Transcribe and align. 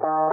Hallo 0.00 0.31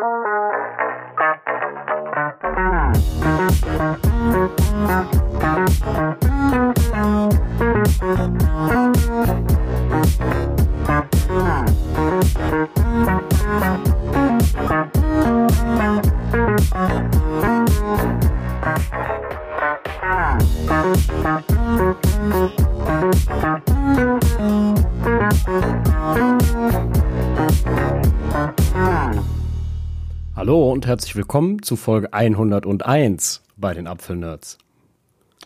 herzlich 31.00 31.16
willkommen 31.16 31.64
zu 31.64 31.78
Folge 31.78 32.12
101 32.12 33.42
bei 33.56 33.74
den 33.74 33.88
Apfelnerds. 33.88 34.58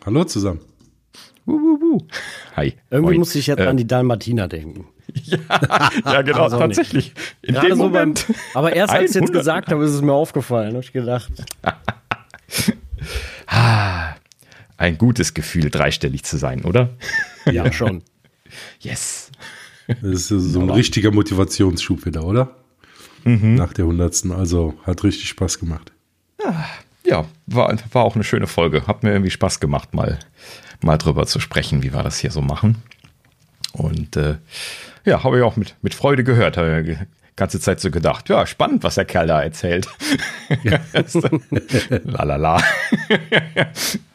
Hallo 0.04 0.24
zusammen. 0.24 0.58
Uh, 1.46 1.52
uh, 1.52 1.78
uh. 1.80 1.98
Hi. 2.56 2.74
Irgendwie 2.90 3.10
Moin. 3.10 3.18
muss 3.20 3.36
ich 3.36 3.46
jetzt 3.46 3.60
äh, 3.60 3.66
an 3.66 3.76
die 3.76 3.86
Dalmatiner 3.86 4.48
denken. 4.48 4.88
Ja, 5.22 5.90
ja 6.06 6.22
genau, 6.22 6.42
also 6.42 6.58
tatsächlich. 6.58 7.14
In 7.42 7.54
dem 7.54 7.76
so 7.76 7.84
Moment. 7.84 8.26
Beim, 8.26 8.36
aber 8.54 8.74
erst 8.74 8.92
als 8.92 9.14
ich 9.14 9.20
jetzt 9.20 9.32
gesagt 9.32 9.70
habe, 9.70 9.84
ist 9.84 9.92
es 9.92 10.02
mir 10.02 10.12
aufgefallen. 10.12 10.72
Habe 10.72 10.82
ich 10.82 10.92
gedacht. 10.92 11.30
Ein 14.76 14.98
gutes 14.98 15.34
Gefühl, 15.34 15.70
dreistellig 15.70 16.24
zu 16.24 16.36
sein, 16.36 16.64
oder? 16.64 16.88
Ja, 17.52 17.70
schon. 17.70 18.02
Yes. 18.80 19.30
Das 19.86 20.32
ist 20.32 20.52
so 20.52 20.60
ein 20.60 20.70
richtiger 20.70 21.12
Motivationsschub 21.12 22.06
wieder, 22.06 22.24
oder? 22.24 22.56
Mhm. 23.24 23.54
Nach 23.56 23.72
der 23.72 23.86
hundertsten. 23.86 24.32
Also 24.32 24.74
hat 24.84 25.02
richtig 25.04 25.28
Spaß 25.28 25.58
gemacht. 25.58 25.92
Ja, 27.06 27.26
war, 27.46 27.76
war 27.92 28.04
auch 28.04 28.14
eine 28.14 28.24
schöne 28.24 28.46
Folge. 28.46 28.86
Hat 28.86 29.02
mir 29.02 29.12
irgendwie 29.12 29.30
Spaß 29.30 29.60
gemacht, 29.60 29.94
mal, 29.94 30.18
mal 30.82 30.96
drüber 30.96 31.26
zu 31.26 31.40
sprechen, 31.40 31.82
wie 31.82 31.92
wir 31.92 32.02
das 32.02 32.18
hier 32.18 32.30
so 32.30 32.40
machen. 32.40 32.82
Und 33.72 34.16
äh, 34.16 34.36
ja, 35.04 35.22
habe 35.22 35.38
ich 35.38 35.42
auch 35.42 35.56
mit, 35.56 35.74
mit 35.82 35.94
Freude 35.94 36.24
gehört. 36.24 36.56
Habe 36.56 36.82
die 36.82 36.96
ganze 37.36 37.60
Zeit 37.60 37.80
so 37.80 37.90
gedacht, 37.90 38.28
ja, 38.28 38.46
spannend, 38.46 38.84
was 38.84 38.94
der 38.94 39.04
Kerl 39.04 39.26
da 39.26 39.42
erzählt. 39.42 39.88
Ja. 40.62 40.80
Lalala. 42.04 42.62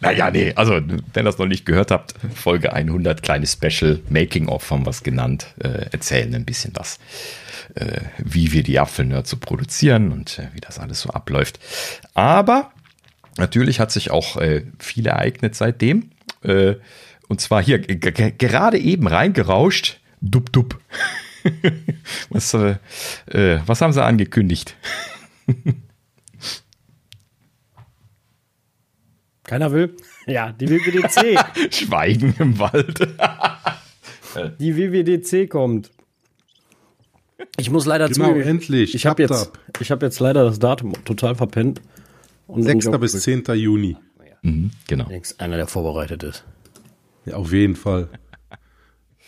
naja, 0.00 0.30
nee, 0.30 0.52
also 0.54 0.74
wenn 0.74 1.02
ihr 1.14 1.22
das 1.22 1.38
noch 1.38 1.46
nicht 1.46 1.66
gehört 1.66 1.90
habt, 1.90 2.14
Folge 2.34 2.72
100, 2.72 3.22
kleines 3.22 3.52
Special, 3.52 4.00
Making 4.08 4.48
of 4.48 4.70
haben 4.70 4.86
wir 4.86 4.90
es 4.90 5.02
genannt, 5.02 5.46
äh, 5.58 5.86
erzählen 5.90 6.34
ein 6.34 6.44
bisschen 6.44 6.72
was, 6.74 6.98
äh, 7.74 8.00
wie 8.18 8.52
wir 8.52 8.62
die 8.62 8.78
Apfelnerds 8.78 9.30
so 9.30 9.36
produzieren 9.36 10.10
und 10.12 10.38
äh, 10.38 10.48
wie 10.54 10.60
das 10.60 10.78
alles 10.78 11.02
so 11.02 11.10
abläuft. 11.10 11.60
Aber 12.14 12.72
natürlich 13.36 13.78
hat 13.80 13.92
sich 13.92 14.10
auch 14.10 14.36
äh, 14.38 14.64
viel 14.78 15.06
ereignet 15.06 15.54
seitdem. 15.54 16.10
Äh, 16.42 16.76
und 17.28 17.40
zwar 17.40 17.62
hier 17.62 17.78
gerade 17.78 18.78
eben 18.78 19.06
reingerauscht. 19.06 20.00
Dub, 20.22 20.50
dub. 20.52 20.80
was, 22.30 22.54
äh, 22.54 22.78
was 23.66 23.80
haben 23.80 23.92
sie 23.92 24.04
angekündigt? 24.04 24.76
Keiner 29.50 29.72
will. 29.72 29.96
Ja, 30.28 30.52
die 30.52 30.70
WWDC. 30.70 31.72
Schweigen 31.74 32.36
im 32.38 32.60
Wald. 32.60 33.00
die 34.60 34.76
WWDC 34.76 35.50
kommt. 35.50 35.90
Ich 37.58 37.68
muss 37.68 37.84
leider 37.84 38.08
genau, 38.08 38.28
zugeben, 38.28 38.48
endlich. 38.48 38.94
Ich 38.94 39.06
habe 39.06 39.20
jetzt, 39.24 39.50
hab 39.90 40.02
jetzt 40.04 40.20
leider 40.20 40.44
das 40.44 40.60
Datum 40.60 40.92
total 41.04 41.34
verpennt. 41.34 41.82
Und 42.46 42.62
6. 42.62 42.90
bis 43.00 43.20
10. 43.20 43.42
Juni. 43.54 43.96
Mhm, 44.42 44.70
genau. 44.86 45.08
Einer, 45.38 45.56
der 45.56 45.66
vorbereitet 45.66 46.22
ist. 46.22 46.44
Ja, 47.24 47.34
auf 47.34 47.52
jeden 47.52 47.74
Fall. 47.74 48.08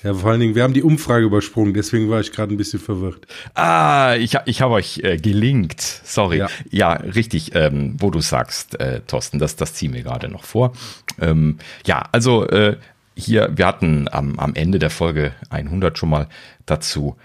Ja, 0.03 0.15
vor 0.15 0.31
allen 0.31 0.41
Dingen, 0.41 0.55
wir 0.55 0.63
haben 0.63 0.75
die 0.75 0.83
Umfrage 0.83 1.25
übersprungen, 1.25 1.75
deswegen 1.75 2.11
war 2.11 2.21
ich 2.21 2.33
gerade 2.33 2.53
ein 2.53 2.57
bisschen 2.57 2.81
verwirrt. 2.81 3.27
Ah, 3.55 4.17
ich, 4.19 4.37
ich 4.47 4.61
habe 4.61 4.75
euch 4.75 4.99
äh, 5.05 5.17
gelinkt. 5.17 5.81
Sorry. 5.81 6.39
Ja, 6.39 6.49
ja 6.71 6.93
richtig, 6.93 7.55
ähm, 7.55 7.97
wo 7.99 8.11
du 8.11 8.21
sagst, 8.21 8.81
äh, 8.81 9.01
Thorsten, 9.07 9.39
das, 9.39 9.57
das 9.57 9.75
ziehen 9.75 9.95
wir 9.95 10.03
gerade 10.03 10.29
noch 10.29 10.45
vor. 10.45 10.73
Ähm, 11.21 11.59
ja, 11.87 12.09
also 12.11 12.47
äh, 12.49 12.77
hier, 13.15 13.51
wir 13.55 13.67
hatten 13.67 14.09
am, 14.11 14.39
am 14.39 14.55
Ende 14.55 14.79
der 14.79 14.91
Folge 14.91 15.33
100 15.51 15.99
schon 15.99 16.11
mal 16.11 16.29
dazu 16.67 17.17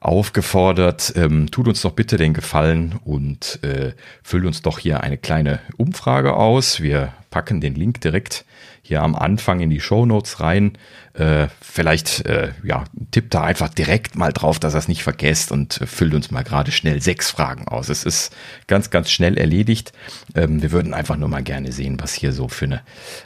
aufgefordert, 0.00 1.14
ähm, 1.16 1.50
tut 1.50 1.66
uns 1.66 1.80
doch 1.80 1.92
bitte 1.92 2.18
den 2.18 2.34
Gefallen 2.34 3.00
und 3.04 3.58
äh, 3.62 3.92
füllt 4.22 4.44
uns 4.44 4.60
doch 4.60 4.78
hier 4.78 5.02
eine 5.02 5.16
kleine 5.16 5.60
Umfrage 5.78 6.34
aus. 6.34 6.82
Wir 6.82 7.14
packen 7.30 7.62
den 7.62 7.74
Link 7.74 8.02
direkt 8.02 8.44
hier 8.86 9.00
am 9.02 9.16
Anfang 9.16 9.60
in 9.60 9.70
die 9.70 9.80
Show 9.80 10.04
Notes 10.04 10.40
rein. 10.40 10.76
Äh, 11.14 11.48
vielleicht 11.62 12.26
äh, 12.26 12.52
ja, 12.62 12.84
tippt 13.12 13.32
da 13.32 13.42
einfach 13.42 13.70
direkt 13.70 14.14
mal 14.14 14.30
drauf, 14.30 14.58
dass 14.58 14.74
er 14.74 14.78
es 14.78 14.88
nicht 14.88 15.02
vergesst 15.02 15.50
und 15.50 15.80
äh, 15.80 15.86
füllt 15.86 16.12
uns 16.12 16.30
mal 16.30 16.44
gerade 16.44 16.70
schnell 16.70 17.00
sechs 17.00 17.30
Fragen 17.30 17.66
aus. 17.66 17.88
Es 17.88 18.04
ist 18.04 18.36
ganz, 18.66 18.90
ganz 18.90 19.10
schnell 19.10 19.38
erledigt. 19.38 19.94
Ähm, 20.34 20.60
wir 20.60 20.70
würden 20.70 20.92
einfach 20.92 21.16
nur 21.16 21.30
mal 21.30 21.42
gerne 21.42 21.72
sehen, 21.72 21.96
was 21.98 22.12
hier 22.12 22.32
so 22.32 22.48
für 22.48 22.66
eine 22.66 22.82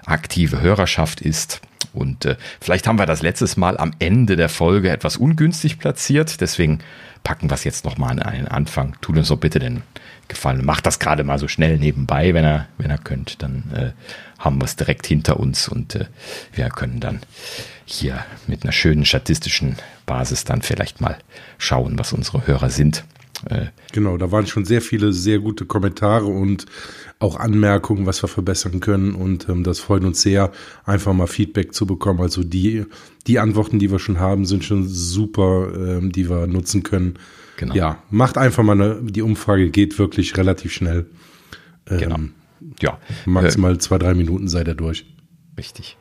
aktive 0.06 0.60
Hörerschaft 0.60 1.20
ist. 1.20 1.60
Und 1.92 2.24
äh, 2.24 2.36
vielleicht 2.60 2.86
haben 2.86 2.98
wir 3.00 3.06
das 3.06 3.22
letztes 3.22 3.56
Mal 3.56 3.76
am 3.78 3.90
Ende 3.98 4.36
der 4.36 4.48
Folge 4.48 4.90
etwas 4.90 5.16
ungünstig 5.16 5.80
platziert. 5.80 6.40
Deswegen 6.40 6.78
packen 7.24 7.50
wir 7.50 7.54
es 7.54 7.64
jetzt 7.64 7.84
nochmal 7.84 8.12
an 8.12 8.20
einen 8.20 8.46
Anfang. 8.46 8.96
Tut 9.00 9.16
uns 9.16 9.28
doch 9.28 9.38
bitte 9.38 9.58
den 9.58 9.82
Gefallen. 10.28 10.64
Macht 10.64 10.86
das 10.86 10.98
gerade 10.98 11.24
mal 11.24 11.38
so 11.38 11.48
schnell 11.48 11.78
nebenbei, 11.78 12.34
wenn 12.34 12.44
er, 12.44 12.68
wenn 12.76 12.90
er 12.90 12.98
könnt. 12.98 13.42
Dann 13.42 13.64
äh, 13.74 13.92
haben 14.38 14.58
wir 14.60 14.64
es 14.64 14.76
direkt 14.76 15.06
hinter 15.06 15.40
uns 15.40 15.68
und 15.68 15.94
äh, 15.94 16.06
wir 16.52 16.68
können 16.68 17.00
dann 17.00 17.20
hier 17.84 18.24
mit 18.46 18.62
einer 18.62 18.72
schönen 18.72 19.04
statistischen 19.04 19.76
Basis 20.06 20.44
dann 20.44 20.62
vielleicht 20.62 21.00
mal 21.00 21.18
schauen, 21.58 21.98
was 21.98 22.12
unsere 22.12 22.46
Hörer 22.46 22.70
sind. 22.70 23.04
Äh, 23.48 23.66
genau, 23.92 24.16
da 24.16 24.32
waren 24.32 24.46
schon 24.46 24.64
sehr 24.64 24.82
viele 24.82 25.12
sehr 25.12 25.38
gute 25.38 25.64
Kommentare 25.64 26.26
und 26.26 26.66
auch 27.20 27.36
Anmerkungen, 27.36 28.06
was 28.06 28.22
wir 28.22 28.28
verbessern 28.28 28.80
können. 28.80 29.14
Und 29.14 29.48
ähm, 29.48 29.64
das 29.64 29.80
freut 29.80 30.04
uns 30.04 30.22
sehr, 30.22 30.52
einfach 30.84 31.12
mal 31.12 31.26
Feedback 31.26 31.72
zu 31.72 31.86
bekommen. 31.86 32.20
Also 32.20 32.42
die, 32.42 32.84
die 33.26 33.38
Antworten, 33.38 33.78
die 33.78 33.90
wir 33.90 33.98
schon 33.98 34.18
haben, 34.18 34.44
sind 34.44 34.64
schon 34.64 34.86
super, 34.88 35.72
ähm, 35.74 36.12
die 36.12 36.28
wir 36.28 36.46
nutzen 36.46 36.82
können. 36.82 37.14
Genau. 37.56 37.74
Ja, 37.74 38.02
macht 38.10 38.38
einfach 38.38 38.62
mal 38.62 38.80
eine, 38.80 39.00
die 39.02 39.22
Umfrage 39.22 39.70
geht 39.70 39.98
wirklich 39.98 40.36
relativ 40.36 40.72
schnell. 40.72 41.06
Ähm, 41.88 41.98
genau. 41.98 42.18
Ja. 42.80 42.98
Maximal 43.26 43.74
äh, 43.74 43.78
zwei, 43.78 43.98
drei 43.98 44.14
Minuten 44.14 44.48
seid 44.48 44.68
ihr 44.68 44.74
durch. 44.74 45.06
Richtig. 45.56 45.96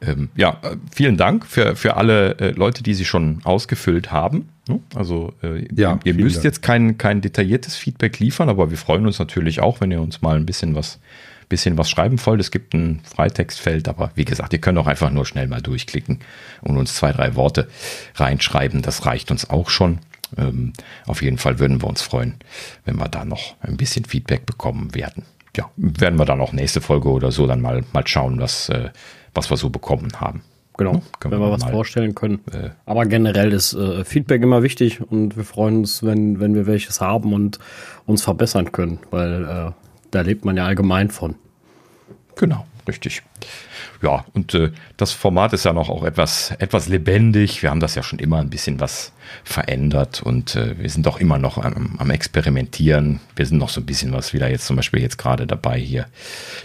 Ähm, 0.00 0.28
ja, 0.36 0.60
äh, 0.62 0.76
vielen 0.94 1.16
Dank 1.16 1.46
für, 1.46 1.76
für 1.76 1.96
alle 1.96 2.38
äh, 2.38 2.50
Leute, 2.50 2.82
die 2.82 2.94
sie 2.94 3.04
schon 3.04 3.40
ausgefüllt 3.44 4.12
haben. 4.12 4.48
Ne? 4.68 4.80
Also 4.94 5.32
äh, 5.42 5.66
ja, 5.74 5.98
ihr 6.04 6.14
müsst 6.14 6.36
Dank. 6.36 6.44
jetzt 6.44 6.62
kein, 6.62 6.98
kein 6.98 7.20
detailliertes 7.20 7.76
Feedback 7.76 8.18
liefern, 8.18 8.48
aber 8.48 8.70
wir 8.70 8.78
freuen 8.78 9.06
uns 9.06 9.18
natürlich 9.18 9.60
auch, 9.60 9.80
wenn 9.80 9.90
ihr 9.90 10.00
uns 10.00 10.22
mal 10.22 10.36
ein 10.36 10.44
bisschen 10.44 10.74
was, 10.74 10.98
bisschen 11.48 11.78
was 11.78 11.88
schreiben 11.88 12.18
wollt. 12.26 12.40
Es 12.40 12.50
gibt 12.50 12.74
ein 12.74 13.00
Freitextfeld, 13.04 13.88
aber 13.88 14.10
wie 14.14 14.24
gesagt, 14.24 14.52
ihr 14.52 14.60
könnt 14.60 14.78
auch 14.78 14.86
einfach 14.86 15.10
nur 15.10 15.24
schnell 15.24 15.46
mal 15.46 15.62
durchklicken 15.62 16.20
und 16.60 16.76
uns 16.76 16.94
zwei, 16.94 17.12
drei 17.12 17.34
Worte 17.34 17.68
reinschreiben. 18.16 18.82
Das 18.82 19.06
reicht 19.06 19.30
uns 19.30 19.48
auch 19.48 19.70
schon. 19.70 20.00
Ähm, 20.36 20.72
auf 21.06 21.22
jeden 21.22 21.38
Fall 21.38 21.58
würden 21.58 21.80
wir 21.80 21.88
uns 21.88 22.02
freuen, 22.02 22.34
wenn 22.84 22.96
wir 22.96 23.08
da 23.08 23.24
noch 23.24 23.54
ein 23.60 23.76
bisschen 23.76 24.04
Feedback 24.04 24.44
bekommen 24.44 24.94
werden. 24.94 25.24
Ja, 25.56 25.70
werden 25.76 26.18
wir 26.18 26.24
dann 26.24 26.40
auch 26.40 26.52
nächste 26.52 26.80
Folge 26.80 27.08
oder 27.08 27.30
so 27.32 27.46
dann 27.46 27.60
mal, 27.60 27.82
mal 27.92 28.06
schauen, 28.06 28.40
was, 28.40 28.68
äh, 28.68 28.90
was 29.34 29.50
wir 29.50 29.56
so 29.56 29.70
bekommen 29.70 30.12
haben. 30.20 30.42
Genau, 30.78 30.94
ja, 30.94 31.00
wenn 31.22 31.30
wir, 31.30 31.40
wir 31.40 31.52
was 31.52 31.64
vorstellen 31.64 32.14
können. 32.14 32.40
Äh, 32.52 32.70
Aber 32.84 33.06
generell 33.06 33.52
ist 33.52 33.72
äh, 33.72 34.04
Feedback 34.04 34.42
immer 34.42 34.62
wichtig 34.62 35.00
und 35.00 35.36
wir 35.36 35.44
freuen 35.44 35.78
uns, 35.78 36.02
wenn, 36.02 36.38
wenn 36.38 36.54
wir 36.54 36.66
welches 36.66 37.00
haben 37.00 37.32
und 37.32 37.58
uns 38.04 38.22
verbessern 38.22 38.72
können, 38.72 38.98
weil 39.10 39.44
äh, 39.44 39.70
da 40.10 40.20
lebt 40.20 40.44
man 40.44 40.56
ja 40.56 40.66
allgemein 40.66 41.10
von. 41.10 41.36
Genau, 42.36 42.66
richtig. 42.86 43.22
Ja, 44.02 44.24
und 44.34 44.54
äh, 44.54 44.72
das 44.96 45.12
Format 45.12 45.52
ist 45.52 45.64
ja 45.64 45.72
noch 45.72 45.88
auch 45.88 46.04
etwas, 46.04 46.50
etwas 46.58 46.88
lebendig. 46.88 47.62
Wir 47.62 47.70
haben 47.70 47.80
das 47.80 47.94
ja 47.94 48.02
schon 48.02 48.18
immer 48.18 48.38
ein 48.38 48.50
bisschen 48.50 48.78
was 48.78 49.12
verändert 49.42 50.22
und 50.22 50.54
äh, 50.54 50.78
wir 50.78 50.90
sind 50.90 51.06
doch 51.06 51.18
immer 51.18 51.38
noch 51.38 51.58
am, 51.58 51.96
am 51.98 52.10
Experimentieren. 52.10 53.20
Wir 53.34 53.46
sind 53.46 53.58
noch 53.58 53.70
so 53.70 53.80
ein 53.80 53.86
bisschen 53.86 54.12
was 54.12 54.32
wieder 54.32 54.50
jetzt 54.50 54.66
zum 54.66 54.76
Beispiel 54.76 55.00
jetzt 55.00 55.18
gerade 55.18 55.46
dabei, 55.46 55.78
hier 55.78 56.06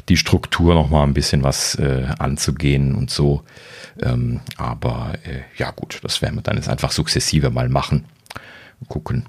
die 0.10 0.18
Struktur 0.18 0.74
noch 0.74 0.90
mal 0.90 1.04
ein 1.04 1.14
bisschen 1.14 1.44
was 1.44 1.76
äh, 1.76 2.08
anzugehen 2.20 2.96
und 2.96 3.10
so. 3.10 3.44
Ähm, 4.02 4.42
aber 4.58 5.14
äh, 5.24 5.42
ja 5.58 5.72
gut, 5.72 6.00
das 6.04 6.22
werden 6.22 6.36
wir 6.36 6.42
dann 6.42 6.58
jetzt 6.58 6.70
einfach 6.70 6.92
sukzessive 6.92 7.50
mal 7.50 7.70
machen. 7.70 8.06
Gucken, 8.88 9.26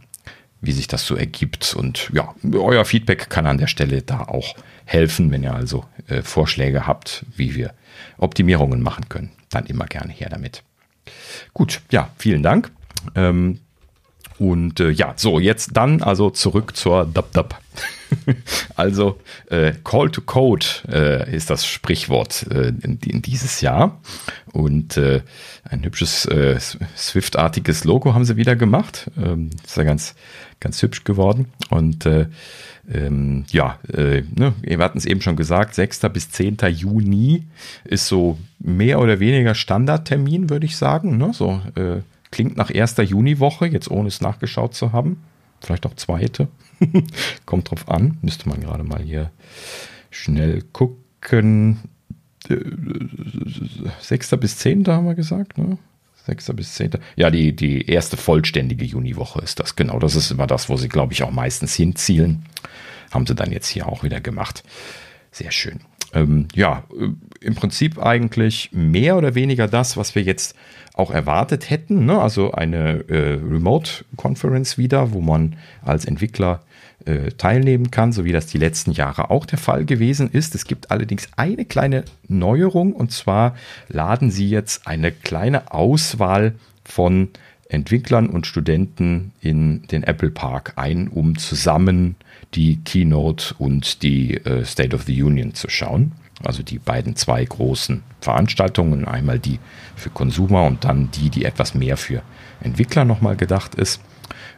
wie 0.63 0.73
sich 0.73 0.87
das 0.87 1.07
so 1.07 1.15
ergibt. 1.17 1.75
Und 1.75 2.11
ja, 2.15 2.35
euer 2.55 2.85
Feedback 2.85 3.29
kann 3.29 3.47
an 3.47 3.59
der 3.59 3.67
Stelle 3.67 4.01
da 4.03 4.21
auch 4.21 4.55
helfen, 4.87 5.31
wenn 5.31 5.43
ihr 5.43 5.55
also 5.55 5.85
äh, 6.07 6.23
Vorschläge 6.23 6.87
habt, 6.87 7.27
wie 7.37 7.55
wir 7.55 7.75
Optimierungen 8.17 8.81
machen 8.83 9.09
können. 9.09 9.31
Dann 9.51 9.67
immer 9.67 9.85
gerne 9.85 10.13
her 10.13 10.29
damit. 10.31 10.63
Gut, 11.53 11.83
ja, 11.91 12.11
vielen 12.17 12.43
Dank. 12.43 12.71
Ähm, 13.15 13.59
Und 14.39 14.81
äh, 14.81 14.91
ja, 14.91 15.13
so, 15.17 15.39
jetzt 15.39 15.77
dann 15.77 16.03
also 16.03 16.31
zurück 16.31 16.77
zur 16.77 17.05
DubDub. 17.05 17.57
also 18.77 19.21
äh, 19.51 19.73
Call 19.85 20.11
to 20.11 20.21
Code 20.21 20.67
äh, 20.89 21.35
ist 21.35 21.49
das 21.51 21.67
Sprichwort 21.67 22.47
äh, 22.51 22.69
in, 22.69 22.99
in, 23.05 23.23
dieses 23.23 23.61
Jahr. 23.61 24.01
Und 24.53 24.97
äh, 24.97 25.23
ein 25.65 25.85
hübsches 25.85 26.27
äh, 26.27 26.59
Swift-artiges 26.97 27.85
Logo 27.85 28.15
haben 28.15 28.25
sie 28.25 28.37
wieder 28.37 28.57
gemacht. 28.57 29.11
Ähm, 29.17 29.51
ist 29.65 29.77
ja 29.77 29.85
ganz, 29.85 30.15
ganz 30.63 30.81
hübsch 30.81 31.05
geworden. 31.05 31.47
Und 31.69 32.07
äh, 32.07 32.27
ähm, 32.91 33.45
ja, 33.51 33.79
äh, 33.93 34.23
ne, 34.35 34.55
wir 34.63 34.79
hatten 34.79 34.99
es 34.99 35.05
eben 35.05 35.21
schon 35.21 35.37
gesagt, 35.37 35.75
6. 35.75 36.01
bis 36.13 36.31
10. 36.31 36.57
Juni 36.71 37.45
ist 37.85 38.07
so 38.07 38.39
mehr 38.59 39.01
oder 39.01 39.21
weniger 39.21 39.55
Standardtermin, 39.55 40.49
würde 40.49 40.67
ich 40.67 40.77
sagen. 40.77 41.19
Ne? 41.19 41.33
So 41.35 41.61
äh, 41.75 42.01
klingt 42.31 42.57
nach 42.57 42.75
erster 42.75 43.03
Juniwoche, 43.03 43.67
jetzt 43.67 43.91
ohne 43.91 44.09
es 44.09 44.21
nachgeschaut 44.21 44.75
zu 44.75 44.93
haben. 44.93 45.23
Vielleicht 45.61 45.87
auch 45.87 45.95
zweite. 45.95 46.49
Kommt 47.47 47.71
drauf 47.71 47.89
an. 47.89 48.19
Müsste 48.23 48.49
man 48.49 48.61
gerade 48.61 48.85
mal 48.85 49.03
hier 49.03 49.31
schnell 50.11 50.63
gucken. 50.73 51.81
6. 54.01 54.31
bis 54.41 54.59
10. 54.59 54.87
haben 54.87 55.07
wir 55.07 55.15
gesagt, 55.15 55.59
ne? 55.59 55.79
6. 56.27 56.53
bis 56.55 56.75
10. 56.75 56.93
Ja, 57.17 57.31
die, 57.31 57.55
die 57.55 57.87
erste 57.89 58.17
vollständige 58.17 58.85
Juniwoche 58.85 59.41
ist 59.41 59.61
das. 59.61 59.77
Genau, 59.77 59.99
das 59.99 60.15
ist 60.15 60.31
immer 60.31 60.47
das, 60.47 60.69
wo 60.69 60.77
sie, 60.77 60.89
glaube 60.89 61.13
ich, 61.13 61.23
auch 61.23 61.31
meistens 61.31 61.75
hinzielen. 61.75 62.45
Haben 63.11 63.27
sie 63.27 63.35
dann 63.35 63.53
jetzt 63.53 63.69
hier 63.69 63.89
auch 63.89 64.03
wieder 64.03 64.21
gemacht. 64.21 64.63
Sehr 65.31 65.51
schön. 65.51 65.81
Ähm, 66.15 66.49
ja, 66.55 66.85
äh, 66.99 67.09
im 67.45 67.55
Prinzip 67.55 67.99
eigentlich 67.99 68.71
mehr 68.73 69.17
oder 69.17 69.35
weniger 69.35 69.67
das, 69.67 69.97
was 69.97 70.15
wir 70.15 70.23
jetzt 70.23 70.55
auch 70.95 71.11
erwartet 71.11 71.71
hätten. 71.71 72.05
Ne? 72.05 72.21
Also 72.21 72.53
eine 72.53 73.05
äh, 73.09 73.39
Remote-Conference 73.43 74.79
wieder, 74.79 75.13
wo 75.13 75.21
man 75.21 75.57
als 75.83 76.05
Entwickler 76.05 76.63
äh, 77.07 77.33
teilnehmen 77.33 77.91
kann, 77.91 78.13
so 78.13 78.25
wie 78.25 78.33
das 78.33 78.47
die 78.47 78.59
letzten 78.59 78.93
Jahre 78.93 79.31
auch 79.31 79.47
der 79.47 79.59
Fall 79.59 79.85
gewesen 79.85 80.31
ist. 80.31 80.55
Es 80.55 80.65
gibt 80.65 80.91
allerdings 80.91 81.29
eine 81.37 81.65
kleine 81.65 82.05
Neuerung 82.29 82.93
und 82.93 83.13
zwar 83.13 83.55
laden 83.89 84.31
sie 84.31 84.49
jetzt 84.49 84.87
eine 84.87 85.13
kleine 85.13 85.73
Auswahl 85.73 86.55
von 86.85 87.29
Entwicklern 87.69 88.29
und 88.29 88.47
Studenten 88.47 89.33
in 89.41 89.83
den 89.89 90.03
Apple 90.03 90.31
Park 90.31 90.75
ein, 90.77 91.09
um 91.09 91.39
zusammen 91.39 92.17
die 92.55 92.81
Keynote 92.85 93.55
und 93.59 94.03
die 94.03 94.35
äh, 94.35 94.65
State 94.65 94.95
of 94.95 95.05
the 95.05 95.23
Union 95.23 95.55
zu 95.55 95.71
schauen. 95.71 96.13
Also 96.45 96.63
die 96.63 96.79
beiden 96.79 97.17
zwei 97.17 97.45
großen 97.45 98.03
Veranstaltungen, 98.21 99.07
einmal 99.07 99.39
die 99.39 99.59
für 99.97 100.11
Konsumer 100.11 100.65
und 100.65 100.85
dann 100.85 101.11
die, 101.13 101.31
die 101.31 101.45
etwas 101.45 101.75
mehr 101.75 101.97
für 101.97 102.23
Entwickler 102.61 103.05
nochmal 103.05 103.37
gedacht 103.37 103.75
ist. 103.75 104.01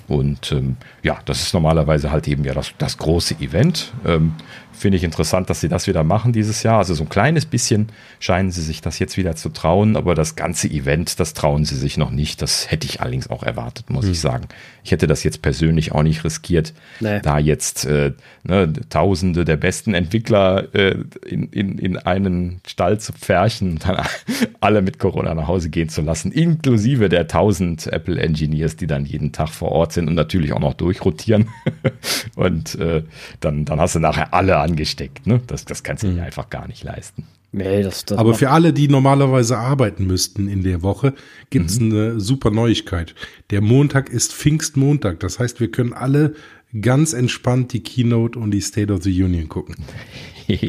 Und 0.08 0.52
ähm, 0.52 0.76
ja, 1.02 1.18
das 1.24 1.42
ist 1.42 1.54
normalerweise 1.54 2.10
halt 2.10 2.28
eben 2.28 2.44
ja 2.44 2.54
das, 2.54 2.72
das 2.78 2.98
große 2.98 3.36
Event. 3.40 3.92
Ähm, 4.04 4.34
Finde 4.76 4.98
ich 4.98 5.04
interessant, 5.04 5.48
dass 5.50 5.60
sie 5.60 5.68
das 5.68 5.86
wieder 5.86 6.04
machen 6.04 6.32
dieses 6.32 6.62
Jahr. 6.62 6.78
Also 6.78 6.94
so 6.94 7.04
ein 7.04 7.08
kleines 7.08 7.46
bisschen 7.46 7.88
scheinen 8.18 8.50
sie 8.50 8.62
sich 8.62 8.80
das 8.80 8.98
jetzt 8.98 9.16
wieder 9.16 9.36
zu 9.36 9.48
trauen, 9.48 9.96
aber 9.96 10.14
das 10.14 10.36
ganze 10.36 10.68
Event, 10.68 11.20
das 11.20 11.32
trauen 11.32 11.64
sie 11.64 11.76
sich 11.76 11.96
noch 11.96 12.10
nicht. 12.10 12.42
Das 12.42 12.70
hätte 12.70 12.86
ich 12.86 13.00
allerdings 13.00 13.30
auch 13.30 13.42
erwartet, 13.42 13.90
muss 13.90 14.04
hm. 14.04 14.12
ich 14.12 14.20
sagen. 14.20 14.48
Ich 14.82 14.92
hätte 14.92 15.06
das 15.06 15.24
jetzt 15.24 15.40
persönlich 15.40 15.92
auch 15.92 16.02
nicht 16.02 16.24
riskiert, 16.24 16.74
nee. 17.00 17.20
da 17.22 17.38
jetzt 17.38 17.86
äh, 17.86 18.12
ne, 18.42 18.70
Tausende 18.90 19.44
der 19.44 19.56
besten 19.56 19.94
Entwickler 19.94 20.74
äh, 20.74 20.96
in, 21.26 21.44
in, 21.48 21.78
in 21.78 21.96
einen 21.96 22.60
Stall 22.66 23.00
zu 23.00 23.12
pferchen 23.12 23.72
und 23.72 23.88
dann 23.88 24.04
alle 24.60 24.82
mit 24.82 24.98
Corona 24.98 25.34
nach 25.34 25.48
Hause 25.48 25.70
gehen 25.70 25.88
zu 25.88 26.02
lassen, 26.02 26.32
inklusive 26.32 27.08
der 27.08 27.28
tausend 27.28 27.86
Apple 27.86 28.20
Engineers, 28.20 28.76
die 28.76 28.86
dann 28.86 29.06
jeden 29.06 29.32
Tag 29.32 29.48
vor 29.48 29.72
Ort 29.72 29.92
sind 29.92 30.08
und 30.08 30.14
natürlich 30.14 30.52
auch 30.52 30.60
noch 30.60 30.74
durchrotieren. 30.74 31.48
und 32.36 32.74
äh, 32.74 33.02
dann, 33.40 33.64
dann 33.64 33.80
hast 33.80 33.94
du 33.94 34.00
nachher 34.00 34.34
alle 34.34 34.58
angesteckt. 34.64 35.26
Ne? 35.26 35.40
Das, 35.46 35.64
das 35.64 35.82
kannst 35.82 36.02
du 36.02 36.08
mhm. 36.08 36.16
dir 36.16 36.24
einfach 36.24 36.50
gar 36.50 36.66
nicht 36.66 36.82
leisten. 36.82 37.24
Nee, 37.52 37.84
das, 37.84 38.04
das 38.04 38.18
Aber 38.18 38.34
für 38.34 38.50
alle, 38.50 38.72
die 38.72 38.88
normalerweise 38.88 39.56
arbeiten 39.56 40.08
müssten 40.08 40.48
in 40.48 40.64
der 40.64 40.82
Woche, 40.82 41.14
gibt 41.50 41.70
es 41.70 41.78
mhm. 41.78 41.92
eine 41.92 42.20
super 42.20 42.50
Neuigkeit. 42.50 43.14
Der 43.50 43.60
Montag 43.60 44.08
ist 44.08 44.32
Pfingstmontag. 44.32 45.20
Das 45.20 45.38
heißt, 45.38 45.60
wir 45.60 45.70
können 45.70 45.92
alle 45.92 46.34
ganz 46.80 47.12
entspannt 47.12 47.72
die 47.72 47.80
Keynote 47.80 48.38
und 48.38 48.50
die 48.50 48.60
State 48.60 48.92
of 48.92 49.04
the 49.04 49.22
Union 49.22 49.48
gucken. 49.48 49.76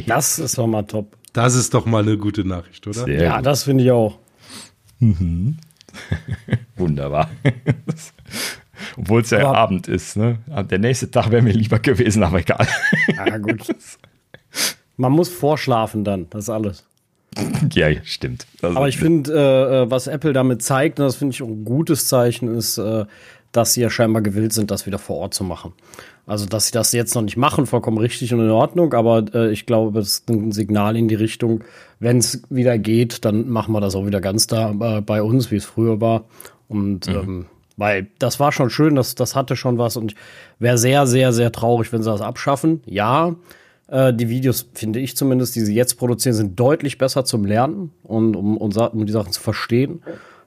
Das 0.07 0.39
ist 0.39 0.57
doch 0.57 0.67
mal 0.67 0.83
top. 0.83 1.17
Das 1.33 1.53
ist 1.53 1.73
doch 1.73 1.85
mal 1.85 2.01
eine 2.01 2.17
gute 2.17 2.45
Nachricht, 2.45 2.87
oder? 2.87 3.03
Sehr 3.03 3.21
ja, 3.21 3.35
gut. 3.35 3.45
das 3.45 3.63
finde 3.63 3.83
ich 3.83 3.91
auch. 3.91 4.19
Mhm. 4.99 5.57
Wunderbar. 6.77 7.29
Obwohl 8.97 9.21
es 9.21 9.29
ja 9.29 9.39
aber, 9.39 9.57
Abend 9.57 9.87
ist. 9.87 10.17
Ne? 10.17 10.39
Der 10.69 10.79
nächste 10.79 11.11
Tag 11.11 11.31
wäre 11.31 11.41
mir 11.41 11.53
lieber 11.53 11.79
gewesen, 11.79 12.23
aber 12.23 12.39
egal. 12.39 12.67
Ja, 13.15 13.37
gut. 13.37 13.75
Man 14.97 15.11
muss 15.11 15.29
vorschlafen 15.29 16.03
dann, 16.03 16.27
das 16.29 16.43
ist 16.43 16.49
alles. 16.49 16.83
Ja, 17.73 17.87
stimmt. 18.03 18.47
Also, 18.61 18.77
aber 18.77 18.87
ich 18.87 18.97
finde, 18.97 19.33
äh, 19.33 19.83
äh, 19.83 19.91
was 19.91 20.07
Apple 20.07 20.33
damit 20.33 20.61
zeigt, 20.61 20.99
und 20.99 21.05
das 21.05 21.17
finde 21.17 21.33
ich 21.33 21.41
auch 21.41 21.47
ein 21.47 21.65
gutes 21.65 22.07
Zeichen, 22.07 22.55
ist, 22.55 22.77
äh, 22.77 23.05
dass 23.51 23.73
sie 23.73 23.81
ja 23.81 23.89
scheinbar 23.89 24.21
gewillt 24.21 24.53
sind, 24.53 24.71
das 24.71 24.85
wieder 24.85 24.99
vor 24.99 25.17
Ort 25.17 25.33
zu 25.33 25.43
machen. 25.43 25.73
Also, 26.27 26.45
dass 26.45 26.67
sie 26.67 26.71
das 26.71 26.91
jetzt 26.91 27.13
noch 27.13 27.21
nicht 27.21 27.37
machen, 27.37 27.67
vollkommen 27.67 27.97
richtig 27.97 28.33
und 28.33 28.39
in 28.39 28.49
Ordnung, 28.49 28.93
aber 28.93 29.25
äh, 29.33 29.51
ich 29.51 29.65
glaube, 29.65 29.99
das 29.99 30.07
ist 30.07 30.29
ein 30.29 30.51
Signal 30.51 30.95
in 30.97 31.07
die 31.07 31.15
Richtung, 31.15 31.63
wenn 31.99 32.17
es 32.17 32.41
wieder 32.49 32.77
geht, 32.77 33.25
dann 33.25 33.47
machen 33.49 33.73
wir 33.73 33.81
das 33.81 33.95
auch 33.95 34.05
wieder 34.05 34.21
ganz 34.21 34.47
da 34.47 34.71
äh, 34.71 35.01
bei 35.01 35.21
uns, 35.21 35.51
wie 35.51 35.57
es 35.57 35.65
früher 35.65 36.01
war. 36.01 36.25
Und 36.67 37.07
mhm. 37.07 37.15
ähm, 37.15 37.45
weil 37.77 38.07
das 38.19 38.39
war 38.39 38.51
schon 38.51 38.69
schön, 38.69 38.95
das, 38.95 39.15
das 39.15 39.35
hatte 39.35 39.55
schon 39.55 39.77
was 39.77 39.97
und 39.97 40.15
wäre 40.59 40.77
sehr, 40.77 41.07
sehr, 41.07 41.33
sehr 41.33 41.51
traurig, 41.51 41.91
wenn 41.91 42.03
sie 42.03 42.11
das 42.11 42.21
abschaffen. 42.21 42.81
Ja, 42.85 43.35
äh, 43.87 44.13
die 44.13 44.29
Videos, 44.29 44.69
finde 44.73 44.99
ich 44.99 45.15
zumindest, 45.15 45.55
die 45.55 45.61
sie 45.61 45.75
jetzt 45.75 45.95
produzieren, 45.95 46.35
sind 46.35 46.59
deutlich 46.59 46.97
besser 46.97 47.25
zum 47.25 47.45
Lernen 47.45 47.91
und 48.03 48.35
um, 48.35 48.57
um, 48.57 48.71
um 48.71 49.05
die 49.05 49.11
Sachen 49.11 49.31
zu 49.31 49.41
verstehen. 49.41 50.01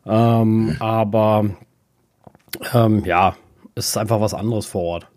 Ähm, 0.07 0.77
aber 0.81 1.51
ähm, 2.73 3.05
ja, 3.05 3.37
es 3.75 3.89
ist 3.89 3.97
einfach 3.97 4.21
was 4.21 4.35
anderes 4.35 4.67
vor 4.67 4.83
Ort. 4.83 5.09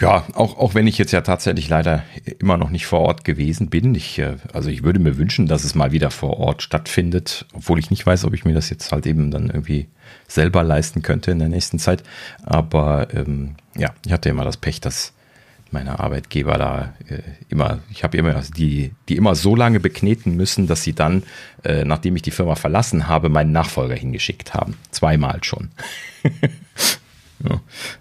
Ja, 0.00 0.24
auch, 0.32 0.56
auch 0.56 0.74
wenn 0.74 0.86
ich 0.86 0.96
jetzt 0.96 1.12
ja 1.12 1.20
tatsächlich 1.20 1.68
leider 1.68 2.02
immer 2.38 2.56
noch 2.56 2.70
nicht 2.70 2.86
vor 2.86 3.00
Ort 3.00 3.22
gewesen 3.24 3.68
bin. 3.68 3.94
Ich, 3.94 4.18
äh, 4.18 4.36
also 4.54 4.70
ich 4.70 4.82
würde 4.82 4.98
mir 4.98 5.18
wünschen, 5.18 5.46
dass 5.46 5.62
es 5.62 5.74
mal 5.74 5.92
wieder 5.92 6.10
vor 6.10 6.38
Ort 6.38 6.62
stattfindet, 6.62 7.44
obwohl 7.52 7.78
ich 7.78 7.90
nicht 7.90 8.06
weiß, 8.06 8.24
ob 8.24 8.32
ich 8.32 8.46
mir 8.46 8.54
das 8.54 8.70
jetzt 8.70 8.92
halt 8.92 9.06
eben 9.06 9.30
dann 9.30 9.50
irgendwie 9.50 9.88
selber 10.30 10.62
leisten 10.62 11.02
könnte 11.02 11.30
in 11.30 11.38
der 11.38 11.48
nächsten 11.48 11.78
Zeit. 11.78 12.02
Aber 12.42 13.08
ähm, 13.14 13.56
ja, 13.76 13.90
ich 14.04 14.12
hatte 14.12 14.28
immer 14.28 14.44
das 14.44 14.56
Pech, 14.56 14.80
dass 14.80 15.12
meine 15.72 16.00
Arbeitgeber 16.00 16.58
da 16.58 16.94
äh, 17.08 17.22
immer, 17.48 17.78
ich 17.90 18.02
habe 18.02 18.16
immer 18.16 18.42
die, 18.56 18.92
die 19.08 19.16
immer 19.16 19.34
so 19.34 19.54
lange 19.54 19.80
bekneten 19.80 20.34
müssen, 20.34 20.66
dass 20.66 20.82
sie 20.82 20.94
dann, 20.94 21.22
äh, 21.64 21.84
nachdem 21.84 22.16
ich 22.16 22.22
die 22.22 22.32
Firma 22.32 22.56
verlassen 22.56 23.06
habe, 23.06 23.28
meinen 23.28 23.52
Nachfolger 23.52 23.94
hingeschickt 23.94 24.54
haben. 24.54 24.76
Zweimal 24.90 25.42
schon. 25.44 25.70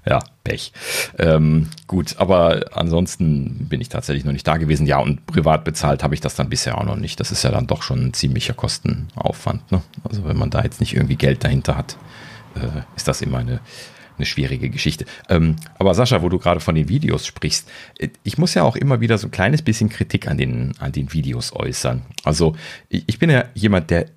Ja, 0.06 0.20
Pech. 0.44 0.74
Ähm, 1.18 1.70
gut, 1.88 2.16
aber 2.18 2.66
ansonsten 2.74 3.68
bin 3.70 3.82
ich 3.82 3.90
tatsächlich 3.90 4.26
noch 4.26 4.34
nicht 4.34 4.48
da 4.48 4.58
gewesen. 4.58 4.86
Ja, 4.86 5.00
und 5.00 5.26
privat 5.28 5.64
bezahlt 5.64 6.04
habe 6.04 6.14
ich 6.14 6.22
das 6.22 6.36
dann 6.36 6.50
bisher 6.50 6.78
auch 6.78 6.84
noch 6.84 6.96
nicht. 6.96 7.20
Das 7.20 7.32
ist 7.32 7.44
ja 7.44 7.52
dann 7.52 7.68
doch 7.68 7.84
schon 7.84 8.08
ein 8.08 8.14
ziemlicher 8.14 8.54
Kostenaufwand. 8.54 9.72
Ne? 9.72 9.82
Also 10.04 10.26
wenn 10.26 10.38
man 10.38 10.50
da 10.50 10.64
jetzt 10.64 10.80
nicht 10.80 10.96
irgendwie 10.96 11.16
Geld 11.16 11.44
dahinter 11.44 11.78
hat, 11.78 11.98
äh, 12.56 12.82
ist 12.96 13.08
das 13.08 13.22
immer 13.22 13.40
eine, 13.40 13.60
eine 14.18 14.26
schwierige 14.26 14.70
Geschichte. 14.70 15.06
Ähm, 15.30 15.56
aber 15.78 15.94
Sascha, 15.96 16.22
wo 16.22 16.30
du 16.30 16.38
gerade 16.38 16.60
von 16.60 16.76
den 16.76 16.90
Videos 16.90 17.26
sprichst, 17.26 17.70
äh, 17.98 18.10
ich 18.24 18.38
muss 18.38 18.54
ja 18.54 18.64
auch 18.64 18.76
immer 18.76 19.02
wieder 19.02 19.18
so 19.18 19.28
ein 19.28 19.32
kleines 19.32 19.62
bisschen 19.62 19.90
Kritik 19.90 20.28
an 20.28 20.38
den, 20.38 20.74
an 20.80 20.92
den 20.92 21.14
Videos 21.14 21.54
äußern. 21.54 22.04
Also 22.24 22.56
ich, 22.90 23.20
bin 23.20 23.30
ja 23.30 23.46
jemand, 23.54 23.90
der 23.90 24.08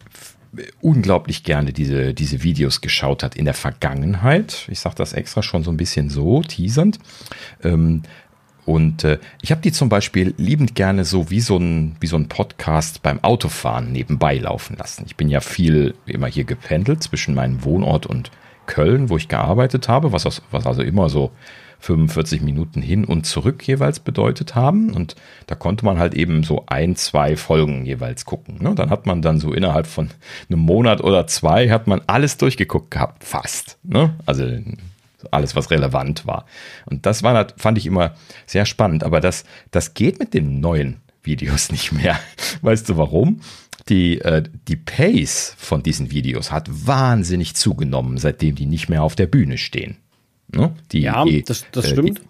unglaublich 0.80 1.44
gerne 1.44 1.72
diese, 1.72 2.12
diese 2.12 2.42
Videos 2.42 2.80
geschaut 2.80 3.22
hat 3.22 3.36
in 3.36 3.46
der 3.46 3.54
Vergangenheit. 3.54 4.66
Ich 4.68 4.80
sage 4.80 4.96
das 4.96 5.14
extra 5.14 5.42
schon 5.42 5.64
so 5.64 5.70
ein 5.70 5.76
bisschen 5.76 6.10
so, 6.10 6.42
teasernd. 6.42 6.98
Ähm, 7.64 8.02
und 8.64 9.04
äh, 9.04 9.18
ich 9.40 9.50
habe 9.50 9.60
die 9.60 9.72
zum 9.72 9.88
Beispiel 9.88 10.34
liebend 10.36 10.74
gerne 10.74 11.04
so 11.04 11.30
wie 11.30 11.40
so, 11.40 11.56
ein, 11.56 11.96
wie 12.00 12.06
so 12.06 12.16
ein 12.16 12.28
Podcast 12.28 13.02
beim 13.02 13.22
Autofahren 13.22 13.90
nebenbei 13.90 14.36
laufen 14.38 14.76
lassen. 14.76 15.04
Ich 15.06 15.16
bin 15.16 15.28
ja 15.28 15.40
viel 15.40 15.94
immer 16.06 16.28
hier 16.28 16.44
gependelt 16.44 17.02
zwischen 17.02 17.34
meinem 17.34 17.64
Wohnort 17.64 18.06
und 18.06 18.30
Köln, 18.66 19.10
wo 19.10 19.16
ich 19.16 19.26
gearbeitet 19.26 19.88
habe, 19.88 20.12
was, 20.12 20.42
was 20.50 20.66
also 20.66 20.82
immer 20.82 21.08
so 21.08 21.32
45 21.80 22.42
Minuten 22.42 22.80
hin 22.80 23.04
und 23.04 23.26
zurück 23.26 23.66
jeweils 23.66 23.98
bedeutet 23.98 24.54
haben. 24.54 24.92
Und 24.92 25.16
da 25.48 25.56
konnte 25.56 25.84
man 25.84 25.98
halt 25.98 26.14
eben 26.14 26.44
so 26.44 26.64
ein, 26.68 26.94
zwei 26.94 27.36
Folgen 27.36 27.84
jeweils 27.84 28.24
gucken. 28.24 28.58
Ne? 28.62 28.76
Dann 28.76 28.90
hat 28.90 29.06
man 29.06 29.20
dann 29.20 29.40
so 29.40 29.52
innerhalb 29.52 29.88
von 29.88 30.10
einem 30.48 30.60
Monat 30.60 31.02
oder 31.02 31.26
zwei 31.26 31.70
hat 31.70 31.88
man 31.88 32.00
alles 32.06 32.36
durchgeguckt 32.36 32.92
gehabt, 32.92 33.24
fast. 33.24 33.78
Ne? 33.82 34.14
Also 34.24 34.44
alles, 35.30 35.54
was 35.56 35.70
relevant 35.70 36.26
war. 36.26 36.46
Und 36.86 37.06
das 37.06 37.22
war, 37.22 37.46
fand 37.56 37.78
ich 37.78 37.86
immer 37.86 38.14
sehr 38.46 38.66
spannend. 38.66 39.04
Aber 39.04 39.20
das, 39.20 39.44
das 39.70 39.94
geht 39.94 40.18
mit 40.18 40.34
den 40.34 40.60
neuen 40.60 41.00
Videos 41.22 41.70
nicht 41.72 41.92
mehr. 41.92 42.18
Weißt 42.62 42.88
du 42.88 42.96
warum? 42.96 43.40
die, 43.88 44.20
äh, 44.20 44.42
die 44.68 44.76
Pace 44.76 45.54
von 45.58 45.82
diesen 45.82 46.10
Videos 46.10 46.52
hat 46.52 46.68
wahnsinnig 46.86 47.54
zugenommen, 47.54 48.18
seitdem 48.18 48.54
die 48.54 48.66
nicht 48.66 48.88
mehr 48.88 49.02
auf 49.02 49.16
der 49.16 49.26
Bühne 49.26 49.58
stehen. 49.58 49.96
Ne? 50.54 50.74
Die, 50.92 51.00
ja, 51.00 51.24
die, 51.24 51.42
das, 51.42 51.64
das 51.72 51.86
äh, 51.86 51.88
stimmt. 51.88 52.18
Die, 52.18 52.22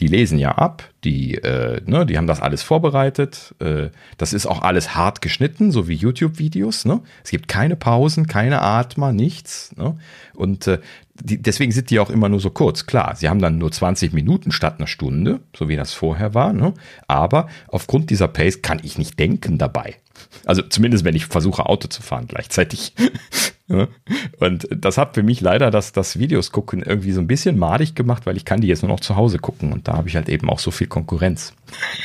die 0.00 0.08
lesen 0.08 0.38
ja 0.38 0.52
ab, 0.52 0.88
die, 1.04 1.36
äh, 1.36 1.80
ne, 1.86 2.04
die 2.04 2.18
haben 2.18 2.26
das 2.26 2.40
alles 2.40 2.62
vorbereitet. 2.62 3.54
Äh, 3.60 3.88
das 4.18 4.32
ist 4.32 4.46
auch 4.46 4.62
alles 4.62 4.94
hart 4.94 5.22
geschnitten, 5.22 5.70
so 5.70 5.88
wie 5.88 5.94
YouTube-Videos. 5.94 6.84
Ne? 6.84 7.00
Es 7.24 7.30
gibt 7.30 7.48
keine 7.48 7.76
Pausen, 7.76 8.26
keine 8.26 8.60
Atmer, 8.60 9.12
nichts. 9.12 9.74
Ne? 9.76 9.96
Und 10.34 10.66
äh, 10.66 10.80
die, 11.14 11.40
deswegen 11.40 11.72
sind 11.72 11.90
die 11.90 11.98
auch 11.98 12.10
immer 12.10 12.28
nur 12.28 12.40
so 12.40 12.50
kurz. 12.50 12.86
Klar, 12.86 13.16
sie 13.16 13.28
haben 13.28 13.40
dann 13.40 13.56
nur 13.56 13.72
20 13.72 14.12
Minuten 14.12 14.52
statt 14.52 14.74
einer 14.78 14.86
Stunde, 14.86 15.40
so 15.56 15.68
wie 15.68 15.76
das 15.76 15.94
vorher 15.94 16.34
war. 16.34 16.52
Ne? 16.52 16.74
Aber 17.08 17.48
aufgrund 17.68 18.10
dieser 18.10 18.28
Pace 18.28 18.60
kann 18.60 18.80
ich 18.82 18.98
nicht 18.98 19.18
denken 19.18 19.56
dabei. 19.56 19.96
Also 20.44 20.62
zumindest, 20.62 21.04
wenn 21.04 21.16
ich 21.16 21.26
versuche, 21.26 21.66
Auto 21.66 21.88
zu 21.88 22.02
fahren 22.02 22.26
gleichzeitig. 22.26 22.92
Und 23.68 24.68
das 24.70 24.96
hat 24.96 25.14
für 25.14 25.22
mich 25.22 25.40
leider 25.40 25.70
das, 25.70 25.92
das 25.92 26.18
Videos 26.18 26.52
gucken 26.52 26.82
irgendwie 26.82 27.12
so 27.12 27.20
ein 27.20 27.26
bisschen 27.26 27.58
madig 27.58 27.94
gemacht, 27.94 28.24
weil 28.26 28.36
ich 28.36 28.44
kann 28.44 28.60
die 28.60 28.68
jetzt 28.68 28.82
nur 28.82 28.92
noch 28.92 29.00
zu 29.00 29.16
Hause 29.16 29.38
gucken 29.38 29.72
und 29.72 29.88
da 29.88 29.94
habe 29.94 30.08
ich 30.08 30.16
halt 30.16 30.28
eben 30.28 30.48
auch 30.48 30.60
so 30.60 30.70
viel 30.70 30.86
Konkurrenz, 30.86 31.52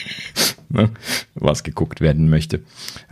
ne, 0.70 0.90
was 1.36 1.64
geguckt 1.64 2.02
werden 2.02 2.30
möchte. 2.30 2.62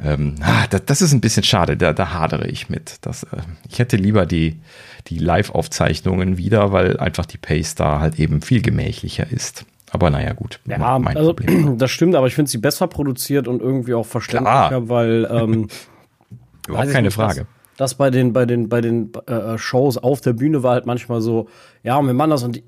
Ähm, 0.03 0.35
ah, 0.41 0.65
das, 0.69 0.85
das, 0.85 1.01
ist 1.03 1.13
ein 1.13 1.21
bisschen 1.21 1.43
schade, 1.43 1.77
da, 1.77 1.93
da 1.93 2.11
hadere 2.13 2.47
ich 2.47 2.69
mit. 2.69 2.97
Das, 3.01 3.23
äh, 3.23 3.37
ich 3.69 3.77
hätte 3.77 3.97
lieber 3.97 4.25
die, 4.25 4.59
die 5.07 5.19
Live-Aufzeichnungen 5.19 6.37
wieder, 6.37 6.71
weil 6.71 6.97
einfach 6.97 7.27
die 7.27 7.37
Pace 7.37 7.75
da 7.75 7.99
halt 7.99 8.17
eben 8.17 8.41
viel 8.41 8.63
gemächlicher 8.63 9.31
ist. 9.31 9.65
Aber 9.91 10.09
naja, 10.09 10.33
gut. 10.33 10.59
Ja, 10.65 10.97
also, 10.97 11.33
das 11.77 11.91
stimmt, 11.91 12.15
aber 12.15 12.25
ich 12.27 12.35
finde 12.35 12.49
sie 12.49 12.57
besser 12.57 12.87
produziert 12.87 13.47
und 13.47 13.61
irgendwie 13.61 13.93
auch 13.93 14.05
verständlicher, 14.05 14.69
Klar. 14.69 14.89
weil 14.89 15.27
ähm, 15.31 15.67
Überhaupt 16.67 16.91
keine 16.91 17.11
Frage. 17.11 17.41
Das, 17.41 17.58
das 17.79 17.95
bei 17.95 18.09
den, 18.09 18.33
bei 18.33 18.45
den, 18.45 18.67
bei 18.67 18.81
den 18.81 19.11
äh, 19.25 19.57
Shows 19.57 19.97
auf 19.97 20.19
der 20.19 20.33
Bühne 20.33 20.63
war 20.63 20.73
halt 20.73 20.85
manchmal 20.85 21.21
so, 21.21 21.47
ja, 21.81 22.01
wir 22.01 22.13
machen 22.13 22.31
das 22.31 22.43
und 22.43 22.57
die 22.57 22.63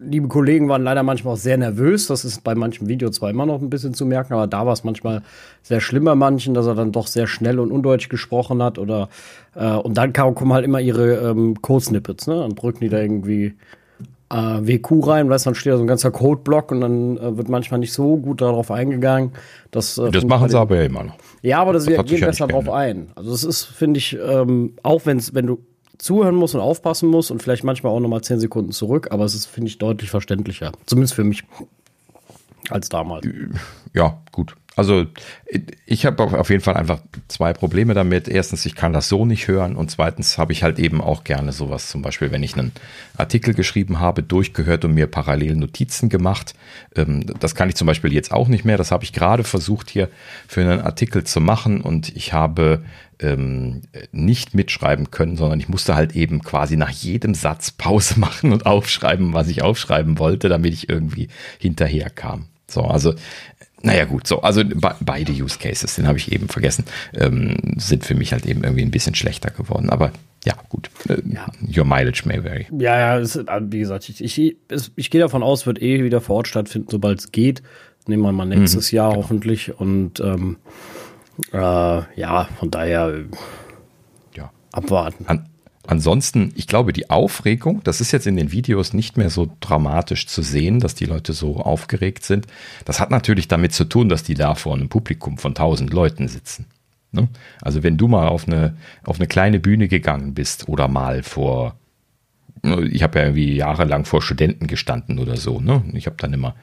liebe 0.00 0.28
Kollegen 0.28 0.70
waren 0.70 0.82
leider 0.82 1.02
manchmal 1.02 1.34
auch 1.34 1.38
sehr 1.38 1.58
nervös. 1.58 2.06
Das 2.06 2.24
ist 2.24 2.42
bei 2.42 2.54
manchen 2.54 2.88
Videos 2.88 3.16
zwar 3.16 3.28
immer 3.28 3.44
noch 3.44 3.60
ein 3.60 3.68
bisschen 3.68 3.92
zu 3.92 4.06
merken, 4.06 4.32
aber 4.32 4.46
da 4.46 4.64
war 4.64 4.72
es 4.72 4.82
manchmal 4.82 5.22
sehr 5.62 5.80
schlimm 5.80 6.04
bei 6.04 6.14
manchen, 6.14 6.54
dass 6.54 6.66
er 6.66 6.74
dann 6.74 6.90
doch 6.90 7.06
sehr 7.06 7.26
schnell 7.26 7.58
und 7.58 7.70
undeutsch 7.70 8.08
gesprochen 8.08 8.62
hat 8.62 8.78
oder 8.78 9.10
äh, 9.54 9.74
und 9.74 9.98
dann 9.98 10.14
kommen 10.14 10.54
halt 10.54 10.64
immer 10.64 10.80
ihre 10.80 11.16
ähm, 11.16 11.60
Code-Snippets, 11.60 12.26
ne? 12.26 12.36
Dann 12.36 12.54
drücken 12.54 12.80
die 12.80 12.88
da 12.88 12.98
irgendwie 12.98 13.56
äh, 14.30 14.36
WQ 14.36 15.06
rein, 15.06 15.30
weißt 15.30 15.46
du, 15.46 15.50
dann 15.50 15.54
steht 15.54 15.72
da 15.72 15.76
so 15.76 15.84
ein 15.84 15.86
ganzer 15.86 16.10
Codeblock 16.10 16.72
und 16.72 16.80
dann 16.80 17.16
äh, 17.16 17.36
wird 17.36 17.48
manchmal 17.48 17.80
nicht 17.80 17.92
so 17.92 18.16
gut 18.16 18.40
darauf 18.40 18.70
eingegangen. 18.70 19.32
Dass, 19.70 19.98
äh, 19.98 20.10
das 20.10 20.24
machen 20.24 20.48
sie 20.48 20.58
aber 20.58 20.76
ja 20.76 20.82
immer 20.82 21.04
noch. 21.04 21.16
Ja, 21.42 21.60
aber 21.60 21.72
das, 21.72 21.84
das 21.84 21.92
wir 21.92 22.02
gehen 22.04 22.20
besser 22.20 22.46
drauf 22.46 22.68
ein. 22.68 23.08
Also 23.14 23.30
das 23.30 23.44
ist, 23.44 23.64
finde 23.64 23.98
ich, 23.98 24.18
ähm, 24.20 24.74
auch 24.82 25.06
wenn's, 25.06 25.34
wenn 25.34 25.46
du 25.46 25.58
zuhören 25.98 26.34
musst 26.34 26.54
und 26.54 26.60
aufpassen 26.60 27.08
musst 27.08 27.30
und 27.30 27.42
vielleicht 27.42 27.64
manchmal 27.64 27.92
auch 27.92 28.00
nochmal 28.00 28.20
zehn 28.22 28.38
Sekunden 28.40 28.72
zurück, 28.72 29.08
aber 29.10 29.24
es 29.24 29.34
ist, 29.34 29.46
finde 29.46 29.68
ich, 29.68 29.78
deutlich 29.78 30.10
verständlicher. 30.10 30.72
Zumindest 30.86 31.14
für 31.14 31.24
mich 31.24 31.44
als 32.70 32.88
damals. 32.88 33.26
Ja, 33.94 34.18
gut. 34.32 34.56
Also 34.76 35.06
ich 35.86 36.04
habe 36.04 36.22
auf 36.22 36.50
jeden 36.50 36.62
Fall 36.62 36.76
einfach 36.76 37.00
zwei 37.28 37.54
Probleme 37.54 37.94
damit. 37.94 38.28
Erstens, 38.28 38.66
ich 38.66 38.74
kann 38.74 38.92
das 38.92 39.08
so 39.08 39.24
nicht 39.24 39.48
hören 39.48 39.74
und 39.74 39.90
zweitens 39.90 40.36
habe 40.36 40.52
ich 40.52 40.62
halt 40.62 40.78
eben 40.78 41.00
auch 41.00 41.24
gerne 41.24 41.52
sowas, 41.52 41.88
zum 41.88 42.02
Beispiel, 42.02 42.30
wenn 42.30 42.42
ich 42.42 42.58
einen 42.58 42.72
Artikel 43.16 43.54
geschrieben 43.54 44.00
habe, 44.00 44.22
durchgehört 44.22 44.84
und 44.84 44.92
mir 44.92 45.06
parallel 45.06 45.56
Notizen 45.56 46.10
gemacht. 46.10 46.54
Ähm, 46.94 47.24
das 47.40 47.54
kann 47.54 47.70
ich 47.70 47.74
zum 47.74 47.86
Beispiel 47.86 48.12
jetzt 48.12 48.32
auch 48.32 48.48
nicht 48.48 48.66
mehr. 48.66 48.76
Das 48.76 48.92
habe 48.92 49.02
ich 49.02 49.14
gerade 49.14 49.44
versucht 49.44 49.88
hier 49.88 50.10
für 50.46 50.60
einen 50.60 50.82
Artikel 50.82 51.24
zu 51.24 51.40
machen 51.40 51.80
und 51.80 52.14
ich 52.14 52.34
habe 52.34 52.84
ähm, 53.18 53.80
nicht 54.12 54.54
mitschreiben 54.54 55.10
können, 55.10 55.38
sondern 55.38 55.58
ich 55.58 55.70
musste 55.70 55.94
halt 55.94 56.14
eben 56.14 56.42
quasi 56.42 56.76
nach 56.76 56.90
jedem 56.90 57.34
Satz 57.34 57.70
Pause 57.70 58.14
machen 58.20 58.52
und 58.52 58.66
aufschreiben, 58.66 59.32
was 59.32 59.48
ich 59.48 59.62
aufschreiben 59.62 60.18
wollte, 60.18 60.50
damit 60.50 60.74
ich 60.74 60.90
irgendwie 60.90 61.28
hinterher 61.58 62.10
kam. 62.10 62.48
So, 62.68 62.82
also 62.82 63.14
naja, 63.86 64.04
gut, 64.04 64.26
so, 64.26 64.40
also 64.42 64.64
be 64.64 64.94
beide 65.00 65.32
Use 65.32 65.58
Cases, 65.58 65.94
den 65.94 66.08
habe 66.08 66.18
ich 66.18 66.32
eben 66.32 66.48
vergessen, 66.48 66.84
ähm, 67.14 67.56
sind 67.76 68.04
für 68.04 68.14
mich 68.14 68.32
halt 68.32 68.44
eben 68.44 68.64
irgendwie 68.64 68.82
ein 68.82 68.90
bisschen 68.90 69.14
schlechter 69.14 69.50
geworden. 69.50 69.90
Aber 69.90 70.10
ja, 70.44 70.54
gut. 70.68 70.90
Äh, 71.08 71.22
ja. 71.32 71.46
Your 71.76 71.84
mileage 71.84 72.22
may 72.24 72.42
vary. 72.42 72.66
Ja, 72.70 72.98
ja, 72.98 73.18
es, 73.18 73.36
äh, 73.36 73.44
wie 73.62 73.78
gesagt, 73.78 74.08
ich, 74.08 74.22
ich, 74.22 74.56
ich 74.96 75.10
gehe 75.10 75.20
davon 75.20 75.42
aus, 75.42 75.66
wird 75.66 75.80
eh 75.80 76.02
wieder 76.02 76.20
vor 76.20 76.36
Ort 76.36 76.48
stattfinden, 76.48 76.88
sobald 76.90 77.20
es 77.20 77.32
geht. 77.32 77.62
Nehmen 78.08 78.22
wir 78.22 78.32
mal 78.32 78.44
nächstes 78.44 78.92
mhm, 78.92 78.96
Jahr 78.96 79.10
genau. 79.10 79.22
hoffentlich. 79.22 79.78
Und 79.78 80.20
ähm, 80.20 80.56
äh, 81.52 81.56
ja, 81.58 82.48
von 82.58 82.70
daher 82.70 83.24
ja. 84.34 84.50
abwarten. 84.72 85.26
An, 85.26 85.48
Ansonsten, 85.86 86.52
ich 86.56 86.66
glaube, 86.66 86.92
die 86.92 87.10
Aufregung, 87.10 87.80
das 87.84 88.00
ist 88.00 88.12
jetzt 88.12 88.26
in 88.26 88.36
den 88.36 88.52
Videos 88.52 88.92
nicht 88.92 89.16
mehr 89.16 89.30
so 89.30 89.50
dramatisch 89.60 90.26
zu 90.26 90.42
sehen, 90.42 90.80
dass 90.80 90.94
die 90.94 91.04
Leute 91.04 91.32
so 91.32 91.56
aufgeregt 91.56 92.24
sind. 92.24 92.46
Das 92.84 93.00
hat 93.00 93.10
natürlich 93.10 93.48
damit 93.48 93.72
zu 93.72 93.84
tun, 93.84 94.08
dass 94.08 94.22
die 94.22 94.34
da 94.34 94.54
vor 94.54 94.74
einem 94.74 94.88
Publikum 94.88 95.38
von 95.38 95.54
tausend 95.54 95.92
Leuten 95.92 96.28
sitzen. 96.28 96.66
Ne? 97.12 97.28
Also 97.62 97.82
wenn 97.82 97.96
du 97.96 98.08
mal 98.08 98.28
auf 98.28 98.46
eine, 98.46 98.76
auf 99.04 99.18
eine 99.18 99.28
kleine 99.28 99.60
Bühne 99.60 99.88
gegangen 99.88 100.34
bist 100.34 100.68
oder 100.68 100.88
mal 100.88 101.22
vor, 101.22 101.76
ne, 102.62 102.86
ich 102.88 103.02
habe 103.02 103.18
ja 103.18 103.24
irgendwie 103.26 103.54
jahrelang 103.54 104.04
vor 104.04 104.22
Studenten 104.22 104.66
gestanden 104.66 105.18
oder 105.18 105.36
so, 105.36 105.60
ne? 105.60 105.84
Ich 105.94 106.06
habe 106.06 106.16
dann 106.18 106.32
immer 106.32 106.54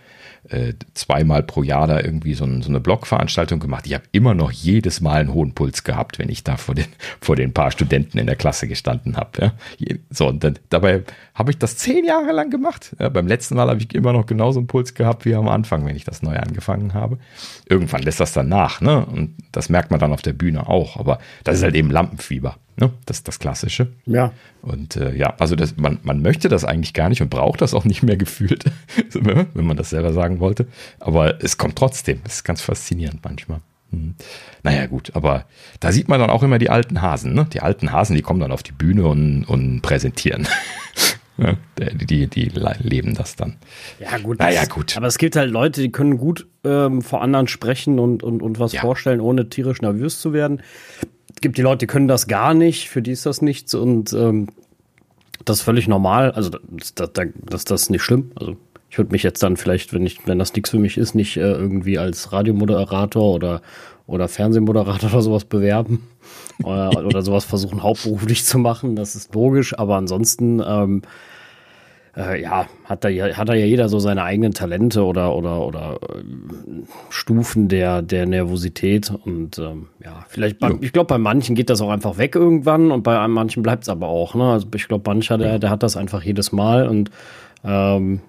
äh, 0.50 0.74
zweimal 0.94 1.44
pro 1.44 1.64
Jahr 1.64 1.88
da 1.88 2.00
irgendwie 2.00 2.34
so, 2.34 2.46
ein, 2.46 2.62
so 2.62 2.70
eine 2.70 2.80
Blogveranstaltung 2.80 3.60
gemacht. 3.60 3.86
Ich 3.88 3.94
habe 3.94 4.04
immer 4.12 4.34
noch 4.34 4.52
jedes 4.52 5.02
Mal 5.02 5.22
einen 5.22 5.34
hohen 5.34 5.54
Puls 5.54 5.84
gehabt, 5.84 6.20
wenn 6.20 6.30
ich 6.30 6.44
da 6.44 6.58
vor 6.58 6.76
den, 6.76 6.88
vor 7.22 7.36
den 7.36 7.54
paar 7.54 7.72
Studenten 7.72 8.18
in 8.18 8.28
der 8.28 8.36
Klasse 8.36 8.68
gestanden 8.68 9.16
habe. 9.18 9.54
Ja. 9.80 9.96
So, 10.10 10.28
und 10.28 10.44
dann, 10.44 10.60
dabei 10.70 11.04
habe 11.36 11.52
ich 11.52 11.58
das 11.58 11.78
zehn 11.78 12.06
Jahre 12.06 12.32
lang 12.32 12.52
gemacht. 12.52 12.96
Ja, 13.00 13.10
beim 13.10 13.28
letzten 13.28 13.56
Mal 13.56 13.68
habe 13.68 13.80
ich 13.80 13.94
immer 13.96 14.14
noch 14.14 14.26
genauso 14.26 14.60
einen 14.60 14.68
Puls 14.68 14.94
gehabt 14.94 15.26
wie 15.26 15.34
am 15.34 15.48
Anfang, 15.48 15.86
wenn 15.86 15.96
ich 15.96 16.04
das 16.04 16.22
neu 16.22 16.38
angefangen 16.38 16.94
habe. 16.94 17.18
Irgendwann 17.68 18.04
lässt 18.04 18.20
das 18.20 18.34
dann 18.34 18.50
nach, 18.50 18.82
ne? 18.82 19.06
Und 19.06 19.36
das 19.52 19.70
merkt 19.70 19.90
man 19.90 20.00
dann 20.00 20.14
auf 20.14 20.22
der 20.22 20.34
Bühne 20.34 20.68
auch. 20.68 20.98
Aber 20.98 21.20
das 21.44 21.58
ist 21.58 21.64
halt 21.64 21.76
eben 21.76 21.90
Lampenfieber. 21.90 22.58
Ne? 22.78 22.92
Das 23.06 23.18
ist 23.18 23.28
das 23.28 23.40
Klassische. 23.40 23.94
Ja. 24.06 24.32
Und 24.62 24.96
äh, 24.96 25.16
ja, 25.16 25.36
also 25.40 25.56
das, 25.56 25.78
man, 25.78 26.00
man 26.04 26.22
möchte 26.22 26.50
das 26.50 26.66
eigentlich 26.66 26.94
gar 26.94 27.10
nicht 27.10 27.22
und 27.22 27.30
braucht 27.30 27.62
das 27.62 27.74
auch 27.74 27.86
nicht 27.86 28.04
mehr 28.04 28.18
gefühlt, 28.18 28.66
wenn 29.14 29.66
man 29.66 29.78
das 29.78 29.90
selber 29.90 30.14
sagen 30.14 30.40
wollte. 30.40 30.68
Aber 31.00 31.44
es 31.44 31.58
kommt 31.58 31.76
trotzdem. 31.76 32.22
Das 32.24 32.36
ist 32.36 32.44
ganz 32.44 32.62
faszinierend 32.62 33.22
manchmal. 33.24 33.62
Hm. 33.92 34.16
Naja, 34.64 34.88
gut, 34.88 35.12
aber 35.16 35.46
da 35.80 35.92
sieht 35.92 36.10
man 36.10 36.20
dann 36.20 36.30
auch 36.30 36.44
immer 36.44 36.60
die 36.60 36.70
alten 36.70 37.02
Hasen. 37.02 37.34
Ne? 37.34 37.48
Die 37.54 37.62
alten 37.62 37.92
Hasen, 37.92 38.16
die 38.16 38.22
kommen 38.22 38.40
dann 38.40 38.52
auf 38.52 38.64
die 38.64 38.72
Bühne 38.72 39.08
und, 39.08 39.46
und 39.46 39.82
präsentieren. 39.82 40.48
Ja, 41.38 41.56
die, 41.80 42.06
die, 42.06 42.28
die, 42.28 42.52
leben 42.80 43.16
das 43.16 43.36
dann. 43.36 43.58
Ja, 44.00 44.18
gut. 44.20 44.40
Naja, 44.40 44.66
gut. 44.66 44.96
Aber 44.96 45.08
es 45.08 45.18
gibt 45.18 45.36
halt 45.36 45.50
Leute, 45.50 45.82
die 45.82 45.92
können 45.92 46.18
gut 46.18 46.48
ähm, 46.64 47.02
vor 47.02 47.24
anderen 47.24 47.48
sprechen 47.48 47.98
und, 47.98 48.22
und, 48.22 48.44
und 48.44 48.60
was 48.60 48.74
ja. 48.74 48.82
vorstellen, 48.82 49.20
ohne 49.20 49.50
tierisch 49.50 49.82
nervös 49.82 50.20
zu 50.20 50.32
werden 50.32 50.62
gibt 51.44 51.58
die 51.58 51.62
Leute, 51.62 51.80
die 51.80 51.88
können 51.88 52.08
das 52.08 52.28
gar 52.28 52.56
nicht, 52.56 52.90
für 52.90 53.04
die 53.04 53.12
ist 53.12 53.28
das 53.28 53.42
nichts 53.44 53.76
und 53.76 54.14
ähm, 54.14 54.48
das 55.46 55.58
ist 55.58 55.64
völlig 55.64 55.88
normal. 55.88 56.32
Also 56.32 56.50
das, 56.50 56.96
das, 56.96 57.12
das, 57.14 57.66
das 57.66 57.82
ist 57.84 57.90
nicht 57.90 58.02
schlimm. 58.02 58.32
Also 58.36 58.56
ich 58.90 58.98
würde 58.98 59.12
mich 59.12 59.24
jetzt 59.24 59.44
dann 59.44 59.58
vielleicht, 59.58 59.94
wenn 59.94 60.06
ich, 60.06 60.26
wenn 60.26 60.40
das 60.40 60.54
nichts 60.54 60.70
für 60.70 60.80
mich 60.80 60.98
ist, 60.98 61.16
nicht 61.16 61.38
äh, 61.38 61.42
irgendwie 61.42 62.00
als 62.00 62.32
Radiomoderator 62.32 63.34
oder 63.34 63.62
oder 64.08 64.28
Fernsehmoderator 64.28 65.10
oder 65.12 65.22
sowas 65.22 65.46
bewerben 65.46 66.08
oder, 66.64 67.06
oder 67.06 67.22
sowas 67.22 67.46
versuchen 67.46 67.84
hauptberuflich 67.84 68.46
zu 68.46 68.58
machen. 68.58 68.96
Das 68.96 69.16
ist 69.16 69.34
logisch, 69.34 69.78
aber 69.78 69.96
ansonsten 69.96 70.62
ähm, 70.66 71.02
äh, 72.16 72.42
ja, 72.42 72.68
hat 72.86 73.04
da 73.04 73.10
ja, 73.10 73.36
hat 73.36 73.50
da 73.50 73.54
ja 73.54 73.66
jeder 73.66 73.90
so 73.90 74.00
seine 74.00 74.24
eigenen 74.24 74.54
Talente 74.54 75.04
oder 75.04 75.36
oder 75.36 75.66
oder 75.66 76.00
äh, 76.02 76.24
Stufen 77.10 77.70
der 77.70 78.02
der 78.02 78.26
Nervosität 78.26 79.12
und 79.26 79.58
ähm, 79.58 79.88
ja, 80.04 80.24
vielleicht 80.28 80.60
bei, 80.60 80.70
ja. 80.70 80.76
ich 80.82 80.94
glaube 80.94 81.08
bei 81.08 81.18
manchen 81.18 81.56
geht 81.56 81.70
das 81.70 81.82
auch 81.82 81.90
einfach 81.90 82.18
weg 82.18 82.36
irgendwann 82.36 82.92
und 82.92 83.04
bei 83.04 83.28
manchen 83.28 83.64
bleibt 83.64 83.84
es 83.84 83.90
aber 83.90 84.08
auch, 84.08 84.36
ne? 84.36 84.52
Also 84.52 84.68
ich 84.76 84.88
glaube 84.88 85.10
mancher 85.10 85.38
der 85.38 85.58
der 85.58 85.70
hat 85.70 85.82
das 85.82 85.98
einfach 85.98 86.22
jedes 86.24 86.52
Mal 86.52 86.88
und 86.88 87.10
ähm, 87.64 88.22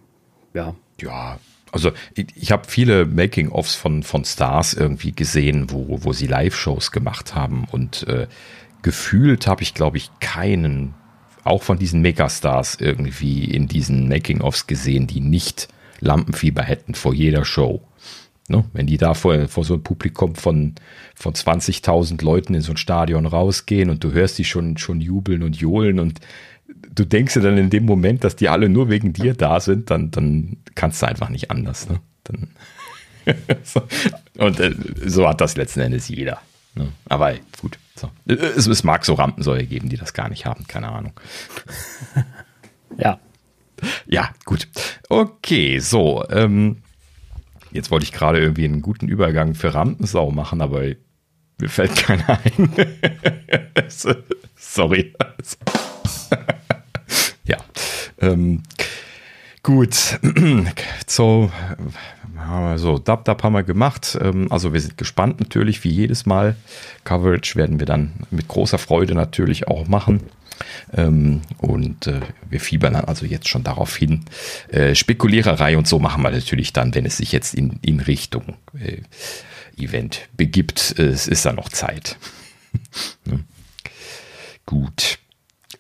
ja. 0.55 0.75
Ja, 1.01 1.39
also 1.75 1.91
ich, 2.15 2.27
ich 2.37 2.53
habe 2.53 2.69
viele 2.69 3.05
Making-ofs 3.05 3.75
von, 3.75 4.05
von 4.05 4.25
Stars 4.25 4.75
irgendwie 4.75 5.13
gesehen, 5.13 5.71
wo, 5.71 5.99
wo 6.05 6.13
sie 6.13 6.29
Live-Shows 6.29 6.93
gemacht 6.93 7.35
haben 7.35 7.67
und 7.71 8.07
äh, 8.07 8.29
gefühlt 8.83 9.49
habe 9.49 9.63
ich, 9.63 9.75
glaube 9.75 9.97
ich, 9.97 10.11
keinen 10.21 10.95
auch 11.43 11.63
von 11.63 11.79
diesen 11.79 12.01
Megastars 12.01 12.77
irgendwie 12.77 13.45
in 13.45 13.67
diesen 13.67 14.09
Making-ofs 14.09 14.67
gesehen, 14.67 15.07
die 15.07 15.21
nicht 15.21 15.69
Lampenfieber 16.01 16.63
hätten 16.63 16.95
vor 16.95 17.13
jeder 17.13 17.45
Show. 17.45 17.83
Ne? 18.49 18.65
Wenn 18.73 18.87
die 18.87 18.97
da 18.97 19.15
vor, 19.15 19.49
vor 19.49 19.65
so 19.65 19.75
einem 19.75 19.83
Publikum 19.83 20.37
von, 20.37 20.75
von 21.15 21.35
20.000 21.35 22.23
Leuten 22.25 22.55
in 22.55 22.61
so 22.61 22.73
ein 22.73 22.77
Stadion 22.77 23.27
rausgehen 23.27 23.91
und 23.91 24.05
du 24.05 24.13
hörst 24.13 24.39
die 24.39 24.45
schon, 24.45 24.77
schon 24.77 25.01
jubeln 25.01 25.43
und 25.43 25.57
johlen 25.57 25.99
und 25.99 26.21
du 26.67 27.05
denkst 27.05 27.35
dir 27.35 27.41
dann 27.41 27.59
in 27.59 27.71
dem 27.71 27.85
Moment, 27.85 28.25
dass 28.25 28.37
die 28.37 28.49
alle 28.49 28.69
nur 28.69 28.89
wegen 28.89 29.13
dir 29.13 29.35
da 29.35 29.61
sind, 29.61 29.91
dann, 29.91 30.11
dann 30.11 30.57
kannst 30.75 31.03
du 31.03 31.07
einfach 31.07 31.29
nicht 31.29 31.51
anders. 31.51 31.89
Ne? 31.89 32.01
Dann 32.25 32.49
und 34.39 34.61
äh, 34.61 34.75
so 35.07 35.29
hat 35.29 35.41
das 35.41 35.57
letzten 35.57 35.81
Endes 35.81 36.09
jeder. 36.09 36.41
Ne? 36.75 36.93
Aber 37.07 37.35
gut. 37.61 37.79
So. 37.97 38.11
Es, 38.27 38.67
es, 38.67 38.85
mag 38.85 39.05
so 39.05 39.15
Rampensäue 39.15 39.65
geben, 39.67 39.89
die 39.89 39.97
das 39.97 40.15
gar 40.15 40.29
nicht 40.29 40.47
haben, 40.47 40.67
keine 40.67 40.89
Ahnung. 40.89 41.13
ja. 42.99 43.21
Ja, 44.07 44.31
gut. 44.45 44.69
Okay, 45.09 45.79
so. 45.79 46.25
Ähm, 46.31 46.83
jetzt 47.71 47.91
wollte 47.91 48.05
ich 48.05 48.13
gerade 48.13 48.41
irgendwie 48.41 48.65
einen 48.65 48.83
guten 48.83 49.09
Übergang 49.09 49.55
für 49.55 49.75
Rampensau 49.75 50.31
machen, 50.33 50.61
aber 50.61 50.83
mir 51.61 51.69
fällt 51.69 51.95
keiner 51.95 52.41
ein. 52.45 52.73
Sorry. 54.57 55.15
ja. 57.45 57.59
Ähm, 58.21 58.63
gut. 59.63 60.19
so, 61.07 61.51
so, 62.77 62.99
Dab 62.99 63.25
Dab 63.25 63.43
haben 63.43 63.55
wir 63.55 63.63
gemacht. 63.63 64.19
Ähm, 64.21 64.51
also 64.51 64.73
wir 64.73 64.81
sind 64.81 64.99
gespannt 64.99 65.41
natürlich, 65.41 65.85
wie 65.85 65.91
jedes 65.91 66.27
Mal. 66.27 66.57
Coverage 67.05 67.57
werden 67.57 67.79
wir 67.79 67.87
dann 67.87 68.13
mit 68.31 68.49
großer 68.49 68.79
Freude 68.79 69.15
natürlich 69.15 69.69
auch 69.69 69.87
machen. 69.87 70.21
Ähm, 70.93 71.43
und 71.59 72.07
äh, 72.07 72.21
wir 72.49 72.61
fiebern 72.61 72.95
dann 72.95 73.05
also 73.07 73.27
jetzt 73.27 73.49
schon 73.49 73.65
darauf 73.65 73.97
hin. 73.97 74.25
Äh, 74.69 74.95
Spekuliererei 74.95 75.77
und 75.77 75.89
so 75.89 75.99
machen 75.99 76.23
wir 76.23 76.31
natürlich 76.31 76.73
dann, 76.73 76.95
wenn 76.95 77.07
es 77.07 77.17
sich 77.17 77.33
jetzt 77.33 77.55
in, 77.55 77.79
in 77.83 78.01
Richtung 78.01 78.57
äh, 78.79 79.03
Event 79.77 80.29
begibt. 80.37 80.99
Es 80.99 81.27
ist 81.27 81.47
da 81.47 81.53
noch 81.53 81.69
Zeit. 81.69 82.17
Gut. 84.67 85.19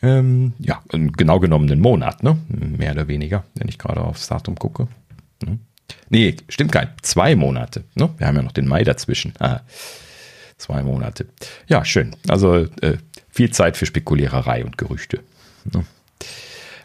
Ähm, 0.04 0.52
ja, 0.58 0.82
genau 0.90 1.40
genommen 1.40 1.70
einen 1.70 1.80
Monat, 1.80 2.23
ne? 2.23 2.38
Mehr 2.49 2.92
oder 2.92 3.08
weniger, 3.08 3.44
wenn 3.54 3.68
ich 3.68 3.78
gerade 3.78 4.02
aufs 4.02 4.28
Datum 4.28 4.56
gucke. 4.56 4.88
Ne? 5.44 5.58
Nee, 6.11 6.37
stimmt 6.49 6.73
gar 6.73 6.82
nicht. 6.82 7.06
Zwei 7.06 7.34
Monate. 7.34 7.84
Ne? 7.94 8.11
Wir 8.18 8.26
haben 8.26 8.37
ja 8.37 8.42
noch 8.42 8.52
den 8.52 8.68
Mai 8.68 8.84
dazwischen. 8.84 9.32
Ah, 9.38 9.61
zwei 10.58 10.82
Monate. 10.82 11.26
Ja, 11.68 11.84
schön. 11.84 12.14
Also 12.28 12.66
äh, 12.82 12.99
viel 13.30 13.50
Zeit 13.50 13.76
für 13.76 13.87
Spekuliererei 13.87 14.64
und 14.64 14.76
Gerüchte. 14.76 15.20
Ne? 15.73 15.87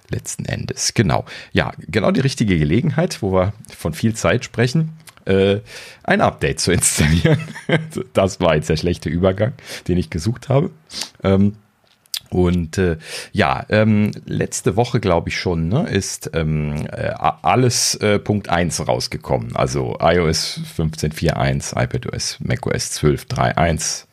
Letzten 0.09 0.45
Endes. 0.45 0.93
Genau. 0.93 1.25
Ja, 1.51 1.73
genau 1.79 2.11
die 2.11 2.21
richtige 2.21 2.57
Gelegenheit, 2.57 3.21
wo 3.21 3.33
wir 3.33 3.53
von 3.67 3.93
viel 3.93 4.15
Zeit 4.15 4.45
sprechen 4.45 4.97
äh, 5.25 5.61
ein 6.03 6.21
Update 6.21 6.59
zu 6.59 6.71
installieren. 6.71 7.39
das 8.13 8.39
war 8.39 8.55
jetzt 8.55 8.69
der 8.69 8.77
schlechte 8.77 9.09
Übergang, 9.09 9.53
den 9.87 9.97
ich 9.97 10.09
gesucht 10.09 10.49
habe. 10.49 10.71
Ähm, 11.23 11.55
und 12.29 12.77
äh, 12.77 12.97
ja, 13.31 13.65
ähm, 13.69 14.11
letzte 14.25 14.75
Woche 14.75 14.99
glaube 14.99 15.29
ich 15.29 15.37
schon, 15.37 15.67
ne, 15.67 15.87
ist 15.89 16.31
ähm, 16.33 16.87
äh, 16.91 17.11
alles 17.17 17.95
äh, 17.95 18.19
Punkt 18.19 18.49
1 18.49 18.87
rausgekommen. 18.87 19.55
Also 19.55 19.97
iOS 19.99 20.61
15.4.1, 20.77 21.81
iPadOS, 21.81 22.37
macOS 22.39 23.01
12.3.1, 23.01 24.05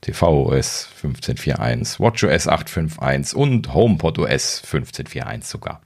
tvOS 0.00 0.88
15.4.1, 1.00 2.00
watchOS 2.00 2.48
8.5.1 2.48 3.34
und 3.34 3.72
HomePodOS 3.72 4.62
15.4.1 4.64 5.44
sogar. 5.44 5.80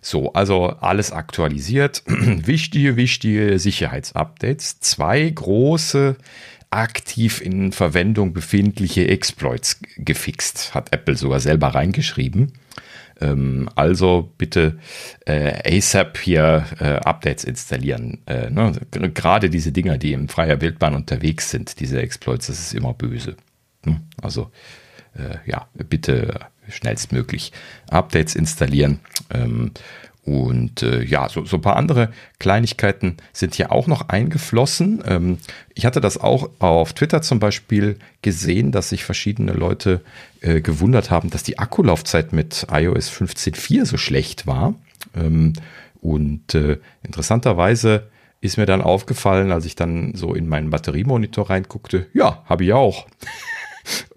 So, 0.00 0.34
also 0.34 0.66
alles 0.80 1.12
aktualisiert. 1.12 2.02
wichtige, 2.06 2.96
wichtige 2.96 3.58
Sicherheitsupdates. 3.58 4.78
Zwei 4.80 5.30
große 5.30 6.16
aktiv 6.74 7.40
in 7.40 7.72
Verwendung 7.72 8.32
befindliche 8.32 9.08
Exploits 9.08 9.80
gefixt, 9.96 10.74
hat 10.74 10.92
Apple 10.92 11.16
sogar 11.16 11.40
selber 11.40 11.68
reingeschrieben. 11.68 12.52
Ähm, 13.20 13.68
also 13.74 14.32
bitte 14.38 14.78
äh, 15.24 15.76
ASAP 15.76 16.18
hier 16.18 16.66
äh, 16.80 16.96
Updates 16.96 17.44
installieren. 17.44 18.18
Äh, 18.26 18.50
ne? 18.50 18.72
Gerade 18.90 19.50
diese 19.50 19.72
Dinger, 19.72 19.98
die 19.98 20.12
im 20.12 20.28
freier 20.28 20.60
Wildbahn 20.60 20.94
unterwegs 20.94 21.50
sind, 21.50 21.80
diese 21.80 22.00
Exploits, 22.00 22.48
das 22.48 22.58
ist 22.58 22.74
immer 22.74 22.92
böse. 22.92 23.36
Hm? 23.84 24.00
Also 24.20 24.50
äh, 25.14 25.38
ja, 25.48 25.68
bitte 25.74 26.40
schnellstmöglich 26.68 27.52
Updates 27.90 28.34
installieren. 28.34 29.00
Ähm, 29.30 29.72
und 30.24 30.82
äh, 30.82 31.02
ja, 31.02 31.28
so, 31.28 31.44
so 31.44 31.56
ein 31.56 31.62
paar 31.62 31.76
andere 31.76 32.10
Kleinigkeiten 32.38 33.18
sind 33.32 33.54
hier 33.54 33.72
auch 33.72 33.86
noch 33.86 34.08
eingeflossen. 34.08 35.02
Ähm, 35.06 35.38
ich 35.74 35.84
hatte 35.84 36.00
das 36.00 36.18
auch 36.18 36.48
auf 36.60 36.94
Twitter 36.94 37.20
zum 37.20 37.40
Beispiel 37.40 37.98
gesehen, 38.22 38.72
dass 38.72 38.88
sich 38.88 39.04
verschiedene 39.04 39.52
Leute 39.52 40.00
äh, 40.40 40.62
gewundert 40.62 41.10
haben, 41.10 41.28
dass 41.28 41.42
die 41.42 41.58
Akkulaufzeit 41.58 42.32
mit 42.32 42.66
iOS 42.70 43.10
15.4 43.10 43.84
so 43.84 43.98
schlecht 43.98 44.46
war. 44.46 44.74
Ähm, 45.14 45.52
und 46.00 46.54
äh, 46.54 46.78
interessanterweise 47.02 48.08
ist 48.40 48.56
mir 48.56 48.66
dann 48.66 48.80
aufgefallen, 48.82 49.52
als 49.52 49.66
ich 49.66 49.74
dann 49.74 50.14
so 50.14 50.34
in 50.34 50.48
meinen 50.48 50.70
Batteriemonitor 50.70 51.50
reinguckte, 51.50 52.06
ja, 52.14 52.42
habe 52.46 52.64
ich 52.64 52.72
auch. 52.72 53.06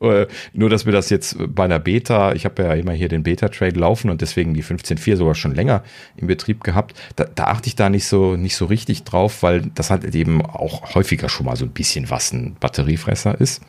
Äh, 0.02 0.28
nur, 0.54 0.70
dass 0.70 0.86
wir 0.86 0.94
das 0.94 1.10
jetzt 1.10 1.38
bei 1.40 1.66
einer 1.66 1.80
Beta, 1.80 2.34
ich 2.34 2.46
habe 2.46 2.64
ja 2.64 2.74
immer 2.74 2.94
hier 2.94 3.10
den 3.10 3.24
Beta-Trade 3.24 3.80
laufen 3.80 4.10
und 4.10 4.22
deswegen 4.22 4.54
die 4.54 4.64
15.4 4.64 5.16
sogar 5.16 5.36
schon 5.36 5.56
länger 5.56 5.84
in 6.16 6.28
Betrieb 6.28 6.64
gehabt, 6.64 6.96
da, 7.16 7.26
da, 7.26 7.46
achte 7.46 7.68
ich 7.68 7.76
da 7.76 7.90
nicht 7.90 8.06
so, 8.06 8.36
nicht 8.36 8.56
so 8.56 8.66
richtig 8.66 9.04
drauf, 9.04 9.44
weil 9.44 9.64
das 9.76 9.90
halt 9.90 10.16
eben 10.16 10.46
auch 10.46 10.96
häufiger 10.96 11.30
schon 11.30 11.46
mal 11.46 11.56
so 11.56 11.66
ein 11.66 11.72
bisschen 11.72 12.10
was 12.10 12.32
ein 12.32 12.56
Batteriefresser 12.60 13.40
ist. 13.40 13.62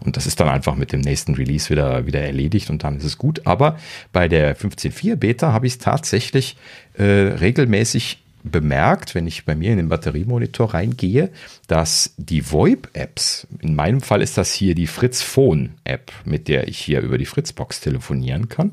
Und 0.00 0.16
das 0.16 0.26
ist 0.26 0.38
dann 0.40 0.48
einfach 0.48 0.76
mit 0.76 0.92
dem 0.92 1.00
nächsten 1.00 1.34
Release 1.34 1.70
wieder, 1.70 2.06
wieder 2.06 2.20
erledigt 2.20 2.70
und 2.70 2.84
dann 2.84 2.96
ist 2.96 3.04
es 3.04 3.18
gut. 3.18 3.46
Aber 3.46 3.76
bei 4.12 4.28
der 4.28 4.56
15.4 4.56 5.16
Beta 5.16 5.52
habe 5.52 5.66
ich 5.66 5.74
es 5.74 5.78
tatsächlich 5.78 6.56
äh, 6.94 7.02
regelmäßig 7.02 8.22
bemerkt, 8.44 9.14
wenn 9.14 9.26
ich 9.26 9.44
bei 9.44 9.54
mir 9.54 9.70
in 9.70 9.76
den 9.76 9.88
Batteriemonitor 9.88 10.74
reingehe, 10.74 11.30
dass 11.68 12.14
die 12.16 12.50
VoIP-Apps, 12.50 13.46
in 13.60 13.74
meinem 13.74 14.00
Fall 14.00 14.22
ist 14.22 14.36
das 14.36 14.52
hier 14.52 14.74
die 14.74 14.86
Fritz 14.86 15.22
Phone-App, 15.22 16.12
mit 16.24 16.48
der 16.48 16.68
ich 16.68 16.78
hier 16.78 17.00
über 17.00 17.18
die 17.18 17.26
Fritzbox 17.26 17.80
telefonieren 17.80 18.48
kann, 18.48 18.72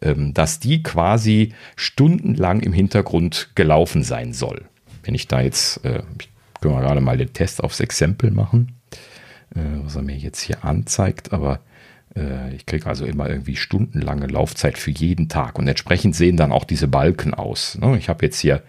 ähm, 0.00 0.32
dass 0.32 0.58
die 0.58 0.82
quasi 0.82 1.52
stundenlang 1.76 2.60
im 2.60 2.72
Hintergrund 2.72 3.50
gelaufen 3.54 4.02
sein 4.02 4.32
soll. 4.32 4.64
Wenn 5.02 5.14
ich 5.14 5.28
da 5.28 5.40
jetzt, 5.40 5.84
äh, 5.84 6.02
ich 6.18 6.28
kann 6.60 6.72
mal 6.72 6.82
gerade 6.82 7.00
mal 7.00 7.18
den 7.18 7.32
Test 7.32 7.62
aufs 7.62 7.80
Exempel 7.80 8.30
machen, 8.30 8.76
äh, 9.54 9.60
was 9.82 9.96
er 9.96 10.02
mir 10.02 10.16
jetzt 10.16 10.40
hier 10.40 10.64
anzeigt, 10.64 11.32
aber 11.32 11.60
äh, 12.16 12.54
ich 12.54 12.66
kriege 12.66 12.86
also 12.86 13.04
immer 13.04 13.28
irgendwie 13.28 13.56
stundenlange 13.56 14.26
Laufzeit 14.26 14.78
für 14.78 14.90
jeden 14.90 15.28
Tag 15.28 15.58
und 15.58 15.68
entsprechend 15.68 16.16
sehen 16.16 16.36
dann 16.36 16.52
auch 16.52 16.64
diese 16.64 16.88
Balken 16.88 17.34
aus. 17.34 17.78
Ne? 17.78 17.96
Ich 17.98 18.08
habe 18.08 18.24
jetzt 18.24 18.40
hier 18.40 18.62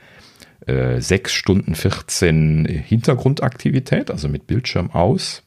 äh, 0.67 0.99
6 0.99 1.33
Stunden 1.33 1.75
14 1.75 2.65
Hintergrundaktivität, 2.65 4.11
also 4.11 4.29
mit 4.29 4.47
Bildschirm 4.47 4.91
aus. 4.91 5.43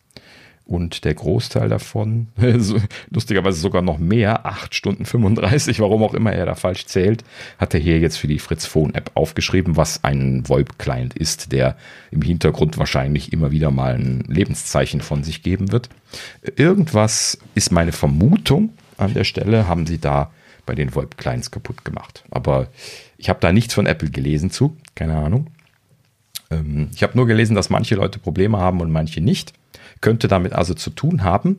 Und 0.67 1.05
der 1.05 1.13
Großteil 1.13 1.69
davon, 1.69 2.29
lustigerweise 3.11 3.61
sogar 3.61 3.83
noch 3.83 3.99
mehr, 3.99 4.47
8 4.47 4.75
Stunden 4.75 5.05
35, 5.05 5.79
warum 5.81 6.03
auch 6.03 6.15
immer 6.15 6.33
er 6.33 6.47
da 6.47 6.55
falsch 6.55 6.87
zählt, 6.87 7.23
hat 7.59 7.75
er 7.75 7.81
hier 7.81 7.99
jetzt 7.99 8.17
für 8.17 8.29
die 8.29 8.39
Fritz 8.39 8.65
Phone 8.65 8.95
App 8.95 9.11
aufgeschrieben, 9.13 9.77
was 9.77 10.05
ein 10.05 10.49
VoIP-Client 10.49 11.15
ist, 11.15 11.53
der 11.53 11.77
im 12.11 12.23
Hintergrund 12.23 12.79
wahrscheinlich 12.79 13.31
immer 13.31 13.51
wieder 13.51 13.71
mal 13.71 13.95
ein 13.95 14.25
Lebenszeichen 14.27 15.03
von 15.03 15.23
sich 15.23 15.43
geben 15.43 15.71
wird. 15.71 15.91
Irgendwas 16.57 17.39
ist 17.55 17.71
meine 17.71 17.93
Vermutung 17.93 18.71
an 18.97 19.13
der 19.13 19.25
Stelle, 19.25 19.69
haben 19.69 19.87
sie 19.87 19.99
da 19.99 20.33
bei 20.65 20.75
den 20.75 20.95
VoIP-Clients 20.95 21.51
kaputt 21.51 21.85
gemacht. 21.85 22.25
Aber 22.31 22.69
ich 23.19 23.29
habe 23.29 23.41
da 23.41 23.53
nichts 23.53 23.75
von 23.75 23.87
Apple 23.87 24.11
gelesen 24.11 24.51
zu, 24.51 24.79
keine 24.95 25.17
Ahnung. 25.17 25.49
Ähm, 26.51 26.89
ich 26.95 27.03
habe 27.03 27.17
nur 27.17 27.27
gelesen, 27.27 27.55
dass 27.55 27.71
manche 27.71 27.95
Leute 27.95 28.19
Probleme 28.19 28.59
haben 28.59 28.81
und 28.81 28.91
manche 28.91 29.21
nicht. 29.21 29.53
Könnte 30.01 30.29
damit 30.29 30.53
also 30.53 30.75
zu 30.75 30.91
tun 30.91 31.25
haben. 31.25 31.59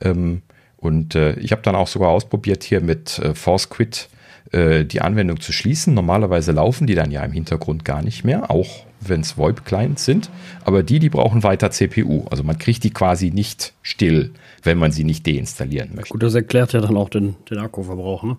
Ähm, 0.00 0.42
und 0.76 1.14
äh, 1.14 1.34
ich 1.34 1.52
habe 1.52 1.62
dann 1.62 1.76
auch 1.76 1.86
sogar 1.86 2.08
ausprobiert, 2.10 2.64
hier 2.64 2.80
mit 2.80 3.18
äh, 3.20 3.34
Force 3.34 3.70
Quit 3.70 4.08
äh, 4.50 4.84
die 4.84 5.00
Anwendung 5.00 5.40
zu 5.40 5.52
schließen. 5.52 5.94
Normalerweise 5.94 6.52
laufen 6.52 6.86
die 6.86 6.94
dann 6.94 7.10
ja 7.10 7.24
im 7.24 7.32
Hintergrund 7.32 7.84
gar 7.84 8.02
nicht 8.02 8.24
mehr, 8.24 8.50
auch 8.50 8.84
wenn 9.00 9.20
es 9.20 9.38
VoIP-Clients 9.38 10.04
sind. 10.04 10.30
Aber 10.64 10.82
die, 10.82 10.98
die 10.98 11.08
brauchen 11.08 11.42
weiter 11.42 11.70
CPU. 11.70 12.26
Also 12.30 12.42
man 12.42 12.58
kriegt 12.58 12.82
die 12.84 12.90
quasi 12.90 13.30
nicht 13.30 13.74
still, 13.82 14.32
wenn 14.62 14.78
man 14.78 14.92
sie 14.92 15.04
nicht 15.04 15.26
deinstallieren 15.26 15.94
möchte. 15.94 16.12
Gut, 16.12 16.22
das 16.22 16.34
erklärt 16.34 16.72
ja 16.72 16.80
dann 16.80 16.96
auch 16.96 17.08
den, 17.08 17.36
den 17.50 17.58
Akkuverbrauch, 17.58 18.24
ne? 18.24 18.36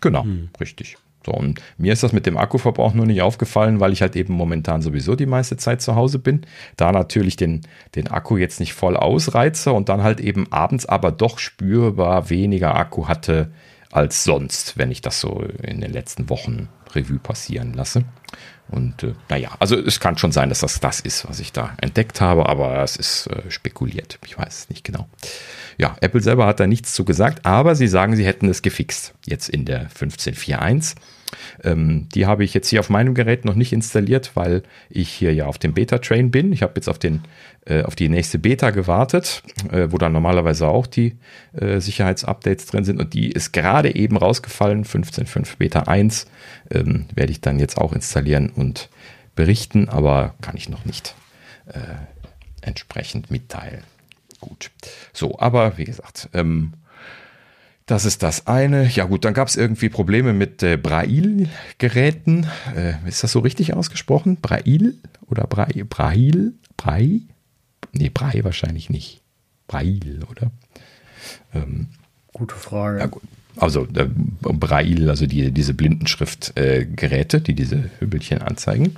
Genau, 0.00 0.24
hm. 0.24 0.48
richtig. 0.60 0.96
So, 1.24 1.32
und 1.32 1.60
mir 1.76 1.92
ist 1.92 2.02
das 2.02 2.12
mit 2.12 2.26
dem 2.26 2.38
Akkuverbrauch 2.38 2.94
nur 2.94 3.06
nicht 3.06 3.20
aufgefallen, 3.22 3.78
weil 3.78 3.92
ich 3.92 4.00
halt 4.00 4.16
eben 4.16 4.32
momentan 4.32 4.80
sowieso 4.80 5.16
die 5.16 5.26
meiste 5.26 5.56
Zeit 5.56 5.82
zu 5.82 5.94
Hause 5.94 6.18
bin. 6.18 6.42
Da 6.76 6.92
natürlich 6.92 7.36
den, 7.36 7.60
den 7.94 8.08
Akku 8.08 8.36
jetzt 8.36 8.60
nicht 8.60 8.72
voll 8.72 8.96
ausreize 8.96 9.72
und 9.72 9.88
dann 9.88 10.02
halt 10.02 10.20
eben 10.20 10.50
abends 10.50 10.86
aber 10.86 11.12
doch 11.12 11.38
spürbar 11.38 12.30
weniger 12.30 12.74
Akku 12.74 13.08
hatte 13.08 13.50
als 13.92 14.24
sonst, 14.24 14.78
wenn 14.78 14.90
ich 14.90 15.00
das 15.00 15.20
so 15.20 15.42
in 15.62 15.80
den 15.80 15.92
letzten 15.92 16.30
Wochen 16.30 16.68
Revue 16.94 17.18
passieren 17.18 17.74
lasse. 17.74 18.04
Und 18.70 19.02
äh, 19.02 19.14
naja, 19.28 19.50
also 19.58 19.76
es 19.76 20.00
kann 20.00 20.16
schon 20.16 20.32
sein, 20.32 20.48
dass 20.48 20.60
das 20.60 20.80
das 20.80 21.00
ist, 21.00 21.28
was 21.28 21.40
ich 21.40 21.52
da 21.52 21.74
entdeckt 21.80 22.20
habe, 22.20 22.48
aber 22.48 22.82
es 22.82 22.96
ist 22.96 23.26
äh, 23.26 23.50
spekuliert. 23.50 24.18
Ich 24.24 24.38
weiß 24.38 24.60
es 24.60 24.68
nicht 24.68 24.84
genau. 24.84 25.08
Ja, 25.76 25.96
Apple 26.00 26.20
selber 26.20 26.46
hat 26.46 26.60
da 26.60 26.66
nichts 26.66 26.92
zu 26.92 27.04
gesagt, 27.04 27.44
aber 27.46 27.74
sie 27.74 27.88
sagen, 27.88 28.14
sie 28.14 28.26
hätten 28.26 28.48
es 28.48 28.62
gefixt. 28.62 29.14
Jetzt 29.26 29.48
in 29.48 29.64
der 29.64 29.88
15.4.1. 29.90 30.94
Ähm, 31.64 32.08
die 32.14 32.26
habe 32.26 32.44
ich 32.44 32.54
jetzt 32.54 32.68
hier 32.68 32.80
auf 32.80 32.90
meinem 32.90 33.14
Gerät 33.14 33.44
noch 33.44 33.54
nicht 33.54 33.72
installiert, 33.72 34.32
weil 34.34 34.62
ich 34.88 35.08
hier 35.08 35.32
ja 35.34 35.46
auf 35.46 35.58
dem 35.58 35.74
Beta-Train 35.74 36.30
bin. 36.30 36.52
Ich 36.52 36.62
habe 36.62 36.74
jetzt 36.76 36.88
auf, 36.88 36.98
den, 36.98 37.22
äh, 37.70 37.84
auf 37.84 37.94
die 37.94 38.08
nächste 38.08 38.38
Beta 38.38 38.70
gewartet, 38.70 39.42
äh, 39.70 39.86
wo 39.90 39.98
dann 39.98 40.12
normalerweise 40.12 40.66
auch 40.66 40.86
die 40.86 41.16
äh, 41.52 41.78
Sicherheitsupdates 41.80 42.66
drin 42.66 42.84
sind. 42.84 43.00
Und 43.00 43.14
die 43.14 43.30
ist 43.30 43.52
gerade 43.52 43.94
eben 43.94 44.16
rausgefallen, 44.16 44.84
15.5 44.84 45.56
Beta 45.58 45.80
1. 45.82 46.26
Ähm, 46.70 47.06
werde 47.14 47.30
ich 47.30 47.40
dann 47.40 47.60
jetzt 47.60 47.78
auch 47.78 47.92
installieren 47.92 48.50
und 48.50 48.90
berichten, 49.36 49.88
aber 49.88 50.34
kann 50.40 50.56
ich 50.56 50.68
noch 50.68 50.84
nicht 50.84 51.14
äh, 51.66 51.78
entsprechend 52.60 53.30
mitteilen. 53.30 53.84
Gut. 54.40 54.70
So, 55.12 55.38
aber 55.38 55.78
wie 55.78 55.84
gesagt, 55.84 56.28
ähm, 56.32 56.72
das 57.86 58.04
ist 58.04 58.22
das 58.22 58.46
eine. 58.46 58.88
Ja 58.88 59.04
gut, 59.04 59.24
dann 59.24 59.34
gab 59.34 59.48
es 59.48 59.56
irgendwie 59.56 59.88
Probleme 59.88 60.32
mit 60.32 60.62
äh, 60.62 60.76
Braille-Geräten. 60.76 62.46
Äh, 62.74 62.94
ist 63.08 63.22
das 63.22 63.32
so 63.32 63.38
richtig 63.40 63.74
ausgesprochen? 63.74 64.38
Braille 64.40 64.94
oder 65.28 65.44
Braille? 65.44 65.84
Braille? 65.84 66.52
Braille? 66.76 67.22
Nee, 67.92 68.10
Braille 68.10 68.44
wahrscheinlich 68.44 68.90
nicht. 68.90 69.20
Braille, 69.66 70.20
oder? 70.30 70.50
Ähm, 71.54 71.88
Gute 72.32 72.54
Frage. 72.54 73.00
Ja, 73.00 73.06
gut. 73.06 73.22
Also 73.56 73.86
äh, 73.94 74.08
Braille, 74.42 75.10
also 75.10 75.26
die, 75.26 75.50
diese 75.50 75.74
Blindenschriftgeräte, 75.74 77.36
äh, 77.38 77.40
die 77.40 77.54
diese 77.54 77.90
Hübbelchen 77.98 78.42
anzeigen. 78.42 78.96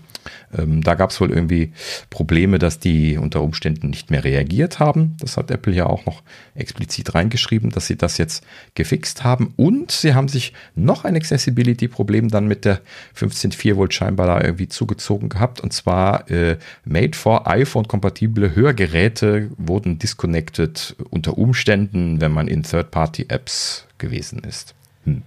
Ähm, 0.57 0.83
da 0.83 0.95
gab 0.95 1.11
es 1.11 1.21
wohl 1.21 1.31
irgendwie 1.31 1.73
Probleme, 2.11 2.59
dass 2.59 2.79
die 2.79 3.17
unter 3.17 3.43
Umständen 3.43 3.91
nicht 3.91 4.11
mehr 4.11 4.25
reagiert 4.25 4.79
haben. 4.79 5.17
Das 5.21 5.37
hat 5.37 5.51
Apple 5.51 5.73
ja 5.73 5.87
auch 5.87 6.07
noch 6.07 6.23
explizit 6.55 7.15
reingeschrieben, 7.15 7.71
dass 7.71 7.87
sie 7.87 7.97
das 7.97 8.19
jetzt 8.19 8.45
gefixt 8.75 9.25
haben. 9.25 9.53
Und 9.57 9.91
sie 9.91 10.15
haben 10.15 10.29
sich 10.29 10.53
noch 10.75 11.05
ein 11.05 11.17
Accessibility-Problem 11.17 12.29
dann 12.29 12.47
mit 12.47 12.65
der 12.65 12.81
15.4 13.17 13.77
Volt 13.77 13.95
scheinbar 13.95 14.27
da 14.27 14.41
irgendwie 14.41 14.69
zugezogen 14.69 15.29
gehabt. 15.29 15.61
Und 15.61 15.73
zwar 15.73 16.31
äh, 16.31 16.59
Made 16.85 17.17
for 17.17 17.49
iPhone-kompatible 17.49 18.55
Hörgeräte 18.55 19.51
wurden 19.57 19.99
disconnected 19.99 20.97
unter 21.11 21.39
Umständen, 21.39 22.21
wenn 22.21 22.33
man 22.33 22.49
in 22.49 22.63
Third-Party-Apps 22.63 23.87
gewesen 23.99 24.41
ist. 24.41 24.75
Hm, 25.05 25.23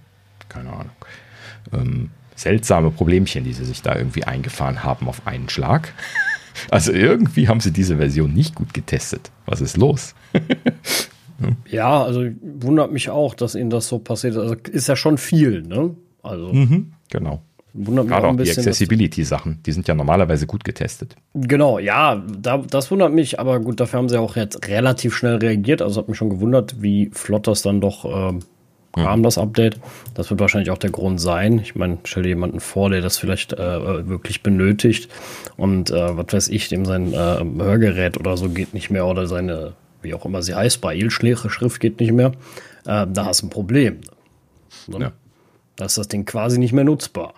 keine 0.48 0.70
Ahnung. 0.70 0.90
Ähm, 1.72 2.10
seltsame 2.36 2.90
Problemchen, 2.90 3.44
die 3.44 3.52
sie 3.52 3.64
sich 3.64 3.82
da 3.82 3.96
irgendwie 3.96 4.24
eingefahren 4.24 4.84
haben 4.84 5.08
auf 5.08 5.26
einen 5.26 5.48
Schlag. 5.48 5.92
Also 6.70 6.92
irgendwie 6.92 7.48
haben 7.48 7.60
sie 7.60 7.72
diese 7.72 7.96
Version 7.96 8.32
nicht 8.32 8.54
gut 8.54 8.72
getestet. 8.72 9.30
Was 9.44 9.60
ist 9.60 9.76
los? 9.76 10.14
ja, 11.70 12.02
also 12.02 12.24
wundert 12.40 12.92
mich 12.92 13.10
auch, 13.10 13.34
dass 13.34 13.54
ihnen 13.54 13.70
das 13.70 13.88
so 13.88 13.98
passiert. 13.98 14.36
Also 14.36 14.54
ist 14.70 14.88
ja 14.88 14.96
schon 14.96 15.18
viel, 15.18 15.62
ne? 15.62 15.94
Also 16.22 16.52
mhm, 16.52 16.92
genau. 17.10 17.42
Wundert 17.78 18.06
mich 18.06 18.12
Gerade 18.14 18.26
auch, 18.26 18.30
ein 18.30 18.36
bisschen, 18.36 18.62
die 18.62 18.68
Accessibility-Sachen, 18.70 19.62
die 19.64 19.72
sind 19.72 19.86
ja 19.86 19.94
normalerweise 19.94 20.46
gut 20.46 20.64
getestet. 20.64 21.14
Genau, 21.34 21.78
ja, 21.78 22.24
da, 22.40 22.58
das 22.58 22.90
wundert 22.90 23.12
mich, 23.12 23.38
aber 23.38 23.60
gut, 23.60 23.80
dafür 23.80 23.98
haben 23.98 24.08
sie 24.08 24.18
auch 24.18 24.36
jetzt 24.36 24.66
relativ 24.66 25.14
schnell 25.14 25.36
reagiert. 25.36 25.82
Also 25.82 26.00
hat 26.00 26.08
mich 26.08 26.16
schon 26.16 26.30
gewundert, 26.30 26.80
wie 26.80 27.10
flott 27.12 27.46
das 27.46 27.60
dann 27.60 27.82
doch 27.82 28.06
ähm, 28.06 28.40
kam, 29.02 29.22
das 29.22 29.38
Update. 29.38 29.78
Das 30.14 30.30
wird 30.30 30.40
wahrscheinlich 30.40 30.70
auch 30.70 30.78
der 30.78 30.90
Grund 30.90 31.20
sein. 31.20 31.58
Ich 31.58 31.74
meine, 31.74 31.98
stell 32.04 32.22
dir 32.22 32.30
jemanden 32.30 32.60
vor, 32.60 32.90
der 32.90 33.00
das 33.00 33.18
vielleicht 33.18 33.52
äh, 33.52 34.08
wirklich 34.08 34.42
benötigt 34.42 35.08
und 35.56 35.90
äh, 35.90 36.16
was 36.16 36.32
weiß 36.32 36.48
ich, 36.48 36.68
dem 36.68 36.84
sein 36.84 37.12
äh, 37.12 37.16
Hörgerät 37.16 38.18
oder 38.18 38.36
so 38.36 38.48
geht 38.48 38.74
nicht 38.74 38.90
mehr 38.90 39.06
oder 39.06 39.26
seine, 39.26 39.74
wie 40.02 40.14
auch 40.14 40.24
immer 40.24 40.42
sie 40.42 40.54
heißt, 40.54 40.80
Braille-Schrift 40.80 41.80
geht 41.80 42.00
nicht 42.00 42.12
mehr. 42.12 42.32
Äh, 42.86 43.06
da 43.08 43.26
hast 43.26 43.42
du 43.42 43.46
ein 43.46 43.50
Problem. 43.50 44.00
Ne? 44.86 44.98
Ja. 45.00 45.12
Da 45.76 45.84
ist 45.84 45.98
das 45.98 46.08
Ding 46.08 46.24
quasi 46.24 46.58
nicht 46.58 46.72
mehr 46.72 46.84
nutzbar. 46.84 47.34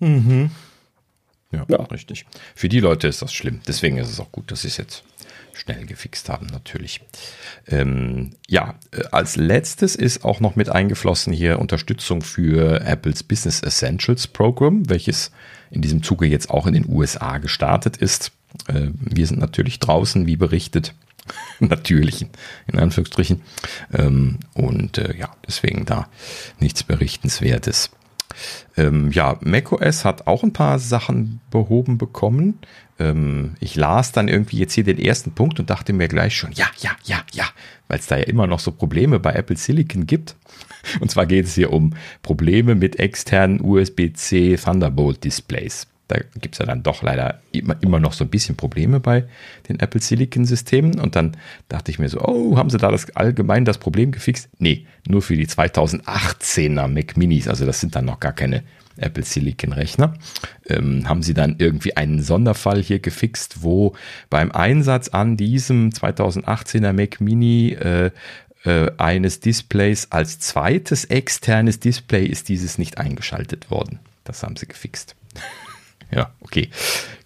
Mhm. 0.00 0.50
Ja, 1.52 1.66
ja, 1.68 1.82
richtig. 1.84 2.24
Für 2.54 2.68
die 2.68 2.80
Leute 2.80 3.08
ist 3.08 3.20
das 3.20 3.32
schlimm. 3.32 3.60
Deswegen 3.68 3.98
ist 3.98 4.10
es 4.10 4.18
auch 4.18 4.32
gut, 4.32 4.50
dass 4.50 4.62
sie 4.62 4.68
es 4.68 4.78
jetzt 4.78 5.04
schnell 5.54 5.86
gefixt 5.86 6.28
haben, 6.28 6.46
natürlich. 6.46 7.00
Ähm, 7.68 8.30
ja, 8.48 8.74
äh, 8.92 9.04
als 9.10 9.36
letztes 9.36 9.96
ist 9.96 10.24
auch 10.24 10.40
noch 10.40 10.56
mit 10.56 10.68
eingeflossen 10.68 11.32
hier 11.32 11.58
Unterstützung 11.58 12.22
für 12.22 12.80
Apples 12.80 13.22
Business 13.22 13.60
Essentials 13.60 14.26
Program, 14.26 14.88
welches 14.88 15.30
in 15.70 15.82
diesem 15.82 16.02
Zuge 16.02 16.26
jetzt 16.26 16.50
auch 16.50 16.66
in 16.66 16.74
den 16.74 16.88
USA 16.88 17.38
gestartet 17.38 17.96
ist. 17.96 18.32
Äh, 18.68 18.88
wir 18.94 19.26
sind 19.26 19.40
natürlich 19.40 19.78
draußen, 19.78 20.26
wie 20.26 20.36
berichtet. 20.36 20.94
natürlich, 21.60 22.26
in 22.66 22.78
Anführungsstrichen. 22.78 23.42
Ähm, 23.92 24.38
und 24.54 24.98
äh, 24.98 25.16
ja, 25.16 25.34
deswegen 25.46 25.84
da 25.84 26.08
nichts 26.58 26.82
Berichtenswertes. 26.82 27.90
Ähm, 28.76 29.10
ja, 29.12 29.36
macOS 29.40 30.04
hat 30.04 30.26
auch 30.26 30.42
ein 30.42 30.52
paar 30.52 30.78
Sachen 30.78 31.40
behoben 31.50 31.98
bekommen. 31.98 32.58
Ähm, 33.02 33.54
ich 33.60 33.74
las 33.74 34.12
dann 34.12 34.28
irgendwie 34.28 34.58
jetzt 34.58 34.74
hier 34.74 34.84
den 34.84 34.98
ersten 34.98 35.32
Punkt 35.32 35.58
und 35.58 35.70
dachte 35.70 35.92
mir 35.92 36.08
gleich 36.08 36.36
schon, 36.36 36.52
ja, 36.52 36.66
ja, 36.78 36.90
ja, 37.04 37.24
ja, 37.32 37.44
weil 37.88 37.98
es 37.98 38.06
da 38.06 38.16
ja 38.16 38.24
immer 38.24 38.46
noch 38.46 38.60
so 38.60 38.70
Probleme 38.72 39.18
bei 39.18 39.32
Apple 39.32 39.56
Silicon 39.56 40.06
gibt. 40.06 40.36
Und 41.00 41.12
zwar 41.12 41.26
geht 41.26 41.44
es 41.46 41.54
hier 41.54 41.72
um 41.72 41.94
Probleme 42.22 42.74
mit 42.74 42.98
externen 42.98 43.60
USB-C 43.60 44.56
Thunderbolt 44.56 45.22
Displays. 45.22 45.86
Da 46.08 46.18
gibt 46.40 46.56
es 46.56 46.58
ja 46.58 46.66
dann 46.66 46.82
doch 46.82 47.02
leider 47.02 47.40
immer, 47.52 47.76
immer 47.82 48.00
noch 48.00 48.12
so 48.12 48.24
ein 48.24 48.30
bisschen 48.30 48.56
Probleme 48.56 48.98
bei 48.98 49.24
den 49.68 49.78
Apple 49.78 50.00
Silicon 50.00 50.44
Systemen. 50.44 50.98
Und 50.98 51.14
dann 51.14 51.36
dachte 51.68 51.92
ich 51.92 52.00
mir 52.00 52.08
so, 52.08 52.20
oh, 52.20 52.56
haben 52.56 52.68
sie 52.68 52.78
da 52.78 52.90
das 52.90 53.14
allgemein 53.14 53.64
das 53.64 53.78
Problem 53.78 54.10
gefixt? 54.10 54.48
Nee, 54.58 54.86
nur 55.06 55.22
für 55.22 55.36
die 55.36 55.46
2018er 55.46 56.88
Mac 56.88 57.16
Minis. 57.16 57.46
Also 57.46 57.64
das 57.64 57.80
sind 57.80 57.94
dann 57.94 58.06
noch 58.06 58.18
gar 58.18 58.32
keine 58.32 58.64
Apple 59.02 59.24
Silicon 59.24 59.72
Rechner. 59.72 60.14
Ähm, 60.66 61.08
haben 61.08 61.22
sie 61.22 61.34
dann 61.34 61.56
irgendwie 61.58 61.96
einen 61.96 62.22
Sonderfall 62.22 62.82
hier 62.82 62.98
gefixt, 62.98 63.62
wo 63.62 63.94
beim 64.30 64.52
Einsatz 64.52 65.08
an 65.08 65.36
diesem 65.36 65.90
2018er 65.90 66.92
Mac 66.92 67.20
Mini 67.20 67.72
äh, 67.72 68.10
äh, 68.64 68.90
eines 68.96 69.40
Displays 69.40 70.08
als 70.10 70.38
zweites 70.38 71.04
externes 71.06 71.80
Display 71.80 72.26
ist 72.26 72.48
dieses 72.48 72.78
nicht 72.78 72.98
eingeschaltet 72.98 73.70
worden. 73.70 73.98
Das 74.24 74.42
haben 74.42 74.56
sie 74.56 74.66
gefixt. 74.66 75.16
Ja, 76.14 76.30
okay. 76.40 76.68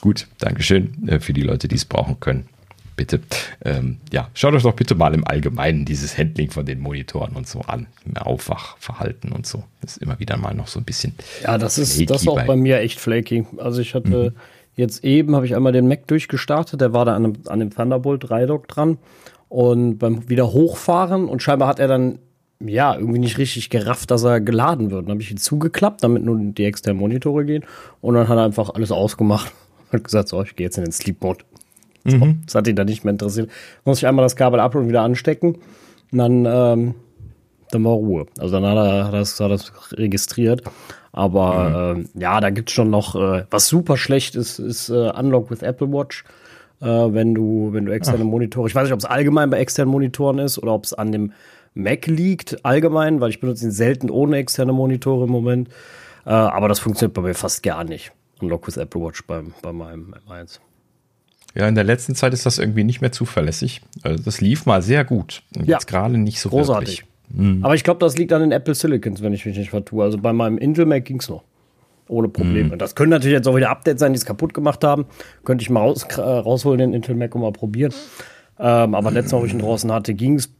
Gut, 0.00 0.28
Dankeschön 0.38 1.08
äh, 1.08 1.18
für 1.18 1.32
die 1.32 1.42
Leute, 1.42 1.66
die 1.66 1.74
es 1.74 1.84
brauchen 1.84 2.20
können. 2.20 2.48
Bitte. 2.96 3.20
Ähm, 3.62 3.98
ja, 4.10 4.30
schaut 4.32 4.54
euch 4.54 4.62
doch 4.62 4.72
bitte 4.72 4.94
mal 4.94 5.12
im 5.14 5.26
Allgemeinen 5.26 5.84
dieses 5.84 6.16
Handling 6.16 6.50
von 6.50 6.64
den 6.64 6.80
Monitoren 6.80 7.36
und 7.36 7.46
so 7.46 7.60
an. 7.60 7.86
Aufwachverhalten 8.14 9.32
und 9.32 9.46
so. 9.46 9.64
Das 9.82 9.96
ist 9.96 10.02
immer 10.02 10.18
wieder 10.18 10.38
mal 10.38 10.54
noch 10.54 10.66
so 10.66 10.80
ein 10.80 10.84
bisschen. 10.84 11.14
Ja, 11.42 11.58
das 11.58 11.76
ist 11.76 12.08
das 12.08 12.26
auch 12.26 12.36
bei, 12.36 12.46
bei 12.46 12.56
mir 12.56 12.80
echt 12.80 12.98
flaky. 12.98 13.44
Also 13.58 13.82
ich 13.82 13.94
hatte 13.94 14.32
mhm. 14.34 14.40
jetzt 14.76 15.04
eben, 15.04 15.36
habe 15.36 15.44
ich 15.44 15.54
einmal 15.54 15.72
den 15.72 15.88
Mac 15.88 16.06
durchgestartet, 16.06 16.80
der 16.80 16.94
war 16.94 17.04
da 17.04 17.14
an 17.14 17.22
dem, 17.24 17.34
an 17.46 17.60
dem 17.60 17.70
Thunderbolt 17.70 18.28
3 18.28 18.46
Dock 18.46 18.66
dran. 18.66 18.96
Und 19.48 19.98
beim 19.98 20.28
wieder 20.28 20.52
hochfahren 20.52 21.28
und 21.28 21.42
scheinbar 21.42 21.68
hat 21.68 21.78
er 21.78 21.86
dann 21.86 22.18
ja, 22.60 22.94
irgendwie 22.94 23.18
nicht 23.18 23.38
richtig 23.38 23.70
gerafft, 23.70 24.10
dass 24.10 24.24
er 24.24 24.40
geladen 24.40 24.90
wird. 24.90 25.04
Dann 25.04 25.10
habe 25.10 25.22
ich 25.22 25.30
ihn 25.30 25.36
zugeklappt, 25.36 26.02
damit 26.02 26.24
nur 26.24 26.38
die 26.38 26.64
externen 26.64 26.98
Monitore 26.98 27.44
gehen. 27.44 27.64
Und 28.00 28.14
dann 28.14 28.28
hat 28.28 28.38
er 28.38 28.44
einfach 28.44 28.70
alles 28.70 28.90
ausgemacht 28.90 29.52
und 29.92 30.02
gesagt, 30.02 30.28
so, 30.28 30.42
ich 30.42 30.56
gehe 30.56 30.66
jetzt 30.66 30.78
in 30.78 30.84
den 30.84 30.92
Sleep 30.92 31.20
Mode. 31.22 31.44
Mhm. 32.14 32.42
Das 32.46 32.54
hat 32.54 32.68
ihn 32.68 32.76
dann 32.76 32.86
nicht 32.86 33.04
mehr 33.04 33.12
interessiert. 33.12 33.50
Muss 33.84 33.98
ich 33.98 34.06
einmal 34.06 34.24
das 34.24 34.36
Kabel 34.36 34.60
ab 34.60 34.74
und 34.74 34.88
wieder 34.88 35.02
anstecken. 35.02 35.56
Und 36.12 36.18
dann, 36.18 36.46
ähm, 36.46 36.94
dann 37.70 37.84
war 37.84 37.92
Ruhe. 37.92 38.26
Also 38.38 38.60
dann 38.60 38.64
hat 38.64 38.76
er, 38.76 39.10
das, 39.12 39.40
hat 39.40 39.50
das 39.50 39.72
registriert. 39.92 40.62
Aber 41.12 41.94
mhm. 41.94 42.08
äh, 42.14 42.20
ja, 42.20 42.40
da 42.40 42.50
gibt's 42.50 42.72
schon 42.72 42.90
noch, 42.90 43.16
äh, 43.16 43.44
was 43.50 43.68
super 43.68 43.96
schlecht 43.96 44.34
ist, 44.34 44.58
ist 44.58 44.90
äh, 44.90 45.10
Unlock 45.10 45.50
with 45.50 45.62
Apple 45.62 45.90
Watch. 45.92 46.24
Äh, 46.80 46.86
wenn 46.86 47.34
du, 47.34 47.70
wenn 47.72 47.86
du 47.86 47.92
externe 47.92 48.22
Ach. 48.22 48.28
Monitore, 48.28 48.68
ich 48.68 48.74
weiß 48.74 48.84
nicht, 48.84 48.92
ob 48.92 48.98
es 48.98 49.06
allgemein 49.06 49.48
bei 49.48 49.58
externen 49.58 49.90
Monitoren 49.90 50.38
ist 50.38 50.58
oder 50.58 50.74
ob 50.74 50.84
es 50.84 50.92
an 50.92 51.10
dem 51.10 51.32
Mac 51.72 52.06
liegt, 52.06 52.64
allgemein, 52.64 53.20
weil 53.20 53.30
ich 53.30 53.40
benutze 53.40 53.64
ihn 53.64 53.70
selten 53.70 54.10
ohne 54.10 54.36
externe 54.36 54.72
Monitore 54.72 55.24
im 55.24 55.30
Moment. 55.30 55.68
Äh, 56.26 56.30
aber 56.30 56.68
das 56.68 56.80
funktioniert 56.80 57.14
bei 57.14 57.22
mir 57.22 57.34
fast 57.34 57.62
gar 57.62 57.84
nicht. 57.84 58.12
Unlock 58.40 58.66
with 58.66 58.76
Apple 58.76 59.00
Watch 59.00 59.26
beim, 59.26 59.54
bei 59.62 59.72
meinem 59.72 60.14
M1. 60.28 60.58
Ja, 61.56 61.66
in 61.68 61.74
der 61.74 61.84
letzten 61.84 62.14
Zeit 62.14 62.34
ist 62.34 62.44
das 62.44 62.58
irgendwie 62.58 62.84
nicht 62.84 63.00
mehr 63.00 63.12
zuverlässig. 63.12 63.80
Also 64.02 64.22
das 64.22 64.40
lief 64.40 64.66
mal 64.66 64.82
sehr 64.82 65.04
gut. 65.04 65.42
Und 65.56 65.66
ja, 65.66 65.76
jetzt 65.76 65.86
gerade 65.86 66.18
nicht 66.18 66.38
so 66.38 66.50
großartig. 66.50 67.04
Mhm. 67.30 67.64
Aber 67.64 67.74
ich 67.74 67.82
glaube, 67.82 67.98
das 68.00 68.16
liegt 68.18 68.32
an 68.32 68.42
den 68.42 68.52
Apple 68.52 68.74
Silicons, 68.74 69.22
wenn 69.22 69.32
ich 69.32 69.46
mich 69.46 69.56
nicht 69.56 69.70
vertue. 69.70 70.04
Also 70.04 70.18
bei 70.18 70.32
meinem 70.32 70.58
Intel 70.58 70.84
Mac 70.84 71.04
ging 71.04 71.18
es 71.18 71.28
noch. 71.28 71.44
Ohne 72.08 72.28
Probleme. 72.28 72.74
Mhm. 72.74 72.78
Das 72.78 72.94
können 72.94 73.10
natürlich 73.10 73.34
jetzt 73.34 73.48
auch 73.48 73.56
wieder 73.56 73.70
Updates 73.70 74.00
sein, 74.00 74.12
die 74.12 74.18
es 74.18 74.26
kaputt 74.26 74.54
gemacht 74.54 74.84
haben. 74.84 75.06
Könnte 75.44 75.62
ich 75.62 75.70
mal 75.70 75.80
raus, 75.80 76.04
äh, 76.04 76.20
rausholen, 76.20 76.78
den 76.78 76.92
Intel 76.92 77.14
Mac 77.16 77.34
und 77.34 77.40
mal 77.40 77.52
probieren. 77.52 77.92
Ähm, 78.58 78.94
aber 78.94 79.10
letztes 79.10 79.32
Mal, 79.32 79.40
wo 79.40 79.46
ich 79.46 79.52
ihn 79.52 79.58
draußen 79.58 79.90
hatte, 79.90 80.14
ging 80.14 80.36
es 80.36 80.50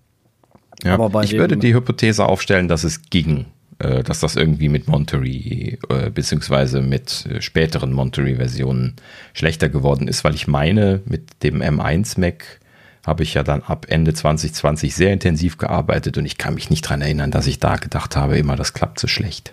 ja, 0.85 0.99
ich 1.23 1.33
würde 1.33 1.57
die 1.57 1.75
Hypothese 1.75 2.27
aufstellen, 2.27 2.69
dass 2.69 2.85
es 2.85 3.09
ging, 3.09 3.47
äh, 3.79 4.03
dass 4.03 4.21
das 4.21 4.37
irgendwie 4.37 4.69
mit 4.69 4.89
Monterey 4.89 5.79
äh, 5.89 6.11
beziehungsweise 6.11 6.81
mit 6.81 7.27
äh, 7.27 7.43
späteren 7.43 7.93
Monterey-Versionen 7.93 8.95
schlechter 9.35 9.69
geworden 9.69 10.09
ist, 10.09 10.25
weil 10.25 10.35
ich 10.35 10.47
meine, 10.47 11.01
mit 11.05 11.43
dem 11.43 11.61
M1 11.61 12.19
Mac 12.19 12.61
habe 13.07 13.23
ich 13.23 13.35
ja 13.35 13.43
dann 13.43 13.63
ab 13.63 13.87
Ende 13.89 14.15
2020 14.15 14.95
sehr 14.95 15.13
intensiv 15.13 15.59
gearbeitet 15.59 16.19
und 16.19 16.25
ich 16.25 16.39
kann 16.39 16.55
mich 16.55 16.71
nicht 16.71 16.87
daran 16.87 17.03
erinnern, 17.03 17.31
dass 17.31 17.47
ich 17.47 17.61
da 17.61 17.77
gedacht 17.77 18.17
habe, 18.17 18.39
immer 18.39 18.57
das 18.57 18.73
klappt 18.73 18.99
so 18.99 19.07
schlecht. 19.07 19.53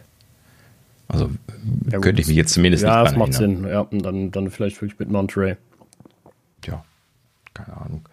Also 1.08 1.30
ja, 1.92 2.00
könnte 2.00 2.22
ich 2.22 2.28
mich 2.28 2.38
jetzt 2.38 2.54
zumindest 2.54 2.84
ja, 2.84 2.90
nicht 2.90 2.98
Ja, 2.98 3.04
das 3.04 3.16
macht 3.18 3.34
Sinn. 3.34 3.68
Ja, 3.68 3.82
und 3.82 4.04
dann, 4.04 4.32
dann 4.32 4.50
vielleicht 4.50 4.82
wirklich 4.82 4.98
mit 5.00 5.12
Monterey. 5.12 5.58
Ja, 6.66 6.84
keine 7.54 7.78
Ahnung. 7.78 8.06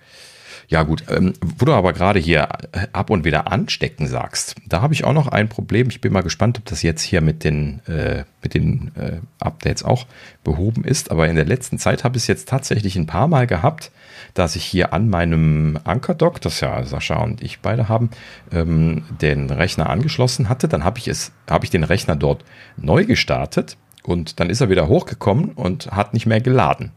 Ja, 0.71 0.85
gut. 0.85 1.03
Ähm, 1.11 1.33
wo 1.45 1.65
du 1.65 1.73
aber 1.73 1.93
gerade 1.93 2.21
hier 2.21 2.49
ab 2.93 3.11
und 3.11 3.25
wieder 3.25 3.51
anstecken 3.51 4.07
sagst, 4.07 4.55
da 4.69 4.81
habe 4.81 4.95
ich 4.95 5.03
auch 5.03 5.13
noch 5.13 5.27
ein 5.27 5.49
Problem. 5.49 5.89
Ich 5.89 6.01
bin 6.01 6.13
mal 6.13 6.23
gespannt, 6.23 6.59
ob 6.59 6.65
das 6.67 6.83
jetzt 6.83 7.03
hier 7.03 7.21
mit 7.21 7.43
den, 7.43 7.81
äh, 7.89 8.23
mit 8.41 8.55
den 8.55 8.93
äh, 8.95 9.19
Updates 9.41 9.83
auch 9.83 10.07
behoben 10.45 10.85
ist. 10.85 11.11
Aber 11.11 11.29
in 11.29 11.35
der 11.35 11.45
letzten 11.45 11.81
Zeit 11.81 12.05
habe 12.05 12.17
ich 12.17 12.23
es 12.23 12.29
jetzt 12.29 12.49
tatsächlich 12.49 12.95
ein 12.95 13.09
paar 13.09 13.27
Mal 13.27 13.49
gehabt, 13.49 13.91
dass 14.35 14.55
ich 14.55 14.65
hier 14.65 14.93
an 14.93 15.11
meinem 15.11 15.77
Ankerdock, 15.83 16.41
das 16.41 16.61
ja 16.61 16.85
Sascha 16.85 17.17
und 17.17 17.43
ich 17.43 17.59
beide 17.59 17.89
haben, 17.89 18.11
ähm, 18.53 19.03
den 19.21 19.51
Rechner 19.51 19.91
angeschlossen 19.91 20.49
hatte. 20.49 20.69
Dann 20.69 20.85
habe 20.85 21.01
ich 21.01 21.09
es, 21.09 21.33
habe 21.51 21.65
ich 21.65 21.71
den 21.71 21.83
Rechner 21.83 22.15
dort 22.15 22.45
neu 22.77 23.07
gestartet 23.07 23.77
und 24.05 24.39
dann 24.39 24.49
ist 24.49 24.61
er 24.61 24.71
wieder 24.71 24.87
hochgekommen 24.87 25.51
und 25.51 25.91
hat 25.91 26.15
nicht 26.15 26.27
mehr 26.27 26.41
geladen. 26.41 26.93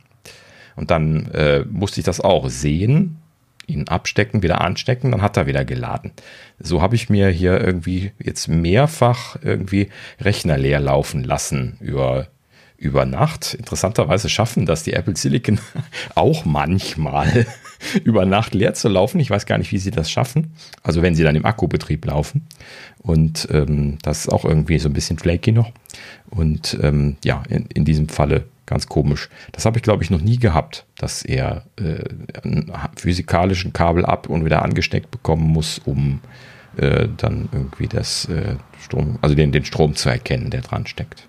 Und 0.76 0.92
dann 0.92 1.26
äh, 1.32 1.66
musste 1.72 2.02
ich 2.02 2.06
das 2.06 2.22
auch 2.22 2.50
sehen, 2.50 3.18
ihn 3.68 3.88
abstecken, 3.88 4.44
wieder 4.44 4.62
anstecken, 4.62 5.12
dann 5.12 5.22
hat 5.22 5.38
er 5.38 5.48
wieder 5.48 5.66
geladen. 5.66 6.12
So 6.60 6.82
habe 6.82 6.96
ich 6.96 7.10
mir 7.10 7.30
hier 7.30 7.60
irgendwie 7.60 8.12
jetzt 8.22 8.48
mehrfach 8.48 9.38
irgendwie 9.42 9.90
Rechner 10.20 10.58
leer 10.58 10.80
laufen 10.80 11.24
lassen 11.24 11.78
über 11.80 12.28
über 12.84 13.06
Nacht. 13.06 13.54
Interessanterweise 13.54 14.28
schaffen 14.28 14.66
das 14.66 14.84
die 14.84 14.94
Apple 14.94 15.16
Silicon 15.16 15.60
auch 16.16 16.44
manchmal 16.44 17.46
über 18.04 18.26
Nacht 18.26 18.54
leer 18.54 18.74
zu 18.74 18.90
laufen. 18.90 19.22
Ich 19.22 19.30
weiß 19.30 19.46
gar 19.46 19.58
nicht, 19.58 19.72
wie 19.72 19.78
sie 19.78 19.92
das 19.92 20.12
schaffen. 20.12 20.54
Also 20.84 21.02
wenn 21.02 21.16
sie 21.16 21.24
dann 21.24 21.36
im 21.36 21.46
Akkubetrieb 21.46 22.06
laufen. 22.06 22.46
Und 23.00 23.48
ähm, 23.52 24.00
das 24.02 24.26
ist 24.26 24.30
auch 24.30 24.44
irgendwie 24.44 24.80
so 24.80 24.90
ein 24.90 24.94
bisschen 24.94 25.18
flaky 25.18 25.54
noch. 25.54 25.72
Und 26.30 26.78
ähm, 26.82 27.16
ja, 27.24 27.44
in, 27.48 27.68
in 27.68 27.86
diesem 27.86 28.10
Falle 28.10 28.46
Ganz 28.66 28.88
komisch. 28.88 29.30
Das 29.52 29.66
habe 29.66 29.78
ich, 29.78 29.84
glaube 29.84 30.04
ich, 30.04 30.10
noch 30.10 30.22
nie 30.22 30.38
gehabt, 30.38 30.86
dass 30.98 31.24
er 31.24 31.66
äh, 31.78 32.04
einen 32.44 32.72
physikalischen 32.96 33.74
Kabel 33.74 34.06
ab 34.06 34.30
und 34.30 34.46
wieder 34.46 34.64
angesteckt 34.64 35.12
bekommen 35.12 35.44
muss, 35.44 35.80
um 35.80 36.22
äh, 36.78 37.08
dann 37.18 37.50
irgendwie 37.52 37.88
das 37.88 38.26
äh, 38.30 38.56
Strom, 38.80 39.20
also 39.22 39.36
den, 39.36 39.52
den 39.52 39.66
Strom 39.66 39.96
zu 39.96 40.10
erkennen, 40.10 40.50
der 40.50 40.62
dran 40.62 40.88
steckt. 40.88 41.28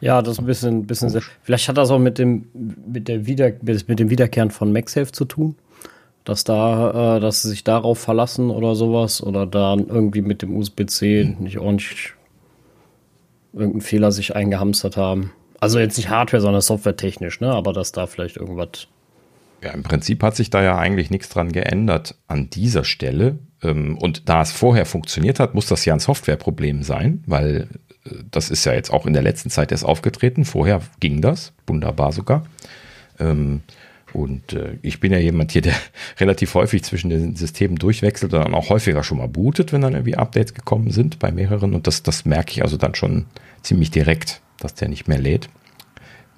Ja, 0.00 0.20
das 0.20 0.32
ist 0.32 0.38
ein 0.40 0.46
bisschen, 0.46 0.86
bisschen 0.86 1.10
sehr, 1.10 1.22
vielleicht 1.42 1.68
hat 1.68 1.78
das 1.78 1.90
auch 1.90 2.00
mit 2.00 2.18
dem, 2.18 2.46
mit 2.52 3.06
der 3.06 3.24
Wieder, 3.24 3.52
mit 3.62 4.00
dem 4.00 4.10
Wiederkehren 4.10 4.50
von 4.50 4.72
MagSafe 4.72 5.12
zu 5.12 5.24
tun. 5.24 5.54
Dass 6.24 6.44
da, 6.44 7.16
äh, 7.16 7.20
dass 7.20 7.42
sie 7.42 7.48
sich 7.48 7.64
darauf 7.64 7.98
verlassen 7.98 8.50
oder 8.50 8.76
sowas 8.76 9.22
oder 9.22 9.44
da 9.44 9.74
irgendwie 9.74 10.22
mit 10.22 10.42
dem 10.42 10.56
USB-C 10.56 11.36
nicht 11.40 11.58
ordentlich 11.58 12.14
irgendeinen 13.52 13.80
Fehler 13.80 14.12
sich 14.12 14.34
eingehamstert 14.36 14.96
haben. 14.96 15.32
Also 15.62 15.78
jetzt 15.78 15.96
nicht 15.96 16.08
Hardware, 16.08 16.40
sondern 16.40 16.60
softwaretechnisch, 16.60 17.40
ne? 17.40 17.52
Aber 17.52 17.72
dass 17.72 17.92
da 17.92 18.08
vielleicht 18.08 18.36
irgendwas. 18.36 18.88
Ja, 19.62 19.70
im 19.70 19.84
Prinzip 19.84 20.20
hat 20.24 20.34
sich 20.34 20.50
da 20.50 20.60
ja 20.60 20.76
eigentlich 20.76 21.08
nichts 21.08 21.28
dran 21.28 21.52
geändert 21.52 22.16
an 22.26 22.50
dieser 22.50 22.82
Stelle. 22.82 23.38
Ähm, 23.62 23.96
und 23.96 24.28
da 24.28 24.42
es 24.42 24.50
vorher 24.50 24.86
funktioniert 24.86 25.38
hat, 25.38 25.54
muss 25.54 25.66
das 25.66 25.84
ja 25.84 25.94
ein 25.94 26.00
Softwareproblem 26.00 26.82
sein, 26.82 27.22
weil 27.28 27.68
äh, 28.04 28.10
das 28.32 28.50
ist 28.50 28.64
ja 28.64 28.72
jetzt 28.72 28.92
auch 28.92 29.06
in 29.06 29.12
der 29.12 29.22
letzten 29.22 29.50
Zeit 29.50 29.70
erst 29.70 29.84
aufgetreten. 29.84 30.44
Vorher 30.44 30.80
ging 30.98 31.20
das, 31.20 31.52
wunderbar 31.68 32.10
sogar. 32.10 32.44
Ähm, 33.20 33.60
und 34.12 34.54
äh, 34.54 34.78
ich 34.82 34.98
bin 34.98 35.12
ja 35.12 35.18
jemand 35.18 35.52
hier, 35.52 35.62
der 35.62 35.76
relativ 36.18 36.54
häufig 36.54 36.82
zwischen 36.82 37.08
den 37.08 37.36
Systemen 37.36 37.76
durchwechselt 37.76 38.34
und 38.34 38.40
dann 38.40 38.54
auch 38.54 38.68
häufiger 38.68 39.04
schon 39.04 39.18
mal 39.18 39.28
bootet, 39.28 39.72
wenn 39.72 39.82
dann 39.82 39.92
irgendwie 39.92 40.16
Updates 40.16 40.54
gekommen 40.54 40.90
sind 40.90 41.20
bei 41.20 41.30
mehreren. 41.30 41.72
Und 41.72 41.86
das, 41.86 42.02
das 42.02 42.24
merke 42.24 42.50
ich 42.50 42.64
also 42.64 42.76
dann 42.76 42.96
schon 42.96 43.26
ziemlich 43.62 43.92
direkt 43.92 44.40
dass 44.64 44.74
der 44.74 44.88
nicht 44.88 45.08
mehr 45.08 45.18
lädt. 45.18 45.48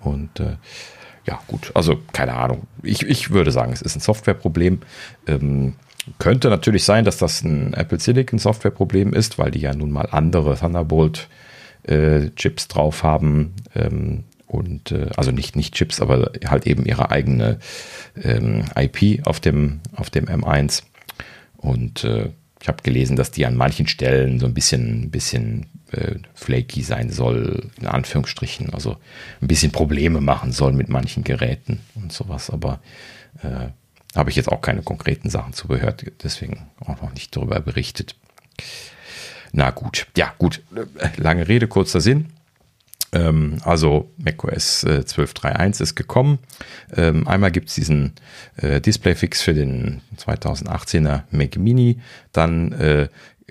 Und 0.00 0.40
äh, 0.40 0.56
ja, 1.26 1.40
gut, 1.46 1.70
also 1.74 2.00
keine 2.12 2.34
Ahnung. 2.34 2.66
Ich, 2.82 3.02
ich 3.02 3.30
würde 3.30 3.50
sagen, 3.50 3.72
es 3.72 3.82
ist 3.82 3.96
ein 3.96 4.00
Softwareproblem. 4.00 4.80
Ähm, 5.26 5.74
könnte 6.18 6.50
natürlich 6.50 6.84
sein, 6.84 7.04
dass 7.04 7.16
das 7.16 7.42
ein 7.42 7.72
Apple 7.72 7.98
Silicon 7.98 8.38
Softwareproblem 8.38 9.14
ist, 9.14 9.38
weil 9.38 9.50
die 9.50 9.60
ja 9.60 9.74
nun 9.74 9.90
mal 9.90 10.08
andere 10.10 10.56
Thunderbolt 10.56 11.28
äh, 11.84 12.30
Chips 12.36 12.68
drauf 12.68 13.02
haben. 13.02 13.54
Ähm, 13.74 14.24
und 14.46 14.92
äh, 14.92 15.08
also 15.16 15.30
nicht, 15.30 15.56
nicht 15.56 15.74
Chips, 15.74 16.00
aber 16.00 16.32
halt 16.46 16.66
eben 16.66 16.84
ihre 16.84 17.10
eigene 17.10 17.58
ähm, 18.22 18.64
IP 18.76 19.26
auf 19.26 19.40
dem, 19.40 19.80
auf 19.96 20.10
dem 20.10 20.26
M1. 20.26 20.82
Und 21.56 22.04
äh, 22.04 22.30
ich 22.60 22.68
habe 22.68 22.82
gelesen, 22.82 23.16
dass 23.16 23.30
die 23.30 23.46
an 23.46 23.56
manchen 23.56 23.86
Stellen 23.86 24.38
so 24.38 24.46
ein 24.46 24.54
bisschen, 24.54 25.10
bisschen 25.10 25.66
äh, 25.96 26.18
flaky 26.34 26.82
sein 26.82 27.10
soll, 27.10 27.70
in 27.80 27.86
Anführungsstrichen, 27.86 28.72
also 28.74 28.96
ein 29.40 29.48
bisschen 29.48 29.72
Probleme 29.72 30.20
machen 30.20 30.52
soll 30.52 30.72
mit 30.72 30.88
manchen 30.88 31.24
Geräten 31.24 31.80
und 31.94 32.12
sowas, 32.12 32.50
aber 32.50 32.80
äh, 33.42 33.68
habe 34.16 34.30
ich 34.30 34.36
jetzt 34.36 34.50
auch 34.50 34.60
keine 34.60 34.82
konkreten 34.82 35.28
Sachen 35.30 35.52
zu 35.52 35.68
gehört, 35.68 36.04
deswegen 36.22 36.68
auch 36.80 37.00
noch 37.00 37.12
nicht 37.12 37.34
darüber 37.36 37.60
berichtet. 37.60 38.14
Na 39.52 39.70
gut, 39.70 40.06
ja 40.16 40.32
gut, 40.38 40.62
lange 41.16 41.48
Rede, 41.48 41.68
kurzer 41.68 42.00
Sinn. 42.00 42.26
Ähm, 43.14 43.58
also 43.64 44.10
macOS 44.18 44.82
äh, 44.84 45.04
12.3.1 45.06 45.80
ist 45.80 45.94
gekommen. 45.94 46.40
Ähm, 46.96 47.26
einmal 47.28 47.52
gibt 47.52 47.68
es 47.68 47.76
diesen 47.76 48.12
äh, 48.56 48.80
Displayfix 48.80 49.40
für 49.42 49.54
den 49.54 50.02
2018er 50.18 51.22
Mac 51.30 51.56
Mini. 51.56 52.00
Dann 52.32 52.72
äh, 52.72 53.08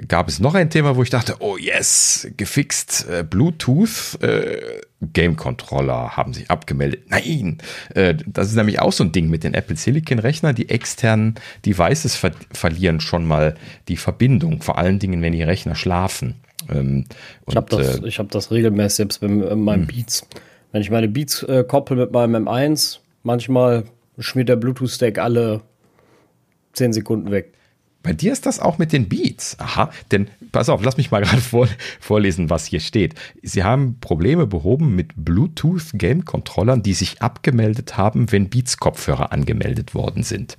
gab 0.07 0.27
es 0.27 0.39
noch 0.39 0.55
ein 0.55 0.69
Thema, 0.69 0.95
wo 0.95 1.03
ich 1.03 1.09
dachte, 1.09 1.35
oh 1.39 1.57
yes, 1.57 2.27
gefixt, 2.35 3.07
äh, 3.09 3.23
Bluetooth, 3.23 4.17
äh, 4.21 4.81
Game 5.01 5.35
Controller 5.35 6.17
haben 6.17 6.33
sich 6.33 6.49
abgemeldet. 6.49 7.09
Nein, 7.09 7.59
äh, 7.93 8.15
das 8.25 8.49
ist 8.49 8.55
nämlich 8.55 8.79
auch 8.79 8.91
so 8.91 9.03
ein 9.03 9.11
Ding 9.11 9.29
mit 9.29 9.43
den 9.43 9.53
Apple 9.53 9.75
Silicon 9.75 10.19
Rechner. 10.19 10.53
Die 10.53 10.69
externen 10.69 11.35
Devices 11.65 12.15
ver 12.15 12.31
verlieren 12.51 13.01
schon 13.01 13.25
mal 13.25 13.55
die 13.87 13.97
Verbindung, 13.97 14.61
vor 14.61 14.77
allen 14.77 14.99
Dingen, 14.99 15.21
wenn 15.21 15.33
die 15.33 15.43
Rechner 15.43 15.75
schlafen. 15.75 16.35
Ähm, 16.69 17.05
ich 17.47 17.55
habe 17.55 17.69
das, 17.69 17.99
äh, 17.99 18.09
hab 18.09 18.31
das 18.31 18.51
regelmäßig 18.51 18.95
selbst 18.95 19.21
bei 19.21 19.27
meinem 19.27 19.81
hm. 19.81 19.87
Beats. 19.87 20.27
Wenn 20.71 20.81
ich 20.81 20.89
meine 20.89 21.07
Beats 21.07 21.43
äh, 21.43 21.63
koppel 21.67 21.97
mit 21.97 22.11
meinem 22.11 22.47
M1, 22.47 22.99
manchmal 23.21 23.83
schmiert 24.17 24.49
der 24.49 24.55
Bluetooth-Stack 24.55 25.19
alle 25.19 25.61
10 26.73 26.93
Sekunden 26.93 27.31
weg. 27.31 27.53
Bei 28.03 28.11
dir 28.11 28.33
ist 28.33 28.45
das 28.45 28.59
auch 28.59 28.77
mit 28.77 28.91
den 28.91 29.07
Beats. 29.07 29.57
Aha, 29.59 29.89
denn 30.11 30.27
pass 30.51 30.67
auf, 30.67 30.83
lass 30.83 30.97
mich 30.97 31.09
mal 31.09 31.21
gerade 31.23 31.41
vor, 31.41 31.67
vorlesen, 31.99 32.49
was 32.49 32.65
hier 32.65 32.81
steht. 32.81 33.15
Sie 33.41 33.63
haben 33.63 33.99
Probleme 34.01 34.45
behoben 34.45 34.93
mit 34.93 35.13
Bluetooth-Game-Controllern, 35.15 36.83
die 36.83 36.93
sich 36.93 37.21
abgemeldet 37.21 37.97
haben, 37.97 38.31
wenn 38.31 38.49
Beats-Kopfhörer 38.49 39.31
angemeldet 39.31 39.95
worden 39.95 40.23
sind. 40.23 40.57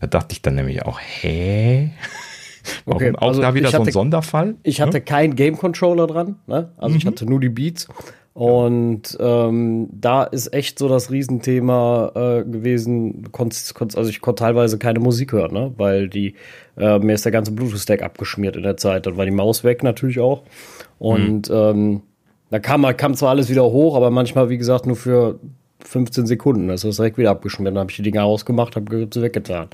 Da 0.00 0.06
dachte 0.06 0.34
ich 0.34 0.42
dann 0.42 0.54
nämlich 0.54 0.84
auch, 0.84 1.00
hä? 1.00 1.90
Warum 2.84 3.02
okay, 3.02 3.12
auch 3.16 3.28
also 3.28 3.42
da 3.42 3.54
wieder 3.54 3.70
so 3.70 3.82
ein 3.82 3.90
Sonderfall? 3.90 4.54
Ich 4.62 4.80
hatte 4.80 4.98
hm? 4.98 5.04
keinen 5.04 5.34
Game-Controller 5.34 6.06
dran, 6.06 6.36
ne? 6.46 6.72
also 6.76 6.90
mhm. 6.90 6.96
ich 6.98 7.06
hatte 7.06 7.24
nur 7.24 7.40
die 7.40 7.48
Beats. 7.48 7.88
Und 8.34 9.16
ähm, 9.20 9.88
da 9.92 10.22
ist 10.24 10.54
echt 10.54 10.78
so 10.78 10.88
das 10.88 11.10
Riesenthema 11.10 12.12
äh, 12.14 12.44
gewesen. 12.44 13.30
Konnt, 13.30 13.72
konnt, 13.74 13.96
also 13.96 14.08
ich 14.08 14.22
konnte 14.22 14.42
teilweise 14.42 14.78
keine 14.78 15.00
Musik 15.00 15.32
hören, 15.32 15.52
ne? 15.52 15.72
weil 15.76 16.08
die 16.08 16.34
äh, 16.78 16.98
mir 16.98 17.12
ist 17.12 17.26
der 17.26 17.32
ganze 17.32 17.52
Bluetooth-Stack 17.52 18.02
abgeschmiert 18.02 18.56
in 18.56 18.62
der 18.62 18.78
Zeit. 18.78 19.06
Dann 19.06 19.18
war 19.18 19.26
die 19.26 19.30
Maus 19.30 19.64
weg 19.64 19.82
natürlich 19.82 20.18
auch. 20.18 20.44
Und 20.98 21.50
mhm. 21.50 21.54
ähm, 21.54 22.02
da 22.50 22.58
kam, 22.58 22.82
kam 22.96 23.14
zwar 23.14 23.30
alles 23.30 23.50
wieder 23.50 23.64
hoch, 23.64 23.96
aber 23.96 24.10
manchmal, 24.10 24.48
wie 24.48 24.58
gesagt, 24.58 24.86
nur 24.86 24.96
für 24.96 25.38
15 25.84 26.26
Sekunden. 26.26 26.68
Das 26.68 26.84
ist 26.84 26.98
direkt 26.98 27.18
wieder 27.18 27.30
abgeschmiert. 27.30 27.74
Dann 27.74 27.80
habe 27.80 27.90
ich 27.90 27.96
die 27.96 28.02
Dinger 28.02 28.24
ausgemacht, 28.24 28.76
habe 28.76 29.08
sie 29.12 29.22
weggetan. 29.22 29.68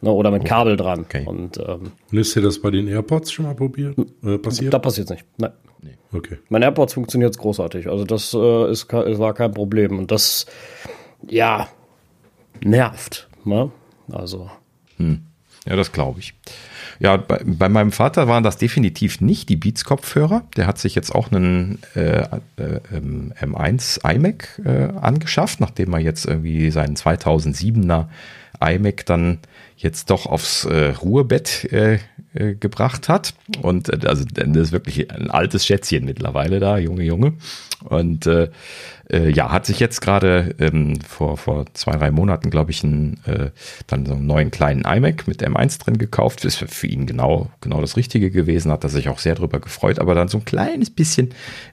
Ne, 0.00 0.10
oder 0.10 0.30
mit 0.30 0.44
Kabel 0.44 0.76
dran. 0.76 1.00
Okay. 1.00 1.24
Und, 1.26 1.58
ähm, 1.58 1.92
Und 2.10 2.18
ist 2.18 2.34
dir 2.34 2.42
das 2.42 2.60
bei 2.60 2.70
den 2.70 2.88
AirPods 2.88 3.30
schon 3.30 3.44
mal 3.44 3.54
probiert? 3.54 3.96
Äh, 4.24 4.38
passiert? 4.38 4.74
Da 4.74 4.78
passiert 4.80 5.06
es 5.06 5.10
nicht. 5.12 5.24
Nein. 5.38 5.52
Nee. 5.80 5.96
Okay. 6.12 6.38
Mein 6.48 6.62
AirPods 6.62 6.94
funktioniert 6.94 7.36
großartig. 7.38 7.88
Also 7.88 8.04
das 8.04 8.34
äh, 8.34 8.70
ist, 8.70 8.92
war 8.92 9.34
kein 9.34 9.52
Problem. 9.52 9.98
Und 9.98 10.10
das, 10.10 10.46
ja, 11.28 11.68
nervt. 12.64 13.28
Ne? 13.44 13.70
Also. 14.10 14.50
Hm. 14.96 15.22
Ja, 15.66 15.76
das 15.76 15.92
glaube 15.92 16.20
ich. 16.20 16.34
Ja, 16.98 17.16
bei, 17.16 17.40
bei, 17.44 17.68
meinem 17.68 17.92
Vater 17.92 18.28
waren 18.28 18.42
das 18.42 18.58
definitiv 18.58 19.20
nicht 19.20 19.48
die 19.48 19.56
Beats-Kopfhörer. 19.56 20.44
Der 20.56 20.66
hat 20.66 20.78
sich 20.78 20.94
jetzt 20.94 21.14
auch 21.14 21.32
einen 21.32 21.78
äh, 21.94 22.20
äh, 22.56 22.80
M1 23.40 24.00
ähm, 24.04 24.16
iMac 24.16 24.60
äh, 24.64 24.88
angeschafft, 25.00 25.60
nachdem 25.60 25.92
er 25.94 26.00
jetzt 26.00 26.26
irgendwie 26.26 26.70
seinen 26.70 26.96
2007er 26.96 28.06
iMac 28.60 29.06
dann 29.06 29.38
jetzt 29.76 30.10
doch 30.10 30.26
aufs 30.26 30.64
äh, 30.64 30.90
Ruhebett 30.90 31.72
äh, 31.72 31.98
äh, 32.34 32.54
gebracht 32.54 33.08
hat. 33.08 33.34
Und 33.60 33.88
äh, 33.88 34.06
also 34.06 34.24
das 34.24 34.46
ist 34.46 34.72
wirklich 34.72 35.10
ein 35.10 35.30
altes 35.30 35.66
Schätzchen 35.66 36.04
mittlerweile 36.04 36.60
da, 36.60 36.78
Junge, 36.78 37.02
Junge. 37.02 37.34
Und 37.84 38.28
äh, 39.10 39.30
ja, 39.30 39.50
hat 39.50 39.66
sich 39.66 39.80
jetzt 39.80 40.00
gerade 40.00 40.54
ähm, 40.58 41.00
vor, 41.00 41.36
vor 41.36 41.66
zwei, 41.74 41.92
drei 41.92 42.10
Monaten, 42.10 42.50
glaube 42.50 42.70
ich, 42.70 42.84
einen, 42.84 43.20
äh, 43.26 43.50
dann 43.86 44.06
so 44.06 44.14
einen 44.14 44.26
neuen 44.26 44.50
kleinen 44.50 44.84
iMac 44.84 45.26
mit 45.26 45.42
M1 45.42 45.80
drin 45.80 45.98
gekauft. 45.98 46.44
Ist 46.44 46.58
für 46.58 46.86
ihn 46.86 47.06
genau, 47.06 47.50
genau 47.60 47.80
das 47.80 47.96
Richtige 47.96 48.30
gewesen, 48.30 48.70
hat 48.70 48.84
er 48.84 48.90
sich 48.90 49.08
auch 49.08 49.18
sehr 49.18 49.34
drüber 49.34 49.60
gefreut, 49.60 49.98
aber 49.98 50.14
dann 50.14 50.28
so 50.28 50.38
ein 50.38 50.44
kleines 50.44 50.90
bisschen 50.90 51.30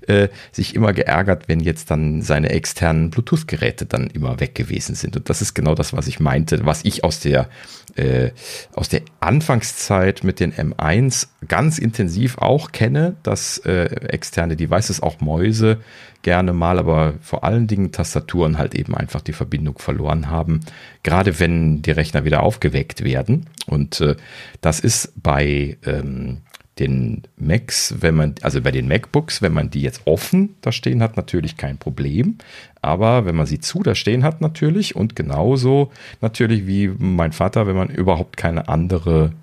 äh, 0.08 0.30
sich 0.52 0.76
immer 0.76 0.94
geärgert, 0.94 1.48
wenn 1.48 1.60
jetzt 1.60 1.92
dann 1.92 2.22
seine 2.22 2.50
externen 2.50 3.10
Bluetooth-Geräte 3.10 3.86
dann 3.86 4.08
immer 4.08 4.39
weg 4.39 4.56
gewesen 4.56 4.96
sind. 4.96 5.15
Und 5.15 5.30
das 5.30 5.42
ist 5.42 5.54
genau 5.54 5.76
das, 5.76 5.94
was 5.94 6.08
ich 6.08 6.20
meinte, 6.20 6.65
was 6.65 6.84
ich 6.84 7.04
aus 7.04 7.20
der 7.20 7.50
äh, 7.96 8.32
aus 8.74 8.89
der 8.89 9.02
Anfangszeit 9.20 10.24
mit 10.24 10.39
den 10.39 10.54
M1 10.54 11.28
ganz 11.48 11.78
intensiv 11.78 12.38
auch 12.38 12.72
kenne, 12.72 13.15
dass 13.24 13.58
äh, 13.60 13.86
externe 14.08 14.56
Devices, 14.56 15.02
auch 15.02 15.20
Mäuse, 15.22 15.80
gerne 16.21 16.53
mal, 16.53 16.79
aber 16.79 17.13
vor 17.21 17.43
allen 17.43 17.67
Dingen 17.67 17.91
Tastaturen 17.91 18.58
halt 18.58 18.75
eben 18.75 18.95
einfach 18.95 19.21
die 19.21 19.34
Verbindung 19.34 19.79
verloren 19.79 20.29
haben, 20.29 20.62
gerade 21.03 21.39
wenn 21.39 21.82
die 21.82 21.91
Rechner 21.91 22.25
wieder 22.25 22.43
aufgeweckt 22.43 23.03
werden. 23.03 23.45
Und 23.67 24.01
äh, 24.01 24.15
das 24.62 24.79
ist 24.79 25.13
bei 25.21 25.77
ähm, 25.86 26.41
den 26.79 27.23
Macs, 27.38 27.95
wenn 27.99 28.15
man, 28.15 28.36
also 28.41 28.62
bei 28.62 28.71
den 28.71 28.88
MacBooks, 28.88 29.41
wenn 29.41 29.53
man 29.53 29.69
die 29.69 29.82
jetzt 29.82 30.01
offen 30.05 30.55
da 30.62 30.71
stehen 30.71 31.03
hat, 31.03 31.17
natürlich 31.17 31.58
kein 31.58 31.77
Problem. 31.77 32.38
Aber 32.82 33.25
wenn 33.25 33.36
man 33.36 33.45
sie 33.45 33.60
zu 33.60 33.84
da 33.84 33.95
stehen 33.95 34.23
hat, 34.23 34.41
natürlich 34.41 34.95
und 34.95 35.15
genauso 35.15 35.91
natürlich 36.21 36.67
wie 36.67 36.88
mein 36.88 37.34
Vater, 37.34 37.67
wenn 37.67 37.75
man 37.75 37.89
überhaupt 37.89 38.38
keine 38.38 38.69
andere 38.69 39.34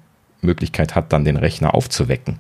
Möglichkeit 0.41 0.95
hat, 0.95 1.13
dann 1.13 1.25
den 1.25 1.37
Rechner 1.37 1.75
aufzuwecken. 1.75 2.39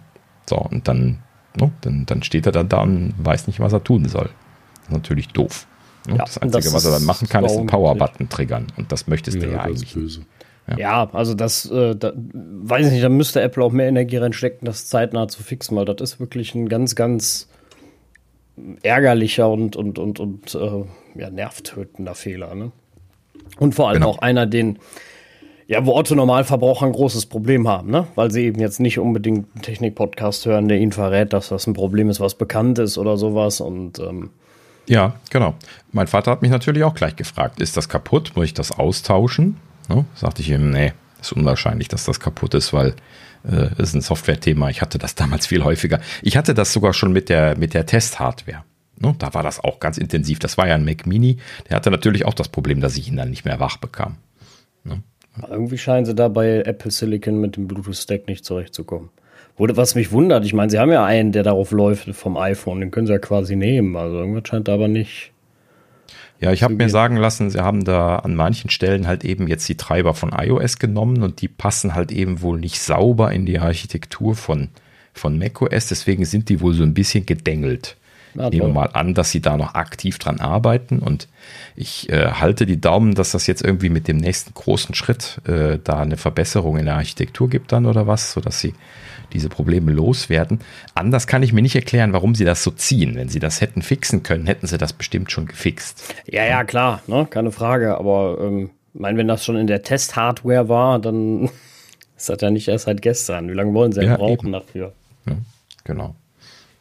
So, 0.48 0.56
und 0.56 0.88
dann, 0.88 1.18
no, 1.58 1.66
ne, 1.66 1.72
dann, 1.80 2.06
dann 2.06 2.22
steht 2.22 2.46
er 2.46 2.52
dann 2.52 2.68
da 2.68 2.82
und 2.82 3.14
weiß 3.18 3.46
nicht, 3.46 3.60
was 3.60 3.72
er 3.72 3.82
tun 3.82 4.08
soll. 4.08 4.30
Das 4.74 4.84
ist 4.84 4.92
natürlich 4.92 5.28
doof. 5.28 5.66
No, 6.06 6.12
ne? 6.12 6.18
ja, 6.18 6.24
das 6.24 6.38
Einzige, 6.38 6.64
das 6.64 6.72
was 6.74 6.84
er 6.84 6.92
dann 6.92 7.04
machen 7.04 7.28
kann, 7.28 7.44
ist 7.44 7.56
einen 7.56 7.66
Power-Button 7.66 8.28
triggern. 8.28 8.66
Und 8.76 8.92
das 8.92 9.06
möchtest 9.06 9.38
ja, 9.38 9.46
du 9.46 9.52
ja 9.52 9.60
eigentlich. 9.60 9.94
Böse. 9.94 10.22
Ja. 10.68 10.78
ja, 10.78 11.10
also 11.12 11.34
das, 11.34 11.70
äh, 11.70 11.94
da, 11.94 12.12
weiß 12.14 12.86
ich 12.86 12.92
nicht, 12.92 13.04
da 13.04 13.08
müsste 13.08 13.40
Apple 13.40 13.62
auch 13.62 13.70
mehr 13.70 13.88
Energie 13.88 14.16
reinstecken, 14.16 14.66
das 14.66 14.86
zeitnah 14.86 15.28
zu 15.28 15.42
fixen, 15.44 15.76
weil 15.76 15.84
das 15.84 16.00
ist 16.00 16.20
wirklich 16.20 16.56
ein 16.56 16.68
ganz, 16.68 16.96
ganz 16.96 17.48
ärgerlicher 18.82 19.48
und, 19.48 19.76
und, 19.76 19.98
und, 19.98 20.18
und 20.18 20.54
äh, 20.54 20.84
ja, 21.20 21.30
nervtötender 21.30 22.14
Fehler. 22.14 22.54
Ne? 22.54 22.72
Und 23.58 23.74
vor 23.74 23.88
allem 23.88 24.00
genau. 24.00 24.10
auch 24.10 24.18
einer, 24.18 24.46
den, 24.46 24.78
ja, 25.68 25.84
wo 25.84 25.94
Otto-Normalverbraucher 25.96 26.86
ein 26.86 26.92
großes 26.92 27.26
Problem 27.26 27.66
haben, 27.66 27.90
ne? 27.90 28.06
weil 28.14 28.30
sie 28.30 28.44
eben 28.44 28.60
jetzt 28.60 28.78
nicht 28.78 28.98
unbedingt 28.98 29.46
einen 29.54 29.62
Technik-Podcast 29.62 30.46
hören, 30.46 30.68
der 30.68 30.78
ihnen 30.78 30.92
verrät, 30.92 31.32
dass 31.32 31.48
das 31.48 31.66
ein 31.66 31.74
Problem 31.74 32.08
ist, 32.08 32.20
was 32.20 32.36
bekannt 32.36 32.78
ist 32.78 32.98
oder 32.98 33.16
sowas. 33.16 33.60
Und 33.60 33.98
ähm, 33.98 34.30
ja, 34.86 35.16
genau. 35.30 35.54
Mein 35.92 36.06
Vater 36.06 36.30
hat 36.30 36.42
mich 36.42 36.52
natürlich 36.52 36.84
auch 36.84 36.94
gleich 36.94 37.16
gefragt, 37.16 37.60
ist 37.60 37.76
das 37.76 37.88
kaputt? 37.88 38.32
Muss 38.36 38.46
ich 38.46 38.54
das 38.54 38.70
austauschen? 38.70 39.56
Ne? 39.88 40.04
Sagte 40.14 40.42
ich 40.42 40.50
ihm, 40.50 40.70
nee, 40.70 40.92
ist 41.20 41.32
unwahrscheinlich, 41.32 41.88
dass 41.88 42.04
das 42.04 42.20
kaputt 42.20 42.54
ist, 42.54 42.72
weil 42.72 42.94
äh, 43.50 43.70
ist 43.82 43.94
ein 43.94 44.02
Software-Thema. 44.02 44.70
Ich 44.70 44.82
hatte 44.82 44.98
das 44.98 45.16
damals 45.16 45.48
viel 45.48 45.64
häufiger. 45.64 46.00
Ich 46.22 46.36
hatte 46.36 46.54
das 46.54 46.72
sogar 46.72 46.92
schon 46.92 47.12
mit 47.12 47.28
der, 47.28 47.58
mit 47.58 47.74
der 47.74 47.86
Test-Hardware. 47.86 48.62
Ne? 49.00 49.16
Da 49.18 49.34
war 49.34 49.42
das 49.42 49.62
auch 49.62 49.80
ganz 49.80 49.98
intensiv. 49.98 50.38
Das 50.38 50.56
war 50.56 50.68
ja 50.68 50.76
ein 50.76 50.84
Mac 50.84 51.06
Mini. 51.06 51.38
Der 51.68 51.76
hatte 51.76 51.90
natürlich 51.90 52.24
auch 52.24 52.34
das 52.34 52.48
Problem, 52.48 52.80
dass 52.80 52.96
ich 52.96 53.08
ihn 53.08 53.16
dann 53.16 53.30
nicht 53.30 53.44
mehr 53.44 53.58
wach 53.58 53.78
bekam. 53.78 54.16
Irgendwie 55.48 55.78
scheinen 55.78 56.06
sie 56.06 56.14
da 56.14 56.28
bei 56.28 56.62
Apple 56.62 56.90
Silicon 56.90 57.40
mit 57.40 57.56
dem 57.56 57.68
Bluetooth-Stack 57.68 58.26
nicht 58.26 58.44
zurechtzukommen. 58.44 59.10
Was 59.58 59.94
mich 59.94 60.12
wundert, 60.12 60.44
ich 60.44 60.52
meine, 60.52 60.70
sie 60.70 60.78
haben 60.78 60.92
ja 60.92 61.04
einen, 61.04 61.32
der 61.32 61.42
darauf 61.42 61.70
läuft 61.70 62.14
vom 62.14 62.36
iPhone, 62.36 62.80
den 62.80 62.90
können 62.90 63.06
sie 63.06 63.14
ja 63.14 63.18
quasi 63.18 63.56
nehmen. 63.56 63.96
Also 63.96 64.16
irgendwas 64.18 64.48
scheint 64.48 64.68
da 64.68 64.74
aber 64.74 64.88
nicht 64.88 65.32
ja, 66.38 66.52
ich 66.52 66.62
habe 66.62 66.74
mir 66.74 66.90
sagen 66.90 67.16
lassen, 67.16 67.48
sie 67.48 67.60
haben 67.60 67.84
da 67.84 68.16
an 68.16 68.34
manchen 68.34 68.68
Stellen 68.68 69.06
halt 69.06 69.24
eben 69.24 69.48
jetzt 69.48 69.66
die 69.68 69.76
Treiber 69.76 70.12
von 70.12 70.32
iOS 70.32 70.78
genommen 70.78 71.22
und 71.22 71.40
die 71.40 71.48
passen 71.48 71.94
halt 71.94 72.12
eben 72.12 72.42
wohl 72.42 72.58
nicht 72.60 72.80
sauber 72.80 73.32
in 73.32 73.46
die 73.46 73.58
Architektur 73.58 74.34
von, 74.34 74.68
von 75.14 75.38
macOS. 75.38 75.86
Deswegen 75.88 76.26
sind 76.26 76.50
die 76.50 76.60
wohl 76.60 76.74
so 76.74 76.82
ein 76.82 76.92
bisschen 76.92 77.24
gedengelt. 77.24 77.96
Ja, 78.36 78.50
Nehmen 78.50 78.66
wir 78.68 78.72
mal 78.74 78.90
an, 78.92 79.14
dass 79.14 79.30
sie 79.30 79.40
da 79.40 79.56
noch 79.56 79.74
aktiv 79.74 80.18
dran 80.18 80.40
arbeiten 80.40 80.98
und 80.98 81.28
ich 81.74 82.10
äh, 82.10 82.32
halte 82.32 82.66
die 82.66 82.80
Daumen, 82.80 83.14
dass 83.14 83.32
das 83.32 83.46
jetzt 83.46 83.62
irgendwie 83.62 83.88
mit 83.88 84.08
dem 84.08 84.18
nächsten 84.18 84.52
großen 84.52 84.94
Schritt 84.94 85.40
äh, 85.46 85.78
da 85.82 86.00
eine 86.00 86.16
Verbesserung 86.16 86.76
in 86.76 86.84
der 86.84 86.96
Architektur 86.96 87.48
gibt 87.48 87.72
dann 87.72 87.86
oder 87.86 88.06
was, 88.06 88.32
sodass 88.32 88.60
sie 88.60 88.74
diese 89.32 89.48
Probleme 89.48 89.92
loswerden. 89.92 90.60
Anders 90.94 91.26
kann 91.26 91.42
ich 91.42 91.52
mir 91.52 91.62
nicht 91.62 91.74
erklären, 91.74 92.12
warum 92.12 92.34
sie 92.34 92.44
das 92.44 92.62
so 92.62 92.70
ziehen. 92.70 93.16
Wenn 93.16 93.28
sie 93.28 93.38
das 93.38 93.60
hätten 93.60 93.82
fixen 93.82 94.22
können, 94.22 94.46
hätten 94.46 94.66
sie 94.66 94.78
das 94.78 94.92
bestimmt 94.92 95.30
schon 95.30 95.46
gefixt. 95.46 96.14
Ja, 96.26 96.44
ja, 96.44 96.64
klar, 96.64 97.02
ne? 97.06 97.26
keine 97.28 97.50
Frage. 97.50 97.98
Aber 97.98 98.38
ähm, 98.40 98.70
mein, 98.94 99.16
wenn 99.16 99.28
das 99.28 99.44
schon 99.44 99.56
in 99.56 99.66
der 99.66 99.82
Test-Hardware 99.82 100.68
war, 100.68 100.98
dann 100.98 101.44
ist 102.16 102.28
das 102.28 102.40
ja 102.40 102.50
nicht 102.50 102.68
erst 102.68 102.84
seit 102.84 103.02
gestern. 103.02 103.48
Wie 103.48 103.54
lange 103.54 103.74
wollen 103.74 103.92
sie 103.92 104.00
denn 104.00 104.10
ja, 104.10 104.16
brauchen 104.16 104.46
eben. 104.46 104.52
dafür? 104.52 104.92
Ja, 105.26 105.36
genau. 105.84 106.14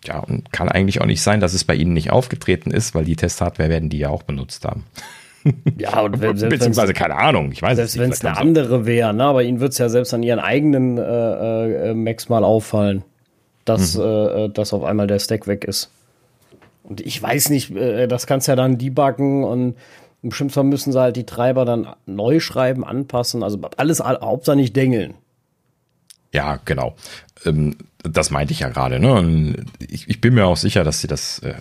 Ja, 0.05 0.19
und 0.19 0.51
kann 0.51 0.69
eigentlich 0.69 1.01
auch 1.01 1.05
nicht 1.05 1.21
sein, 1.21 1.39
dass 1.39 1.53
es 1.53 1.63
bei 1.63 1.75
ihnen 1.75 1.93
nicht 1.93 2.11
aufgetreten 2.11 2.71
ist, 2.71 2.93
weil 2.95 3.05
die 3.05 3.15
Test-Hardware 3.15 3.69
werden 3.69 3.89
die 3.89 3.97
ja 3.97 4.09
auch 4.09 4.23
benutzt 4.23 4.65
haben. 4.65 4.85
Ja, 5.77 6.01
und 6.01 6.19
beziehungsweise 6.19 6.93
keine 6.93 7.17
Ahnung, 7.17 7.51
ich 7.51 7.61
weiß 7.61 7.75
selbst 7.75 7.99
wenn 7.99 8.11
es 8.11 8.25
eine 8.25 8.35
andere 8.35 8.87
wäre, 8.87 9.13
ne? 9.13 9.25
aber 9.25 9.43
ihnen 9.43 9.59
wird 9.59 9.73
es 9.73 9.77
ja 9.77 9.89
selbst 9.89 10.11
an 10.11 10.23
ihren 10.23 10.39
eigenen 10.39 10.97
äh, 10.97 11.91
äh, 11.91 11.93
Macs 11.93 12.29
mal 12.29 12.43
auffallen, 12.43 13.03
dass, 13.63 13.95
mhm. 13.95 14.03
äh, 14.03 14.49
dass 14.49 14.73
auf 14.73 14.83
einmal 14.83 15.05
der 15.05 15.19
Stack 15.19 15.45
weg 15.45 15.63
ist. 15.63 15.91
Und 16.81 16.99
ich 17.01 17.21
weiß 17.21 17.49
nicht, 17.49 17.75
äh, 17.75 18.07
das 18.07 18.25
kannst 18.25 18.47
ja 18.47 18.55
dann 18.55 18.79
debuggen 18.79 19.43
und 19.43 19.75
im 20.23 20.31
schlimmsten 20.31 20.67
müssen 20.67 20.91
sie 20.91 20.99
halt 20.99 21.15
die 21.15 21.27
Treiber 21.27 21.65
dann 21.65 21.87
neu 22.07 22.39
schreiben, 22.39 22.83
anpassen, 22.83 23.43
also 23.43 23.59
alles 23.77 23.99
Hauptsache 23.99 24.55
nicht 24.55 24.75
dengeln. 24.75 25.13
Ja, 26.33 26.59
genau. 26.65 26.95
Ähm, 27.45 27.75
das 28.03 28.29
meinte 28.29 28.53
ich 28.53 28.59
ja 28.59 28.69
gerade. 28.69 28.99
Ne? 28.99 29.65
Ich, 29.79 30.07
ich, 30.07 30.21
bin 30.21 30.35
mir 30.35 30.45
auch 30.45 30.57
sicher, 30.57 30.83
dass 30.83 31.01
sie 31.01 31.07
das 31.07 31.39
äh, 31.39 31.55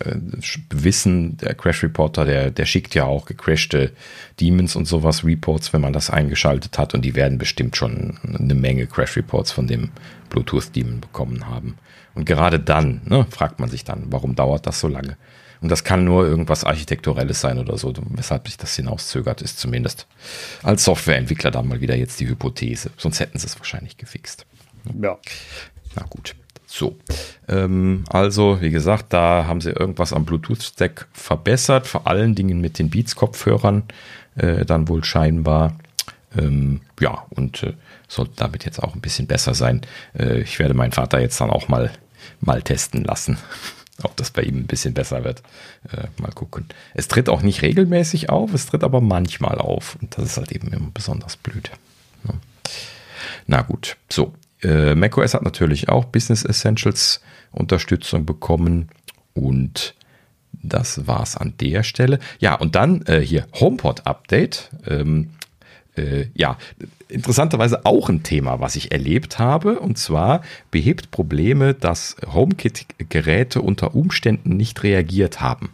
wissen. 0.70 1.36
Der 1.38 1.54
Crash 1.54 1.82
Reporter, 1.82 2.24
der, 2.24 2.50
der 2.50 2.66
schickt 2.66 2.94
ja 2.94 3.04
auch 3.04 3.26
gecrashte 3.26 3.92
Demons 4.40 4.76
und 4.76 4.86
sowas, 4.86 5.24
Reports, 5.24 5.72
wenn 5.72 5.80
man 5.80 5.92
das 5.92 6.10
eingeschaltet 6.10 6.76
hat. 6.78 6.94
Und 6.94 7.02
die 7.02 7.14
werden 7.14 7.38
bestimmt 7.38 7.76
schon 7.76 8.18
eine 8.22 8.54
Menge 8.54 8.86
Crash 8.86 9.16
Reports 9.16 9.52
von 9.52 9.66
dem 9.66 9.90
Bluetooth-Demon 10.28 11.00
bekommen 11.00 11.46
haben. 11.46 11.76
Und 12.14 12.26
gerade 12.26 12.60
dann 12.60 13.00
ne, 13.06 13.26
fragt 13.30 13.58
man 13.58 13.70
sich 13.70 13.84
dann, 13.84 14.04
warum 14.10 14.34
dauert 14.34 14.66
das 14.66 14.80
so 14.80 14.88
lange? 14.88 15.16
Und 15.60 15.70
das 15.70 15.82
kann 15.82 16.04
nur 16.04 16.26
irgendwas 16.26 16.64
Architekturelles 16.64 17.40
sein 17.40 17.58
oder 17.58 17.78
so, 17.78 17.94
weshalb 18.10 18.46
sich 18.48 18.58
das 18.58 18.76
hinauszögert, 18.76 19.40
ist 19.40 19.58
zumindest 19.58 20.06
als 20.62 20.84
Softwareentwickler 20.84 21.50
dann 21.50 21.66
mal 21.66 21.80
wieder 21.80 21.96
jetzt 21.96 22.20
die 22.20 22.28
Hypothese. 22.28 22.90
Sonst 22.98 23.18
hätten 23.18 23.38
sie 23.38 23.46
es 23.46 23.58
wahrscheinlich 23.58 23.96
gefixt. 23.96 24.44
Ja. 25.00 25.16
Na 25.96 26.04
gut. 26.08 26.34
So, 26.66 26.96
ähm, 27.46 28.04
also 28.08 28.60
wie 28.60 28.70
gesagt, 28.70 29.12
da 29.12 29.44
haben 29.46 29.60
sie 29.60 29.70
irgendwas 29.70 30.12
am 30.12 30.24
Bluetooth-Stack 30.24 31.06
verbessert, 31.12 31.86
vor 31.86 32.08
allen 32.08 32.34
Dingen 32.34 32.60
mit 32.60 32.80
den 32.80 32.90
Beats-Kopfhörern 32.90 33.84
äh, 34.34 34.64
dann 34.64 34.88
wohl 34.88 35.04
scheinbar. 35.04 35.78
Ähm, 36.36 36.80
ja, 36.98 37.26
und 37.30 37.62
äh, 37.62 37.74
sollte 38.08 38.32
damit 38.36 38.64
jetzt 38.64 38.82
auch 38.82 38.94
ein 38.94 39.00
bisschen 39.00 39.28
besser 39.28 39.54
sein. 39.54 39.82
Äh, 40.18 40.40
ich 40.40 40.58
werde 40.58 40.74
meinen 40.74 40.90
Vater 40.90 41.20
jetzt 41.20 41.40
dann 41.40 41.50
auch 41.50 41.68
mal, 41.68 41.92
mal 42.40 42.60
testen 42.60 43.04
lassen, 43.04 43.38
ob 44.02 44.16
das 44.16 44.32
bei 44.32 44.42
ihm 44.42 44.56
ein 44.56 44.66
bisschen 44.66 44.94
besser 44.94 45.22
wird. 45.22 45.42
Äh, 45.92 46.08
mal 46.20 46.32
gucken. 46.32 46.66
Es 46.94 47.06
tritt 47.06 47.28
auch 47.28 47.42
nicht 47.42 47.62
regelmäßig 47.62 48.30
auf, 48.30 48.52
es 48.52 48.66
tritt 48.66 48.82
aber 48.82 49.00
manchmal 49.00 49.58
auf. 49.58 49.96
Und 50.00 50.18
das 50.18 50.24
ist 50.24 50.36
halt 50.38 50.50
eben 50.50 50.72
immer 50.72 50.90
besonders 50.92 51.36
blöd. 51.36 51.70
Ja. 52.26 52.34
Na 53.46 53.62
gut, 53.62 53.96
so, 54.10 54.34
äh, 54.64 54.94
macOS 54.94 55.34
hat 55.34 55.42
natürlich 55.42 55.88
auch 55.88 56.06
Business 56.06 56.44
Essentials 56.44 57.20
Unterstützung 57.52 58.26
bekommen 58.26 58.88
und 59.34 59.94
das 60.52 61.06
war's 61.06 61.36
an 61.36 61.54
der 61.60 61.82
Stelle. 61.82 62.18
Ja, 62.38 62.54
und 62.54 62.74
dann 62.74 63.02
äh, 63.02 63.20
hier 63.20 63.46
HomePod 63.54 64.06
Update. 64.06 64.70
Ähm, 64.86 65.30
äh, 65.96 66.26
ja, 66.34 66.56
interessanterweise 67.08 67.84
auch 67.84 68.08
ein 68.08 68.22
Thema, 68.22 68.60
was 68.60 68.76
ich 68.76 68.92
erlebt 68.92 69.38
habe. 69.38 69.78
Und 69.78 69.98
zwar 69.98 70.42
behebt 70.70 71.10
Probleme, 71.10 71.74
dass 71.74 72.16
HomeKit-Geräte 72.32 73.62
unter 73.62 73.94
Umständen 73.94 74.56
nicht 74.56 74.82
reagiert 74.82 75.40
haben. 75.40 75.70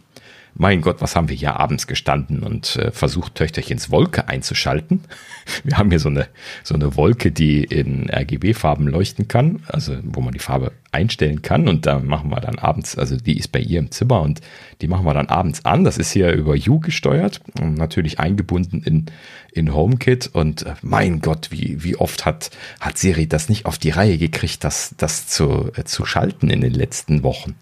Mein 0.53 0.81
Gott, 0.81 1.01
was 1.01 1.15
haben 1.15 1.29
wir 1.29 1.35
hier 1.35 1.59
abends 1.59 1.87
gestanden 1.87 2.43
und 2.43 2.75
äh, 2.75 2.91
versucht, 2.91 3.35
Töchterchens 3.35 3.89
Wolke 3.91 4.27
einzuschalten. 4.27 5.01
Wir 5.63 5.77
haben 5.77 5.89
hier 5.89 5.99
so 5.99 6.09
eine, 6.09 6.27
so 6.63 6.75
eine 6.75 6.95
Wolke, 6.95 7.31
die 7.31 7.63
in 7.63 8.09
RGB-Farben 8.09 8.87
leuchten 8.87 9.27
kann, 9.27 9.63
also 9.67 9.97
wo 10.03 10.21
man 10.21 10.33
die 10.33 10.39
Farbe 10.39 10.71
einstellen 10.91 11.41
kann 11.41 11.67
und 11.67 11.85
da 11.85 11.99
machen 11.99 12.29
wir 12.29 12.41
dann 12.41 12.59
abends, 12.59 12.97
also 12.97 13.15
die 13.15 13.37
ist 13.37 13.51
bei 13.51 13.59
ihr 13.59 13.79
im 13.79 13.91
Zimmer 13.91 14.21
und 14.21 14.41
die 14.81 14.87
machen 14.87 15.05
wir 15.05 15.13
dann 15.13 15.29
abends 15.29 15.63
an. 15.63 15.83
Das 15.85 15.97
ist 15.97 16.11
hier 16.11 16.33
über 16.33 16.55
U 16.67 16.79
gesteuert 16.79 17.39
und 17.59 17.75
natürlich 17.75 18.19
eingebunden 18.19 18.83
in, 18.83 19.05
in 19.53 19.73
HomeKit 19.73 20.29
und 20.33 20.63
äh, 20.65 20.73
mein 20.81 21.21
Gott, 21.21 21.49
wie, 21.51 21.83
wie 21.83 21.95
oft 21.95 22.25
hat, 22.25 22.51
hat 22.79 22.97
Siri 22.97 23.27
das 23.27 23.47
nicht 23.47 23.65
auf 23.65 23.77
die 23.77 23.91
Reihe 23.91 24.17
gekriegt, 24.17 24.63
das, 24.63 24.93
das 24.97 25.27
zu, 25.27 25.71
äh, 25.75 25.85
zu 25.85 26.05
schalten 26.05 26.49
in 26.49 26.61
den 26.61 26.73
letzten 26.73 27.23
Wochen. 27.23 27.55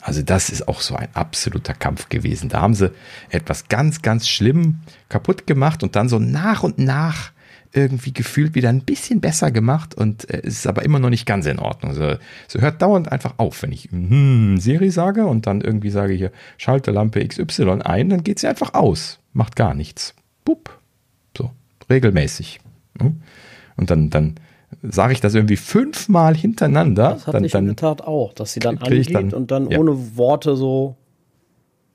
Also 0.00 0.22
das 0.22 0.50
ist 0.50 0.68
auch 0.68 0.80
so 0.80 0.94
ein 0.94 1.08
absoluter 1.14 1.74
Kampf 1.74 2.08
gewesen. 2.08 2.48
Da 2.48 2.60
haben 2.60 2.74
sie 2.74 2.92
etwas 3.30 3.68
ganz, 3.68 4.02
ganz 4.02 4.28
schlimm 4.28 4.80
kaputt 5.08 5.46
gemacht 5.46 5.82
und 5.82 5.96
dann 5.96 6.08
so 6.08 6.18
nach 6.18 6.62
und 6.62 6.78
nach 6.78 7.32
irgendwie 7.72 8.12
gefühlt 8.12 8.54
wieder 8.54 8.70
ein 8.70 8.84
bisschen 8.84 9.20
besser 9.20 9.50
gemacht 9.50 9.94
und 9.94 10.28
äh, 10.30 10.40
es 10.42 10.54
ist 10.54 10.66
aber 10.66 10.84
immer 10.84 10.98
noch 10.98 11.10
nicht 11.10 11.26
ganz 11.26 11.46
in 11.46 11.58
Ordnung. 11.58 11.92
So, 11.94 12.16
so 12.46 12.60
hört 12.60 12.80
dauernd 12.80 13.12
einfach 13.12 13.34
auf, 13.36 13.62
wenn 13.62 13.72
ich 13.72 13.90
hm, 13.90 14.58
Serie 14.58 14.90
sage 14.90 15.26
und 15.26 15.46
dann 15.46 15.60
irgendwie 15.60 15.90
sage 15.90 16.14
hier, 16.14 16.32
schalte 16.56 16.90
Lampe 16.90 17.26
XY 17.26 17.82
ein, 17.84 18.08
dann 18.08 18.24
geht 18.24 18.38
sie 18.38 18.46
einfach 18.46 18.74
aus, 18.74 19.18
macht 19.32 19.56
gar 19.56 19.74
nichts. 19.74 20.14
Bup. 20.44 20.78
So, 21.36 21.50
regelmäßig. 21.90 22.60
Und 23.76 23.90
dann, 23.90 24.10
dann 24.10 24.34
sage 24.82 25.12
ich 25.12 25.20
das 25.20 25.34
irgendwie 25.34 25.56
fünfmal 25.56 26.36
hintereinander. 26.36 27.12
Das 27.14 27.26
hat 27.26 27.34
dann, 27.34 27.44
ich 27.44 27.52
dann 27.52 27.64
in 27.64 27.68
der 27.68 27.76
Tat 27.76 28.02
auch, 28.02 28.32
dass 28.32 28.52
sie 28.52 28.60
dann 28.60 28.78
angeht 28.78 29.14
dann, 29.14 29.32
und 29.32 29.50
dann 29.50 29.70
ja. 29.70 29.78
ohne 29.78 30.16
Worte 30.16 30.56
so. 30.56 30.96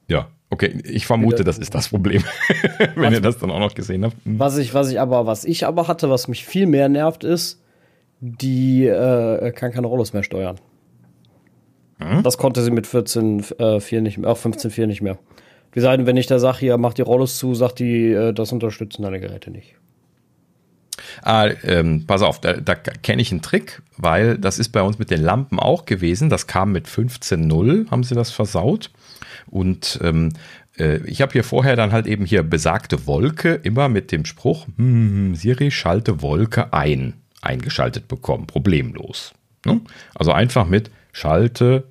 Ja, 0.08 0.28
okay. 0.50 0.82
Ich 0.84 1.06
vermute, 1.06 1.44
das 1.44 1.58
ist 1.58 1.76
das 1.76 1.90
Problem, 1.90 2.24
wenn 2.96 3.06
was, 3.06 3.14
ihr 3.14 3.22
das 3.22 3.38
dann 3.38 3.52
auch 3.52 3.60
noch 3.60 3.76
gesehen 3.76 4.04
habt. 4.04 4.16
Hm. 4.26 4.40
Was 4.40 4.58
ich, 4.58 4.74
was 4.74 4.92
ich 4.92 5.00
aber, 5.00 5.26
was 5.26 5.46
ich 5.46 5.66
aber 5.66 5.88
hatte, 5.88 6.10
was 6.10 6.28
mich 6.28 6.46
viel 6.46 6.66
mehr 6.66 6.90
nervt, 6.90 7.24
ist, 7.24 7.62
die 8.20 8.86
äh, 8.86 9.52
kann 9.52 9.72
keine 9.72 9.88
Rollos 9.88 10.14
mehr 10.14 10.24
steuern. 10.24 10.58
Hm? 12.00 12.24
Das 12.24 12.38
konnte 12.38 12.62
sie 12.64 12.72
mit 12.72 12.88
14.4 12.88 13.96
äh, 13.98 14.02
nicht 14.02 14.18
mehr, 14.18 14.30
auch 14.30 14.38
15.4 14.38 14.88
nicht 14.88 15.02
mehr. 15.02 15.18
Wie 15.72 15.80
sagen, 15.80 16.06
wenn 16.06 16.18
ich 16.18 16.28
da 16.28 16.40
sage, 16.40 16.60
hier 16.60 16.78
mach 16.78 16.94
die 16.94 17.02
Rollos 17.02 17.38
zu, 17.38 17.56
sagt 17.56 17.80
die, 17.80 18.12
äh, 18.12 18.34
das 18.34 18.52
unterstützen 18.52 19.04
deine 19.04 19.20
Geräte 19.20 19.52
nicht. 19.52 19.76
Ah, 21.22 21.50
ähm, 21.64 22.06
pass 22.06 22.22
auf, 22.22 22.42
da, 22.42 22.54
da 22.54 22.76
kenne 22.76 23.22
ich 23.22 23.32
einen 23.32 23.42
Trick, 23.42 23.82
weil 23.98 24.38
das 24.38 24.60
ist 24.60 24.70
bei 24.70 24.82
uns 24.82 25.00
mit 25.00 25.12
den 25.12 25.22
Lampen 25.22 25.60
auch 25.60 25.86
gewesen. 25.86 26.30
Das 26.30 26.48
kam 26.48 26.72
mit 26.72 26.88
15.0, 26.88 27.90
haben 27.90 28.04
sie 28.04 28.16
das 28.16 28.32
versaut. 28.32 28.92
Und 29.48 30.00
ähm, 30.02 30.34
äh, 30.78 30.98
ich 31.06 31.22
habe 31.22 31.34
hier 31.34 31.44
vorher 31.44 31.76
dann 31.76 31.92
halt 31.92 32.08
eben 32.08 32.26
hier 32.26 32.44
besagte 32.44 33.08
Wolke 33.08 33.54
immer 33.56 33.90
mit 33.90 34.12
dem 34.12 34.26
Spruch, 34.26 34.68
hm, 34.78 35.36
Siri, 35.36 35.72
schalte 35.72 36.22
Wolke 36.22 36.74
ein, 36.74 37.14
eingeschaltet 37.42 38.08
bekommen, 38.08 38.48
problemlos. 38.48 39.34
Ne? 39.66 39.82
Also 40.16 40.32
einfach 40.32 40.68
mit 40.68 40.92
schalte 41.12 41.86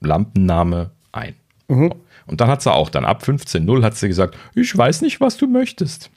Lampenname 0.00 0.90
ein. 1.12 1.34
Mhm. 1.68 1.94
Und 2.26 2.40
dann 2.40 2.48
hat 2.48 2.62
sie 2.62 2.72
auch, 2.72 2.90
dann 2.90 3.04
ab 3.04 3.22
15.0 3.22 3.82
hat 3.84 3.96
sie 3.96 4.08
gesagt, 4.08 4.36
ich 4.54 4.76
weiß 4.76 5.02
nicht, 5.02 5.20
was 5.20 5.36
du 5.36 5.46
möchtest. 5.46 6.10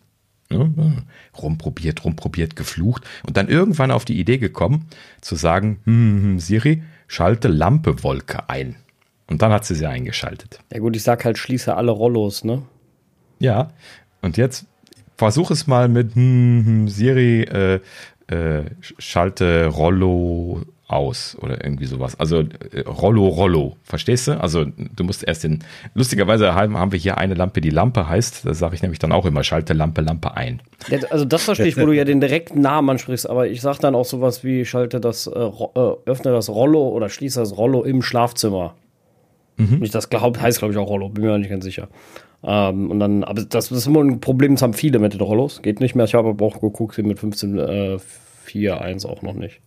Ne? 0.52 1.04
Rumprobiert, 1.40 2.04
rumprobiert, 2.04 2.56
geflucht 2.56 3.04
und 3.26 3.38
dann 3.38 3.48
irgendwann 3.48 3.92
auf 3.92 4.04
die 4.04 4.20
Idee 4.20 4.40
gekommen, 4.40 4.88
zu 5.22 5.36
sagen, 5.36 5.80
hm, 5.86 6.24
hm, 6.24 6.40
Siri, 6.40 6.84
schalte 7.08 7.48
Lampewolke 7.48 8.50
ein. 8.50 8.76
Und 9.28 9.44
dann 9.44 9.52
hat 9.52 9.66
sie 9.66 9.76
sie 9.76 9.86
eingeschaltet. 9.86 10.60
Ja 10.74 10.80
gut, 10.80 10.96
ich 10.96 11.04
sag 11.04 11.24
halt, 11.24 11.38
schließe 11.38 11.76
alle 11.76 11.92
Rollos, 11.92 12.44
ne? 12.44 12.64
Ja, 13.38 13.72
und 14.22 14.38
jetzt 14.38 14.66
versuch 15.18 15.52
es 15.52 15.68
mal 15.68 15.88
mit 15.88 16.16
hm, 16.16 16.66
hm, 16.66 16.88
Siri, 16.88 17.44
äh, 17.44 17.80
äh, 18.28 18.66
schalte 18.98 19.68
Rollo 19.68 20.64
aus 20.90 21.38
oder 21.42 21.64
irgendwie 21.64 21.86
sowas. 21.86 22.20
Also 22.20 22.40
äh, 22.40 22.82
Rollo, 22.82 23.28
Rollo, 23.28 23.78
verstehst 23.84 24.28
du? 24.28 24.42
Also 24.42 24.66
du 24.66 25.04
musst 25.04 25.24
erst 25.24 25.44
den, 25.44 25.64
lustigerweise 25.94 26.56
haben, 26.56 26.78
haben 26.78 26.92
wir 26.92 27.00
hier 27.00 27.18
eine 27.18 27.36
Lampe, 27.36 27.62
die 27.62 27.70
Lampe 27.70 28.10
heißt, 28.10 28.46
da 28.46 28.54
sage 28.54 28.76
ich 28.76 28.82
nämlich 28.82 29.00
dann 29.00 29.12
auch 29.12 29.26
immer, 29.26 29.44
schalte 29.44 29.74
Lampe, 29.74 30.02
Lampe 30.02 30.36
ein. 30.36 30.62
Also 31.12 31.26
das 31.26 31.44
verstehe 31.44 31.68
ich, 31.68 31.78
wo 31.78 31.86
du 31.86 31.92
ja 31.92 32.06
den 32.06 32.20
direkten 32.20 32.62
Namen 32.62 32.90
ansprichst, 32.90 33.30
aber 33.30 33.48
ich 33.48 33.62
sage 33.62 33.78
dann 33.82 33.96
auch 33.96 34.06
sowas 34.06 34.44
wie, 34.44 34.66
schalte 34.66 35.00
das, 35.00 35.28
äh, 35.28 35.40
äh, 35.40 35.96
öffne 36.06 36.32
das 36.32 36.50
Rollo 36.50 36.90
oder 36.90 37.10
schließe 37.10 37.40
das 37.40 37.56
Rollo 37.56 37.84
im 37.84 38.02
Schlafzimmer. 38.02 38.76
Mhm. 39.58 39.84
Ich 39.84 39.92
das 39.92 40.10
glaub, 40.10 40.40
heißt, 40.40 40.60
glaube 40.60 40.74
ich, 40.74 40.78
auch 40.80 40.90
Rollo, 40.90 41.10
bin 41.10 41.24
mir 41.24 41.38
nicht 41.38 41.50
ganz 41.50 41.64
sicher. 41.64 41.88
Ähm, 42.44 42.90
und 42.90 43.00
dann, 43.00 43.24
aber 43.24 43.44
das, 43.44 43.70
das 43.70 43.72
ist 43.72 43.88
immer 43.88 44.02
ein 44.02 44.22
Problem, 44.22 44.56
das 44.56 44.62
haben 44.62 44.74
viele 44.74 44.98
mit 45.00 45.14
den 45.14 45.22
Rollos. 45.22 45.62
Geht 45.62 45.82
nicht 45.82 45.96
mehr. 45.96 46.06
Ich 46.06 46.16
habe 46.16 46.30
aber 46.30 46.46
auch 46.46 46.62
geguckt, 46.62 46.96
sie 46.96 47.04
mit 47.04 47.20
15, 47.20 47.60
äh, 47.60 48.00
4, 48.46 48.82
1 48.82 49.06
auch 49.06 49.22
noch 49.22 49.34
nicht. 49.34 49.62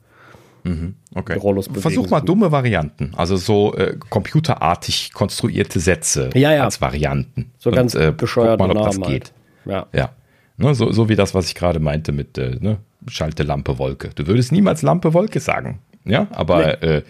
Mhm, 0.64 0.94
okay. 1.14 1.38
Versuch 1.72 2.10
mal 2.10 2.20
dumme 2.20 2.52
Varianten, 2.52 3.12
also 3.16 3.36
so 3.36 3.74
äh, 3.74 3.96
computerartig 4.10 5.12
konstruierte 5.12 5.80
Sätze 5.80 6.30
ja, 6.34 6.52
ja. 6.52 6.64
als 6.64 6.80
Varianten. 6.80 7.50
So 7.58 7.70
Und, 7.70 7.76
ganz 7.76 7.94
äh, 7.94 8.12
bescheuert 8.16 8.60
mal, 8.60 8.70
ob 8.70 8.76
Namen 8.76 9.00
das 9.00 9.08
geht. 9.08 9.32
Halt. 9.66 9.90
Ja. 9.92 10.00
ja. 10.00 10.10
Ne, 10.56 10.74
so, 10.74 10.92
so 10.92 11.08
wie 11.08 11.16
das, 11.16 11.34
was 11.34 11.48
ich 11.48 11.54
gerade 11.54 11.80
meinte 11.80 12.12
mit 12.12 12.38
äh, 12.38 12.56
ne, 12.60 12.78
Schalte 13.08 13.42
Lampe 13.42 13.78
Wolke. 13.78 14.10
Du 14.14 14.26
würdest 14.26 14.52
niemals 14.52 14.82
Lampe 14.82 15.12
Wolke 15.12 15.40
sagen. 15.40 15.80
Ja, 16.04 16.26
aber 16.32 16.76
nee. 16.80 16.86
äh, 16.86 17.02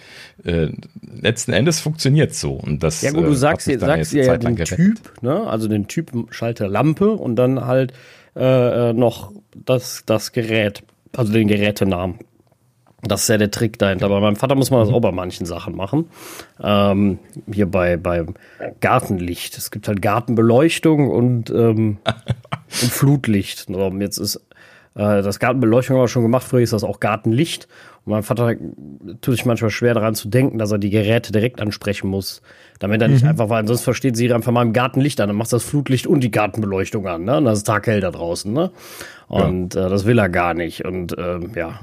äh, 0.44 0.72
letzten 1.02 1.52
Endes 1.52 1.80
funktioniert 1.80 2.34
so. 2.34 2.54
Und 2.54 2.82
das, 2.82 3.00
ja 3.02 3.10
gut, 3.10 3.24
du 3.24 3.30
äh, 3.30 3.34
sagst, 3.34 3.66
dir, 3.66 3.78
sagst 3.78 4.12
dir 4.12 4.24
ja 4.24 4.36
den 4.36 4.56
gerettet. 4.56 4.76
Typ, 4.76 5.22
ne? 5.22 5.46
also 5.46 5.68
den 5.68 5.88
Typ 5.88 6.10
Schalter 6.30 6.68
Lampe 6.68 7.10
und 7.10 7.36
dann 7.36 7.64
halt 7.64 7.92
äh, 8.36 8.92
noch 8.92 9.32
das, 9.54 10.02
das 10.04 10.32
Gerät, 10.32 10.82
also 11.16 11.32
den 11.32 11.48
Gerätenamen. 11.48 12.18
Das 13.02 13.22
ist 13.22 13.28
ja 13.28 13.36
der 13.36 13.50
Trick 13.50 13.78
dahinter. 13.78 14.06
Aber 14.06 14.20
beim 14.20 14.36
Vater 14.36 14.54
muss 14.54 14.70
man 14.70 14.80
das 14.80 14.94
auch 14.94 15.00
bei 15.00 15.10
manchen 15.10 15.44
Sachen 15.44 15.74
machen. 15.74 16.06
Ähm, 16.62 17.18
hier 17.52 17.66
bei, 17.66 17.96
beim 17.96 18.34
Gartenlicht. 18.80 19.58
Es 19.58 19.72
gibt 19.72 19.88
halt 19.88 20.00
Gartenbeleuchtung 20.00 21.10
und, 21.10 21.50
ähm, 21.50 21.98
und 22.04 22.92
Flutlicht. 22.92 23.66
So, 23.66 23.92
jetzt 23.98 24.18
ist 24.18 24.36
äh, 24.94 25.22
das 25.22 25.40
Gartenbeleuchtung 25.40 25.96
aber 25.96 26.06
schon 26.06 26.22
gemacht. 26.22 26.46
Früher 26.46 26.62
ist 26.62 26.72
das 26.72 26.84
auch 26.84 27.00
Gartenlicht. 27.00 27.66
Und 28.04 28.12
mein 28.12 28.22
Vater 28.22 28.54
tut 29.20 29.34
sich 29.34 29.44
manchmal 29.44 29.70
schwer 29.70 29.94
daran 29.94 30.14
zu 30.14 30.28
denken, 30.28 30.58
dass 30.58 30.70
er 30.70 30.78
die 30.78 30.90
Geräte 30.90 31.32
direkt 31.32 31.60
ansprechen 31.60 32.08
muss. 32.08 32.40
Damit 32.78 33.02
er 33.02 33.08
nicht 33.08 33.22
mhm. 33.22 33.30
einfach, 33.30 33.48
weil 33.48 33.66
sonst 33.66 33.82
versteht 33.82 34.16
sie 34.16 34.32
einfach 34.32 34.52
mal 34.52 34.62
im 34.62 34.72
Gartenlicht 34.72 35.20
an. 35.20 35.28
Dann 35.28 35.36
machst 35.36 35.52
du 35.52 35.56
das 35.56 35.64
Flutlicht 35.64 36.06
und 36.06 36.20
die 36.20 36.30
Gartenbeleuchtung 36.30 37.06
an. 37.08 37.24
Ne? 37.24 37.38
Und 37.38 37.46
das 37.46 37.58
ist 37.58 37.64
taghell 37.64 38.00
da 38.00 38.12
draußen. 38.12 38.52
Ne? 38.52 38.70
Und 39.26 39.74
ja. 39.74 39.86
äh, 39.86 39.90
das 39.90 40.04
will 40.04 40.18
er 40.18 40.28
gar 40.28 40.54
nicht. 40.54 40.84
Und 40.84 41.16
ähm, 41.18 41.50
ja, 41.56 41.80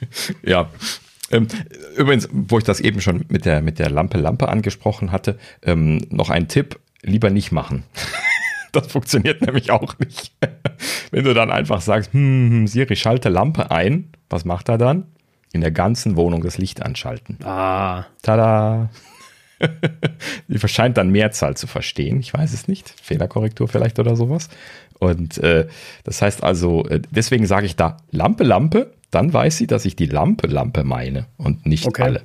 ja. 0.42 0.70
Ähm, 1.30 1.46
übrigens, 1.96 2.28
wo 2.32 2.58
ich 2.58 2.64
das 2.64 2.80
eben 2.80 3.00
schon 3.00 3.24
mit 3.28 3.44
der, 3.44 3.60
mit 3.60 3.78
der 3.78 3.90
Lampe 3.90 4.18
Lampe 4.18 4.48
angesprochen 4.48 5.12
hatte, 5.12 5.38
ähm, 5.62 5.98
noch 6.10 6.30
ein 6.30 6.48
Tipp, 6.48 6.78
lieber 7.02 7.30
nicht 7.30 7.52
machen. 7.52 7.84
das 8.72 8.86
funktioniert 8.86 9.42
nämlich 9.42 9.70
auch 9.70 9.98
nicht. 9.98 10.32
Wenn 11.10 11.24
du 11.24 11.34
dann 11.34 11.50
einfach 11.50 11.80
sagst, 11.80 12.12
hm, 12.12 12.50
hm, 12.50 12.66
Siri, 12.66 12.96
schalte 12.96 13.28
Lampe 13.28 13.70
ein, 13.70 14.10
was 14.30 14.44
macht 14.44 14.68
er 14.68 14.78
dann? 14.78 15.06
In 15.52 15.60
der 15.60 15.70
ganzen 15.70 16.16
Wohnung 16.16 16.42
das 16.42 16.58
Licht 16.58 16.82
anschalten. 16.82 17.38
Ah. 17.42 18.06
Tada! 18.22 18.90
Die 20.46 20.68
scheint 20.68 20.96
dann 20.96 21.10
Mehrzahl 21.10 21.56
zu 21.56 21.66
verstehen. 21.66 22.20
Ich 22.20 22.32
weiß 22.32 22.52
es 22.52 22.68
nicht. 22.68 22.94
Fehlerkorrektur 23.02 23.66
vielleicht 23.66 23.98
oder 23.98 24.14
sowas. 24.14 24.50
Und 24.98 25.38
äh, 25.38 25.66
das 26.04 26.22
heißt 26.22 26.42
also, 26.42 26.84
äh, 26.86 27.00
deswegen 27.10 27.46
sage 27.46 27.66
ich 27.66 27.76
da 27.76 27.96
Lampe, 28.10 28.44
Lampe, 28.44 28.92
dann 29.10 29.32
weiß 29.32 29.56
sie, 29.56 29.66
dass 29.66 29.84
ich 29.84 29.96
die 29.96 30.06
Lampe 30.06 30.46
Lampe 30.46 30.84
meine 30.84 31.26
und 31.36 31.66
nicht 31.66 31.86
okay. 31.86 32.02
alle. 32.02 32.22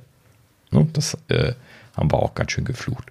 Ne, 0.70 0.86
das 0.92 1.16
äh, 1.28 1.52
haben 1.96 2.10
wir 2.10 2.18
auch 2.18 2.34
ganz 2.34 2.52
schön 2.52 2.64
geflucht. 2.64 3.10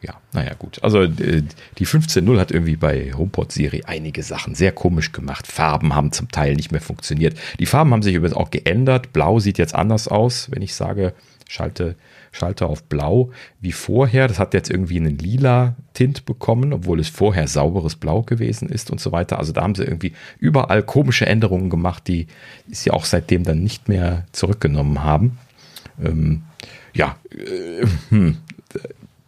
Ja, 0.00 0.14
naja, 0.32 0.54
gut. 0.58 0.82
Also 0.82 1.06
die 1.06 1.86
15.0 1.86 2.38
hat 2.38 2.50
irgendwie 2.50 2.74
bei 2.74 3.12
HomePod-Serie 3.12 3.82
einige 3.86 4.24
Sachen 4.24 4.56
sehr 4.56 4.72
komisch 4.72 5.12
gemacht. 5.12 5.46
Farben 5.46 5.94
haben 5.94 6.10
zum 6.10 6.28
Teil 6.28 6.56
nicht 6.56 6.72
mehr 6.72 6.80
funktioniert. 6.80 7.38
Die 7.60 7.66
Farben 7.66 7.92
haben 7.92 8.02
sich 8.02 8.14
übrigens 8.14 8.36
auch 8.36 8.50
geändert. 8.50 9.12
Blau 9.12 9.38
sieht 9.38 9.58
jetzt 9.58 9.76
anders 9.76 10.08
aus, 10.08 10.50
wenn 10.50 10.60
ich 10.60 10.74
sage, 10.74 11.14
schalte 11.48 11.94
Schalter 12.32 12.68
auf 12.68 12.82
blau 12.84 13.30
wie 13.60 13.72
vorher. 13.72 14.26
Das 14.26 14.38
hat 14.38 14.54
jetzt 14.54 14.70
irgendwie 14.70 14.96
einen 14.96 15.18
lila 15.18 15.76
Tint 15.92 16.24
bekommen, 16.24 16.72
obwohl 16.72 16.98
es 16.98 17.08
vorher 17.08 17.46
sauberes 17.46 17.96
Blau 17.96 18.22
gewesen 18.22 18.68
ist 18.68 18.90
und 18.90 19.00
so 19.00 19.12
weiter. 19.12 19.38
Also 19.38 19.52
da 19.52 19.62
haben 19.62 19.74
sie 19.74 19.84
irgendwie 19.84 20.12
überall 20.38 20.82
komische 20.82 21.26
Änderungen 21.26 21.70
gemacht, 21.70 22.08
die 22.08 22.26
sie 22.68 22.90
auch 22.90 23.04
seitdem 23.04 23.44
dann 23.44 23.62
nicht 23.62 23.88
mehr 23.88 24.26
zurückgenommen 24.32 25.04
haben. 25.04 25.38
Ähm, 26.02 26.42
ja, 26.94 27.16
äh, 27.30 27.86
hm, 28.08 28.38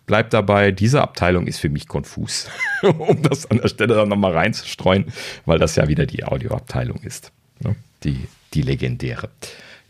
bleibt 0.07 0.33
dabei, 0.33 0.71
diese 0.73 1.03
Abteilung 1.03 1.47
ist 1.47 1.59
für 1.59 1.69
mich 1.69 1.89
konfus, 1.89 2.49
um 2.83 3.23
das 3.23 3.51
an 3.51 3.59
der 3.59 3.69
Stelle 3.69 3.95
dann 3.95 4.09
nochmal 4.09 4.33
reinzustreuen, 4.33 5.07
weil 5.45 5.59
das 5.59 5.77
ja 5.77 5.89
wieder 5.89 6.07
die 6.07 6.25
Audioabteilung 6.25 7.01
ist. 7.03 7.33
Ne? 7.61 7.77
Die, 8.03 8.27
die 8.55 8.63
legendäre. 8.63 9.29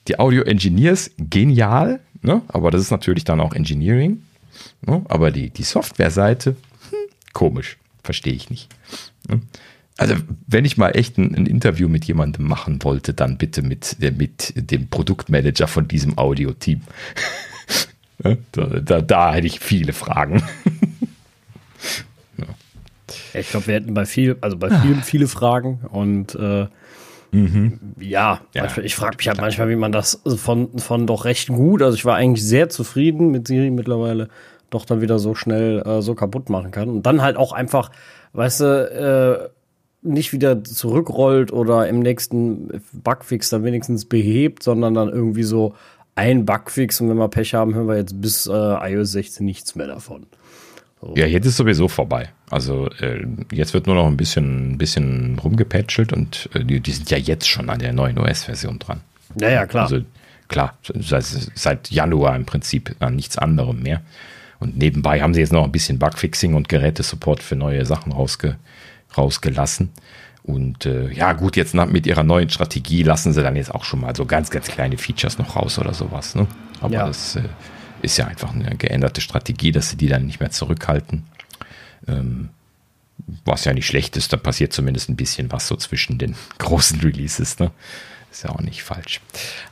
Die 0.09 0.19
Audio 0.19 0.43
Engineers, 0.43 1.11
genial, 1.19 2.01
Ne? 2.25 2.41
Aber 2.49 2.71
das 2.71 2.81
ist 2.81 2.91
natürlich 2.91 3.25
dann 3.25 3.41
auch 3.41 3.53
Engineering. 3.53 4.23
Ne? 4.87 5.03
Aber 5.09 5.31
die, 5.31 5.51
die 5.51 5.63
Softwareseite, 5.63 6.57
hm, 6.91 6.99
komisch, 7.35 7.77
verstehe 8.03 8.33
ich 8.33 8.49
nicht. 8.49 8.69
Ne? 9.29 9.43
Also, 9.99 10.17
wenn 10.47 10.65
ich 10.65 10.79
mal 10.79 10.91
echt 10.91 11.19
ein, 11.19 11.35
ein, 11.35 11.47
Interview 11.47 11.89
mit 11.89 12.07
jemandem 12.07 12.49
machen 12.49 12.83
wollte, 12.83 13.13
dann 13.13 13.37
bitte 13.37 13.63
mit, 13.63 13.99
mit 14.01 14.55
dem 14.57 14.89
Produktmanager 14.89 15.69
von 15.69 15.87
diesem 15.87 16.19
Audio-Team. 16.19 16.81
da, 18.53 18.65
da, 18.65 19.03
da, 19.03 19.35
hätte 19.35 19.47
ich 19.47 19.61
viele 19.61 19.93
Fragen. 19.93 20.43
Ich 23.35 23.51
glaube, 23.51 23.67
wir 23.67 23.75
hätten 23.75 23.95
bei 23.95 24.07
viel, 24.07 24.37
also 24.41 24.57
bei 24.57 24.71
vielen 24.81 25.03
viele 25.03 25.27
Fragen 25.27 25.81
und 25.91 26.37
äh, 26.37 26.67
mhm. 27.35 27.79
ja, 28.01 28.41
ja, 28.55 28.69
ich 28.83 28.95
frage 28.95 29.17
mich 29.17 29.29
halt 29.29 29.41
manchmal, 29.41 29.69
wie 29.69 29.77
man 29.77 29.93
das 29.93 30.23
von, 30.37 30.79
von 30.79 31.07
doch 31.07 31.25
recht 31.25 31.49
gut, 31.49 31.83
also 31.83 31.97
ich 31.97 32.05
war 32.05 32.17
eigentlich 32.17 32.45
sehr 32.45 32.69
zufrieden 32.69 33.31
mit 33.31 33.49
Siri 33.49 33.71
mittlerweile, 33.71 34.29
doch 34.71 34.85
dann 34.85 35.01
wieder 35.01 35.19
so 35.19 35.35
schnell 35.35 35.83
äh, 35.87 36.03
so 36.03 36.15
kaputt 36.15 36.51
machen 36.51 36.71
kann. 36.71 36.89
Und 36.89 37.07
dann 37.07 37.23
halt 37.23 37.37
auch 37.37 37.53
einfach, 37.53 37.91
weißt 38.33 38.61
du, 38.61 38.65
äh, 38.65 39.49
nicht 40.03 40.33
wieder 40.33 40.63
zurückrollt 40.63 41.53
oder 41.53 41.89
im 41.89 42.01
nächsten 42.01 42.83
Bugfix 42.93 43.49
dann 43.49 43.65
wenigstens 43.65 44.05
behebt, 44.05 44.63
sondern 44.63 44.95
dann 44.95 45.09
irgendwie 45.09 45.45
so 45.45 45.75
ein 46.15 46.45
Bugfix 46.45 47.01
und 47.01 47.09
wenn 47.09 47.17
wir 47.17 47.29
Pech 47.29 47.55
haben, 47.55 47.75
hören 47.75 47.89
wir 47.89 47.97
jetzt 47.97 48.21
bis 48.21 48.47
äh, 48.47 48.53
iOS 48.53 49.13
16 49.13 49.45
nichts 49.45 49.75
mehr 49.75 49.87
davon. 49.87 50.27
So. 51.05 51.15
Ja, 51.17 51.27
jetzt 51.27 51.45
ist 51.45 51.59
sowieso 51.59 51.87
vorbei. 51.87 52.31
Also 52.49 52.89
äh, 53.01 53.27
jetzt 53.53 53.75
wird 53.75 53.87
nur 53.87 53.95
noch 53.95 54.07
ein 54.07 54.17
bisschen, 54.17 54.73
ein 54.73 54.79
bisschen 54.79 55.39
rumgepatchelt 55.39 56.15
und 56.15 56.49
äh, 56.55 56.65
die, 56.65 56.81
die, 56.81 56.93
sind 56.93 57.11
ja 57.11 57.19
jetzt 57.19 57.47
schon 57.47 57.69
an 57.69 57.79
der 57.79 57.93
neuen 57.93 58.19
OS-Version 58.19 58.79
dran. 58.79 59.03
Ja, 59.39 59.51
ja, 59.51 59.67
klar. 59.67 59.85
Also 59.85 60.01
klar, 60.49 60.79
seit, 60.95 61.25
seit 61.25 61.91
Januar 61.91 62.35
im 62.37 62.47
Prinzip 62.47 62.97
an 63.01 63.17
nichts 63.17 63.37
anderem 63.37 63.83
mehr. 63.83 64.01
Und 64.61 64.79
nebenbei 64.79 65.21
haben 65.21 65.35
sie 65.35 65.41
jetzt 65.41 65.53
noch 65.53 65.65
ein 65.65 65.73
bisschen 65.73 65.99
Bugfixing 65.99 66.55
und 66.55 66.71
Gerätesupport 66.71 67.43
für 67.43 67.57
neue 67.57 67.85
Sachen 67.85 68.13
rausge 68.13 68.57
rausgelassen. 69.17 69.91
Und 70.43 70.87
äh, 70.87 71.11
ja, 71.11 71.33
gut, 71.35 71.57
jetzt 71.57 71.75
nach, 71.75 71.87
mit 71.87 72.07
ihrer 72.07 72.23
neuen 72.23 72.49
Strategie 72.49 73.03
lassen 73.03 73.33
sie 73.33 73.43
dann 73.43 73.57
jetzt 73.57 73.75
auch 73.75 73.85
schon 73.85 74.01
mal 74.01 74.17
so 74.17 74.25
ganz, 74.25 74.51
ganz 74.51 74.69
kleine 74.69 74.97
Features 74.97 75.39
noch 75.39 75.57
raus 75.57 75.79
oder 75.79 75.93
sowas. 75.93 76.35
Ne? 76.35 76.47
Aber 76.81 76.95
ja. 76.95 77.07
das 77.07 77.37
äh, 77.37 77.43
ist 78.05 78.17
ja 78.17 78.27
einfach 78.27 78.55
eine 78.55 78.77
geänderte 78.77 79.21
Strategie, 79.21 79.73
dass 79.73 79.91
sie 79.91 79.97
die 79.97 80.09
dann 80.09 80.27
nicht 80.27 80.41
mehr 80.41 80.51
zurückhalten. 80.51 81.25
Ähm, 82.07 82.51
was 83.45 83.65
ja 83.65 83.73
nicht 83.73 83.87
schlecht 83.87 84.17
ist, 84.17 84.33
da 84.33 84.37
passiert 84.37 84.73
zumindest 84.73 85.09
ein 85.09 85.17
bisschen 85.17 85.51
was 85.51 85.67
so 85.69 85.77
zwischen 85.77 86.19
den 86.19 86.35
großen 86.59 87.01
Releases. 87.01 87.59
Ne? 87.59 87.71
Ist 88.31 88.45
ja 88.45 88.51
auch 88.51 88.61
nicht 88.61 88.83
falsch. 88.83 89.21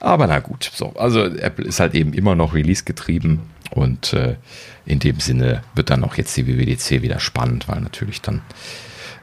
Aber 0.01 0.27
na 0.27 0.39
gut, 0.39 0.71
so. 0.75 0.95
Also 0.95 1.25
Apple 1.25 1.65
ist 1.65 1.81
halt 1.81 1.95
eben 1.95 2.13
immer 2.13 2.35
noch 2.35 2.55
Release 2.55 2.85
getrieben 2.85 3.51
und 3.71 4.13
äh, 4.13 4.37
in 4.87 4.99
dem 4.99 5.21
Sinne 5.21 5.63
wird 5.75 5.91
dann 5.91 6.05
auch 6.05 6.15
jetzt 6.15 6.37
die 6.37 6.47
WWDC 6.47 7.03
wieder 7.03 7.19
spannend, 7.19 7.69
weil 7.69 7.81
natürlich 7.81 8.21
dann 8.21 8.43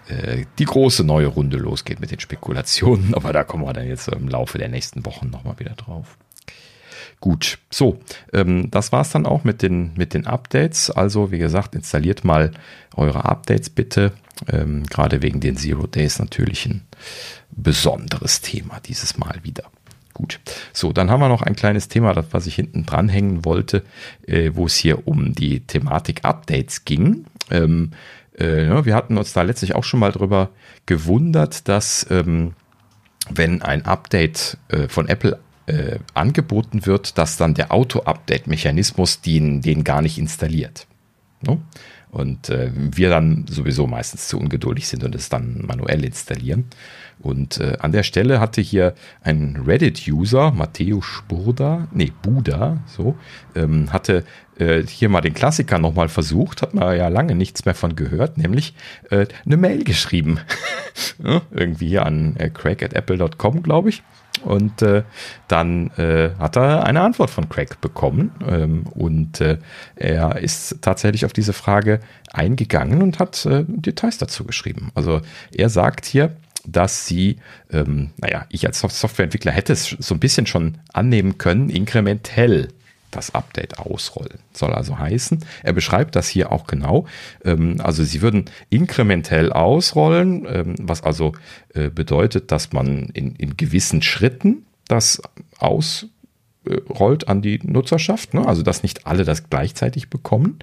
äh, 0.09 0.45
die 0.57 0.65
große 0.65 1.03
neue 1.03 1.27
Runde 1.27 1.57
losgeht 1.57 1.99
mit 1.99 2.11
den 2.11 2.19
Spekulationen. 2.19 3.13
Aber 3.13 3.31
da 3.31 3.43
kommen 3.43 3.63
wir 3.63 3.73
dann 3.73 3.87
jetzt 3.87 4.07
im 4.09 4.27
Laufe 4.27 4.57
der 4.57 4.69
nächsten 4.69 5.05
Wochen 5.05 5.29
nochmal 5.29 5.57
wieder 5.59 5.73
drauf. 5.73 6.17
Gut, 7.21 7.59
so, 7.69 7.99
ähm, 8.31 8.71
das 8.71 8.93
es 8.93 9.09
dann 9.09 9.25
auch 9.25 9.43
mit 9.43 9.61
den, 9.61 9.91
mit 9.95 10.13
den 10.13 10.25
Updates. 10.25 10.89
Also, 10.89 11.31
wie 11.31 11.37
gesagt, 11.37 11.75
installiert 11.75 12.23
mal 12.23 12.51
eure 12.95 13.25
Updates 13.25 13.69
bitte. 13.69 14.13
Ähm, 14.47 14.85
gerade 14.85 15.21
wegen 15.21 15.41
den 15.41 15.57
Zero 15.57 15.85
Days 15.85 16.19
natürlich 16.19 16.65
ein 16.65 16.83
besonderes 17.51 18.39
Thema 18.39 18.79
dieses 18.79 19.17
Mal 19.17 19.39
wieder. 19.43 19.65
Gut, 20.13 20.39
so, 20.73 20.93
dann 20.93 21.09
haben 21.09 21.21
wir 21.21 21.29
noch 21.29 21.41
ein 21.41 21.55
kleines 21.55 21.87
Thema, 21.89 22.13
das, 22.13 22.27
was 22.31 22.47
ich 22.47 22.55
hinten 22.55 22.85
dranhängen 22.85 23.43
wollte, 23.45 23.83
äh, 24.25 24.51
wo 24.53 24.65
es 24.65 24.75
hier 24.75 25.07
um 25.07 25.33
die 25.33 25.61
Thematik 25.61 26.23
Updates 26.23 26.85
ging. 26.85 27.25
Ähm, 27.51 27.91
äh, 28.37 28.65
ja, 28.65 28.85
wir 28.85 28.95
hatten 28.95 29.17
uns 29.17 29.33
da 29.33 29.41
letztlich 29.41 29.75
auch 29.75 29.83
schon 29.83 29.99
mal 29.99 30.11
drüber 30.11 30.49
gewundert, 30.85 31.67
dass 31.67 32.05
ähm, 32.09 32.53
wenn 33.29 33.61
ein 33.61 33.85
Update 33.85 34.57
äh, 34.69 34.87
von 34.87 35.07
Apple 35.07 35.39
äh, 35.69 35.99
angeboten 36.13 36.85
wird, 36.85 37.17
dass 37.17 37.37
dann 37.37 37.53
der 37.53 37.71
Auto-Update-Mechanismus 37.71 39.21
den, 39.21 39.61
den 39.61 39.83
gar 39.83 40.01
nicht 40.01 40.17
installiert. 40.17 40.87
No? 41.41 41.61
Und 42.11 42.49
äh, 42.49 42.71
wir 42.73 43.09
dann 43.09 43.45
sowieso 43.47 43.85
meistens 43.85 44.27
zu 44.27 44.39
ungeduldig 44.39 44.87
sind 44.87 45.03
und 45.03 45.13
es 45.13 45.29
dann 45.29 45.63
manuell 45.65 46.03
installieren. 46.03 46.65
Und 47.19 47.59
äh, 47.59 47.77
an 47.79 47.91
der 47.91 48.03
Stelle 48.03 48.39
hatte 48.39 48.61
hier 48.61 48.95
ein 49.21 49.61
Reddit-User, 49.67 50.51
Matteo 50.51 51.01
Spurda, 51.01 51.87
nee, 51.91 52.11
Buda, 52.23 52.81
so, 52.87 53.15
ähm, 53.55 53.93
hatte 53.93 54.23
äh, 54.57 54.83
hier 54.83 55.09
mal 55.09 55.21
den 55.21 55.33
Klassiker 55.33 55.77
nochmal 55.77 56.09
versucht, 56.09 56.61
hat 56.61 56.73
man 56.73 56.97
ja 56.97 57.09
lange 57.09 57.35
nichts 57.35 57.65
mehr 57.65 57.75
von 57.75 57.95
gehört, 57.95 58.37
nämlich 58.37 58.73
äh, 59.11 59.27
eine 59.45 59.57
Mail 59.57 59.83
geschrieben. 59.83 60.39
ja, 61.23 61.41
irgendwie 61.51 61.89
hier 61.89 62.05
an 62.05 62.35
äh, 62.37 62.49
craig 62.49 62.81
at 62.81 62.93
apple.com, 62.93 63.61
glaube 63.61 63.89
ich. 63.89 64.01
Und 64.43 64.81
äh, 64.81 65.03
dann 65.47 65.91
äh, 65.97 66.31
hat 66.39 66.57
er 66.57 66.85
eine 66.85 67.01
Antwort 67.01 67.29
von 67.29 67.49
Craig 67.49 67.81
bekommen. 67.81 68.31
Ähm, 68.47 68.83
und 68.93 69.41
äh, 69.41 69.57
er 69.95 70.37
ist 70.37 70.77
tatsächlich 70.81 71.25
auf 71.25 71.33
diese 71.33 71.53
Frage 71.53 71.99
eingegangen 72.31 73.01
und 73.01 73.19
hat 73.19 73.45
äh, 73.45 73.65
Details 73.67 74.17
dazu 74.17 74.45
geschrieben. 74.45 74.91
Also 74.95 75.21
er 75.55 75.69
sagt 75.69 76.05
hier, 76.05 76.35
dass 76.65 77.05
sie, 77.05 77.37
ähm, 77.71 78.11
naja, 78.17 78.45
ich 78.49 78.65
als 78.65 78.79
Softwareentwickler 78.79 79.51
hätte 79.51 79.73
es 79.73 79.95
so 79.99 80.13
ein 80.13 80.19
bisschen 80.19 80.45
schon 80.45 80.77
annehmen 80.93 81.37
können, 81.37 81.69
inkrementell 81.69 82.69
das 83.11 83.33
Update 83.33 83.79
ausrollen. 83.79 84.39
Soll 84.53 84.73
also 84.73 84.97
heißen, 84.97 85.43
er 85.63 85.73
beschreibt 85.73 86.15
das 86.15 86.27
hier 86.27 86.51
auch 86.51 86.67
genau. 86.67 87.05
Ähm, 87.43 87.77
also 87.83 88.03
sie 88.03 88.21
würden 88.21 88.45
inkrementell 88.69 89.51
ausrollen, 89.51 90.45
ähm, 90.47 90.75
was 90.79 91.03
also 91.03 91.33
äh, 91.73 91.89
bedeutet, 91.89 92.51
dass 92.51 92.71
man 92.73 93.09
in, 93.13 93.35
in 93.35 93.57
gewissen 93.57 94.01
Schritten 94.01 94.65
das 94.87 95.21
aus 95.57 96.07
rollt 96.67 97.27
an 97.27 97.41
die 97.41 97.59
Nutzerschaft, 97.63 98.33
ne? 98.33 98.45
also 98.45 98.61
dass 98.63 98.83
nicht 98.83 99.07
alle 99.07 99.23
das 99.23 99.49
gleichzeitig 99.49 100.09
bekommen. 100.09 100.59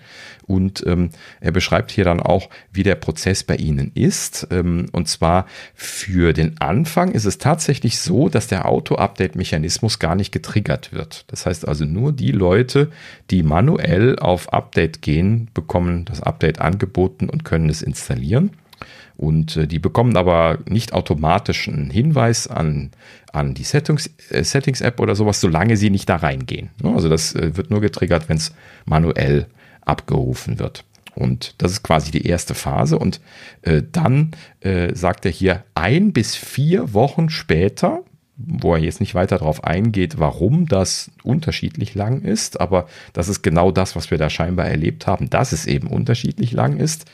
Und 0.46 0.84
ähm, 0.86 1.10
er 1.40 1.52
beschreibt 1.52 1.90
hier 1.90 2.04
dann 2.04 2.20
auch, 2.20 2.48
wie 2.70 2.82
der 2.82 2.94
Prozess 2.94 3.42
bei 3.42 3.56
Ihnen 3.56 3.92
ist. 3.94 4.46
Ähm, 4.50 4.86
und 4.92 5.08
zwar 5.08 5.46
für 5.74 6.32
den 6.32 6.60
Anfang 6.60 7.12
ist 7.12 7.24
es 7.24 7.38
tatsächlich 7.38 7.98
so, 7.98 8.28
dass 8.28 8.46
der 8.46 8.66
Auto-Update-Mechanismus 8.66 9.98
gar 9.98 10.14
nicht 10.14 10.32
getriggert 10.32 10.92
wird. 10.92 11.24
Das 11.28 11.46
heißt 11.46 11.66
also 11.66 11.84
nur 11.84 12.12
die 12.12 12.32
Leute, 12.32 12.90
die 13.30 13.42
manuell 13.42 14.18
auf 14.18 14.52
Update 14.52 15.02
gehen, 15.02 15.48
bekommen 15.54 16.04
das 16.04 16.22
Update 16.22 16.60
angeboten 16.60 17.28
und 17.28 17.44
können 17.44 17.70
es 17.70 17.82
installieren. 17.82 18.50
Und 19.16 19.56
äh, 19.56 19.66
die 19.66 19.78
bekommen 19.78 20.16
aber 20.16 20.58
nicht 20.68 20.92
automatisch 20.92 21.68
einen 21.68 21.90
Hinweis 21.90 22.46
an, 22.48 22.90
an 23.32 23.54
die 23.54 23.64
Settings, 23.64 24.10
äh, 24.30 24.44
Settings-App 24.44 25.00
oder 25.00 25.14
sowas, 25.14 25.40
solange 25.40 25.76
sie 25.76 25.90
nicht 25.90 26.08
da 26.08 26.16
reingehen. 26.16 26.70
Ne? 26.82 26.92
Also 26.92 27.08
das 27.08 27.34
äh, 27.34 27.56
wird 27.56 27.70
nur 27.70 27.80
getriggert, 27.80 28.28
wenn 28.28 28.36
es 28.36 28.52
manuell 28.84 29.46
abgerufen 29.82 30.58
wird. 30.58 30.84
Und 31.14 31.54
das 31.58 31.72
ist 31.72 31.82
quasi 31.82 32.10
die 32.10 32.26
erste 32.26 32.54
Phase. 32.54 32.98
Und 32.98 33.20
äh, 33.62 33.82
dann 33.90 34.32
äh, 34.60 34.94
sagt 34.94 35.24
er 35.24 35.30
hier, 35.30 35.64
ein 35.74 36.12
bis 36.12 36.36
vier 36.36 36.92
Wochen 36.92 37.30
später, 37.30 38.02
wo 38.36 38.74
er 38.74 38.80
jetzt 38.80 39.00
nicht 39.00 39.14
weiter 39.14 39.38
darauf 39.38 39.64
eingeht, 39.64 40.18
warum 40.18 40.66
das 40.66 41.10
unterschiedlich 41.22 41.94
lang 41.94 42.20
ist, 42.20 42.60
aber 42.60 42.86
das 43.14 43.28
ist 43.28 43.40
genau 43.40 43.70
das, 43.70 43.96
was 43.96 44.10
wir 44.10 44.18
da 44.18 44.28
scheinbar 44.28 44.66
erlebt 44.66 45.06
haben, 45.06 45.30
dass 45.30 45.52
es 45.52 45.66
eben 45.66 45.88
unterschiedlich 45.88 46.52
lang 46.52 46.76
ist 46.76 47.06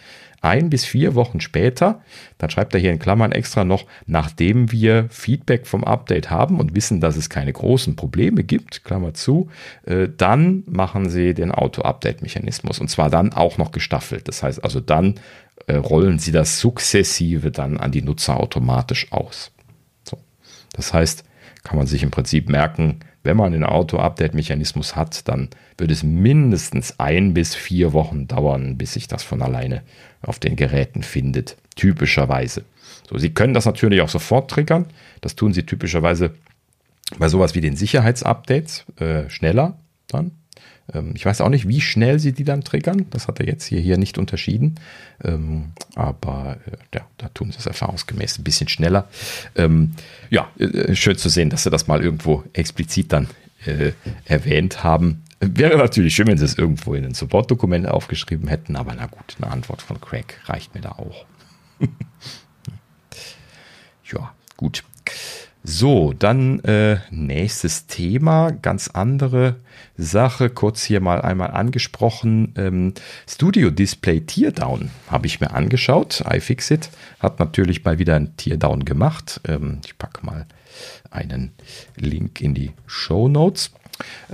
ein 0.43 0.71
bis 0.71 0.85
vier 0.85 1.15
Wochen 1.15 1.41
später, 1.41 2.03
dann 2.37 2.51
schreibt 2.51 2.75
er 2.75 2.81
hier 2.81 2.93
in 2.93 2.99
Klammern 2.99 3.33
extra 3.33 3.65
noch, 3.65 3.87
nachdem 4.07 4.73
wir 4.73 5.07
Feedback 5.09 5.67
vom 5.67 5.85
Update 5.85 6.31
haben 6.31 6.59
und 6.59 6.75
wissen, 6.75 7.01
dass 7.01 7.17
es 7.17 7.31
keine 7.31 7.53
großen 7.53 7.97
Probleme 7.97 8.43
gibt, 8.43 8.85
Klammer 8.85 9.15
zu, 9.15 9.49
äh, 9.87 10.09
dann 10.15 10.65
machen 10.67 11.09
sie 11.09 11.33
den 11.33 11.53
Auto-Update-Mechanismus 11.53 12.81
und 12.81 12.89
zwar 12.89 13.09
dann 13.09 13.33
auch 13.33 13.57
noch 13.57 13.71
gestaffelt. 13.71 14.29
Das 14.29 14.43
heißt 14.43 14.63
also 14.65 14.81
dann 14.81 15.15
äh, 15.67 15.77
rollen 15.77 16.19
sie 16.19 16.33
das 16.33 16.59
sukzessive 16.59 17.53
dann 17.53 17.79
an 17.79 17.93
die 17.93 18.03
Nutzer 18.03 18.39
automatisch 18.39 19.13
aus. 19.13 19.53
So. 20.03 20.19
Das 20.73 20.93
heißt, 20.93 21.25
kann 21.63 21.79
man 21.79 21.87
sich 21.87 22.03
im 22.03 22.11
Prinzip 22.11 22.49
merken, 22.49 22.99
wenn 23.23 23.37
man 23.37 23.53
den 23.53 23.63
Auto-Update-Mechanismus 23.63 24.97
hat, 24.97 25.29
dann 25.29 25.51
wird 25.79 25.93
es 25.93 26.03
mindestens 26.03 26.99
ein 26.99 27.35
bis 27.35 27.55
vier 27.55 27.93
Wochen 27.93 28.27
dauern, 28.27 28.77
bis 28.77 28.95
sich 28.95 29.07
das 29.07 29.23
von 29.23 29.43
alleine 29.43 29.83
auf 30.23 30.39
den 30.39 30.57
Geräten 30.57 31.03
findet, 31.03 31.57
typischerweise. 31.77 32.65
So, 33.09 33.19
Sie 33.19 33.31
können 33.31 33.55
das 33.55 33.67
natürlich 33.67 34.01
auch 34.01 34.09
sofort 34.09 34.51
triggern. 34.51 34.87
Das 35.21 35.37
tun 35.37 35.53
Sie 35.53 35.65
typischerweise 35.65 36.33
bei 37.19 37.29
sowas 37.29 37.55
wie 37.55 37.61
den 37.61 37.77
Sicherheitsupdates 37.77 38.85
äh, 38.99 39.29
schneller 39.29 39.77
dann. 40.09 40.33
Ähm, 40.93 41.13
ich 41.15 41.25
weiß 41.25 41.41
auch 41.41 41.49
nicht, 41.49 41.69
wie 41.69 41.81
schnell 41.81 42.19
Sie 42.19 42.33
die 42.33 42.45
dann 42.45 42.63
triggern. 42.63 43.07
Das 43.11 43.29
hat 43.29 43.41
er 43.41 43.47
jetzt 43.47 43.65
hier, 43.65 43.81
hier 43.81 43.99
nicht 43.99 44.19
unterschieden. 44.19 44.77
Ähm, 45.23 45.73
aber 45.95 46.59
äh, 46.67 46.77
ja, 46.95 47.07
da 47.19 47.29
tun 47.29 47.51
Sie 47.53 47.59
es 47.59 47.67
erfahrungsgemäß 47.67 48.39
ein 48.39 48.45
bisschen 48.45 48.69
schneller. 48.69 49.09
Ähm, 49.57 49.95
ja, 50.31 50.51
äh, 50.59 50.95
schön 50.95 51.17
zu 51.17 51.29
sehen, 51.29 51.51
dass 51.51 51.65
Sie 51.65 51.71
das 51.71 51.87
mal 51.87 52.03
irgendwo 52.03 52.45
explizit 52.53 53.13
dann 53.13 53.29
äh, 53.67 53.93
erwähnt 54.25 54.83
haben. 54.83 55.23
Wäre 55.45 55.77
natürlich 55.77 56.15
schön, 56.15 56.29
wenn 56.29 56.39
sie 56.39 56.45
es 56.45 56.57
irgendwo 56.57 56.95
in 56.95 57.05
ein 57.05 57.15
Support-Dokument 57.15 57.89
aufgeschrieben 57.89 58.47
hätten, 58.47 58.77
aber 58.77 58.95
na 58.95 59.07
gut, 59.07 59.37
eine 59.41 59.51
Antwort 59.51 59.83
von 59.83 60.01
Craig 60.01 60.41
reicht 60.45 60.73
mir 60.73 60.83
da 60.83 60.93
auch. 60.93 61.27
ja, 64.05 64.33
gut. 64.57 64.85
So, 65.65 66.13
dann 66.13 66.61
äh, 66.61 66.99
nächstes 67.11 67.87
Thema, 67.87 68.51
ganz 68.51 68.89
andere 68.89 69.57
Sache, 69.97 70.49
kurz 70.49 70.85
hier 70.85 71.01
mal 71.01 71.21
einmal 71.21 71.51
angesprochen. 71.51 72.55
Ähm, 72.57 72.95
Studio 73.29 73.71
Display 73.71 74.21
Teardown 74.21 74.91
habe 75.09 75.27
ich 75.27 75.41
mir 75.41 75.53
angeschaut. 75.53 76.23
iFixit 76.29 76.91
hat 77.19 77.41
natürlich 77.41 77.85
mal 77.85 77.99
wieder 77.99 78.15
ein 78.15 78.37
Teardown 78.37 78.85
gemacht. 78.85 79.41
Ähm, 79.47 79.81
ich 79.85 79.99
packe 79.99 80.25
mal 80.25 80.47
einen 81.11 81.53
Link 81.97 82.41
in 82.41 82.55
die 82.55 82.73
Show 82.87 83.29
Notes. 83.29 83.73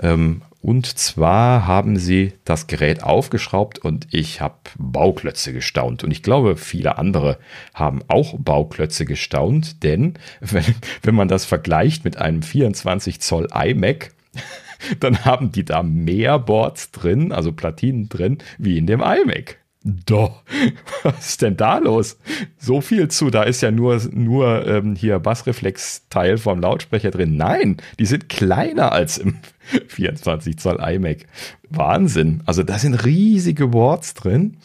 Ähm, 0.02 0.42
und 0.60 0.86
zwar 0.98 1.66
haben 1.66 1.96
sie 1.96 2.32
das 2.44 2.66
Gerät 2.66 3.04
aufgeschraubt 3.04 3.78
und 3.78 4.08
ich 4.10 4.40
habe 4.40 4.56
Bauklötze 4.76 5.52
gestaunt. 5.52 6.02
Und 6.02 6.10
ich 6.10 6.22
glaube, 6.22 6.56
viele 6.56 6.98
andere 6.98 7.38
haben 7.74 8.00
auch 8.08 8.34
Bauklötze 8.38 9.04
gestaunt, 9.04 9.84
denn 9.84 10.14
wenn, 10.40 10.64
wenn 11.02 11.14
man 11.14 11.28
das 11.28 11.44
vergleicht 11.44 12.04
mit 12.04 12.16
einem 12.16 12.42
24 12.42 13.20
Zoll 13.20 13.48
iMac, 13.54 14.10
dann 15.00 15.24
haben 15.24 15.52
die 15.52 15.64
da 15.64 15.82
mehr 15.82 16.38
Boards 16.38 16.90
drin, 16.90 17.30
also 17.30 17.52
Platinen 17.52 18.08
drin, 18.08 18.38
wie 18.58 18.78
in 18.78 18.86
dem 18.86 19.00
iMac. 19.00 19.57
Doch, 19.84 20.42
was 21.02 21.30
ist 21.30 21.42
denn 21.42 21.56
da 21.56 21.78
los? 21.78 22.18
So 22.58 22.80
viel 22.80 23.08
zu, 23.08 23.30
da 23.30 23.44
ist 23.44 23.62
ja 23.62 23.70
nur, 23.70 24.00
nur 24.10 24.66
ähm, 24.66 24.96
hier 24.96 25.18
Bassreflex-Teil 25.18 26.38
vom 26.38 26.60
Lautsprecher 26.60 27.10
drin. 27.10 27.36
Nein, 27.36 27.76
die 27.98 28.06
sind 28.06 28.28
kleiner 28.28 28.92
als 28.92 29.18
im 29.18 29.38
24 29.88 30.58
Zoll 30.58 30.78
iMac. 30.80 31.26
Wahnsinn. 31.70 32.42
Also 32.46 32.62
da 32.62 32.78
sind 32.78 33.04
riesige 33.04 33.68
Boards 33.68 34.14
drin. 34.14 34.56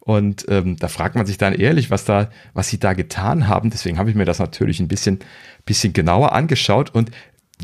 Und 0.00 0.46
ähm, 0.48 0.76
da 0.76 0.88
fragt 0.88 1.14
man 1.14 1.26
sich 1.26 1.38
dann 1.38 1.54
ehrlich, 1.54 1.90
was 1.90 2.04
da, 2.04 2.30
was 2.54 2.68
sie 2.68 2.78
da 2.78 2.92
getan 2.92 3.46
haben. 3.46 3.70
Deswegen 3.70 3.98
habe 3.98 4.10
ich 4.10 4.16
mir 4.16 4.24
das 4.24 4.40
natürlich 4.40 4.80
ein 4.80 4.88
bisschen, 4.88 5.20
bisschen 5.64 5.92
genauer 5.92 6.32
angeschaut 6.32 6.92
und 6.92 7.12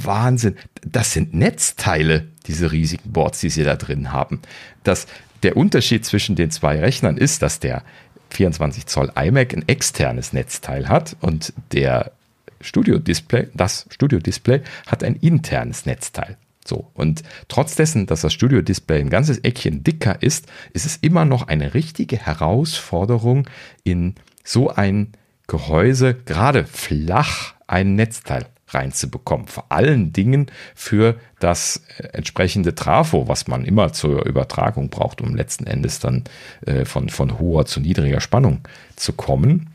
Wahnsinn. 0.01 0.57
Das 0.87 1.13
sind 1.13 1.35
Netzteile, 1.35 2.29
diese 2.47 2.71
riesigen 2.71 3.11
Boards, 3.11 3.41
die 3.41 3.51
sie 3.51 3.65
da 3.65 3.75
drin 3.75 4.13
haben. 4.13 4.41
Das, 4.85 5.09
der 5.43 5.57
Unterschied 5.57 6.05
zwischen 6.05 6.37
den 6.37 6.51
zwei 6.51 6.79
Rechnern 6.79 7.17
ist, 7.17 7.43
dass 7.43 7.61
der 7.61 7.83
24 8.31 8.87
Zoll 8.87 9.13
iMac 9.17 9.55
ein 9.55 9.67
externes 9.69 10.33
Netzteil 10.33 10.89
hat 10.89 11.17
und 11.21 11.53
der 11.73 12.13
Studio 12.61 12.99
Display, 12.99 13.49
das 13.55 13.87
Studio 13.91 14.19
Display 14.19 14.63
hat 14.87 15.05
ein 15.05 15.17
internes 15.17 15.87
Netzteil. 15.87 16.37
So. 16.65 16.91
Und 16.93 17.23
trotz 17.49 17.77
dessen, 17.77 18.07
dass 18.07 18.21
das 18.21 18.33
Studio 18.33 18.61
Display 18.61 19.01
ein 19.01 19.11
ganzes 19.11 19.39
Eckchen 19.39 19.85
dicker 19.85 20.23
ist, 20.23 20.47
ist 20.75 20.85
es 20.85 20.97
immer 20.97 21.25
noch 21.25 21.49
eine 21.49 21.73
richtige 21.75 22.19
Herausforderung, 22.19 23.49
in 23.85 24.17
so 24.45 24.69
ein 24.69 25.13
Gehäuse, 25.47 26.15
gerade 26.15 26.65
flach, 26.67 27.55
ein 27.67 27.95
Netzteil 27.95 28.47
reinzubekommen. 28.69 29.47
Vor 29.47 29.67
allen 29.71 30.13
Dingen 30.13 30.47
für 30.75 31.17
das 31.39 31.83
äh, 31.99 32.09
entsprechende 32.09 32.75
Trafo, 32.75 33.29
was 33.29 33.47
man 33.47 33.65
immer 33.65 33.93
zur 33.93 34.27
Übertragung 34.27 34.91
braucht, 34.91 35.21
um 35.21 35.35
letzten 35.35 35.67
Endes 35.67 35.99
dann 36.01 36.25
äh, 36.67 36.85
von, 36.85 37.09
von 37.09 37.39
hoher 37.39 37.67
zu 37.67 37.81
niedriger 37.81 38.21
Spannung 38.21 38.61
zu 38.97 39.13
kommen. 39.13 39.69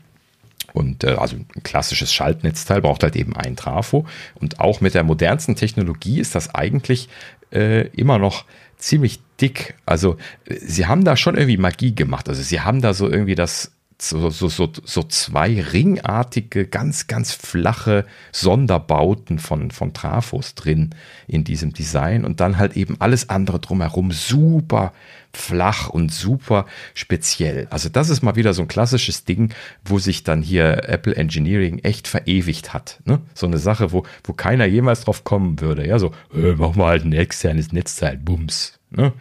Und 0.72 1.04
äh, 1.04 1.10
also 1.10 1.36
ein 1.36 1.62
klassisches 1.62 2.12
Schaltnetzteil 2.12 2.80
braucht 2.80 3.02
halt 3.02 3.16
eben 3.16 3.36
ein 3.36 3.56
Trafo. 3.56 4.06
Und 4.34 4.60
auch 4.60 4.80
mit 4.80 4.94
der 4.94 5.04
modernsten 5.04 5.54
Technologie 5.56 6.20
ist 6.20 6.34
das 6.34 6.54
eigentlich 6.54 7.08
äh, 7.52 7.88
immer 7.88 8.18
noch 8.18 8.44
ziemlich 8.76 9.20
dick. 9.40 9.74
Also 9.86 10.16
äh, 10.46 10.56
sie 10.56 10.86
haben 10.86 11.04
da 11.04 11.16
schon 11.16 11.36
irgendwie 11.36 11.56
Magie 11.56 11.94
gemacht. 11.94 12.28
Also 12.28 12.42
sie 12.42 12.60
haben 12.60 12.80
da 12.80 12.92
so 12.92 13.08
irgendwie 13.08 13.36
das 13.36 13.72
so, 14.08 14.30
so, 14.30 14.48
so, 14.48 14.70
so 14.84 15.02
zwei 15.02 15.60
ringartige, 15.60 16.66
ganz, 16.66 17.06
ganz 17.06 17.32
flache 17.32 18.04
Sonderbauten 18.32 19.38
von, 19.38 19.70
von 19.70 19.92
Trafos 19.92 20.54
drin 20.54 20.90
in 21.26 21.44
diesem 21.44 21.72
Design 21.72 22.24
und 22.24 22.40
dann 22.40 22.58
halt 22.58 22.76
eben 22.76 22.96
alles 23.00 23.28
andere 23.28 23.60
drumherum 23.60 24.12
super 24.12 24.92
flach 25.32 25.88
und 25.88 26.12
super 26.12 26.66
speziell. 26.94 27.66
Also 27.70 27.88
das 27.88 28.08
ist 28.08 28.22
mal 28.22 28.36
wieder 28.36 28.54
so 28.54 28.62
ein 28.62 28.68
klassisches 28.68 29.24
Ding, 29.24 29.52
wo 29.84 29.98
sich 29.98 30.24
dann 30.24 30.42
hier 30.42 30.88
Apple 30.88 31.16
Engineering 31.16 31.80
echt 31.80 32.08
verewigt 32.08 32.72
hat. 32.72 33.00
Ne? 33.04 33.20
So 33.34 33.46
eine 33.46 33.58
Sache, 33.58 33.92
wo, 33.92 34.04
wo 34.22 34.32
keiner 34.32 34.66
jemals 34.66 35.02
drauf 35.02 35.24
kommen 35.24 35.60
würde. 35.60 35.86
Ja, 35.86 35.98
so, 35.98 36.12
äh, 36.32 36.52
machen 36.52 36.76
wir 36.76 36.86
halt 36.86 37.04
ein 37.04 37.12
externes 37.12 37.72
Netzteil, 37.72 38.16
bums. 38.16 38.78
Ne? 38.90 39.12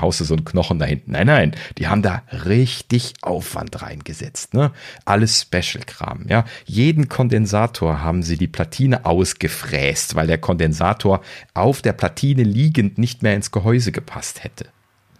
Haust 0.00 0.20
du 0.20 0.24
so 0.24 0.34
einen 0.34 0.44
Knochen 0.44 0.78
da 0.78 0.86
hinten. 0.86 1.12
Nein, 1.12 1.26
nein, 1.26 1.56
die 1.78 1.88
haben 1.88 2.02
da 2.02 2.22
richtig 2.44 3.14
Aufwand 3.22 3.82
reingesetzt. 3.82 4.54
Ne? 4.54 4.72
Alles 5.04 5.40
Special-Kram. 5.42 6.26
Ja? 6.28 6.44
Jeden 6.66 7.08
Kondensator 7.08 8.02
haben 8.02 8.22
sie 8.22 8.36
die 8.36 8.48
Platine 8.48 9.04
ausgefräst, 9.06 10.14
weil 10.14 10.26
der 10.26 10.38
Kondensator 10.38 11.20
auf 11.54 11.82
der 11.82 11.92
Platine 11.92 12.42
liegend 12.42 12.98
nicht 12.98 13.22
mehr 13.22 13.34
ins 13.34 13.50
Gehäuse 13.50 13.92
gepasst 13.92 14.44
hätte 14.44 14.66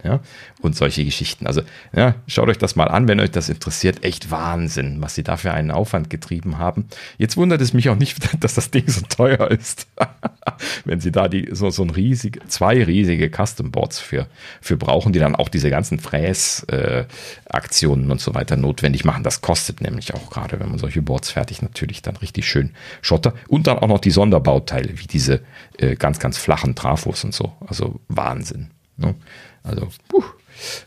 ja, 0.04 0.20
und 0.60 0.76
solche 0.76 1.04
Geschichten. 1.04 1.46
Also, 1.46 1.62
ja, 1.94 2.14
schaut 2.26 2.48
euch 2.48 2.58
das 2.58 2.76
mal 2.76 2.88
an, 2.88 3.08
wenn 3.08 3.20
euch 3.20 3.30
das 3.30 3.48
interessiert. 3.48 4.04
Echt 4.04 4.30
Wahnsinn, 4.30 5.00
was 5.00 5.14
sie 5.14 5.22
da 5.22 5.36
für 5.36 5.52
einen 5.52 5.70
Aufwand 5.70 6.10
getrieben 6.10 6.58
haben. 6.58 6.86
Jetzt 7.18 7.36
wundert 7.36 7.60
es 7.60 7.72
mich 7.72 7.88
auch 7.88 7.96
nicht, 7.96 8.18
dass 8.42 8.54
das 8.54 8.70
Ding 8.70 8.88
so 8.88 9.02
teuer 9.08 9.50
ist. 9.50 9.86
wenn 10.84 11.00
sie 11.00 11.12
da 11.12 11.28
die, 11.28 11.48
so, 11.52 11.70
so 11.70 11.82
ein 11.82 11.90
riesig, 11.90 12.40
zwei 12.48 12.82
riesige 12.82 13.30
Custom 13.30 13.70
Boards 13.70 13.98
für, 13.98 14.26
für 14.60 14.76
brauchen, 14.76 15.12
die 15.12 15.18
dann 15.18 15.34
auch 15.34 15.48
diese 15.48 15.70
ganzen 15.70 15.98
Fräsaktionen 15.98 18.08
äh, 18.08 18.12
und 18.12 18.20
so 18.20 18.34
weiter 18.34 18.56
notwendig 18.56 19.04
machen. 19.04 19.22
Das 19.22 19.40
kostet 19.40 19.80
nämlich 19.80 20.14
auch 20.14 20.30
gerade, 20.30 20.60
wenn 20.60 20.68
man 20.68 20.78
solche 20.78 21.02
Boards 21.02 21.30
fertigt, 21.30 21.62
natürlich 21.62 22.02
dann 22.02 22.16
richtig 22.16 22.46
schön 22.46 22.72
Schotter. 23.02 23.34
Und 23.48 23.66
dann 23.66 23.78
auch 23.78 23.88
noch 23.88 24.00
die 24.00 24.10
Sonderbauteile, 24.10 24.98
wie 24.98 25.06
diese 25.06 25.40
äh, 25.78 25.96
ganz, 25.96 26.18
ganz 26.18 26.38
flachen 26.38 26.74
Trafos 26.74 27.24
und 27.24 27.34
so. 27.34 27.52
Also 27.66 28.00
Wahnsinn. 28.08 28.70
Ne? 28.96 29.14
Also, 29.62 29.88
puh, 30.08 30.22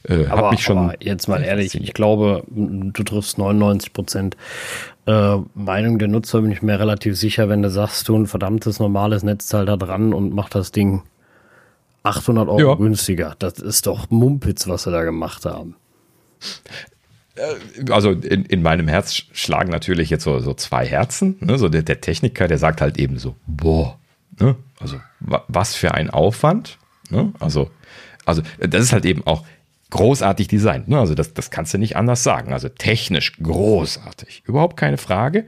äh, 0.08 0.26
aber, 0.28 0.52
mich 0.52 0.64
schon. 0.64 0.78
Aber 0.78 0.96
jetzt 1.00 1.28
mal 1.28 1.44
ehrlich, 1.44 1.76
ich 1.76 1.94
glaube, 1.94 2.44
du 2.48 3.04
triffst 3.04 3.38
99 3.38 3.94
Prozent 3.94 4.38
äh, 5.06 5.38
Meinung 5.54 6.00
der 6.00 6.08
Nutzer, 6.08 6.42
bin 6.42 6.52
ich 6.52 6.62
mir 6.62 6.80
relativ 6.80 7.18
sicher, 7.18 7.50
wenn 7.50 7.62
du 7.62 7.70
sagst, 7.70 8.08
du 8.08 8.18
ein 8.18 8.28
verdammtes 8.28 8.80
normales 8.80 9.24
Netzteil 9.24 9.66
da 9.66 9.78
dran 9.78 10.14
und 10.14 10.34
mach 10.34 10.50
das 10.50 10.72
Ding 10.72 11.04
800 12.04 12.50
Euro 12.50 12.60
ja. 12.60 12.76
günstiger. 12.76 13.36
Das 13.40 13.60
ist 13.60 13.88
doch 13.88 14.10
Mumpitz, 14.10 14.68
was 14.68 14.84
sie 14.84 14.92
da 14.92 15.04
gemacht 15.04 15.46
haben. 15.46 15.76
Äh, 17.36 17.92
also 17.92 18.12
in, 18.12 18.46
in 18.46 18.62
meinem 18.62 18.88
Herz 18.88 19.14
schlagen 19.34 19.70
natürlich 19.70 20.10
jetzt 20.10 20.24
so, 20.24 20.40
so 20.40 20.54
zwei 20.54 20.86
Herzen. 20.86 21.38
Ne? 21.40 21.58
So 21.58 21.70
der, 21.70 21.84
der 21.84 22.02
Techniker, 22.02 22.48
der 22.48 22.58
sagt 22.58 22.82
halt 22.82 22.98
eben 22.98 23.18
so, 23.18 23.36
boah, 23.48 23.98
ne? 24.40 24.56
also 24.80 25.00
wa 25.20 25.44
was 25.48 25.76
für 25.76 25.94
ein 25.94 26.10
Aufwand. 26.10 26.78
Ne? 27.10 27.34
Also 27.40 27.70
also 28.26 28.42
das 28.60 28.84
ist 28.84 28.94
halt 28.94 29.06
eben 29.06 29.26
auch 29.26 29.44
großartig 29.90 30.48
designt. 30.48 30.88
Ne? 30.88 31.00
Also 31.00 31.14
das, 31.14 31.34
das 31.34 31.52
kannst 31.52 31.74
du 31.74 31.78
nicht 31.78 31.96
anders 31.96 32.24
sagen. 32.24 32.52
Also 32.52 32.70
technisch 32.70 33.38
großartig, 33.42 34.44
überhaupt 34.46 34.76
keine 34.78 34.98
Frage. 34.98 35.46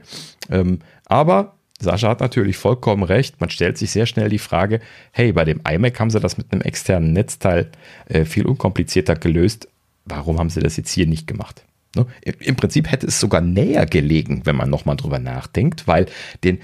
Ähm, 0.48 0.78
aber 1.04 1.56
Sascha 1.80 2.08
hat 2.08 2.20
natürlich 2.20 2.56
vollkommen 2.56 3.02
recht. 3.02 3.40
Man 3.40 3.50
stellt 3.50 3.76
sich 3.76 3.90
sehr 3.90 4.06
schnell 4.06 4.28
die 4.28 4.38
Frage, 4.38 4.80
hey, 5.12 5.32
bei 5.32 5.44
dem 5.44 5.60
iMac 5.68 5.98
haben 6.00 6.10
sie 6.10 6.20
das 6.20 6.38
mit 6.38 6.52
einem 6.52 6.62
externen 6.62 7.12
Netzteil 7.12 7.70
äh, 8.08 8.24
viel 8.24 8.46
unkomplizierter 8.46 9.16
gelöst. 9.16 9.68
Warum 10.04 10.38
haben 10.38 10.50
sie 10.50 10.60
das 10.60 10.76
jetzt 10.76 10.90
hier 10.90 11.06
nicht 11.06 11.26
gemacht? 11.26 11.64
Ne? 11.96 12.06
Im 12.40 12.56
Prinzip 12.56 12.90
hätte 12.90 13.06
es 13.06 13.18
sogar 13.18 13.40
näher 13.40 13.86
gelegen, 13.86 14.42
wenn 14.44 14.54
man 14.54 14.70
nochmal 14.70 14.96
drüber 14.96 15.18
nachdenkt, 15.18 15.88
weil 15.88 16.06
den, 16.44 16.60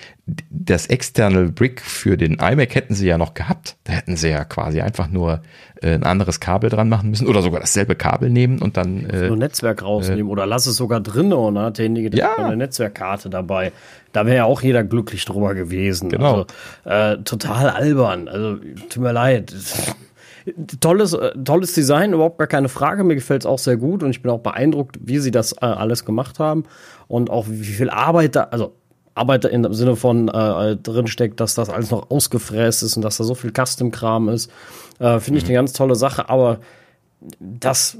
das 0.50 0.86
External 0.86 1.48
Brick 1.50 1.80
für 1.80 2.16
den 2.16 2.34
iMac 2.34 2.74
hätten 2.74 2.94
sie 2.94 3.08
ja 3.08 3.18
noch 3.18 3.34
gehabt. 3.34 3.76
Da 3.84 3.94
hätten 3.94 4.16
sie 4.16 4.28
ja 4.28 4.44
quasi 4.44 4.80
einfach 4.80 5.08
nur 5.08 5.42
äh, 5.80 5.94
ein 5.94 6.04
anderes 6.04 6.38
Kabel 6.38 6.70
dran 6.70 6.88
machen 6.88 7.10
müssen 7.10 7.26
oder 7.26 7.42
sogar 7.42 7.60
dasselbe 7.60 7.96
Kabel 7.96 8.30
nehmen 8.30 8.60
und 8.60 8.76
dann. 8.76 9.08
Äh, 9.10 9.28
nur 9.28 9.36
Netzwerk 9.36 9.82
rausnehmen 9.82 10.28
äh, 10.28 10.30
oder 10.30 10.46
lass 10.46 10.66
es 10.66 10.76
sogar 10.76 11.00
drin 11.00 11.32
und 11.32 11.56
dann 11.56 11.64
hat 11.64 11.78
derjenige 11.78 12.16
ja. 12.16 12.36
eine 12.36 12.56
Netzwerkkarte 12.56 13.30
dabei. 13.30 13.72
Da 14.12 14.26
wäre 14.26 14.36
ja 14.36 14.44
auch 14.44 14.62
jeder 14.62 14.84
glücklich 14.84 15.24
drüber 15.24 15.54
gewesen. 15.54 16.10
Genau. 16.10 16.46
Also, 16.84 17.18
äh, 17.18 17.22
total 17.24 17.70
albern. 17.70 18.28
Also, 18.28 18.58
tut 18.90 19.02
mir 19.02 19.12
leid 19.12 19.52
tolles, 20.80 21.12
äh, 21.12 21.32
tolles 21.44 21.72
Design, 21.72 22.12
überhaupt 22.12 22.38
gar 22.38 22.46
keine 22.46 22.68
Frage. 22.68 23.04
Mir 23.04 23.14
gefällt 23.14 23.42
es 23.42 23.46
auch 23.46 23.58
sehr 23.58 23.76
gut 23.76 24.02
und 24.02 24.10
ich 24.10 24.22
bin 24.22 24.30
auch 24.30 24.40
beeindruckt, 24.40 24.98
wie 25.02 25.18
sie 25.18 25.30
das 25.30 25.52
äh, 25.54 25.66
alles 25.66 26.04
gemacht 26.04 26.38
haben 26.38 26.64
und 27.08 27.30
auch 27.30 27.46
wie 27.48 27.64
viel 27.64 27.90
Arbeit 27.90 28.36
da, 28.36 28.44
also 28.44 28.74
Arbeit 29.14 29.44
im 29.44 29.74
Sinne 29.74 29.96
von 29.96 30.28
äh, 30.28 30.76
drin 30.76 31.06
steckt, 31.06 31.40
dass 31.40 31.54
das 31.54 31.68
alles 31.68 31.90
noch 31.90 32.10
ausgefräst 32.10 32.82
ist 32.82 32.96
und 32.96 33.02
dass 33.02 33.18
da 33.18 33.24
so 33.24 33.34
viel 33.34 33.52
Custom-Kram 33.52 34.28
ist. 34.28 34.50
Äh, 34.98 35.20
Finde 35.20 35.38
ich 35.38 35.44
mhm. 35.44 35.50
eine 35.50 35.58
ganz 35.58 35.72
tolle 35.74 35.94
Sache, 35.96 36.30
aber 36.30 36.60
das, 37.38 37.98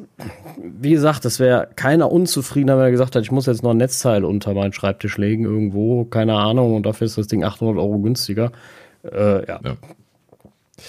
wie 0.56 0.90
gesagt, 0.90 1.24
das 1.24 1.38
wäre 1.38 1.68
keiner 1.76 2.10
unzufriedener, 2.10 2.76
wenn 2.76 2.84
er 2.86 2.90
gesagt 2.90 3.14
hat, 3.14 3.22
ich 3.22 3.30
muss 3.30 3.46
jetzt 3.46 3.62
noch 3.62 3.70
ein 3.70 3.76
Netzteil 3.76 4.24
unter 4.24 4.54
meinen 4.54 4.72
Schreibtisch 4.72 5.16
legen 5.16 5.44
irgendwo, 5.44 6.04
keine 6.04 6.34
Ahnung, 6.34 6.74
und 6.74 6.86
dafür 6.86 7.04
ist 7.04 7.18
das 7.18 7.28
Ding 7.28 7.44
800 7.44 7.76
Euro 7.76 7.98
günstiger. 7.98 8.50
Äh, 9.04 9.46
ja. 9.46 9.60
ja. 9.62 9.76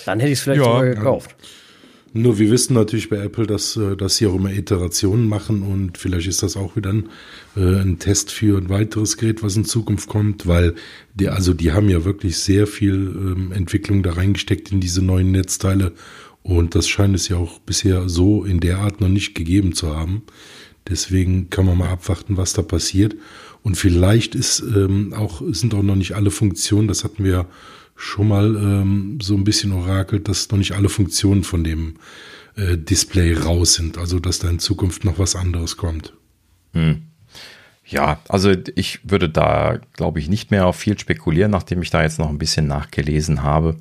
Dann 0.05 0.19
hätte 0.19 0.31
ich 0.31 0.39
es 0.39 0.43
vielleicht 0.43 0.61
ja, 0.61 0.65
sogar 0.65 0.85
gekauft. 0.85 1.35
Nur 2.15 2.37
wir 2.37 2.51
wissen 2.51 2.75
natürlich 2.75 3.09
bei 3.09 3.17
Apple, 3.17 3.47
dass, 3.47 3.75
äh, 3.75 3.97
dass 3.97 4.17
sie 4.17 4.27
auch 4.27 4.35
immer 4.35 4.51
Iterationen 4.51 5.27
machen 5.27 5.63
und 5.63 5.97
vielleicht 5.97 6.27
ist 6.27 6.43
das 6.43 6.55
auch 6.55 6.75
wieder 6.75 6.91
ein, 6.91 7.09
äh, 7.55 7.81
ein 7.81 7.97
Test 7.97 8.31
für 8.31 8.57
ein 8.59 8.69
weiteres 8.69 9.17
Gerät, 9.17 9.41
was 9.41 9.55
in 9.55 9.65
Zukunft 9.65 10.07
kommt, 10.09 10.45
weil 10.45 10.75
die, 11.15 11.29
also 11.29 11.55
die 11.55 11.71
haben 11.71 11.89
ja 11.89 12.05
wirklich 12.05 12.37
sehr 12.37 12.67
viel 12.67 12.93
ähm, 12.93 13.51
Entwicklung 13.51 14.03
da 14.03 14.13
reingesteckt 14.13 14.71
in 14.71 14.79
diese 14.79 15.03
neuen 15.03 15.31
Netzteile 15.31 15.93
und 16.43 16.75
das 16.75 16.87
scheint 16.87 17.15
es 17.15 17.29
ja 17.29 17.37
auch 17.37 17.59
bisher 17.59 18.07
so 18.09 18.43
in 18.43 18.59
der 18.59 18.79
Art 18.79 19.01
noch 19.01 19.09
nicht 19.09 19.33
gegeben 19.33 19.73
zu 19.73 19.95
haben. 19.95 20.21
Deswegen 20.87 21.49
kann 21.49 21.65
man 21.65 21.77
mal 21.77 21.89
abwarten, 21.89 22.35
was 22.35 22.51
da 22.51 22.61
passiert. 22.61 23.15
Und 23.63 23.75
vielleicht 23.75 24.35
ist 24.35 24.59
ähm, 24.59 25.13
auch, 25.13 25.41
sind 25.47 25.73
auch 25.73 25.81
noch 25.81 25.95
nicht 25.95 26.15
alle 26.15 26.31
Funktionen, 26.31 26.89
das 26.89 27.05
hatten 27.05 27.23
wir 27.23 27.47
schon 28.03 28.27
mal 28.27 28.55
ähm, 28.55 29.19
so 29.21 29.35
ein 29.35 29.43
bisschen 29.43 29.71
orakelt, 29.71 30.27
dass 30.27 30.51
noch 30.51 30.57
nicht 30.57 30.73
alle 30.73 30.89
Funktionen 30.89 31.43
von 31.43 31.63
dem 31.63 31.95
äh, 32.55 32.77
Display 32.77 33.33
raus 33.33 33.75
sind. 33.75 33.97
Also 33.97 34.19
dass 34.19 34.39
da 34.39 34.49
in 34.49 34.59
Zukunft 34.59 35.05
noch 35.05 35.19
was 35.19 35.35
anderes 35.35 35.77
kommt. 35.77 36.13
Hm. 36.73 37.03
Ja, 37.85 38.19
also 38.29 38.53
ich 38.75 38.99
würde 39.03 39.29
da, 39.29 39.79
glaube 39.93 40.19
ich, 40.19 40.29
nicht 40.29 40.51
mehr 40.51 40.67
auf 40.67 40.77
viel 40.77 40.97
spekulieren, 40.97 41.51
nachdem 41.51 41.81
ich 41.81 41.89
da 41.89 42.01
jetzt 42.01 42.17
noch 42.17 42.29
ein 42.29 42.37
bisschen 42.37 42.65
nachgelesen 42.65 43.43
habe. 43.43 43.75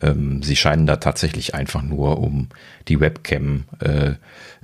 Ähm, 0.00 0.42
sie 0.42 0.56
scheinen 0.56 0.86
da 0.86 0.96
tatsächlich 0.96 1.54
einfach 1.54 1.82
nur 1.82 2.18
um 2.18 2.48
die 2.88 2.98
Webcam 2.98 3.64
äh, 3.80 4.14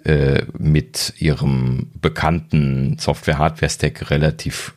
äh, 0.05 0.45
mit 0.59 1.15
ihrem 1.19 1.91
bekannten 2.01 2.97
Software-Hardware-Stack 2.99 4.11
relativ 4.11 4.75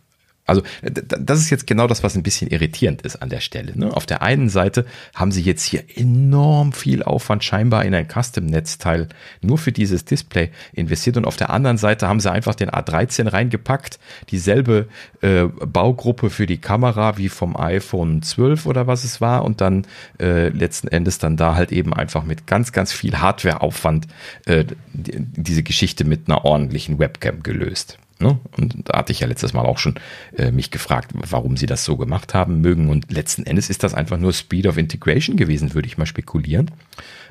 also 0.52 0.64
das 0.84 1.40
ist 1.40 1.50
jetzt 1.50 1.66
genau 1.66 1.88
das, 1.88 2.04
was 2.04 2.16
ein 2.16 2.24
bisschen 2.24 2.50
irritierend 2.50 3.04
ist 3.04 3.22
an 3.22 3.30
der 3.30 3.40
Stelle. 3.40 3.72
Ne? 3.78 3.96
Auf 3.96 4.06
der 4.06 4.22
einen 4.22 4.50
Seite 4.50 4.86
haben 5.16 5.32
sie 5.32 5.42
jetzt 5.42 5.64
hier 5.64 5.84
enorm 5.96 6.74
viel 6.74 7.04
Aufwand 7.04 7.44
scheinbar 7.46 7.86
in 7.86 7.96
ein 7.96 8.08
Custom-Netzteil 8.10 9.08
nur 9.42 9.58
für 9.58 9.72
dieses 9.72 10.04
Display 10.04 10.52
investiert 10.74 11.16
und 11.16 11.26
auf 11.26 11.38
der 11.38 11.52
anderen 11.52 11.78
Seite 11.78 12.10
haben 12.10 12.20
sie 12.20 12.30
einfach 12.30 12.54
den 12.54 12.70
A13 12.70 13.32
reingepackt, 13.32 13.98
dieselbe 14.30 14.90
äh, 15.22 15.46
Baugruppe 15.46 16.30
für 16.30 16.48
die 16.48 16.58
Kamera 16.58 17.18
wie 17.18 17.30
vom 17.30 17.56
iPhone 17.56 18.22
12 18.22 18.66
oder 18.66 18.88
was 18.88 19.06
es 19.06 19.22
war 19.22 19.46
und 19.46 19.62
dann 19.62 19.88
äh, 20.20 20.50
letzten 20.50 20.90
Endes 20.90 21.18
dann 21.18 21.38
da 21.38 21.56
halt 21.56 21.72
eben 21.72 21.94
einfach 21.94 22.26
mit 22.26 22.46
ganz, 22.46 22.74
ganz 22.74 22.92
viel 22.92 23.20
Hardware-Aufwand 23.20 24.08
äh, 24.48 24.66
diese 24.92 25.64
Geschichte 25.64 26.04
mit 26.04 26.28
einer 26.28 26.44
ordentlichen 26.44 27.00
Webcam 27.00 27.42
gelöst. 27.42 28.01
Ne? 28.22 28.40
Und 28.58 28.90
da 28.90 29.00
hatte 29.00 29.12
ich 29.12 29.20
ja 29.20 29.28
letztes 29.28 29.54
Mal 29.54 29.66
auch 29.66 29.78
schon 29.78 29.96
äh, 30.38 30.52
mich 30.52 30.72
gefragt, 30.72 31.12
warum 31.14 31.58
sie 31.58 31.66
das 31.66 31.84
so 31.84 31.98
gemacht 31.98 32.34
haben 32.34 32.62
mögen. 32.62 32.90
Und 32.90 33.12
letzten 33.12 33.46
Endes 33.46 33.70
ist 33.70 33.84
das 33.84 33.94
einfach 33.94 34.18
nur 34.18 34.34
Speed 34.34 34.68
of 34.68 34.78
Integration 34.78 35.38
gewesen, 35.38 35.74
würde 35.74 35.88
ich 35.88 35.98
mal 35.98 36.06
spekulieren. 36.06 36.72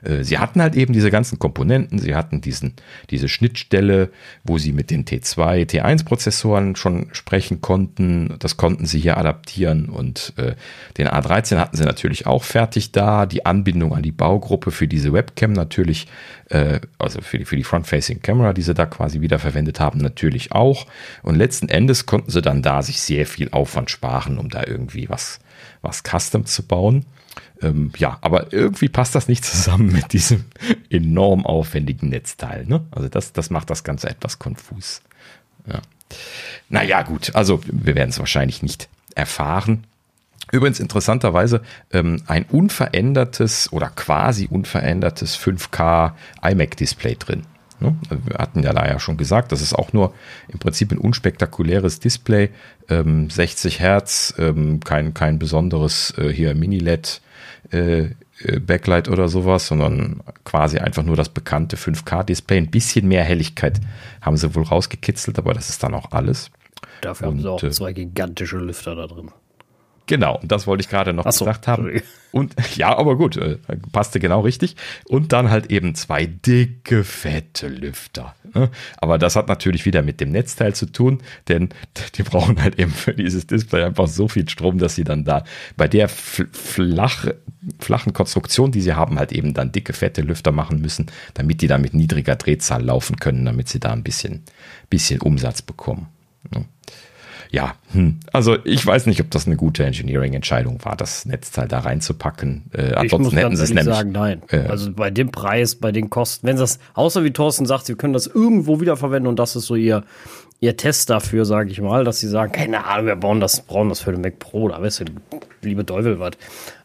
Äh, 0.02 0.24
sie 0.24 0.38
hatten 0.38 0.62
halt 0.62 0.76
eben 0.76 0.92
diese 0.92 1.10
ganzen 1.10 1.38
Komponenten, 1.38 1.98
sie 1.98 2.14
hatten 2.14 2.40
diesen, 2.40 2.74
diese 3.10 3.28
Schnittstelle, 3.28 4.10
wo 4.44 4.58
sie 4.58 4.72
mit 4.72 4.90
den 4.90 5.04
T2, 5.04 5.66
T1-Prozessoren 5.70 6.76
schon 6.76 7.08
sprechen 7.12 7.60
konnten. 7.60 8.36
Das 8.38 8.56
konnten 8.56 8.86
sie 8.86 9.00
hier 9.00 9.16
adaptieren 9.16 9.88
und 9.88 10.32
äh, 10.36 10.54
den 10.98 11.08
A13 11.08 11.58
hatten 11.58 11.76
sie 11.76 11.84
natürlich 11.84 12.26
auch 12.26 12.44
fertig 12.44 12.92
da. 12.92 13.26
Die 13.26 13.46
Anbindung 13.46 13.94
an 13.94 14.02
die 14.02 14.12
Baugruppe 14.12 14.70
für 14.70 14.88
diese 14.88 15.12
Webcam 15.12 15.52
natürlich, 15.52 16.06
äh, 16.48 16.80
also 16.98 17.20
für 17.20 17.38
die, 17.38 17.44
für 17.44 17.56
die 17.56 17.64
Front-Facing 17.64 18.22
Camera, 18.22 18.52
die 18.52 18.62
sie 18.62 18.74
da 18.74 18.86
quasi 18.86 19.20
wiederverwendet 19.20 19.80
haben, 19.80 19.98
natürlich 19.98 20.52
auch. 20.52 20.86
Und 21.22 21.36
letzten 21.36 21.68
Endes 21.68 22.06
konnten 22.06 22.30
sie 22.30 22.42
dann 22.42 22.62
da 22.62 22.82
sich 22.82 23.00
sehr 23.00 23.26
viel 23.26 23.50
Aufwand 23.50 23.90
sparen, 23.90 24.38
um 24.38 24.48
da 24.48 24.64
irgendwie 24.66 25.08
was, 25.08 25.40
was 25.82 26.02
Custom 26.02 26.46
zu 26.46 26.62
bauen. 26.62 27.04
Ähm, 27.62 27.92
ja, 27.96 28.18
aber 28.20 28.52
irgendwie 28.52 28.88
passt 28.88 29.14
das 29.14 29.28
nicht 29.28 29.44
zusammen 29.44 29.92
mit 29.92 30.12
diesem 30.12 30.44
enorm 30.90 31.46
aufwendigen 31.46 32.08
Netzteil. 32.08 32.66
Ne? 32.66 32.84
Also 32.90 33.08
das, 33.08 33.32
das 33.32 33.50
macht 33.50 33.70
das 33.70 33.84
Ganze 33.84 34.08
etwas 34.08 34.38
konfus. 34.38 35.02
Ja. 35.66 35.80
Naja, 36.68 37.02
gut, 37.02 37.34
also 37.34 37.60
wir 37.66 37.94
werden 37.94 38.10
es 38.10 38.18
wahrscheinlich 38.18 38.62
nicht 38.62 38.88
erfahren. 39.14 39.84
Übrigens 40.52 40.80
interessanterweise 40.80 41.62
ähm, 41.92 42.22
ein 42.26 42.44
unverändertes 42.44 43.72
oder 43.72 43.88
quasi 43.88 44.48
unverändertes 44.50 45.38
5K 45.38 46.12
iMac-Display 46.42 47.16
drin. 47.16 47.42
Ne? 47.78 47.96
Wir 48.08 48.38
hatten 48.38 48.62
ja 48.62 48.72
da 48.72 48.86
ja 48.86 48.98
schon 48.98 49.16
gesagt, 49.16 49.52
das 49.52 49.62
ist 49.62 49.74
auch 49.74 49.92
nur 49.92 50.12
im 50.48 50.58
Prinzip 50.58 50.92
ein 50.92 50.98
unspektakuläres 50.98 52.00
Display, 52.00 52.50
ähm, 52.88 53.30
60 53.30 53.80
Hertz, 53.80 54.34
ähm, 54.38 54.80
kein, 54.80 55.14
kein 55.14 55.38
besonderes 55.38 56.14
äh, 56.18 56.28
hier 56.28 56.54
Mini-LED 56.54 57.20
äh, 57.70 58.10
äh, 58.42 58.58
Backlight 58.60 59.08
oder 59.08 59.28
sowas, 59.28 59.66
sondern 59.66 60.20
quasi 60.44 60.78
einfach 60.78 61.02
nur 61.02 61.16
das 61.16 61.28
bekannte 61.28 61.76
5K-Display. 61.76 62.58
Ein 62.58 62.70
bisschen 62.70 63.08
mehr 63.08 63.24
Helligkeit 63.24 63.80
haben 64.20 64.36
sie 64.36 64.54
wohl 64.54 64.64
rausgekitzelt, 64.64 65.38
aber 65.38 65.54
das 65.54 65.68
ist 65.68 65.82
dann 65.82 65.94
auch 65.94 66.12
alles. 66.12 66.50
Dafür 67.00 67.28
und, 67.28 67.34
haben 67.34 67.42
sie 67.42 67.50
auch 67.50 67.62
äh, 67.62 67.70
zwei 67.70 67.92
gigantische 67.92 68.58
Lüfter 68.58 68.94
da 68.94 69.06
drin. 69.06 69.30
Genau, 70.10 70.40
und 70.42 70.50
das 70.50 70.66
wollte 70.66 70.80
ich 70.80 70.88
gerade 70.88 71.12
noch 71.12 71.30
so, 71.30 71.44
gesagt 71.44 71.68
haben. 71.68 72.02
Und 72.32 72.56
ja, 72.76 72.96
aber 72.96 73.16
gut, 73.16 73.36
äh, 73.36 73.58
passte 73.92 74.18
genau 74.18 74.40
richtig. 74.40 74.74
Und 75.04 75.32
dann 75.32 75.50
halt 75.50 75.70
eben 75.70 75.94
zwei 75.94 76.26
dicke, 76.26 77.04
fette 77.04 77.68
Lüfter. 77.68 78.34
Ne? 78.52 78.70
Aber 78.96 79.18
das 79.18 79.36
hat 79.36 79.46
natürlich 79.46 79.84
wieder 79.84 80.02
mit 80.02 80.20
dem 80.20 80.32
Netzteil 80.32 80.74
zu 80.74 80.86
tun, 80.86 81.22
denn 81.46 81.68
die 82.16 82.24
brauchen 82.24 82.60
halt 82.60 82.76
eben 82.80 82.90
für 82.90 83.14
dieses 83.14 83.46
Display 83.46 83.84
einfach 83.84 84.08
so 84.08 84.26
viel 84.26 84.48
Strom, 84.48 84.78
dass 84.78 84.96
sie 84.96 85.04
dann 85.04 85.24
da 85.24 85.44
bei 85.76 85.86
der 85.86 86.08
flach, 86.08 87.26
flachen 87.78 88.12
Konstruktion, 88.12 88.72
die 88.72 88.80
sie 88.80 88.94
haben, 88.94 89.16
halt 89.16 89.30
eben 89.30 89.54
dann 89.54 89.70
dicke, 89.70 89.92
fette 89.92 90.22
Lüfter 90.22 90.50
machen 90.50 90.80
müssen, 90.80 91.06
damit 91.34 91.62
die 91.62 91.68
dann 91.68 91.82
mit 91.82 91.94
niedriger 91.94 92.34
Drehzahl 92.34 92.82
laufen 92.82 93.16
können, 93.16 93.44
damit 93.44 93.68
sie 93.68 93.78
da 93.78 93.92
ein 93.92 94.02
bisschen, 94.02 94.42
bisschen 94.88 95.20
Umsatz 95.20 95.62
bekommen. 95.62 96.08
Ja, 97.50 97.74
hm. 97.92 98.20
also 98.32 98.56
ich 98.64 98.86
weiß 98.86 99.06
nicht, 99.06 99.20
ob 99.20 99.30
das 99.30 99.46
eine 99.46 99.56
gute 99.56 99.84
Engineering-Entscheidung 99.84 100.78
war, 100.84 100.94
das 100.94 101.26
Netzteil 101.26 101.66
da 101.66 101.80
reinzupacken. 101.80 102.70
Äh, 102.72 102.94
ansonsten 102.94 103.36
hätten 103.36 103.56
sie 103.56 103.64
es 103.64 103.74
nämlich. 103.74 103.94
sagen, 103.94 104.12
nein. 104.12 104.42
Äh, 104.50 104.68
also 104.68 104.92
bei 104.92 105.10
dem 105.10 105.32
Preis, 105.32 105.74
bei 105.74 105.90
den 105.90 106.10
Kosten, 106.10 106.46
wenn 106.46 106.56
das, 106.56 106.78
außer 106.94 107.24
wie 107.24 107.32
Thorsten 107.32 107.66
sagt, 107.66 107.86
sie 107.86 107.96
können 107.96 108.12
das 108.12 108.28
irgendwo 108.28 108.80
wiederverwenden 108.80 109.26
und 109.26 109.40
das 109.40 109.56
ist 109.56 109.66
so 109.66 109.74
ihr, 109.74 110.04
ihr 110.60 110.76
Test 110.76 111.10
dafür, 111.10 111.44
sage 111.44 111.70
ich 111.70 111.80
mal, 111.80 112.04
dass 112.04 112.20
sie 112.20 112.28
sagen, 112.28 112.52
keine 112.52 112.84
Ahnung, 112.84 113.06
wir 113.06 113.16
bauen 113.16 113.40
das, 113.40 113.62
brauchen 113.62 113.88
das 113.88 113.98
für 113.98 114.12
den 114.12 114.20
Mac 114.20 114.38
Pro, 114.38 114.68
da 114.68 114.80
weißt 114.80 115.00
du, 115.00 115.04
liebe 115.62 115.84
Teufel 115.84 116.20
was. 116.20 116.34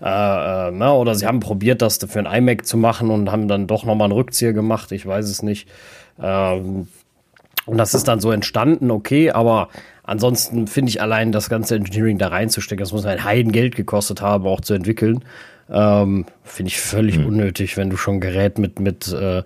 Äh, 0.01 0.70
äh, 0.70 0.72
na, 0.74 0.93
oder 0.93 1.13
sie 1.13 1.28
haben 1.28 1.41
probiert, 1.41 1.84
das 1.84 1.97
für 1.97 2.20
ein 2.20 2.26
iMac 2.26 2.66
zu 2.66 2.78
machen 2.78 3.11
und 3.11 3.32
haben 3.32 3.47
dann 3.47 3.68
doch 3.68 3.86
nochmal 3.86 4.05
einen 4.05 4.13
Rückzieher 4.13 4.53
gemacht, 4.53 4.91
ich 4.91 5.05
weiß 5.05 5.30
es 5.30 5.43
nicht. 5.43 5.70
Ähm, 6.20 6.88
und 7.66 7.78
das 7.78 7.93
ist 7.93 8.07
dann 8.07 8.20
so 8.20 8.32
entstanden, 8.32 8.91
okay, 8.91 9.32
aber 9.32 9.70
ansonsten 10.06 10.68
finde 10.68 10.89
ich 10.89 11.01
allein 11.01 11.32
das 11.32 11.49
ganze 11.49 11.76
Engineering 11.76 12.18
da 12.18 12.30
reinzustecken, 12.30 12.84
das 12.84 12.93
muss 12.93 13.06
ein 13.06 13.24
Heidengeld 13.24 13.76
gekostet 13.76 14.22
haben, 14.22 14.45
auch 14.45 14.62
zu 14.62 14.74
entwickeln. 14.74 15.24
Ähm, 15.70 16.26
finde 16.43 16.70
ich 16.70 16.80
völlig 16.80 17.16
hm. 17.16 17.26
unnötig, 17.26 17.78
wenn 17.78 17.89
du 17.89 17.97
schon 17.97 18.16
ein 18.16 18.22
Gerät 18.22 18.60
mit, 18.60 18.80
mit, 18.80 19.12
äh, 19.12 19.41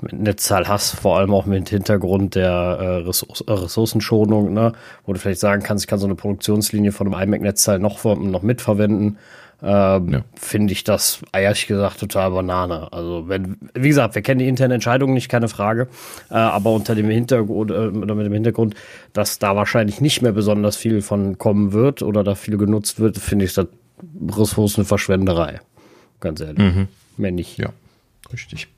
mit 0.00 0.12
Netzzahl 0.12 0.68
hast, 0.68 0.94
vor 0.94 1.18
allem 1.18 1.32
auch 1.32 1.46
mit 1.46 1.68
Hintergrund 1.68 2.34
der 2.36 2.50
äh, 2.50 2.86
Ressource, 3.06 3.42
äh, 3.46 3.52
Ressourcenschonung, 3.52 4.52
ne? 4.52 4.72
wo 5.04 5.12
du 5.12 5.18
vielleicht 5.18 5.40
sagen 5.40 5.62
kannst, 5.62 5.84
ich 5.84 5.88
kann 5.88 5.98
so 5.98 6.06
eine 6.06 6.14
Produktionslinie 6.14 6.92
von 6.92 7.12
einem 7.12 7.28
iMac-Netzteil 7.28 7.78
noch, 7.78 8.04
noch 8.04 8.42
mitverwenden 8.42 9.18
ähm, 9.62 10.12
ja. 10.12 10.24
finde 10.34 10.72
ich 10.72 10.84
das 10.84 11.22
ehrlich 11.32 11.66
gesagt 11.66 12.00
total 12.00 12.30
Banane. 12.30 12.92
Also 12.92 13.28
wenn, 13.28 13.56
wie 13.74 13.88
gesagt, 13.88 14.14
wir 14.14 14.22
kennen 14.22 14.38
die 14.38 14.48
internen 14.48 14.72
Entscheidungen 14.72 15.14
nicht, 15.14 15.30
keine 15.30 15.48
Frage, 15.48 15.88
äh, 16.30 16.34
aber 16.34 16.72
unter 16.72 16.94
dem 16.94 17.08
Hintergrund 17.08 17.70
äh, 17.70 17.74
oder 17.74 18.14
mit 18.14 18.26
dem 18.26 18.34
Hintergrund, 18.34 18.74
dass 19.12 19.38
da 19.38 19.56
wahrscheinlich 19.56 20.00
nicht 20.00 20.20
mehr 20.20 20.32
besonders 20.32 20.76
viel 20.76 21.00
von 21.00 21.38
kommen 21.38 21.72
wird 21.72 22.02
oder 22.02 22.22
da 22.22 22.34
viel 22.34 22.58
genutzt 22.58 23.00
wird, 23.00 23.16
finde 23.18 23.46
ich 23.46 23.54
das 23.54 23.66
Ressourcenverschwenderei. 24.30 25.60
Ganz 26.20 26.40
ehrlich. 26.40 26.58
Mhm. 26.58 26.88
Mehr 27.16 27.32
nicht. 27.32 27.56
Ja, 27.58 27.70
richtig. 28.32 28.68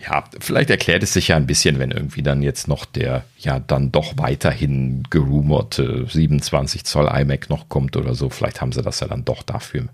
Ja, 0.00 0.24
vielleicht 0.40 0.70
erklärt 0.70 1.02
es 1.02 1.14
sich 1.14 1.28
ja 1.28 1.36
ein 1.36 1.46
bisschen, 1.46 1.78
wenn 1.78 1.90
irgendwie 1.90 2.22
dann 2.22 2.42
jetzt 2.42 2.68
noch 2.68 2.84
der 2.84 3.24
ja 3.38 3.58
dann 3.60 3.92
doch 3.92 4.14
weiterhin 4.16 5.04
gerumorte 5.08 6.06
27 6.08 6.84
Zoll 6.84 7.06
iMac 7.06 7.48
noch 7.48 7.68
kommt 7.68 7.96
oder 7.96 8.14
so. 8.14 8.30
Vielleicht 8.30 8.60
haben 8.60 8.72
sie 8.72 8.82
das 8.82 9.00
ja 9.00 9.08
dann 9.08 9.24
doch 9.24 9.42
dafür 9.42 9.88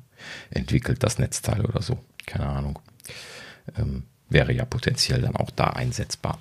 entwickelt, 0.51 1.03
das 1.03 1.18
Netzteil 1.18 1.64
oder 1.64 1.83
so. 1.83 1.99
Keine 2.27 2.47
Ahnung. 2.47 2.79
Ähm, 3.77 4.05
wäre 4.29 4.53
ja 4.53 4.64
potenziell 4.64 5.23
dann 5.23 5.37
auch 5.37 5.51
da 5.51 5.68
einsetzbar. 5.68 6.39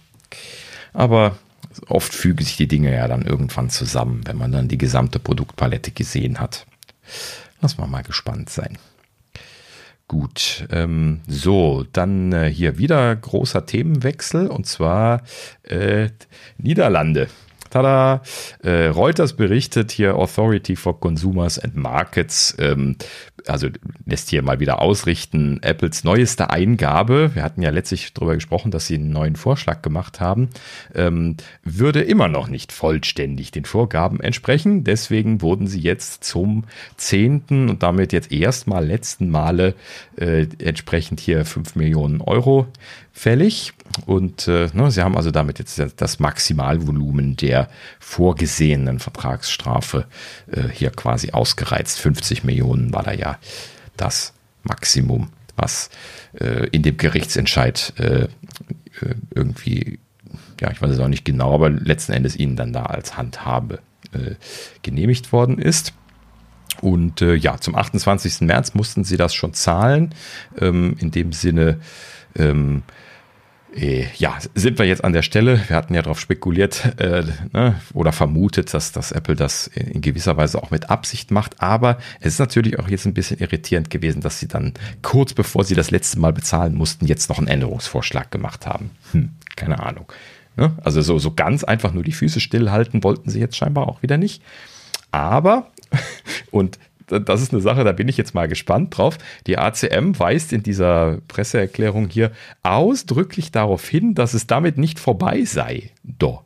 Aber 0.93 1.37
oft 1.87 2.13
fügen 2.13 2.43
sich 2.43 2.57
die 2.57 2.67
Dinge 2.67 2.93
ja 2.93 3.07
dann 3.07 3.21
irgendwann 3.21 3.69
zusammen, 3.69 4.21
wenn 4.25 4.37
man 4.37 4.51
dann 4.51 4.67
die 4.67 4.77
gesamte 4.77 5.19
Produktpalette 5.19 5.91
gesehen 5.91 6.39
hat. 6.39 6.65
Lass 7.61 7.77
mal 7.77 7.87
mal 7.87 8.03
gespannt 8.03 8.49
sein. 8.49 8.77
Gut, 10.07 10.67
ähm, 10.71 11.21
so, 11.25 11.85
dann 11.93 12.33
äh, 12.33 12.51
hier 12.51 12.77
wieder 12.77 13.15
großer 13.15 13.65
Themenwechsel 13.65 14.47
und 14.47 14.67
zwar 14.67 15.23
äh, 15.63 16.09
Niederlande. 16.57 17.29
Tada, 17.71 18.21
äh, 18.63 18.87
Reuters 18.87 19.33
berichtet 19.33 19.91
hier 19.91 20.15
Authority 20.15 20.75
for 20.75 20.99
Consumers 20.99 21.57
and 21.57 21.75
Markets, 21.75 22.55
ähm, 22.59 22.97
also 23.47 23.67
lässt 24.05 24.29
hier 24.29 24.43
mal 24.43 24.59
wieder 24.59 24.81
ausrichten, 24.81 25.59
Apples 25.63 26.03
neueste 26.03 26.49
Eingabe, 26.49 27.31
wir 27.33 27.43
hatten 27.43 27.61
ja 27.61 27.71
letztlich 27.71 28.13
darüber 28.13 28.35
gesprochen, 28.35 28.71
dass 28.71 28.87
sie 28.87 28.95
einen 28.95 29.11
neuen 29.11 29.35
Vorschlag 29.35 29.81
gemacht 29.81 30.19
haben, 30.19 30.49
ähm, 30.93 31.37
würde 31.63 32.01
immer 32.01 32.27
noch 32.27 32.47
nicht 32.47 32.71
vollständig 32.71 33.51
den 33.51 33.65
Vorgaben 33.65 34.19
entsprechen. 34.19 34.83
Deswegen 34.83 35.41
wurden 35.41 35.67
sie 35.67 35.79
jetzt 35.79 36.23
zum 36.23 36.65
zehnten 36.97 37.69
und 37.69 37.83
damit 37.83 38.13
jetzt 38.13 38.31
erstmal 38.31 38.85
letzten 38.85 39.29
Male 39.29 39.73
äh, 40.17 40.47
entsprechend 40.59 41.19
hier 41.19 41.45
5 41.45 41.75
Millionen 41.75 42.21
Euro 42.21 42.67
fällig. 43.21 43.73
Und 44.07 44.47
äh, 44.47 44.69
ne, 44.73 44.89
sie 44.89 45.03
haben 45.03 45.15
also 45.15 45.29
damit 45.29 45.59
jetzt 45.59 45.79
das 45.97 46.19
Maximalvolumen 46.19 47.35
der 47.35 47.69
vorgesehenen 47.99 48.99
Vertragsstrafe 48.99 50.07
äh, 50.51 50.63
hier 50.69 50.89
quasi 50.89 51.31
ausgereizt. 51.31 51.99
50 51.99 52.43
Millionen 52.43 52.93
war 52.93 53.03
da 53.03 53.11
ja 53.13 53.37
das 53.95 54.33
Maximum, 54.63 55.29
was 55.55 55.91
äh, 56.39 56.67
in 56.69 56.81
dem 56.81 56.97
Gerichtsentscheid 56.97 57.93
äh, 57.97 58.23
äh, 58.23 58.27
irgendwie, 59.35 59.99
ja, 60.59 60.71
ich 60.71 60.81
weiß 60.81 60.91
es 60.91 60.99
auch 60.99 61.07
nicht 61.07 61.25
genau, 61.25 61.53
aber 61.53 61.69
letzten 61.69 62.13
Endes 62.13 62.35
ihnen 62.35 62.55
dann 62.55 62.73
da 62.73 62.83
als 62.83 63.17
Handhabe 63.17 63.79
äh, 64.13 64.35
genehmigt 64.81 65.31
worden 65.31 65.59
ist. 65.59 65.93
Und 66.81 67.21
äh, 67.21 67.35
ja, 67.35 67.57
zum 67.59 67.75
28. 67.75 68.41
März 68.41 68.73
mussten 68.73 69.03
sie 69.03 69.17
das 69.17 69.35
schon 69.35 69.53
zahlen. 69.53 70.15
Ähm, 70.57 70.95
in 70.99 71.11
dem 71.11 71.33
Sinne, 71.33 71.79
ähm, 72.35 72.81
äh, 72.87 73.00
ja, 74.17 74.37
sind 74.53 74.79
wir 74.79 74.85
jetzt 74.85 75.03
an 75.03 75.13
der 75.13 75.21
Stelle. 75.21 75.61
Wir 75.67 75.75
hatten 75.75 75.93
ja 75.93 76.01
darauf 76.01 76.19
spekuliert 76.19 76.99
äh, 76.99 77.23
ne, 77.53 77.79
oder 77.93 78.11
vermutet, 78.11 78.73
dass, 78.73 78.91
dass 78.91 79.11
Apple 79.11 79.35
das 79.35 79.67
in 79.67 80.01
gewisser 80.01 80.35
Weise 80.35 80.61
auch 80.61 80.71
mit 80.71 80.89
Absicht 80.89 81.31
macht. 81.31 81.61
Aber 81.61 81.97
es 82.19 82.33
ist 82.33 82.39
natürlich 82.39 82.79
auch 82.79 82.89
jetzt 82.89 83.05
ein 83.05 83.13
bisschen 83.13 83.39
irritierend 83.39 83.89
gewesen, 83.89 84.21
dass 84.21 84.39
sie 84.39 84.47
dann 84.47 84.73
kurz 85.01 85.33
bevor 85.33 85.63
sie 85.63 85.75
das 85.75 85.89
letzte 85.89 86.19
Mal 86.19 86.33
bezahlen 86.33 86.75
mussten, 86.75 87.05
jetzt 87.05 87.29
noch 87.29 87.37
einen 87.37 87.47
Änderungsvorschlag 87.47 88.29
gemacht 88.29 88.67
haben. 88.67 88.91
Hm, 89.13 89.29
keine 89.55 89.79
Ahnung. 89.79 90.11
Ne? 90.57 90.73
Also 90.83 91.01
so, 91.01 91.17
so 91.17 91.33
ganz 91.33 91.63
einfach 91.63 91.93
nur 91.93 92.03
die 92.03 92.11
Füße 92.11 92.41
stillhalten 92.41 93.03
wollten 93.03 93.29
sie 93.29 93.39
jetzt 93.39 93.55
scheinbar 93.55 93.87
auch 93.87 94.01
wieder 94.01 94.17
nicht. 94.17 94.43
Aber, 95.11 95.71
und 96.51 96.77
das 97.19 97.41
ist 97.41 97.53
eine 97.53 97.61
Sache, 97.61 97.83
da 97.83 97.91
bin 97.91 98.07
ich 98.07 98.17
jetzt 98.17 98.33
mal 98.33 98.47
gespannt 98.47 98.97
drauf. 98.97 99.17
Die 99.47 99.57
ACM 99.57 100.17
weist 100.17 100.53
in 100.53 100.63
dieser 100.63 101.19
Presseerklärung 101.27 102.09
hier 102.09 102.31
ausdrücklich 102.63 103.51
darauf 103.51 103.87
hin, 103.87 104.15
dass 104.15 104.33
es 104.33 104.47
damit 104.47 104.77
nicht 104.77 104.99
vorbei 104.99 105.43
sei. 105.45 105.91
Doch. 106.03 106.43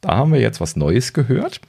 Da 0.00 0.16
haben 0.16 0.34
wir 0.34 0.40
jetzt 0.40 0.60
was 0.60 0.76
Neues 0.76 1.14
gehört. 1.14 1.62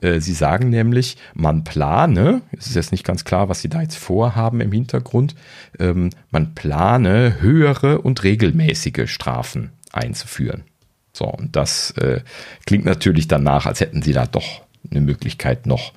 Äh, 0.00 0.20
sie 0.20 0.32
sagen 0.32 0.70
nämlich, 0.70 1.18
man 1.34 1.64
plane, 1.64 2.40
es 2.52 2.68
ist 2.68 2.76
jetzt 2.76 2.92
nicht 2.92 3.04
ganz 3.04 3.24
klar, 3.24 3.50
was 3.50 3.60
Sie 3.60 3.68
da 3.68 3.82
jetzt 3.82 3.98
vorhaben 3.98 4.62
im 4.62 4.72
Hintergrund, 4.72 5.34
ähm, 5.78 6.08
man 6.30 6.54
plane 6.54 7.42
höhere 7.42 8.00
und 8.00 8.22
regelmäßige 8.24 9.10
Strafen 9.10 9.72
einzuführen. 9.92 10.64
So, 11.12 11.26
und 11.26 11.56
das 11.56 11.90
äh, 11.92 12.22
klingt 12.64 12.86
natürlich 12.86 13.28
danach, 13.28 13.66
als 13.66 13.80
hätten 13.80 14.00
Sie 14.00 14.14
da 14.14 14.24
doch 14.24 14.62
eine 14.90 15.02
Möglichkeit, 15.02 15.66
noch 15.66 15.92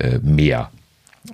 äh, 0.00 0.18
mehr 0.18 0.72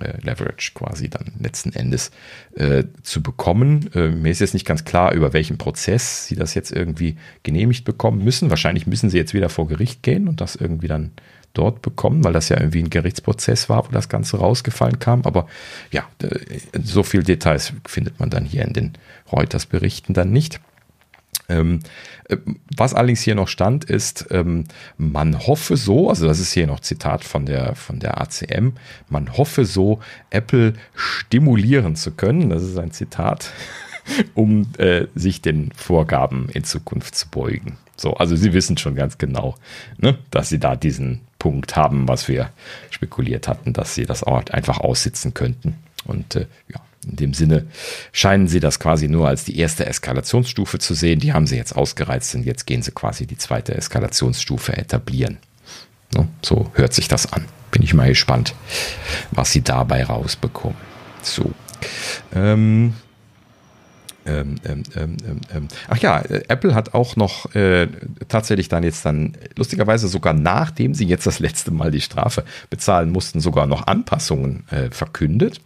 äh, 0.01 0.17
Leverage 0.21 0.71
quasi 0.73 1.09
dann 1.09 1.31
letzten 1.39 1.73
Endes 1.73 2.11
äh, 2.55 2.83
zu 3.03 3.21
bekommen. 3.21 3.89
Äh, 3.93 4.09
mir 4.09 4.31
ist 4.31 4.39
jetzt 4.39 4.53
nicht 4.53 4.65
ganz 4.65 4.85
klar, 4.85 5.13
über 5.13 5.33
welchen 5.33 5.57
Prozess 5.57 6.27
sie 6.27 6.35
das 6.35 6.53
jetzt 6.53 6.71
irgendwie 6.71 7.17
genehmigt 7.43 7.85
bekommen 7.85 8.23
müssen. 8.23 8.49
Wahrscheinlich 8.49 8.87
müssen 8.87 9.09
sie 9.09 9.17
jetzt 9.17 9.33
wieder 9.33 9.49
vor 9.49 9.67
Gericht 9.67 10.03
gehen 10.03 10.27
und 10.27 10.41
das 10.41 10.55
irgendwie 10.55 10.87
dann 10.87 11.11
dort 11.53 11.81
bekommen, 11.81 12.23
weil 12.23 12.33
das 12.33 12.49
ja 12.49 12.59
irgendwie 12.59 12.83
ein 12.83 12.89
Gerichtsprozess 12.89 13.69
war, 13.69 13.87
wo 13.87 13.91
das 13.91 14.09
Ganze 14.09 14.37
rausgefallen 14.37 14.99
kam. 14.99 15.23
Aber 15.23 15.47
ja, 15.91 16.07
äh, 16.21 16.57
so 16.83 17.03
viel 17.03 17.23
Details 17.23 17.73
findet 17.87 18.19
man 18.19 18.29
dann 18.29 18.45
hier 18.45 18.63
in 18.63 18.73
den 18.73 18.93
Reuters-Berichten 19.31 20.13
dann 20.13 20.31
nicht. 20.31 20.59
Ähm, 21.47 21.79
äh, 22.29 22.37
was 22.75 22.93
allerdings 22.93 23.21
hier 23.21 23.35
noch 23.35 23.47
stand, 23.47 23.85
ist, 23.85 24.27
ähm, 24.31 24.65
man 24.97 25.47
hoffe 25.47 25.77
so, 25.77 26.09
also 26.09 26.27
das 26.27 26.39
ist 26.39 26.53
hier 26.53 26.67
noch 26.67 26.79
Zitat 26.79 27.23
von 27.23 27.45
der, 27.45 27.75
von 27.75 27.99
der 27.99 28.19
ACM, 28.19 28.69
man 29.09 29.37
hoffe 29.37 29.65
so, 29.65 29.99
Apple 30.29 30.73
stimulieren 30.95 31.95
zu 31.95 32.11
können, 32.11 32.49
das 32.49 32.63
ist 32.63 32.77
ein 32.77 32.91
Zitat, 32.91 33.51
um 34.33 34.67
äh, 34.77 35.07
sich 35.15 35.41
den 35.41 35.71
Vorgaben 35.73 36.49
in 36.49 36.63
Zukunft 36.63 37.15
zu 37.15 37.29
beugen. 37.29 37.77
So, 37.97 38.15
also 38.15 38.35
Sie 38.35 38.53
wissen 38.53 38.77
schon 38.77 38.95
ganz 38.95 39.17
genau, 39.17 39.55
ne, 39.97 40.17
dass 40.31 40.49
Sie 40.49 40.59
da 40.59 40.75
diesen 40.75 41.21
Punkt 41.39 41.75
haben, 41.75 42.07
was 42.07 42.27
wir 42.27 42.49
spekuliert 42.89 43.47
hatten, 43.47 43.71
dass 43.71 43.95
Sie 43.95 44.05
das 44.05 44.23
auch 44.23 44.43
einfach 44.47 44.79
aussitzen 44.79 45.33
könnten. 45.33 45.75
Und 46.05 46.35
äh, 46.35 46.47
ja, 46.67 46.81
in 47.09 47.15
dem 47.15 47.33
Sinne 47.33 47.65
scheinen 48.11 48.47
sie 48.47 48.59
das 48.59 48.79
quasi 48.79 49.07
nur 49.07 49.27
als 49.27 49.43
die 49.43 49.57
erste 49.57 49.85
Eskalationsstufe 49.85 50.79
zu 50.79 50.93
sehen. 50.93 51.19
Die 51.19 51.33
haben 51.33 51.47
sie 51.47 51.57
jetzt 51.57 51.75
ausgereizt 51.75 52.35
und 52.35 52.43
jetzt 52.43 52.65
gehen 52.65 52.81
sie 52.81 52.91
quasi 52.91 53.25
die 53.25 53.37
zweite 53.37 53.75
Eskalationsstufe 53.75 54.75
etablieren. 54.77 55.37
So 56.41 56.71
hört 56.73 56.93
sich 56.93 57.07
das 57.07 57.31
an. 57.33 57.45
Bin 57.71 57.83
ich 57.83 57.93
mal 57.93 58.07
gespannt, 58.07 58.55
was 59.31 59.51
sie 59.51 59.61
dabei 59.61 60.03
rausbekommen. 60.03 60.77
So. 61.21 61.51
Ähm, 62.33 62.93
ähm, 64.25 64.55
ähm, 64.65 64.83
ähm, 64.95 65.17
ähm 65.53 65.67
ach 65.87 65.97
ja, 65.97 66.19
äh, 66.21 66.43
Apple 66.47 66.73
hat 66.73 66.93
auch 66.93 67.15
noch 67.15 67.53
äh, 67.53 67.87
tatsächlich 68.27 68.69
dann 68.69 68.83
jetzt 68.83 69.05
dann 69.05 69.33
lustigerweise 69.55 70.07
sogar 70.07 70.33
nachdem 70.33 70.93
sie 70.93 71.05
jetzt 71.05 71.27
das 71.27 71.39
letzte 71.39 71.71
Mal 71.71 71.91
die 71.91 72.01
Strafe 72.01 72.43
bezahlen 72.69 73.11
mussten, 73.11 73.39
sogar 73.39 73.67
noch 73.67 73.85
Anpassungen 73.87 74.63
äh, 74.69 74.89
verkündet. 74.89 75.61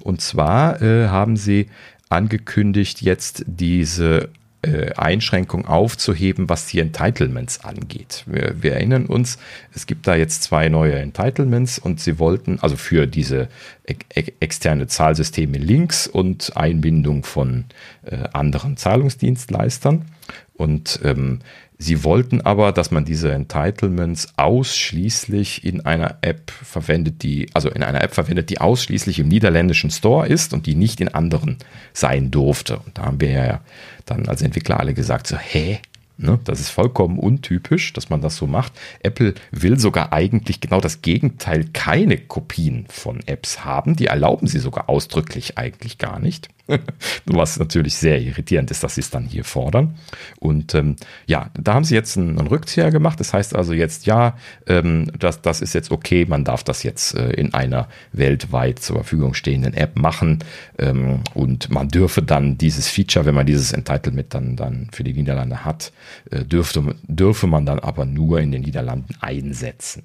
Und 0.00 0.20
zwar 0.20 0.80
äh, 0.82 1.08
haben 1.08 1.36
sie 1.36 1.68
angekündigt, 2.08 3.02
jetzt 3.02 3.44
diese 3.46 4.30
äh, 4.62 4.92
Einschränkung 4.94 5.66
aufzuheben, 5.66 6.48
was 6.48 6.66
die 6.66 6.80
Entitlements 6.80 7.64
angeht. 7.64 8.24
Wir, 8.26 8.56
wir, 8.60 8.72
erinnern 8.72 9.06
uns, 9.06 9.38
es 9.72 9.86
gibt 9.86 10.08
da 10.08 10.16
jetzt 10.16 10.42
zwei 10.42 10.68
neue 10.68 10.94
Entitlements 10.94 11.78
und 11.78 12.00
sie 12.00 12.18
wollten 12.18 12.58
also 12.60 12.76
für 12.76 13.06
diese 13.06 13.48
e 13.86 13.94
externe 14.40 14.88
Zahlsysteme 14.88 15.58
Links 15.58 16.08
und 16.08 16.56
Einbindung 16.56 17.22
von 17.22 17.66
äh, 18.04 18.16
anderen 18.32 18.76
Zahlungsdienstleistern. 18.76 20.06
Und 20.54 20.98
ähm, 21.04 21.38
Sie 21.80 22.02
wollten 22.02 22.40
aber, 22.40 22.72
dass 22.72 22.90
man 22.90 23.04
diese 23.04 23.30
Entitlements 23.30 24.32
ausschließlich 24.36 25.64
in 25.64 25.86
einer 25.86 26.18
App 26.22 26.50
verwendet, 26.50 27.22
die, 27.22 27.48
also 27.54 27.70
in 27.70 27.84
einer 27.84 28.02
App 28.02 28.14
verwendet, 28.14 28.50
die 28.50 28.60
ausschließlich 28.60 29.20
im 29.20 29.28
niederländischen 29.28 29.90
Store 29.90 30.26
ist 30.26 30.52
und 30.52 30.66
die 30.66 30.74
nicht 30.74 31.00
in 31.00 31.14
anderen 31.14 31.58
sein 31.92 32.32
durfte. 32.32 32.80
Und 32.80 32.98
da 32.98 33.02
haben 33.02 33.20
wir 33.20 33.30
ja 33.30 33.60
dann 34.06 34.26
als 34.26 34.42
Entwickler 34.42 34.80
alle 34.80 34.92
gesagt, 34.92 35.28
so, 35.28 35.36
hä? 35.36 35.78
Ne, 36.20 36.40
das 36.42 36.58
ist 36.58 36.70
vollkommen 36.70 37.16
untypisch, 37.16 37.92
dass 37.92 38.10
man 38.10 38.20
das 38.20 38.34
so 38.34 38.48
macht. 38.48 38.72
Apple 39.04 39.34
will 39.52 39.78
sogar 39.78 40.12
eigentlich 40.12 40.60
genau 40.60 40.80
das 40.80 41.00
Gegenteil, 41.00 41.66
keine 41.72 42.18
Kopien 42.18 42.86
von 42.88 43.20
Apps 43.26 43.64
haben. 43.64 43.94
Die 43.94 44.06
erlauben 44.06 44.48
sie 44.48 44.58
sogar 44.58 44.88
ausdrücklich 44.88 45.58
eigentlich 45.58 45.96
gar 45.96 46.18
nicht. 46.18 46.48
Was 47.26 47.58
natürlich 47.58 47.94
sehr 47.94 48.20
irritierend 48.20 48.70
ist, 48.70 48.84
dass 48.84 48.94
sie 48.94 49.00
es 49.00 49.10
dann 49.10 49.24
hier 49.24 49.44
fordern. 49.44 49.94
Und 50.38 50.74
ähm, 50.74 50.96
ja, 51.26 51.50
da 51.58 51.74
haben 51.74 51.84
sie 51.84 51.94
jetzt 51.94 52.16
einen, 52.16 52.38
einen, 52.38 52.48
Rückzieher 52.48 52.90
gemacht. 52.90 53.18
Das 53.20 53.32
heißt 53.32 53.56
also 53.56 53.72
jetzt, 53.72 54.06
ja, 54.06 54.36
ähm, 54.66 55.10
das, 55.18 55.42
das 55.42 55.60
ist 55.60 55.74
jetzt 55.74 55.90
okay, 55.90 56.26
man 56.26 56.44
darf 56.44 56.64
das 56.64 56.82
jetzt 56.82 57.14
äh, 57.14 57.30
in 57.30 57.54
einer 57.54 57.88
weltweit 58.12 58.78
zur 58.80 58.96
Verfügung 58.96 59.34
stehenden 59.34 59.74
App 59.74 59.98
machen. 59.98 60.40
Ähm, 60.78 61.20
und 61.34 61.70
man 61.70 61.88
dürfe 61.88 62.22
dann 62.22 62.58
dieses 62.58 62.88
Feature, 62.88 63.24
wenn 63.24 63.34
man 63.34 63.46
dieses 63.46 63.72
Entitlement 63.72 64.34
dann, 64.34 64.56
dann 64.56 64.88
für 64.92 65.04
die 65.04 65.14
Niederlande 65.14 65.64
hat, 65.64 65.92
äh, 66.30 66.44
dürfte, 66.44 66.94
dürfe 67.02 67.46
man 67.46 67.66
dann 67.66 67.78
aber 67.78 68.04
nur 68.04 68.40
in 68.40 68.52
den 68.52 68.62
Niederlanden 68.62 69.14
einsetzen. 69.20 70.02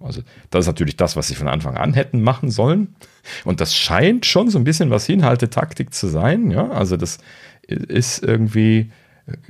So, 0.00 0.06
also 0.06 0.22
das 0.50 0.64
ist 0.64 0.66
natürlich 0.66 0.96
das, 0.96 1.16
was 1.16 1.28
sie 1.28 1.34
von 1.34 1.48
Anfang 1.48 1.76
an 1.76 1.94
hätten 1.94 2.22
machen 2.22 2.50
sollen. 2.50 2.94
Und 3.44 3.60
das 3.60 3.74
scheint 3.76 4.26
schon 4.26 4.50
so 4.50 4.58
ein 4.58 4.64
bisschen 4.64 4.90
was 4.90 5.06
Hinhaltetaktik 5.06 5.94
zu 5.94 6.08
sein. 6.08 6.50
Ja, 6.50 6.70
also 6.70 6.96
das 6.96 7.18
ist 7.68 8.22
irgendwie 8.22 8.90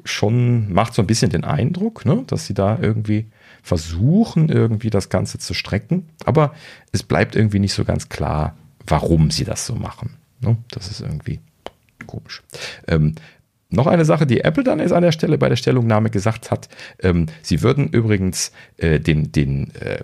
schon, 0.04 0.72
macht 0.72 0.94
so 0.94 1.02
ein 1.02 1.06
bisschen 1.06 1.30
den 1.30 1.44
Eindruck, 1.44 2.04
ne, 2.04 2.24
dass 2.26 2.46
sie 2.46 2.54
da 2.54 2.78
irgendwie 2.80 3.26
versuchen, 3.62 4.48
irgendwie 4.48 4.90
das 4.90 5.08
Ganze 5.08 5.38
zu 5.38 5.54
strecken. 5.54 6.08
Aber 6.24 6.54
es 6.92 7.02
bleibt 7.02 7.36
irgendwie 7.36 7.58
nicht 7.58 7.72
so 7.72 7.84
ganz 7.84 8.08
klar, 8.08 8.56
warum 8.86 9.30
sie 9.30 9.44
das 9.44 9.66
so 9.66 9.74
machen. 9.74 10.16
Ne? 10.40 10.56
Das 10.70 10.90
ist 10.90 11.00
irgendwie 11.00 11.40
komisch. 12.06 12.42
Ähm, 12.88 13.14
noch 13.68 13.86
eine 13.86 14.04
Sache, 14.04 14.26
die 14.26 14.40
Apple 14.40 14.64
dann 14.64 14.80
ist 14.80 14.92
an 14.92 15.02
der 15.02 15.12
Stelle 15.12 15.38
bei 15.38 15.48
der 15.48 15.56
Stellungnahme 15.56 16.10
gesagt 16.10 16.50
hat, 16.50 16.68
ähm, 17.00 17.26
sie 17.42 17.62
würden 17.62 17.88
übrigens 17.88 18.50
äh, 18.78 18.98
den, 18.98 19.30
den 19.30 19.72
äh, 19.76 20.00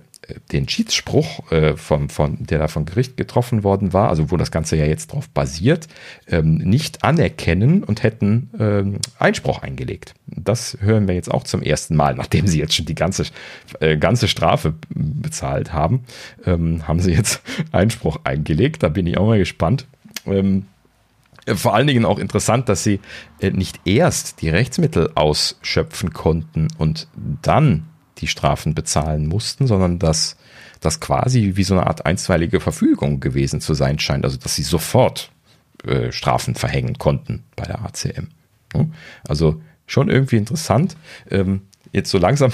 den 0.53 0.69
Schiedsspruch, 0.69 1.51
äh, 1.53 1.77
vom, 1.77 2.09
von, 2.09 2.39
der 2.41 2.59
da 2.59 2.69
vom 2.69 2.85
Gericht 2.85 3.17
getroffen 3.17 3.65
worden 3.65 3.93
war, 3.93 4.09
also 4.09 4.31
wo 4.31 4.37
das 4.37 4.51
Ganze 4.51 4.77
ja 4.77 4.85
jetzt 4.85 5.13
drauf 5.13 5.29
basiert, 5.29 5.89
ähm, 6.29 6.57
nicht 6.57 7.05
anerkennen 7.05 7.85
und 7.85 8.03
hätten 8.03 8.51
ähm, 8.59 8.99
Einspruch 9.19 9.63
eingelegt. 9.63 10.15
Das 10.27 10.79
hören 10.81 11.07
wir 11.07 11.15
jetzt 11.15 11.31
auch 11.31 11.45
zum 11.45 11.63
ersten 11.63 11.97
Mal, 11.97 12.15
nachdem 12.15 12.47
sie 12.47 12.59
jetzt 12.59 12.75
schon 12.75 12.87
die 12.87 12.95
ganze, 12.95 13.25
äh, 13.81 13.97
ganze 13.97 14.29
Strafe 14.29 14.75
bezahlt 14.89 15.73
haben, 15.73 16.05
ähm, 16.45 16.87
haben 16.89 17.01
sie 17.01 17.13
jetzt 17.13 17.43
Einspruch 17.73 18.21
eingelegt. 18.25 18.83
Da 18.83 18.89
bin 18.89 19.07
ich 19.07 19.19
auch 19.19 19.27
mal 19.27 19.39
gespannt. 19.39 19.87
Ähm, 20.27 20.67
vor 21.55 21.75
allen 21.75 21.87
Dingen 21.87 22.05
auch 22.05 22.19
interessant, 22.19 22.69
dass 22.69 22.83
sie 22.83 22.99
äh, 23.41 23.51
nicht 23.51 23.81
erst 23.85 24.43
die 24.43 24.49
Rechtsmittel 24.49 25.13
ausschöpfen 25.15 26.13
konnten 26.13 26.67
und 26.79 27.07
dann 27.43 27.85
die 28.19 28.27
Strafen 28.27 28.75
bezahlen 28.75 29.27
mussten, 29.27 29.67
sondern 29.67 29.99
dass 29.99 30.37
das 30.81 31.01
quasi 31.01 31.53
wie 31.55 31.65
so 31.65 31.75
eine 31.75 31.87
Art 31.87 32.07
einstweilige 32.07 32.61
Verfügung 32.61 33.21
gewesen 33.21 33.61
zu 33.61 33.75
sein 33.75 33.99
scheint. 33.99 34.25
Also 34.25 34.37
dass 34.37 34.57
sie 34.57 34.63
sofort 34.63 35.31
äh, 35.85 36.13
Strafen 36.13 36.55
verhängen 36.55 36.99
konnten 36.99 37.45
bei 37.55 37.65
der 37.65 37.81
ACM. 37.85 38.29
Also 39.27 39.61
schon 39.87 40.09
irgendwie 40.09 40.37
interessant. 40.37 40.97
Ähm, 41.31 41.63
jetzt 41.93 42.11
so 42.11 42.19
langsam 42.19 42.53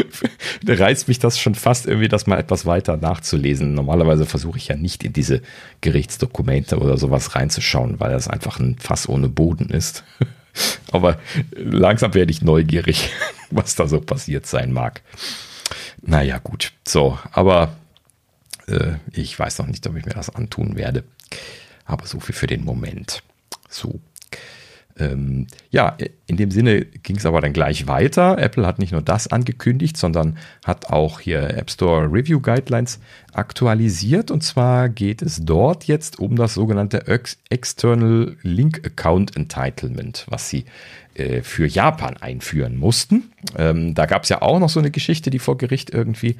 reizt 0.66 1.08
mich 1.08 1.18
das 1.18 1.38
schon 1.38 1.54
fast 1.54 1.86
irgendwie, 1.86 2.08
das 2.08 2.26
mal 2.26 2.38
etwas 2.38 2.66
weiter 2.66 2.96
nachzulesen. 2.96 3.74
Normalerweise 3.74 4.26
versuche 4.26 4.58
ich 4.58 4.68
ja 4.68 4.76
nicht 4.76 5.04
in 5.04 5.12
diese 5.12 5.42
Gerichtsdokumente 5.80 6.78
oder 6.78 6.96
sowas 6.96 7.34
reinzuschauen, 7.34 8.00
weil 8.00 8.12
das 8.12 8.28
einfach 8.28 8.58
ein 8.58 8.76
Fass 8.78 9.08
ohne 9.08 9.28
Boden 9.28 9.70
ist. 9.70 10.04
Aber 10.90 11.18
langsam 11.52 12.14
werde 12.14 12.30
ich 12.30 12.42
neugierig, 12.42 13.10
was 13.50 13.74
da 13.74 13.88
so 13.88 14.00
passiert 14.00 14.46
sein 14.46 14.72
mag. 14.72 15.02
Naja, 16.02 16.38
gut. 16.38 16.72
So, 16.86 17.18
aber 17.32 17.76
äh, 18.66 18.94
ich 19.12 19.38
weiß 19.38 19.58
noch 19.58 19.66
nicht, 19.66 19.86
ob 19.86 19.96
ich 19.96 20.04
mir 20.04 20.12
das 20.14 20.30
antun 20.30 20.76
werde. 20.76 21.04
Aber 21.84 22.06
so 22.06 22.20
viel 22.20 22.34
für 22.34 22.46
den 22.46 22.64
Moment. 22.64 23.22
So. 23.68 24.00
Ähm, 25.02 25.46
ja, 25.70 25.96
in 26.26 26.36
dem 26.36 26.50
Sinne 26.50 26.84
ging 26.84 27.16
es 27.16 27.26
aber 27.26 27.40
dann 27.40 27.52
gleich 27.52 27.86
weiter. 27.86 28.38
Apple 28.38 28.66
hat 28.66 28.78
nicht 28.78 28.92
nur 28.92 29.02
das 29.02 29.26
angekündigt, 29.26 29.96
sondern 29.96 30.38
hat 30.64 30.90
auch 30.90 31.20
hier 31.20 31.56
App 31.56 31.70
Store 31.70 32.04
Review 32.04 32.40
Guidelines 32.40 33.00
aktualisiert. 33.32 34.30
Und 34.30 34.42
zwar 34.42 34.88
geht 34.88 35.22
es 35.22 35.44
dort 35.44 35.84
jetzt 35.84 36.18
um 36.18 36.36
das 36.36 36.54
sogenannte 36.54 37.04
External 37.50 38.36
Link 38.42 38.86
Account 38.86 39.36
Entitlement, 39.36 40.26
was 40.28 40.48
sie 40.48 40.64
äh, 41.14 41.42
für 41.42 41.66
Japan 41.66 42.16
einführen 42.18 42.76
mussten. 42.76 43.32
Ähm, 43.58 43.94
da 43.94 44.06
gab 44.06 44.22
es 44.22 44.28
ja 44.28 44.40
auch 44.40 44.58
noch 44.58 44.68
so 44.68 44.80
eine 44.80 44.90
Geschichte, 44.90 45.30
die 45.30 45.38
vor 45.38 45.58
Gericht 45.58 45.90
irgendwie, 45.90 46.36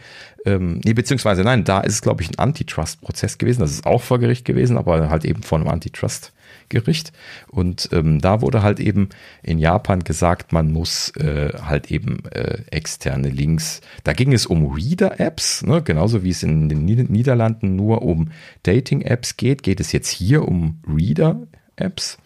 ähm, 0.47 0.81
nee, 0.85 0.95
beziehungsweise 0.95 1.43
nein, 1.43 1.65
da 1.65 1.81
ist 1.81 1.95
es, 1.95 2.03
glaube 2.03 2.23
ich, 2.23 2.31
ein 2.31 2.39
Antitrust-Prozess 2.39 3.39
gewesen. 3.39 3.61
Das 3.61 3.73
ist 3.73 3.87
auch 3.87 4.03
vor 4.03 4.19
Gericht 4.19 4.45
gewesen, 4.45 4.79
aber 4.79 5.11
halt 5.11 5.25
eben 5.25 5.43
von 5.43 5.61
einem 5.61 5.71
Antitrust. 5.71 6.33
Gericht. 6.73 7.13
Und 7.49 7.89
ähm, 7.93 8.21
da 8.21 8.41
wurde 8.41 8.63
halt 8.63 8.81
eben 8.81 9.11
in 9.43 9.59
Japan 9.59 10.03
gesagt, 10.03 10.53
man 10.53 10.73
muss 10.73 11.11
äh, 11.17 11.53
halt 11.63 11.91
eben 11.91 12.25
äh, 12.31 12.63
externe 12.71 13.29
Links. 13.29 13.81
Da 14.03 14.13
ging 14.13 14.33
es 14.33 14.47
um 14.47 14.73
Reader-Apps, 14.73 15.63
ne? 15.63 15.83
genauso 15.83 16.25
wie 16.25 16.31
es 16.31 16.43
in 16.43 16.69
den 16.69 16.85
Niederlanden 16.85 17.77
nur 17.77 18.03
um 18.03 18.31
Dating-Apps 18.65 19.37
geht, 19.37 19.63
geht 19.63 19.79
es 19.79 19.93
jetzt 19.93 20.09
hier 20.09 20.49
um 20.49 20.81
Reader-Apps. 20.89 22.19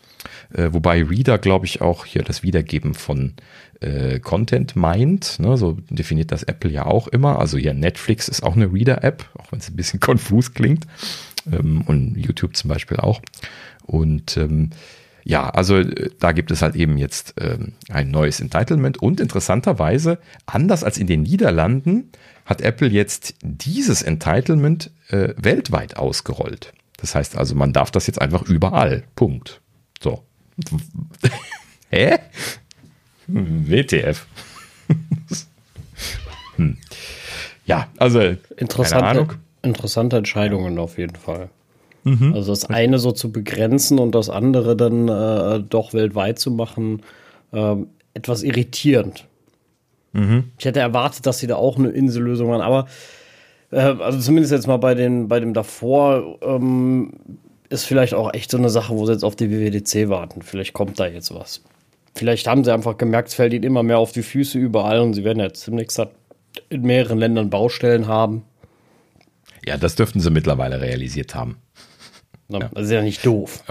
Äh, 0.53 0.73
wobei 0.73 1.03
Reader, 1.03 1.39
glaube 1.39 1.67
ich, 1.67 1.81
auch 1.81 2.05
hier 2.05 2.23
das 2.23 2.43
Wiedergeben 2.43 2.95
von 2.95 3.35
äh, 3.81 4.21
Content 4.21 4.77
meint. 4.77 5.39
Ne? 5.39 5.57
So 5.57 5.79
definiert 5.91 6.33
das 6.33 6.43
Apple 6.43 6.71
ja 6.71 6.87
auch 6.87 7.09
immer. 7.09 7.39
Also 7.39 7.59
ja, 7.59 7.75
Netflix 7.75 8.29
ist 8.29 8.43
auch 8.43 8.57
eine 8.57 8.73
Reader-App, 8.73 9.29
auch 9.39 9.53
wenn 9.53 9.59
es 9.59 9.69
ein 9.69 9.77
bisschen 9.77 10.01
konfus 10.01 10.55
klingt. 10.55 10.87
Ähm, 11.51 11.83
und 11.87 12.17
YouTube 12.17 12.57
zum 12.57 12.69
Beispiel 12.69 12.99
auch. 12.99 13.21
Und 13.87 14.37
ähm, 14.37 14.71
ja, 15.25 15.49
also 15.51 15.79
äh, 15.79 16.11
da 16.21 16.33
gibt 16.33 16.51
es 16.51 16.63
halt 16.63 16.77
eben 16.77 16.99
jetzt 16.99 17.35
ähm, 17.41 17.73
ein 17.89 18.11
neues 18.11 18.41
Entitlement 18.41 19.03
und 19.03 19.21
interessanterweise, 19.21 20.19
anders 20.47 20.85
als 20.85 20.99
in 20.99 21.07
den 21.07 21.23
Niederlanden, 21.23 22.11
hat 22.45 22.61
Apple 22.61 22.89
jetzt 22.89 23.35
dieses 23.43 24.03
Entitlement 24.03 24.91
äh, 25.09 25.35
weltweit 25.37 25.97
ausgerollt. 25.97 26.73
Das 26.97 27.15
heißt 27.15 27.37
also, 27.37 27.55
man 27.55 27.73
darf 27.73 27.91
das 27.91 28.07
jetzt 28.07 28.21
einfach 28.21 28.43
überall. 28.43 29.03
Punkt. 29.17 29.61
So. 30.01 30.23
Hä? 31.91 32.19
WTF. 33.27 34.27
hm. 36.57 36.79
Ja, 37.65 37.89
also 37.97 38.21
interessante, 38.57 39.27
interessante 39.63 40.17
Entscheidungen 40.17 40.79
auf 40.79 40.99
jeden 40.99 41.17
Fall. 41.17 41.51
Mhm. 42.07 42.35
Also 42.35 42.53
das 42.53 42.67
eine 42.67 43.01
so 43.01 43.11
zu 43.11 43.33
begrenzen 43.33 43.99
und 43.99 44.15
das 44.15 44.31
andere 44.31 44.77
dann 44.77 45.09
äh, 45.09 45.61
doch 45.69 45.93
weltweit 45.93 46.39
zu 46.39 46.53
machen, 46.53 47.03
äh, 47.53 47.75
etwas 48.15 48.45
irritierend. 48.45 49.27
Mhm. 50.13 50.45
Ich 50.57 50.65
hätte 50.65 50.79
erwartet, 50.79 51.27
dass 51.27 51.41
sie 51.41 51.49
da 51.49 51.57
auch 51.57 51.79
eine 51.79 51.89
Insellösung 51.89 52.53
haben, 52.53 52.61
aber 52.61 52.87
äh, 53.73 53.79
also 53.81 54.21
zumindest 54.21 54.53
jetzt 54.53 54.69
mal 54.69 54.77
bei, 54.77 54.95
den, 54.95 55.27
bei 55.27 55.41
dem 55.41 55.53
davor 55.53 56.39
ähm, 56.43 57.15
ist 57.71 57.87
vielleicht 57.87 58.15
auch 58.15 58.33
echt 58.33 58.53
so 58.53 58.57
eine 58.57 58.71
Sache, 58.71 58.95
wo 58.95 59.05
sie 59.05 59.13
jetzt 59.13 59.25
auf 59.25 59.35
die 59.35 59.51
WWDC 59.51 60.09
warten. 60.09 60.43
Vielleicht 60.43 60.75
kommt 60.75 61.01
da 61.01 61.09
jetzt 61.09 61.35
was. 61.35 61.65
Vielleicht 62.15 62.47
haben 62.47 62.63
sie 62.63 62.73
einfach 62.73 62.99
gemerkt, 62.99 63.31
es 63.31 63.35
fällt 63.35 63.53
ihnen 63.53 63.65
immer 63.65 63.83
mehr 63.83 63.99
auf 63.99 64.13
die 64.13 64.23
Füße 64.23 64.59
überall 64.59 65.01
und 65.01 65.15
sie 65.15 65.25
werden 65.25 65.41
jetzt 65.41 65.67
demnächst 65.67 66.01
in 66.69 66.83
mehreren 66.83 67.19
Ländern 67.19 67.51
Baustellen 67.51 68.07
haben. 68.07 68.45
Ja, 69.67 69.77
das 69.77 69.97
dürften 69.97 70.21
sie 70.21 70.31
mittlerweile 70.31 70.81
realisiert 70.81 71.35
haben. 71.35 71.57
Ja. 72.49 72.71
Das 72.73 72.85
ist 72.85 72.93
ja 72.93 73.03
nicht 73.03 73.25
doof. 73.25 73.63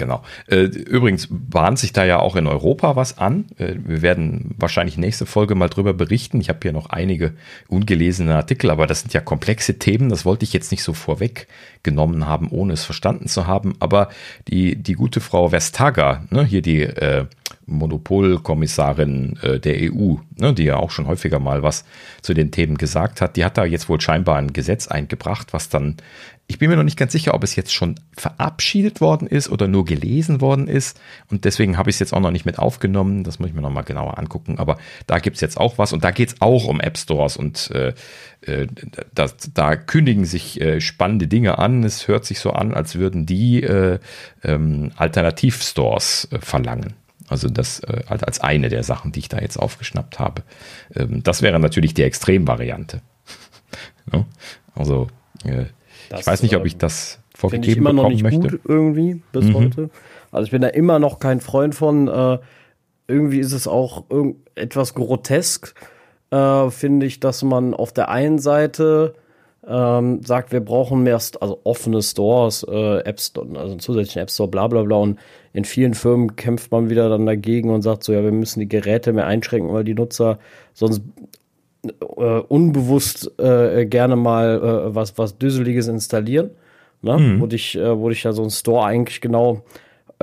Genau. 0.00 0.22
Äh, 0.46 0.62
übrigens 0.62 1.28
bahnt 1.30 1.78
sich 1.78 1.92
da 1.92 2.04
ja 2.06 2.20
auch 2.20 2.34
in 2.34 2.46
Europa 2.46 2.96
was 2.96 3.18
an. 3.18 3.44
Äh, 3.58 3.74
wir 3.84 4.00
werden 4.00 4.54
wahrscheinlich 4.56 4.96
nächste 4.96 5.26
Folge 5.26 5.54
mal 5.54 5.68
drüber 5.68 5.92
berichten. 5.92 6.40
Ich 6.40 6.48
habe 6.48 6.60
hier 6.62 6.72
noch 6.72 6.88
einige 6.88 7.34
ungelesene 7.68 8.34
Artikel, 8.34 8.70
aber 8.70 8.86
das 8.86 9.00
sind 9.00 9.12
ja 9.12 9.20
komplexe 9.20 9.78
Themen. 9.78 10.08
Das 10.08 10.24
wollte 10.24 10.44
ich 10.44 10.54
jetzt 10.54 10.70
nicht 10.70 10.82
so 10.84 10.94
vorweggenommen 10.94 12.26
haben, 12.26 12.48
ohne 12.48 12.72
es 12.72 12.84
verstanden 12.84 13.28
zu 13.28 13.46
haben. 13.46 13.74
Aber 13.78 14.08
die, 14.48 14.74
die 14.76 14.94
gute 14.94 15.20
Frau 15.20 15.52
Vestager, 15.52 16.24
ne, 16.30 16.46
hier 16.46 16.62
die 16.62 16.80
äh, 16.80 17.26
Monopolkommissarin 17.70 19.38
äh, 19.42 19.60
der 19.60 19.92
EU, 19.92 20.16
ne, 20.36 20.52
die 20.52 20.64
ja 20.64 20.76
auch 20.76 20.90
schon 20.90 21.06
häufiger 21.06 21.38
mal 21.38 21.62
was 21.62 21.84
zu 22.22 22.34
den 22.34 22.50
Themen 22.50 22.76
gesagt 22.76 23.20
hat, 23.20 23.36
die 23.36 23.44
hat 23.44 23.56
da 23.56 23.64
jetzt 23.64 23.88
wohl 23.88 24.00
scheinbar 24.00 24.36
ein 24.36 24.52
Gesetz 24.52 24.88
eingebracht, 24.88 25.52
was 25.52 25.68
dann, 25.68 25.96
ich 26.46 26.58
bin 26.58 26.68
mir 26.68 26.76
noch 26.76 26.82
nicht 26.82 26.98
ganz 26.98 27.12
sicher, 27.12 27.34
ob 27.34 27.44
es 27.44 27.54
jetzt 27.54 27.72
schon 27.72 27.94
verabschiedet 28.16 29.00
worden 29.00 29.28
ist 29.28 29.48
oder 29.50 29.68
nur 29.68 29.84
gelesen 29.84 30.40
worden 30.40 30.66
ist. 30.66 31.00
Und 31.30 31.44
deswegen 31.44 31.78
habe 31.78 31.90
ich 31.90 31.96
es 31.96 32.00
jetzt 32.00 32.12
auch 32.12 32.20
noch 32.20 32.32
nicht 32.32 32.44
mit 32.44 32.58
aufgenommen. 32.58 33.22
Das 33.22 33.38
muss 33.38 33.48
ich 33.48 33.54
mir 33.54 33.60
nochmal 33.60 33.84
genauer 33.84 34.18
angucken. 34.18 34.58
Aber 34.58 34.76
da 35.06 35.20
gibt 35.20 35.36
es 35.36 35.40
jetzt 35.42 35.58
auch 35.58 35.78
was 35.78 35.92
und 35.92 36.02
da 36.02 36.10
geht 36.10 36.30
es 36.30 36.40
auch 36.40 36.64
um 36.64 36.80
App 36.80 36.98
Stores 36.98 37.36
und 37.36 37.70
äh, 37.70 37.94
äh, 38.42 38.66
das, 39.14 39.36
da 39.54 39.76
kündigen 39.76 40.24
sich 40.24 40.60
äh, 40.60 40.80
spannende 40.80 41.28
Dinge 41.28 41.58
an. 41.58 41.84
Es 41.84 42.08
hört 42.08 42.24
sich 42.24 42.40
so 42.40 42.50
an, 42.50 42.74
als 42.74 42.96
würden 42.96 43.26
die 43.26 43.62
äh, 43.62 43.98
ähm, 44.42 44.92
Alternativstores 44.96 46.28
verlangen. 46.40 46.94
Also 47.30 47.48
das 47.48 47.80
äh, 47.80 48.02
als 48.08 48.40
eine 48.40 48.68
der 48.68 48.82
Sachen, 48.82 49.12
die 49.12 49.20
ich 49.20 49.28
da 49.28 49.38
jetzt 49.38 49.56
aufgeschnappt 49.56 50.18
habe. 50.18 50.42
Ähm, 50.94 51.22
das 51.22 51.42
wäre 51.42 51.58
natürlich 51.58 51.94
die 51.94 52.02
Extremvariante. 52.02 53.00
ja? 54.12 54.26
Also 54.74 55.06
äh, 55.44 55.66
ich 56.18 56.26
weiß 56.26 56.42
nicht, 56.42 56.56
ob 56.56 56.66
ich 56.66 56.76
das 56.76 57.20
vorgegeben 57.34 57.70
ich 57.70 57.76
immer 57.78 57.92
noch 57.92 58.08
nicht 58.08 58.24
möchte. 58.24 58.40
Gut 58.40 58.60
irgendwie 58.64 59.22
bis 59.32 59.46
mhm. 59.46 59.54
heute. 59.54 59.90
Also 60.32 60.44
ich 60.44 60.50
bin 60.50 60.60
da 60.60 60.68
immer 60.68 60.98
noch 60.98 61.20
kein 61.20 61.40
Freund 61.40 61.74
von. 61.74 62.08
Äh, 62.08 62.38
irgendwie 63.06 63.40
ist 63.40 63.52
es 63.52 63.66
auch 63.66 64.04
etwas 64.54 64.94
grotesk, 64.94 65.74
äh, 66.30 66.70
finde 66.70 67.06
ich, 67.06 67.18
dass 67.18 67.42
man 67.42 67.74
auf 67.74 67.92
der 67.92 68.08
einen 68.08 68.38
Seite 68.38 69.14
ähm, 69.70 70.20
sagt, 70.24 70.50
wir 70.50 70.60
brauchen 70.60 71.04
mehr, 71.04 71.14
also 71.14 71.60
offene 71.62 72.02
Stores, 72.02 72.66
äh, 72.68 72.98
App 73.04 73.20
Store, 73.20 73.46
also 73.56 73.70
einen 73.70 73.78
zusätzlichen 73.78 74.22
App 74.22 74.30
Store, 74.30 74.48
bla 74.48 74.66
bla 74.66 74.82
bla. 74.82 74.96
Und 74.96 75.20
in 75.52 75.64
vielen 75.64 75.94
Firmen 75.94 76.34
kämpft 76.34 76.72
man 76.72 76.90
wieder 76.90 77.08
dann 77.08 77.24
dagegen 77.24 77.70
und 77.70 77.82
sagt 77.82 78.02
so, 78.02 78.12
ja, 78.12 78.22
wir 78.24 78.32
müssen 78.32 78.58
die 78.60 78.68
Geräte 78.68 79.12
mehr 79.12 79.26
einschränken, 79.26 79.72
weil 79.72 79.84
die 79.84 79.94
Nutzer 79.94 80.40
sonst 80.74 81.02
äh, 81.84 82.24
unbewusst 82.24 83.30
äh, 83.38 83.86
gerne 83.86 84.16
mal 84.16 84.56
äh, 84.56 84.94
was, 84.94 85.16
was 85.16 85.38
Düsseliges 85.38 85.86
installieren. 85.86 86.50
Ne? 87.02 87.16
Mhm. 87.16 87.40
Wo 87.40 87.46
dich, 87.46 87.76
äh, 87.76 87.96
wo 87.96 88.08
dich 88.08 88.24
ja 88.24 88.32
so 88.32 88.42
ein 88.42 88.50
Store 88.50 88.84
eigentlich 88.84 89.20
genau 89.20 89.62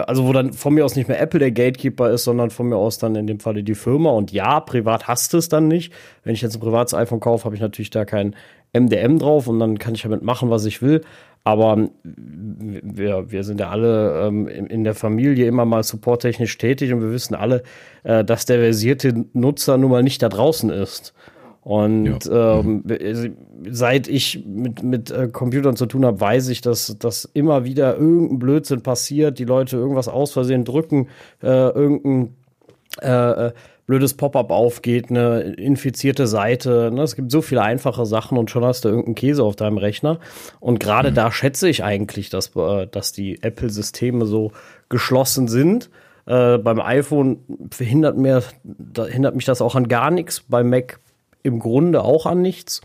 also 0.06 0.28
wo 0.28 0.34
dann 0.34 0.54
von 0.54 0.74
mir 0.74 0.86
aus 0.86 0.96
nicht 0.96 1.08
mehr 1.08 1.20
Apple 1.20 1.40
der 1.40 1.52
Gatekeeper 1.52 2.12
ist, 2.12 2.24
sondern 2.24 2.52
von 2.52 2.68
mir 2.68 2.78
aus 2.78 3.00
dann 3.00 3.16
in 3.16 3.26
dem 3.26 3.40
Falle 3.40 3.64
die 3.64 3.76
Firma. 3.76 4.12
Und 4.12 4.32
ja, 4.32 4.60
privat 4.60 5.08
hast 5.08 5.34
du 5.34 5.38
es 5.38 5.50
dann 5.50 5.68
nicht. 5.68 5.92
Wenn 6.24 6.34
ich 6.34 6.42
jetzt 6.42 6.56
ein 6.56 6.60
privates 6.60 6.94
iPhone 6.94 7.20
kaufe, 7.20 7.46
habe 7.46 7.56
ich 7.56 7.62
natürlich 7.62 7.90
da 7.90 8.06
kein 8.06 8.36
MDM 8.74 9.20
drauf 9.20 9.48
und 9.48 9.60
dann 9.60 9.80
kann 9.80 9.96
ich 9.96 10.04
damit 10.04 10.24
machen, 10.24 10.50
was 10.50 10.66
ich 10.66 10.82
will. 10.82 11.02
Aber 11.44 11.88
wir, 12.04 13.32
wir 13.32 13.44
sind 13.46 13.62
ja 13.62 13.70
alle 13.70 14.28
ähm, 14.28 14.50
in, 14.50 14.66
in, 14.68 14.84
der 14.84 14.96
Familie 14.96 15.48
immer 15.48 15.64
mal 15.64 15.82
supporttechnisch 15.82 16.58
tätig 16.58 16.92
und 16.92 17.02
wir 17.02 17.12
wissen 17.12 17.36
alle, 17.36 17.64
äh, 18.04 18.26
dass 18.26 18.46
der 18.46 18.60
versierte 18.60 19.26
Nutzer 19.32 19.78
nun 19.78 19.92
mal 19.92 20.04
nicht 20.04 20.22
da 20.22 20.28
draußen 20.28 20.70
ist. 20.70 21.14
Und 21.62 22.26
ja. 22.26 22.60
ähm, 22.60 22.84
mhm. 22.86 23.36
seit 23.70 24.08
ich 24.10 24.46
mit, 24.46 24.84
mit 24.84 25.12
äh, 25.12 25.28
Computern 25.28 25.76
zu 25.76 25.86
tun 25.86 26.06
habe, 26.06 26.20
weiß 26.20 26.50
ich, 26.50 26.62
dass, 26.62 26.98
dass 27.00 27.26
immer 27.26 27.64
wieder 27.66 27.96
irgendein 27.96 28.40
Blödsinn 28.40 28.84
passiert, 28.84 29.40
die 29.40 29.46
Leute 29.46 29.78
irgendwas 29.78 30.08
aus 30.08 30.32
Versehen 30.32 30.66
drücken, 30.66 31.08
äh, 31.42 31.48
irgendein 31.48 32.36
äh, 33.02 33.48
äh 33.48 33.52
blödes 33.88 34.16
Pop-up 34.16 34.52
aufgeht, 34.52 35.10
eine 35.10 35.40
infizierte 35.40 36.28
Seite. 36.28 36.92
Ne? 36.94 37.02
Es 37.02 37.16
gibt 37.16 37.32
so 37.32 37.42
viele 37.42 37.62
einfache 37.62 38.06
Sachen 38.06 38.38
und 38.38 38.52
schon 38.52 38.66
hast 38.66 38.84
du 38.84 38.90
irgendeinen 38.90 39.16
Käse 39.16 39.44
auf 39.44 39.56
deinem 39.56 39.78
Rechner. 39.78 40.20
Und 40.60 40.80
gerade 40.80 41.10
mhm. 41.10 41.16
da 41.16 41.32
schätze 41.32 41.70
ich 41.70 41.84
eigentlich, 41.84 42.30
dass, 42.30 42.54
äh, 42.56 42.86
dass 42.86 43.14
die 43.14 43.42
Apple-Systeme 43.42 44.26
so 44.26 44.52
geschlossen 44.90 45.48
sind. 45.48 45.90
Äh, 46.26 46.58
beim 46.58 46.82
iPhone 46.82 47.40
verhindert 47.72 48.18
mir, 48.18 48.44
da 48.64 49.06
hindert 49.06 49.36
mich 49.36 49.46
das 49.46 49.62
auch 49.62 49.76
an 49.76 49.88
gar 49.88 50.12
nichts. 50.12 50.42
Beim 50.42 50.70
Mac 50.70 51.00
im 51.42 51.60
Grunde 51.60 52.04
auch 52.04 52.26
an 52.26 52.42
nichts. 52.42 52.82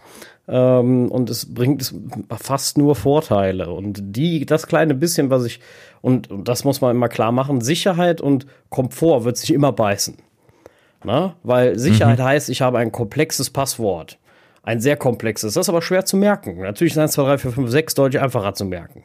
Ähm, 0.47 1.11
und 1.11 1.31
es 1.31 1.53
bringt 1.53 1.93
fast 2.31 2.79
nur 2.79 2.95
Vorteile. 2.95 3.71
Und 3.71 3.99
die, 4.01 4.47
das 4.47 4.69
kleine 4.69 4.95
bisschen, 4.95 5.31
was 5.31 5.45
ich, 5.47 5.59
und, 6.01 6.31
und 6.31 6.47
das 6.47 6.63
muss 6.63 6.81
man 6.81 6.95
immer 6.95 7.09
klar 7.09 7.33
machen, 7.33 7.61
Sicherheit 7.61 8.21
und 8.21 8.47
Komfort 8.69 9.25
wird 9.25 9.37
sich 9.37 9.53
immer 9.53 9.73
beißen. 9.73 10.17
Na? 11.05 11.37
Weil 11.43 11.79
Sicherheit 11.79 12.19
mhm. 12.19 12.25
heißt, 12.25 12.49
ich 12.49 12.63
habe 12.63 12.79
ein 12.79 12.93
komplexes 12.93 13.51
Passwort. 13.51 14.19
Ein 14.63 14.81
sehr 14.81 14.97
komplexes. 14.97 15.55
Das 15.55 15.67
ist 15.67 15.69
aber 15.69 15.83
schwer 15.83 16.05
zu 16.05 16.17
merken. 16.17 16.61
Natürlich 16.61 16.95
sind 16.95 17.03
1, 17.03 17.13
2, 17.13 17.23
3, 17.25 17.39
4, 17.39 17.53
5, 17.53 17.71
6 17.71 17.95
deutlich 17.95 18.23
einfacher 18.23 18.55
zu 18.55 18.65
merken. 18.65 19.05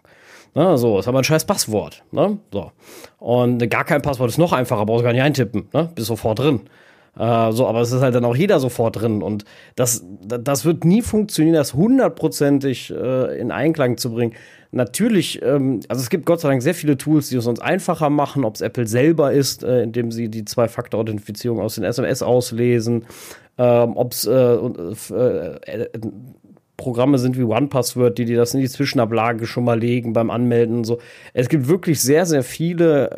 Na, 0.54 0.78
so, 0.78 1.00
ist 1.00 1.08
aber 1.08 1.20
ein 1.20 1.24
scheiß 1.24 1.46
Passwort. 1.46 2.04
Ne? 2.12 2.38
So. 2.52 2.72
Und 3.20 3.70
gar 3.70 3.84
kein 3.84 4.02
Passwort 4.02 4.30
ist 4.30 4.38
noch 4.38 4.54
einfacher, 4.54 4.86
brauchst 4.86 5.02
du 5.02 5.06
gar 5.06 5.14
nicht 5.14 5.22
eintippen. 5.22 5.68
Ne? 5.74 5.90
Bist 5.96 6.08
sofort 6.08 6.40
drin. 6.40 6.62
Äh, 7.18 7.52
so, 7.52 7.68
aber 7.68 7.82
es 7.82 7.92
ist 7.92 8.02
halt 8.02 8.16
dann 8.16 8.26
auch 8.26 8.36
jeder 8.36 8.60
sofort 8.60 9.02
drin. 9.02 9.22
Und 9.22 9.46
das, 9.76 10.06
das 10.22 10.66
wird 10.66 10.86
nie 10.86 11.02
funktionieren, 11.02 11.56
das 11.56 11.74
hundertprozentig 11.74 12.92
äh, 12.92 13.40
in 13.40 13.52
Einklang 13.52 13.98
zu 13.98 14.12
bringen. 14.12 14.34
Natürlich, 14.72 15.42
ähm, 15.42 15.80
also 15.88 16.02
es 16.02 16.10
gibt 16.10 16.26
Gott 16.26 16.42
sei 16.42 16.50
Dank 16.50 16.62
sehr 16.62 16.76
viele 16.76 16.98
Tools, 16.98 17.30
die 17.30 17.38
es 17.38 17.48
uns 17.48 17.60
einfacher 17.60 18.10
machen, 18.10 18.44
ob 18.44 18.56
es 18.56 18.62
Apple 18.62 18.86
selber 18.86 19.32
ist, 19.32 19.64
äh, 19.64 19.84
indem 19.84 20.12
sie 20.12 20.30
die 20.30 20.46
Zwei-Faktor-Authentifizierung 20.46 21.60
aus 21.60 21.76
den 21.76 21.86
SMS 21.86 22.22
auslesen, 22.22 23.06
ähm, 23.58 23.96
ob 23.96 24.12
es 24.12 24.26
äh, 24.26 24.34
äh, 24.34 24.94
äh, 25.66 25.90
Programme 26.78 27.18
sind 27.18 27.38
wie 27.38 27.44
OnePassword, 27.44 28.18
die 28.18 28.26
dir 28.26 28.38
das 28.38 28.54
in 28.54 28.62
die 28.62 28.70
Zwischenablage 28.70 29.48
schon 29.48 29.64
mal 29.64 29.80
legen 29.80 30.14
beim 30.14 30.30
Anmelden 30.30 30.78
und 30.78 30.84
so. 30.84 31.00
Es 31.34 31.50
gibt 31.50 31.68
wirklich 31.68 32.00
sehr, 32.00 32.28
sehr 32.28 32.44
viele 32.44 33.10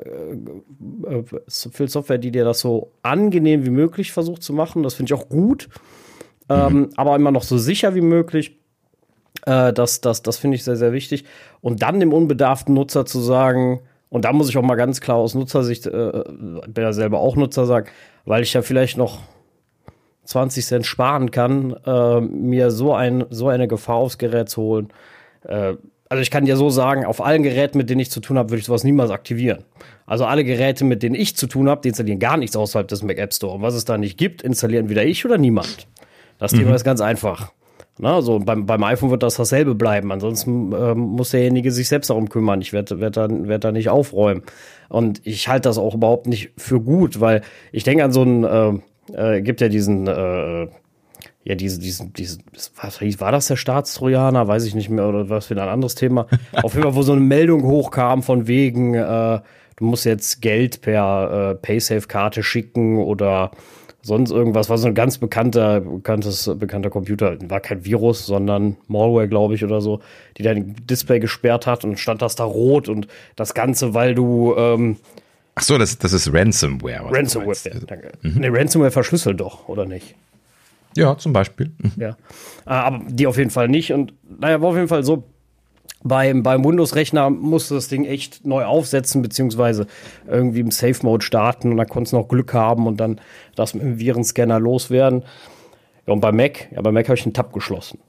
äh, 1.06 1.18
äh, 1.18 1.24
viel 1.48 1.90
Software, 1.90 2.18
die 2.18 2.32
dir 2.32 2.46
das 2.46 2.62
so 2.62 2.94
angenehm 3.04 3.66
wie 3.66 3.70
möglich 3.70 4.14
versucht 4.14 4.44
zu 4.44 4.54
machen. 4.54 4.82
Das 4.82 4.94
finde 4.94 5.14
ich 5.14 5.20
auch 5.20 5.28
gut, 5.28 5.68
mhm. 6.48 6.56
ähm, 6.56 6.90
aber 6.96 7.18
immer 7.18 7.32
noch 7.32 7.44
so 7.44 7.58
sicher 7.58 7.96
wie 7.96 8.02
möglich. 8.02 8.58
Äh, 9.46 9.74
das 9.74 10.00
das, 10.00 10.24
das 10.24 10.38
finde 10.38 10.56
ich 10.56 10.64
sehr, 10.64 10.78
sehr 10.78 10.94
wichtig. 10.94 11.26
Und 11.60 11.82
dann 11.82 12.00
dem 12.00 12.14
unbedarften 12.14 12.74
Nutzer 12.74 13.06
zu 13.06 13.20
sagen, 13.20 13.82
und 14.08 14.24
da 14.24 14.32
muss 14.32 14.50
ich 14.50 14.58
auch 14.58 14.64
mal 14.64 14.76
ganz 14.76 15.02
klar 15.02 15.18
aus 15.18 15.36
Nutzersicht, 15.36 15.86
äh, 15.86 16.24
bin 16.68 16.84
ja 16.84 16.94
selber 16.94 17.20
auch 17.20 17.36
Nutzer 17.36 17.66
sagen, 17.66 17.90
weil 18.24 18.42
ich 18.42 18.54
ja 18.54 18.62
vielleicht 18.62 18.98
noch 18.98 19.20
20 20.30 20.64
Cent 20.64 20.86
sparen 20.86 21.32
kann, 21.32 21.76
äh, 21.88 22.22
mir 22.22 22.70
so, 22.70 22.94
ein, 22.94 23.26
so 23.32 23.48
eine 23.48 23.68
Gefahr 23.68 23.96
aufs 23.96 24.20
Gerät 24.20 24.48
zu 24.48 24.62
holen. 24.62 24.90
Äh, 25.44 25.74
also 26.08 26.22
ich 26.22 26.30
kann 26.30 26.46
dir 26.46 26.56
so 26.56 26.70
sagen, 26.70 27.04
auf 27.04 27.20
allen 27.20 27.42
Geräten, 27.42 27.80
mit 27.80 27.90
denen 27.90 28.00
ich 28.00 28.12
zu 28.12 28.20
tun 28.20 28.38
habe, 28.38 28.52
würde 28.52 28.60
ich 28.60 28.66
sowas 28.66 28.84
niemals 28.84 29.10
aktivieren. 29.10 29.64
Also 30.06 30.26
alle 30.26 30.44
Geräte, 30.44 30.86
mit 30.86 31.02
denen 31.02 31.16
ich 31.16 31.36
zu 31.36 31.48
tun 31.48 31.68
habe, 31.68 31.82
die 31.82 31.90
installieren 31.90 32.20
gar 32.20 32.38
nichts 32.38 32.56
außerhalb 32.56 32.88
des 32.88 33.02
Mac 33.02 33.18
App 33.18 33.34
Store. 33.34 33.56
Und 33.56 33.64
was 33.64 33.74
es 33.74 33.86
da 33.86 33.98
nicht 33.98 34.20
gibt, 34.20 34.44
installieren 34.44 34.88
wieder 34.88 35.04
ich 35.04 35.26
oder 35.26 35.40
niemand. 35.40 35.88
Das 36.38 36.52
mhm. 36.52 36.60
Thema 36.60 36.76
ist 36.76 36.84
ganz 36.84 37.02
einfach. 37.02 37.52
Na, 37.98 38.22
so 38.22 38.38
beim, 38.38 38.68
beim 38.68 38.84
iPhone 38.84 39.10
wird 39.10 39.24
das 39.24 39.36
dasselbe 39.36 39.74
bleiben. 39.74 40.12
Ansonsten 40.12 40.74
ähm, 40.74 41.00
muss 41.00 41.32
derjenige 41.32 41.72
sich 41.72 41.90
selbst 41.90 42.12
darum 42.12 42.30
kümmern. 42.30 42.62
Ich 42.62 42.72
werde 42.72 43.00
werd 43.00 43.18
da, 43.18 43.28
werd 43.30 43.64
da 43.64 43.72
nicht 43.72 43.90
aufräumen. 43.90 44.44
Und 44.90 45.22
ich 45.26 45.48
halte 45.48 45.70
das 45.70 45.80
auch 45.80 45.96
überhaupt 45.96 46.28
nicht 46.28 46.52
für 46.56 46.80
gut, 46.80 47.20
weil 47.20 47.42
ich 47.72 47.84
denke 47.84 48.04
an 48.04 48.12
so 48.12 48.24
ein, 48.24 48.44
äh, 48.44 48.80
äh, 49.14 49.42
gibt 49.42 49.62
ja 49.62 49.70
diesen, 49.70 50.08
äh, 50.08 50.68
ja, 51.44 51.56
diese, 51.56 51.80
diesen, 51.80 52.14
diesen, 52.14 52.44
was 52.82 53.02
war 53.02 53.32
das 53.32 53.48
der 53.48 53.56
Staatstrojaner? 53.56 54.48
Weiß 54.48 54.66
ich 54.66 54.76
nicht 54.76 54.90
mehr, 54.90 55.08
oder 55.08 55.30
was 55.30 55.48
für 55.48 55.56
ein 55.56 55.70
anderes 55.70 55.96
Thema. 55.96 56.28
Auf 56.64 56.74
jeden 56.74 56.84
Fall, 56.84 56.96
wo 56.96 57.02
so 57.02 57.14
eine 57.14 57.22
Meldung 57.22 57.64
hochkam 57.64 58.24
von 58.24 58.48
wegen, 58.48 58.94
äh, 58.94 59.40
du 59.78 59.86
musst 59.86 60.06
jetzt 60.06 60.42
Geld 60.42 60.82
per 60.82 61.52
äh, 61.52 61.56
Paysafe-Karte 61.56 62.44
schicken 62.44 62.98
oder 62.98 63.52
sonst 64.02 64.32
irgendwas, 64.32 64.70
war 64.70 64.78
so 64.78 64.88
ein 64.88 64.96
ganz 64.96 65.18
bekannter, 65.18 65.82
bekanntes, 65.82 66.50
bekannter 66.58 66.90
Computer, 66.90 67.38
war 67.50 67.60
kein 67.60 67.84
Virus, 67.84 68.26
sondern 68.26 68.78
Malware, 68.88 69.28
glaube 69.28 69.56
ich, 69.56 69.64
oder 69.64 69.82
so, 69.82 70.00
die 70.38 70.44
dein 70.44 70.76
Display 70.86 71.20
gesperrt 71.20 71.68
hat 71.68 71.84
und 71.84 72.00
stand 72.00 72.22
das 72.22 72.36
da 72.36 72.46
rot 72.46 72.88
und 72.88 73.08
das 73.36 73.54
Ganze, 73.54 73.94
weil 73.94 74.16
du 74.16 74.56
ähm, 74.58 74.98
Ach 75.60 75.64
so, 75.64 75.78
das, 75.78 75.98
das 75.98 76.14
ist 76.14 76.34
Ransomware. 76.34 77.12
Ransomware, 77.12 77.58
ja, 77.66 77.72
danke. 77.86 78.14
Mhm. 78.22 78.36
Nee, 78.40 78.48
Ransomware 78.48 78.92
verschlüsselt 78.92 79.42
doch, 79.42 79.68
oder 79.68 79.86
nicht? 79.86 80.16
Ja, 80.96 81.18
zum 81.18 81.34
Beispiel. 81.34 81.74
Mhm. 81.80 81.92
Ja. 81.98 82.18
Ah, 82.66 82.84
aber 82.84 83.02
die 83.10 83.28
auf 83.28 83.38
jeden 83.38 83.50
Fall 83.50 83.68
nicht. 83.68 83.92
Und 83.92 84.14
naja, 84.40 84.62
war 84.62 84.70
auf 84.70 84.76
jeden 84.78 84.88
Fall 84.88 85.04
so, 85.04 85.26
beim, 86.02 86.44
beim 86.44 86.64
Windows-Rechner 86.64 87.30
musste 87.30 87.76
das 87.76 87.90
Ding 87.90 88.06
echt 88.06 88.46
neu 88.46 88.64
aufsetzen, 88.64 89.22
beziehungsweise 89.22 89.86
irgendwie 90.30 90.62
im 90.62 90.72
Safe-Mode 90.72 91.26
starten 91.26 91.72
und 91.72 91.78
dann 91.78 91.90
konntest 91.90 92.14
du 92.14 92.18
noch 92.18 92.30
Glück 92.30 92.54
haben 92.54 92.88
und 92.88 92.96
dann 93.02 93.20
das 93.58 93.74
mit 93.74 93.84
dem 93.84 94.00
Virenscanner 94.00 94.62
loswerden. 94.62 95.26
Ja, 96.08 96.14
und 96.14 96.22
bei 96.22 96.32
Mac, 96.32 96.72
ja, 96.72 96.82
bei 96.82 96.94
Mac 96.94 97.10
habe 97.10 97.18
ich 97.18 97.26
einen 97.26 97.34
Tab 97.34 97.52
geschlossen. 97.52 98.00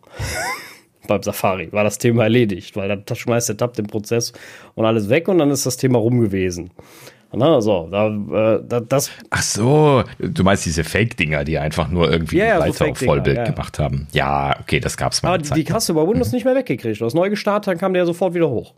beim 1.08 1.20
Safari 1.24 1.72
war 1.72 1.82
das 1.82 1.98
Thema 1.98 2.22
erledigt, 2.22 2.76
weil 2.76 2.88
dann 2.88 3.04
schmeißt 3.12 3.48
der 3.48 3.56
Tab 3.56 3.74
den 3.74 3.88
Prozess 3.88 4.32
und 4.76 4.84
alles 4.84 5.08
weg 5.08 5.26
und 5.26 5.38
dann 5.38 5.50
ist 5.50 5.66
das 5.66 5.76
Thema 5.78 5.98
rum 5.98 6.20
gewesen. 6.20 6.70
Na, 7.32 7.60
so, 7.60 7.88
da, 7.90 8.08
äh, 8.08 8.62
da, 8.66 8.80
das. 8.80 9.10
Ach 9.30 9.42
so, 9.42 10.02
du 10.18 10.42
meinst 10.42 10.66
diese 10.66 10.82
Fake-Dinger, 10.82 11.44
die 11.44 11.58
einfach 11.58 11.88
nur 11.88 12.10
irgendwie 12.10 12.38
ja, 12.38 12.58
ja, 12.58 12.72
so 12.72 12.84
auf 12.84 12.98
Vollbild 12.98 13.36
ja, 13.36 13.44
gemacht 13.44 13.78
haben. 13.78 14.08
Ja, 14.12 14.56
okay, 14.60 14.80
das 14.80 14.96
gab's 14.96 15.22
mal. 15.22 15.34
Aber 15.34 15.38
die, 15.38 15.64
die 15.64 15.72
hast 15.72 15.88
du 15.88 15.94
bei 15.94 16.02
Windows 16.02 16.28
mhm. 16.28 16.36
nicht 16.36 16.44
mehr 16.44 16.56
weggekriegt. 16.56 17.00
Du 17.00 17.04
hast 17.04 17.14
neu 17.14 17.30
gestartet, 17.30 17.68
dann 17.68 17.78
kam 17.78 17.94
der 17.94 18.04
sofort 18.04 18.34
wieder 18.34 18.48
hoch. 18.48 18.74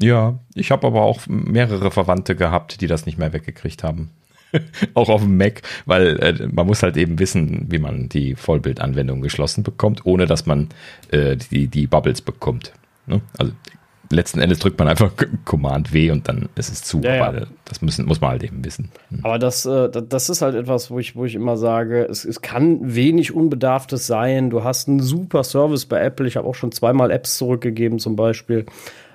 Ja, 0.00 0.38
ich 0.54 0.70
habe 0.70 0.86
aber 0.86 1.02
auch 1.02 1.20
mehrere 1.26 1.90
Verwandte 1.90 2.36
gehabt, 2.36 2.80
die 2.80 2.86
das 2.86 3.06
nicht 3.06 3.18
mehr 3.18 3.32
weggekriegt 3.32 3.82
haben. 3.82 4.10
auch 4.94 5.08
auf 5.08 5.22
dem 5.22 5.36
Mac, 5.36 5.62
weil 5.86 6.18
äh, 6.20 6.48
man 6.52 6.66
muss 6.66 6.82
halt 6.82 6.96
eben 6.96 7.18
wissen, 7.18 7.66
wie 7.68 7.78
man 7.78 8.08
die 8.08 8.34
Vollbildanwendung 8.34 9.20
geschlossen 9.20 9.64
bekommt, 9.64 10.06
ohne 10.06 10.26
dass 10.26 10.46
man 10.46 10.68
äh, 11.10 11.36
die, 11.36 11.66
die 11.66 11.86
Bubbles 11.86 12.20
bekommt. 12.20 12.72
Ne? 13.06 13.20
Also 13.38 13.52
letzten 14.10 14.40
Endes 14.40 14.58
drückt 14.58 14.78
man 14.78 14.88
einfach 14.88 15.12
Command 15.44 15.92
W 15.92 16.10
und 16.10 16.28
dann 16.28 16.48
ist 16.56 16.70
es 16.70 16.82
zu. 16.82 17.00
Ja, 17.00 17.32
ja. 17.32 17.46
Das 17.64 17.82
müssen, 17.82 18.06
muss 18.06 18.20
man 18.20 18.30
halt 18.30 18.44
eben 18.44 18.64
wissen. 18.64 18.90
Hm. 19.10 19.20
Aber 19.24 19.38
das, 19.38 19.66
äh, 19.66 19.90
das 19.90 20.28
ist 20.28 20.42
halt 20.42 20.54
etwas, 20.54 20.90
wo 20.90 20.98
ich, 20.98 21.16
wo 21.16 21.24
ich 21.24 21.34
immer 21.34 21.56
sage, 21.56 22.04
es, 22.04 22.24
es 22.24 22.40
kann 22.40 22.94
wenig 22.94 23.34
Unbedarftes 23.34 24.06
sein. 24.06 24.50
Du 24.50 24.64
hast 24.64 24.88
einen 24.88 25.00
super 25.00 25.44
Service 25.44 25.86
bei 25.86 26.00
Apple. 26.00 26.26
Ich 26.26 26.36
habe 26.36 26.46
auch 26.46 26.54
schon 26.54 26.72
zweimal 26.72 27.10
Apps 27.10 27.36
zurückgegeben, 27.36 27.98
zum 27.98 28.16
Beispiel 28.16 28.66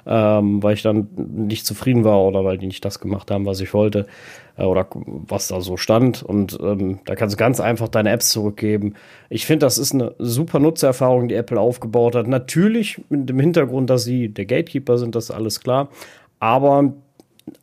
ähm, 0.05 0.63
weil 0.63 0.73
ich 0.73 0.81
dann 0.81 1.07
nicht 1.15 1.65
zufrieden 1.65 2.03
war 2.03 2.21
oder 2.21 2.43
weil 2.43 2.57
die 2.57 2.67
nicht 2.67 2.83
das 2.83 2.99
gemacht 2.99 3.31
haben, 3.31 3.45
was 3.45 3.59
ich 3.61 3.73
wollte 3.73 4.07
äh, 4.61 4.65
oder 4.65 4.87
was 5.05 5.47
da 5.47 5.61
so 5.61 5.77
stand. 5.77 6.23
Und 6.23 6.57
ähm, 6.61 6.99
da 7.05 7.15
kannst 7.15 7.35
du 7.35 7.37
ganz 7.37 7.59
einfach 7.59 7.87
deine 7.87 8.11
Apps 8.11 8.29
zurückgeben. 8.29 8.93
Ich 9.29 9.45
finde, 9.45 9.65
das 9.65 9.77
ist 9.77 9.93
eine 9.93 10.13
super 10.19 10.59
Nutzererfahrung, 10.59 11.27
die 11.27 11.35
Apple 11.35 11.59
aufgebaut 11.59 12.15
hat. 12.15 12.27
Natürlich 12.27 13.01
mit 13.09 13.29
dem 13.29 13.39
Hintergrund, 13.39 13.89
dass 13.89 14.03
sie 14.03 14.29
der 14.29 14.45
Gatekeeper 14.45 14.97
sind, 14.97 15.15
das 15.15 15.25
ist 15.25 15.31
alles 15.31 15.59
klar. 15.59 15.89
Aber 16.39 16.93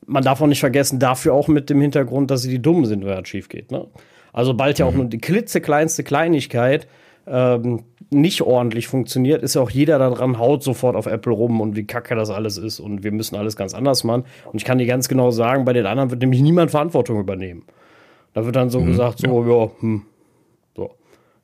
man 0.07 0.25
darf 0.25 0.41
auch 0.41 0.47
nicht 0.47 0.61
vergessen, 0.61 0.99
dafür 0.99 1.35
auch 1.35 1.49
mit 1.49 1.71
dem 1.71 1.81
Hintergrund, 1.81 2.31
dass 2.31 2.43
sie 2.43 2.51
die 2.51 2.63
Dummen 2.63 2.85
sind, 2.85 3.05
wenn 3.05 3.23
es 3.23 3.29
schief 3.29 3.49
geht. 3.49 3.71
Ne? 3.71 3.87
Also 4.33 4.55
bald 4.55 4.79
ja 4.79 4.87
auch 4.87 4.93
mhm. 4.93 4.99
nur 4.99 5.07
die 5.07 5.19
klitzekleinste 5.19 6.03
Kleinigkeit 6.03 6.87
ähm, 7.31 7.85
nicht 8.11 8.43
ordentlich 8.43 8.89
funktioniert, 8.89 9.43
ist 9.43 9.55
ja 9.55 9.61
auch 9.61 9.71
jeder 9.71 9.99
daran, 9.99 10.39
haut 10.39 10.63
sofort 10.63 10.97
auf 10.97 11.07
Apple 11.07 11.33
rum 11.33 11.61
und 11.61 11.77
wie 11.77 11.87
kacke 11.87 12.15
das 12.15 12.31
alles 12.31 12.57
ist 12.57 12.81
und 12.81 13.05
wir 13.05 13.13
müssen 13.13 13.37
alles 13.37 13.57
ganz 13.57 13.75
anders 13.75 14.05
machen. 14.05 14.25
Und 14.47 14.57
ich 14.57 14.65
kann 14.65 14.79
dir 14.79 14.87
ganz 14.87 15.09
genau 15.09 15.31
sagen, 15.31 15.65
bei 15.65 15.73
den 15.73 15.87
anderen 15.87 16.11
wird 16.11 16.21
nämlich 16.21 16.41
niemand 16.41 16.71
Verantwortung 16.71 17.21
übernehmen. 17.21 17.65
Da 18.33 18.45
wird 18.45 18.57
dann 18.57 18.71
so 18.71 18.81
mhm, 18.81 18.87
gesagt, 18.87 19.19
so, 19.19 19.45
ja, 19.45 19.65
ja 19.65 19.71
hm, 19.81 20.03
so, 20.77 20.91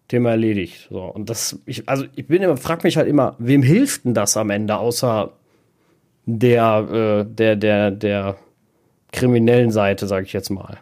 Thema 0.09 0.31
erledigt. 0.31 0.89
So, 0.91 1.03
und 1.03 1.29
das, 1.29 1.61
ich, 1.67 1.89
also 1.89 2.05
ich 2.15 2.27
bin 2.27 2.43
immer, 2.43 2.57
frag 2.57 2.85
mich 2.85 2.97
halt 2.97 3.09
immer, 3.09 3.37
wem 3.39 3.63
hilft 3.63 4.05
denn 4.05 4.15
das 4.15 4.37
am 4.37 4.51
Ende, 4.51 4.79
außer 4.79 5.33
der, 6.27 7.25
äh, 7.29 7.35
der, 7.35 7.57
der, 7.57 7.91
der 7.91 8.37
kriminellen 9.13 9.71
Seite, 9.71 10.07
sage 10.07 10.25
ich 10.25 10.33
jetzt 10.33 10.51
mal. 10.51 10.79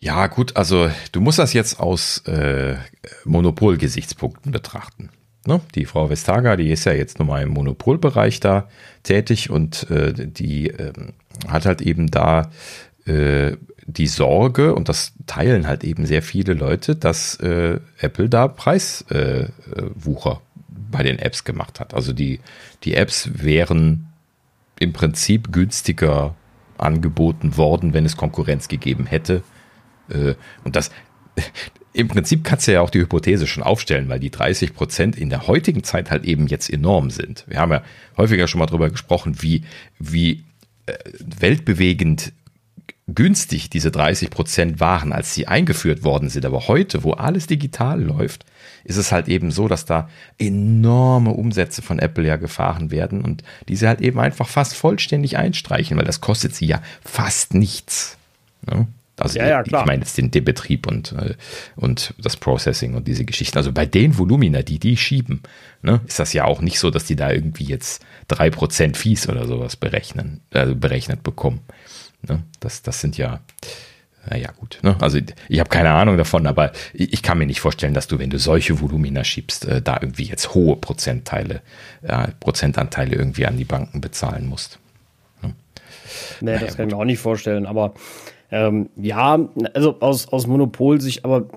Ja, 0.00 0.26
gut, 0.28 0.56
also 0.56 0.90
du 1.12 1.20
musst 1.20 1.38
das 1.38 1.52
jetzt 1.52 1.80
aus 1.80 2.18
äh, 2.26 2.76
Monopolgesichtspunkten 3.24 4.52
betrachten. 4.52 5.10
Ne? 5.46 5.60
Die 5.74 5.86
Frau 5.86 6.08
Vestager, 6.08 6.56
die 6.56 6.70
ist 6.70 6.84
ja 6.84 6.92
jetzt 6.92 7.18
nun 7.18 7.28
mal 7.28 7.42
im 7.42 7.50
Monopolbereich 7.50 8.38
da 8.38 8.68
tätig 9.02 9.50
und 9.50 9.90
äh, 9.90 10.12
die 10.14 10.70
äh, 10.70 10.92
hat 11.48 11.66
halt 11.66 11.80
eben 11.80 12.10
da 12.10 12.50
äh, 13.06 13.56
die 13.86 14.06
Sorge, 14.06 14.74
und 14.74 14.90
das 14.90 15.14
teilen 15.26 15.66
halt 15.66 15.82
eben 15.82 16.04
sehr 16.04 16.20
viele 16.22 16.52
Leute, 16.52 16.94
dass 16.94 17.36
äh, 17.36 17.80
Apple 17.98 18.28
da 18.28 18.46
Preiswucher 18.46 19.52
äh, 20.32 20.64
bei 20.90 21.02
den 21.02 21.18
Apps 21.18 21.44
gemacht 21.44 21.80
hat. 21.80 21.94
Also 21.94 22.12
die, 22.12 22.40
die 22.84 22.94
Apps 22.94 23.30
wären 23.32 24.08
im 24.78 24.92
Prinzip 24.92 25.52
günstiger 25.52 26.34
angeboten 26.76 27.56
worden, 27.56 27.94
wenn 27.94 28.04
es 28.04 28.18
Konkurrenz 28.18 28.68
gegeben 28.68 29.06
hätte. 29.06 29.42
Äh, 30.08 30.34
und 30.64 30.76
das, 30.76 30.90
im 31.92 32.08
Prinzip 32.08 32.44
kannst 32.44 32.68
du 32.68 32.72
ja 32.72 32.80
auch 32.80 32.90
die 32.90 33.00
Hypothese 33.00 33.46
schon 33.46 33.62
aufstellen, 33.62 34.08
weil 34.08 34.20
die 34.20 34.30
30 34.30 34.74
Prozent 34.74 35.16
in 35.16 35.30
der 35.30 35.46
heutigen 35.46 35.84
Zeit 35.84 36.10
halt 36.10 36.24
eben 36.24 36.46
jetzt 36.46 36.70
enorm 36.70 37.10
sind. 37.10 37.44
Wir 37.48 37.58
haben 37.58 37.72
ja 37.72 37.82
häufiger 38.16 38.46
schon 38.46 38.60
mal 38.60 38.66
drüber 38.66 38.90
gesprochen, 38.90 39.42
wie, 39.42 39.64
wie 39.98 40.44
äh, 40.86 40.94
weltbewegend 41.40 42.32
günstig 43.08 43.70
diese 43.70 43.90
30 43.90 44.30
Prozent 44.30 44.80
waren, 44.80 45.12
als 45.12 45.34
sie 45.34 45.48
eingeführt 45.48 46.04
worden 46.04 46.28
sind. 46.28 46.44
Aber 46.44 46.68
heute, 46.68 47.04
wo 47.04 47.12
alles 47.12 47.46
digital 47.46 48.02
läuft, 48.02 48.44
ist 48.84 48.96
es 48.96 49.12
halt 49.12 49.28
eben 49.28 49.50
so, 49.50 49.66
dass 49.66 49.86
da 49.86 50.08
enorme 50.38 51.30
Umsätze 51.30 51.82
von 51.82 51.98
Apple 51.98 52.26
ja 52.26 52.36
gefahren 52.36 52.90
werden 52.90 53.22
und 53.22 53.42
diese 53.66 53.88
halt 53.88 54.02
eben 54.02 54.20
einfach 54.20 54.46
fast 54.46 54.74
vollständig 54.74 55.38
einstreichen, 55.38 55.96
weil 55.96 56.04
das 56.04 56.20
kostet 56.20 56.54
sie 56.54 56.66
ja 56.66 56.82
fast 57.02 57.54
nichts. 57.54 58.18
Ne? 58.66 58.86
Also 59.20 59.38
ja, 59.38 59.48
ja, 59.48 59.62
ich 59.64 59.72
meine 59.72 60.00
jetzt 60.00 60.16
den, 60.18 60.30
den 60.30 60.44
Betrieb 60.44 60.86
und, 60.86 61.12
äh, 61.12 61.34
und 61.76 62.14
das 62.18 62.36
Processing 62.36 62.94
und 62.94 63.08
diese 63.08 63.24
Geschichten. 63.24 63.58
Also 63.58 63.72
bei 63.72 63.86
den 63.86 64.16
Volumina, 64.18 64.62
die 64.62 64.78
die 64.78 64.96
schieben, 64.96 65.42
ne, 65.82 66.00
ist 66.06 66.18
das 66.18 66.32
ja 66.32 66.44
auch 66.44 66.60
nicht 66.60 66.78
so, 66.78 66.90
dass 66.90 67.04
die 67.04 67.16
da 67.16 67.30
irgendwie 67.30 67.64
jetzt 67.64 68.04
3% 68.30 68.96
Fees 68.96 69.28
oder 69.28 69.46
sowas 69.46 69.76
berechnen, 69.76 70.40
also 70.52 70.74
berechnet 70.74 71.22
bekommen. 71.22 71.60
Ne? 72.22 72.42
Das, 72.60 72.82
das 72.82 73.00
sind 73.00 73.16
ja, 73.16 73.40
naja, 74.28 74.50
gut. 74.56 74.78
Ne? 74.82 74.96
Also 75.00 75.18
ich 75.48 75.60
habe 75.60 75.70
keine 75.70 75.90
Ahnung 75.90 76.16
davon, 76.16 76.46
aber 76.46 76.72
ich, 76.92 77.12
ich, 77.12 77.22
kann 77.22 77.38
mir 77.38 77.46
nicht 77.46 77.60
vorstellen, 77.60 77.94
dass 77.94 78.08
du, 78.08 78.18
wenn 78.18 78.30
du 78.30 78.38
solche 78.38 78.80
Volumina 78.80 79.24
schiebst, 79.24 79.64
äh, 79.66 79.82
da 79.82 79.98
irgendwie 80.00 80.24
jetzt 80.24 80.54
hohe 80.54 80.76
Prozentteile, 80.76 81.62
äh, 82.02 82.28
Prozentanteile 82.40 83.14
irgendwie 83.14 83.46
an 83.46 83.56
die 83.56 83.64
Banken 83.64 84.00
bezahlen 84.00 84.46
musst. 84.46 84.78
Ne? 85.42 85.54
Nee, 86.40 86.52
naja, 86.52 86.66
das 86.66 86.76
kann 86.76 86.86
gut. 86.86 86.92
ich 86.92 86.96
mir 86.96 87.00
auch 87.02 87.06
nicht 87.06 87.20
vorstellen, 87.20 87.66
aber 87.66 87.94
ähm, 88.50 88.88
ja, 88.96 89.38
also 89.74 89.96
aus, 90.00 90.28
aus 90.28 90.46
Monopolsicht, 90.46 91.24
aber 91.24 91.48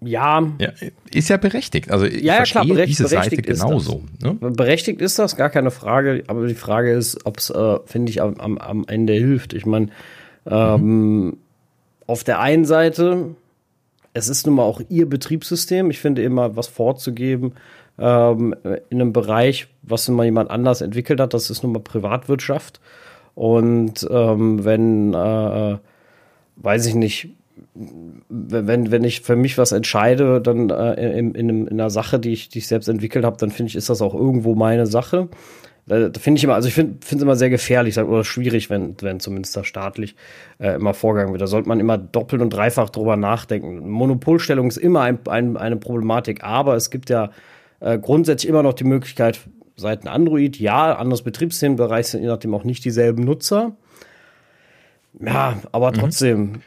ja. 0.00 0.42
ja. 0.58 0.72
Ist 1.10 1.28
ja 1.28 1.36
berechtigt. 1.36 1.90
Also 1.90 2.06
ich 2.06 2.22
ja, 2.22 2.36
ja 2.36 2.42
klar, 2.42 2.66
berechtigt, 2.66 2.98
diese 2.98 3.08
Seite 3.08 3.36
genauso. 3.36 4.02
Ne? 4.22 4.34
Berechtigt 4.34 5.00
ist 5.00 5.18
das, 5.18 5.36
gar 5.36 5.50
keine 5.50 5.70
Frage. 5.70 6.24
Aber 6.26 6.46
die 6.46 6.54
Frage 6.54 6.92
ist, 6.92 7.24
ob 7.24 7.38
es, 7.38 7.50
äh, 7.50 7.78
finde 7.86 8.10
ich, 8.10 8.20
am, 8.20 8.58
am 8.58 8.84
Ende 8.86 9.14
hilft. 9.14 9.54
Ich 9.54 9.66
meine, 9.66 9.88
ähm, 10.46 11.26
mhm. 11.26 11.36
auf 12.06 12.24
der 12.24 12.40
einen 12.40 12.64
Seite, 12.64 13.34
es 14.12 14.28
ist 14.28 14.46
nun 14.46 14.56
mal 14.56 14.64
auch 14.64 14.80
ihr 14.88 15.08
Betriebssystem. 15.08 15.90
Ich 15.90 16.00
finde 16.00 16.22
immer, 16.22 16.56
was 16.56 16.66
vorzugeben 16.66 17.52
ähm, 17.98 18.54
in 18.90 19.00
einem 19.00 19.12
Bereich, 19.12 19.68
was 19.82 20.08
nun 20.08 20.16
mal 20.16 20.24
jemand 20.24 20.50
anders 20.50 20.80
entwickelt 20.80 21.20
hat, 21.20 21.34
das 21.34 21.50
ist 21.50 21.62
nun 21.62 21.72
mal 21.72 21.80
Privatwirtschaft. 21.80 22.80
Und 23.38 24.04
ähm, 24.10 24.64
wenn, 24.64 25.14
äh, 25.14 25.78
weiß 26.56 26.86
ich 26.86 26.96
nicht, 26.96 27.28
wenn, 28.28 28.90
wenn 28.90 29.04
ich 29.04 29.20
für 29.20 29.36
mich 29.36 29.56
was 29.58 29.70
entscheide, 29.70 30.40
dann 30.40 30.70
äh, 30.70 31.16
in, 31.16 31.36
in, 31.36 31.48
in 31.48 31.68
einer 31.68 31.88
Sache, 31.88 32.18
die 32.18 32.32
ich, 32.32 32.48
die 32.48 32.58
ich 32.58 32.66
selbst 32.66 32.88
entwickelt 32.88 33.24
habe, 33.24 33.36
dann 33.36 33.52
finde 33.52 33.70
ich, 33.70 33.76
ist 33.76 33.90
das 33.90 34.02
auch 34.02 34.12
irgendwo 34.12 34.56
meine 34.56 34.88
Sache. 34.88 35.28
Da 35.86 36.10
finde 36.18 36.38
ich 36.38 36.44
immer, 36.44 36.56
also 36.56 36.66
ich 36.66 36.74
finde 36.74 36.96
es 37.00 37.12
immer 37.12 37.36
sehr 37.36 37.48
gefährlich 37.48 37.96
oder 37.96 38.24
schwierig, 38.24 38.70
wenn, 38.70 38.96
wenn 39.02 39.20
zumindest 39.20 39.56
da 39.56 39.62
staatlich 39.62 40.16
äh, 40.58 40.74
immer 40.74 40.92
vorgegangen 40.92 41.32
wird. 41.32 41.40
Da 41.40 41.46
sollte 41.46 41.68
man 41.68 41.78
immer 41.78 41.96
doppelt 41.96 42.42
und 42.42 42.50
dreifach 42.50 42.90
drüber 42.90 43.16
nachdenken. 43.16 43.88
Monopolstellung 43.88 44.66
ist 44.66 44.78
immer 44.78 45.02
ein, 45.02 45.20
ein, 45.28 45.56
eine 45.56 45.76
Problematik, 45.76 46.42
aber 46.42 46.74
es 46.74 46.90
gibt 46.90 47.08
ja 47.08 47.30
äh, 47.78 48.00
grundsätzlich 48.00 48.50
immer 48.50 48.64
noch 48.64 48.74
die 48.74 48.82
Möglichkeit, 48.82 49.38
Seiten 49.78 50.08
Android, 50.08 50.58
ja, 50.58 50.94
anderes 50.94 51.22
Betriebssystembereich 51.22 52.08
sind 52.08 52.22
je 52.22 52.28
nachdem 52.28 52.54
auch 52.54 52.64
nicht 52.64 52.84
dieselben 52.84 53.24
Nutzer. 53.24 53.76
Ja, 55.20 55.58
aber 55.72 55.90
mhm. 55.90 55.94
trotzdem. 55.94 56.40
Mhm. 56.40 56.62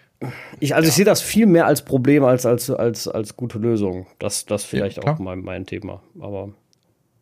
Ich, 0.59 0.75
also 0.75 0.85
ja. 0.85 0.89
ich 0.89 0.95
sehe 0.95 1.05
das 1.05 1.21
viel 1.21 1.47
mehr 1.47 1.65
als 1.65 1.83
Problem 1.83 2.23
als 2.23 2.45
als 2.45 2.69
als 2.69 3.07
als 3.07 3.35
gute 3.35 3.57
Lösung. 3.57 4.05
Das 4.19 4.45
das 4.45 4.63
vielleicht 4.63 5.03
ja, 5.03 5.13
auch 5.13 5.19
mein, 5.19 5.41
mein 5.41 5.65
Thema. 5.65 6.01
Aber 6.19 6.49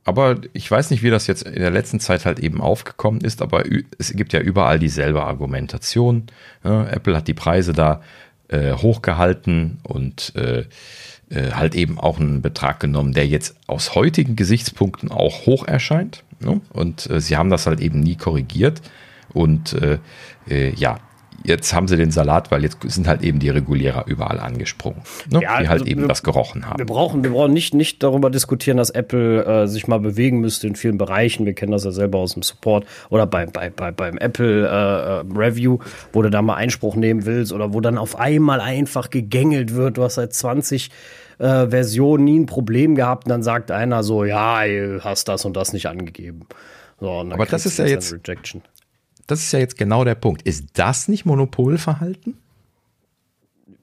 aber 0.04 0.38
ich 0.54 0.70
weiß 0.70 0.90
nicht, 0.92 1.04
wie 1.04 1.10
das 1.10 1.28
jetzt 1.28 1.44
in 1.44 1.62
der 1.62 1.72
letzten 1.72 2.00
Zeit 2.00 2.26
halt 2.26 2.40
eben 2.40 2.62
aufgekommen 2.62 3.22
ist, 3.22 3.42
aber 3.42 3.64
es 3.98 4.12
gibt 4.14 4.34
ja 4.34 4.40
überall 4.40 4.80
dieselbe 4.80 5.24
Argumentation. 5.24 6.28
Apple 6.64 7.16
hat 7.16 7.28
die 7.28 7.34
Preise 7.34 7.74
da 7.74 8.02
äh, 8.48 8.74
hochgehalten 8.74 9.80
und 9.84 10.34
äh, 10.36 10.66
äh, 11.30 11.52
halt 11.52 11.76
eben 11.76 12.00
auch 12.00 12.20
einen 12.20 12.42
Betrag 12.42 12.80
genommen, 12.80 13.14
der 13.14 13.28
jetzt 13.28 13.56
aus 13.68 13.96
heutigen 13.96 14.36
Gesichtspunkten 14.36 15.12
auch 15.12 15.46
hoch 15.46 15.68
erscheint. 15.68 16.24
Ne? 16.40 16.62
Und 16.72 17.10
äh, 17.10 17.22
sie 17.22 17.38
haben 17.38 17.50
das 17.50 17.68
halt 17.68 17.80
eben 17.80 18.00
nie 18.00 18.16
korrigiert. 18.16 18.82
Und 19.34 19.74
äh, 19.74 20.00
äh, 20.50 20.74
ja, 20.74 20.98
jetzt 21.44 21.74
haben 21.74 21.88
sie 21.88 21.98
den 21.98 22.12
Salat, 22.12 22.52
weil 22.52 22.64
jetzt 22.64 22.78
sind 22.84 23.08
halt 23.08 23.22
eben 23.22 23.40
die 23.40 23.50
Regulierer 23.50 24.06
überall 24.08 24.40
angesprungen, 24.40 25.02
ne? 25.32 25.42
ja, 25.42 25.62
die 25.62 25.68
halt 25.68 25.82
also 25.82 25.86
eben 25.86 26.02
wir, 26.02 26.08
das 26.08 26.24
gerochen 26.24 26.66
haben. 26.66 26.80
Wir 26.80 26.86
brauchen, 26.86 27.24
wir 27.24 27.32
brauchen 27.32 27.54
nicht, 27.54 27.74
nicht 27.74 28.04
darüber 28.04 28.30
diskutieren, 28.30 28.78
dass 28.78 28.90
Apple 28.90 29.46
äh, 29.46 29.68
sich 29.68 29.88
mal 29.88 30.00
bewegen 30.00 30.40
müsste 30.40 30.68
in 30.68 30.76
vielen 30.76 30.98
Bereichen. 30.98 31.46
Wir 31.46 31.54
kennen 31.54 31.72
das 31.72 31.84
ja 31.84 31.92
selber 31.92 32.20
aus 32.20 32.34
dem 32.34 32.44
Support 32.44 32.86
oder 33.10 33.26
bei, 33.26 33.46
bei, 33.46 33.70
bei, 33.70 33.92
beim 33.92 34.18
Apple 34.18 34.68
äh, 34.68 34.70
äh 34.70 35.24
Review, 35.38 35.80
wo 36.14 36.22
du 36.22 36.30
da 36.30 36.42
mal 36.42 36.56
Einspruch 36.56 36.96
nehmen 36.96 37.26
willst 37.26 37.54
oder 37.54 37.74
wo 37.74 37.82
dann 37.82 37.98
auf 37.98 38.20
einmal 38.20 38.62
einfach 38.62 39.10
gegängelt 39.10 39.74
wird. 39.74 39.98
Du 39.98 40.04
hast 40.04 40.16
seit 40.16 40.34
20 40.34 40.90
äh, 41.40 41.68
Versionen 41.68 42.26
nie 42.26 42.40
ein 42.40 42.46
Problem 42.46 42.96
gehabt 42.96 43.26
und 43.26 43.30
dann 43.30 43.44
sagt 43.44 43.72
einer 43.72 44.04
so, 44.04 44.24
ja, 44.26 44.62
hast 45.02 45.28
das 45.28 45.46
und 45.46 45.56
das 45.56 45.74
nicht 45.74 45.88
angegeben. 45.88 46.42
So, 47.00 47.10
Aber 47.10 47.46
das 47.46 47.66
ist 47.66 47.80
ja 47.80 47.86
jetzt 47.86 48.14
Rejection 48.14 48.62
das 49.30 49.42
ist 49.42 49.52
ja 49.52 49.60
jetzt 49.60 49.78
genau 49.78 50.04
der 50.04 50.16
Punkt. 50.16 50.42
Ist 50.42 50.66
das 50.74 51.08
nicht 51.08 51.26
Monopolverhalten? 51.26 52.38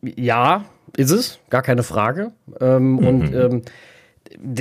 Ja, 0.02 0.64
ist 0.96 1.10
es, 1.10 1.38
gar 1.50 1.62
keine 1.62 1.82
Frage. 1.82 2.32
Ähm, 2.60 2.92
mhm. 2.92 2.98
Und 2.98 3.34
ähm, 3.34 3.62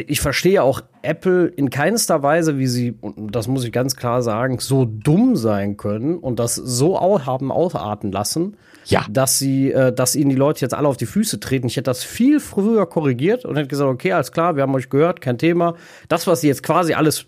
ich 0.07 0.21
verstehe 0.21 0.61
auch 0.61 0.81
Apple 1.01 1.47
in 1.47 1.69
keinster 1.69 2.21
Weise, 2.21 2.59
wie 2.59 2.67
sie, 2.67 2.91
und 3.01 3.35
das 3.35 3.47
muss 3.47 3.63
ich 3.63 3.71
ganz 3.71 3.95
klar 3.95 4.21
sagen, 4.21 4.59
so 4.59 4.85
dumm 4.85 5.35
sein 5.35 5.75
können 5.75 6.17
und 6.17 6.39
das 6.39 6.55
so 6.55 6.99
haben 7.25 7.51
ausarten 7.51 8.11
lassen, 8.11 8.57
ja. 8.85 9.05
dass 9.09 9.39
sie, 9.39 9.71
äh, 9.71 9.91
dass 9.91 10.15
ihnen 10.15 10.29
die 10.29 10.35
Leute 10.35 10.61
jetzt 10.61 10.75
alle 10.75 10.87
auf 10.87 10.97
die 10.97 11.07
Füße 11.07 11.39
treten. 11.39 11.67
Ich 11.67 11.77
hätte 11.77 11.89
das 11.89 12.03
viel 12.03 12.39
früher 12.39 12.85
korrigiert 12.85 13.43
und 13.43 13.55
hätte 13.55 13.67
gesagt, 13.67 13.89
okay, 13.89 14.13
alles 14.13 14.31
klar, 14.31 14.55
wir 14.55 14.63
haben 14.63 14.75
euch 14.75 14.89
gehört, 14.89 15.19
kein 15.19 15.39
Thema. 15.39 15.75
Das, 16.09 16.27
was 16.27 16.41
sie 16.41 16.47
jetzt 16.47 16.61
quasi 16.61 16.93
alles 16.93 17.25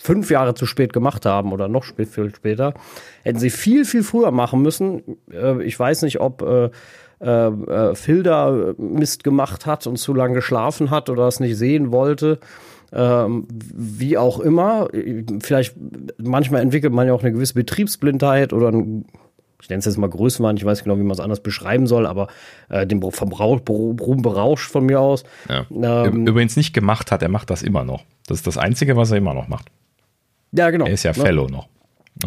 fünf 0.00 0.30
Jahre 0.30 0.54
zu 0.54 0.66
spät 0.66 0.92
gemacht 0.92 1.26
haben 1.26 1.52
oder 1.52 1.68
noch 1.68 1.84
viel 1.84 2.34
später, 2.34 2.74
hätten 3.22 3.38
sie 3.38 3.50
viel, 3.50 3.84
viel 3.84 4.02
früher 4.02 4.30
machen 4.30 4.62
müssen. 4.62 5.02
Äh, 5.32 5.62
ich 5.62 5.78
weiß 5.78 6.02
nicht, 6.02 6.20
ob 6.20 6.42
äh, 6.42 6.70
äh, 7.20 7.48
äh 7.48 7.94
Phil 7.94 8.22
da 8.22 8.74
Mist 8.78 9.24
gemacht 9.24 9.66
hat 9.66 9.86
und 9.86 9.96
zu 9.96 10.14
lange 10.14 10.34
geschlafen 10.34 10.90
hat 10.90 11.10
oder 11.10 11.28
es 11.28 11.40
nicht 11.40 11.56
sehen 11.56 11.92
wollte. 11.92 12.38
Ähm, 12.94 13.46
wie 13.50 14.18
auch 14.18 14.38
immer. 14.38 14.88
Vielleicht, 15.40 15.74
manchmal 16.18 16.60
entwickelt 16.60 16.92
man 16.92 17.06
ja 17.06 17.14
auch 17.14 17.22
eine 17.22 17.32
gewisse 17.32 17.54
Betriebsblindheit 17.54 18.52
oder 18.52 18.68
ein, 18.68 19.06
ich 19.62 19.70
nenne 19.70 19.78
es 19.78 19.86
jetzt 19.86 19.96
mal 19.96 20.10
Größenwahn, 20.10 20.58
ich 20.58 20.64
weiß 20.64 20.84
genau, 20.84 20.98
wie 20.98 21.02
man 21.02 21.12
es 21.12 21.20
anders 21.20 21.40
beschreiben 21.40 21.86
soll, 21.86 22.06
aber 22.06 22.28
äh, 22.68 22.86
den 22.86 23.02
Ruhm 23.02 24.20
berauscht 24.20 24.70
von 24.70 24.84
mir 24.84 25.00
aus. 25.00 25.24
Ja. 25.48 25.64
Ähm, 25.70 26.26
Übrigens 26.26 26.56
nicht 26.56 26.74
gemacht 26.74 27.10
hat, 27.12 27.22
er 27.22 27.30
macht 27.30 27.48
das 27.48 27.62
immer 27.62 27.84
noch. 27.84 28.04
Das 28.26 28.38
ist 28.38 28.46
das 28.46 28.58
Einzige, 28.58 28.94
was 28.94 29.10
er 29.10 29.16
immer 29.16 29.32
noch 29.32 29.48
macht. 29.48 29.70
Ja, 30.52 30.70
genau. 30.70 30.86
Er 30.86 30.92
ist 30.92 31.02
ja 31.02 31.12
Fellow 31.12 31.46
noch. 31.48 31.68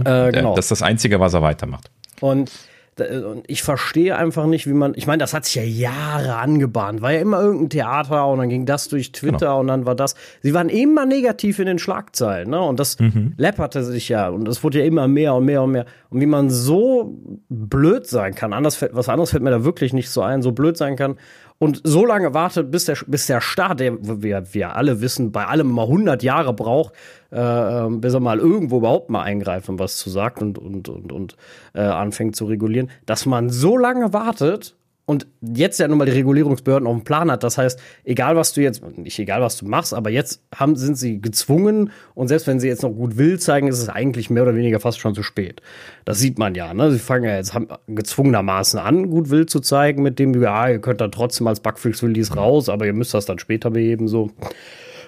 Äh, 0.03 0.31
genau. 0.31 0.55
Das 0.55 0.65
ist 0.65 0.71
das 0.71 0.81
Einzige, 0.81 1.19
was 1.19 1.33
er 1.33 1.41
weitermacht. 1.41 1.89
Und 2.21 2.51
und 2.97 3.43
ich 3.47 3.61
verstehe 3.61 4.15
einfach 4.15 4.45
nicht, 4.45 4.67
wie 4.67 4.73
man, 4.73 4.93
ich 4.95 5.05
meine, 5.05 5.17
das 5.17 5.33
hat 5.33 5.43
sich 5.43 5.55
ja 5.55 5.63
Jahre 5.63 6.37
angebahnt, 6.37 7.01
war 7.01 7.11
ja 7.11 7.19
immer 7.19 7.41
irgendein 7.41 7.69
Theater 7.69 8.27
und 8.27 8.39
dann 8.39 8.47
ging 8.47 8.65
das 8.65 8.87
durch 8.87 9.11
Twitter 9.11 9.37
genau. 9.37 9.59
und 9.59 9.67
dann 9.67 9.85
war 9.85 9.95
das. 9.95 10.15
Sie 10.41 10.53
waren 10.53 10.69
immer 10.69 11.05
negativ 11.05 11.59
in 11.59 11.65
den 11.65 11.77
Schlagzeilen, 11.77 12.49
ne? 12.49 12.61
Und 12.61 12.79
das 12.79 12.97
mhm. 12.99 13.33
läpperte 13.35 13.83
sich 13.83 14.07
ja 14.07 14.29
und 14.29 14.47
es 14.47 14.63
wurde 14.63 14.79
ja 14.79 14.85
immer 14.85 15.09
mehr 15.09 15.33
und 15.33 15.43
mehr 15.43 15.61
und 15.63 15.71
mehr. 15.71 15.85
Und 16.09 16.21
wie 16.21 16.25
man 16.25 16.49
so 16.49 17.19
blöd 17.49 18.07
sein 18.07 18.33
kann, 18.33 18.53
anders, 18.53 18.81
was 18.93 19.09
anderes 19.09 19.31
fällt 19.31 19.43
mir 19.43 19.51
da 19.51 19.65
wirklich 19.65 19.91
nicht 19.91 20.09
so 20.09 20.21
ein, 20.21 20.41
so 20.41 20.53
blöd 20.53 20.77
sein 20.77 20.95
kann 20.95 21.17
und 21.57 21.81
so 21.83 22.05
lange 22.05 22.33
wartet, 22.33 22.71
bis 22.71 22.85
der, 22.85 22.97
bis 23.07 23.27
der 23.27 23.41
Staat, 23.41 23.79
der 23.79 23.97
wir, 24.01 24.53
wir 24.53 24.75
alle 24.75 25.01
wissen, 25.01 25.31
bei 25.33 25.45
allem 25.45 25.69
immer 25.69 25.83
100 25.83 26.23
Jahre 26.23 26.53
braucht, 26.53 26.93
äh, 27.35 27.85
ähm, 27.85 27.99
bis 27.99 28.13
er 28.13 28.21
mal 28.21 28.39
irgendwo 28.39 28.77
überhaupt 28.77 29.09
mal 29.09 29.21
eingreift 29.21 29.67
und 29.67 29.77
was 29.77 29.97
zu 29.97 30.09
sagt 30.09 30.41
und, 30.41 30.57
und, 30.57 30.87
und, 30.87 31.11
und 31.11 31.35
äh, 31.73 31.81
anfängt 31.81 32.35
zu 32.37 32.45
regulieren, 32.45 32.89
dass 33.05 33.25
man 33.25 33.49
so 33.49 33.77
lange 33.77 34.13
wartet 34.13 34.77
und 35.05 35.27
jetzt 35.41 35.79
ja 35.79 35.87
nun 35.87 35.97
mal 35.97 36.05
die 36.05 36.13
Regulierungsbehörden 36.13 36.87
auf 36.87 36.95
dem 36.95 37.03
Plan 37.03 37.29
hat. 37.29 37.43
Das 37.43 37.57
heißt, 37.57 37.79
egal 38.05 38.37
was 38.37 38.53
du 38.53 38.61
jetzt, 38.61 38.81
nicht 38.97 39.19
egal 39.19 39.41
was 39.41 39.57
du 39.57 39.65
machst, 39.65 39.93
aber 39.93 40.09
jetzt 40.09 40.43
haben, 40.55 40.77
sind 40.77 40.97
sie 40.97 41.19
gezwungen 41.19 41.91
und 42.13 42.29
selbst 42.29 42.47
wenn 42.47 42.61
sie 42.61 42.69
jetzt 42.69 42.83
noch 42.83 42.91
gut 42.91 43.17
will 43.17 43.37
zeigen, 43.37 43.67
ist 43.67 43.79
es 43.79 43.89
eigentlich 43.89 44.29
mehr 44.29 44.43
oder 44.43 44.55
weniger 44.55 44.79
fast 44.79 44.99
schon 44.99 45.13
zu 45.13 45.21
spät. 45.21 45.61
Das 46.05 46.19
sieht 46.19 46.39
man 46.39 46.55
ja. 46.55 46.73
Ne? 46.73 46.91
Sie 46.91 46.99
fangen 46.99 47.25
ja 47.25 47.35
jetzt 47.35 47.53
gezwungenermaßen 47.87 48.79
an, 48.79 49.09
gut 49.09 49.29
will 49.29 49.45
zu 49.45 49.59
zeigen, 49.59 50.01
mit 50.01 50.19
dem, 50.19 50.41
ja, 50.41 50.69
ihr 50.69 50.79
könnt 50.79 51.01
dann 51.01 51.11
trotzdem 51.11 51.47
als 51.47 51.59
Bugfix-Release 51.59 52.33
raus, 52.33 52.69
aber 52.69 52.85
ihr 52.85 52.93
müsst 52.93 53.13
das 53.13 53.25
dann 53.25 53.39
später 53.39 53.71
beheben, 53.71 54.07
so 54.07 54.31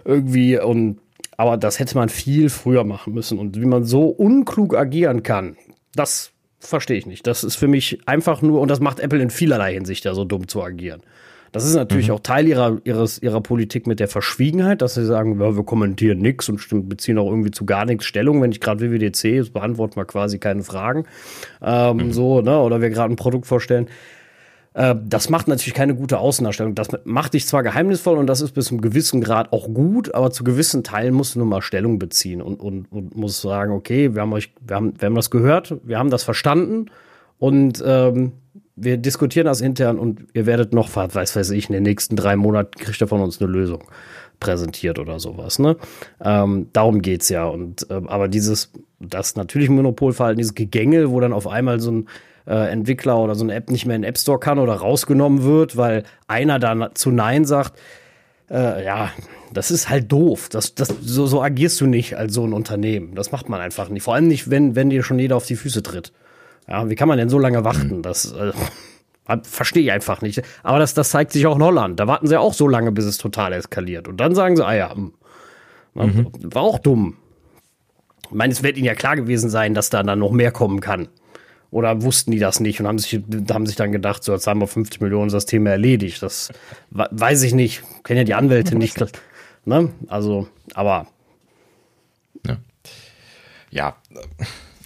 irgendwie. 0.06 0.60
Und 0.60 1.00
aber 1.38 1.56
das 1.56 1.80
hätte 1.80 1.96
man 1.96 2.10
viel 2.10 2.50
früher 2.50 2.84
machen 2.84 3.14
müssen. 3.14 3.38
Und 3.38 3.62
wie 3.62 3.66
man 3.66 3.84
so 3.84 4.08
unklug 4.08 4.76
agieren 4.76 5.24
kann, 5.24 5.56
das 5.96 6.32
verstehe 6.60 6.98
ich 6.98 7.06
nicht. 7.06 7.28
Das 7.28 7.44
ist 7.44 7.56
für 7.56 7.68
mich 7.68 8.00
einfach 8.08 8.42
nur, 8.42 8.60
und 8.60 8.70
das 8.70 8.80
macht 8.80 9.00
Apple 9.00 9.22
in 9.22 9.30
vielerlei 9.30 9.74
Hinsicht 9.74 10.04
ja 10.06 10.14
so 10.14 10.26
dumm 10.26 10.48
zu 10.48 10.64
agieren. 10.64 11.02
Das 11.52 11.66
ist 11.66 11.76
natürlich 11.76 12.10
mhm. 12.10 12.16
auch 12.16 12.20
Teil 12.20 12.48
ihrer, 12.48 12.78
ihres, 12.84 13.22
ihrer 13.22 13.42
Politik 13.42 13.88
mit 13.88 14.00
der 14.00 14.08
Verschwiegenheit, 14.08 14.82
dass 14.82 14.96
sie 14.96 15.06
sagen, 15.06 15.40
ja, 15.40 15.56
wir 15.56 15.64
kommentieren 15.64 16.20
nichts 16.20 16.50
und 16.50 16.60
beziehen 16.90 17.18
auch 17.18 17.30
irgendwie 17.30 17.52
zu 17.52 17.66
gar 17.66 17.86
nichts 17.86 18.06
Stellung. 18.06 18.42
Wenn 18.42 18.52
ich 18.52 18.60
gerade 18.60 18.82
WWDC, 18.82 19.54
beantworten 19.54 19.96
wir 19.96 20.06
quasi 20.06 20.40
keine 20.40 20.64
Fragen. 20.64 21.06
Ähm, 21.62 21.98
mhm. 21.98 22.12
So, 22.12 22.42
ne? 22.42 22.60
Oder 22.60 22.82
wir 22.82 22.90
gerade 22.90 23.14
ein 23.14 23.16
Produkt 23.16 23.46
vorstellen. 23.46 23.88
Äh, 24.78 24.96
das 25.04 25.30
macht 25.30 25.48
natürlich 25.48 25.74
keine 25.74 25.96
gute 25.96 26.20
Außendarstellung. 26.20 26.76
Das 26.76 26.90
macht 27.04 27.34
dich 27.34 27.48
zwar 27.48 27.64
geheimnisvoll 27.64 28.18
und 28.18 28.28
das 28.28 28.42
ist 28.42 28.52
bis 28.52 28.66
zu 28.66 28.76
einem 28.76 28.82
gewissen 28.82 29.22
Grad 29.22 29.52
auch 29.52 29.74
gut, 29.74 30.14
aber 30.14 30.30
zu 30.30 30.44
gewissen 30.44 30.84
Teilen 30.84 31.16
musst 31.16 31.34
du 31.34 31.40
nun 31.40 31.50
mal 31.50 31.64
Stellung 31.64 31.98
beziehen 31.98 32.44
und, 32.44 32.60
und, 32.60 32.86
und 32.92 33.18
musst 33.18 33.42
sagen, 33.42 33.72
okay, 33.74 34.14
wir 34.14 34.22
haben 34.22 34.34
euch, 34.34 34.54
wir 34.66 34.76
haben, 34.76 34.94
wir 35.00 35.08
haben 35.08 35.16
das 35.16 35.32
gehört, 35.32 35.76
wir 35.84 35.98
haben 35.98 36.12
das 36.12 36.24
verstanden 36.24 36.92
und 37.40 37.84
ähm, 37.86 38.34
wir 38.76 38.98
diskutieren 38.98 39.48
das 39.48 39.62
intern 39.62 39.98
und 39.98 40.28
ihr 40.34 40.46
werdet 40.46 40.74
noch, 40.74 40.96
weiß 40.96 41.36
weiß 41.36 41.50
ich, 41.50 41.70
in 41.70 41.74
den 41.74 41.82
nächsten 41.82 42.16
drei 42.16 42.36
Monaten 42.36 42.80
kriegt 42.80 43.02
ihr 43.02 43.08
von 43.08 43.22
uns 43.22 43.42
eine 43.42 43.50
Lösung 43.50 43.84
präsentiert 44.40 45.00
oder 45.00 45.20
sowas. 45.20 45.58
Ne? 45.58 45.78
Ähm, 46.24 46.68
darum 46.74 47.02
geht's 47.02 47.30
ja. 47.30 47.46
Und 47.46 47.90
äh, 47.90 47.96
aber 48.06 48.28
dieses, 48.28 48.72
das 49.00 49.36
natürlich 49.36 49.70
Monopolverhalten, 49.70 50.38
dieses 50.38 50.54
Gegängel, 50.54 51.10
wo 51.10 51.20
dann 51.20 51.34
auf 51.34 51.48
einmal 51.48 51.80
so 51.80 51.90
ein 51.92 52.08
äh, 52.48 52.72
Entwickler 52.72 53.18
oder 53.20 53.36
so 53.36 53.44
eine 53.44 53.54
App 53.54 53.70
nicht 53.70 53.86
mehr 53.86 53.96
in 53.96 54.04
den 54.04 54.10
App 54.10 54.18
Store 54.18 54.40
kann 54.40 54.60
oder 54.60 54.76
rausgenommen 54.76 55.44
wird, 55.44 55.78
weil 55.78 56.04
einer 56.28 56.60
dann 56.60 56.90
zu 56.94 57.12
Nein 57.12 57.46
sagt, 57.46 57.78
äh, 58.50 58.84
ja, 58.86 59.12
das 59.54 59.72
ist 59.72 59.90
halt 59.90 60.12
doof. 60.12 60.50
Das, 60.50 60.76
das, 60.76 60.94
so, 61.02 61.28
so 61.28 61.42
agierst 61.42 61.80
du 61.82 61.88
nicht 61.88 62.18
als 62.18 62.34
so 62.34 62.46
ein 62.46 62.54
Unternehmen. 62.54 63.16
Das 63.16 63.32
macht 63.32 63.50
man 63.50 63.60
einfach 63.60 63.90
nicht. 63.90 64.04
Vor 64.04 64.16
allem 64.16 64.28
nicht, 64.28 64.50
wenn, 64.50 64.76
wenn 64.76 64.90
dir 64.90 65.04
schon 65.04 65.20
jeder 65.20 65.36
auf 65.36 65.46
die 65.46 65.56
Füße 65.56 65.84
tritt. 65.84 66.14
Ja, 66.68 66.90
wie 66.90 66.96
kann 66.96 67.08
man 67.08 67.18
denn 67.18 67.30
so 67.30 67.40
lange 67.40 67.64
warten? 67.64 68.02
Das 68.02 68.34
äh, 68.34 68.52
verstehe 69.44 69.84
ich 69.84 69.92
einfach 69.92 70.22
nicht. 70.22 70.42
Aber 70.64 70.80
das, 70.80 70.94
das 70.94 71.10
zeigt 71.10 71.32
sich 71.32 71.46
auch 71.48 71.56
in 71.56 71.64
Holland. 71.64 72.00
Da 72.00 72.08
warten 72.08 72.28
sie 72.28 72.40
auch 72.40 72.54
so 72.54 72.68
lange, 72.68 72.92
bis 72.92 73.06
es 73.06 73.18
total 73.18 73.54
eskaliert. 73.54 74.08
Und 74.08 74.18
dann 74.18 74.36
sagen 74.36 74.56
sie, 74.56 74.66
ah 74.66 74.76
ja, 74.76 74.96
hm. 74.96 75.14
mhm. 75.94 76.32
war 76.42 76.64
auch 76.64 76.80
dumm. 76.80 77.18
Ich 78.30 78.36
meine, 78.36 78.52
es 78.52 78.64
wird 78.64 78.78
ihnen 78.78 78.86
ja 78.86 78.96
klar 78.96 79.16
gewesen 79.16 79.50
sein, 79.50 79.74
dass 79.74 79.90
da 79.90 80.04
dann 80.04 80.20
noch 80.20 80.32
mehr 80.32 80.52
kommen 80.52 80.82
kann. 80.82 81.08
Oder 81.70 82.02
wussten 82.02 82.32
die 82.32 82.40
das 82.40 82.60
nicht 82.60 82.80
und 82.80 82.88
haben 82.88 83.00
sich, 83.00 83.20
haben 83.50 83.66
sich 83.66 83.76
dann 83.76 83.92
gedacht, 83.92 84.24
so 84.24 84.34
jetzt 84.34 84.48
haben 84.48 84.62
wir 84.62 84.68
50 84.68 85.02
Millionen 85.02 85.30
das 85.30 85.46
Thema 85.46 85.72
erledigt. 85.72 86.22
Das 86.24 86.50
weiß 86.92 87.44
ich 87.44 87.54
nicht. 87.54 87.84
Kennen 88.04 88.20
ja 88.20 88.24
die 88.24 88.36
Anwälte 88.36 88.76
nicht. 88.76 88.98
Ne? 89.66 89.92
Also, 90.08 90.48
aber. 90.76 91.08
Ja. 92.46 92.58
ja 93.70 93.96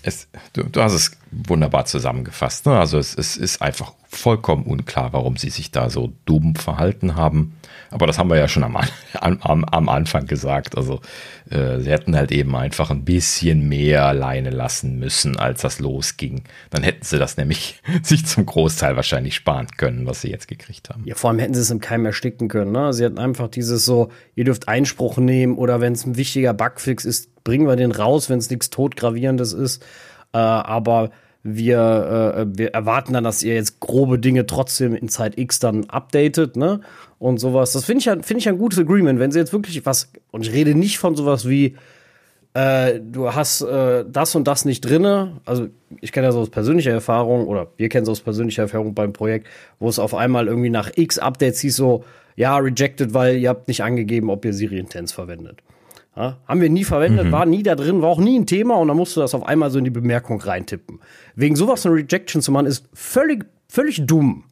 es, 0.03 0.27
du, 0.53 0.63
du, 0.63 0.81
hast 0.81 0.93
es 0.93 1.11
wunderbar 1.31 1.85
zusammengefasst. 1.85 2.65
Ne? 2.65 2.77
Also 2.77 2.97
es, 2.97 3.15
es, 3.15 3.37
ist 3.37 3.61
einfach 3.61 3.93
vollkommen 4.09 4.63
unklar, 4.63 5.13
warum 5.13 5.37
sie 5.37 5.49
sich 5.49 5.71
da 5.71 5.89
so 5.89 6.13
dumm 6.25 6.55
verhalten 6.55 7.15
haben. 7.15 7.55
Aber 7.91 8.07
das 8.07 8.17
haben 8.17 8.29
wir 8.29 8.37
ja 8.37 8.47
schon 8.47 8.63
am, 8.63 8.77
am, 9.19 9.65
am 9.65 9.89
Anfang 9.89 10.25
gesagt. 10.25 10.77
Also 10.77 11.01
äh, 11.49 11.79
sie 11.79 11.91
hätten 11.91 12.15
halt 12.15 12.31
eben 12.31 12.55
einfach 12.55 12.89
ein 12.89 13.03
bisschen 13.03 13.67
mehr 13.67 14.05
alleine 14.05 14.49
lassen 14.49 14.97
müssen, 14.97 15.37
als 15.37 15.61
das 15.61 15.79
losging. 15.79 16.43
Dann 16.69 16.83
hätten 16.83 17.03
sie 17.03 17.19
das 17.19 17.35
nämlich 17.35 17.81
sich 18.01 18.25
zum 18.25 18.45
Großteil 18.45 18.95
wahrscheinlich 18.95 19.35
sparen 19.35 19.67
können, 19.77 20.07
was 20.07 20.21
sie 20.21 20.29
jetzt 20.29 20.47
gekriegt 20.47 20.89
haben. 20.89 21.03
Ja, 21.05 21.15
vor 21.15 21.29
allem 21.29 21.39
hätten 21.39 21.53
sie 21.53 21.61
es 21.61 21.69
im 21.69 21.81
Keim 21.81 22.05
ersticken 22.05 22.47
können. 22.47 22.71
Ne? 22.71 22.93
Sie 22.93 23.03
hätten 23.03 23.19
einfach 23.19 23.49
dieses 23.49 23.83
so, 23.83 24.09
ihr 24.35 24.45
dürft 24.45 24.69
Einspruch 24.69 25.17
nehmen 25.17 25.57
oder 25.57 25.81
wenn 25.81 25.93
es 25.93 26.05
ein 26.05 26.15
wichtiger 26.15 26.53
Bugfix 26.53 27.03
ist, 27.03 27.43
bringen 27.43 27.67
wir 27.67 27.75
den 27.75 27.91
raus, 27.91 28.29
wenn 28.29 28.39
es 28.39 28.49
nichts 28.49 28.69
totgravierendes 28.69 29.51
ist. 29.51 29.83
Äh, 30.33 30.37
aber 30.37 31.11
wir, 31.43 32.35
äh, 32.37 32.57
wir 32.57 32.73
erwarten 32.73 33.13
dann, 33.13 33.23
dass 33.23 33.43
ihr 33.43 33.55
jetzt 33.55 33.79
grobe 33.79 34.19
Dinge 34.19 34.45
trotzdem 34.45 34.93
in 34.95 35.09
Zeit 35.09 35.37
X 35.37 35.59
dann 35.59 35.89
updatet, 35.89 36.55
ne? 36.55 36.81
Und 37.19 37.39
sowas. 37.39 37.73
Das 37.73 37.85
finde 37.85 37.99
ich, 37.99 38.25
find 38.25 38.39
ich 38.39 38.49
ein 38.49 38.57
gutes 38.57 38.79
Agreement. 38.79 39.19
Wenn 39.19 39.31
sie 39.31 39.39
jetzt 39.39 39.53
wirklich 39.53 39.85
was, 39.85 40.11
und 40.31 40.45
ich 40.45 40.53
rede 40.53 40.73
nicht 40.75 40.97
von 40.97 41.15
sowas 41.15 41.47
wie, 41.47 41.75
äh, 42.53 42.99
du 42.99 43.33
hast 43.33 43.61
äh, 43.61 44.05
das 44.07 44.35
und 44.35 44.47
das 44.47 44.65
nicht 44.65 44.81
drinne. 44.81 45.39
Also 45.45 45.67
ich 46.01 46.11
kenne 46.11 46.27
das 46.27 46.35
aus 46.35 46.49
persönlicher 46.49 46.91
Erfahrung, 46.91 47.47
oder 47.47 47.67
wir 47.77 47.89
kennen 47.89 48.03
es 48.03 48.09
aus 48.09 48.21
persönlicher 48.21 48.63
Erfahrung 48.63 48.93
beim 48.93 49.13
Projekt, 49.13 49.47
wo 49.79 49.87
es 49.87 49.99
auf 49.99 50.13
einmal 50.13 50.47
irgendwie 50.47 50.69
nach 50.69 50.91
X 50.95 51.17
Updates 51.17 51.59
hieß 51.61 51.75
so, 51.75 52.03
ja, 52.35 52.57
rejected, 52.57 53.13
weil 53.13 53.37
ihr 53.37 53.49
habt 53.49 53.67
nicht 53.67 53.83
angegeben, 53.83 54.29
ob 54.29 54.45
ihr 54.45 54.53
Siri 54.53 54.79
Intense 54.79 55.13
verwendet. 55.13 55.61
Ja, 56.15 56.37
haben 56.45 56.59
wir 56.59 56.69
nie 56.69 56.83
verwendet, 56.83 57.27
mhm. 57.27 57.31
war 57.31 57.45
nie 57.45 57.63
da 57.63 57.75
drin, 57.75 58.01
war 58.01 58.09
auch 58.09 58.19
nie 58.19 58.37
ein 58.37 58.45
Thema 58.45 58.75
und 58.75 58.89
dann 58.89 58.97
musst 58.97 59.15
du 59.15 59.21
das 59.21 59.33
auf 59.33 59.45
einmal 59.45 59.71
so 59.71 59.77
in 59.77 59.85
die 59.85 59.91
Bemerkung 59.91 60.41
reintippen. 60.41 60.99
Wegen 61.35 61.55
sowas 61.55 61.85
eine 61.85 61.95
Rejection 61.95 62.41
zu 62.41 62.51
machen, 62.51 62.65
ist 62.65 62.89
völlig, 62.93 63.45
völlig 63.69 64.05
dumm. 64.05 64.43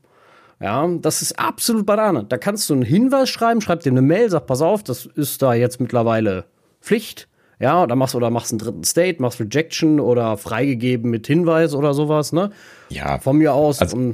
Ja, 0.61 0.87
das 0.87 1.21
ist 1.21 1.37
absolut 1.37 1.85
Banane. 1.85 2.25
Da 2.25 2.37
kannst 2.37 2.69
du 2.69 2.73
einen 2.73 2.83
Hinweis 2.83 3.29
schreiben, 3.29 3.61
schreib 3.61 3.81
dir 3.81 3.91
eine 3.91 4.01
Mail, 4.01 4.29
sag, 4.29 4.45
pass 4.45 4.61
auf, 4.61 4.83
das 4.83 5.05
ist 5.05 5.41
da 5.41 5.53
jetzt 5.53 5.79
mittlerweile 5.81 6.45
Pflicht. 6.81 7.27
Ja, 7.59 7.83
oder 7.83 7.95
machst, 7.97 8.15
oder 8.15 8.29
machst 8.29 8.51
einen 8.51 8.59
dritten 8.59 8.83
State, 8.85 9.21
machst 9.21 9.41
Rejection 9.41 9.99
oder 9.99 10.37
freigegeben 10.37 11.11
mit 11.11 11.27
Hinweis 11.27 11.73
oder 11.75 11.93
sowas, 11.93 12.31
ne? 12.31 12.51
Ja. 12.87 13.19
Von 13.19 13.37
mir 13.37 13.53
aus. 13.53 13.81
Also, 13.81 14.13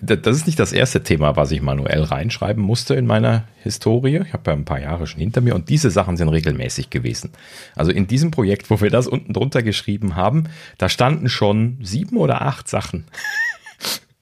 das 0.00 0.36
ist 0.36 0.46
nicht 0.46 0.58
das 0.58 0.72
erste 0.72 1.02
Thema, 1.02 1.36
was 1.36 1.50
ich 1.50 1.62
manuell 1.62 2.02
reinschreiben 2.02 2.62
musste 2.62 2.94
in 2.94 3.06
meiner 3.06 3.44
Historie. 3.62 4.22
Ich 4.24 4.32
habe 4.32 4.50
ja 4.50 4.56
ein 4.56 4.64
paar 4.64 4.80
Jahre 4.80 5.06
schon 5.06 5.20
hinter 5.20 5.40
mir 5.40 5.54
und 5.54 5.68
diese 5.68 5.90
Sachen 5.90 6.16
sind 6.16 6.28
regelmäßig 6.28 6.90
gewesen. 6.90 7.30
Also 7.76 7.90
in 7.90 8.06
diesem 8.06 8.30
Projekt, 8.30 8.70
wo 8.70 8.80
wir 8.80 8.90
das 8.90 9.06
unten 9.06 9.32
drunter 9.32 9.62
geschrieben 9.62 10.16
haben, 10.16 10.44
da 10.78 10.88
standen 10.88 11.28
schon 11.28 11.78
sieben 11.82 12.16
oder 12.16 12.42
acht 12.42 12.68
Sachen. 12.68 13.04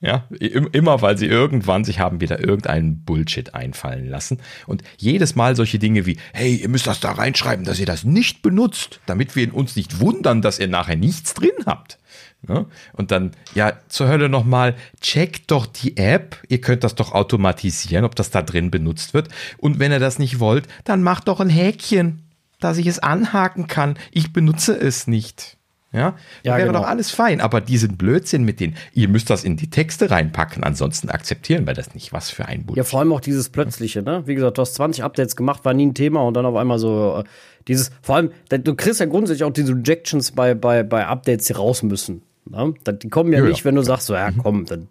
Ja, 0.00 0.28
immer 0.30 1.02
weil 1.02 1.18
sie 1.18 1.26
irgendwann 1.26 1.82
sich 1.82 1.98
haben 1.98 2.20
wieder 2.20 2.38
irgendeinen 2.38 3.02
Bullshit 3.02 3.56
einfallen 3.56 4.08
lassen. 4.08 4.38
Und 4.68 4.84
jedes 4.96 5.34
Mal 5.34 5.56
solche 5.56 5.80
Dinge 5.80 6.06
wie, 6.06 6.18
hey, 6.32 6.54
ihr 6.54 6.68
müsst 6.68 6.86
das 6.86 7.00
da 7.00 7.10
reinschreiben, 7.10 7.64
dass 7.64 7.80
ihr 7.80 7.86
das 7.86 8.04
nicht 8.04 8.40
benutzt, 8.40 9.00
damit 9.06 9.34
wir 9.34 9.52
uns 9.52 9.74
nicht 9.74 9.98
wundern, 9.98 10.40
dass 10.40 10.60
ihr 10.60 10.68
nachher 10.68 10.94
nichts 10.94 11.34
drin 11.34 11.50
habt. 11.66 11.98
Ja? 12.46 12.66
Und 12.92 13.10
dann, 13.10 13.32
ja, 13.54 13.72
zur 13.88 14.08
Hölle 14.08 14.28
nochmal, 14.28 14.74
checkt 15.00 15.50
doch 15.50 15.66
die 15.66 15.96
App. 15.96 16.36
Ihr 16.48 16.60
könnt 16.60 16.84
das 16.84 16.94
doch 16.94 17.12
automatisieren, 17.12 18.04
ob 18.04 18.14
das 18.14 18.30
da 18.30 18.42
drin 18.42 18.70
benutzt 18.70 19.14
wird. 19.14 19.28
Und 19.56 19.78
wenn 19.78 19.92
ihr 19.92 19.98
das 19.98 20.18
nicht 20.18 20.38
wollt, 20.38 20.68
dann 20.84 21.02
macht 21.02 21.28
doch 21.28 21.40
ein 21.40 21.48
Häkchen, 21.48 22.22
dass 22.60 22.78
ich 22.78 22.86
es 22.86 22.98
anhaken 22.98 23.66
kann. 23.66 23.96
Ich 24.12 24.32
benutze 24.32 24.78
es 24.78 25.06
nicht. 25.06 25.58
Ja, 25.90 26.16
ja 26.42 26.56
wäre 26.56 26.66
genau. 26.66 26.80
doch 26.80 26.86
alles 26.86 27.10
fein. 27.10 27.40
Aber 27.40 27.60
diesen 27.60 27.96
Blödsinn 27.96 28.44
mit 28.44 28.60
den, 28.60 28.74
ihr 28.92 29.08
müsst 29.08 29.30
das 29.30 29.42
in 29.42 29.56
die 29.56 29.70
Texte 29.70 30.10
reinpacken, 30.10 30.62
ansonsten 30.62 31.08
akzeptieren 31.08 31.66
wir 31.66 31.72
das 31.72 31.94
nicht. 31.94 32.12
Was 32.12 32.30
für 32.30 32.44
ein 32.44 32.64
Bullshit. 32.64 32.76
Ja, 32.76 32.84
vor 32.84 33.00
allem 33.00 33.12
auch 33.12 33.20
dieses 33.20 33.48
Plötzliche, 33.48 34.02
ne? 34.02 34.22
Wie 34.26 34.34
gesagt, 34.34 34.58
du 34.58 34.62
hast 34.62 34.74
20 34.74 35.02
Updates 35.02 35.34
gemacht, 35.34 35.64
war 35.64 35.72
nie 35.72 35.86
ein 35.86 35.94
Thema 35.94 36.20
und 36.22 36.34
dann 36.34 36.44
auf 36.44 36.56
einmal 36.56 36.78
so, 36.78 37.20
äh, 37.20 37.24
dieses, 37.68 37.90
vor 38.02 38.16
allem, 38.16 38.32
du 38.50 38.74
kriegst 38.74 39.00
ja 39.00 39.06
grundsätzlich 39.06 39.44
auch 39.44 39.52
diese 39.52 39.72
Rejections 39.72 40.32
bei, 40.32 40.54
bei, 40.54 40.82
bei 40.82 41.06
Updates, 41.06 41.46
die 41.46 41.54
raus 41.54 41.82
müssen. 41.82 42.22
Ne? 42.50 42.74
Die 43.02 43.08
kommen 43.08 43.32
ja, 43.32 43.40
ja 43.40 43.44
nicht, 43.44 43.64
wenn 43.64 43.74
du 43.74 43.82
sagst, 43.82 44.06
so, 44.06 44.14
ja, 44.14 44.30
mhm. 44.30 44.38
komm, 44.42 44.64
dann 44.66 44.88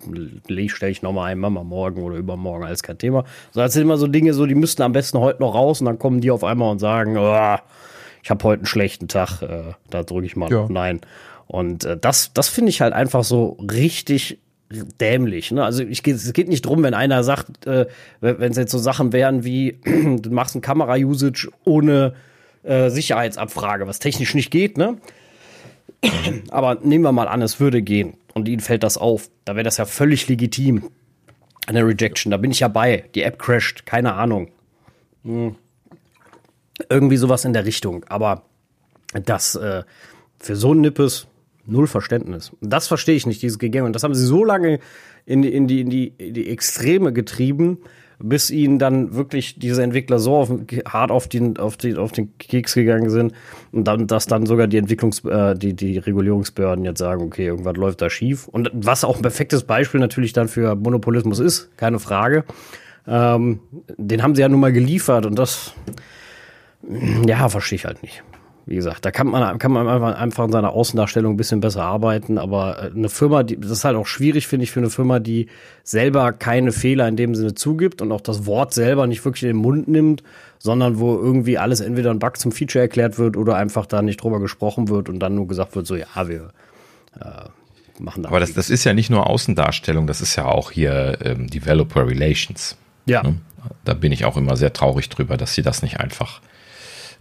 stelle 0.68 0.92
ich 0.92 1.02
nochmal 1.02 1.32
ein, 1.32 1.40
Mama 1.40 1.64
morgen 1.64 2.02
oder 2.02 2.18
übermorgen, 2.18 2.66
alles 2.66 2.84
kein 2.84 2.98
Thema. 2.98 3.24
So, 3.52 3.62
das 3.62 3.74
sind 3.74 3.84
immer 3.84 3.98
so 3.98 4.08
Dinge, 4.08 4.34
so, 4.34 4.46
die 4.46 4.56
müssten 4.56 4.82
am 4.82 4.94
besten 4.94 5.20
heute 5.20 5.42
noch 5.42 5.56
raus 5.56 5.82
und 5.82 5.86
dann 5.86 6.00
kommen 6.00 6.22
die 6.22 6.32
auf 6.32 6.44
einmal 6.44 6.72
und 6.72 6.80
sagen, 6.80 7.18
oh, 7.18 7.56
ich 8.24 8.30
habe 8.30 8.44
heute 8.44 8.62
einen 8.62 8.66
schlechten 8.66 9.08
Tag, 9.08 9.42
äh, 9.42 9.74
da 9.90 10.04
drücke 10.04 10.26
ich 10.26 10.36
mal 10.36 10.52
ja. 10.52 10.68
Nein. 10.70 11.02
Und 11.48 11.86
äh, 11.86 11.98
das, 11.98 12.34
das 12.34 12.50
finde 12.50 12.70
ich 12.70 12.82
halt 12.82 12.94
einfach 12.94 13.24
so 13.24 13.58
richtig 13.72 14.40
dämlich. 15.00 15.52
Ne? 15.52 15.64
Also 15.64 15.84
ich, 15.84 16.06
es 16.06 16.34
geht 16.34 16.50
nicht 16.50 16.66
drum, 16.66 16.84
wenn 16.84 16.94
einer 16.94 17.24
sagt, 17.24 17.66
äh, 17.66 17.86
wenn 18.20 18.52
es 18.52 18.58
jetzt 18.58 18.72
so 18.72 18.78
Sachen 18.78 19.14
wären 19.14 19.44
wie, 19.44 19.80
du 19.86 20.30
machst 20.30 20.56
ein 20.56 20.62
Kamera-Usage 20.62 21.50
ohne 21.64 22.14
äh, 22.64 22.90
Sicherheitsabfrage, 22.90 23.88
was 23.88 24.00
technisch 24.00 24.36
nicht 24.36 24.52
geht, 24.52 24.78
ne? 24.78 24.98
Aber 26.49 26.76
nehmen 26.76 27.03
wir 27.03 27.11
mal 27.11 27.28
an, 27.28 27.41
es 27.41 27.60
würde 27.60 27.82
gehen 27.82 28.15
und 28.34 28.48
ihnen 28.48 28.60
fällt 28.60 28.84
das 28.84 28.98
auf. 28.98 29.30
Da 29.45 29.56
wäre 29.56 29.64
das 29.64 29.78
ja 29.78 29.86
völlig 29.86 30.28
legitim. 30.28 30.90
Eine 31.65 31.86
Rejection, 31.86 32.32
da 32.32 32.38
bin 32.38 32.52
ich 32.52 32.61
ja 32.61 32.68
bei. 32.68 33.06
Die 33.15 33.24
App 33.24 33.40
crasht, 33.40 33.86
keine 33.86 34.14
Ahnung. 34.14 34.49
Hm. 35.24 35.56
Irgendwie 36.90 37.18
sowas 37.18 37.44
in 37.44 37.53
der 37.53 37.65
Richtung. 37.65 38.06
Aber 38.07 38.44
das 39.14 39.56
äh, 39.56 39.84
für 40.40 40.56
so 40.56 40.74
ein 40.74 40.82
Nippes, 40.82 41.28
Null 41.65 41.88
Verständnis. 41.88 42.52
Das 42.61 42.88
verstehe 42.88 43.15
ich 43.15 43.26
nicht, 43.26 43.41
dieses 43.41 43.60
Gegänger. 43.60 43.86
Und 43.86 43.94
das 43.94 44.03
haben 44.03 44.15
sie 44.15 44.26
so 44.26 44.45
lange 44.45 44.80
in 45.26 45.44
in 45.44 45.68
die, 45.68 45.82
in 45.82 45.90
die, 45.90 46.14
in 46.18 46.34
die 46.34 46.49
Extreme 46.49 47.11
getrieben, 47.11 47.80
bis 48.19 48.49
ihnen 48.49 48.80
dann 48.80 49.14
wirklich 49.14 49.60
diese 49.60 49.84
Entwickler 49.84 50.19
so 50.19 50.35
auf, 50.35 50.52
hart 50.85 51.11
auf 51.11 51.27
den, 51.27 51.57
auf, 51.57 51.77
den, 51.77 51.98
auf 51.98 52.11
den 52.11 52.38
Keks 52.38 52.73
gegangen 52.73 53.10
sind 53.10 53.34
und 53.72 53.84
dann, 53.85 54.07
dass 54.07 54.26
dann 54.26 54.45
sogar 54.45 54.68
die 54.68 54.81
Entwicklungs-, 54.81 55.27
äh, 55.30 55.56
die, 55.56 55.73
die 55.73 55.98
Regulierungsbehörden 55.99 56.84
jetzt 56.84 56.99
sagen, 56.99 57.23
okay, 57.23 57.45
irgendwas 57.45 57.77
läuft 57.77 58.02
da 58.02 58.10
schief. 58.10 58.48
Und 58.48 58.72
was 58.73 59.03
auch 59.03 59.18
ein 59.18 59.22
perfektes 59.22 59.64
Beispiel 59.64 59.99
natürlich 59.99 60.34
dann 60.34 60.48
für 60.48 60.76
Monopolismus 60.76 61.39
ist, 61.39 61.77
keine 61.77 61.99
Frage. 61.99 62.44
Ähm, 63.07 63.60
den 63.98 64.23
haben 64.23 64.35
sie 64.35 64.41
ja 64.41 64.49
nun 64.49 64.60
mal 64.60 64.73
geliefert 64.73 65.26
und 65.26 65.38
das, 65.38 65.73
ja, 67.26 67.48
verstehe 67.49 67.77
ich 67.77 67.85
halt 67.85 68.02
nicht. 68.02 68.23
Wie 68.68 68.76
gesagt, 68.76 69.06
da 69.06 69.11
kann 69.11 69.27
man, 69.27 69.60
kann 69.60 69.72
man 69.72 69.88
einfach, 69.88 70.44
in 70.44 70.52
seiner 70.52 70.73
Außendarstellung 70.73 71.35
ein 71.35 71.38
bisschen 71.38 71.61
besser 71.61 71.84
arbeiten, 71.84 72.38
aber 72.38 72.84
äh, 72.84 72.91
eine 72.94 73.07
Firma, 73.07 73.44
die, 73.44 73.57
das 73.57 73.72
ist 73.72 73.85
halt 73.85 73.95
auch 73.95 74.07
schwierig, 74.07 74.45
finde 74.45 74.65
ich, 74.65 74.72
für 74.72 74.81
eine 74.81 74.89
Firma, 74.89 75.19
die 75.19 75.48
selber 75.84 76.34
keine 76.34 76.73
Fehler 76.73 77.07
in 77.07 77.15
dem 77.15 77.34
Sinne 77.34 77.56
zugibt 77.56 78.02
und 78.02 78.11
auch 78.11 78.19
das 78.19 78.45
Wort 78.45 78.73
selber 78.73 79.07
nicht 79.07 79.23
wirklich 79.23 79.44
in 79.44 79.49
den 79.49 79.61
Mund 79.61 79.88
nimmt, 79.88 80.22
sondern 80.60 80.99
wo 80.99 81.15
irgendwie 81.15 81.57
alles 81.57 81.80
entweder 81.80 82.11
ein 82.11 82.19
Bug 82.19 82.38
zum 82.38 82.52
Feature 82.52 82.81
erklärt 82.81 83.18
wird 83.18 83.38
oder 83.38 83.56
einfach 83.56 83.85
da 83.85 84.02
nicht 84.02 84.22
drüber 84.22 84.41
gesprochen 84.41 84.89
wird 84.89 85.07
und 85.07 85.19
dann 85.19 85.34
nur 85.34 85.48
gesagt 85.48 85.77
wird, 85.77 85.88
so, 85.88 85.95
ja, 85.95 86.07
wir 86.27 86.49
äh, 87.22 88.02
machen 88.02 88.23
da. 88.23 88.30
Aber 88.30 88.41
das, 88.41 88.53
das 88.53 88.69
ist 88.69 88.84
ja 88.84 88.94
nicht 88.94 89.10
nur 89.10 89.27
Außendarstellung, 89.27 90.07
das 90.07 90.19
ist 90.19 90.35
ja 90.35 90.44
auch 90.44 90.72
hier 90.72 91.19
ähm, 91.23 91.48
Developer 91.48 92.06
Relations. 92.06 92.76
Ja. 93.06 93.23
Ne? 93.23 93.38
Da 93.85 93.94
bin 93.94 94.11
ich 94.11 94.26
auch 94.26 94.35
immer 94.35 94.57
sehr 94.57 94.73
traurig 94.73 95.07
drüber, 95.07 95.38
dass 95.38 95.53
sie 95.53 95.61
das 95.61 95.81
nicht 95.84 96.02
einfach 96.02 96.41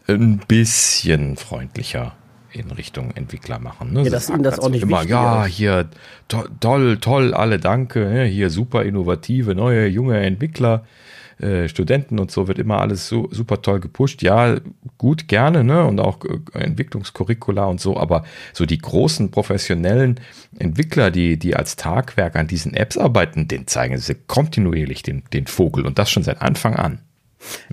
ein 0.09 0.41
bisschen 0.47 1.37
freundlicher 1.37 2.15
in 2.53 2.71
Richtung 2.71 3.11
Entwickler 3.15 3.59
machen. 3.59 3.93
Ne? 3.93 4.05
Ja, 4.05 4.11
dass 4.11 4.29
ihnen 4.29 4.43
das 4.43 4.59
auch 4.59 4.71
nicht 4.71 4.83
immer, 4.83 5.03
Ja, 5.03 5.45
hier 5.47 5.89
to 6.29 6.45
toll, 6.61 6.99
toll, 6.99 7.35
alle 7.35 7.59
danke, 7.59 8.01
ne? 8.09 8.25
hier 8.25 8.51
super 8.51 8.85
innovative, 8.85 9.55
neue, 9.55 9.87
junge 9.87 10.19
Entwickler, 10.19 10.85
äh, 11.39 11.69
Studenten 11.69 12.19
und 12.19 12.31
so 12.31 12.49
wird 12.49 12.59
immer 12.59 12.81
alles 12.81 13.09
so 13.09 13.29
super 13.31 13.61
toll 13.61 13.81
gepusht. 13.81 14.23
Ja, 14.23 14.57
gut, 14.97 15.29
gerne, 15.29 15.65
ne? 15.65 15.85
Und 15.85 16.01
auch 16.01 16.21
äh, 16.25 16.59
Entwicklungskurricula 16.59 17.67
und 17.67 17.79
so, 17.79 17.99
aber 17.99 18.25
so 18.55 18.65
die 18.65 18.79
großen 18.79 19.31
professionellen 19.31 20.19
Entwickler, 20.59 21.11
die, 21.11 21.39
die 21.39 21.55
als 21.55 21.77
Tagwerk 21.77 22.37
an 22.37 22.47
diesen 22.47 22.73
Apps 22.73 22.97
arbeiten, 22.97 23.49
den 23.49 23.67
zeigen 23.67 23.99
sie 23.99 24.15
kontinuierlich 24.15 25.03
den, 25.03 25.25
den 25.35 25.47
Vogel 25.47 25.85
und 25.85 25.99
das 25.99 26.11
schon 26.11 26.23
seit 26.23 26.41
Anfang 26.41 26.75
an. 26.75 27.01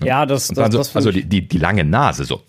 Ja, 0.03 0.25
das, 0.25 0.49
das, 0.49 0.57
also, 0.57 0.77
das 0.77 0.95
also 0.95 1.11
die, 1.11 1.23
die, 1.23 1.47
die 1.47 1.57
lange 1.57 1.83
Nase 1.83 2.25
so. 2.25 2.41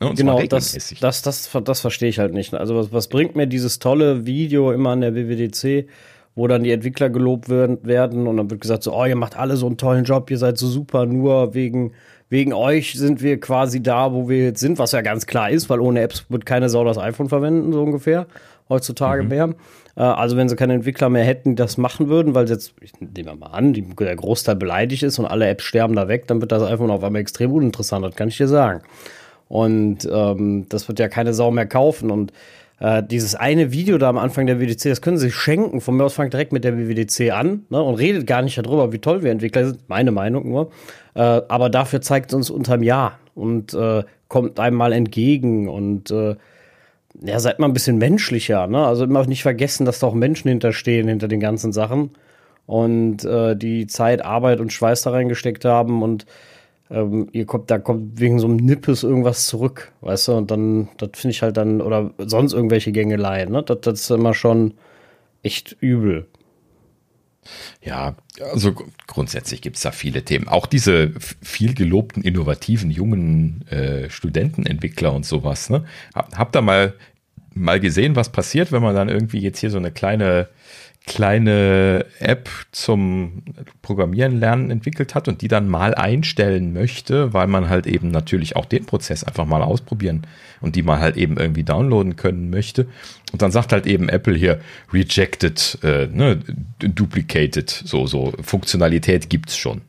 Ne, 0.00 0.14
genau, 0.14 0.42
das, 0.42 0.72
das, 1.00 1.22
das, 1.22 1.50
das 1.64 1.80
verstehe 1.80 2.08
ich 2.08 2.18
halt 2.18 2.32
nicht. 2.32 2.54
Also 2.54 2.76
was, 2.76 2.92
was 2.92 3.08
bringt 3.08 3.36
mir 3.36 3.46
dieses 3.46 3.78
tolle 3.78 4.26
Video 4.26 4.72
immer 4.72 4.90
an 4.90 5.00
der 5.00 5.14
WWDC, 5.14 5.88
wo 6.34 6.48
dann 6.48 6.64
die 6.64 6.72
Entwickler 6.72 7.10
gelobt 7.10 7.48
werden 7.48 8.26
und 8.26 8.36
dann 8.36 8.50
wird 8.50 8.60
gesagt 8.60 8.82
so, 8.82 8.94
oh, 8.94 9.04
ihr 9.04 9.16
macht 9.16 9.36
alle 9.36 9.56
so 9.56 9.66
einen 9.66 9.76
tollen 9.76 10.04
Job, 10.04 10.30
ihr 10.30 10.38
seid 10.38 10.58
so 10.58 10.66
super, 10.66 11.06
nur 11.06 11.54
wegen, 11.54 11.92
wegen 12.30 12.54
euch 12.54 12.94
sind 12.94 13.22
wir 13.22 13.38
quasi 13.38 13.82
da, 13.82 14.12
wo 14.12 14.28
wir 14.28 14.38
jetzt 14.44 14.60
sind, 14.60 14.78
was 14.78 14.92
ja 14.92 15.02
ganz 15.02 15.26
klar 15.26 15.50
ist, 15.50 15.68
weil 15.68 15.80
ohne 15.80 16.00
Apps 16.00 16.24
wird 16.30 16.46
keine 16.46 16.70
Sau 16.70 16.84
das 16.84 16.98
iPhone 16.98 17.28
verwenden, 17.28 17.72
so 17.72 17.82
ungefähr, 17.82 18.26
heutzutage 18.72 19.22
mhm. 19.22 19.28
mehr. 19.28 19.50
Äh, 19.96 20.02
also 20.02 20.36
wenn 20.36 20.48
sie 20.48 20.56
keine 20.56 20.74
Entwickler 20.74 21.08
mehr 21.08 21.24
hätten, 21.24 21.50
die 21.50 21.54
das 21.56 21.78
machen 21.78 22.08
würden, 22.08 22.34
weil 22.34 22.48
jetzt, 22.48 22.74
ich 22.80 22.92
nehme 23.00 23.36
mal 23.36 23.48
an, 23.48 23.72
die, 23.72 23.82
der 23.82 24.16
Großteil 24.16 24.56
beleidigt 24.56 25.02
ist 25.02 25.18
und 25.18 25.26
alle 25.26 25.48
Apps 25.48 25.64
sterben 25.64 25.94
da 25.94 26.08
weg, 26.08 26.26
dann 26.26 26.40
wird 26.40 26.52
das 26.52 26.62
iPhone 26.62 26.90
auf 26.90 27.04
einmal 27.04 27.22
extrem 27.22 27.52
uninteressant, 27.52 28.04
das 28.04 28.14
kann 28.14 28.28
ich 28.28 28.36
dir 28.36 28.48
sagen. 28.48 28.82
Und 29.48 30.08
ähm, 30.10 30.66
das 30.70 30.88
wird 30.88 30.98
ja 30.98 31.08
keine 31.08 31.34
Sau 31.34 31.50
mehr 31.50 31.66
kaufen. 31.66 32.10
Und 32.10 32.32
äh, 32.80 33.02
dieses 33.02 33.34
eine 33.34 33.70
Video 33.70 33.98
da 33.98 34.08
am 34.08 34.16
Anfang 34.16 34.46
der 34.46 34.58
WWDC, 34.58 34.84
das 34.84 35.02
können 35.02 35.18
sie 35.18 35.26
sich 35.26 35.34
schenken. 35.34 35.82
Von 35.82 35.96
mir 35.96 36.04
aus 36.04 36.14
fangt 36.14 36.32
direkt 36.32 36.52
mit 36.52 36.64
der 36.64 36.78
WWDC 36.78 37.30
an 37.32 37.66
ne, 37.68 37.82
und 37.82 37.96
redet 37.96 38.26
gar 38.26 38.40
nicht 38.40 38.56
darüber, 38.56 38.92
wie 38.92 38.98
toll 38.98 39.22
wir 39.22 39.30
Entwickler 39.30 39.66
sind. 39.66 39.88
Meine 39.88 40.10
Meinung 40.10 40.48
nur. 40.48 40.70
Äh, 41.14 41.42
aber 41.48 41.68
dafür 41.68 42.00
zeigt 42.00 42.30
es 42.30 42.34
uns 42.34 42.48
unterm 42.48 42.82
Jahr 42.82 43.18
und 43.34 43.74
äh, 43.74 44.04
kommt 44.28 44.58
einem 44.58 44.78
mal 44.78 44.94
entgegen 44.94 45.68
und 45.68 46.10
äh, 46.10 46.36
ja, 47.20 47.38
seid 47.40 47.58
mal 47.58 47.66
ein 47.66 47.72
bisschen 47.72 47.98
menschlicher, 47.98 48.66
ne? 48.66 48.86
Also 48.86 49.04
immer 49.04 49.24
nicht 49.26 49.42
vergessen, 49.42 49.84
dass 49.84 50.00
da 50.00 50.06
auch 50.08 50.14
Menschen 50.14 50.48
hinterstehen, 50.48 51.08
hinter 51.08 51.28
den 51.28 51.40
ganzen 51.40 51.72
Sachen. 51.72 52.10
Und 52.66 53.24
äh, 53.24 53.56
die 53.56 53.86
Zeit, 53.86 54.24
Arbeit 54.24 54.60
und 54.60 54.72
Schweiß 54.72 55.02
da 55.02 55.10
reingesteckt 55.10 55.64
haben 55.64 56.02
und 56.02 56.26
ähm, 56.90 57.28
ihr 57.32 57.46
kommt, 57.46 57.70
da 57.70 57.78
kommt 57.78 58.20
wegen 58.20 58.38
so 58.38 58.46
einem 58.46 58.56
Nippes 58.56 59.02
irgendwas 59.02 59.46
zurück, 59.46 59.92
weißt 60.00 60.28
du? 60.28 60.32
Und 60.34 60.50
dann, 60.50 60.88
das 60.98 61.10
finde 61.14 61.32
ich 61.32 61.42
halt 61.42 61.56
dann, 61.56 61.80
oder 61.80 62.12
sonst 62.18 62.52
irgendwelche 62.52 62.92
Gängeleien, 62.92 63.50
ne? 63.50 63.62
Das, 63.62 63.80
das 63.80 64.00
ist 64.02 64.10
immer 64.10 64.34
schon 64.34 64.74
echt 65.42 65.76
übel. 65.80 66.26
Ja, 67.82 68.14
also 68.40 68.72
grundsätzlich 69.06 69.62
gibt 69.62 69.76
es 69.76 69.82
da 69.82 69.90
viele 69.90 70.24
Themen. 70.24 70.48
Auch 70.48 70.66
diese 70.66 71.12
viel 71.42 71.74
gelobten, 71.74 72.22
innovativen, 72.22 72.90
jungen 72.90 73.66
äh, 73.68 74.08
Studentenentwickler 74.10 75.12
und 75.12 75.26
sowas. 75.26 75.68
Ne? 75.68 75.84
Hab, 76.14 76.36
hab 76.36 76.52
da 76.52 76.60
mal, 76.60 76.94
mal 77.54 77.80
gesehen, 77.80 78.16
was 78.16 78.30
passiert, 78.30 78.72
wenn 78.72 78.82
man 78.82 78.94
dann 78.94 79.08
irgendwie 79.08 79.40
jetzt 79.40 79.58
hier 79.58 79.70
so 79.70 79.78
eine 79.78 79.90
kleine 79.90 80.48
kleine 81.06 82.06
App 82.20 82.48
zum 82.70 83.42
Programmieren 83.82 84.38
lernen 84.38 84.70
entwickelt 84.70 85.14
hat 85.14 85.26
und 85.26 85.42
die 85.42 85.48
dann 85.48 85.68
mal 85.68 85.94
einstellen 85.94 86.72
möchte, 86.72 87.32
weil 87.32 87.48
man 87.48 87.68
halt 87.68 87.86
eben 87.86 88.10
natürlich 88.10 88.54
auch 88.56 88.66
den 88.66 88.86
Prozess 88.86 89.24
einfach 89.24 89.44
mal 89.44 89.62
ausprobieren 89.62 90.26
und 90.60 90.76
die 90.76 90.82
mal 90.82 91.00
halt 91.00 91.16
eben 91.16 91.38
irgendwie 91.38 91.64
downloaden 91.64 92.16
können 92.16 92.50
möchte. 92.50 92.86
Und 93.32 93.42
dann 93.42 93.50
sagt 93.50 93.72
halt 93.72 93.86
eben 93.86 94.08
Apple 94.08 94.36
hier 94.36 94.60
rejected, 94.92 95.78
äh, 95.82 96.06
ne, 96.06 96.40
duplicated, 96.78 97.68
so, 97.68 98.06
so 98.06 98.32
Funktionalität 98.40 99.28
gibt's 99.28 99.56
schon. 99.56 99.82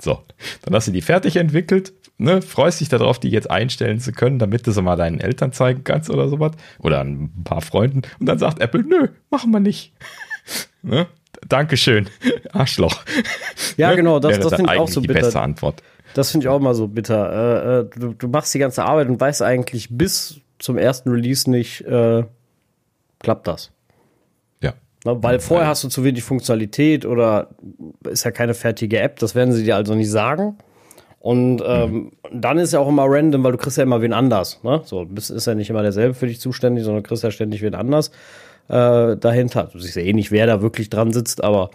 So, 0.00 0.22
dann 0.62 0.74
hast 0.74 0.88
du 0.88 0.92
die 0.92 1.00
fertig 1.00 1.36
entwickelt, 1.36 1.94
ne, 2.18 2.42
freust 2.42 2.80
dich 2.80 2.90
darauf, 2.90 3.18
die 3.18 3.30
jetzt 3.30 3.50
einstellen 3.50 4.00
zu 4.00 4.12
können, 4.12 4.38
damit 4.38 4.66
du 4.66 4.72
sie 4.72 4.82
mal 4.82 4.96
deinen 4.96 5.20
Eltern 5.20 5.52
zeigen 5.52 5.84
kannst 5.84 6.10
oder 6.10 6.28
sowas. 6.28 6.52
Oder 6.78 7.00
ein 7.00 7.30
paar 7.44 7.62
Freunden. 7.62 8.02
Und 8.18 8.26
dann 8.26 8.38
sagt 8.38 8.60
Apple, 8.60 8.82
nö, 8.82 9.08
machen 9.30 9.50
wir 9.50 9.60
nicht. 9.60 9.92
Ne? 10.82 11.06
Dankeschön, 11.48 12.08
Arschloch. 12.52 13.04
Ja, 13.76 13.90
ne? 13.90 13.96
genau, 13.96 14.18
das, 14.18 14.38
das 14.38 14.54
finde 14.54 14.72
ich 14.72 14.80
auch 14.80 14.88
so 14.88 15.00
bitter. 15.00 15.14
Die 15.14 15.20
beste 15.20 15.40
Antwort. 15.40 15.82
Das 16.14 16.30
finde 16.30 16.46
ich 16.46 16.48
auch 16.48 16.60
mal 16.60 16.74
so 16.74 16.88
bitter. 16.88 17.32
Äh, 17.32 17.80
äh, 17.80 17.90
du, 17.94 18.14
du, 18.14 18.28
machst 18.28 18.54
die 18.54 18.58
ganze 18.58 18.84
Arbeit 18.84 19.08
und 19.08 19.20
weißt 19.20 19.42
eigentlich 19.42 19.88
bis 19.90 20.40
zum 20.58 20.78
ersten 20.78 21.10
Release 21.10 21.50
nicht, 21.50 21.82
äh, 21.82 22.24
klappt 23.20 23.46
das. 23.46 23.70
Ja. 24.62 24.74
Na, 25.04 25.22
weil 25.22 25.40
vorher 25.40 25.68
hast 25.68 25.84
du 25.84 25.88
zu 25.88 26.04
wenig 26.04 26.22
Funktionalität 26.22 27.04
oder 27.04 27.48
ist 28.08 28.24
ja 28.24 28.30
keine 28.30 28.54
fertige 28.54 28.98
App, 29.00 29.18
das 29.18 29.34
werden 29.34 29.52
sie 29.52 29.64
dir 29.64 29.76
also 29.76 29.94
nicht 29.94 30.10
sagen. 30.10 30.56
Und 31.20 31.60
ähm, 31.66 31.92
mhm. 31.92 32.10
dann 32.40 32.58
ist 32.58 32.72
ja 32.72 32.78
auch 32.78 32.88
immer 32.88 33.04
random, 33.06 33.42
weil 33.42 33.52
du 33.52 33.58
kriegst 33.58 33.76
ja 33.76 33.82
immer 33.82 34.00
wen 34.00 34.12
anders. 34.12 34.62
Ne? 34.62 34.82
So, 34.84 35.04
bist, 35.04 35.30
ist 35.30 35.46
ja 35.46 35.54
nicht 35.54 35.68
immer 35.68 35.82
derselbe 35.82 36.14
für 36.14 36.28
dich 36.28 36.40
zuständig, 36.40 36.84
sondern 36.84 37.02
du 37.02 37.08
kriegst 37.08 37.24
ja 37.24 37.30
ständig 37.30 37.62
wen 37.62 37.74
anders 37.74 38.12
äh, 38.68 39.16
dahinter. 39.16 39.68
Du 39.72 39.78
siehst 39.78 39.96
ja 39.96 40.02
eh 40.02 40.12
nicht, 40.12 40.30
wer 40.30 40.46
da 40.46 40.62
wirklich 40.62 40.90
dran 40.90 41.12
sitzt, 41.12 41.42
aber 41.42 41.70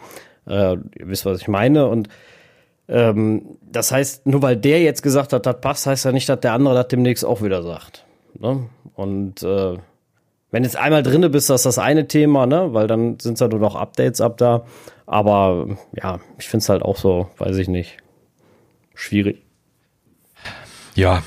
äh, 0.47 0.73
ihr 0.73 1.07
wisst, 1.07 1.25
was 1.25 1.41
ich 1.41 1.47
meine. 1.47 1.87
Und 1.87 2.09
ähm, 2.87 3.57
das 3.61 3.91
heißt, 3.91 4.27
nur 4.27 4.41
weil 4.41 4.57
der 4.57 4.81
jetzt 4.81 5.03
gesagt 5.03 5.33
hat, 5.33 5.45
das 5.45 5.61
passt, 5.61 5.87
heißt 5.87 6.05
ja 6.05 6.11
nicht, 6.11 6.27
dass 6.27 6.39
der 6.39 6.53
andere 6.53 6.75
das 6.75 6.87
demnächst 6.87 7.25
auch 7.25 7.41
wieder 7.41 7.63
sagt. 7.63 8.05
Ne? 8.37 8.69
Und 8.95 9.43
äh, 9.43 9.77
wenn 10.51 10.63
jetzt 10.63 10.75
einmal 10.75 11.01
drinne 11.01 11.29
bist, 11.29 11.49
das 11.49 11.61
ist 11.61 11.65
das 11.65 11.79
eine 11.79 12.07
Thema, 12.07 12.45
ne? 12.45 12.73
Weil 12.73 12.87
dann 12.87 13.17
sind 13.19 13.35
es 13.35 13.39
ja 13.39 13.47
nur 13.47 13.59
noch 13.59 13.75
Updates 13.75 14.19
ab 14.19 14.37
da. 14.37 14.65
Aber 15.05 15.77
ja, 15.93 16.19
ich 16.37 16.49
finde 16.49 16.63
es 16.63 16.69
halt 16.69 16.81
auch 16.83 16.97
so, 16.97 17.29
weiß 17.37 17.57
ich 17.57 17.69
nicht, 17.69 17.97
schwierig. 18.93 19.41
Ja, 20.95 21.23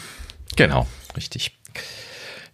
genau, 0.57 0.86
richtig. 1.16 1.59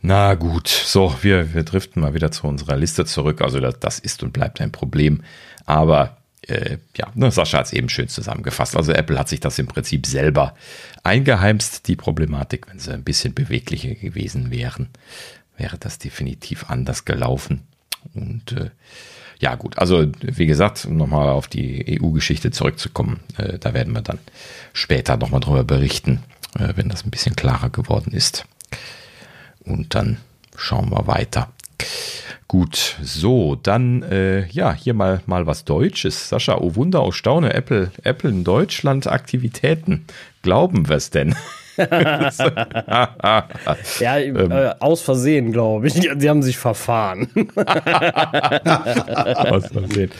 Na 0.02 0.34
gut, 0.34 0.68
so, 0.68 1.14
wir, 1.20 1.52
wir 1.52 1.62
driften 1.62 2.00
mal 2.00 2.14
wieder 2.14 2.30
zu 2.30 2.46
unserer 2.46 2.76
Liste 2.76 3.04
zurück. 3.04 3.42
Also 3.42 3.60
das, 3.60 3.98
ist 3.98 4.22
und 4.22 4.32
bleibt 4.32 4.60
ein 4.60 4.72
Problem. 4.72 5.22
Aber 5.66 6.16
äh, 6.46 6.78
ja, 6.96 7.08
ne, 7.14 7.30
Sascha 7.30 7.58
hat 7.58 7.66
es 7.66 7.72
eben 7.74 7.90
schön 7.90 8.08
zusammengefasst. 8.08 8.76
Also 8.76 8.92
Apple 8.92 9.18
hat 9.18 9.28
sich 9.28 9.40
das 9.40 9.58
im 9.58 9.66
Prinzip 9.66 10.06
selber 10.06 10.54
eingeheimst, 11.02 11.86
die 11.86 11.96
Problematik. 11.96 12.66
Wenn 12.68 12.78
sie 12.78 12.94
ein 12.94 13.04
bisschen 13.04 13.34
beweglicher 13.34 13.94
gewesen 13.94 14.50
wären, 14.50 14.88
wäre 15.58 15.76
das 15.76 15.98
definitiv 15.98 16.70
anders 16.70 17.04
gelaufen. 17.04 17.66
Und 18.14 18.52
äh, 18.52 18.70
ja 19.38 19.54
gut, 19.54 19.78
also 19.78 20.06
wie 20.22 20.46
gesagt, 20.46 20.86
um 20.86 20.96
nochmal 20.96 21.28
auf 21.28 21.46
die 21.46 22.00
EU-Geschichte 22.00 22.50
zurückzukommen, 22.50 23.20
äh, 23.36 23.58
da 23.58 23.74
werden 23.74 23.92
wir 23.92 24.02
dann 24.02 24.18
später 24.72 25.18
nochmal 25.18 25.40
drüber 25.40 25.64
berichten, 25.64 26.22
äh, 26.58 26.72
wenn 26.76 26.88
das 26.88 27.04
ein 27.04 27.10
bisschen 27.10 27.36
klarer 27.36 27.68
geworden 27.68 28.12
ist 28.12 28.46
und 29.64 29.94
dann 29.94 30.18
schauen 30.56 30.90
wir 30.90 31.06
weiter. 31.06 31.50
Gut, 32.48 32.96
so, 33.00 33.54
dann 33.54 34.02
äh, 34.02 34.46
ja, 34.48 34.72
hier 34.72 34.92
mal, 34.92 35.20
mal 35.26 35.46
was 35.46 35.64
Deutsches. 35.64 36.28
Sascha, 36.28 36.58
oh 36.58 36.74
Wunder, 36.74 37.04
oh 37.04 37.12
Staune, 37.12 37.54
Apple, 37.54 37.92
Apple 38.02 38.30
in 38.30 38.42
Deutschland 38.42 39.06
Aktivitäten. 39.06 40.04
Glauben 40.42 40.88
wir 40.88 40.96
es 40.96 41.10
denn? 41.10 41.36
ja, 44.00 44.00
ähm. 44.18 44.50
äh, 44.50 44.74
aus 44.80 45.02
Versehen, 45.02 45.52
glaube 45.52 45.86
ich. 45.86 45.94
Sie 45.94 46.28
haben 46.28 46.42
sich 46.42 46.58
verfahren. 46.58 47.30
aus 49.36 49.68
Versehen. 49.68 50.10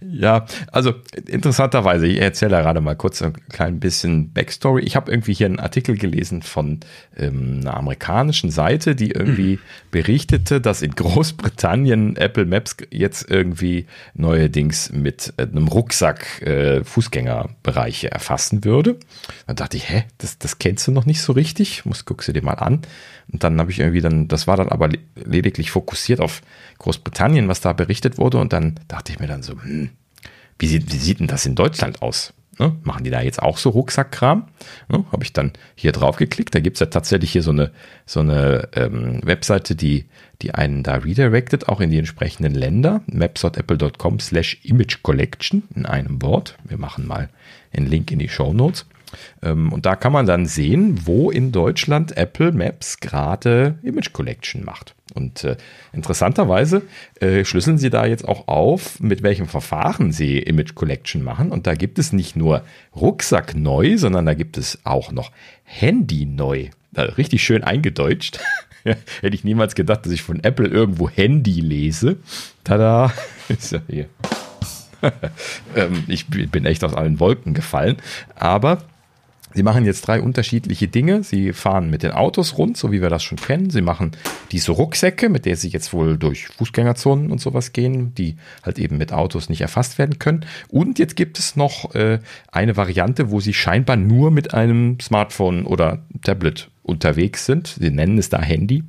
Ja, 0.00 0.44
also 0.72 0.94
interessanterweise, 1.26 2.06
ich 2.06 2.20
erzähle 2.20 2.58
gerade 2.58 2.82
mal 2.82 2.96
kurz 2.96 3.22
ein 3.22 3.32
klein 3.48 3.80
bisschen 3.80 4.30
Backstory. 4.30 4.82
Ich 4.82 4.94
habe 4.94 5.10
irgendwie 5.10 5.32
hier 5.32 5.46
einen 5.46 5.58
Artikel 5.58 5.96
gelesen 5.96 6.42
von 6.42 6.80
ähm, 7.16 7.60
einer 7.62 7.78
amerikanischen 7.78 8.50
Seite, 8.50 8.94
die 8.94 9.12
irgendwie 9.12 9.56
mhm. 9.56 9.60
berichtete, 9.90 10.60
dass 10.60 10.82
in 10.82 10.94
Großbritannien 10.94 12.16
Apple 12.16 12.44
Maps 12.44 12.76
jetzt 12.90 13.30
irgendwie 13.30 13.86
neuerdings 14.12 14.92
mit 14.92 15.32
äh, 15.38 15.42
einem 15.42 15.68
Rucksack 15.68 16.42
äh, 16.42 16.84
Fußgängerbereiche 16.84 18.10
erfassen 18.10 18.64
würde. 18.64 18.98
Da 19.46 19.54
dachte 19.54 19.78
ich, 19.78 19.88
hä, 19.88 20.04
das, 20.18 20.38
das 20.38 20.58
kennst 20.58 20.86
du 20.86 20.92
noch 20.92 21.06
nicht 21.06 21.22
so 21.22 21.32
richtig? 21.32 21.86
Muss 21.86 22.04
guckst 22.04 22.28
du 22.28 22.32
dir 22.34 22.42
mal 22.42 22.54
an. 22.54 22.82
Und 23.32 23.42
dann 23.42 23.58
habe 23.58 23.70
ich 23.70 23.80
irgendwie 23.80 24.00
dann, 24.00 24.28
das 24.28 24.46
war 24.46 24.56
dann 24.56 24.68
aber 24.68 24.88
lediglich 25.14 25.70
fokussiert 25.70 26.20
auf 26.20 26.42
Großbritannien, 26.78 27.48
was 27.48 27.60
da 27.60 27.72
berichtet 27.72 28.18
wurde. 28.18 28.38
Und 28.38 28.52
dann 28.52 28.78
dachte 28.88 29.12
ich 29.12 29.18
mir 29.18 29.26
dann 29.26 29.42
so, 29.42 29.54
hm, 29.60 29.90
wie, 30.58 30.66
sieht, 30.66 30.92
wie 30.92 30.98
sieht 30.98 31.20
denn 31.20 31.26
das 31.26 31.46
in 31.46 31.54
Deutschland 31.54 32.02
aus? 32.02 32.32
Ne? 32.58 32.74
Machen 32.84 33.04
die 33.04 33.10
da 33.10 33.20
jetzt 33.20 33.42
auch 33.42 33.58
so 33.58 33.70
Rucksackkram? 33.70 34.48
Ne? 34.88 35.04
Habe 35.12 35.24
ich 35.24 35.32
dann 35.32 35.52
hier 35.74 35.92
drauf 35.92 36.16
geklickt. 36.16 36.54
Da 36.54 36.60
gibt 36.60 36.76
es 36.76 36.80
ja 36.80 36.86
tatsächlich 36.86 37.32
hier 37.32 37.42
so 37.42 37.50
eine, 37.50 37.70
so 38.06 38.20
eine 38.20 38.68
ähm, 38.74 39.20
Webseite, 39.22 39.74
die, 39.74 40.06
die 40.40 40.54
einen 40.54 40.82
da 40.82 40.94
redirected, 40.94 41.68
auch 41.68 41.80
in 41.80 41.90
die 41.90 41.98
entsprechenden 41.98 42.54
Länder. 42.54 43.02
maps.apple.com 43.06 44.20
slash 44.20 44.58
image 44.62 45.02
collection 45.02 45.64
in 45.74 45.84
einem 45.84 46.22
Wort. 46.22 46.56
Wir 46.64 46.78
machen 46.78 47.06
mal 47.06 47.28
einen 47.74 47.86
Link 47.86 48.10
in 48.10 48.18
die 48.18 48.28
Show 48.28 48.54
Notes. 48.54 48.86
Ähm, 49.42 49.72
und 49.72 49.86
da 49.86 49.96
kann 49.96 50.12
man 50.12 50.26
dann 50.26 50.46
sehen, 50.46 51.06
wo 51.06 51.30
in 51.30 51.52
Deutschland 51.52 52.16
Apple 52.16 52.52
Maps 52.52 52.98
gerade 53.00 53.78
Image 53.82 54.12
Collection 54.12 54.64
macht. 54.64 54.94
Und 55.14 55.44
äh, 55.44 55.56
interessanterweise 55.92 56.82
äh, 57.20 57.44
schlüsseln 57.44 57.78
sie 57.78 57.90
da 57.90 58.06
jetzt 58.06 58.26
auch 58.26 58.48
auf, 58.48 59.00
mit 59.00 59.22
welchem 59.22 59.46
Verfahren 59.46 60.12
sie 60.12 60.38
Image 60.38 60.74
Collection 60.74 61.22
machen. 61.22 61.50
Und 61.52 61.66
da 61.66 61.74
gibt 61.74 61.98
es 61.98 62.12
nicht 62.12 62.36
nur 62.36 62.62
Rucksack 62.94 63.56
neu, 63.56 63.96
sondern 63.96 64.26
da 64.26 64.34
gibt 64.34 64.58
es 64.58 64.78
auch 64.84 65.12
noch 65.12 65.30
Handy 65.64 66.26
neu. 66.26 66.68
Also 66.94 67.14
richtig 67.14 67.42
schön 67.42 67.64
eingedeutscht. 67.64 68.40
Hätte 68.84 69.34
ich 69.34 69.44
niemals 69.44 69.74
gedacht, 69.74 70.06
dass 70.06 70.12
ich 70.12 70.22
von 70.22 70.42
Apple 70.42 70.68
irgendwo 70.68 71.08
Handy 71.08 71.60
lese. 71.60 72.16
Tada! 72.64 73.12
Ist 73.48 73.72
ja 73.72 73.80
hier. 73.88 74.06
ähm, 75.76 76.04
ich 76.08 76.26
bin 76.26 76.66
echt 76.66 76.84
aus 76.84 76.94
allen 76.94 77.20
Wolken 77.20 77.54
gefallen. 77.54 77.96
Aber 78.34 78.78
Sie 79.56 79.62
machen 79.62 79.86
jetzt 79.86 80.02
drei 80.02 80.20
unterschiedliche 80.20 80.86
Dinge. 80.86 81.22
Sie 81.22 81.54
fahren 81.54 81.88
mit 81.88 82.02
den 82.02 82.10
Autos 82.10 82.58
rund, 82.58 82.76
so 82.76 82.92
wie 82.92 83.00
wir 83.00 83.08
das 83.08 83.22
schon 83.22 83.38
kennen. 83.38 83.70
Sie 83.70 83.80
machen 83.80 84.10
diese 84.52 84.72
Rucksäcke, 84.72 85.30
mit 85.30 85.46
der 85.46 85.56
sie 85.56 85.70
jetzt 85.70 85.94
wohl 85.94 86.18
durch 86.18 86.48
Fußgängerzonen 86.48 87.30
und 87.30 87.40
sowas 87.40 87.72
gehen, 87.72 88.14
die 88.14 88.36
halt 88.62 88.78
eben 88.78 88.98
mit 88.98 89.14
Autos 89.14 89.48
nicht 89.48 89.62
erfasst 89.62 89.96
werden 89.96 90.18
können. 90.18 90.44
Und 90.68 90.98
jetzt 90.98 91.16
gibt 91.16 91.38
es 91.38 91.56
noch 91.56 91.94
äh, 91.94 92.18
eine 92.52 92.76
Variante, 92.76 93.30
wo 93.30 93.40
sie 93.40 93.54
scheinbar 93.54 93.96
nur 93.96 94.30
mit 94.30 94.52
einem 94.52 95.00
Smartphone 95.00 95.64
oder 95.64 96.04
Tablet 96.22 96.68
unterwegs 96.86 97.46
sind. 97.46 97.76
Sie 97.80 97.90
nennen 97.90 98.16
es 98.16 98.28
da 98.28 98.40
Handy, 98.40 98.84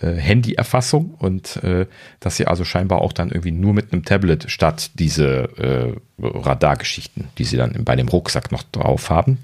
äh, 0.00 0.12
Handyerfassung 0.12 1.14
und 1.14 1.56
äh, 1.64 1.86
dass 2.20 2.36
sie 2.36 2.46
also 2.46 2.64
scheinbar 2.64 3.00
auch 3.00 3.12
dann 3.12 3.30
irgendwie 3.30 3.50
nur 3.50 3.72
mit 3.72 3.92
einem 3.92 4.04
Tablet 4.04 4.50
statt 4.50 4.90
diese 4.94 5.48
äh, 5.56 6.22
Radargeschichten, 6.22 7.28
die 7.38 7.44
sie 7.44 7.56
dann 7.56 7.84
bei 7.84 7.96
dem 7.96 8.08
Rucksack 8.08 8.52
noch 8.52 8.62
drauf 8.62 9.10
haben, 9.10 9.38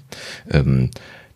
ähm, 0.51 0.91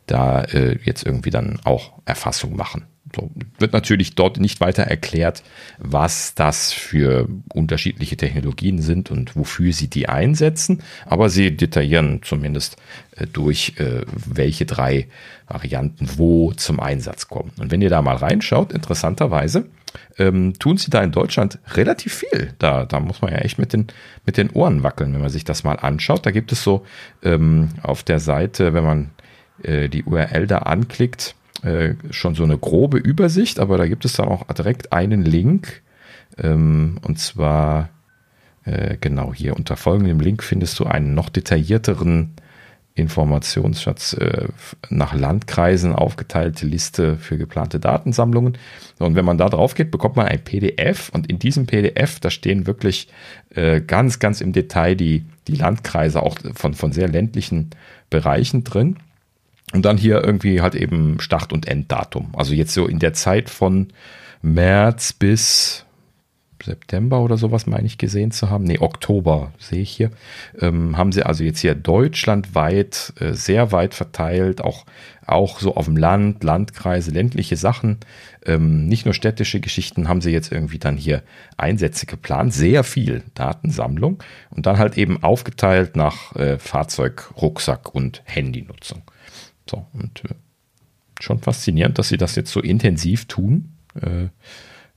da 0.06 0.44
äh, 0.44 0.78
jetzt 0.84 1.06
irgendwie 1.06 1.32
dann 1.32 1.60
auch 1.64 1.94
Erfassung 2.06 2.56
machen. 2.56 2.86
So, 3.16 3.30
wird 3.60 3.74
natürlich 3.74 4.16
dort 4.16 4.40
nicht 4.40 4.62
weiter 4.62 4.84
erklärt, 4.84 5.44
was 5.78 6.34
das 6.36 6.72
für 6.72 7.28
unterschiedliche 7.54 8.18
Technologien 8.18 8.82
sind 8.82 9.12
und 9.12 9.36
wofür 9.36 9.74
sie 9.74 9.88
die 9.88 10.08
einsetzen, 10.08 10.82
aber 11.06 11.30
sie 11.30 11.56
detaillieren 11.56 12.22
zumindest 12.24 12.78
äh, 13.16 13.28
durch, 13.28 13.74
äh, 13.78 14.02
welche 14.08 14.66
drei 14.66 15.08
Varianten 15.48 16.10
wo 16.18 16.54
zum 16.54 16.80
Einsatz 16.80 17.28
kommen. 17.28 17.52
Und 17.60 17.72
wenn 17.72 17.82
ihr 17.82 17.90
da 17.90 18.02
mal 18.02 18.16
reinschaut, 18.16 18.72
interessanterweise, 18.72 19.66
ähm, 20.18 20.54
tun 20.58 20.78
sie 20.78 20.90
da 20.90 21.02
in 21.02 21.12
Deutschland 21.12 21.60
relativ 21.74 22.14
viel. 22.14 22.54
Da, 22.60 22.86
da 22.86 23.00
muss 23.00 23.22
man 23.22 23.32
ja 23.32 23.40
echt 23.40 23.60
mit 23.60 23.74
den, 23.74 23.88
mit 24.26 24.38
den 24.38 24.50
Ohren 24.52 24.84
wackeln, 24.84 25.14
wenn 25.14 25.22
man 25.22 25.30
sich 25.30 25.44
das 25.44 25.64
mal 25.64 25.76
anschaut. 25.76 26.26
Da 26.26 26.32
gibt 26.32 26.52
es 26.52 26.64
so 26.64 26.86
ähm, 27.24 27.70
auf 27.84 28.04
der 28.04 28.20
Seite, 28.20 28.74
wenn 28.74 28.84
man 28.84 29.10
äh, 29.64 29.90
die 29.90 30.04
URL 30.04 30.48
da 30.48 30.60
anklickt, 30.60 31.36
äh, 31.64 31.94
schon 32.10 32.36
so 32.36 32.44
eine 32.44 32.58
grobe 32.58 32.98
Übersicht, 32.98 33.60
aber 33.60 33.78
da 33.78 33.88
gibt 33.88 34.06
es 34.06 34.14
dann 34.14 34.28
auch 34.28 34.46
direkt 34.54 34.94
einen 34.94 35.24
Link. 35.24 35.82
Ähm, 36.38 36.98
und 37.04 37.20
zwar 37.20 37.90
äh, 38.66 38.98
genau 39.00 39.34
hier 39.34 39.56
unter 39.56 39.76
folgendem 39.76 40.20
Link 40.20 40.44
findest 40.44 40.80
du 40.80 40.86
einen 40.86 41.14
noch 41.14 41.30
detaillierteren 41.30 42.34
Informationsschatz 42.94 44.14
äh, 44.14 44.48
nach 44.90 45.14
Landkreisen 45.14 45.94
aufgeteilte 45.94 46.66
Liste 46.66 47.18
für 47.18 47.38
geplante 47.38 47.80
Datensammlungen. 47.80 48.58
Und 49.00 49.16
wenn 49.16 49.26
man 49.26 49.38
da 49.38 49.50
drauf 49.50 49.76
geht, 49.76 49.92
bekommt 49.92 50.18
man 50.18 50.28
ein 50.28 50.44
PDF 50.44 51.10
und 51.10 51.28
in 51.28 51.40
diesem 51.40 51.68
PDF, 51.68 52.20
da 52.20 52.30
stehen 52.30 52.68
wirklich 52.68 53.08
äh, 53.56 53.82
ganz, 53.82 54.20
ganz 54.20 54.42
im 54.42 54.52
Detail 54.52 54.96
die, 54.96 55.26
die 55.48 55.56
Landkreise 55.56 56.22
auch 56.22 56.38
von, 56.54 56.74
von 56.74 56.92
sehr 56.92 57.08
ländlichen 57.08 57.70
Bereichen 58.10 58.64
drin. 58.64 58.98
Und 59.74 59.86
dann 59.86 59.98
hier 59.98 60.24
irgendwie 60.24 60.62
halt 60.62 60.76
eben 60.76 61.20
Start- 61.20 61.54
und 61.54 61.68
Enddatum. 61.68 62.34
Also 62.36 62.54
jetzt 62.54 62.74
so 62.74 62.88
in 62.88 63.00
der 63.00 63.14
Zeit 63.14 63.50
von 63.50 63.88
März 64.42 65.14
bis 65.14 65.86
September 66.64 67.22
oder 67.22 67.38
sowas, 67.38 67.66
meine 67.68 67.86
ich, 67.86 67.98
gesehen 67.98 68.32
zu 68.32 68.50
haben. 68.50 68.64
Nee, 68.64 68.80
Oktober 68.80 69.52
sehe 69.58 69.82
ich 69.82 69.92
hier. 69.92 70.12
Ähm, 70.60 70.98
haben 70.98 71.12
sie 71.12 71.24
also 71.24 71.44
jetzt 71.44 71.60
hier 71.60 71.76
deutschlandweit 71.76 73.14
äh, 73.20 73.34
sehr 73.34 73.72
weit 73.72 73.94
verteilt, 73.94 74.62
auch, 74.62 74.86
auch 75.26 75.60
so 75.60 75.76
auf 75.76 75.86
dem 75.86 75.98
Land, 75.98 76.44
Landkreise, 76.44 77.12
ländliche 77.12 77.58
Sachen. 77.58 77.98
Ähm, 78.46 78.88
nicht 78.88 79.06
nur 79.06 79.14
städtische 79.14 79.60
Geschichten 79.60 80.08
haben 80.08 80.22
sie 80.22 80.32
jetzt 80.32 80.52
irgendwie 80.52 80.80
dann 80.80 80.98
hier 80.98 81.24
Einsätze 81.58 82.06
geplant. 82.06 82.54
Sehr 82.54 82.84
viel 82.84 83.24
Datensammlung 83.34 84.24
und 84.50 84.66
dann 84.66 84.78
halt 84.78 84.98
eben 84.98 85.24
aufgeteilt 85.24 85.96
nach 85.96 86.36
äh, 86.36 86.58
Fahrzeug, 86.58 87.32
Rucksack 87.42 87.94
und 87.94 88.22
Handynutzung. 88.26 89.02
So, 89.70 89.86
und 89.94 90.24
äh, 90.26 90.36
schon 91.20 91.40
faszinierend, 91.40 92.00
dass 92.00 92.10
sie 92.10 92.18
das 92.18 92.36
jetzt 92.36 92.52
so 92.52 92.60
intensiv 92.60 93.26
tun. 93.26 93.74
Äh, 94.02 94.30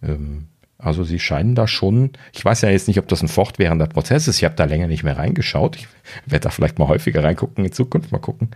ähm, 0.03 0.49
also 0.79 1.03
sie 1.03 1.19
scheinen 1.19 1.55
da 1.55 1.67
schon, 1.67 2.11
ich 2.33 2.45
weiß 2.45 2.61
ja 2.63 2.69
jetzt 2.69 2.89
nicht, 2.89 2.99
ob 2.99 3.09
das 3.09 3.23
ein 3.23 3.29
fortwährender 3.29 3.87
Prozess 3.87 4.29
ist, 4.29 4.39
ich 4.39 4.45
habe 4.45 4.57
da 4.57 4.65
länger 4.65 4.87
nicht 4.87 5.03
mehr 5.03 5.17
reingeschaut. 5.17 5.77
Ich 5.77 5.89
werde 6.27 6.45
da 6.45 6.51
vielleicht 6.51 6.79
mal 6.79 6.89
häufiger 6.89 7.25
reingucken 7.25 7.65
in 7.65 7.73
Zukunft, 7.73 8.13
mal 8.13 8.19
gucken. 8.19 8.51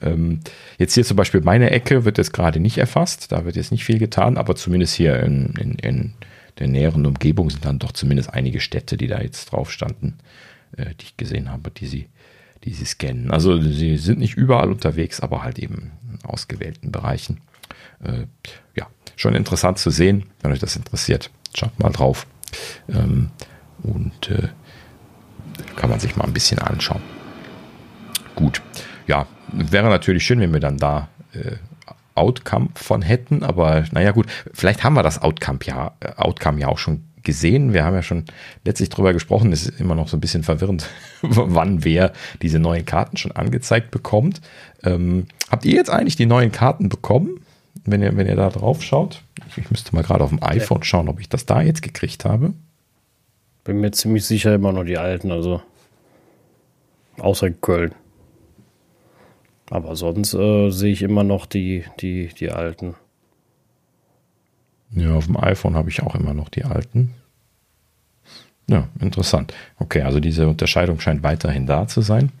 Ähm, 0.00 0.40
jetzt 0.78 0.94
hier 0.94 1.04
zum 1.04 1.16
Beispiel 1.16 1.40
meine 1.42 1.70
Ecke 1.70 2.04
wird 2.04 2.18
jetzt 2.18 2.32
gerade 2.32 2.60
nicht 2.60 2.78
erfasst, 2.78 3.32
da 3.32 3.44
wird 3.44 3.56
jetzt 3.56 3.72
nicht 3.72 3.84
viel 3.84 3.98
getan, 3.98 4.38
aber 4.38 4.56
zumindest 4.56 4.94
hier 4.94 5.20
in, 5.20 5.54
in, 5.58 5.74
in 5.74 6.14
der 6.58 6.68
näheren 6.68 7.04
Umgebung 7.04 7.50
sind 7.50 7.64
dann 7.64 7.78
doch 7.78 7.92
zumindest 7.92 8.32
einige 8.32 8.60
Städte, 8.60 8.96
die 8.96 9.08
da 9.08 9.20
jetzt 9.20 9.52
drauf 9.52 9.70
standen, 9.70 10.16
äh, 10.76 10.94
die 11.00 11.04
ich 11.04 11.16
gesehen 11.16 11.50
habe, 11.50 11.70
die 11.70 11.86
sie 11.86 12.08
die 12.66 12.74
sie 12.74 12.84
scannen. 12.84 13.30
Also 13.30 13.60
sie 13.60 13.96
sind 13.96 14.18
nicht 14.18 14.36
überall 14.36 14.70
unterwegs, 14.70 15.20
aber 15.20 15.42
halt 15.42 15.58
eben 15.58 15.92
in 16.10 16.28
ausgewählten 16.28 16.90
Bereichen. 16.90 17.40
Äh, 18.02 18.26
ja, 18.74 18.88
schon 19.14 19.34
interessant 19.34 19.78
zu 19.78 19.90
sehen, 19.90 20.26
wenn 20.42 20.52
euch 20.52 20.58
das 20.58 20.76
interessiert. 20.76 21.30
Schaut 21.54 21.78
mal 21.78 21.90
drauf. 21.90 22.26
Ähm, 22.88 23.30
und 23.82 24.30
äh, 24.30 24.48
kann 25.76 25.90
man 25.90 26.00
sich 26.00 26.16
mal 26.16 26.24
ein 26.24 26.32
bisschen 26.32 26.58
anschauen. 26.58 27.02
Gut, 28.34 28.60
ja, 29.06 29.26
wäre 29.52 29.88
natürlich 29.88 30.26
schön, 30.26 30.40
wenn 30.40 30.52
wir 30.52 30.60
dann 30.60 30.76
da 30.76 31.08
äh, 31.32 31.56
Outcome 32.14 32.70
von 32.74 33.02
hätten, 33.02 33.42
aber 33.42 33.84
naja 33.92 34.10
gut, 34.10 34.26
vielleicht 34.52 34.82
haben 34.82 34.94
wir 34.94 35.02
das 35.02 35.22
Outcome 35.22 35.58
ja, 35.64 35.92
Outcome 36.16 36.60
ja 36.60 36.68
auch 36.68 36.78
schon 36.78 37.04
gesehen. 37.26 37.74
Wir 37.74 37.84
haben 37.84 37.94
ja 37.94 38.02
schon 38.02 38.24
letztlich 38.64 38.88
drüber 38.88 39.12
gesprochen. 39.12 39.52
Es 39.52 39.66
ist 39.66 39.78
immer 39.78 39.94
noch 39.94 40.08
so 40.08 40.16
ein 40.16 40.20
bisschen 40.20 40.42
verwirrend, 40.44 40.88
wann 41.20 41.84
wer 41.84 42.12
diese 42.40 42.58
neuen 42.58 42.86
Karten 42.86 43.18
schon 43.18 43.32
angezeigt 43.32 43.90
bekommt. 43.90 44.40
Ähm, 44.82 45.26
habt 45.50 45.66
ihr 45.66 45.74
jetzt 45.74 45.90
eigentlich 45.90 46.16
die 46.16 46.24
neuen 46.24 46.52
Karten 46.52 46.88
bekommen? 46.88 47.40
Wenn 47.84 48.02
ihr, 48.02 48.16
wenn 48.16 48.26
ihr 48.26 48.36
da 48.36 48.48
drauf 48.48 48.82
schaut. 48.82 49.22
Ich 49.56 49.70
müsste 49.70 49.94
mal 49.94 50.02
gerade 50.02 50.24
auf 50.24 50.30
dem 50.30 50.42
iPhone 50.42 50.82
schauen, 50.82 51.08
ob 51.08 51.20
ich 51.20 51.28
das 51.28 51.44
da 51.44 51.60
jetzt 51.60 51.82
gekriegt 51.82 52.24
habe. 52.24 52.54
Bin 53.64 53.80
mir 53.80 53.90
ziemlich 53.90 54.24
sicher 54.24 54.54
immer 54.54 54.72
noch 54.72 54.84
die 54.84 54.96
alten, 54.96 55.30
also 55.30 55.60
außer 57.18 57.50
Köln. 57.50 57.94
Aber 59.70 59.96
sonst 59.96 60.34
äh, 60.34 60.70
sehe 60.70 60.92
ich 60.92 61.02
immer 61.02 61.24
noch 61.24 61.46
die, 61.46 61.84
die, 62.00 62.28
die 62.28 62.50
alten. 62.50 62.94
Ja, 64.90 65.14
auf 65.14 65.26
dem 65.26 65.36
iPhone 65.36 65.74
habe 65.74 65.90
ich 65.90 66.02
auch 66.02 66.14
immer 66.14 66.34
noch 66.34 66.48
die 66.48 66.64
alten. 66.64 67.14
Ja, 68.68 68.88
interessant. 68.98 69.54
Okay, 69.78 70.02
also 70.02 70.20
diese 70.20 70.48
Unterscheidung 70.48 71.00
scheint 71.00 71.22
weiterhin 71.22 71.66
da 71.66 71.86
zu 71.86 72.00
sein. 72.00 72.32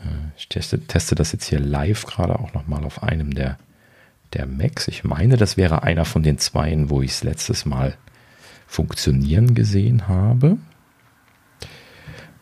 Äh, 0.00 0.36
ich 0.36 0.48
teste, 0.48 0.80
teste 0.80 1.14
das 1.14 1.32
jetzt 1.32 1.46
hier 1.46 1.58
live 1.58 2.06
gerade 2.06 2.38
auch 2.38 2.52
nochmal 2.54 2.84
auf 2.84 3.02
einem 3.02 3.34
der, 3.34 3.58
der 4.34 4.46
Macs. 4.46 4.88
Ich 4.88 5.02
meine, 5.02 5.36
das 5.36 5.56
wäre 5.56 5.82
einer 5.82 6.04
von 6.04 6.22
den 6.22 6.38
zweien, 6.38 6.90
wo 6.90 7.02
ich 7.02 7.12
es 7.12 7.24
letztes 7.24 7.64
Mal 7.64 7.96
funktionieren 8.66 9.54
gesehen 9.54 10.08
habe. 10.08 10.58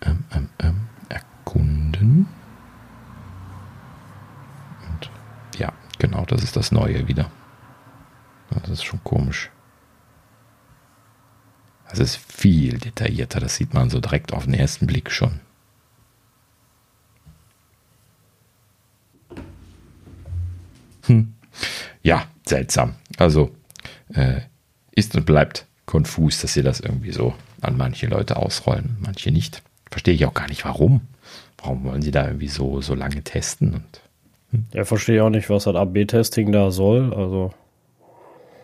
Ähm, 0.03 0.25
ähm, 0.33 0.49
ähm, 0.59 0.81
erkunden. 1.09 2.29
Und 4.93 5.11
ja, 5.59 5.73
genau, 5.99 6.25
das 6.27 6.43
ist 6.43 6.57
das 6.57 6.71
Neue 6.71 7.09
wieder. 7.09 7.31
Das 8.51 8.69
ist 8.69 8.85
schon 8.85 9.03
komisch. 9.05 9.51
Das 11.89 11.99
ist 11.99 12.17
viel 12.17 12.79
detaillierter, 12.79 13.41
das 13.41 13.57
sieht 13.57 13.75
man 13.75 13.91
so 13.91 14.01
direkt 14.01 14.33
auf 14.33 14.45
den 14.45 14.55
ersten 14.55 14.87
Blick 14.87 15.11
schon. 15.11 15.41
Hm. 21.07 21.35
Ja, 22.03 22.27
seltsam. 22.47 22.95
Also 23.19 23.51
äh, 24.15 24.41
ist 24.93 25.17
und 25.17 25.27
bleibt 25.27 25.67
konfus, 25.87 26.41
dass 26.41 26.55
sie 26.55 26.63
das 26.63 26.81
irgendwie 26.81 27.11
so 27.11 27.35
an 27.61 27.77
manche 27.77 28.07
Leute 28.07 28.37
ausrollen, 28.37 28.97
manche 29.01 29.33
nicht. 29.33 29.63
Verstehe 29.91 30.15
ich 30.15 30.25
auch 30.25 30.35
gar 30.35 30.49
nicht, 30.49 30.65
warum. 30.65 31.01
Warum 31.59 31.85
wollen 31.85 32.03
sie 32.03 32.13
da 32.13 32.27
irgendwie 32.27 32.49
so, 32.49 32.81
so 32.81 32.95
lange 32.95 33.23
testen? 33.23 33.75
Und, 33.75 34.01
hm? 34.53 34.67
Ja, 34.73 34.85
verstehe 34.85 35.25
auch 35.25 35.31
nicht, 35.31 35.51
was 35.51 35.65
das 35.65 35.75
AB-Testing 35.75 36.53
da 36.53 36.71
soll. 36.71 37.13
Also. 37.13 37.53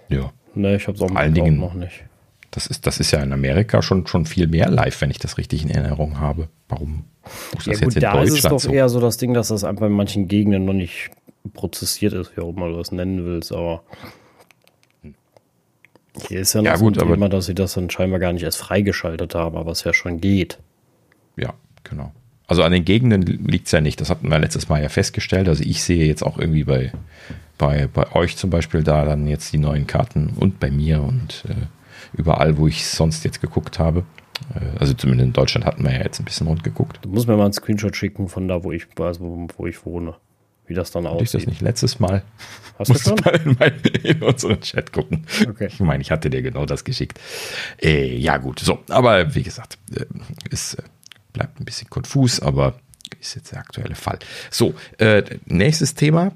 Ja. 0.09 0.33
Ne, 0.55 0.77
ich 0.77 0.87
habe 0.87 0.97
es 0.97 1.03
auch 1.03 1.15
allen 1.15 1.35
Dingen 1.35 1.59
noch 1.59 1.75
nicht. 1.75 2.05
Das 2.51 2.67
ist, 2.67 2.87
das 2.87 3.01
ist 3.01 3.11
ja 3.11 3.21
in 3.21 3.33
Amerika 3.33 3.83
schon, 3.83 4.07
schon 4.07 4.25
viel 4.25 4.47
mehr 4.47 4.71
live, 4.71 5.01
wenn 5.03 5.11
ich 5.11 5.19
das 5.19 5.37
richtig 5.37 5.63
in 5.63 5.71
Erinnerung 5.71 6.21
habe. 6.21 6.49
Warum 6.69 7.05
muss 7.55 7.65
das 7.65 7.67
ja, 7.67 7.73
gut, 7.73 7.83
jetzt 7.83 7.95
in 7.97 8.01
da 8.01 8.13
Deutschland 8.13 8.29
ist 8.29 8.45
es 8.45 8.51
doch 8.51 8.61
so? 8.61 8.73
eher 8.73 8.89
so 8.89 9.01
das 9.01 9.19
Ding, 9.19 9.35
dass 9.35 9.49
das 9.49 9.65
einfach 9.65 9.87
in 9.87 9.93
manchen 9.93 10.29
Gegenden 10.29 10.65
noch 10.65 10.73
nicht 10.73 11.11
prozessiert 11.53 12.15
ist, 12.15 12.37
wie 12.37 12.41
auch 12.41 12.57
immer 12.57 12.69
du 12.69 12.77
das 12.77 12.93
nennen 12.93 13.25
willst, 13.25 13.53
aber 13.53 13.83
hier 16.29 16.41
ist 16.41 16.55
ja 16.55 16.63
noch 16.63 16.71
ja, 16.71 16.77
gut, 16.77 16.97
so 16.97 17.03
ein 17.03 17.13
Thema, 17.13 17.29
dass 17.29 17.47
sie 17.47 17.55
das 17.55 17.75
dann 17.75 17.91
scheinbar 17.91 18.19
gar 18.19 18.33
nicht 18.33 18.43
erst 18.43 18.59
freigeschaltet 18.59 19.35
haben, 19.35 19.57
aber 19.57 19.73
es 19.73 19.85
ja 19.85 19.93
schon 19.93 20.21
geht. 20.21 20.59
Ja, 21.37 21.55
genau. 21.85 22.13
Also 22.47 22.63
an 22.63 22.73
den 22.73 22.85
Gegenden 22.85 23.23
liegt 23.23 23.67
es 23.67 23.73
ja 23.73 23.81
nicht. 23.81 24.01
Das 24.01 24.09
hatten 24.09 24.31
wir 24.31 24.39
letztes 24.39 24.69
Mal 24.69 24.83
ja 24.83 24.89
festgestellt. 24.89 25.49
Also 25.49 25.65
ich 25.65 25.83
sehe 25.83 26.07
jetzt 26.07 26.23
auch 26.23 26.39
irgendwie 26.39 26.65
bei, 26.65 26.93
bei, 27.59 27.87
bei 27.87 28.13
euch 28.13 28.37
zum 28.37 28.51
Beispiel 28.51 28.83
da 28.83 29.05
dann 29.05 29.27
jetzt 29.27 29.53
die 29.53 29.59
neuen 29.59 29.87
Karten 29.87 30.35
und 30.37 30.61
bei 30.61 30.71
mir 30.71 31.03
und 31.03 31.45
äh, 31.49 31.55
überall, 32.17 32.59
wo 32.59 32.67
ich 32.67 32.87
sonst 32.87 33.25
jetzt 33.25 33.41
geguckt 33.41 33.79
habe. 33.79 34.05
Äh, 34.55 34.79
also 34.79 34.95
zumindest 34.95 35.27
in 35.27 35.33
Deutschland 35.33 35.67
hatten 35.67 35.85
wir 35.85 35.93
ja 35.93 36.03
jetzt 36.03 36.21
ein 36.21 36.25
bisschen 36.25 36.47
rund 36.47 36.65
geguckt. 36.65 36.99
Du 37.03 37.09
musst 37.09 37.29
mir 37.29 37.37
mal 37.37 37.45
einen 37.45 37.53
Screenshot 37.53 37.97
schicken 37.97 38.29
von 38.29 38.49
da, 38.49 38.63
wo 38.63 38.73
ich, 38.73 38.87
also 38.99 39.49
wo 39.57 39.67
ich 39.67 39.85
wohne 39.87 40.15
wie 40.67 40.75
das 40.75 40.91
dann 40.91 41.07
aussieht. 41.07 41.27
Ich 41.27 41.33
das 41.33 41.47
nicht 41.47 41.61
letztes 41.61 42.01
Mal. 42.01 42.23
Hast 42.79 42.91
du 42.91 42.99
schon? 42.99 43.19
Mal 43.25 43.41
in, 43.45 43.57
mein, 43.59 43.81
in, 44.03 44.23
unseren 44.23 44.61
Chat 44.61 44.93
gucken. 44.93 45.27
Okay. 45.49 45.69
Ich 45.71 45.81
meine, 45.81 46.03
ich 46.03 46.11
hatte 46.11 46.29
dir 46.29 46.43
genau 46.43 46.67
das 46.67 46.85
geschickt. 46.85 47.21
Äh, 47.83 48.17
ja, 48.17 48.37
gut. 48.39 48.61
So, 48.61 48.81
aber 48.89 49.35
wie 49.35 49.43
gesagt, 49.43 49.79
äh, 49.95 50.05
es 50.51 50.75
äh, 50.75 50.83
bleibt 51.33 51.61
ein 51.61 51.65
bisschen 51.65 51.89
konfus, 51.89 52.41
aber 52.41 52.79
ist 53.21 53.35
jetzt 53.37 53.53
der 53.53 53.61
aktuelle 53.61 53.95
Fall. 53.95 54.19
So, 54.51 54.75
äh, 54.99 55.23
nächstes 55.47 55.95
Thema. 55.95 56.33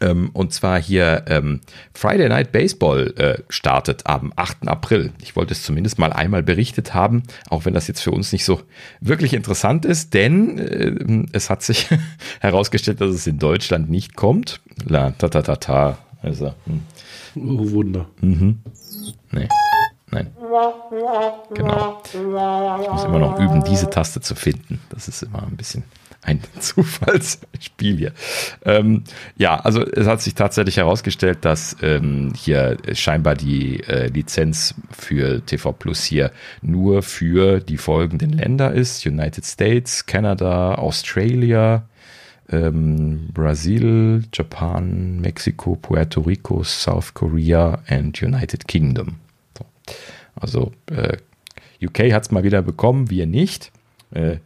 Ähm, 0.00 0.30
und 0.32 0.52
zwar 0.52 0.80
hier 0.80 1.24
ähm, 1.26 1.60
Friday 1.92 2.28
Night 2.28 2.52
Baseball 2.52 3.12
äh, 3.16 3.42
startet 3.48 4.06
am 4.06 4.32
8. 4.36 4.68
April. 4.68 5.12
Ich 5.20 5.34
wollte 5.34 5.52
es 5.52 5.62
zumindest 5.62 5.98
mal 5.98 6.12
einmal 6.12 6.42
berichtet 6.42 6.94
haben, 6.94 7.24
auch 7.50 7.64
wenn 7.64 7.74
das 7.74 7.88
jetzt 7.88 8.00
für 8.02 8.12
uns 8.12 8.32
nicht 8.32 8.44
so 8.44 8.60
wirklich 9.00 9.34
interessant 9.34 9.84
ist, 9.84 10.14
denn 10.14 10.58
äh, 10.58 11.26
es 11.32 11.50
hat 11.50 11.62
sich 11.62 11.88
herausgestellt, 12.40 13.00
dass 13.00 13.10
es 13.10 13.26
in 13.26 13.38
Deutschland 13.38 13.90
nicht 13.90 14.16
kommt. 14.16 14.60
La 14.84 15.10
ta 15.10 15.28
ta 15.28 15.42
ta 15.42 15.56
ta. 15.56 15.98
Also, 16.22 16.54
hm. 16.64 16.82
Oh 17.36 17.70
Wunder. 17.70 18.06
Mhm. 18.20 18.58
Nee. 19.30 19.48
Nein. 20.10 20.32
Genau. 21.54 22.02
Ich 22.04 22.90
muss 22.90 23.04
immer 23.04 23.18
noch 23.18 23.38
üben, 23.38 23.62
diese 23.64 23.90
Taste 23.90 24.20
zu 24.20 24.34
finden. 24.34 24.80
Das 24.90 25.06
ist 25.06 25.22
immer 25.22 25.42
ein 25.42 25.56
bisschen 25.56 25.84
ein 26.28 26.40
Zufallsspiel 26.60 27.96
hier. 27.96 28.12
Ähm, 28.64 29.04
ja, 29.36 29.56
also 29.56 29.82
es 29.84 30.06
hat 30.06 30.20
sich 30.20 30.34
tatsächlich 30.34 30.76
herausgestellt, 30.76 31.38
dass 31.42 31.76
ähm, 31.82 32.32
hier 32.36 32.76
scheinbar 32.92 33.34
die 33.34 33.80
äh, 33.84 34.08
Lizenz 34.08 34.74
für 34.90 35.44
TV 35.44 35.72
Plus 35.72 36.04
hier 36.04 36.30
nur 36.60 37.02
für 37.02 37.60
die 37.60 37.78
folgenden 37.78 38.30
Länder 38.30 38.72
ist: 38.72 39.06
United 39.06 39.44
States, 39.44 40.04
Canada, 40.04 40.74
Australia, 40.74 41.88
ähm, 42.50 43.28
Brasil, 43.32 44.24
Japan, 44.32 45.20
Mexiko, 45.20 45.76
Puerto 45.76 46.20
Rico, 46.20 46.62
South 46.62 47.14
Korea 47.14 47.80
und 47.90 48.22
United 48.22 48.68
Kingdom. 48.68 49.16
So. 49.56 49.64
Also 50.36 50.72
äh, 50.90 51.16
UK 51.82 52.12
hat 52.12 52.24
es 52.24 52.30
mal 52.30 52.44
wieder 52.44 52.60
bekommen, 52.60 53.08
wir 53.08 53.26
nicht. 53.26 53.72
Äh, 54.10 54.38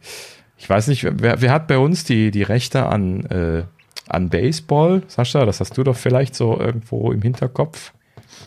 ich 0.63 0.69
weiß 0.69 0.87
nicht, 0.87 1.05
wer, 1.21 1.41
wer 1.41 1.51
hat 1.51 1.67
bei 1.67 1.77
uns 1.77 2.05
die, 2.05 2.31
die 2.31 2.41
Rechte 2.41 2.85
an, 2.85 3.25
äh, 3.25 3.63
an 4.07 4.29
Baseball? 4.29 5.01
Sascha, 5.07 5.45
das 5.45 5.59
hast 5.59 5.77
du 5.77 5.83
doch 5.83 5.97
vielleicht 5.97 6.35
so 6.35 6.57
irgendwo 6.57 7.11
im 7.11 7.21
Hinterkopf. 7.21 7.91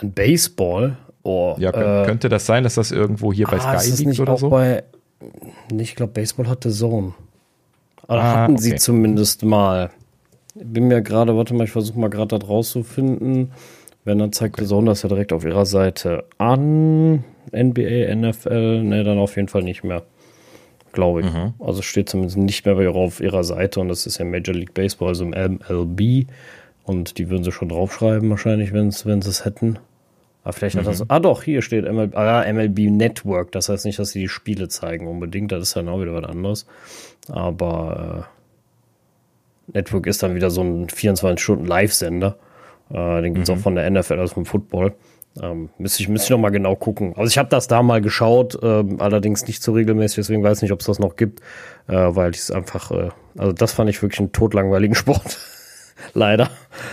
An 0.00 0.12
Baseball? 0.12 0.96
Oh, 1.24 1.56
ja, 1.58 1.72
äh, 1.72 2.06
könnte 2.06 2.30
das 2.30 2.46
sein, 2.46 2.64
dass 2.64 2.76
das 2.76 2.90
irgendwo 2.90 3.34
hier 3.34 3.46
bei 3.46 3.58
ah, 3.60 3.78
Sky 3.78 4.02
liegt 4.02 4.18
oder 4.18 4.38
so? 4.38 4.48
Bei, 4.48 4.84
ich 5.78 5.94
glaube, 5.94 6.14
Baseball 6.14 6.48
hatte 6.48 6.70
Zone. 6.70 7.12
Oder 8.08 8.22
ah, 8.22 8.34
hatten 8.36 8.54
okay. 8.54 8.62
sie 8.62 8.74
zumindest 8.76 9.44
mal. 9.44 9.90
Bin 10.54 10.88
mir 10.88 11.02
gerade, 11.02 11.36
warte 11.36 11.52
mal, 11.52 11.64
ich 11.64 11.72
versuche 11.72 12.00
mal 12.00 12.08
gerade 12.08 12.38
da 12.38 12.46
rauszufinden. 12.46 13.52
Wenn 14.04 14.18
dann 14.18 14.32
zeigt 14.32 14.54
okay. 14.54 14.64
Zone 14.64 14.86
das 14.86 15.02
ja 15.02 15.10
direkt 15.10 15.34
auf 15.34 15.44
ihrer 15.44 15.66
Seite 15.66 16.24
an. 16.38 17.24
NBA, 17.52 18.14
NFL, 18.14 18.84
ne, 18.84 19.04
dann 19.04 19.18
auf 19.18 19.36
jeden 19.36 19.48
Fall 19.48 19.64
nicht 19.64 19.84
mehr 19.84 20.02
glaube 20.96 21.20
ich. 21.20 21.32
Mhm. 21.32 21.54
Also 21.60 21.82
steht 21.82 22.08
zumindest 22.08 22.36
nicht 22.36 22.66
mehr 22.66 22.90
auf 22.90 23.20
ihrer 23.20 23.44
Seite 23.44 23.78
und 23.78 23.88
das 23.88 24.06
ist 24.06 24.18
ja 24.18 24.24
Major 24.24 24.54
League 24.54 24.74
Baseball, 24.74 25.08
also 25.08 25.24
im 25.24 25.30
MLB. 25.30 26.26
Und 26.82 27.18
die 27.18 27.30
würden 27.30 27.44
sie 27.44 27.52
schon 27.52 27.68
draufschreiben, 27.68 28.28
wahrscheinlich, 28.30 28.72
wenn 28.72 28.90
sie 28.90 29.08
es 29.08 29.44
hätten. 29.44 29.78
Aber 30.42 30.52
vielleicht 30.52 30.76
mhm. 30.76 30.80
hat 30.80 30.86
das. 30.86 31.00
Mhm. 31.00 31.06
Ah, 31.08 31.20
doch, 31.20 31.42
hier 31.42 31.62
steht 31.62 31.84
MLB, 31.84 32.16
ah, 32.16 32.44
MLB 32.52 32.90
Network. 32.90 33.52
Das 33.52 33.68
heißt 33.68 33.84
nicht, 33.84 33.98
dass 33.98 34.10
sie 34.10 34.20
die 34.20 34.28
Spiele 34.28 34.68
zeigen 34.68 35.06
unbedingt. 35.06 35.52
Das 35.52 35.62
ist 35.62 35.76
dann 35.76 35.88
auch 35.88 36.00
wieder 36.00 36.14
was 36.14 36.24
anderes. 36.24 36.66
Aber 37.28 38.26
äh, 39.72 39.76
Network 39.78 40.06
ist 40.06 40.22
dann 40.22 40.34
wieder 40.34 40.50
so 40.50 40.62
ein 40.62 40.86
24-Stunden-Live-Sender. 40.86 42.36
Äh, 42.90 43.22
den 43.22 43.34
gibt 43.34 43.48
es 43.48 43.54
mhm. 43.54 43.58
auch 43.58 43.62
von 43.62 43.74
der 43.74 43.90
NFL, 43.90 44.18
also 44.18 44.34
vom 44.34 44.46
Football. 44.46 44.94
Ähm, 45.42 45.70
müsste 45.78 46.02
ich, 46.02 46.08
müsste 46.08 46.26
ich 46.26 46.30
noch 46.30 46.38
mal 46.38 46.50
genau 46.50 46.76
gucken. 46.76 47.14
Also 47.16 47.28
ich 47.28 47.38
habe 47.38 47.48
das 47.48 47.68
da 47.68 47.82
mal 47.82 48.00
geschaut, 48.00 48.58
ähm, 48.62 49.00
allerdings 49.00 49.46
nicht 49.46 49.62
so 49.62 49.72
regelmäßig, 49.72 50.16
deswegen 50.16 50.42
weiß 50.42 50.58
ich 50.58 50.62
nicht, 50.62 50.72
ob 50.72 50.80
es 50.80 50.86
das 50.86 50.98
noch 50.98 51.16
gibt, 51.16 51.40
äh, 51.88 51.94
weil 51.94 52.30
ich 52.32 52.40
es 52.40 52.50
einfach, 52.50 52.90
äh, 52.90 53.10
also 53.36 53.52
das 53.52 53.72
fand 53.72 53.90
ich 53.90 54.00
wirklich 54.02 54.20
einen 54.20 54.32
totlangweiligen 54.32 54.94
Sport. 54.96 55.38
Leider. 56.14 56.50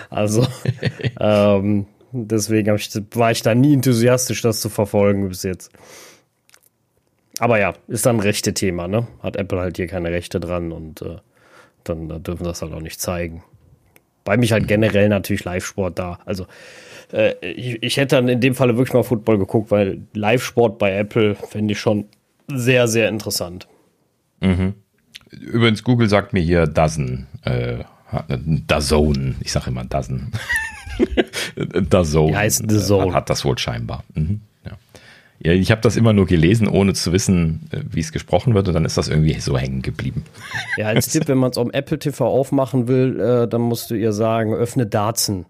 Also 0.09 0.45
ähm, 1.19 1.87
deswegen 2.11 2.75
ich, 2.75 2.89
war 3.13 3.31
ich 3.31 3.41
da 3.41 3.55
nie 3.55 3.73
enthusiastisch, 3.73 4.41
das 4.41 4.61
zu 4.61 4.69
verfolgen 4.69 5.29
bis 5.29 5.43
jetzt. 5.43 5.71
Aber 7.39 7.59
ja, 7.59 7.73
ist 7.87 8.05
dann 8.05 8.17
ein 8.17 8.21
rechte 8.21 8.53
Thema, 8.53 8.87
ne? 8.87 9.07
Hat 9.21 9.35
Apple 9.37 9.59
halt 9.59 9.77
hier 9.77 9.87
keine 9.87 10.11
Rechte 10.11 10.39
dran 10.39 10.71
und 10.71 11.01
äh, 11.01 11.17
dann, 11.83 12.07
dann 12.07 12.23
dürfen 12.23 12.43
das 12.43 12.61
halt 12.61 12.73
auch 12.73 12.81
nicht 12.81 13.01
zeigen. 13.01 13.43
Bei 14.23 14.37
mich 14.37 14.51
halt 14.51 14.67
generell 14.67 15.09
natürlich 15.09 15.43
Live-Sport 15.43 15.99
da. 15.99 16.19
Also 16.25 16.45
äh, 17.13 17.35
ich, 17.41 17.81
ich, 17.81 17.97
hätte 17.97 18.15
dann 18.15 18.27
in 18.27 18.41
dem 18.41 18.55
Falle 18.55 18.77
wirklich 18.77 18.93
mal 18.93 19.03
Football 19.03 19.37
geguckt, 19.37 19.71
weil 19.71 20.01
Live-Sport 20.13 20.79
bei 20.79 20.95
Apple 20.95 21.35
fände 21.35 21.73
ich 21.73 21.79
schon 21.79 22.05
sehr, 22.47 22.87
sehr 22.87 23.09
interessant. 23.09 23.67
Mhm. 24.41 24.73
Übrigens, 25.31 25.83
Google 25.83 26.09
sagt 26.09 26.33
mir 26.33 26.41
hier 26.41 26.67
Dozen. 26.67 27.27
Äh, 27.43 27.83
Dazone. 28.67 29.35
Ich 29.41 29.51
sage 29.51 29.69
immer 29.71 29.85
Dozen. 29.85 30.31
Dazone. 31.89 32.31
Die 32.31 32.37
heißt 32.37 32.63
The 32.67 32.79
Zone. 32.79 33.13
Hat, 33.13 33.29
das 33.29 33.45
wohl 33.45 33.57
scheinbar. 33.57 34.03
Mhm. 34.13 34.41
Ja, 35.45 35.51
ich 35.51 35.71
habe 35.71 35.81
das 35.81 35.97
immer 35.97 36.13
nur 36.13 36.25
gelesen, 36.25 36.69
ohne 36.69 36.93
zu 36.93 37.11
wissen, 37.11 37.67
äh, 37.71 37.81
wie 37.91 37.99
es 37.99 38.13
gesprochen 38.13 38.53
wird, 38.53 38.69
und 38.69 38.73
dann 38.75 38.85
ist 38.85 38.97
das 38.97 39.09
irgendwie 39.09 39.37
so 39.39 39.57
hängen 39.57 39.81
geblieben. 39.81 40.23
Ja, 40.77 40.87
als 40.87 41.09
Tipp, 41.09 41.27
wenn 41.27 41.37
man 41.37 41.51
es 41.51 41.57
am 41.57 41.69
Apple 41.71 41.99
TV 41.99 42.25
aufmachen 42.25 42.87
will, 42.87 43.19
äh, 43.19 43.47
dann 43.47 43.61
musst 43.61 43.91
du 43.91 43.95
ihr 43.95 44.13
sagen, 44.13 44.53
öffne 44.53 44.85
Darzen. 44.85 45.45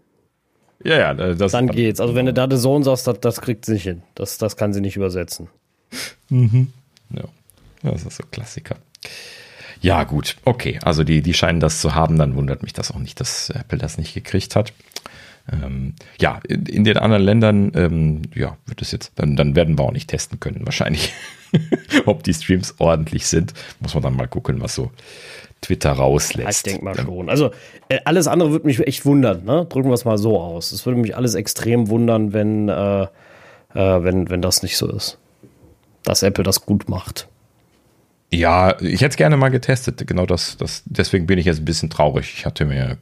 Ja, 0.84 0.98
ja, 0.98 1.12
äh, 1.12 1.36
das 1.36 1.52
Dann 1.52 1.68
geht's. 1.68 2.00
Also 2.00 2.16
wenn 2.16 2.26
du 2.26 2.34
da 2.34 2.48
The 2.50 2.58
Zone 2.58 2.84
sagst, 2.84 3.08
das, 3.08 3.20
das 3.20 3.42
kriegt 3.42 3.66
sie 3.66 3.74
nicht 3.74 3.84
hin. 3.84 4.04
Das, 4.16 4.38
das 4.38 4.58
kann 4.58 4.74
sie 4.74 4.82
nicht 4.82 4.96
übersetzen. 4.96 5.48
Mhm. 6.30 6.72
Ja. 7.12 7.24
Das 7.84 8.04
ist 8.04 8.18
so 8.18 8.24
Klassiker. 8.32 8.78
Ja, 9.82 10.06
gut, 10.06 10.38
okay. 10.46 10.80
Also 10.84 11.04
die, 11.04 11.22
die 11.22 11.34
scheinen 11.34 11.60
das 11.60 11.82
zu 11.82 11.94
haben, 11.94 12.18
dann 12.18 12.36
wundert 12.36 12.64
mich 12.64 12.72
das 12.72 12.92
auch 12.92 13.00
nicht, 13.00 13.20
dass 13.20 13.50
Apple 13.50 13.78
das 13.78 13.98
nicht 13.98 14.14
gekriegt 14.14 14.56
hat. 14.56 14.72
Ähm, 15.52 15.96
ja, 16.20 16.40
in, 16.48 16.66
in, 16.66 16.84
den 16.86 16.98
anderen 16.98 17.24
Ländern, 17.24 17.72
ähm, 17.76 18.22
ja, 18.34 18.58
wird 18.66 18.82
es 18.82 18.94
jetzt, 18.94 19.12
dann, 19.16 19.36
dann 19.36 19.58
werden 19.58 19.78
wir 19.78 19.84
auch 19.84 19.92
nicht 19.92 20.10
testen 20.10 20.40
können, 20.40 20.66
wahrscheinlich. 20.66 21.12
Ob 22.06 22.24
die 22.24 22.34
Streams 22.34 22.76
ordentlich 22.78 23.28
sind, 23.28 23.54
muss 23.82 23.94
man 23.94 24.04
dann 24.04 24.16
mal 24.16 24.28
gucken, 24.28 24.62
was 24.62 24.74
so 24.74 24.92
Twitter 25.64 25.92
rauslässt. 25.92 26.66
Ich 26.66 26.72
denke 26.72 26.86
mal 26.86 26.96
schon. 26.96 27.30
Also 27.30 27.52
äh, 27.90 28.00
alles 28.06 28.28
andere 28.28 28.52
würde 28.52 28.68
mich 28.68 28.80
echt 28.86 29.06
wundern, 29.06 29.44
ne? 29.46 29.66
Drücken 29.70 29.90
wir 29.90 29.94
es 29.94 30.06
mal 30.06 30.18
so 30.18 30.40
aus. 30.40 30.72
Es 30.72 30.86
würde 30.86 31.00
mich 31.00 31.16
alles 31.16 31.36
extrem 31.36 31.90
wundern, 31.90 32.34
wenn, 32.34 32.70
äh, 32.70 33.04
äh, 33.04 33.08
wenn, 33.74 34.30
wenn 34.30 34.42
das 34.42 34.62
nicht 34.62 34.78
so 34.78 34.88
ist. 34.90 35.18
Dass 36.04 36.22
Apple 36.22 36.44
das 36.44 36.66
gut 36.66 36.90
macht. 36.90 37.28
Ja, 38.32 38.80
ich 38.82 39.02
hätte 39.02 39.12
es 39.12 39.16
gerne 39.16 39.38
mal 39.38 39.50
getestet. 39.50 40.06
Genau 40.08 40.26
das, 40.26 40.58
das, 40.58 40.84
deswegen 40.86 41.28
bin 41.28 41.38
ich 41.40 41.46
jetzt 41.46 41.60
ein 41.60 41.66
bisschen 41.66 41.90
traurig. 41.90 42.34
Ich 42.36 42.46
hatte 42.46 42.66
mir 42.66 42.98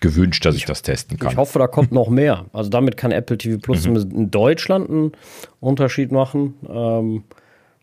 gewünscht, 0.00 0.44
dass 0.44 0.54
ich, 0.54 0.62
ich 0.62 0.66
das 0.66 0.82
testen 0.82 1.18
kann. 1.18 1.30
Ich 1.30 1.36
hoffe, 1.36 1.58
da 1.58 1.66
kommt 1.66 1.92
noch 1.92 2.10
mehr. 2.10 2.44
Also 2.52 2.68
damit 2.68 2.96
kann 2.96 3.12
Apple 3.12 3.38
TV 3.38 3.58
Plus 3.58 3.86
mhm. 3.86 3.96
in 3.96 4.30
Deutschland 4.30 4.90
einen 4.90 5.12
Unterschied 5.60 6.12
machen. 6.12 6.54
Ähm, 6.68 7.24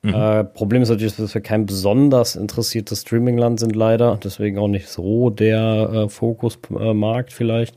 mhm. 0.01 0.13
äh, 0.13 0.43
Problem 0.43 0.81
ist 0.81 0.89
natürlich, 0.89 1.15
dass 1.15 1.33
wir 1.33 1.41
kein 1.41 1.65
besonders 1.65 2.35
interessiertes 2.35 3.01
Streamingland 3.01 3.59
sind, 3.59 3.75
leider. 3.75 4.17
Deswegen 4.23 4.57
auch 4.57 4.67
nicht 4.67 4.87
so 4.87 5.29
der 5.29 5.89
äh, 5.93 6.09
Fokusmarkt 6.09 7.33
vielleicht. 7.33 7.75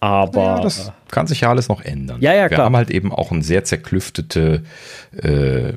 Aber 0.00 0.42
ja, 0.42 0.60
das 0.60 0.88
äh, 0.88 0.92
kann 1.10 1.26
sich 1.26 1.42
ja 1.42 1.50
alles 1.50 1.68
noch 1.68 1.80
ändern. 1.80 2.20
Ja, 2.20 2.34
ja, 2.34 2.48
klar. 2.48 2.60
Wir 2.60 2.64
haben 2.64 2.76
halt 2.76 2.90
eben 2.90 3.12
auch 3.12 3.30
ein 3.30 3.42
sehr 3.42 3.64
zerklüftete 3.64 4.64
äh, 5.16 5.74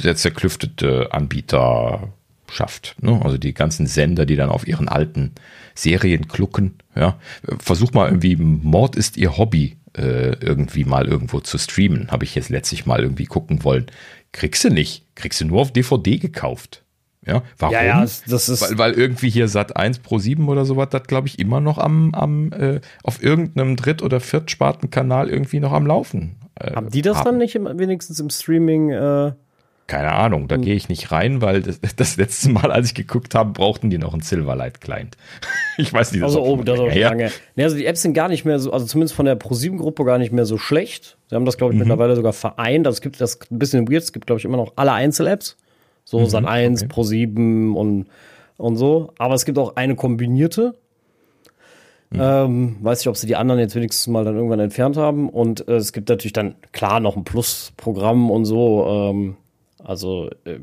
sehr 0.00 0.16
zerklüftete 0.16 1.12
Anbieterschaft. 1.12 2.96
Ne? 3.00 3.20
Also 3.22 3.38
die 3.38 3.54
ganzen 3.54 3.86
Sender, 3.86 4.26
die 4.26 4.36
dann 4.36 4.50
auf 4.50 4.66
ihren 4.66 4.88
alten 4.88 5.32
Serien 5.74 6.28
klucken. 6.28 6.74
Ja? 6.94 7.18
Versuch 7.58 7.92
mal 7.92 8.08
irgendwie, 8.08 8.36
Mord 8.36 8.96
ist 8.96 9.16
ihr 9.16 9.36
Hobby, 9.36 9.76
äh, 9.96 10.36
irgendwie 10.40 10.84
mal 10.84 11.06
irgendwo 11.06 11.40
zu 11.40 11.58
streamen. 11.58 12.10
Habe 12.10 12.24
ich 12.24 12.34
jetzt 12.34 12.50
letztlich 12.50 12.86
mal 12.86 13.00
irgendwie 13.00 13.26
gucken 13.26 13.64
wollen. 13.64 13.86
Kriegst 14.32 14.64
du 14.64 14.70
nicht. 14.70 15.04
Kriegst 15.14 15.40
du 15.40 15.46
nur 15.46 15.60
auf 15.60 15.72
DVD 15.72 16.18
gekauft. 16.18 16.84
Ja, 17.26 17.42
warum? 17.58 17.74
Ja, 17.74 17.82
ja, 17.82 18.00
das 18.00 18.48
ist 18.48 18.62
weil, 18.62 18.78
weil 18.78 18.92
irgendwie 18.92 19.30
hier 19.30 19.48
Sat 19.48 19.76
1 19.76 19.98
Pro 19.98 20.18
7 20.18 20.48
oder 20.48 20.64
sowas, 20.64 20.88
das 20.90 21.02
glaube 21.04 21.26
ich 21.26 21.40
immer 21.40 21.60
noch 21.60 21.78
am, 21.78 22.14
am 22.14 22.52
äh, 22.52 22.80
auf 23.02 23.20
irgendeinem 23.20 23.74
Dritt- 23.74 24.02
oder 24.02 24.20
Viertspartenkanal 24.20 25.28
irgendwie 25.28 25.58
noch 25.58 25.72
am 25.72 25.86
Laufen. 25.86 26.36
Äh, 26.54 26.74
haben 26.74 26.90
die 26.90 27.02
das 27.02 27.18
haben. 27.18 27.24
dann 27.24 27.38
nicht 27.38 27.56
im, 27.56 27.66
wenigstens 27.78 28.20
im 28.20 28.30
Streaming? 28.30 28.90
Äh, 28.90 29.32
Keine 29.86 30.12
Ahnung, 30.12 30.48
da 30.48 30.56
hm. 30.56 30.62
gehe 30.62 30.74
ich 30.74 30.88
nicht 30.88 31.12
rein, 31.12 31.42
weil 31.42 31.62
das, 31.62 31.78
das, 31.96 32.16
letzte 32.16 32.50
Mal, 32.50 32.72
als 32.72 32.88
ich 32.88 32.94
geguckt 32.94 33.34
habe, 33.34 33.52
brauchten 33.52 33.88
die 33.88 33.98
noch 33.98 34.12
einen 34.12 34.22
Silverlight-Client. 34.22 35.16
ich 35.78 35.92
weiß 35.92 36.12
nicht, 36.12 36.22
das 36.22 36.34
also, 36.34 36.44
oh, 36.44 36.56
das 36.62 36.76
ist 36.76 36.80
auch 36.80 36.94
lange. 36.94 37.30
Nee, 37.54 37.62
also 37.62 37.76
die 37.76 37.86
Apps 37.86 38.02
sind 38.02 38.12
gar 38.12 38.28
nicht 38.28 38.44
mehr 38.44 38.58
so, 38.58 38.72
also 38.72 38.84
zumindest 38.86 39.14
von 39.14 39.26
der 39.26 39.38
Pro7-Gruppe 39.38 40.04
gar 40.04 40.18
nicht 40.18 40.32
mehr 40.32 40.44
so 40.44 40.58
schlecht. 40.58 41.18
Sie 41.28 41.36
haben 41.36 41.44
das, 41.44 41.56
glaube 41.56 41.72
ich, 41.72 41.76
mhm. 41.76 41.86
mittlerweile 41.86 42.16
sogar 42.16 42.32
vereint. 42.32 42.86
Also 42.86 42.96
es 42.96 43.00
gibt 43.00 43.20
das 43.20 43.38
ein 43.50 43.58
bisschen 43.58 43.88
weird, 43.88 44.02
es 44.02 44.12
gibt, 44.12 44.26
glaube 44.26 44.38
ich, 44.38 44.44
immer 44.44 44.56
noch 44.56 44.72
alle 44.76 44.92
Einzel-Apps. 44.92 45.56
So 46.04 46.20
mhm, 46.20 46.26
Sat 46.26 46.44
1, 46.44 46.82
okay. 46.82 46.92
Pro7 46.92 47.72
und, 47.74 48.06
und 48.56 48.76
so. 48.76 49.12
Aber 49.18 49.34
es 49.34 49.44
gibt 49.44 49.58
auch 49.58 49.76
eine 49.76 49.94
kombinierte. 49.94 50.74
Mhm. 52.10 52.20
Ähm, 52.20 52.76
weiß 52.80 53.00
nicht, 53.00 53.08
ob 53.08 53.16
sie 53.16 53.26
die 53.26 53.36
anderen 53.36 53.60
jetzt 53.60 53.74
wenigstens 53.74 54.06
mal 54.08 54.24
dann 54.24 54.34
irgendwann 54.34 54.60
entfernt 54.60 54.96
haben. 54.96 55.28
Und 55.28 55.68
äh, 55.68 55.74
es 55.74 55.92
gibt 55.92 56.08
natürlich 56.08 56.32
dann 56.32 56.56
klar 56.72 56.98
noch 56.98 57.16
ein 57.16 57.24
Plus-Programm 57.24 58.30
und 58.30 58.44
so. 58.44 58.86
Ähm, 58.88 59.36
also, 59.86 60.30
äh, 60.44 60.58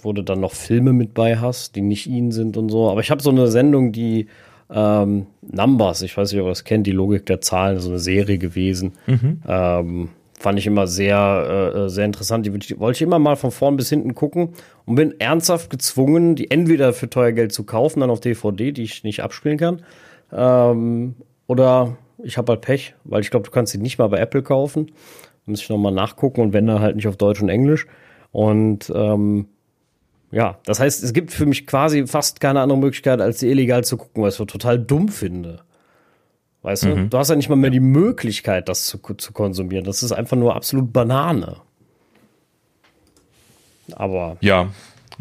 wo 0.00 0.14
du 0.14 0.22
dann 0.22 0.40
noch 0.40 0.52
Filme 0.52 0.94
mit 0.94 1.12
bei 1.12 1.36
hast, 1.36 1.76
die 1.76 1.82
nicht 1.82 2.06
ihnen 2.06 2.32
sind 2.32 2.56
und 2.56 2.70
so. 2.70 2.88
Aber 2.88 3.00
ich 3.00 3.10
habe 3.10 3.22
so 3.22 3.28
eine 3.28 3.48
Sendung, 3.48 3.92
die 3.92 4.28
ähm, 4.72 5.26
Numbers, 5.42 6.00
ich 6.00 6.16
weiß 6.16 6.32
nicht, 6.32 6.40
ob 6.40 6.46
ihr 6.46 6.52
das 6.52 6.64
kennt, 6.64 6.86
die 6.86 6.92
Logik 6.92 7.26
der 7.26 7.42
Zahlen, 7.42 7.78
so 7.80 7.90
eine 7.90 7.98
Serie 7.98 8.38
gewesen. 8.38 8.92
Mhm. 9.06 9.42
Ähm, 9.46 10.08
fand 10.38 10.58
ich 10.58 10.66
immer 10.66 10.86
sehr, 10.86 11.74
äh, 11.74 11.88
sehr 11.90 12.06
interessant. 12.06 12.46
Die, 12.46 12.80
wollte 12.80 12.96
ich 12.96 13.02
immer 13.02 13.18
mal 13.18 13.36
von 13.36 13.50
vorn 13.50 13.76
bis 13.76 13.90
hinten 13.90 14.14
gucken 14.14 14.54
und 14.86 14.94
bin 14.94 15.20
ernsthaft 15.20 15.68
gezwungen, 15.68 16.34
die 16.34 16.50
entweder 16.50 16.94
für 16.94 17.10
teuer 17.10 17.32
Geld 17.32 17.52
zu 17.52 17.64
kaufen, 17.64 18.00
dann 18.00 18.08
auf 18.08 18.20
DVD, 18.20 18.72
die 18.72 18.84
ich 18.84 19.04
nicht 19.04 19.20
abspielen 19.20 19.58
kann, 19.58 19.82
ähm, 20.32 21.14
oder 21.46 21.98
ich 22.22 22.38
habe 22.38 22.52
halt 22.52 22.62
Pech, 22.62 22.94
weil 23.04 23.20
ich 23.20 23.30
glaube, 23.30 23.44
du 23.44 23.50
kannst 23.50 23.72
sie 23.72 23.78
nicht 23.78 23.98
mal 23.98 24.08
bei 24.08 24.18
Apple 24.18 24.42
kaufen. 24.42 24.92
Muss 25.44 25.60
ich 25.60 25.68
nochmal 25.68 25.92
nachgucken 25.92 26.40
und 26.40 26.52
wenn 26.54 26.66
dann 26.66 26.80
halt 26.80 26.96
nicht 26.96 27.08
auf 27.08 27.16
Deutsch 27.16 27.42
und 27.42 27.50
Englisch. 27.50 27.86
Und 28.32 28.90
ähm, 28.94 29.46
ja, 30.30 30.58
das 30.64 30.80
heißt, 30.80 31.04
es 31.04 31.12
gibt 31.12 31.30
für 31.30 31.46
mich 31.46 31.66
quasi 31.66 32.06
fast 32.06 32.40
keine 32.40 32.60
andere 32.60 32.78
Möglichkeit, 32.78 33.20
als 33.20 33.40
sie 33.40 33.50
illegal 33.50 33.84
zu 33.84 33.98
gucken, 33.98 34.22
was 34.22 34.34
ich 34.34 34.38
so 34.38 34.46
total 34.46 34.78
dumm 34.78 35.08
finde. 35.08 35.60
Weißt 36.62 36.84
mhm. 36.84 36.88
du? 36.88 37.08
Du 37.08 37.18
hast 37.18 37.28
ja 37.28 37.36
nicht 37.36 37.50
mal 37.50 37.56
mehr 37.56 37.70
die 37.70 37.80
Möglichkeit, 37.80 38.68
das 38.68 38.86
zu, 38.86 38.98
zu 38.98 39.32
konsumieren. 39.32 39.84
Das 39.84 40.02
ist 40.02 40.12
einfach 40.12 40.36
nur 40.36 40.56
absolut 40.56 40.92
Banane. 40.92 41.56
Aber. 43.92 44.38
Ja, 44.40 44.70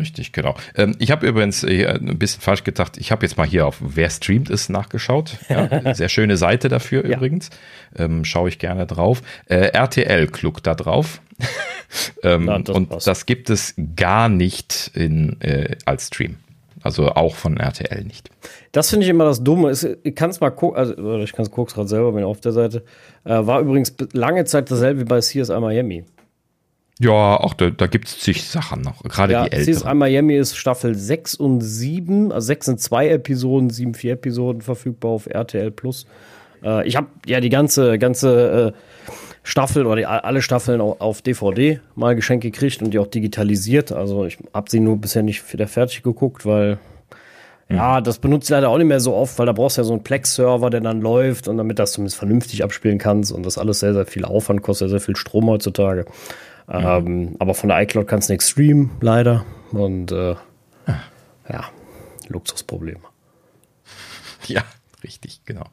Richtig, 0.02 0.34
genau. 0.34 0.56
Ähm, 0.76 0.95
ich 0.98 1.11
habe 1.11 1.28
übrigens 1.28 1.64
äh, 1.64 1.86
ein 1.86 2.18
bisschen 2.18 2.41
falsch 2.41 2.64
gedacht. 2.64 2.98
Ich 2.98 3.11
habe 3.11 3.23
jetzt 3.23 3.38
mal 3.38 3.45
hier 3.45 3.68
auf 3.68 3.78
Wer 3.80 4.10
streamt 4.10 4.49
ist 4.49 4.69
nachgeschaut. 4.69 5.38
Ja, 5.48 5.94
sehr 5.94 6.10
schöne 6.10 6.38
Seite 6.38 6.69
dafür 6.69 7.06
ja. 7.07 7.15
übrigens. 7.15 7.52
Ähm, 7.95 8.26
Schaue 8.26 8.49
ich 8.49 8.57
gerne 8.57 8.88
drauf. 8.88 9.22
Äh, 9.45 9.68
RTL 9.68 10.28
kluckt 10.28 10.65
da 10.65 10.73
drauf. 10.73 11.22
ähm, 12.23 12.48
ja, 12.48 12.57
das 12.60 12.76
und 12.76 12.90
passt. 12.90 13.06
das 13.06 13.28
gibt 13.28 13.52
es 13.52 13.76
gar 13.95 14.28
nicht 14.28 14.90
in, 14.95 15.40
äh, 15.41 15.76
als 15.86 16.07
Stream. 16.07 16.38
Also 16.82 17.10
auch 17.10 17.36
von 17.36 17.57
RTL 17.57 18.03
nicht. 18.03 18.32
Das 18.72 18.90
finde 18.90 19.06
ich 19.06 19.11
immer 19.11 19.26
das 19.26 19.44
Dumme. 19.44 19.72
Ich 20.02 20.15
kann 20.15 20.32
es 20.32 20.40
mal 20.40 20.49
gucken, 20.49 20.78
also 20.78 21.19
ich 21.19 21.32
kann 21.32 21.45
es 21.45 21.52
gucken 21.52 21.76
gerade 21.76 21.88
selber, 21.88 22.11
bin 22.11 22.23
auf 22.23 22.41
der 22.41 22.53
Seite. 22.53 22.84
Äh, 23.23 23.45
war 23.45 23.60
übrigens 23.60 23.94
lange 24.14 24.45
Zeit 24.45 24.72
dasselbe 24.72 25.02
wie 25.02 25.06
bei 25.06 25.19
CSI 25.19 25.60
Miami. 25.60 26.06
Ja, 27.02 27.38
auch 27.38 27.56
da, 27.56 27.72
da 27.72 27.88
gibt 27.88 28.07
es 28.07 28.19
zig 28.19 28.44
Sachen 28.48 28.82
noch, 28.82 29.02
gerade 29.02 29.34
ja, 29.34 29.45
die 29.45 29.53
älteren. 29.53 29.76
CSI 29.76 29.94
Miami 29.95 30.36
ist 30.36 30.56
Staffel 30.56 30.94
6 30.94 31.34
und 31.34 31.61
7, 31.61 32.32
also 32.32 32.45
6 32.45 32.65
sind 32.68 32.80
zwei 32.80 33.10
Episoden, 33.10 33.72
7 33.72 33.95
vier 33.95 34.14
Episoden 34.14 34.61
verfügbar 34.61 35.10
auf 35.10 35.26
RTL 35.26 35.72
Plus. 35.72 36.06
Äh, 36.64 36.88
ich 36.88 36.95
habe 36.95 37.07
ja 37.26 37.40
die 37.40 37.49
ganze, 37.49 37.98
ganze 37.98 38.73
äh, 38.76 38.80
Staffel 39.41 39.88
oder 39.88 39.95
die, 39.95 40.06
alle 40.06 40.44
Staffeln 40.44 40.80
auf 40.80 41.23
DVD 41.23 41.80
mal 41.95 42.15
geschenkt 42.15 42.44
gekriegt 42.44 42.84
und 42.84 42.91
die 42.91 42.99
auch 42.99 43.07
digitalisiert. 43.07 43.91
Also 43.91 44.26
ich 44.26 44.38
habe 44.53 44.69
sie 44.69 44.80
nur 44.80 44.98
bisher 44.98 45.23
nicht 45.23 45.52
wieder 45.52 45.68
fertig 45.68 46.03
geguckt, 46.03 46.45
weil 46.45 46.78
hm. 47.65 47.78
ja, 47.78 48.02
das 48.02 48.19
benutze 48.19 48.45
ich 48.45 48.49
leider 48.52 48.69
auch 48.69 48.78
nicht 48.78 48.86
mehr 48.86 48.99
so 48.99 49.15
oft, 49.15 49.40
weil 49.40 49.48
da 49.48 49.53
brauchst 49.53 49.78
du 49.78 49.82
ja 49.82 49.86
so 49.86 49.94
einen 49.94 50.03
Plex-Server, 50.03 50.69
der 50.69 50.82
dann 50.82 51.02
läuft 51.02 51.48
und 51.48 51.57
damit 51.57 51.80
das 51.80 51.94
zumindest 51.94 52.19
vernünftig 52.19 52.64
abspielen 52.64 52.99
kannst 52.99 53.32
und 53.32 53.44
das 53.44 53.57
alles 53.57 53.80
sehr, 53.80 53.95
sehr 53.95 54.06
viel 54.06 54.23
Aufwand 54.23 54.61
kostet, 54.61 54.91
sehr 54.91 54.99
viel 54.99 55.15
Strom 55.15 55.48
heutzutage. 55.48 56.06
Ähm, 56.72 57.35
aber 57.39 57.53
von 57.53 57.69
der 57.69 57.81
iCloud 57.81 58.07
kannst 58.07 58.30
du 58.30 58.34
nichts 58.34 58.49
streamen, 58.49 58.91
leider. 59.02 59.45
Und 59.72 60.11
äh, 60.11 60.35
ja, 61.49 61.69
Luxusprobleme. 62.27 63.02
Ja, 64.48 64.64
richtig, 65.03 65.41
genau. 65.45 65.65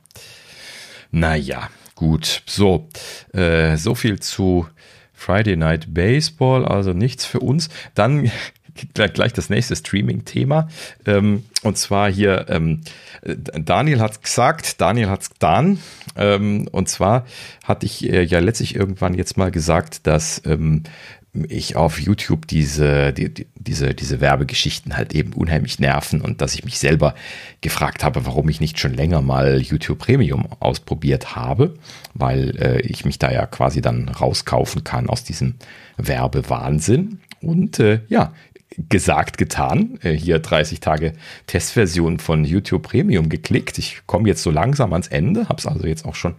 Naja, 1.11 1.71
gut. 1.95 2.43
So, 2.47 2.87
äh, 3.33 3.79
so 3.79 3.95
viel 3.95 4.21
zu 4.21 4.69
Friday 5.15 5.57
Night 5.57 5.95
Baseball, 5.95 6.67
also 6.67 6.93
nichts 6.93 7.25
für 7.25 7.41
uns. 7.41 7.71
Dann 7.95 8.31
gleich 8.95 9.33
das 9.33 9.51
nächste 9.51 9.77
Streaming-Thema. 9.77 10.69
Ähm, 11.07 11.45
und 11.63 11.77
zwar 11.79 12.11
hier, 12.11 12.47
ähm, 12.49 12.83
Daniel 13.23 14.01
hat 14.01 14.23
gesagt, 14.23 14.81
Daniel 14.81 15.09
hat 15.09 15.23
es 15.23 15.31
getan. 15.31 15.79
Ähm, 16.17 16.69
und 16.73 16.89
zwar 16.89 17.27
hatte 17.65 17.87
ich 17.87 18.09
äh, 18.11 18.23
ja 18.23 18.41
letztlich 18.41 18.75
irgendwann 18.75 19.15
jetzt 19.15 19.37
mal 19.37 19.51
gesagt, 19.51 20.07
dass 20.07 20.43
ähm, 20.45 20.83
ich 21.49 21.77
auf 21.77 22.01
YouTube 22.01 22.47
diese, 22.47 23.13
die, 23.13 23.33
die, 23.33 23.47
diese, 23.55 23.95
diese 23.95 24.21
Werbegeschichten 24.21 24.97
halt 24.97 25.15
eben 25.15 25.33
unheimlich 25.35 25.79
nerven 25.79 26.21
und 26.21 26.41
dass 26.41 26.55
ich 26.55 26.65
mich 26.65 26.79
selber 26.79 27.15
gefragt 27.61 28.03
habe, 28.03 28.27
warum 28.27 28.49
ich 28.49 28.61
nicht 28.61 28.79
schon 28.79 28.95
länger 28.95 29.21
mal 29.23 29.61
YouTube 29.61 29.99
Premium 29.99 30.49
ausprobiert 30.61 31.37
habe, 31.37 31.75
weil 32.15 32.57
äh, 32.61 32.81
ich 32.81 33.05
mich 33.05 33.19
da 33.19 33.31
ja 33.31 33.47
quasi 33.47 33.81
dann 33.81 34.09
rauskaufen 34.09 34.85
kann 34.85 35.09
aus 35.09 35.25
diesem 35.25 35.55
Werbewahnsinn. 35.97 37.21
Und 37.41 37.79
äh, 37.79 38.01
ja, 38.09 38.33
gesagt, 38.89 39.39
getan. 39.39 39.99
Äh, 40.03 40.13
hier 40.13 40.39
30 40.39 40.81
Tage 40.81 41.13
Testversion 41.47 42.19
von 42.19 42.45
YouTube 42.45 42.83
Premium 42.83 43.29
geklickt. 43.29 43.79
Ich 43.79 44.03
komme 44.07 44.29
jetzt 44.29 44.43
so 44.43 44.51
langsam 44.51 44.93
ans 44.93 45.09
Ende, 45.09 45.49
habe 45.49 45.59
es 45.59 45.67
also 45.67 45.87
jetzt 45.87 46.05
auch 46.05 46.15
schon 46.15 46.35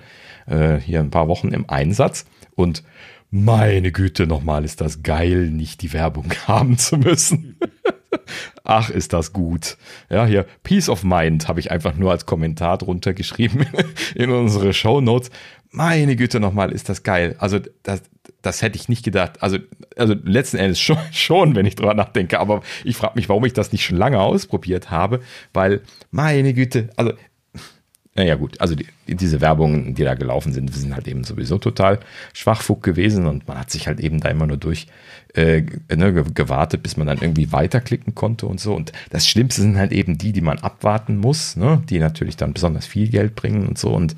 äh, 0.48 0.78
hier 0.78 1.00
ein 1.00 1.12
paar 1.12 1.28
Wochen 1.28 1.50
im 1.50 1.70
Einsatz. 1.70 2.26
Und 2.56 2.84
meine 3.32 3.92
Güte, 3.92 4.26
nochmal 4.26 4.66
ist 4.66 4.82
das 4.82 5.04
geil, 5.04 5.50
nicht 5.50 5.82
die 5.82 5.94
Werbung 5.94 6.32
haben 6.48 6.78
zu 6.78 6.98
müssen. 6.98 7.58
Ach, 8.64 8.90
ist 8.90 9.14
das 9.14 9.34
gut. 9.34 9.78
Ja, 10.10 10.26
hier 10.26 10.46
Peace 10.64 10.90
of 10.90 11.04
Mind 11.04 11.48
habe 11.48 11.60
ich 11.60 11.72
einfach 11.72 11.96
nur 11.96 12.12
als 12.12 12.26
Kommentar 12.26 12.78
drunter 12.78 13.14
geschrieben 13.14 13.66
in 14.16 14.32
unsere 14.32 14.74
Show 14.74 15.02
Notes. 15.02 15.30
Meine 15.72 16.16
Güte, 16.16 16.40
nochmal 16.40 16.72
ist 16.72 16.90
das 16.90 17.04
geil. 17.04 17.36
Also 17.38 17.60
das, 17.84 18.02
das 18.42 18.62
hätte 18.62 18.78
ich 18.78 18.90
nicht 18.90 19.04
gedacht. 19.04 19.42
Also, 19.42 19.60
also 19.96 20.16
letzten 20.24 20.58
Endes 20.58 20.80
schon, 20.80 20.98
schon 21.12 21.56
wenn 21.56 21.66
ich 21.66 21.76
drüber 21.76 21.94
nachdenke. 21.94 22.40
Aber 22.40 22.62
ich 22.84 22.98
frage 22.98 23.14
mich, 23.16 23.30
warum 23.30 23.46
ich 23.46 23.54
das 23.54 23.72
nicht 23.72 23.86
schon 23.86 23.98
lange 23.98 24.20
ausprobiert 24.20 24.90
habe. 24.90 25.22
Weil, 25.54 25.82
meine 26.12 26.54
Güte, 26.54 26.90
also 26.96 27.14
naja 28.16 28.36
gut, 28.36 28.60
also 28.60 28.76
die, 28.76 28.86
diese 29.08 29.40
Werbungen, 29.40 29.96
die 29.96 30.04
da 30.04 30.14
gelaufen 30.14 30.52
sind, 30.52 30.74
sind 30.74 30.94
halt 30.94 31.08
eben 31.08 31.24
sowieso 31.24 31.58
total 31.58 32.00
schwachfug 32.34 32.84
gewesen 32.84 33.26
und 33.28 33.48
man 33.48 33.58
hat 33.58 33.72
sich 33.72 33.88
halt 33.88 34.02
eben 34.02 34.20
da 34.20 34.28
immer 34.28 34.46
nur 34.46 34.58
durch 34.58 34.88
äh, 35.36 35.62
ne, 35.96 36.12
gewartet, 36.12 36.84
bis 36.84 36.98
man 36.98 37.08
dann 37.08 37.20
irgendwie 37.20 37.54
weiterklicken 37.54 38.16
konnte 38.16 38.46
und 38.46 38.60
so. 38.60 38.74
Und 38.76 38.92
das 39.10 39.26
Schlimmste 39.26 39.62
sind 39.62 39.78
halt 39.78 39.94
eben 39.94 40.18
die, 40.18 40.34
die 40.34 40.42
man 40.42 40.58
abwarten 40.60 41.18
muss, 41.18 41.56
ne, 41.56 41.82
die 41.90 42.00
natürlich 42.00 42.36
dann 42.36 42.52
besonders 42.52 42.88
viel 42.88 43.08
Geld 43.08 43.36
bringen 43.36 43.66
und 43.68 43.78
so. 43.78 43.92
Und 43.92 44.18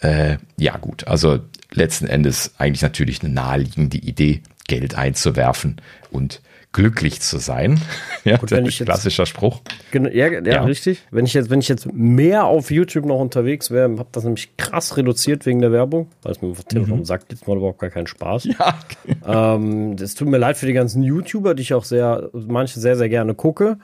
äh, 0.00 0.38
ja 0.56 0.76
gut, 0.76 1.06
also 1.06 1.40
letzten 1.72 2.06
Endes 2.06 2.54
eigentlich 2.58 2.82
natürlich 2.82 3.22
eine 3.22 3.32
naheliegende 3.32 3.98
Idee, 3.98 4.42
Geld 4.66 4.96
einzuwerfen 4.96 5.80
und 6.10 6.42
glücklich 6.72 7.20
zu 7.20 7.38
sein. 7.38 7.80
ja, 8.24 8.36
Gut, 8.36 8.50
wenn 8.50 8.66
ich 8.66 8.78
klassischer 8.78 9.22
jetzt, 9.22 9.30
Spruch. 9.30 9.60
Genau, 9.90 10.10
ja, 10.10 10.28
ja, 10.28 10.40
ja, 10.40 10.62
richtig. 10.62 11.02
Wenn 11.10 11.24
ich 11.24 11.34
jetzt, 11.34 11.50
wenn 11.50 11.60
ich 11.60 11.68
jetzt 11.68 11.92
mehr 11.92 12.44
auf 12.44 12.70
YouTube 12.70 13.06
noch 13.06 13.18
unterwegs 13.18 13.70
wäre, 13.70 13.90
habe 13.98 14.08
das 14.12 14.24
nämlich 14.24 14.56
krass 14.56 14.96
reduziert 14.96 15.46
wegen 15.46 15.60
der 15.60 15.72
Werbung, 15.72 16.08
weil 16.22 16.32
es 16.32 16.42
mir 16.42 16.48
auf 16.48 16.62
Telefon 16.64 17.00
mhm. 17.00 17.04
sagt, 17.04 17.32
jetzt 17.32 17.48
mal 17.48 17.56
überhaupt 17.56 17.78
gar 17.78 17.90
keinen 17.90 18.06
Spaß. 18.06 18.44
Ja. 18.44 18.78
Ähm, 19.26 19.96
es 20.00 20.14
tut 20.14 20.28
mir 20.28 20.38
leid 20.38 20.56
für 20.56 20.66
die 20.66 20.72
ganzen 20.72 21.02
YouTuber, 21.02 21.54
die 21.54 21.62
ich 21.62 21.74
auch 21.74 21.84
sehr, 21.84 22.30
manche 22.32 22.80
sehr, 22.80 22.96
sehr 22.96 23.08
gerne 23.08 23.34
gucke. 23.34 23.78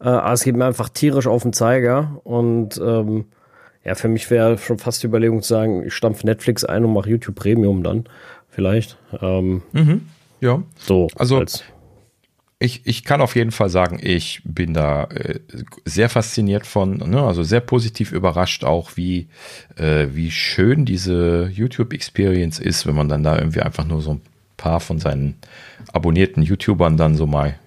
Äh, 0.00 0.08
aber 0.08 0.32
es 0.32 0.42
geht 0.42 0.56
mir 0.56 0.66
einfach 0.66 0.88
tierisch 0.88 1.26
auf 1.26 1.42
den 1.42 1.52
Zeiger 1.52 2.20
und 2.24 2.78
ähm, 2.78 3.26
ja, 3.84 3.94
für 3.94 4.08
mich 4.08 4.30
wäre 4.30 4.58
schon 4.58 4.78
fast 4.78 5.02
die 5.02 5.06
Überlegung 5.06 5.42
zu 5.42 5.48
sagen, 5.48 5.84
ich 5.86 5.94
stampfe 5.94 6.26
Netflix 6.26 6.64
ein 6.64 6.84
und 6.84 6.92
mache 6.92 7.10
YouTube 7.10 7.36
Premium 7.36 7.82
dann. 7.82 8.04
Vielleicht. 8.48 8.96
Ähm, 9.20 9.62
mhm. 9.72 10.02
Ja. 10.40 10.62
So. 10.78 11.08
Also 11.16 11.38
als 11.38 11.64
ich, 12.64 12.86
ich 12.86 13.04
kann 13.04 13.20
auf 13.20 13.36
jeden 13.36 13.50
Fall 13.50 13.68
sagen, 13.68 13.98
ich 14.00 14.40
bin 14.44 14.74
da 14.74 15.04
äh, 15.04 15.40
sehr 15.84 16.08
fasziniert 16.08 16.66
von, 16.66 16.96
ne, 16.96 17.22
also 17.22 17.42
sehr 17.42 17.60
positiv 17.60 18.12
überrascht 18.12 18.64
auch, 18.64 18.96
wie, 18.96 19.28
äh, 19.76 20.06
wie 20.12 20.30
schön 20.30 20.84
diese 20.84 21.50
YouTube-Experience 21.52 22.58
ist, 22.58 22.86
wenn 22.86 22.94
man 22.94 23.08
dann 23.08 23.22
da 23.22 23.36
irgendwie 23.36 23.60
einfach 23.60 23.84
nur 23.84 24.00
so 24.00 24.12
ein 24.12 24.22
paar 24.56 24.80
von 24.80 24.98
seinen 24.98 25.34
abonnierten 25.92 26.42
YouTubern 26.42 26.96
dann 26.96 27.16
so 27.16 27.26
mal 27.26 27.58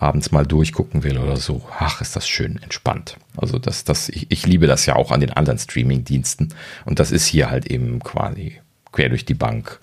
abends 0.00 0.32
mal 0.32 0.46
durchgucken 0.46 1.04
will 1.04 1.18
oder 1.18 1.36
so. 1.36 1.62
Ach, 1.78 2.00
ist 2.00 2.16
das 2.16 2.26
schön 2.26 2.58
entspannt. 2.62 3.16
Also 3.36 3.58
das, 3.58 3.84
das, 3.84 4.08
ich, 4.08 4.30
ich 4.30 4.46
liebe 4.46 4.66
das 4.66 4.86
ja 4.86 4.96
auch 4.96 5.12
an 5.12 5.20
den 5.20 5.32
anderen 5.32 5.58
Streaming-Diensten 5.58 6.54
und 6.86 6.98
das 6.98 7.12
ist 7.12 7.26
hier 7.26 7.50
halt 7.50 7.66
eben 7.66 8.00
quasi 8.00 8.60
quer 8.92 9.10
durch 9.10 9.24
die 9.24 9.34
Bank 9.34 9.78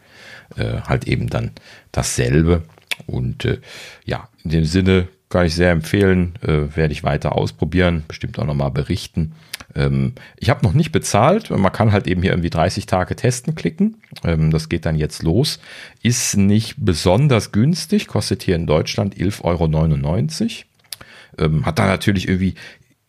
äh, 0.58 0.82
halt 0.82 1.08
eben 1.08 1.30
dann 1.30 1.52
dasselbe. 1.92 2.64
Und 3.06 3.46
äh, 3.46 3.60
ja, 4.06 4.28
in 4.44 4.52
dem 4.52 4.66
Sinne 4.66 5.08
kann 5.30 5.46
ich 5.46 5.56
sehr 5.56 5.72
empfehlen, 5.72 6.34
äh, 6.42 6.76
werde 6.76 6.94
ich 6.94 7.04
weiter 7.04 7.36
ausprobieren, 7.36 8.04
bestimmt 8.08 8.40
auch 8.40 8.46
nochmal 8.46 8.72
berichten. 8.72 9.34
Ähm, 9.76 10.14
ich 10.38 10.50
habe 10.50 10.66
noch 10.66 10.74
nicht 10.74 10.92
bezahlt, 10.92 11.50
man 11.50 11.72
kann 11.72 11.92
halt 11.92 12.08
eben 12.08 12.22
hier 12.22 12.32
irgendwie 12.32 12.50
30 12.50 12.86
Tage 12.86 13.16
testen 13.16 13.56
klicken. 13.56 13.98
Ähm, 14.24 14.52
das 14.52 14.70
geht 14.70 14.86
dann 14.86 14.98
jetzt 14.98 15.24
los. 15.24 15.60
Ist 16.04 16.38
nicht 16.38 16.76
besonders 16.78 17.52
günstig, 17.52 18.08
kostet 18.08 18.44
hier 18.44 18.56
in 18.56 18.68
Deutschland 18.68 19.16
11,99 19.16 19.44
Euro. 19.44 21.46
Ähm, 21.46 21.66
hat 21.66 21.80
da 21.80 21.86
natürlich 21.86 22.28
irgendwie 22.28 22.56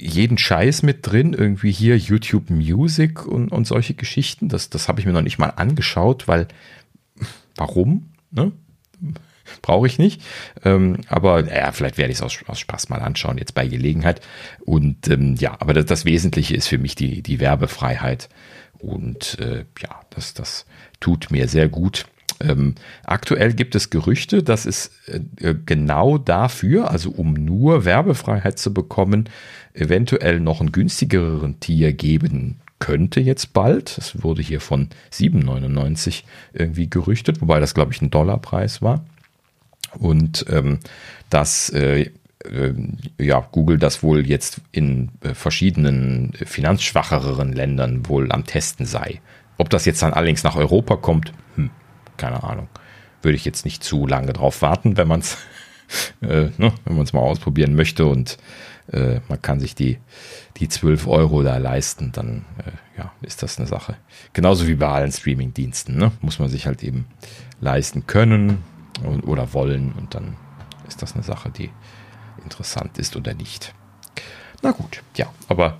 jeden 0.00 0.38
Scheiß 0.38 0.82
mit 0.82 1.06
drin, 1.06 1.32
irgendwie 1.32 1.72
hier 1.72 1.96
YouTube 1.96 2.50
Music 2.50 3.26
und, 3.26 3.50
und 3.50 3.66
solche 3.66 3.94
Geschichten. 3.94 4.48
Das, 4.48 4.70
das 4.70 4.88
habe 4.88 5.00
ich 5.00 5.06
mir 5.06 5.12
noch 5.12 5.22
nicht 5.22 5.38
mal 5.38 5.50
angeschaut, 5.50 6.28
weil 6.28 6.46
warum? 7.56 8.10
Ne? 8.30 8.52
Brauche 9.62 9.86
ich 9.86 9.98
nicht. 9.98 10.22
Ähm, 10.64 10.98
aber 11.08 11.52
ja, 11.52 11.72
vielleicht 11.72 11.98
werde 11.98 12.12
ich 12.12 12.18
es 12.18 12.22
aus, 12.22 12.38
aus, 12.46 12.58
Spaß 12.58 12.88
mal 12.88 13.00
anschauen, 13.00 13.38
jetzt 13.38 13.54
bei 13.54 13.66
Gelegenheit. 13.66 14.20
Und 14.64 15.08
ähm, 15.08 15.36
ja, 15.36 15.56
aber 15.60 15.74
das, 15.74 15.86
das, 15.86 16.04
Wesentliche 16.04 16.54
ist 16.54 16.68
für 16.68 16.78
mich 16.78 16.94
die, 16.94 17.22
die 17.22 17.40
Werbefreiheit. 17.40 18.28
Und 18.78 19.38
äh, 19.40 19.64
ja, 19.80 20.00
das, 20.10 20.34
das 20.34 20.66
tut 21.00 21.30
mir 21.30 21.48
sehr 21.48 21.68
gut. 21.68 22.06
Ähm, 22.40 22.76
aktuell 23.04 23.52
gibt 23.52 23.74
es 23.74 23.90
Gerüchte, 23.90 24.42
dass 24.42 24.64
es 24.64 24.92
äh, 25.06 25.54
genau 25.66 26.18
dafür, 26.18 26.90
also 26.90 27.10
um 27.10 27.32
nur 27.32 27.84
Werbefreiheit 27.84 28.58
zu 28.58 28.72
bekommen, 28.72 29.28
eventuell 29.74 30.40
noch 30.40 30.60
einen 30.60 30.72
günstigeren 30.72 31.58
Tier 31.60 31.92
geben 31.92 32.60
könnte 32.78 33.20
jetzt 33.20 33.52
bald. 33.52 33.98
Es 33.98 34.22
wurde 34.22 34.42
hier 34.42 34.60
von 34.60 34.88
7,99 35.12 36.22
irgendwie 36.52 36.88
gerüchtet, 36.88 37.40
wobei 37.40 37.60
das, 37.60 37.74
glaube 37.74 37.92
ich, 37.92 38.00
ein 38.02 38.10
Dollarpreis 38.10 38.82
war. 38.82 39.04
Und 39.98 40.44
ähm, 40.48 40.80
dass 41.30 41.70
äh, 41.70 42.10
äh, 42.44 42.74
ja, 43.18 43.46
Google 43.52 43.78
das 43.78 44.02
wohl 44.02 44.26
jetzt 44.26 44.60
in 44.72 45.10
äh, 45.22 45.34
verschiedenen 45.34 46.32
finanzschwacheren 46.44 47.52
Ländern 47.52 48.08
wohl 48.08 48.30
am 48.32 48.44
Testen 48.44 48.86
sei. 48.86 49.20
Ob 49.56 49.70
das 49.70 49.84
jetzt 49.84 50.02
dann 50.02 50.12
allerdings 50.12 50.44
nach 50.44 50.56
Europa 50.56 50.96
kommt, 50.96 51.32
hm, 51.56 51.70
keine 52.16 52.42
Ahnung. 52.44 52.68
Würde 53.22 53.36
ich 53.36 53.44
jetzt 53.44 53.64
nicht 53.64 53.82
zu 53.82 54.06
lange 54.06 54.32
drauf 54.32 54.62
warten, 54.62 54.96
wenn 54.96 55.08
man 55.08 55.20
es 55.20 55.36
äh, 56.20 56.50
ne, 56.56 56.72
mal 56.86 57.20
ausprobieren 57.20 57.74
möchte 57.74 58.06
und 58.06 58.38
äh, 58.92 59.20
man 59.28 59.42
kann 59.42 59.58
sich 59.58 59.74
die, 59.74 59.98
die 60.58 60.68
12 60.68 61.08
Euro 61.08 61.42
da 61.42 61.56
leisten, 61.58 62.12
dann 62.12 62.44
äh, 62.58 62.98
ja, 62.98 63.12
ist 63.20 63.42
das 63.42 63.58
eine 63.58 63.66
Sache. 63.66 63.96
Genauso 64.32 64.66
wie 64.66 64.76
bei 64.76 64.88
allen 64.88 65.12
Streaming-Diensten, 65.12 65.96
ne? 65.96 66.12
muss 66.20 66.38
man 66.38 66.48
sich 66.48 66.66
halt 66.66 66.82
eben 66.82 67.06
leisten 67.60 68.06
können 68.06 68.62
oder 69.04 69.52
wollen 69.52 69.92
und 69.92 70.14
dann 70.14 70.36
ist 70.86 71.02
das 71.02 71.14
eine 71.14 71.22
Sache, 71.22 71.50
die 71.50 71.70
interessant 72.42 72.98
ist 72.98 73.16
oder 73.16 73.34
nicht. 73.34 73.74
Na 74.62 74.72
gut, 74.72 75.02
ja, 75.16 75.32
aber 75.48 75.78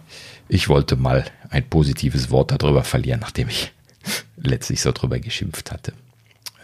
ich 0.49 0.69
wollte 0.69 0.97
mal 0.97 1.25
ein 1.51 1.69
positives 1.69 2.31
Wort 2.31 2.53
darüber 2.53 2.85
verlieren, 2.85 3.21
nachdem 3.21 3.49
ich 3.49 3.73
letztlich 4.37 4.81
so 4.81 4.93
drüber 4.93 5.19
geschimpft 5.19 5.73
hatte. 5.73 5.93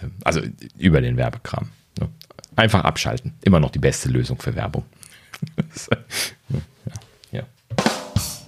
Ähm, 0.03 0.13
also 0.25 0.41
über 0.79 1.01
den 1.01 1.17
Werbekram. 1.17 1.71
Ne? 1.99 2.09
Einfach 2.57 2.85
abschalten. 2.85 3.35
Immer 3.43 3.61
noch 3.61 3.71
die 3.71 3.79
beste 3.79 4.09
Lösung 4.09 4.41
für 4.41 4.55
Werbung. 4.55 4.85
ja, 5.89 6.59
ja. 7.33 7.43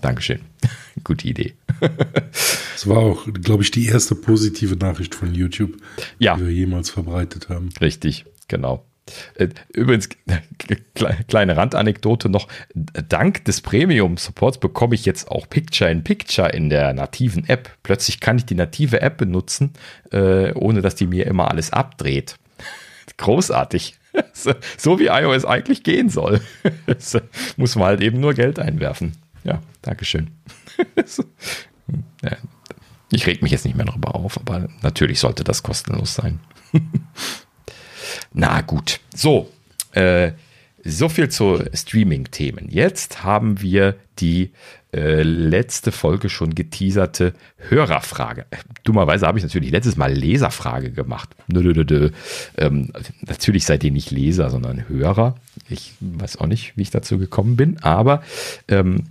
Dankeschön. 0.01 0.41
Gute 1.05 1.29
Idee. 1.29 1.55
Das 1.81 2.87
war 2.87 2.99
auch, 2.99 3.27
glaube 3.33 3.63
ich, 3.63 3.71
die 3.71 3.87
erste 3.87 4.15
positive 4.15 4.77
Nachricht 4.77 5.15
von 5.15 5.35
YouTube, 5.35 5.77
ja. 6.19 6.37
die 6.37 6.47
wir 6.47 6.53
jemals 6.53 6.91
verbreitet 6.91 7.49
haben. 7.49 7.71
Richtig, 7.81 8.27
genau. 8.49 8.85
Äh, 9.35 9.49
übrigens, 9.73 10.09
kleine 11.29 11.57
Randanekdote 11.57 12.29
noch. 12.29 12.49
Dank 12.75 13.45
des 13.45 13.61
Premium-Supports 13.61 14.59
bekomme 14.59 14.95
ich 14.95 15.05
jetzt 15.05 15.31
auch 15.31 15.49
Picture-in-Picture 15.49 16.49
in 16.51 16.71
der 16.71 16.93
nativen 16.93 17.49
App. 17.49 17.71
Plötzlich 17.83 18.21
kann 18.21 18.39
ich 18.39 18.47
die 18.47 18.55
native 18.55 19.01
App 19.01 19.17
benutzen, 19.19 19.73
äh, 20.11 20.53
ohne 20.55 20.83
dass 20.83 20.97
die 20.97 21.07
mir 21.07 21.27
immer 21.27 21.51
alles 21.51 21.73
abdreht. 21.73 22.37
Großartig. 23.17 23.99
So 24.79 24.99
wie 24.99 25.09
iOS 25.09 25.45
eigentlich 25.45 25.83
gehen 25.83 26.09
soll. 26.09 26.41
Muss 27.59 27.77
man 27.77 27.85
halt 27.85 28.01
eben 28.01 28.19
nur 28.19 28.33
Geld 28.33 28.59
einwerfen. 28.59 29.13
Ja, 29.45 29.61
Dankeschön. 29.83 30.31
Ich 33.13 33.27
reg 33.27 33.41
mich 33.41 33.53
jetzt 33.53 33.65
nicht 33.65 33.77
mehr 33.77 33.87
darüber 33.87 34.17
auf, 34.17 34.37
aber 34.37 34.69
natürlich 34.83 35.21
sollte 35.21 35.45
das 35.45 35.63
kostenlos 35.63 36.15
sein. 36.15 36.41
Na 38.33 38.61
gut, 38.63 38.99
so. 39.15 39.51
Äh, 39.93 40.33
so 40.89 41.09
viel 41.09 41.29
zu 41.29 41.63
Streaming-Themen. 41.73 42.69
Jetzt 42.69 43.25
haben 43.25 43.61
wir 43.61 43.97
die 44.19 44.53
äh, 44.93 45.23
letzte 45.23 45.91
Folge 45.93 46.29
schon 46.29 46.55
geteaserte 46.55 47.35
Hörerfrage. 47.57 48.47
Dummerweise 48.85 49.27
habe 49.27 49.39
ich 49.39 49.45
natürlich 49.45 49.71
letztes 49.71 49.97
Mal 49.97 50.13
Leserfrage 50.13 50.93
gemacht. 50.93 51.31
Nö, 51.49 51.61
nö, 51.63 51.85
nö, 51.89 52.11
ähm, 52.57 52.93
natürlich 53.27 53.65
seid 53.65 53.83
ihr 53.85 53.91
nicht 53.91 54.11
Leser, 54.11 54.49
sondern 54.49 54.89
Hörer. 54.89 55.35
Ich 55.69 55.95
weiß 56.01 56.39
auch 56.39 56.47
nicht, 56.47 56.77
wie 56.77 56.83
ich 56.83 56.91
dazu 56.91 57.19
gekommen 57.19 57.57
bin, 57.57 57.83
aber 57.83 58.23
ähm, 58.69 59.05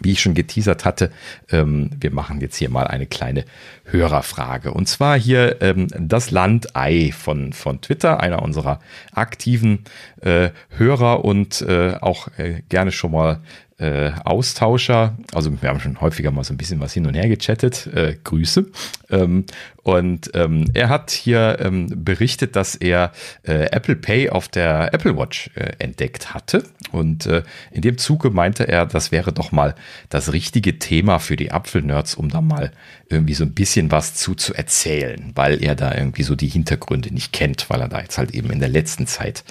wie 0.00 0.12
ich 0.12 0.20
schon 0.20 0.34
geteasert 0.34 0.84
hatte, 0.84 1.10
ähm, 1.50 1.90
wir 2.00 2.12
machen 2.12 2.40
jetzt 2.40 2.56
hier 2.56 2.70
mal 2.70 2.86
eine 2.86 3.06
kleine 3.06 3.44
Hörerfrage. 3.84 4.72
Und 4.72 4.88
zwar 4.88 5.18
hier 5.18 5.60
ähm, 5.60 5.88
das 5.98 6.30
Land 6.30 6.74
Ei 6.76 7.12
von, 7.12 7.52
von 7.52 7.80
Twitter, 7.80 8.20
einer 8.20 8.42
unserer 8.42 8.80
aktiven 9.12 9.84
äh, 10.20 10.50
Hörer 10.70 11.24
und 11.24 11.60
äh, 11.62 11.94
auch 12.00 12.28
äh, 12.38 12.62
gerne 12.68 12.92
schon 12.92 13.12
mal 13.12 13.40
äh, 13.78 14.12
Austauscher. 14.24 15.18
Also 15.32 15.50
wir 15.60 15.68
haben 15.68 15.80
schon 15.80 16.00
häufiger 16.00 16.30
mal 16.30 16.44
so 16.44 16.54
ein 16.54 16.56
bisschen 16.56 16.80
was 16.80 16.92
hin 16.92 17.06
und 17.06 17.14
her 17.14 17.28
gechattet. 17.28 17.88
Äh, 17.88 18.16
Grüße. 18.22 18.66
Ähm, 19.10 19.44
und 19.82 20.30
ähm, 20.34 20.66
er 20.74 20.88
hat 20.88 21.10
hier 21.10 21.58
ähm, 21.60 22.04
berichtet, 22.04 22.54
dass 22.54 22.76
er 22.76 23.10
äh, 23.42 23.64
Apple 23.72 23.96
Pay 23.96 24.30
auf 24.30 24.46
der 24.46 24.94
Apple 24.94 25.16
Watch 25.16 25.50
äh, 25.56 25.72
entdeckt 25.80 26.34
hatte. 26.34 26.62
Und 26.92 27.26
äh, 27.26 27.42
in 27.72 27.82
dem 27.82 27.98
Zuge 27.98 28.30
meinte 28.30 28.68
er, 28.68 28.86
das 28.86 29.10
wäre 29.10 29.32
doch 29.32 29.50
mal 29.50 29.74
das 30.08 30.32
richtige 30.32 30.78
Thema 30.78 31.18
für 31.18 31.34
die 31.34 31.50
Apfelnerds, 31.50 32.14
um 32.14 32.28
da 32.28 32.40
mal 32.40 32.70
irgendwie 33.08 33.34
so 33.34 33.44
ein 33.44 33.54
bisschen 33.54 33.90
was 33.90 34.14
zu, 34.14 34.36
zu 34.36 34.54
erzählen, 34.54 35.32
weil 35.34 35.62
er 35.62 35.74
da 35.74 35.92
irgendwie 35.92 36.22
so 36.22 36.36
die 36.36 36.48
Hintergründe 36.48 37.12
nicht 37.12 37.32
kennt, 37.32 37.68
weil 37.68 37.80
er 37.80 37.88
da 37.88 38.00
jetzt 38.00 38.18
halt 38.18 38.30
eben 38.32 38.50
in 38.50 38.60
der 38.60 38.68
letzten 38.68 39.08
Zeit 39.08 39.42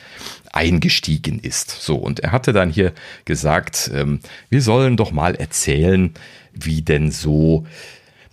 eingestiegen 0.53 1.39
ist. 1.39 1.71
So, 1.71 1.97
und 1.97 2.21
er 2.21 2.31
hatte 2.31 2.53
dann 2.53 2.69
hier 2.69 2.93
gesagt, 3.25 3.91
ähm, 3.93 4.21
wir 4.49 4.61
sollen 4.61 4.95
doch 4.95 5.11
mal 5.11 5.35
erzählen, 5.35 6.13
wie 6.53 6.81
denn 6.81 7.11
so 7.11 7.65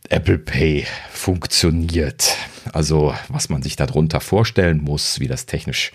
Apple 0.08 0.38
Pay 0.38 0.86
funktioniert. 1.10 2.36
Also 2.72 3.14
was 3.28 3.48
man 3.48 3.62
sich 3.62 3.76
darunter 3.76 4.20
vorstellen 4.20 4.82
muss, 4.82 5.20
wie 5.20 5.28
das 5.28 5.46
technisch 5.46 5.92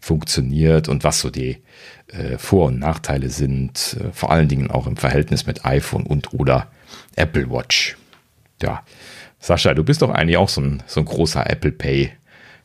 funktioniert 0.00 0.88
und 0.88 1.04
was 1.04 1.20
so 1.20 1.30
die 1.30 1.58
äh, 2.08 2.38
Vor- 2.38 2.66
und 2.66 2.78
Nachteile 2.78 3.30
sind, 3.30 3.96
äh, 4.00 4.12
vor 4.12 4.30
allen 4.30 4.48
Dingen 4.48 4.70
auch 4.70 4.86
im 4.86 4.96
Verhältnis 4.96 5.46
mit 5.46 5.64
iPhone 5.64 6.04
und 6.04 6.32
oder 6.32 6.68
Apple 7.16 7.50
Watch. 7.50 7.96
Ja, 8.62 8.82
Sascha, 9.40 9.74
du 9.74 9.84
bist 9.84 10.02
doch 10.02 10.10
eigentlich 10.10 10.36
auch 10.36 10.48
so 10.48 10.60
ein, 10.60 10.82
so 10.86 11.00
ein 11.00 11.06
großer 11.06 11.48
Apple 11.48 11.72
Pay 11.72 12.12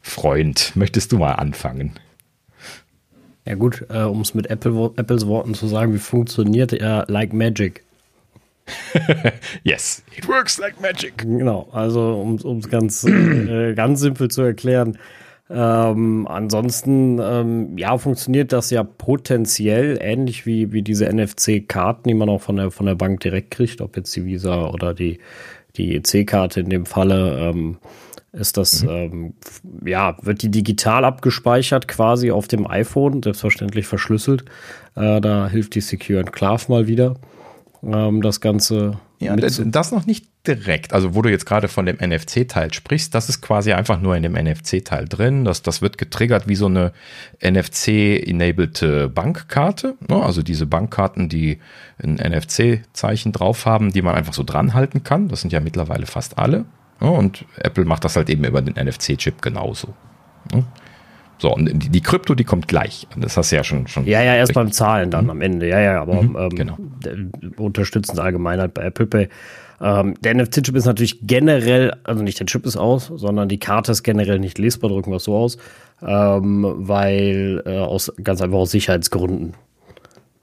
Freund. 0.02 0.76
Möchtest 0.76 1.11
du 1.11 1.18
mal 1.18 1.34
anfangen? 1.34 1.94
Ja 3.45 3.56
gut, 3.56 3.86
äh, 3.90 4.03
um 4.03 4.22
es 4.22 4.34
mit 4.34 4.48
Apple, 4.48 4.91
Apples 4.95 5.26
Worten 5.26 5.53
zu 5.53 5.68
sagen, 5.68 5.94
wie 5.94 5.99
funktioniert 5.99 6.73
er 6.73 7.06
like 7.07 7.34
magic? 7.34 7.84
yes, 9.64 10.03
it 10.15 10.27
works 10.27 10.60
like 10.60 10.80
magic. 10.81 11.18
Genau, 11.19 11.69
also 11.72 12.14
um 12.43 12.57
es 12.57 12.69
ganz, 12.69 13.03
äh, 13.03 13.73
ganz 13.76 13.99
simpel 13.99 14.30
zu 14.30 14.41
erklären. 14.41 14.98
Ähm, 15.53 16.27
ansonsten, 16.27 17.19
ähm, 17.22 17.77
ja, 17.77 17.98
funktioniert 17.98 18.53
das 18.53 18.69
ja 18.69 18.84
potenziell 18.84 19.98
ähnlich 19.99 20.45
wie, 20.45 20.72
wie 20.72 20.81
diese 20.81 21.11
NFC-Karten, 21.11 22.07
die 22.07 22.14
man 22.14 22.30
auch 22.30 22.41
von 22.41 22.56
der, 22.56 22.72
von 22.72 22.85
der 22.85 22.95
Bank 22.95 23.19
direkt 23.19 23.52
kriegt, 23.52 23.81
ob 23.81 23.98
jetzt 23.98 24.15
die 24.15 24.26
Visa 24.26 24.69
oder 24.69 24.93
die, 24.93 25.19
die 25.76 25.95
EC-Karte 25.95 26.61
in 26.61 26.69
dem 26.69 26.85
Falle. 26.85 27.38
Ähm, 27.38 27.77
ist 28.34 28.56
das, 28.56 28.84
mhm. 28.84 28.89
ähm, 28.89 29.34
ja, 29.85 30.15
wird 30.22 30.41
die 30.41 30.49
digital 30.49 31.03
abgespeichert 31.03 31.88
quasi 31.89 32.31
auf 32.31 32.48
dem 32.48 32.65
iPhone, 32.65 33.22
selbstverständlich 33.22 33.88
verschlüsselt. 33.88 34.45
Äh, 34.95 35.19
da 35.19 35.49
hilft 35.49 35.76
die 35.76 35.81
Secure 35.81 36.22
Enclave 36.22 36.72
mal 36.72 36.88
wieder, 36.88 37.15
ähm, 37.83 38.21
das 38.21 38.41
Ganze. 38.41 38.99
Ja, 39.19 39.35
das 39.35 39.91
noch 39.91 40.07
nicht 40.07 40.25
direkt. 40.47 40.93
Also, 40.93 41.13
wo 41.13 41.21
du 41.21 41.29
jetzt 41.29 41.45
gerade 41.45 41.67
von 41.67 41.85
dem 41.85 41.97
NFC-Teil 41.97 42.73
sprichst, 42.73 43.13
das 43.13 43.29
ist 43.29 43.41
quasi 43.41 43.73
einfach 43.73 44.01
nur 44.01 44.15
in 44.15 44.23
dem 44.23 44.33
NFC-Teil 44.33 45.07
drin. 45.07 45.45
Das, 45.45 45.61
das 45.61 45.81
wird 45.81 45.99
getriggert 45.99 46.47
wie 46.47 46.55
so 46.55 46.65
eine 46.65 46.91
NFC-enabled 47.43 49.13
Bankkarte. 49.13 49.95
Ne? 50.09 50.15
Also 50.23 50.41
diese 50.41 50.65
Bankkarten, 50.65 51.29
die 51.29 51.59
ein 52.01 52.15
NFC-Zeichen 52.15 53.31
drauf 53.31 53.67
haben, 53.67 53.91
die 53.91 54.01
man 54.01 54.15
einfach 54.15 54.33
so 54.33 54.43
dranhalten 54.43 55.03
kann. 55.03 55.27
Das 55.27 55.41
sind 55.41 55.53
ja 55.53 55.59
mittlerweile 55.59 56.07
fast 56.07 56.39
alle. 56.39 56.65
Und 56.99 57.45
Apple 57.57 57.85
macht 57.85 58.03
das 58.03 58.15
halt 58.15 58.29
eben 58.29 58.43
über 58.43 58.61
den 58.61 58.75
NFC-Chip 58.75 59.41
genauso. 59.41 59.93
So, 61.41 61.51
und 61.55 61.65
die, 61.73 61.89
die, 61.89 62.01
Krypto, 62.01 62.35
die 62.35 62.43
kommt 62.43 62.68
gleich. 62.68 63.07
Das 63.18 63.35
hast 63.35 63.51
du 63.51 63.55
ja 63.55 63.63
schon. 63.63 63.88
schon 63.88 64.05
ja, 64.05 64.22
ja, 64.22 64.35
erst 64.35 64.53
beim 64.53 64.72
Zahlen 64.72 65.09
dann 65.09 65.23
mhm. 65.23 65.30
am 65.31 65.41
Ende. 65.41 65.68
Ja, 65.68 65.80
ja, 65.80 65.99
aber 65.99 66.22
mhm, 66.22 66.38
ähm, 66.38 66.49
genau. 66.49 66.77
unterstützen 67.57 68.11
es 68.13 68.19
allgemein 68.19 68.59
halt 68.59 68.76
bei 68.76 68.84
Apple 68.84 69.07
Pay. 69.07 69.27
Ähm, 69.81 70.13
der 70.22 70.35
NFC-Chip 70.35 70.76
ist 70.76 70.85
natürlich 70.85 71.18
generell, 71.23 71.95
also 72.03 72.22
nicht 72.22 72.39
der 72.39 72.45
Chip 72.45 72.68
ist 72.68 72.77
aus, 72.77 73.11
sondern 73.15 73.49
die 73.49 73.57
Karte 73.57 73.91
ist 73.91 74.03
generell 74.03 74.38
nicht 74.38 74.59
lesbar, 74.59 74.91
drücken 74.91 75.09
wir 75.09 75.15
es 75.15 75.23
so 75.23 75.35
aus, 75.35 75.57
ähm, 76.05 76.76
weil 76.77 77.63
äh, 77.65 77.80
aus 77.80 78.13
ganz 78.23 78.39
einfach 78.43 78.59
aus 78.59 78.69
Sicherheitsgründen. 78.69 79.55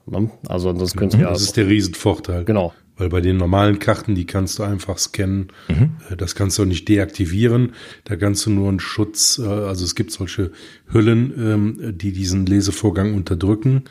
Ne? 0.05 0.29
Also 0.49 0.75
sonst 0.75 0.97
können 0.97 1.11
Sie 1.11 1.19
ja. 1.19 1.29
Das 1.29 1.43
ist 1.43 1.55
der 1.55 1.67
Riesenvorteil. 1.67 2.43
Genau. 2.43 2.73
Weil 2.99 3.09
bei 3.09 3.21
den 3.21 3.37
normalen 3.37 3.79
Karten, 3.79 4.13
die 4.13 4.25
kannst 4.25 4.59
du 4.59 4.63
einfach 4.63 4.97
scannen. 4.97 5.47
Mhm. 5.69 5.91
Äh, 6.09 6.17
das 6.17 6.35
kannst 6.35 6.59
du 6.59 6.63
auch 6.63 6.67
nicht 6.67 6.87
deaktivieren. 6.87 7.73
Da 8.03 8.17
kannst 8.17 8.45
du 8.45 8.51
nur 8.51 8.69
einen 8.69 8.81
Schutz, 8.81 9.39
äh, 9.39 9.47
also 9.47 9.85
es 9.85 9.95
gibt 9.95 10.11
solche 10.11 10.51
Hüllen, 10.91 11.33
ähm, 11.37 11.97
die 11.97 12.11
diesen 12.11 12.45
Lesevorgang 12.45 13.15
unterdrücken. 13.15 13.85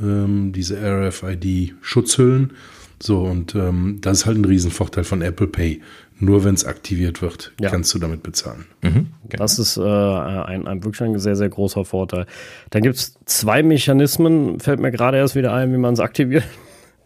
Ähm, 0.00 0.52
diese 0.52 0.76
RFID-Schutzhüllen. 0.76 2.52
So, 3.00 3.22
und 3.22 3.54
ähm, 3.54 3.98
das 4.00 4.18
ist 4.18 4.26
halt 4.26 4.38
ein 4.38 4.44
Riesenvorteil 4.44 5.04
von 5.04 5.22
Apple 5.22 5.46
Pay. 5.46 5.80
Nur 6.18 6.42
wenn 6.42 6.54
es 6.54 6.64
aktiviert 6.64 7.22
wird, 7.22 7.52
ja. 7.60 7.70
kannst 7.70 7.94
du 7.94 8.00
damit 8.00 8.24
bezahlen. 8.24 8.66
Mhm, 8.82 9.06
genau. 9.28 9.44
Das 9.44 9.60
ist 9.60 9.76
äh, 9.76 9.82
ein, 9.82 10.66
ein 10.66 10.82
wirklich 10.82 11.00
ein 11.02 11.16
sehr, 11.20 11.36
sehr 11.36 11.48
großer 11.48 11.84
Vorteil. 11.84 12.26
Dann 12.70 12.82
gibt 12.82 12.96
es 12.96 13.16
zwei 13.24 13.62
Mechanismen, 13.62 14.58
fällt 14.58 14.80
mir 14.80 14.90
gerade 14.90 15.16
erst 15.16 15.36
wieder 15.36 15.52
ein, 15.52 15.72
wie 15.72 15.78
man 15.78 15.94
es 15.94 16.00
aktiviert. 16.00 16.42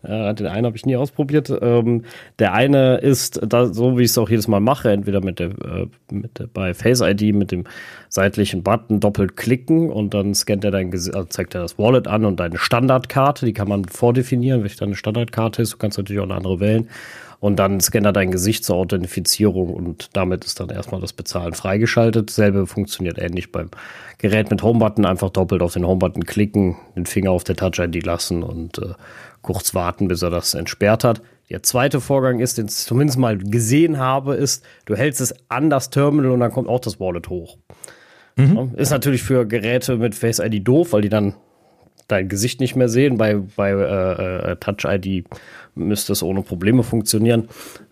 Äh, 0.02 0.34
den 0.34 0.46
einen 0.46 0.66
habe 0.66 0.76
ich 0.76 0.86
nie 0.86 0.96
ausprobiert. 0.96 1.52
Ähm, 1.62 2.04
der 2.38 2.52
eine 2.52 2.96
ist, 2.96 3.40
da, 3.46 3.66
so 3.66 3.98
wie 3.98 4.02
ich 4.02 4.10
es 4.10 4.18
auch 4.18 4.30
jedes 4.30 4.48
Mal 4.48 4.60
mache, 4.60 4.90
entweder 4.90 5.22
mit 5.22 5.38
der, 5.38 5.50
äh, 5.50 5.86
mit 6.10 6.38
der, 6.38 6.46
bei 6.46 6.74
Face 6.74 7.00
ID 7.00 7.34
mit 7.34 7.52
dem 7.52 7.64
seitlichen 8.08 8.62
Button 8.62 9.00
doppelt 9.00 9.36
klicken 9.36 9.90
und 9.90 10.14
dann 10.14 10.34
scannt 10.34 10.64
er 10.64 10.70
dein 10.70 10.92
also 10.92 11.24
zeigt 11.24 11.54
er 11.54 11.62
das 11.62 11.78
Wallet 11.78 12.08
an 12.08 12.24
und 12.24 12.40
deine 12.40 12.58
Standardkarte, 12.58 13.46
die 13.46 13.52
kann 13.52 13.68
man 13.68 13.84
vordefinieren, 13.84 14.62
welche 14.62 14.78
deine 14.78 14.96
Standardkarte 14.96 15.62
ist. 15.62 15.72
Du 15.72 15.78
kannst 15.78 15.98
natürlich 15.98 16.20
auch 16.20 16.26
eine 16.26 16.34
andere 16.34 16.60
wählen. 16.60 16.88
Und 17.42 17.56
dann 17.56 17.80
scannt 17.80 18.06
er 18.06 18.12
dein 18.12 18.30
Gesicht 18.30 18.64
zur 18.64 18.76
Authentifizierung 18.76 19.74
und 19.74 20.10
damit 20.12 20.44
ist 20.44 20.60
dann 20.60 20.68
erstmal 20.68 21.00
das 21.00 21.12
Bezahlen 21.12 21.54
freigeschaltet. 21.54 22.30
Selbe 22.30 22.68
funktioniert 22.68 23.18
ähnlich 23.18 23.50
beim 23.50 23.68
Gerät 24.18 24.52
mit 24.52 24.62
Homebutton. 24.62 25.04
Einfach 25.04 25.30
doppelt 25.30 25.60
auf 25.60 25.72
den 25.72 25.84
Homebutton 25.84 26.24
klicken, 26.24 26.76
den 26.94 27.04
Finger 27.04 27.32
auf 27.32 27.42
der 27.42 27.56
Touch-ID 27.56 28.06
lassen 28.06 28.44
und 28.44 28.78
äh, 28.78 28.94
kurz 29.42 29.74
warten, 29.74 30.08
bis 30.08 30.22
er 30.22 30.30
das 30.30 30.54
entsperrt 30.54 31.04
hat. 31.04 31.20
Der 31.50 31.62
zweite 31.62 32.00
Vorgang 32.00 32.40
ist, 32.40 32.56
den 32.56 32.66
ich 32.66 32.72
zumindest 32.72 33.18
mal 33.18 33.36
gesehen 33.36 33.98
habe, 33.98 34.36
ist, 34.36 34.64
du 34.86 34.96
hältst 34.96 35.20
es 35.20 35.34
an 35.50 35.68
das 35.68 35.90
Terminal 35.90 36.30
und 36.30 36.40
dann 36.40 36.50
kommt 36.50 36.68
auch 36.68 36.80
das 36.80 36.98
Wallet 36.98 37.28
hoch. 37.28 37.58
Mhm. 38.36 38.70
Ist 38.76 38.90
natürlich 38.90 39.22
für 39.22 39.46
Geräte 39.46 39.98
mit 39.98 40.14
Face 40.14 40.38
ID 40.38 40.66
doof, 40.66 40.92
weil 40.92 41.02
die 41.02 41.10
dann 41.10 41.34
dein 42.08 42.28
Gesicht 42.28 42.60
nicht 42.60 42.76
mehr 42.76 42.88
sehen. 42.88 43.18
Bei, 43.18 43.36
bei 43.56 43.70
äh, 43.70 44.52
äh 44.52 44.56
Touch 44.56 44.84
ID 44.86 45.26
müsste 45.74 46.12
es 46.12 46.22
ohne 46.22 46.42
Probleme 46.42 46.82
funktionieren. 46.82 47.48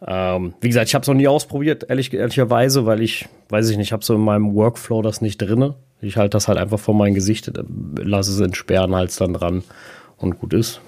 Ähm, 0.06 0.55
wie 0.60 0.68
gesagt, 0.68 0.89
ich 0.89 0.94
habe 0.94 1.02
es 1.02 1.09
noch 1.09 1.14
nie 1.14 1.28
ausprobiert, 1.28 1.86
ehrlich, 1.89 2.12
ehrlicherweise, 2.12 2.86
weil 2.86 3.02
ich, 3.02 3.28
weiß 3.48 3.68
ich 3.70 3.77
nicht, 3.77 3.93
habe 3.93 4.05
so 4.05 4.14
in 4.14 4.20
meinem 4.20 4.55
Workflow 4.55 5.02
das 5.02 5.20
nicht 5.20 5.39
drinne. 5.39 5.74
Ich 6.01 6.16
halte 6.16 6.31
das 6.31 6.48
halt 6.48 6.59
einfach 6.59 6.78
vor 6.78 6.94
mein 6.94 7.14
Gesicht, 7.14 7.48
äh, 7.48 7.62
lasse 7.97 8.32
es 8.32 8.40
entsperren, 8.40 8.94
halte 8.94 9.10
es 9.10 9.16
dann 9.16 9.35
dran 9.35 9.62
und 10.16 10.39
gut 10.39 10.55
ist. 10.55 10.81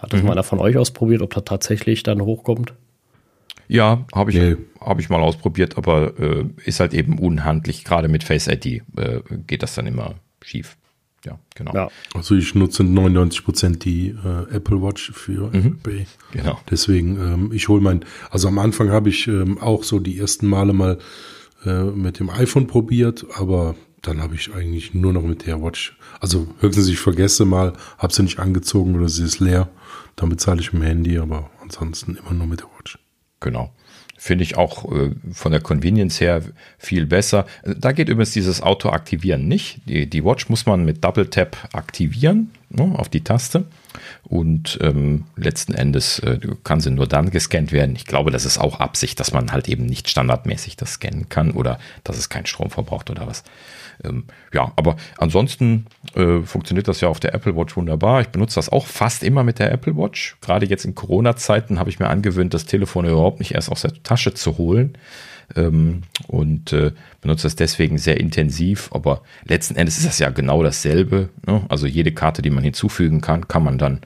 Hat 0.00 0.12
das 0.12 0.20
mhm. 0.20 0.26
mal 0.26 0.32
einer 0.32 0.42
von 0.42 0.58
euch 0.58 0.76
ausprobiert, 0.76 1.22
ob 1.22 1.34
das 1.34 1.44
tatsächlich 1.44 2.02
dann 2.02 2.22
hochkommt? 2.22 2.74
Ja, 3.68 4.04
habe 4.12 4.32
ich, 4.32 4.36
nee. 4.36 4.56
hab 4.80 4.98
ich 4.98 5.10
mal 5.10 5.20
ausprobiert, 5.20 5.76
aber 5.76 6.18
äh, 6.18 6.44
ist 6.64 6.80
halt 6.80 6.92
eben 6.92 7.18
unhandlich. 7.18 7.84
Gerade 7.84 8.08
mit 8.08 8.24
Face 8.24 8.48
ID 8.48 8.66
äh, 8.66 8.82
geht 9.46 9.62
das 9.62 9.74
dann 9.74 9.86
immer 9.86 10.14
schief. 10.42 10.76
Ja, 11.24 11.38
genau. 11.54 11.74
Ja. 11.74 11.88
Also 12.14 12.34
ich 12.34 12.54
nutze 12.54 12.82
99 12.82 13.44
Prozent 13.44 13.84
die 13.84 14.08
äh, 14.08 14.54
Apple 14.54 14.82
Watch 14.82 15.12
für 15.12 15.54
mhm. 15.54 15.78
Pay. 15.82 16.06
Genau. 16.32 16.58
Deswegen, 16.70 17.16
ähm, 17.16 17.52
ich 17.52 17.68
hole 17.68 17.80
mein, 17.80 18.04
also 18.30 18.48
am 18.48 18.58
Anfang 18.58 18.90
habe 18.90 19.10
ich 19.10 19.28
ähm, 19.28 19.58
auch 19.58 19.84
so 19.84 19.98
die 19.98 20.18
ersten 20.18 20.46
Male 20.46 20.72
mal 20.72 20.98
äh, 21.64 21.84
mit 21.84 22.18
dem 22.18 22.30
iPhone 22.30 22.66
probiert, 22.66 23.26
aber 23.34 23.74
dann 24.02 24.22
habe 24.22 24.34
ich 24.34 24.54
eigentlich 24.54 24.94
nur 24.94 25.12
noch 25.12 25.22
mit 25.22 25.46
der 25.46 25.62
Watch. 25.62 25.96
Also 26.20 26.48
höchstens 26.60 26.88
ich 26.88 26.98
vergesse 26.98 27.44
mal, 27.44 27.74
habe 27.98 28.12
sie 28.12 28.22
nicht 28.22 28.38
angezogen 28.38 28.96
oder 28.96 29.08
sie 29.08 29.24
ist 29.24 29.40
leer. 29.40 29.68
Dann 30.20 30.28
bezahle 30.28 30.60
ich 30.60 30.74
mit 30.74 30.82
dem 30.82 30.86
Handy, 30.86 31.18
aber 31.18 31.48
ansonsten 31.62 32.14
immer 32.14 32.34
nur 32.34 32.46
mit 32.46 32.60
der 32.60 32.66
Watch. 32.76 32.98
Genau. 33.40 33.72
Finde 34.18 34.44
ich 34.44 34.58
auch 34.58 34.92
äh, 34.92 35.12
von 35.32 35.50
der 35.50 35.62
Convenience 35.62 36.20
her 36.20 36.42
viel 36.76 37.06
besser. 37.06 37.46
Da 37.64 37.92
geht 37.92 38.10
übrigens 38.10 38.34
dieses 38.34 38.60
Auto 38.60 38.90
aktivieren 38.90 39.48
nicht. 39.48 39.80
Die, 39.86 40.10
die 40.10 40.22
Watch 40.22 40.50
muss 40.50 40.66
man 40.66 40.84
mit 40.84 41.02
Double 41.02 41.30
Tap 41.30 41.56
aktivieren 41.72 42.50
ne, 42.68 42.92
auf 42.98 43.08
die 43.08 43.24
Taste. 43.24 43.64
Und 44.24 44.78
ähm, 44.82 45.24
letzten 45.36 45.72
Endes 45.72 46.18
äh, 46.18 46.38
kann 46.64 46.82
sie 46.82 46.90
nur 46.90 47.06
dann 47.06 47.30
gescannt 47.30 47.72
werden. 47.72 47.96
Ich 47.96 48.04
glaube, 48.04 48.30
das 48.30 48.44
ist 48.44 48.58
auch 48.58 48.78
Absicht, 48.78 49.18
dass 49.20 49.32
man 49.32 49.52
halt 49.52 49.68
eben 49.70 49.86
nicht 49.86 50.10
standardmäßig 50.10 50.76
das 50.76 50.92
scannen 50.94 51.30
kann 51.30 51.52
oder 51.52 51.78
dass 52.04 52.18
es 52.18 52.28
keinen 52.28 52.44
Strom 52.44 52.68
verbraucht 52.68 53.08
oder 53.08 53.26
was. 53.26 53.42
Ähm, 54.04 54.24
ja, 54.52 54.72
aber 54.76 54.96
ansonsten 55.18 55.86
äh, 56.14 56.40
funktioniert 56.40 56.88
das 56.88 57.00
ja 57.00 57.08
auf 57.08 57.20
der 57.20 57.34
Apple 57.34 57.56
Watch 57.56 57.76
wunderbar. 57.76 58.20
Ich 58.20 58.28
benutze 58.28 58.56
das 58.56 58.68
auch 58.68 58.86
fast 58.86 59.22
immer 59.22 59.44
mit 59.44 59.58
der 59.58 59.72
Apple 59.72 59.96
Watch. 59.96 60.36
Gerade 60.40 60.66
jetzt 60.66 60.84
in 60.84 60.94
Corona-Zeiten 60.94 61.78
habe 61.78 61.90
ich 61.90 61.98
mir 61.98 62.08
angewöhnt, 62.08 62.54
das 62.54 62.66
Telefon 62.66 63.04
überhaupt 63.04 63.40
nicht 63.40 63.54
erst 63.54 63.70
aus 63.70 63.82
der 63.82 64.02
Tasche 64.02 64.34
zu 64.34 64.58
holen. 64.58 64.96
Ähm, 65.56 66.02
und 66.28 66.72
äh, 66.72 66.92
benutze 67.20 67.44
das 67.44 67.56
deswegen 67.56 67.98
sehr 67.98 68.20
intensiv. 68.20 68.90
Aber 68.92 69.22
letzten 69.44 69.76
Endes 69.76 69.98
ist 69.98 70.06
das 70.06 70.18
ja 70.18 70.30
genau 70.30 70.62
dasselbe. 70.62 71.28
Ne? 71.46 71.62
Also 71.68 71.86
jede 71.86 72.12
Karte, 72.12 72.42
die 72.42 72.50
man 72.50 72.64
hinzufügen 72.64 73.20
kann, 73.20 73.48
kann 73.48 73.64
man 73.64 73.78
dann 73.78 74.00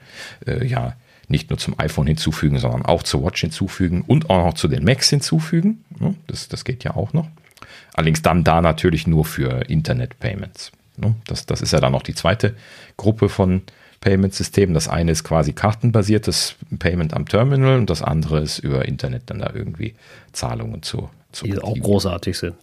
äh, 0.45 0.65
ja 0.65 0.95
nicht 1.27 1.49
nur 1.49 1.57
zum 1.57 1.79
iPhone 1.79 2.07
hinzufügen, 2.07 2.59
sondern 2.59 2.83
auch 2.83 3.03
zur 3.03 3.23
Watch 3.23 3.41
hinzufügen 3.41 4.03
und 4.05 4.29
auch 4.29 4.45
noch 4.45 4.53
zu 4.53 4.67
den 4.67 4.83
Macs 4.83 5.09
hinzufügen. 5.09 5.83
Ne? 5.99 6.15
Das, 6.27 6.47
das 6.47 6.65
geht 6.65 6.83
ja 6.83 6.95
auch 6.95 7.13
noch. 7.13 7.27
Allerdings 7.95 8.21
dann 8.21 8.43
da 8.43 8.61
natürlich 8.61 9.07
nur 9.07 9.23
für 9.23 9.69
Internet-Payments. 9.69 10.73
Ne? 10.97 11.15
Das, 11.27 11.45
das 11.45 11.61
ist 11.61 11.71
ja 11.71 11.79
dann 11.79 11.93
noch 11.93 12.03
die 12.03 12.13
zweite 12.13 12.53
Gruppe 12.97 13.29
von 13.29 13.61
Payment-Systemen. 14.01 14.73
Das 14.73 14.89
eine 14.89 15.11
ist 15.11 15.23
quasi 15.23 15.53
kartenbasiertes 15.53 16.55
Payment 16.77 17.13
am 17.13 17.25
Terminal 17.25 17.79
und 17.79 17.89
das 17.89 18.01
andere 18.01 18.41
ist 18.41 18.59
über 18.59 18.85
Internet 18.85 19.23
dann 19.27 19.39
da 19.39 19.51
irgendwie 19.53 19.95
Zahlungen 20.33 20.83
zu, 20.83 21.09
zu 21.31 21.45
Die 21.45 21.57
auch 21.57 21.73
großartig 21.79 22.37
sind. 22.37 22.55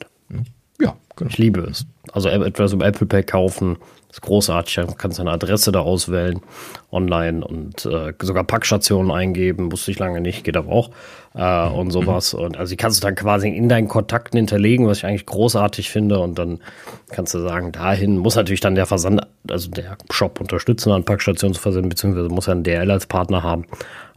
Ja, 0.79 0.95
genau. 1.17 1.31
Ich 1.31 1.39
liebe 1.39 1.63
es. 1.63 1.87
Also 2.13 2.29
etwas 2.29 2.75
über 2.75 2.85
Apple 2.87 3.07
Pay 3.07 3.23
kaufen, 3.23 3.79
ist 4.13 4.21
großartig. 4.21 4.75
Du 4.75 4.95
kannst 4.95 5.19
deine 5.19 5.33
Adresse 5.33 5.73
da 5.73 5.81
auswählen 5.81 6.41
online 6.91 7.45
und 7.45 7.87
äh, 7.87 8.13
sogar 8.21 8.45
Packstationen 8.45 9.11
eingeben. 9.11 9.73
Wusste 9.73 9.91
ich 9.91 9.99
lange 9.99 10.21
nicht, 10.21 10.45
geht 10.45 10.57
aber 10.57 10.71
auch. 10.71 10.91
Äh, 11.35 11.69
und 11.69 11.91
sowas. 11.91 12.35
Und 12.35 12.59
also 12.59 12.71
die 12.71 12.77
kannst 12.77 13.03
du 13.03 13.07
dann 13.07 13.15
quasi 13.15 13.49
in 13.49 13.71
deinen 13.71 13.89
Kontakten 13.89 14.37
hinterlegen, 14.37 14.87
was 14.87 14.99
ich 14.99 15.07
eigentlich 15.07 15.25
großartig 15.25 15.91
finde. 15.91 16.19
Und 16.19 16.39
dann 16.39 16.61
kannst 17.11 17.33
du 17.33 17.41
sagen, 17.41 17.73
dahin 17.73 18.19
muss 18.19 18.37
natürlich 18.37 18.61
dann 18.61 18.75
der 18.75 18.87
Versand, 18.87 19.23
also 19.49 19.71
der 19.71 19.97
Shop 20.11 20.41
unterstützen, 20.41 20.93
an 20.93 21.05
Packstationen 21.05 21.55
zu 21.55 21.61
versenden, 21.61 21.89
beziehungsweise 21.89 22.29
muss 22.29 22.49
er 22.49 22.53
einen 22.53 22.65
DL 22.65 22.91
als 22.91 23.07
Partner 23.07 23.43
haben. 23.43 23.65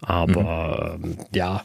Aber 0.02 0.98
mhm. 1.00 1.12
äh, 1.12 1.38
ja, 1.38 1.64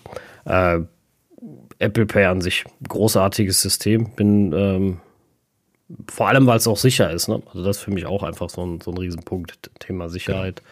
Apple 1.80 2.06
Pay 2.06 2.26
an 2.26 2.40
sich 2.40 2.64
großartiges 2.88 3.60
System. 3.60 4.10
Bin 4.14 4.52
ähm, 4.52 5.00
vor 6.10 6.28
allem, 6.28 6.46
weil 6.46 6.58
es 6.58 6.66
auch 6.66 6.76
sicher 6.76 7.10
ist. 7.10 7.28
Ne? 7.28 7.42
Also 7.46 7.64
das 7.64 7.78
ist 7.78 7.82
für 7.82 7.90
mich 7.90 8.06
auch 8.06 8.22
einfach 8.22 8.50
so 8.50 8.62
ein, 8.64 8.80
so 8.80 8.90
ein 8.90 8.98
Riesenpunkt, 8.98 9.70
Thema 9.78 10.08
Sicherheit. 10.08 10.62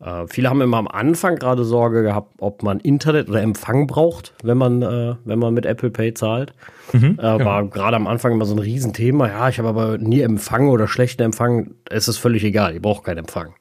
Ja. 0.00 0.22
Äh, 0.22 0.26
viele 0.28 0.50
haben 0.50 0.60
immer 0.60 0.78
am 0.78 0.88
Anfang 0.88 1.36
gerade 1.36 1.64
Sorge 1.64 2.02
gehabt, 2.02 2.34
ob 2.38 2.62
man 2.62 2.80
Internet 2.80 3.28
oder 3.28 3.42
Empfang 3.42 3.86
braucht, 3.86 4.34
wenn 4.42 4.58
man, 4.58 4.82
äh, 4.82 5.14
wenn 5.24 5.38
man 5.38 5.54
mit 5.54 5.66
Apple 5.66 5.90
Pay 5.90 6.14
zahlt. 6.14 6.54
Mhm, 6.92 7.18
äh, 7.20 7.22
ja. 7.22 7.44
War 7.44 7.64
gerade 7.66 7.96
am 7.96 8.06
Anfang 8.06 8.32
immer 8.32 8.44
so 8.44 8.54
ein 8.54 8.58
Riesenthema. 8.58 9.28
Ja, 9.28 9.48
ich 9.48 9.58
habe 9.58 9.68
aber 9.68 9.98
nie 9.98 10.20
Empfang 10.20 10.68
oder 10.68 10.88
schlechten 10.88 11.22
Empfang. 11.22 11.74
Es 11.88 12.08
ist 12.08 12.18
völlig 12.18 12.44
egal, 12.44 12.74
ihr 12.74 12.82
braucht 12.82 13.04
keinen 13.04 13.18
Empfang. 13.18 13.54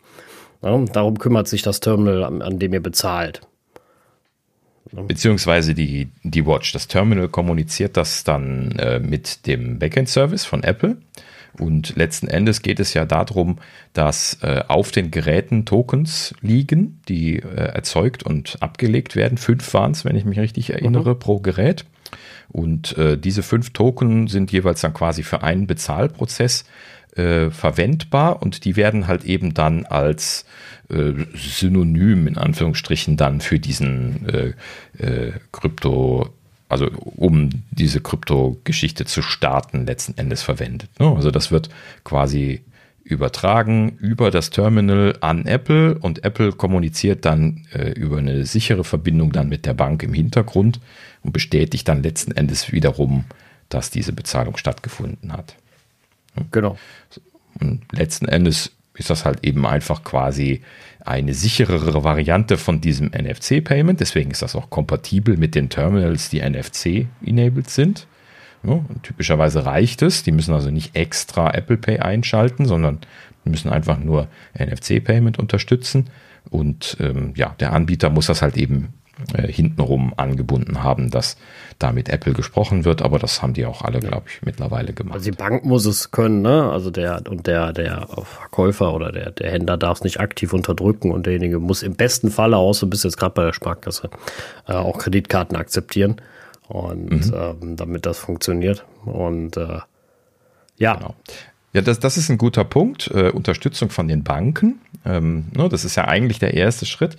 Ja, 0.63 0.77
darum 0.93 1.17
kümmert 1.17 1.47
sich 1.47 1.61
das 1.61 1.79
Terminal, 1.79 2.23
an, 2.23 2.41
an 2.41 2.59
dem 2.59 2.73
ihr 2.73 2.83
bezahlt. 2.83 3.41
Beziehungsweise 4.91 5.73
die, 5.73 6.09
die 6.23 6.45
Watch. 6.45 6.73
Das 6.73 6.87
Terminal 6.87 7.29
kommuniziert 7.29 7.97
das 7.97 8.23
dann 8.23 8.73
äh, 8.73 8.99
mit 8.99 9.47
dem 9.47 9.79
Backend-Service 9.79 10.45
von 10.45 10.63
Apple. 10.63 10.97
Und 11.57 11.95
letzten 11.95 12.27
Endes 12.27 12.61
geht 12.61 12.79
es 12.79 12.93
ja 12.93 13.05
darum, 13.05 13.57
dass 13.93 14.37
äh, 14.41 14.63
auf 14.67 14.91
den 14.91 15.11
Geräten 15.11 15.65
Tokens 15.65 16.33
liegen, 16.41 17.01
die 17.07 17.37
äh, 17.37 17.43
erzeugt 17.43 18.23
und 18.23 18.57
abgelegt 18.61 19.15
werden. 19.15 19.37
Fünf 19.37 19.73
waren 19.73 19.91
es, 19.91 20.05
wenn 20.05 20.15
ich 20.15 20.25
mich 20.25 20.39
richtig 20.39 20.71
erinnere, 20.71 21.15
mhm. 21.15 21.19
pro 21.19 21.39
Gerät. 21.39 21.85
Und 22.49 22.97
äh, 22.97 23.17
diese 23.17 23.43
fünf 23.43 23.71
Token 23.71 24.27
sind 24.27 24.51
jeweils 24.51 24.81
dann 24.81 24.93
quasi 24.93 25.23
für 25.23 25.41
einen 25.43 25.67
Bezahlprozess 25.67 26.65
äh, 27.15 27.49
verwendbar 27.49 28.41
und 28.41 28.65
die 28.65 28.75
werden 28.75 29.07
halt 29.07 29.23
eben 29.25 29.53
dann 29.53 29.85
als 29.85 30.45
äh, 30.91 31.13
Synonym 31.35 32.27
in 32.27 32.37
Anführungsstrichen 32.37 33.17
dann 33.17 33.41
für 33.41 33.59
diesen 33.59 34.27
äh, 34.29 34.53
äh, 35.03 35.31
Krypto, 35.51 36.29
also 36.69 36.87
um 36.87 37.49
diese 37.71 38.01
Krypto-Geschichte 38.01 39.05
zu 39.05 39.21
starten, 39.21 39.85
letzten 39.85 40.17
Endes 40.17 40.41
verwendet. 40.41 40.89
Ne? 40.99 41.13
Also 41.15 41.31
das 41.31 41.51
wird 41.51 41.69
quasi 42.03 42.61
übertragen 43.03 43.97
über 43.99 44.31
das 44.31 44.51
Terminal 44.51 45.17
an 45.21 45.45
Apple 45.45 45.97
und 45.97 46.23
Apple 46.23 46.51
kommuniziert 46.51 47.25
dann 47.25 47.65
äh, 47.73 47.91
über 47.91 48.17
eine 48.17 48.45
sichere 48.45 48.83
Verbindung 48.83 49.31
dann 49.31 49.49
mit 49.49 49.65
der 49.65 49.73
Bank 49.73 50.03
im 50.03 50.13
Hintergrund 50.13 50.79
und 51.23 51.33
bestätigt 51.33 51.87
dann 51.87 52.03
letzten 52.03 52.31
Endes 52.31 52.71
wiederum, 52.71 53.25
dass 53.69 53.89
diese 53.89 54.13
Bezahlung 54.13 54.57
stattgefunden 54.57 55.33
hat. 55.33 55.55
Genau. 56.51 56.77
Und 57.59 57.81
letzten 57.91 58.27
Endes 58.27 58.71
ist 58.95 59.09
das 59.09 59.25
halt 59.25 59.43
eben 59.45 59.65
einfach 59.65 60.03
quasi 60.03 60.61
eine 61.05 61.33
sicherere 61.33 62.03
Variante 62.03 62.57
von 62.57 62.81
diesem 62.81 63.07
NFC-Payment. 63.07 63.99
Deswegen 63.99 64.31
ist 64.31 64.41
das 64.41 64.55
auch 64.55 64.69
kompatibel 64.69 65.37
mit 65.37 65.55
den 65.55 65.69
Terminals, 65.69 66.29
die 66.29 66.41
NFC-enabled 66.41 67.69
sind. 67.69 68.07
Ja, 68.63 68.85
typischerweise 69.01 69.65
reicht 69.65 70.01
es. 70.03 70.23
Die 70.23 70.31
müssen 70.31 70.53
also 70.53 70.69
nicht 70.69 70.95
extra 70.95 71.51
Apple 71.51 71.77
Pay 71.77 71.99
einschalten, 71.99 72.65
sondern 72.65 72.99
müssen 73.43 73.69
einfach 73.69 73.97
nur 73.97 74.27
NFC-Payment 74.57 75.39
unterstützen. 75.39 76.09
Und 76.49 76.97
ähm, 76.99 77.33
ja, 77.35 77.55
der 77.59 77.73
Anbieter 77.73 78.09
muss 78.09 78.27
das 78.27 78.41
halt 78.41 78.57
eben 78.57 78.89
äh, 79.33 79.47
hintenrum 79.51 80.13
angebunden 80.17 80.83
haben, 80.83 81.11
dass 81.11 81.37
da 81.79 81.91
mit 81.91 82.09
Apple 82.09 82.33
gesprochen 82.33 82.85
wird, 82.85 83.01
aber 83.01 83.19
das 83.19 83.41
haben 83.41 83.53
die 83.53 83.65
auch 83.65 83.81
alle, 83.81 83.99
glaube 83.99 84.23
ich, 84.27 84.41
mittlerweile 84.43 84.93
gemacht. 84.93 85.15
Also 85.15 85.31
die 85.31 85.37
Bank 85.37 85.65
muss 85.65 85.85
es 85.85 86.11
können, 86.11 86.41
ne? 86.41 86.69
Also 86.71 86.91
der 86.91 87.23
und 87.29 87.47
der, 87.47 87.73
der 87.73 88.07
Verkäufer 88.23 88.93
oder 88.93 89.11
der, 89.11 89.31
der 89.31 89.51
Händler 89.51 89.77
darf 89.77 89.99
es 89.99 90.03
nicht 90.03 90.19
aktiv 90.19 90.53
unterdrücken 90.53 91.11
und 91.11 91.25
derjenige 91.25 91.59
muss 91.59 91.83
im 91.83 91.95
besten 91.95 92.31
Falle 92.31 92.57
aus, 92.57 92.79
so 92.79 92.87
bist 92.87 93.03
jetzt 93.03 93.17
gerade 93.17 93.33
bei 93.33 93.45
der 93.45 93.53
Sparkasse, 93.53 94.09
äh, 94.67 94.73
auch 94.73 94.97
Kreditkarten 94.97 95.57
akzeptieren. 95.57 96.21
Und 96.67 97.27
mhm. 97.27 97.33
ähm, 97.35 97.75
damit 97.75 98.05
das 98.05 98.17
funktioniert. 98.17 98.85
Und 99.03 99.57
äh, 99.57 99.79
ja. 100.77 100.93
Genau. 100.95 101.15
Ja, 101.73 101.81
das, 101.81 101.99
das 101.99 102.17
ist 102.17 102.29
ein 102.29 102.37
guter 102.37 102.65
Punkt. 102.65 103.09
Äh, 103.13 103.29
Unterstützung 103.29 103.89
von 103.89 104.07
den 104.07 104.23
Banken. 104.23 104.81
Ähm, 105.05 105.45
ne, 105.55 105.69
das 105.69 105.85
ist 105.85 105.95
ja 105.95 106.05
eigentlich 106.05 106.37
der 106.37 106.53
erste 106.53 106.85
Schritt. 106.85 107.15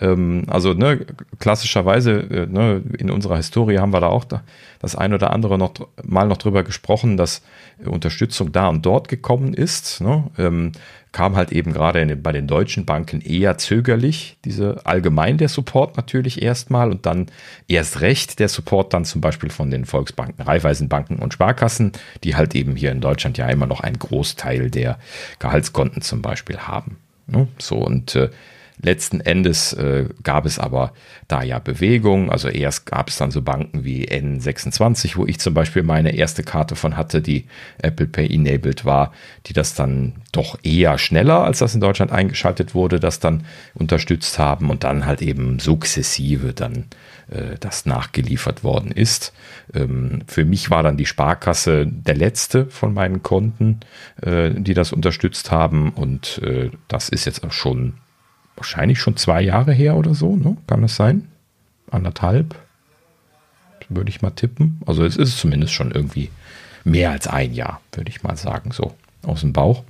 Ähm, 0.00 0.44
also 0.46 0.74
ne, 0.74 1.04
klassischerweise 1.40 2.12
äh, 2.12 2.46
ne, 2.46 2.82
in 2.98 3.10
unserer 3.10 3.36
Historie 3.36 3.78
haben 3.78 3.92
wir 3.92 4.00
da 4.00 4.06
auch 4.06 4.24
da, 4.24 4.42
das 4.78 4.94
ein 4.94 5.12
oder 5.12 5.32
andere 5.32 5.58
noch 5.58 5.74
mal 6.04 6.28
noch 6.28 6.36
drüber 6.36 6.62
gesprochen, 6.62 7.16
dass 7.16 7.42
Unterstützung 7.84 8.52
da 8.52 8.68
und 8.68 8.86
dort 8.86 9.08
gekommen 9.08 9.54
ist. 9.54 10.00
Ne? 10.00 10.24
Ähm, 10.38 10.72
kam 11.16 11.34
halt 11.34 11.50
eben 11.50 11.72
gerade 11.72 12.14
bei 12.16 12.30
den 12.30 12.46
deutschen 12.46 12.84
Banken 12.84 13.22
eher 13.22 13.56
zögerlich, 13.56 14.36
diese 14.44 14.84
allgemein 14.84 15.38
der 15.38 15.48
Support 15.48 15.96
natürlich 15.96 16.42
erstmal 16.42 16.90
und 16.90 17.06
dann 17.06 17.28
erst 17.68 18.02
recht 18.02 18.38
der 18.38 18.50
Support 18.50 18.92
dann 18.92 19.06
zum 19.06 19.22
Beispiel 19.22 19.48
von 19.48 19.70
den 19.70 19.86
Volksbanken, 19.86 20.42
Raiffeisenbanken 20.44 21.18
und 21.18 21.32
Sparkassen, 21.32 21.92
die 22.22 22.36
halt 22.36 22.54
eben 22.54 22.76
hier 22.76 22.92
in 22.92 23.00
Deutschland 23.00 23.38
ja 23.38 23.48
immer 23.48 23.64
noch 23.64 23.80
einen 23.80 23.98
Großteil 23.98 24.70
der 24.70 24.98
Gehaltskonten 25.38 26.02
zum 26.02 26.20
Beispiel 26.20 26.58
haben. 26.58 26.98
Ne? 27.26 27.48
So 27.56 27.76
und 27.76 28.14
äh, 28.14 28.28
Letzten 28.80 29.20
Endes 29.20 29.72
äh, 29.72 30.06
gab 30.22 30.44
es 30.44 30.58
aber 30.58 30.92
da 31.28 31.42
ja 31.42 31.58
Bewegung. 31.58 32.30
Also 32.30 32.48
erst 32.48 32.86
gab 32.86 33.08
es 33.08 33.16
dann 33.16 33.30
so 33.30 33.40
Banken 33.40 33.84
wie 33.84 34.06
N26, 34.06 35.16
wo 35.16 35.24
ich 35.24 35.38
zum 35.40 35.54
Beispiel 35.54 35.82
meine 35.82 36.14
erste 36.14 36.42
Karte 36.42 36.76
von 36.76 36.96
hatte, 36.96 37.22
die 37.22 37.46
Apple 37.78 38.06
Pay 38.06 38.32
enabled 38.32 38.84
war, 38.84 39.12
die 39.46 39.54
das 39.54 39.74
dann 39.74 40.14
doch 40.32 40.58
eher 40.62 40.98
schneller, 40.98 41.44
als 41.44 41.58
das 41.60 41.74
in 41.74 41.80
Deutschland 41.80 42.12
eingeschaltet 42.12 42.74
wurde, 42.74 43.00
das 43.00 43.18
dann 43.18 43.46
unterstützt 43.74 44.38
haben 44.38 44.68
und 44.68 44.84
dann 44.84 45.06
halt 45.06 45.22
eben 45.22 45.58
sukzessive 45.58 46.52
dann 46.52 46.84
äh, 47.28 47.56
das 47.58 47.86
nachgeliefert 47.86 48.62
worden 48.62 48.90
ist. 48.90 49.32
Ähm, 49.74 50.20
für 50.26 50.44
mich 50.44 50.70
war 50.70 50.82
dann 50.82 50.98
die 50.98 51.06
Sparkasse 51.06 51.86
der 51.86 52.14
letzte 52.14 52.66
von 52.66 52.92
meinen 52.92 53.22
Konten, 53.22 53.80
äh, 54.20 54.50
die 54.50 54.74
das 54.74 54.92
unterstützt 54.92 55.50
haben 55.50 55.90
und 55.90 56.42
äh, 56.44 56.70
das 56.88 57.08
ist 57.08 57.24
jetzt 57.24 57.42
auch 57.42 57.52
schon 57.52 57.94
wahrscheinlich 58.56 59.00
schon 59.00 59.16
zwei 59.16 59.42
Jahre 59.42 59.72
her 59.72 59.96
oder 59.96 60.14
so, 60.14 60.36
ne? 60.36 60.56
Kann 60.66 60.82
das 60.82 60.96
sein? 60.96 61.28
Anderthalb? 61.90 62.54
Würde 63.88 64.10
ich 64.10 64.22
mal 64.22 64.30
tippen. 64.30 64.80
Also 64.86 65.04
es 65.04 65.16
ist 65.16 65.38
zumindest 65.38 65.72
schon 65.72 65.92
irgendwie 65.92 66.30
mehr 66.84 67.10
als 67.12 67.28
ein 67.28 67.52
Jahr, 67.54 67.80
würde 67.92 68.10
ich 68.10 68.22
mal 68.22 68.36
sagen, 68.36 68.72
so 68.72 68.94
aus 69.24 69.42
dem 69.42 69.52
Bauch. 69.52 69.84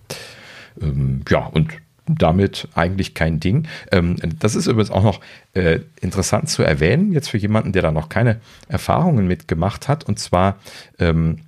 Ähm, 0.80 1.22
ja, 1.28 1.46
und 1.46 1.72
damit 2.06 2.68
eigentlich 2.74 3.14
kein 3.14 3.40
Ding. 3.40 3.66
Ähm, 3.90 4.16
das 4.38 4.54
ist 4.54 4.66
übrigens 4.66 4.90
auch 4.90 5.02
noch 5.02 5.20
äh, 5.54 5.80
interessant 6.00 6.48
zu 6.50 6.62
erwähnen, 6.62 7.12
jetzt 7.12 7.30
für 7.30 7.38
jemanden, 7.38 7.72
der 7.72 7.82
da 7.82 7.90
noch 7.90 8.08
keine 8.08 8.40
Erfahrungen 8.68 9.26
mitgemacht 9.26 9.88
hat. 9.88 10.04
Und 10.04 10.18
zwar 10.18 10.56
ähm, 10.98 11.38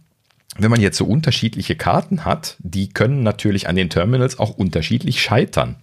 wenn 0.59 0.71
man 0.71 0.81
jetzt 0.81 0.99
so 0.99 1.05
unterschiedliche 1.05 1.77
Karten 1.77 2.25
hat, 2.25 2.57
die 2.59 2.89
können 2.89 3.23
natürlich 3.23 3.69
an 3.69 3.77
den 3.77 3.91
Terminals 3.91 4.39
auch 4.39 4.51
unterschiedlich 4.51 5.23
scheitern. 5.23 5.77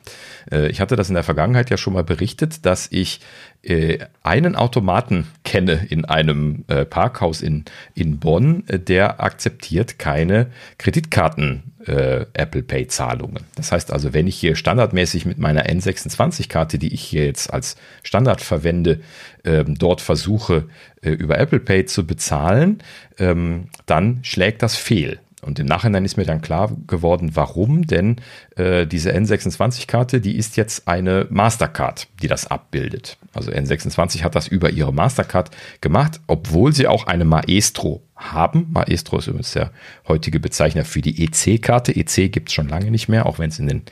Äh, 0.52 0.68
ich 0.68 0.82
hatte 0.82 0.96
das 0.96 1.10
in 1.10 1.16
der 1.16 1.24
Vergangenheit 1.24 1.70
ja 1.70 1.78
schon 1.78 1.94
mal 1.94 2.04
berichtet, 2.04 2.66
dass 2.66 2.88
ich 2.92 3.22
äh, 3.64 4.00
einen 4.24 4.56
Automaten 4.56 5.28
kenne 5.44 5.86
in 5.90 6.06
einem 6.06 6.66
äh, 6.68 6.86
Parkhaus 6.86 7.42
in, 7.42 7.66
in 7.94 8.20
Bonn, 8.20 8.64
der 8.68 9.22
akzeptiert 9.22 10.00
keine 10.00 10.48
Kreditkarten 10.78 11.64
Apple 11.88 12.64
Pay 12.64 12.88
Zahlungen. 12.88 13.44
Das 13.58 13.72
heißt 13.72 13.94
also, 13.94 14.12
wenn 14.12 14.26
ich 14.26 14.38
hier 14.38 14.56
standardmäßig 14.56 15.28
mit 15.28 15.38
meiner 15.38 15.68
N26-Karte, 15.68 16.80
die 16.80 16.92
ich 16.92 17.04
hier 17.04 17.26
jetzt 17.26 17.54
als 17.54 17.76
Standard 18.02 18.42
verwende, 18.42 19.02
ähm, 19.44 19.76
dort 19.78 20.02
versuche 20.02 20.68
über 21.04 21.38
Apple 21.38 21.60
Pay 21.60 21.86
zu 21.86 22.08
bezahlen, 22.08 22.82
ähm, 23.20 23.66
dann 23.86 24.18
schlägt 24.24 24.64
das 24.64 24.76
fehl. 24.76 25.20
Und 25.46 25.60
im 25.60 25.68
Nachhinein 25.68 26.06
ist 26.06 26.18
mir 26.18 26.26
dann 26.26 26.42
klar 26.42 26.72
geworden, 26.88 27.32
warum, 27.36 27.86
denn 27.86 28.16
äh, 28.56 28.88
diese 28.88 29.12
N26-Karte, 29.14 30.20
die 30.20 30.38
ist 30.38 30.58
jetzt 30.58 30.88
eine 30.88 31.28
Mastercard, 31.30 32.08
die 32.24 32.28
das 32.28 32.48
abbildet. 32.48 33.18
Also 33.32 33.52
N26 33.52 34.24
hat 34.24 34.34
das 34.34 34.48
über 34.48 34.72
ihre 34.72 34.92
Mastercard 34.92 35.52
gemacht, 35.82 36.20
obwohl 36.26 36.74
sie 36.74 36.88
auch 36.88 37.06
eine 37.06 37.26
Maestro 37.26 38.02
haben. 38.16 38.70
Maestro 38.72 39.20
ist 39.20 39.28
übrigens 39.28 39.52
der 39.52 39.70
heutige 40.08 40.40
Bezeichner 40.40 40.84
für 40.84 41.02
die 41.02 41.24
EC-Karte. 41.24 41.96
EC 41.96 42.32
gibt 42.32 42.50
es 42.50 42.54
schon 42.54 42.68
lange 42.68 42.90
nicht 42.90 43.08
mehr, 43.08 43.28
auch 43.28 43.38
wenn 43.38 43.50
es 43.50 43.60
in 43.60 43.68
den 43.68 43.84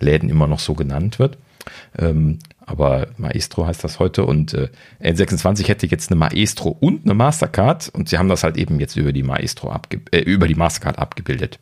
Läden 0.00 0.30
immer 0.30 0.46
noch 0.46 0.60
so 0.60 0.72
genannt 0.72 1.18
wird. 1.18 1.36
Ähm, 1.98 2.38
aber 2.66 3.08
Maestro 3.16 3.66
heißt 3.66 3.82
das 3.84 3.98
heute 3.98 4.24
und 4.24 4.54
äh, 4.54 4.68
N26 5.02 5.68
hätte 5.68 5.86
jetzt 5.86 6.10
eine 6.10 6.18
Maestro 6.18 6.68
und 6.68 7.04
eine 7.04 7.14
Mastercard 7.14 7.90
und 7.92 8.08
sie 8.08 8.18
haben 8.18 8.28
das 8.28 8.44
halt 8.44 8.56
eben 8.56 8.80
jetzt 8.80 8.96
über 8.96 9.12
die 9.12 9.22
Maestro 9.22 9.70
abge 9.70 10.00
äh, 10.10 10.20
über 10.20 10.48
die 10.48 10.54
Mastercard 10.54 10.98
abgebildet. 10.98 11.58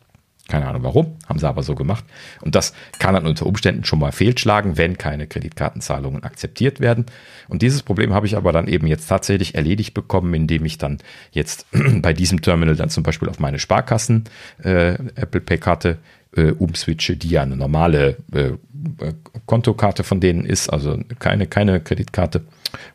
Keine 0.51 0.67
Ahnung 0.67 0.83
warum, 0.83 1.17
haben 1.29 1.39
sie 1.39 1.47
aber 1.47 1.63
so 1.63 1.75
gemacht. 1.75 2.03
Und 2.41 2.55
das 2.55 2.73
kann 2.99 3.13
dann 3.13 3.25
unter 3.25 3.45
Umständen 3.45 3.85
schon 3.85 3.99
mal 3.99 4.11
fehlschlagen, 4.11 4.75
wenn 4.75 4.97
keine 4.97 5.25
Kreditkartenzahlungen 5.25 6.23
akzeptiert 6.23 6.81
werden. 6.81 7.05
Und 7.47 7.61
dieses 7.61 7.83
Problem 7.83 8.13
habe 8.13 8.25
ich 8.25 8.35
aber 8.35 8.51
dann 8.51 8.67
eben 8.67 8.85
jetzt 8.85 9.07
tatsächlich 9.07 9.55
erledigt 9.55 9.93
bekommen, 9.93 10.33
indem 10.33 10.65
ich 10.65 10.77
dann 10.77 10.97
jetzt 11.31 11.67
bei 12.01 12.11
diesem 12.11 12.41
Terminal 12.41 12.75
dann 12.75 12.89
zum 12.89 13.03
Beispiel 13.03 13.29
auf 13.29 13.39
meine 13.39 13.59
Sparkassen 13.59 14.25
äh, 14.61 14.95
Apple 15.15 15.39
Pay 15.39 15.57
Karte 15.57 15.99
äh, 16.35 16.51
umswitche, 16.51 17.17
die 17.17 17.29
ja 17.29 17.41
eine 17.43 17.57
normale 17.57 18.17
äh, 18.31 18.51
Kontokarte 19.45 20.03
von 20.03 20.19
denen 20.19 20.45
ist, 20.45 20.69
also 20.69 20.99
keine, 21.19 21.47
keine 21.47 21.81
Kreditkarte 21.81 22.41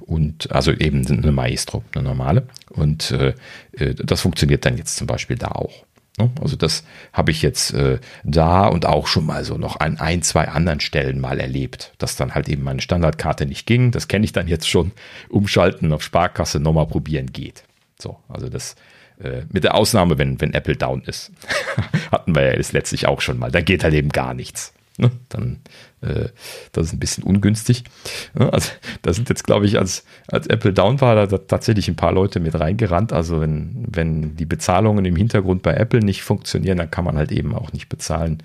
und 0.01 0.51
also 0.53 0.73
eben 0.73 1.07
eine 1.07 1.33
Maestro, 1.33 1.85
eine 1.95 2.05
normale. 2.05 2.47
Und 2.71 3.11
äh, 3.11 3.35
äh 3.73 3.95
das 3.95 4.23
funktioniert 4.23 4.65
dann 4.65 4.77
jetzt 4.77 4.97
zum 4.97 5.07
Beispiel 5.07 5.37
da 5.37 5.49
auch. 5.49 5.85
Ne? 6.19 6.31
Also 6.41 6.57
das 6.57 6.85
habe 7.13 7.31
ich 7.31 7.43
jetzt 7.43 7.75
äh, 7.75 7.99
da 8.25 8.67
und 8.67 8.87
auch 8.87 9.07
schon 9.07 9.27
mal 9.27 9.45
so 9.45 9.59
noch 9.59 9.81
an 9.81 9.99
ein, 9.99 10.23
zwei 10.23 10.49
anderen 10.49 10.81
Stellen 10.81 11.21
mal 11.21 11.39
erlebt, 11.39 11.93
dass 11.99 12.17
dann 12.17 12.35
halt 12.35 12.49
eben 12.49 12.63
meine 12.63 12.81
Standardkarte 12.81 13.47
nicht 13.47 13.67
ging. 13.67 13.91
Das 13.91 14.09
kenne 14.09 14.25
ich 14.25 14.33
dann 14.33 14.49
jetzt 14.49 14.69
schon. 14.69 14.93
Umschalten 15.29 15.93
auf 15.93 16.03
Sparkasse, 16.03 16.61
nochmal 16.61 16.87
probieren 16.87 17.33
geht. 17.33 17.65
So, 17.99 18.19
also 18.29 18.49
das 18.49 18.77
äh, 19.23 19.43
mit 19.51 19.65
der 19.65 19.75
Ausnahme, 19.75 20.19
wenn, 20.19 20.41
wenn 20.41 20.55
Apple 20.55 20.77
down 20.77 21.03
ist. 21.03 21.33
Hatten 22.13 22.35
wir 22.35 22.43
ja 22.43 22.53
jetzt 22.55 22.73
letztlich 22.73 23.07
auch 23.07 23.21
schon 23.21 23.39
mal. 23.39 23.51
Da 23.51 23.61
geht 23.61 23.85
halt 23.85 23.95
eben 23.95 24.11
gar 24.11 24.35
nichts. 24.35 24.73
Ne? 24.99 25.11
Dann, 25.29 25.59
äh, 26.01 26.29
das 26.73 26.87
ist 26.87 26.93
ein 26.95 26.99
bisschen 26.99 27.25
ungünstig. 27.25 27.85
Ja, 28.39 28.49
also, 28.49 28.71
da 29.03 29.13
sind 29.13 29.29
jetzt, 29.29 29.45
glaube 29.45 29.67
ich, 29.67 29.79
als, 29.79 30.05
als 30.29 30.47
Apple 30.47 30.73
down 30.73 31.01
war, 31.01 31.15
da, 31.15 31.27
da 31.27 31.39
tatsächlich 31.39 31.89
ein 31.89 31.97
paar 31.97 32.13
Leute 32.13 32.41
mit 32.41 32.59
reingerannt. 32.59 33.13
Also, 33.13 33.41
wenn, 33.41 33.87
wenn 33.89 34.37
die 34.37 34.47
Bezahlungen 34.47 35.05
im 35.05 35.17
Hintergrund 35.17 35.63
bei 35.63 35.75
Apple 35.75 36.01
nicht 36.01 36.23
funktionieren, 36.23 36.79
dann 36.79 36.91
kann 36.91 37.05
man 37.05 37.17
halt 37.17 37.33
eben 37.33 37.55
auch 37.55 37.73
nicht 37.73 37.89
bezahlen 37.89 38.43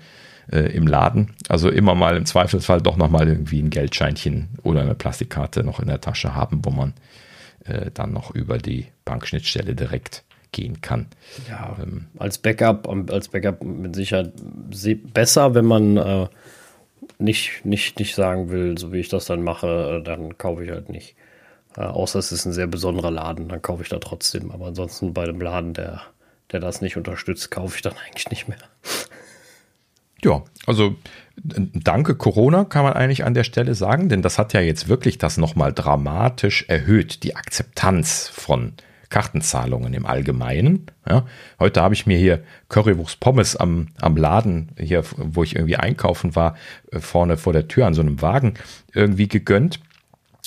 äh, 0.50 0.74
im 0.74 0.86
Laden. 0.86 1.30
Also 1.48 1.70
immer 1.70 1.94
mal 1.94 2.16
im 2.16 2.26
Zweifelsfall 2.26 2.80
doch 2.80 2.96
nochmal 2.96 3.28
irgendwie 3.28 3.60
ein 3.60 3.70
Geldscheinchen 3.70 4.48
oder 4.62 4.82
eine 4.82 4.94
Plastikkarte 4.94 5.64
noch 5.64 5.80
in 5.80 5.88
der 5.88 6.00
Tasche 6.00 6.34
haben, 6.34 6.64
wo 6.64 6.70
man 6.70 6.94
äh, 7.64 7.90
dann 7.92 8.12
noch 8.12 8.34
über 8.34 8.58
die 8.58 8.86
Bankschnittstelle 9.04 9.74
direkt 9.74 10.24
gehen 10.52 10.80
kann. 10.80 11.06
Ja, 11.48 11.76
ähm, 11.82 12.06
als 12.18 12.38
Backup, 12.38 12.88
als 13.10 13.28
Backup 13.28 13.64
mit 13.64 13.96
Sicherheit 13.96 14.32
besser, 15.12 15.54
wenn 15.54 15.64
man 15.64 15.96
äh, 15.96 16.28
nicht, 17.18 17.64
nicht, 17.64 17.98
nicht 17.98 18.14
sagen 18.14 18.50
will, 18.50 18.78
so 18.78 18.92
wie 18.92 19.00
ich 19.00 19.08
das 19.08 19.26
dann 19.26 19.42
mache, 19.42 20.00
äh, 20.00 20.04
dann 20.04 20.38
kaufe 20.38 20.64
ich 20.64 20.70
halt 20.70 20.88
nicht. 20.88 21.16
Äh, 21.76 21.82
außer 21.82 22.18
es 22.18 22.32
ist 22.32 22.44
ein 22.44 22.52
sehr 22.52 22.66
besonderer 22.66 23.10
Laden, 23.10 23.48
dann 23.48 23.62
kaufe 23.62 23.82
ich 23.82 23.88
da 23.88 23.98
trotzdem. 23.98 24.50
Aber 24.50 24.66
ansonsten 24.66 25.14
bei 25.14 25.24
dem 25.24 25.40
Laden, 25.40 25.74
der, 25.74 26.02
der 26.52 26.60
das 26.60 26.80
nicht 26.80 26.96
unterstützt, 26.96 27.50
kaufe 27.50 27.76
ich 27.76 27.82
dann 27.82 27.94
eigentlich 28.06 28.30
nicht 28.30 28.48
mehr. 28.48 28.58
Ja, 30.24 30.44
also 30.66 30.94
danke 31.34 32.14
Corona 32.14 32.64
kann 32.64 32.84
man 32.84 32.92
eigentlich 32.92 33.24
an 33.24 33.34
der 33.34 33.42
Stelle 33.42 33.74
sagen, 33.74 34.08
denn 34.08 34.22
das 34.22 34.38
hat 34.38 34.52
ja 34.52 34.60
jetzt 34.60 34.88
wirklich 34.88 35.18
das 35.18 35.36
nochmal 35.36 35.72
dramatisch 35.72 36.66
erhöht, 36.68 37.24
die 37.24 37.34
Akzeptanz 37.34 38.28
von 38.28 38.74
Kartenzahlungen 39.12 39.92
im 39.92 40.06
Allgemeinen. 40.06 40.86
Ja, 41.06 41.26
heute 41.60 41.82
habe 41.82 41.92
ich 41.92 42.06
mir 42.06 42.16
hier 42.16 42.42
Currywurst 42.70 43.20
Pommes 43.20 43.56
am, 43.56 43.88
am 44.00 44.16
Laden, 44.16 44.70
hier, 44.78 45.04
wo 45.16 45.42
ich 45.42 45.54
irgendwie 45.54 45.76
einkaufen 45.76 46.34
war, 46.34 46.56
äh, 46.90 46.98
vorne 46.98 47.36
vor 47.36 47.52
der 47.52 47.68
Tür 47.68 47.86
an 47.86 47.92
so 47.92 48.00
einem 48.00 48.22
Wagen 48.22 48.54
irgendwie 48.94 49.28
gegönnt 49.28 49.80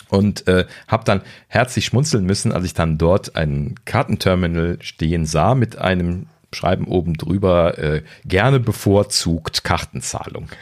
und 0.09 0.47
äh, 0.47 0.65
habe 0.87 1.03
dann 1.05 1.21
herzlich 1.47 1.85
schmunzeln 1.85 2.25
müssen, 2.25 2.51
als 2.51 2.65
ich 2.65 2.73
dann 2.73 2.97
dort 2.97 3.35
ein 3.35 3.75
Kartenterminal 3.85 4.79
stehen 4.81 5.27
sah 5.27 5.53
mit 5.53 5.77
einem 5.77 6.25
Schreiben 6.51 6.87
oben 6.87 7.13
drüber, 7.13 7.77
äh, 7.77 8.01
gerne 8.25 8.59
bevorzugt 8.59 9.63
Kartenzahlung. 9.63 10.49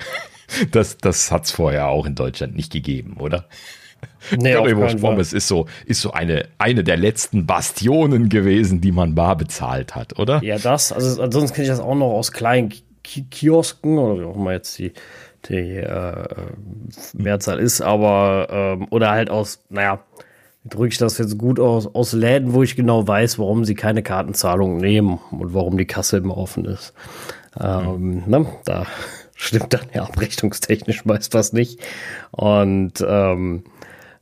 Das, 0.70 0.98
das 1.00 1.32
hat 1.32 1.46
es 1.46 1.52
vorher 1.52 1.88
auch 1.88 2.06
in 2.06 2.14
Deutschland 2.14 2.56
nicht 2.56 2.72
gegeben, 2.72 3.16
oder? 3.18 3.48
Nee, 4.38 4.54
Currywurst 4.54 5.00
Pommes 5.00 5.34
ist 5.34 5.48
so, 5.48 5.66
ist 5.86 6.02
so 6.02 6.12
eine, 6.12 6.48
eine 6.58 6.84
der 6.84 6.98
letzten 6.98 7.46
Bastionen 7.46 8.30
gewesen, 8.30 8.82
die 8.82 8.92
man 8.92 9.16
bar 9.16 9.36
bezahlt 9.36 9.96
hat, 9.96 10.20
oder? 10.20 10.44
Ja, 10.44 10.58
das. 10.58 10.92
Also 10.92 11.22
ansonsten 11.22 11.56
kenne 11.56 11.66
ich 11.66 11.70
das 11.70 11.80
auch 11.80 11.96
noch 11.96 12.12
aus 12.12 12.32
kleinen 12.32 12.74
Kiosken 13.04 13.98
oder 13.98 14.22
wie 14.22 14.26
auch 14.26 14.36
immer 14.36 14.54
jetzt 14.54 14.78
die, 14.80 14.94
die 15.50 15.78
äh, 15.78 16.26
Mehrzahl 17.14 17.60
ist, 17.60 17.82
aber 17.82 18.48
ähm, 18.50 18.88
oder 18.90 19.12
halt 19.12 19.30
aus, 19.30 19.64
naja, 19.70 20.00
drücke 20.66 20.90
ich 20.90 20.98
das 20.98 21.18
jetzt 21.18 21.38
gut 21.38 21.60
aus, 21.60 21.94
aus 21.94 22.14
Läden, 22.14 22.54
wo 22.54 22.64
ich 22.64 22.76
genau 22.76 23.08
weiß, 23.08 23.40
warum 23.40 23.66
sie 23.66 23.76
keine 23.76 24.04
Kartenzahlung 24.04 24.78
nehmen 24.78 25.20
und 25.32 25.54
warum 25.54 25.78
die 25.78 25.86
Kasse 25.86 26.18
immer 26.18 26.38
offen 26.38 26.66
ist. 26.66 26.94
Ähm, 27.60 28.24
mhm. 28.24 28.24
ne, 28.28 28.46
da 28.66 28.86
stimmt 29.36 29.74
dann 29.74 29.88
ja 29.94 30.04
abrechnungstechnisch 30.04 31.06
meist 31.06 31.34
was 31.34 31.54
nicht. 31.54 31.80
Und 32.32 33.04
ähm, 33.06 33.64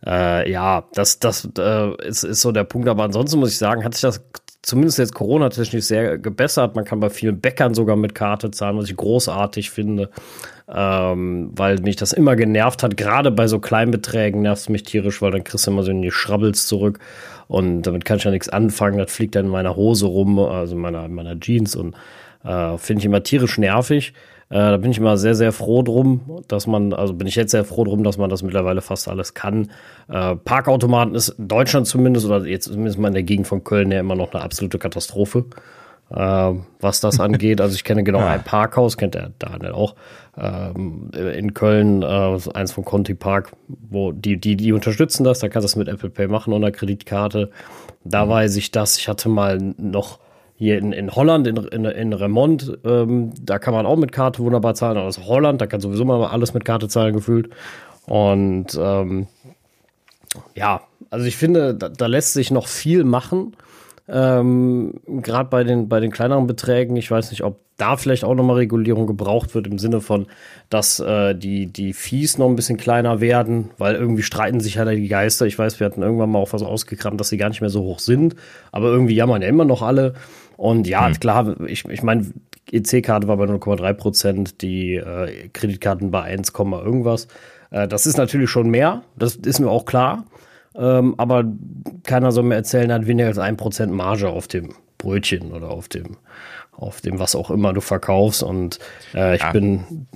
äh, 0.06 0.52
ja, 0.52 0.84
das, 0.94 1.19
das 1.19 1.48
äh, 1.57 2.07
ist, 2.07 2.23
ist 2.23 2.41
so 2.41 2.52
der 2.52 2.64
Punkt. 2.64 2.88
Aber 2.88 3.03
ansonsten 3.03 3.40
muss 3.40 3.52
ich 3.52 3.57
sagen, 3.57 3.84
hat 3.84 3.94
sich 3.94 4.02
das 4.02 4.22
zumindest 4.61 4.99
jetzt 4.99 5.14
Corona-technisch 5.14 5.86
sehr 5.86 6.18
gebessert. 6.18 6.76
Man 6.76 6.86
kann 6.86 6.99
bei 6.99 7.10
vielen 7.10 7.40
Bäckern 7.40 7.73
sogar 7.73 7.95
mit 7.95 8.15
Karte 8.15 8.52
zahlen, 8.52 8.78
was 8.78 8.90
ich 8.90 8.95
großartig 8.95 9.72
finde, 9.72 10.10
ähm, 10.68 11.52
weil 11.56 11.80
mich 11.80 11.95
das 11.95 12.14
immer 12.14 12.36
genervt 12.36 12.84
hat. 12.84 12.98
Gerade 12.98 13.32
bei 13.32 13.48
so 13.48 13.60
kleinen 13.60 13.91
Beträgen 13.91 14.41
nervt 14.41 14.61
es 14.64 14.69
mich 14.69 14.84
tierisch, 14.84 15.22
weil 15.22 15.32
dann 15.32 15.44
kriegst 15.44 15.65
du 15.65 15.72
immer 15.72 15.84
so 15.84 15.91
in 15.91 16.02
die 16.02 16.11
Schrabbels 16.11 16.68
zurück 16.68 16.99
und 17.48 17.84
damit 17.84 18.06
kann 18.06 18.18
ich 18.18 18.23
ja 18.23 18.32
nichts 18.32 18.49
anfangen. 18.49 18.98
Das 18.98 19.11
fliegt 19.11 19.36
dann 19.36 19.45
in 19.45 19.52
meiner 19.52 19.76
Hose 19.76 20.06
rum, 20.06 20.38
also 20.40 20.76
in 20.76 20.82
meiner, 20.82 21.06
in 21.06 21.14
meiner 21.14 21.40
Jeans 21.40 21.76
und 21.76 21.95
äh, 22.44 22.78
finde 22.78 22.99
ich 22.99 23.06
immer 23.06 23.23
tierisch 23.23 23.57
nervig. 23.57 24.14
Äh, 24.52 24.56
da 24.56 24.78
bin 24.78 24.91
ich 24.91 24.98
immer 24.98 25.18
sehr, 25.18 25.34
sehr 25.34 25.53
froh 25.53 25.82
drum, 25.82 26.41
dass 26.49 26.68
man, 26.68 26.91
also 26.91 27.14
bin 27.14 27.26
ich 27.26 27.36
jetzt 27.36 27.52
sehr 27.52 27.64
froh 27.64 27.86
drum, 27.86 28.03
dass 28.03 28.18
man 28.18 28.30
das 28.30 28.44
mittlerweile 28.44 28.82
fast 28.82 29.07
alles 29.07 29.34
kann. 29.34 29.72
Äh, 30.10 30.36
Parkautomaten 30.36 31.15
ist 31.15 31.30
in 31.30 31.48
Deutschland 31.48 31.88
zumindest, 31.88 32.26
oder 32.26 32.45
jetzt 32.45 32.65
zumindest 32.65 32.99
mal 32.99 33.07
in 33.07 33.14
der 33.14 33.23
Gegend 33.23 33.48
von 33.48 33.64
Köln 33.64 33.91
ja 33.91 34.02
immer 34.02 34.15
noch 34.15 34.34
eine 34.34 34.44
absolute 34.44 34.78
Katastrophe, 34.78 35.45
äh, 36.10 36.52
was 36.82 36.99
das 36.99 37.19
angeht. 37.22 37.61
Also 37.61 37.76
ich 37.76 37.86
kenne 37.86 38.03
genau 38.03 38.19
ja. 38.19 38.28
ein 38.28 38.44
Parkhaus, 38.44 38.98
kennt 38.98 39.15
der 39.15 39.32
Daniel 39.40 39.72
auch, 39.72 39.95
ähm, 40.38 41.11
in 41.14 41.53
Köln, 41.53 42.02
äh, 42.02 42.38
eins 42.53 42.73
von 42.73 42.84
Conti 42.84 43.14
Park, 43.14 43.53
wo 43.90 44.11
die, 44.11 44.36
die, 44.36 44.57
die 44.57 44.73
unterstützen 44.73 45.23
das, 45.23 45.40
da 45.40 45.48
kannst 45.48 45.64
du 45.64 45.68
das 45.68 45.76
mit 45.78 45.88
Apple 45.88 46.10
Pay 46.10 46.28
machen 46.28 46.52
und 46.52 46.61
einer 46.61 46.73
Kreditkarte. 46.73 47.52
Da 48.03 48.26
mhm. 48.26 48.30
weiß 48.30 48.57
ich 48.57 48.72
das. 48.72 48.98
Ich 48.98 49.07
hatte 49.07 49.30
mal 49.30 49.57
noch 49.78 50.19
hier 50.62 50.78
in, 50.78 50.92
in 50.92 51.10
Holland, 51.10 51.48
in, 51.48 51.58
in, 51.58 51.86
in 51.86 52.14
Remont, 52.14 52.78
ähm, 52.86 53.34
da 53.42 53.58
kann 53.58 53.74
man 53.74 53.88
auch 53.88 53.96
mit 53.96 54.12
Karte 54.12 54.44
wunderbar 54.44 54.76
zahlen. 54.76 55.00
Aus 55.00 55.18
Holland, 55.18 55.60
da 55.60 55.66
kann 55.66 55.82
sowieso 55.82 56.06
mal 56.06 56.24
alles 56.24 56.54
mit 56.54 56.66
Karte 56.66 56.88
zahlen 56.88 57.16
gefühlt. 57.16 57.50
Und 58.06 58.68
ähm, 58.80 59.26
ja, 60.54 60.82
also 61.10 61.26
ich 61.26 61.36
finde, 61.36 61.74
da, 61.74 61.90
da 61.90 62.06
lässt 62.06 62.34
sich 62.34 62.52
noch 62.52 62.68
viel 62.68 63.04
machen. 63.04 63.56
Ähm, 64.08 65.00
Gerade 65.08 65.50
bei 65.50 65.64
den, 65.64 65.90
bei 65.90 66.00
den 66.00 66.12
kleineren 66.12 66.46
Beträgen, 66.46 66.96
ich 66.96 67.10
weiß 67.10 67.32
nicht, 67.32 67.44
ob 67.44 67.60
da 67.78 67.98
vielleicht 67.98 68.24
auch 68.24 68.36
nochmal 68.36 68.58
Regulierung 68.58 69.08
gebraucht 69.08 69.56
wird, 69.56 69.66
im 69.66 69.80
Sinne 69.80 70.00
von, 70.00 70.28
dass 70.70 71.00
äh, 71.00 71.34
die, 71.34 71.66
die 71.66 71.94
Fees 71.94 72.38
noch 72.38 72.48
ein 72.48 72.56
bisschen 72.56 72.78
kleiner 72.78 73.20
werden, 73.20 73.72
weil 73.80 73.96
irgendwie 73.96 74.22
streiten 74.22 74.60
sich 74.60 74.76
ja 74.76 74.86
die 74.86 75.08
Geister. 75.08 75.48
Ich 75.48 75.58
weiß, 75.58 75.80
wir 75.80 75.86
hatten 75.86 76.04
irgendwann 76.04 76.30
mal 76.30 76.38
auch 76.38 76.54
was 76.54 76.62
ausgekramt, 76.62 77.20
dass 77.20 77.30
sie 77.30 77.38
gar 77.38 77.50
nicht 77.50 77.62
mehr 77.62 77.72
so 77.72 77.82
hoch 77.82 77.98
sind, 77.98 78.36
aber 78.72 78.90
irgendwie 78.90 79.16
jammern 79.16 79.42
ja 79.42 79.48
immer 79.48 79.66
noch 79.66 79.82
alle. 79.82 80.14
Und 80.57 80.88
ja, 80.88 81.07
hm. 81.07 81.19
klar, 81.19 81.60
ich, 81.68 81.86
ich 81.86 82.03
meine, 82.03 82.32
EC-Karte 82.72 83.28
war 83.28 83.38
bei 83.38 83.45
0,3 83.45 83.94
Prozent, 83.94 84.61
die 84.61 84.95
äh, 84.95 85.49
Kreditkarten 85.49 86.11
bei 86.11 86.22
1, 86.23 86.52
irgendwas. 86.57 87.28
Äh, 87.69 87.88
das 87.88 88.06
ist 88.06 88.18
natürlich 88.18 88.49
schon 88.49 88.69
mehr, 88.69 89.03
das 89.15 89.36
ist 89.36 89.60
mir 89.60 89.69
auch 89.69 89.86
klar. 89.86 90.26
Ähm, 90.73 91.15
aber 91.18 91.44
keiner 92.03 92.32
soll 92.32 92.44
mir 92.44 92.56
erzählen, 92.56 92.90
er 92.90 92.98
hat 92.98 93.07
weniger 93.07 93.28
als 93.28 93.38
ein 93.38 93.57
Prozent 93.57 93.91
Marge 93.91 94.30
auf 94.30 94.48
dem 94.48 94.73
Brötchen 94.98 95.52
oder 95.52 95.69
auf 95.69 95.90
dem, 95.90 96.18
auf 96.72 97.02
dem, 97.02 97.19
was 97.19 97.36
auch 97.36 97.52
immer 97.52 97.73
du 97.73 97.82
verkaufst. 97.82 98.44
Und 98.44 98.80
äh, 99.14 99.36
ich 99.36 99.41
ja. 99.41 99.52
bin. 99.52 100.07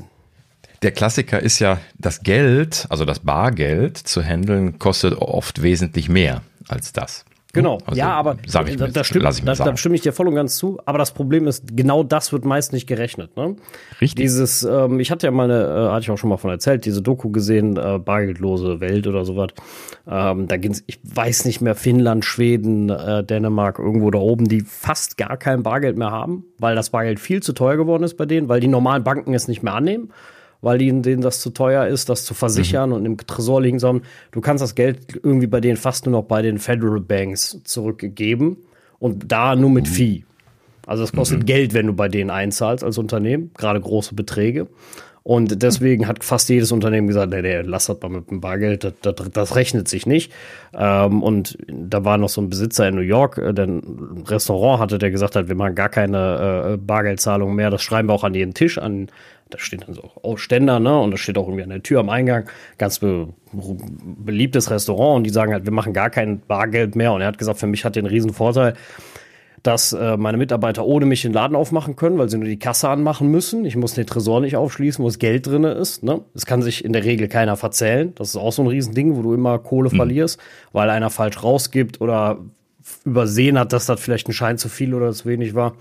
Der 0.81 0.91
Klassiker 0.91 1.41
ist 1.41 1.59
ja, 1.59 1.79
das 1.97 2.21
Geld, 2.21 2.85
also 2.89 3.05
das 3.05 3.19
Bargeld 3.19 3.97
zu 3.97 4.23
handeln, 4.23 4.79
kostet 4.79 5.15
oft 5.15 5.61
wesentlich 5.61 6.09
mehr 6.09 6.41
als 6.67 6.93
das. 6.93 7.25
Genau, 7.55 7.79
also, 7.85 7.97
ja, 7.97 8.11
aber 8.11 8.37
sag 8.45 8.69
ich 8.69 8.75
da, 8.75 8.87
da, 8.87 9.03
stimmt, 9.03 9.25
ich 9.31 9.43
da, 9.43 9.55
da, 9.55 9.77
stimme 9.77 9.95
ich 9.95 10.01
dir 10.01 10.11
voll 10.11 10.27
und 10.27 10.35
ganz 10.35 10.57
zu. 10.57 10.79
Aber 10.85 10.97
das 10.97 11.13
Problem 11.13 11.47
ist, 11.47 11.75
genau 11.75 12.03
das 12.03 12.33
wird 12.33 12.45
meist 12.45 12.73
nicht 12.73 12.85
gerechnet. 12.85 13.35
Ne? 13.37 13.55
Richtig. 14.01 14.23
Dieses, 14.23 14.63
ähm, 14.63 14.99
ich 14.99 15.09
hatte 15.09 15.25
ja 15.25 15.31
mal 15.31 15.49
eine, 15.49 15.63
äh, 15.63 15.91
hatte 15.91 16.01
ich 16.01 16.11
auch 16.11 16.17
schon 16.17 16.29
mal 16.29 16.37
von 16.37 16.51
erzählt, 16.51 16.85
diese 16.85 17.01
Doku 17.01 17.31
gesehen, 17.31 17.77
äh, 17.77 17.97
bargeldlose 17.97 18.81
Welt 18.81 19.07
oder 19.07 19.25
sowas. 19.25 19.51
Ähm, 20.07 20.47
da 20.47 20.57
ging's, 20.57 20.83
ich 20.85 20.99
weiß 21.03 21.45
nicht 21.45 21.61
mehr, 21.61 21.75
Finnland, 21.75 22.25
Schweden, 22.25 22.89
äh, 22.89 23.23
Dänemark, 23.23 23.79
irgendwo 23.79 24.11
da 24.11 24.19
oben, 24.19 24.47
die 24.47 24.61
fast 24.61 25.17
gar 25.17 25.37
kein 25.37 25.63
Bargeld 25.63 25.97
mehr 25.97 26.11
haben, 26.11 26.43
weil 26.59 26.75
das 26.75 26.89
Bargeld 26.89 27.19
viel 27.19 27.41
zu 27.41 27.53
teuer 27.53 27.77
geworden 27.77 28.03
ist 28.03 28.17
bei 28.17 28.25
denen, 28.25 28.49
weil 28.49 28.59
die 28.59 28.67
normalen 28.67 29.03
Banken 29.03 29.33
es 29.33 29.47
nicht 29.47 29.63
mehr 29.63 29.73
annehmen 29.73 30.11
weil 30.65 30.81
ihnen 30.81 31.03
denen 31.03 31.21
das 31.21 31.41
zu 31.41 31.51
teuer 31.51 31.85
ist, 31.85 32.09
das 32.09 32.25
zu 32.25 32.33
versichern 32.33 32.89
mhm. 32.89 32.95
und 32.95 33.05
im 33.05 33.17
Tresor 33.17 33.61
liegen, 33.61 33.77
sondern 33.77 34.03
du 34.31 34.41
kannst 34.41 34.63
das 34.63 34.73
Geld 34.73 34.97
irgendwie 35.21 35.45
bei 35.45 35.61
denen 35.61 35.77
fast 35.77 36.07
nur 36.07 36.13
noch 36.13 36.27
bei 36.27 36.41
den 36.41 36.57
Federal 36.57 36.99
Banks 36.99 37.61
zurückgeben 37.63 38.57
und 38.97 39.31
da 39.31 39.55
nur 39.55 39.69
mit 39.69 39.85
mhm. 39.85 39.91
Fee. 39.91 40.23
Also 40.87 41.03
es 41.03 41.13
kostet 41.13 41.41
mhm. 41.41 41.45
Geld, 41.45 41.73
wenn 41.75 41.85
du 41.85 41.93
bei 41.93 42.07
denen 42.07 42.31
einzahlst 42.31 42.83
als 42.83 42.97
Unternehmen, 42.97 43.51
gerade 43.55 43.79
große 43.79 44.15
Beträge. 44.15 44.65
Und 45.21 45.61
deswegen 45.61 46.07
hat 46.07 46.23
fast 46.23 46.49
jedes 46.49 46.71
Unternehmen 46.71 47.07
gesagt, 47.07 47.31
nee, 47.31 47.41
nee, 47.41 47.61
lass 47.61 47.87
das 47.87 47.99
mal 48.01 48.09
mit 48.09 48.29
dem 48.29 48.41
Bargeld, 48.41 48.83
das, 48.83 48.93
das, 49.01 49.15
das 49.31 49.55
rechnet 49.55 49.87
sich 49.87 50.05
nicht. 50.05 50.31
Ähm, 50.73 51.21
und 51.21 51.57
da 51.67 52.03
war 52.03 52.17
noch 52.17 52.29
so 52.29 52.41
ein 52.41 52.49
Besitzer 52.49 52.87
in 52.87 52.95
New 52.95 53.01
York, 53.01 53.37
äh, 53.37 53.53
der 53.53 53.65
ein 53.65 54.23
Restaurant 54.27 54.79
hatte, 54.79 54.97
der 54.97 55.09
gesagt 55.09 55.35
hat, 55.35 55.47
wir 55.47 55.55
machen 55.55 55.73
gar 55.73 55.89
keine 55.89 56.73
äh, 56.73 56.77
Bargeldzahlung 56.77 57.55
mehr, 57.55 57.71
das 57.71 57.81
schreiben 57.81 58.09
wir 58.09 58.13
auch 58.13 58.23
an 58.23 58.35
jeden 58.35 58.53
Tisch, 58.53 58.77
an 58.77 59.07
da 59.55 59.61
steht 59.61 59.87
dann 59.87 59.95
so 59.95 60.11
oh, 60.21 60.35
Ständer, 60.35 60.81
ne? 60.81 60.99
Und 60.99 61.11
da 61.11 61.17
steht 61.17 61.37
auch 61.37 61.47
irgendwie 61.47 61.63
an 61.63 61.69
der 61.69 61.81
Tür 61.81 62.01
am 62.01 62.09
Eingang. 62.09 62.49
Ganz 62.77 62.99
be 62.99 63.29
beliebtes 63.53 64.69
Restaurant 64.69 65.17
und 65.17 65.23
die 65.23 65.29
sagen 65.29 65.53
halt, 65.53 65.63
wir 65.63 65.71
machen 65.71 65.93
gar 65.93 66.09
kein 66.09 66.41
Bargeld 66.41 66.97
mehr. 66.97 67.13
Und 67.13 67.21
er 67.21 67.27
hat 67.27 67.37
gesagt, 67.37 67.57
für 67.57 67.67
mich 67.67 67.85
hat 67.85 67.95
den 67.95 68.05
riesen 68.05 68.33
Vorteil, 68.33 68.73
dass 69.63 69.93
äh, 69.93 70.17
meine 70.17 70.37
Mitarbeiter 70.37 70.85
ohne 70.85 71.05
mich 71.05 71.21
den 71.21 71.31
Laden 71.31 71.55
aufmachen 71.55 71.95
können, 71.95 72.17
weil 72.17 72.27
sie 72.29 72.37
nur 72.37 72.49
die 72.49 72.59
Kasse 72.59 72.89
anmachen 72.89 73.31
müssen. 73.31 73.63
Ich 73.63 73.77
muss 73.77 73.93
den 73.93 74.05
Tresor 74.05 74.41
nicht 74.41 74.57
aufschließen, 74.57 75.01
wo 75.01 75.07
das 75.07 75.19
Geld 75.19 75.47
drin 75.47 75.63
ist. 75.63 76.03
Ne? 76.03 76.19
Es 76.33 76.45
kann 76.45 76.61
sich 76.61 76.83
in 76.83 76.91
der 76.91 77.05
Regel 77.05 77.29
keiner 77.29 77.55
verzählen. 77.55 78.13
Das 78.15 78.29
ist 78.29 78.35
auch 78.35 78.51
so 78.51 78.61
ein 78.61 78.67
Riesending, 78.67 79.15
wo 79.15 79.21
du 79.21 79.33
immer 79.33 79.57
Kohle 79.59 79.89
mhm. 79.89 79.95
verlierst, 79.95 80.37
weil 80.73 80.89
einer 80.89 81.09
falsch 81.09 81.41
rausgibt 81.41 82.01
oder 82.01 82.39
übersehen 83.05 83.57
hat, 83.57 83.71
dass 83.71 83.85
das 83.85 84.01
vielleicht 84.01 84.27
ein 84.27 84.33
Schein 84.33 84.57
zu 84.57 84.67
viel 84.67 84.93
oder 84.93 85.13
zu 85.13 85.25
wenig 85.29 85.55
war. 85.55 85.75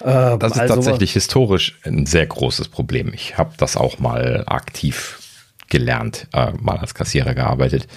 Äh, 0.00 0.38
das 0.38 0.52
ist 0.52 0.60
also, 0.60 0.74
tatsächlich 0.74 1.12
historisch 1.12 1.78
ein 1.84 2.06
sehr 2.06 2.26
großes 2.26 2.68
Problem. 2.68 3.12
Ich 3.14 3.38
habe 3.38 3.52
das 3.56 3.76
auch 3.76 3.98
mal 3.98 4.44
aktiv 4.46 5.20
gelernt, 5.68 6.28
äh, 6.32 6.52
mal 6.60 6.76
als 6.76 6.94
Kassierer 6.94 7.34
gearbeitet 7.34 7.88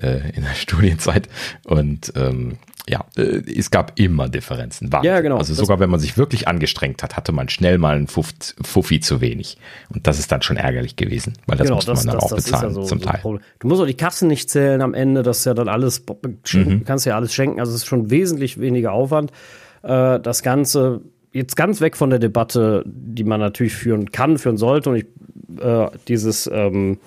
äh, 0.00 0.30
in 0.34 0.42
der 0.42 0.54
Studienzeit 0.54 1.28
und 1.64 2.12
ähm, 2.16 2.58
ja, 2.88 3.04
äh, 3.16 3.42
es 3.56 3.70
gab 3.70 3.98
immer 3.98 4.28
Differenzen. 4.28 4.92
Wahnsinn. 4.92 5.10
Ja, 5.10 5.20
genau. 5.20 5.38
Also 5.38 5.54
sogar 5.54 5.78
wenn 5.78 5.88
man 5.88 6.00
sich 6.00 6.18
wirklich 6.18 6.48
angestrengt 6.48 7.02
hat, 7.02 7.16
hatte 7.16 7.30
man 7.30 7.48
schnell 7.48 7.78
mal 7.78 7.96
einen 7.96 8.08
Fuff, 8.08 8.32
Fuffi 8.60 9.00
zu 9.00 9.20
wenig. 9.20 9.56
Und 9.94 10.06
das 10.06 10.18
ist 10.18 10.32
dann 10.32 10.42
schon 10.42 10.56
ärgerlich 10.56 10.96
gewesen, 10.96 11.34
weil 11.46 11.56
das 11.56 11.66
genau, 11.66 11.76
musste 11.76 11.92
das, 11.92 12.04
man 12.04 12.12
dann 12.12 12.20
das, 12.20 12.32
auch 12.32 12.36
das 12.36 12.44
bezahlen 12.44 12.68
ja 12.68 12.74
so, 12.74 12.82
zum 12.82 12.98
so 12.98 13.06
Teil. 13.06 13.40
Du 13.60 13.68
musst 13.68 13.80
auch 13.80 13.86
die 13.86 13.94
Kassen 13.94 14.26
nicht 14.26 14.50
zählen 14.50 14.82
am 14.82 14.94
Ende, 14.94 15.22
das 15.22 15.38
ist 15.38 15.44
ja 15.44 15.54
dann 15.54 15.68
alles, 15.68 16.02
mhm. 16.52 16.84
kannst 16.84 17.06
ja 17.06 17.14
alles 17.14 17.32
schenken, 17.32 17.60
also 17.60 17.70
es 17.70 17.82
ist 17.82 17.86
schon 17.86 18.10
wesentlich 18.10 18.58
weniger 18.58 18.92
Aufwand. 18.92 19.30
Äh, 19.82 20.18
das 20.18 20.42
Ganze, 20.42 21.02
jetzt 21.32 21.56
ganz 21.56 21.80
weg 21.80 21.96
von 21.96 22.10
der 22.10 22.18
Debatte, 22.18 22.84
die 22.86 23.24
man 23.24 23.40
natürlich 23.40 23.74
führen 23.74 24.12
kann, 24.12 24.38
führen 24.38 24.56
sollte 24.56 24.90
und 24.90 24.96
ich, 24.96 25.06
äh, 25.60 25.86
dieses, 26.08 26.48
ähm, 26.52 26.98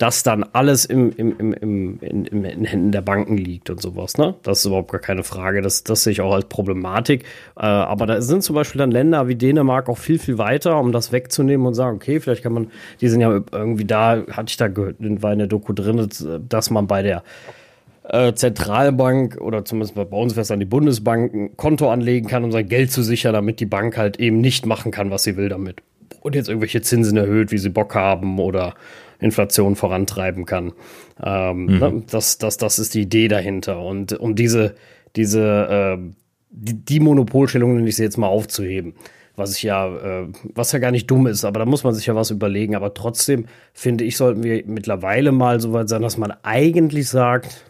dass 0.00 0.22
dann 0.22 0.44
alles 0.54 0.86
im, 0.86 1.12
im, 1.14 1.38
im, 1.38 1.52
im, 1.52 1.98
in, 2.00 2.24
in, 2.24 2.44
in 2.44 2.64
Händen 2.64 2.90
der 2.90 3.02
Banken 3.02 3.36
liegt 3.36 3.68
und 3.68 3.82
sowas. 3.82 4.16
Ne? 4.16 4.34
Das 4.42 4.60
ist 4.60 4.64
überhaupt 4.64 4.90
gar 4.90 5.00
keine 5.00 5.24
Frage. 5.24 5.60
Das, 5.60 5.84
das 5.84 6.04
sehe 6.04 6.12
ich 6.12 6.22
auch 6.22 6.32
als 6.32 6.46
Problematik. 6.46 7.24
Äh, 7.54 7.66
aber 7.66 8.06
da 8.06 8.22
sind 8.22 8.42
zum 8.42 8.54
Beispiel 8.54 8.78
dann 8.78 8.90
Länder 8.90 9.28
wie 9.28 9.34
Dänemark 9.34 9.90
auch 9.90 9.98
viel, 9.98 10.18
viel 10.18 10.38
weiter, 10.38 10.80
um 10.80 10.92
das 10.92 11.12
wegzunehmen 11.12 11.66
und 11.66 11.74
sagen, 11.74 11.96
okay, 11.96 12.18
vielleicht 12.18 12.42
kann 12.42 12.54
man, 12.54 12.70
die 13.02 13.08
sind 13.08 13.20
ja 13.20 13.42
irgendwie 13.52 13.84
da, 13.84 14.24
hatte 14.30 14.48
ich 14.48 14.56
da 14.56 14.68
gehört, 14.68 14.96
war 15.00 15.34
in 15.34 15.38
der 15.38 15.48
Doku 15.48 15.74
drin, 15.74 16.08
dass 16.48 16.70
man 16.70 16.86
bei 16.86 17.02
der 17.02 17.22
äh, 18.04 18.32
Zentralbank 18.34 19.40
oder 19.40 19.64
zumindest 19.64 19.94
bei 19.94 20.02
uns 20.02 20.34
wäre 20.34 20.42
es 20.42 20.48
dann 20.48 20.60
die 20.60 20.66
Bundesbank 20.66 21.34
ein 21.34 21.56
Konto 21.56 21.90
anlegen 21.90 22.28
kann, 22.28 22.44
um 22.44 22.52
sein 22.52 22.68
Geld 22.68 22.90
zu 22.90 23.02
sichern, 23.02 23.34
damit 23.34 23.60
die 23.60 23.66
Bank 23.66 23.96
halt 23.96 24.18
eben 24.18 24.40
nicht 24.40 24.66
machen 24.66 24.90
kann, 24.90 25.10
was 25.10 25.22
sie 25.22 25.36
will 25.36 25.48
damit. 25.48 25.82
Und 26.22 26.34
jetzt 26.34 26.48
irgendwelche 26.48 26.82
Zinsen 26.82 27.16
erhöht, 27.16 27.52
wie 27.52 27.58
sie 27.58 27.70
Bock 27.70 27.94
haben 27.94 28.38
oder 28.38 28.74
Inflation 29.20 29.76
vorantreiben 29.76 30.44
kann. 30.44 30.72
Ähm, 31.22 31.64
mhm. 31.64 31.78
ne? 31.78 32.02
das, 32.10 32.38
das, 32.38 32.56
das 32.56 32.78
ist 32.78 32.94
die 32.94 33.02
Idee 33.02 33.28
dahinter. 33.28 33.80
Und 33.80 34.12
um 34.18 34.34
diese, 34.34 34.74
diese 35.14 35.98
äh, 35.98 36.12
die, 36.50 36.74
die 36.74 37.00
Monopolstellung, 37.00 37.74
nenne 37.74 37.88
ich 37.88 37.96
sie 37.96 38.02
jetzt 38.02 38.18
mal 38.18 38.26
aufzuheben. 38.26 38.94
Was 39.36 39.56
ich 39.56 39.62
ja, 39.62 39.86
äh, 39.86 40.28
was 40.54 40.72
ja 40.72 40.78
gar 40.80 40.90
nicht 40.90 41.10
dumm 41.10 41.26
ist, 41.26 41.44
aber 41.44 41.60
da 41.60 41.66
muss 41.66 41.84
man 41.84 41.94
sich 41.94 42.06
ja 42.06 42.14
was 42.14 42.30
überlegen. 42.30 42.74
Aber 42.74 42.92
trotzdem 42.92 43.46
finde 43.72 44.04
ich, 44.04 44.16
sollten 44.16 44.42
wir 44.42 44.62
mittlerweile 44.66 45.32
mal 45.32 45.60
so 45.60 45.72
weit 45.72 45.88
sein, 45.88 46.02
dass 46.02 46.18
man 46.18 46.32
eigentlich 46.42 47.08
sagt, 47.08 47.64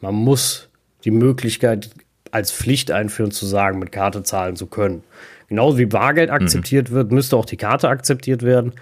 man 0.00 0.14
muss 0.14 0.68
die 1.04 1.10
Möglichkeit 1.10 1.90
als 2.30 2.52
Pflicht 2.52 2.90
einführen, 2.90 3.30
zu 3.30 3.46
sagen, 3.46 3.78
mit 3.78 3.92
Karte 3.92 4.22
zahlen 4.22 4.56
zu 4.56 4.66
können. 4.66 5.02
Genauso 5.48 5.78
wie 5.78 5.86
Bargeld 5.86 6.30
akzeptiert 6.30 6.90
mhm. 6.90 6.94
wird, 6.94 7.12
müsste 7.12 7.36
auch 7.36 7.46
die 7.46 7.56
Karte 7.56 7.88
akzeptiert 7.88 8.42
werden, 8.42 8.72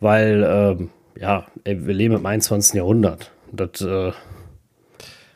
weil 0.00 0.42
äh, 0.42 1.20
ja, 1.20 1.46
ey, 1.64 1.86
wir 1.86 1.94
leben 1.94 2.14
im 2.14 2.26
21. 2.26 2.74
Jahrhundert. 2.74 3.30
Das, 3.52 3.80
äh 3.80 4.12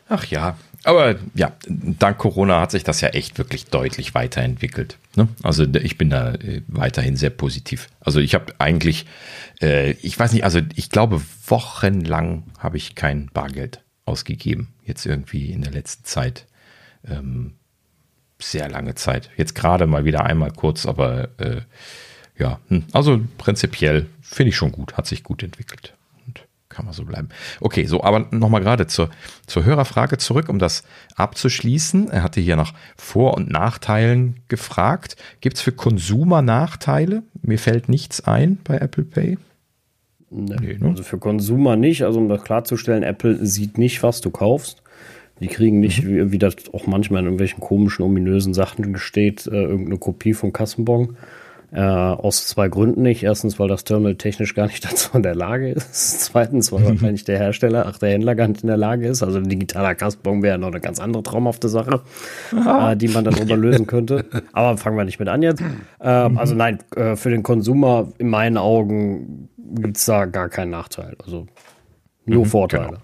Ach 0.08 0.24
ja, 0.26 0.56
aber 0.84 1.14
ja, 1.34 1.52
dank 1.68 2.18
Corona 2.18 2.60
hat 2.60 2.72
sich 2.72 2.82
das 2.82 3.00
ja 3.00 3.08
echt 3.08 3.38
wirklich 3.38 3.66
deutlich 3.66 4.14
weiterentwickelt. 4.14 4.98
Ne? 5.16 5.28
Also 5.42 5.64
ich 5.64 5.96
bin 5.96 6.10
da 6.10 6.34
äh, 6.34 6.62
weiterhin 6.66 7.16
sehr 7.16 7.30
positiv. 7.30 7.88
Also 8.00 8.20
ich 8.20 8.34
habe 8.34 8.52
eigentlich, 8.58 9.06
äh, 9.60 9.92
ich 10.02 10.18
weiß 10.18 10.32
nicht, 10.32 10.44
also 10.44 10.60
ich 10.74 10.90
glaube, 10.90 11.22
wochenlang 11.46 12.42
habe 12.58 12.76
ich 12.76 12.94
kein 12.94 13.30
Bargeld 13.32 13.81
ausgegeben. 14.04 14.68
Jetzt 14.84 15.06
irgendwie 15.06 15.52
in 15.52 15.62
der 15.62 15.72
letzten 15.72 16.04
Zeit. 16.04 16.46
Ähm, 17.04 17.54
sehr 18.38 18.68
lange 18.68 18.94
Zeit. 18.94 19.30
Jetzt 19.36 19.54
gerade 19.54 19.86
mal 19.86 20.04
wieder 20.04 20.24
einmal 20.24 20.50
kurz, 20.50 20.86
aber 20.86 21.28
äh, 21.38 21.62
ja, 22.38 22.58
hm, 22.68 22.84
also 22.92 23.20
prinzipiell 23.38 24.06
finde 24.20 24.50
ich 24.50 24.56
schon 24.56 24.72
gut, 24.72 24.96
hat 24.96 25.06
sich 25.06 25.22
gut 25.22 25.42
entwickelt. 25.42 25.94
Und 26.26 26.46
kann 26.68 26.84
man 26.84 26.94
so 26.94 27.04
bleiben. 27.04 27.28
Okay, 27.60 27.86
so, 27.86 28.02
aber 28.02 28.26
nochmal 28.30 28.62
gerade 28.62 28.86
zur, 28.86 29.10
zur 29.46 29.64
Hörerfrage 29.64 30.18
zurück, 30.18 30.48
um 30.48 30.58
das 30.58 30.82
abzuschließen. 31.14 32.10
Er 32.10 32.22
hatte 32.22 32.40
hier 32.40 32.56
nach 32.56 32.74
Vor- 32.96 33.34
und 33.34 33.50
Nachteilen 33.50 34.40
gefragt. 34.48 35.16
Gibt 35.40 35.56
es 35.56 35.62
für 35.62 35.72
Konsumer 35.72 36.42
Nachteile? 36.42 37.22
Mir 37.42 37.58
fällt 37.58 37.88
nichts 37.88 38.22
ein 38.22 38.58
bei 38.64 38.78
Apple 38.78 39.04
Pay. 39.04 39.38
Nee, 40.32 40.78
ne? 40.80 40.88
Also 40.88 41.02
für 41.02 41.18
Konsumer 41.18 41.76
nicht. 41.76 42.02
Also 42.04 42.18
um 42.18 42.28
das 42.28 42.42
klarzustellen, 42.42 43.02
Apple 43.02 43.44
sieht 43.44 43.78
nicht, 43.78 44.02
was 44.02 44.20
du 44.20 44.30
kaufst. 44.30 44.82
Die 45.40 45.48
kriegen 45.48 45.80
nicht, 45.80 46.04
mhm. 46.04 46.08
wie, 46.08 46.32
wie, 46.32 46.38
das 46.38 46.56
auch 46.72 46.86
manchmal 46.86 47.20
in 47.20 47.26
irgendwelchen 47.26 47.60
komischen, 47.60 48.04
ominösen 48.04 48.54
Sachen 48.54 48.96
steht, 48.96 49.46
äh, 49.46 49.62
irgendeine 49.62 49.98
Kopie 49.98 50.34
vom 50.34 50.52
Kassenbon. 50.52 51.16
Äh, 51.74 51.80
aus 51.80 52.46
zwei 52.48 52.68
Gründen 52.68 53.00
nicht. 53.00 53.22
Erstens, 53.22 53.58
weil 53.58 53.66
das 53.66 53.84
Terminal 53.84 54.16
technisch 54.16 54.54
gar 54.54 54.66
nicht 54.66 54.84
dazu 54.90 55.16
in 55.16 55.22
der 55.22 55.34
Lage 55.34 55.70
ist. 55.70 56.20
Zweitens, 56.20 56.70
weil 56.70 56.84
wahrscheinlich 56.84 57.24
der 57.24 57.38
Hersteller, 57.38 57.86
ach, 57.88 57.98
der 57.98 58.10
Händler 58.10 58.34
gar 58.34 58.46
nicht 58.46 58.62
in 58.62 58.66
der 58.66 58.76
Lage 58.76 59.08
ist. 59.08 59.22
Also 59.22 59.38
ein 59.38 59.48
digitaler 59.48 59.94
Kassenbon 59.94 60.42
wäre 60.42 60.58
noch 60.58 60.68
eine 60.68 60.80
ganz 60.80 61.00
andere 61.00 61.22
traumhafte 61.22 61.70
Sache, 61.70 62.02
äh, 62.52 62.94
die 62.96 63.08
man 63.08 63.24
darüber 63.24 63.56
lösen 63.56 63.86
könnte. 63.86 64.26
Aber 64.52 64.76
fangen 64.76 64.98
wir 64.98 65.06
nicht 65.06 65.18
mit 65.18 65.28
an 65.28 65.42
jetzt. 65.42 65.62
Ähm, 66.00 66.36
also 66.36 66.54
nein, 66.54 66.78
äh, 66.94 67.16
für 67.16 67.30
den 67.30 67.42
Konsumer 67.42 68.08
in 68.18 68.28
meinen 68.28 68.58
Augen 68.58 69.48
gibt's 69.74 70.04
da 70.04 70.26
gar 70.26 70.48
keinen 70.48 70.70
Nachteil. 70.70 71.16
Also 71.22 71.46
nur 72.24 72.44
mhm, 72.44 72.48
Vorteile. 72.48 72.86
Genau 72.86 73.02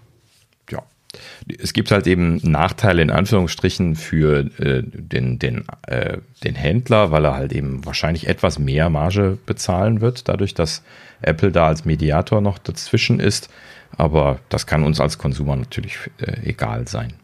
es 1.59 1.73
gibt 1.73 1.91
halt 1.91 2.07
eben 2.07 2.37
Nachteile 2.43 3.03
in 3.03 3.11
Anführungsstrichen 3.11 3.97
für 3.97 4.51
äh, 4.59 4.83
den, 4.85 5.39
den, 5.39 5.65
äh, 5.87 6.19
den 6.45 6.55
Händler, 6.55 7.11
weil 7.11 7.25
er 7.25 7.35
halt 7.35 7.53
eben 7.53 7.85
wahrscheinlich 7.85 8.29
etwas 8.29 8.59
mehr 8.59 8.91
Marge 8.91 9.39
bezahlen 9.47 10.01
wird, 10.01 10.29
dadurch, 10.29 10.55
dass 10.55 10.83
Apple 11.23 11.53
da 11.53 11.67
als 11.67 11.85
Mediator 11.85 12.41
noch 12.41 12.59
dazwischen 12.59 13.21
ist. 13.21 13.49
Aber 13.97 14.41
das 14.49 14.67
kann 14.67 14.85
uns 14.85 15.01
als 15.01 15.19
Konsumer 15.19 15.57
natürlich 15.57 15.97
äh, 16.19 16.49
egal 16.49 16.87
sein. 16.87 17.15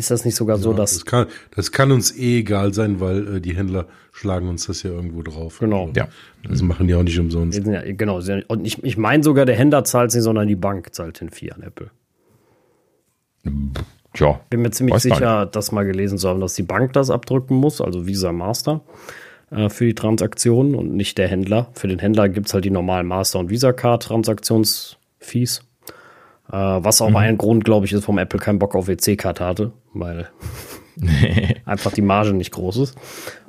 Ist 0.00 0.10
das 0.10 0.24
nicht 0.24 0.34
sogar 0.34 0.56
ja, 0.56 0.62
so, 0.62 0.72
dass. 0.72 0.94
Das 0.94 1.04
kann, 1.04 1.26
das 1.54 1.72
kann 1.72 1.92
uns 1.92 2.16
eh 2.16 2.38
egal 2.38 2.72
sein, 2.72 3.00
weil 3.00 3.36
äh, 3.36 3.40
die 3.42 3.54
Händler 3.54 3.84
schlagen 4.12 4.48
uns 4.48 4.66
das 4.66 4.82
ja 4.82 4.90
irgendwo 4.90 5.22
drauf. 5.22 5.58
Genau. 5.58 5.88
Also, 5.88 5.92
ja. 5.94 6.08
Das 6.48 6.62
machen 6.62 6.86
die 6.86 6.94
auch 6.94 7.02
nicht 7.02 7.18
umsonst. 7.18 7.62
Ja, 7.66 7.82
genau. 7.92 8.22
Und 8.48 8.64
ich, 8.64 8.82
ich 8.82 8.96
meine 8.96 9.22
sogar, 9.22 9.44
der 9.44 9.56
Händler 9.56 9.84
zahlt 9.84 10.14
nicht, 10.14 10.22
sondern 10.22 10.48
die 10.48 10.56
Bank 10.56 10.94
zahlt 10.94 11.20
den 11.20 11.28
Vieh 11.28 11.52
an 11.52 11.62
Apple. 11.62 11.90
Ja. 14.16 14.40
Bin 14.48 14.62
mir 14.62 14.70
ziemlich 14.70 14.96
sicher, 15.00 15.44
das 15.44 15.70
mal 15.70 15.84
gelesen 15.84 16.16
zu 16.16 16.30
haben, 16.30 16.40
dass 16.40 16.54
die 16.54 16.62
Bank 16.62 16.94
das 16.94 17.10
abdrücken 17.10 17.56
muss, 17.56 17.82
also 17.82 18.06
Visa 18.06 18.32
Master 18.32 18.80
äh, 19.50 19.68
für 19.68 19.84
die 19.84 19.94
Transaktionen 19.94 20.76
und 20.76 20.94
nicht 20.94 21.18
der 21.18 21.28
Händler. 21.28 21.68
Für 21.74 21.88
den 21.88 21.98
Händler 21.98 22.30
gibt 22.30 22.46
es 22.46 22.54
halt 22.54 22.64
die 22.64 22.70
normalen 22.70 23.06
Master- 23.06 23.38
und 23.38 23.50
Visa-Card-Transaktionsfees. 23.50 25.66
Äh, 26.50 26.56
was 26.56 27.00
auch 27.00 27.10
mhm. 27.10 27.16
ein 27.16 27.38
Grund, 27.38 27.64
glaube 27.64 27.86
ich, 27.86 27.92
ist, 27.92 28.02
warum 28.02 28.18
Apple 28.18 28.40
keinen 28.40 28.58
Bock 28.58 28.74
auf 28.74 28.88
EC-Card 28.88 29.40
hatte, 29.40 29.72
weil 29.94 30.28
einfach 31.64 31.92
die 31.92 32.02
Marge 32.02 32.32
nicht 32.32 32.50
groß 32.50 32.78
ist. 32.78 32.98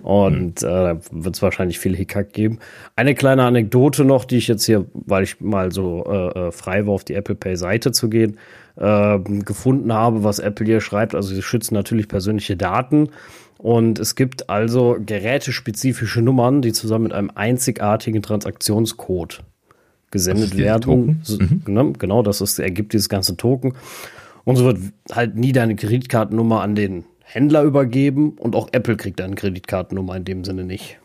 Und 0.04 0.62
mhm. 0.62 0.68
äh, 0.68 0.96
wird 1.12 1.36
es 1.36 1.42
wahrscheinlich 1.42 1.80
viel 1.80 1.96
Hickhack 1.96 2.34
geben. 2.34 2.60
Eine 2.96 3.16
kleine 3.16 3.44
Anekdote 3.44 4.06
noch, 4.06 4.26
die 4.26 4.38
ich 4.38 4.48
jetzt 4.48 4.66
hier, 4.66 4.86
weil 4.94 5.24
ich 5.24 5.42
mal 5.42 5.72
so 5.72 6.04
äh, 6.08 6.48
äh 6.48 6.52
frei 6.52 6.86
war, 6.86 6.94
auf 6.94 7.04
die 7.04 7.16
Apple 7.16 7.36
Pay-Seite 7.36 7.92
zu 7.92 8.10
gehen, 8.10 8.38
äh, 8.76 9.20
gefunden 9.20 9.94
habe, 9.94 10.24
was 10.24 10.40
Apple 10.40 10.66
hier 10.66 10.82
schreibt. 10.82 11.16
Also 11.16 11.34
sie 11.34 11.42
schützen 11.42 11.74
natürlich 11.74 12.08
persönliche 12.08 12.56
Daten. 12.56 13.10
Und 13.58 14.00
es 14.00 14.16
gibt 14.16 14.50
also 14.50 14.98
gerätespezifische 15.04 16.22
Nummern, 16.22 16.64
die 16.64 16.74
zusammen 16.74 17.04
mit 17.04 17.14
einem 17.14 17.32
einzigartigen 17.34 18.24
Transaktionscode 18.24 19.44
gesendet 20.12 20.58
werden. 20.58 21.24
Mhm. 21.28 21.62
Genau, 21.66 21.92
genau, 21.94 22.24
das 22.24 22.42
ist, 22.42 22.60
ergibt 22.60 22.94
dieses 22.94 23.10
ganze 23.10 23.38
Token. 23.38 23.74
Und 24.44 24.56
so 24.58 24.66
wird 24.66 24.80
halt 25.12 25.36
nie 25.36 25.52
deine 25.52 25.76
Kreditkartennummer 25.76 26.62
an 26.62 26.76
den 26.76 27.06
Händler 27.24 27.64
übergeben 27.64 28.32
und 28.38 28.56
auch 28.56 28.70
Apple 28.72 28.98
kriegt 28.98 29.20
deine 29.20 29.36
Kreditkartennummer 29.36 30.16
in 30.18 30.26
dem 30.26 30.44
Sinne 30.44 30.64
nicht. 30.64 31.00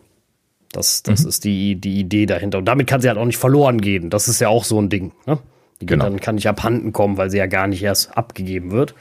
Das, 0.73 1.03
das 1.03 1.23
mhm. 1.23 1.29
ist 1.29 1.45
die, 1.45 1.77
die 1.77 2.01
Idee 2.01 2.27
dahinter. 2.27 2.59
Und 2.59 2.67
damit 2.67 2.87
kann 2.87 3.01
sie 3.01 3.09
halt 3.09 3.19
auch 3.19 3.25
nicht 3.25 3.39
verloren 3.39 3.81
gehen. 3.81 4.11
Das 4.11 4.29
ist 4.29 4.41
ja 4.41 4.49
auch 4.49 4.65
so 4.65 4.81
ein 4.81 4.89
Ding. 4.89 5.13
Ne? 5.27 5.39
Die 5.81 5.87
genau. 5.87 6.05
dann 6.05 6.21
kann 6.21 6.35
nicht 6.35 6.49
abhanden 6.49 6.93
kommen, 6.93 7.17
weil 7.17 7.31
sie 7.31 7.39
ja 7.39 7.47
gar 7.47 7.67
nicht 7.67 7.83
erst 7.83 8.17
abgegeben 8.17 8.73
wird. 8.73 8.95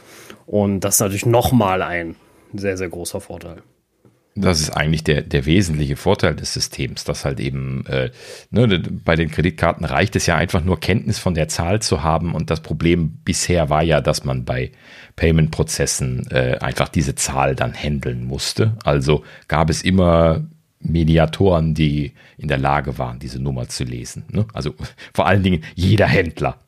Und 0.45 0.81
das 0.81 0.95
ist 0.95 0.99
natürlich 0.99 1.25
nochmal 1.25 1.81
ein 1.81 2.15
sehr, 2.53 2.77
sehr 2.77 2.89
großer 2.89 3.19
Vorteil. 3.21 3.63
Das 4.37 4.59
ist 4.59 4.71
eigentlich 4.71 5.05
der, 5.05 5.21
der 5.21 5.45
wesentliche 5.45 5.95
Vorteil 5.95 6.35
des 6.35 6.53
Systems, 6.53 7.05
dass 7.05 7.23
halt 7.23 7.39
eben 7.39 7.85
äh, 7.85 8.11
ne, 8.51 8.67
bei 9.03 9.15
den 9.15 9.31
Kreditkarten 9.31 9.85
reicht 9.85 10.17
es 10.17 10.25
ja 10.25 10.35
einfach 10.35 10.61
nur 10.61 10.77
Kenntnis 10.79 11.19
von 11.19 11.35
der 11.35 11.47
Zahl 11.47 11.81
zu 11.81 12.03
haben 12.03 12.35
und 12.35 12.49
das 12.49 12.59
Problem 12.59 13.19
bisher 13.23 13.69
war 13.69 13.81
ja, 13.81 14.01
dass 14.01 14.25
man 14.25 14.43
bei 14.43 14.71
Payment-Prozessen 15.15 16.27
äh, 16.31 16.57
einfach 16.59 16.89
diese 16.89 17.15
Zahl 17.15 17.55
dann 17.55 17.73
handeln 17.73 18.25
musste. 18.25 18.77
Also 18.83 19.23
gab 19.47 19.69
es 19.69 19.81
immer 19.83 20.45
Mediatoren, 20.79 21.73
die 21.73 22.13
in 22.37 22.49
der 22.49 22.57
Lage 22.57 22.97
waren, 22.97 23.19
diese 23.19 23.41
Nummer 23.41 23.69
zu 23.69 23.85
lesen. 23.85 24.25
Ne? 24.29 24.45
Also 24.53 24.75
vor 25.13 25.27
allen 25.27 25.43
Dingen 25.43 25.63
jeder 25.75 26.07
Händler. 26.07 26.59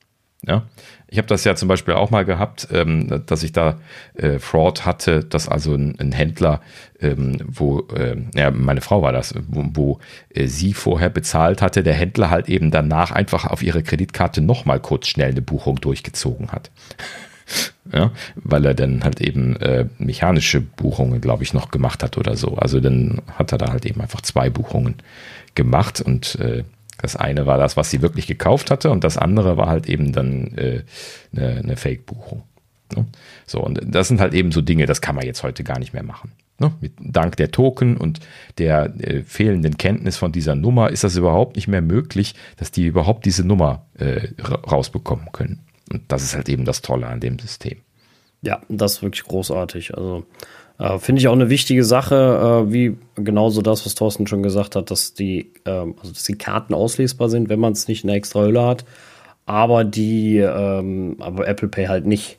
Ja? 0.45 0.64
Ich 1.07 1.18
habe 1.18 1.27
das 1.27 1.43
ja 1.43 1.55
zum 1.55 1.68
Beispiel 1.68 1.93
auch 1.93 2.11
mal 2.11 2.26
gehabt, 2.26 2.68
ähm, 2.72 3.23
dass 3.26 3.43
ich 3.43 3.53
da 3.53 3.80
äh, 4.14 4.39
Fraud 4.39 4.85
hatte, 4.85 5.23
dass 5.23 5.47
also 5.47 5.73
ein, 5.73 5.97
ein 5.99 6.11
Händler, 6.11 6.61
ähm, 6.99 7.38
wo, 7.47 7.88
äh, 7.95 8.18
ja, 8.35 8.51
meine 8.51 8.81
Frau 8.81 9.01
war 9.01 9.11
das, 9.11 9.34
wo, 9.47 9.64
wo 9.73 9.99
äh, 10.30 10.47
sie 10.47 10.73
vorher 10.73 11.09
bezahlt 11.09 11.61
hatte, 11.61 11.81
der 11.81 11.93
Händler 11.93 12.30
halt 12.30 12.49
eben 12.49 12.72
danach 12.72 13.11
einfach 13.11 13.45
auf 13.45 13.64
ihre 13.64 13.84
Kreditkarte 13.84 14.41
nochmal 14.41 14.80
kurz 14.80 15.07
schnell 15.07 15.31
eine 15.31 15.41
Buchung 15.41 15.81
durchgezogen 15.81 16.51
hat. 16.51 16.72
ja, 17.93 18.11
weil 18.35 18.65
er 18.65 18.73
dann 18.73 19.03
halt 19.03 19.22
eben 19.22 19.55
äh, 19.57 19.85
mechanische 19.97 20.61
Buchungen, 20.61 21.22
glaube 21.22 21.43
ich, 21.43 21.53
noch 21.53 21.72
gemacht 21.72 22.03
hat 22.03 22.18
oder 22.18 22.35
so. 22.35 22.55
Also 22.55 22.80
dann 22.80 23.22
hat 23.38 23.51
er 23.53 23.57
da 23.57 23.72
halt 23.72 23.85
eben 23.85 24.01
einfach 24.01 24.22
zwei 24.22 24.49
Buchungen 24.49 24.95
gemacht 25.55 26.01
und 26.01 26.35
äh, 26.35 26.64
das 26.98 27.15
eine 27.15 27.45
war 27.45 27.57
das, 27.57 27.78
was 27.78 27.90
sie 27.90 28.02
wirklich 28.02 28.28
gekauft 28.28 28.72
hatte, 28.72 28.90
und 28.90 29.03
das 29.03 29.18
andere 29.18 29.57
war 29.57 29.68
halt 29.68 29.88
eben 29.88 30.11
dann 30.14 30.57
äh, 30.57 30.84
eine, 31.36 31.57
eine 31.57 31.78
Fake-Buchung. 31.78 32.44
Ne? 32.95 33.06
So, 33.45 33.60
und 33.61 33.82
das 33.84 34.07
sind 34.07 34.19
halt 34.19 34.34
eben 34.34 34.52
so 34.52 34.61
Dinge, 34.61 34.86
das 34.86 35.02
kann 35.02 35.15
man 35.15 35.26
jetzt 35.26 35.44
heute 35.44 35.64
gar 35.64 35.80
nicht 35.80 35.94
mehr 35.94 36.03
machen. 36.03 36.32
Ne? 36.60 36.74
Mit, 36.82 36.94
dank 36.99 37.38
der 37.38 37.52
Token 37.52 37.98
und 37.98 38.19
der 38.57 38.94
äh, 38.99 39.22
fehlenden 39.24 39.78
Kenntnis 39.78 40.18
von 40.18 40.32
dieser 40.32 40.56
Nummer 40.56 40.90
ist 40.90 41.03
das 41.03 41.15
überhaupt 41.15 41.56
nicht 41.56 41.68
mehr 41.68 41.82
möglich, 41.82 42.34
dass 42.57 42.72
die 42.72 42.86
überhaupt 42.86 43.26
diese 43.26 43.45
Nummer 43.45 43.86
äh, 43.98 44.30
rausbekommen 44.41 45.32
können. 45.32 45.60
Und 45.91 46.03
das 46.11 46.24
ist 46.24 46.36
halt 46.36 46.49
eben 46.49 46.65
das 46.65 46.82
Tolle 46.82 47.07
an 47.07 47.19
dem 47.19 47.38
System. 47.40 47.78
Ja, 48.41 48.61
das 48.69 48.94
ist 48.94 49.02
wirklich 49.02 49.24
großartig. 49.24 49.95
Also 49.95 50.26
äh, 50.80 50.99
Finde 50.99 51.20
ich 51.20 51.28
auch 51.28 51.34
eine 51.34 51.49
wichtige 51.49 51.84
Sache, 51.84 52.66
äh, 52.68 52.72
wie 52.72 52.98
genauso 53.16 53.62
das, 53.62 53.86
was 53.86 53.95
Thorsten 53.95 54.28
schon 54.28 54.44
gesagt 54.44 54.76
hat, 54.76 54.91
dass 54.91 55.14
die, 55.14 55.52
äh, 55.66 55.70
also 55.70 56.12
dass 56.14 56.24
die 56.24 56.38
Karten 56.38 56.74
auslesbar 56.74 57.30
sind, 57.30 57.49
wenn 57.49 57.60
man 57.60 57.74
es 57.74 57.88
nicht 57.88 58.04
in 58.04 58.08
der 58.08 58.18
extra 58.18 58.41
Hülle 58.41 58.64
hat, 58.64 58.86
aber 59.45 59.84
die, 59.84 60.38
ähm, 60.38 61.16
aber 61.20 61.48
Apple 61.48 61.68
Pay 61.68 61.88
halt 61.88 62.06
nicht. 62.06 62.38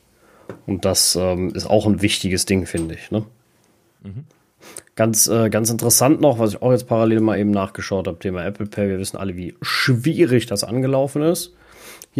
Und 0.65 0.85
das 0.85 1.15
ähm, 1.15 1.49
ist 1.53 1.69
auch 1.69 1.85
ein 1.85 2.01
wichtiges 2.01 2.45
Ding, 2.45 2.65
finde 2.65 2.95
ich. 2.95 3.11
Ne? 3.11 3.25
Mhm. 4.03 4.23
Ganz, 4.95 5.27
äh, 5.27 5.49
ganz 5.49 5.69
interessant 5.69 6.21
noch, 6.21 6.39
was 6.39 6.51
ich 6.51 6.61
auch 6.61 6.71
jetzt 6.71 6.87
parallel 6.87 7.19
mal 7.19 7.37
eben 7.37 7.51
nachgeschaut 7.51 8.07
habe, 8.07 8.19
Thema 8.19 8.45
Apple 8.45 8.65
Pay. 8.65 8.89
Wir 8.89 8.99
wissen 8.99 9.17
alle, 9.17 9.35
wie 9.35 9.55
schwierig 9.61 10.45
das 10.45 10.63
angelaufen 10.63 11.21
ist 11.21 11.53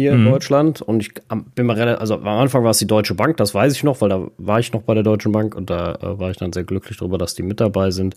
hier 0.00 0.14
mhm. 0.14 0.26
in 0.26 0.32
Deutschland. 0.32 0.82
Und 0.82 1.00
ich 1.00 1.14
bin 1.54 1.66
mal 1.66 1.76
relativ, 1.76 2.00
also 2.00 2.14
am 2.14 2.26
Anfang 2.26 2.64
war 2.64 2.70
es 2.70 2.78
die 2.78 2.86
Deutsche 2.86 3.14
Bank, 3.14 3.36
das 3.36 3.54
weiß 3.54 3.72
ich 3.74 3.84
noch, 3.84 4.00
weil 4.00 4.08
da 4.08 4.26
war 4.38 4.58
ich 4.58 4.72
noch 4.72 4.82
bei 4.82 4.94
der 4.94 5.02
Deutschen 5.02 5.32
Bank 5.32 5.54
und 5.54 5.70
da 5.70 5.94
äh, 5.94 6.18
war 6.18 6.30
ich 6.30 6.36
dann 6.36 6.52
sehr 6.52 6.64
glücklich 6.64 6.98
darüber, 6.98 7.18
dass 7.18 7.34
die 7.34 7.42
mit 7.42 7.60
dabei 7.60 7.90
sind. 7.90 8.16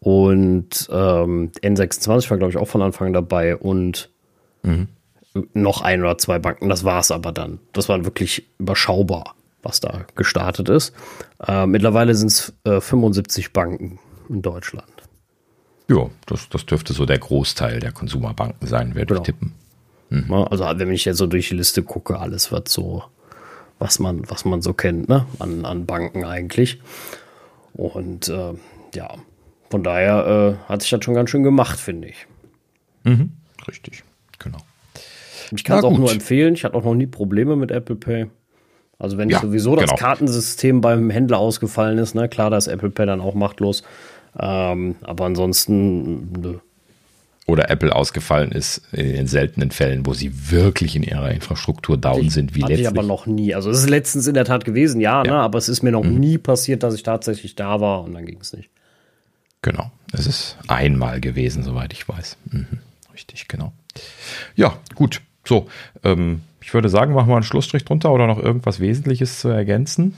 Und 0.00 0.88
ähm, 0.90 1.52
N26 1.62 2.30
war, 2.30 2.38
glaube 2.38 2.50
ich, 2.50 2.56
auch 2.56 2.66
von 2.66 2.82
Anfang 2.82 3.12
dabei 3.12 3.56
und 3.56 4.10
mhm. 4.62 4.88
noch 5.54 5.82
ein 5.82 6.00
oder 6.00 6.18
zwei 6.18 6.40
Banken. 6.40 6.68
Das 6.68 6.82
war 6.82 6.98
es 6.98 7.12
aber 7.12 7.30
dann. 7.30 7.60
Das 7.72 7.88
war 7.88 8.04
wirklich 8.04 8.44
überschaubar, 8.58 9.36
was 9.62 9.78
da 9.78 10.06
gestartet 10.16 10.68
ist. 10.68 10.92
Äh, 11.46 11.66
mittlerweile 11.66 12.16
sind 12.16 12.28
es 12.32 12.52
äh, 12.64 12.80
75 12.80 13.52
Banken 13.52 14.00
in 14.28 14.42
Deutschland. 14.42 14.90
Ja, 15.88 16.10
das, 16.26 16.48
das 16.48 16.66
dürfte 16.66 16.92
so 16.92 17.06
der 17.06 17.18
Großteil 17.18 17.78
der 17.78 17.92
Konsumerbanken 17.92 18.66
sein, 18.66 18.94
würde 18.94 19.06
genau. 19.06 19.20
ich 19.20 19.26
tippen. 19.26 19.54
Mhm. 20.12 20.26
Ne? 20.28 20.50
Also 20.50 20.64
wenn 20.64 20.92
ich 20.92 21.04
jetzt 21.06 21.16
so 21.16 21.26
durch 21.26 21.48
die 21.48 21.56
Liste 21.56 21.82
gucke, 21.82 22.18
alles 22.18 22.52
wird 22.52 22.68
so, 22.68 23.04
was 23.78 23.98
man, 23.98 24.28
was 24.30 24.44
man 24.44 24.60
so 24.60 24.74
kennt, 24.74 25.08
ne? 25.08 25.26
An, 25.38 25.64
an 25.64 25.86
Banken 25.86 26.24
eigentlich. 26.24 26.80
Und 27.72 28.28
äh, 28.28 28.52
ja, 28.94 29.14
von 29.70 29.82
daher 29.82 30.58
äh, 30.66 30.68
hat 30.68 30.82
sich 30.82 30.90
das 30.90 31.02
schon 31.02 31.14
ganz 31.14 31.30
schön 31.30 31.42
gemacht, 31.42 31.80
finde 31.80 32.08
ich. 32.08 32.26
Mhm. 33.04 33.32
Richtig, 33.66 34.04
genau. 34.38 34.58
Ich 35.50 35.64
kann 35.64 35.78
es 35.78 35.84
auch 35.84 35.96
nur 35.96 36.12
empfehlen. 36.12 36.54
Ich 36.54 36.64
hatte 36.64 36.76
auch 36.76 36.84
noch 36.84 36.94
nie 36.94 37.06
Probleme 37.06 37.56
mit 37.56 37.70
Apple 37.70 37.96
Pay. 37.96 38.26
Also 38.98 39.18
wenn 39.18 39.30
ja, 39.30 39.40
sowieso 39.40 39.74
das 39.76 39.86
genau. 39.86 39.96
Kartensystem 39.96 40.80
beim 40.80 41.10
Händler 41.10 41.38
ausgefallen 41.38 41.98
ist, 41.98 42.14
ne, 42.14 42.28
klar, 42.28 42.50
da 42.50 42.58
ist 42.58 42.68
Apple 42.68 42.90
Pay 42.90 43.06
dann 43.06 43.20
auch 43.20 43.34
machtlos. 43.34 43.82
Ähm, 44.38 44.96
aber 45.02 45.24
ansonsten, 45.24 46.32
nö 46.32 46.58
oder 47.46 47.70
Apple 47.70 47.94
ausgefallen 47.94 48.52
ist 48.52 48.82
in 48.92 49.14
den 49.14 49.26
seltenen 49.26 49.72
Fällen, 49.72 50.06
wo 50.06 50.14
sie 50.14 50.50
wirklich 50.50 50.94
in 50.94 51.02
ihrer 51.02 51.30
Infrastruktur 51.32 51.96
down 51.96 52.30
sind, 52.30 52.54
wie 52.54 52.64
ich 52.72 52.86
aber 52.86 53.02
noch 53.02 53.26
nie. 53.26 53.54
Also 53.54 53.70
es 53.70 53.80
ist 53.80 53.90
letztens 53.90 54.26
in 54.26 54.34
der 54.34 54.44
Tat 54.44 54.64
gewesen, 54.64 55.00
ja, 55.00 55.24
ja. 55.24 55.32
Ne, 55.32 55.38
aber 55.38 55.58
es 55.58 55.68
ist 55.68 55.82
mir 55.82 55.90
noch 55.90 56.04
mhm. 56.04 56.20
nie 56.20 56.38
passiert, 56.38 56.82
dass 56.82 56.94
ich 56.94 57.02
tatsächlich 57.02 57.56
da 57.56 57.80
war 57.80 58.04
und 58.04 58.14
dann 58.14 58.26
ging 58.26 58.38
es 58.40 58.52
nicht. 58.52 58.70
Genau, 59.60 59.90
es 60.12 60.26
ist 60.26 60.56
einmal 60.68 61.20
gewesen, 61.20 61.62
soweit 61.62 61.92
ich 61.92 62.08
weiß. 62.08 62.36
Mhm. 62.50 62.66
Richtig, 63.12 63.48
genau. 63.48 63.72
Ja, 64.54 64.76
gut. 64.94 65.20
So, 65.44 65.68
ähm, 66.04 66.42
ich 66.60 66.72
würde 66.72 66.88
sagen, 66.88 67.12
machen 67.12 67.28
wir 67.28 67.34
einen 67.34 67.42
Schlussstrich 67.42 67.84
drunter 67.84 68.12
oder 68.12 68.26
noch 68.26 68.38
irgendwas 68.38 68.80
Wesentliches 68.80 69.40
zu 69.40 69.48
ergänzen. 69.48 70.14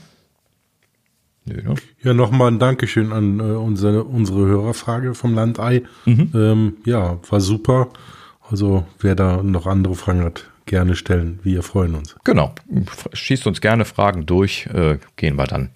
Nö, 1.45 1.61
ne? 1.61 1.75
Ja, 2.03 2.13
nochmal 2.13 2.51
ein 2.51 2.59
Dankeschön 2.59 3.13
an 3.13 3.39
äh, 3.39 3.43
unsere, 3.43 4.03
unsere 4.03 4.45
Hörerfrage 4.45 5.13
vom 5.13 5.35
Landei. 5.35 5.83
Mhm. 6.05 6.31
Ähm, 6.33 6.77
ja, 6.85 7.19
war 7.29 7.39
super. 7.39 7.89
Also 8.49 8.85
wer 8.99 9.15
da 9.15 9.41
noch 9.41 9.67
andere 9.67 9.95
Fragen 9.95 10.23
hat, 10.23 10.45
gerne 10.65 10.95
stellen. 10.95 11.39
Wir 11.43 11.63
freuen 11.63 11.95
uns. 11.95 12.15
Genau. 12.23 12.53
Schießt 13.13 13.47
uns 13.47 13.61
gerne 13.61 13.85
Fragen 13.85 14.25
durch. 14.25 14.67
Äh, 14.67 14.97
gehen 15.15 15.35
wir 15.35 15.45
dann 15.45 15.69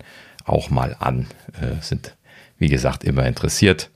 auch 0.46 0.70
mal 0.70 0.96
an. 1.00 1.28
Äh, 1.60 1.82
sind, 1.82 2.16
wie 2.58 2.70
gesagt, 2.70 3.04
immer 3.04 3.26
interessiert. 3.26 3.90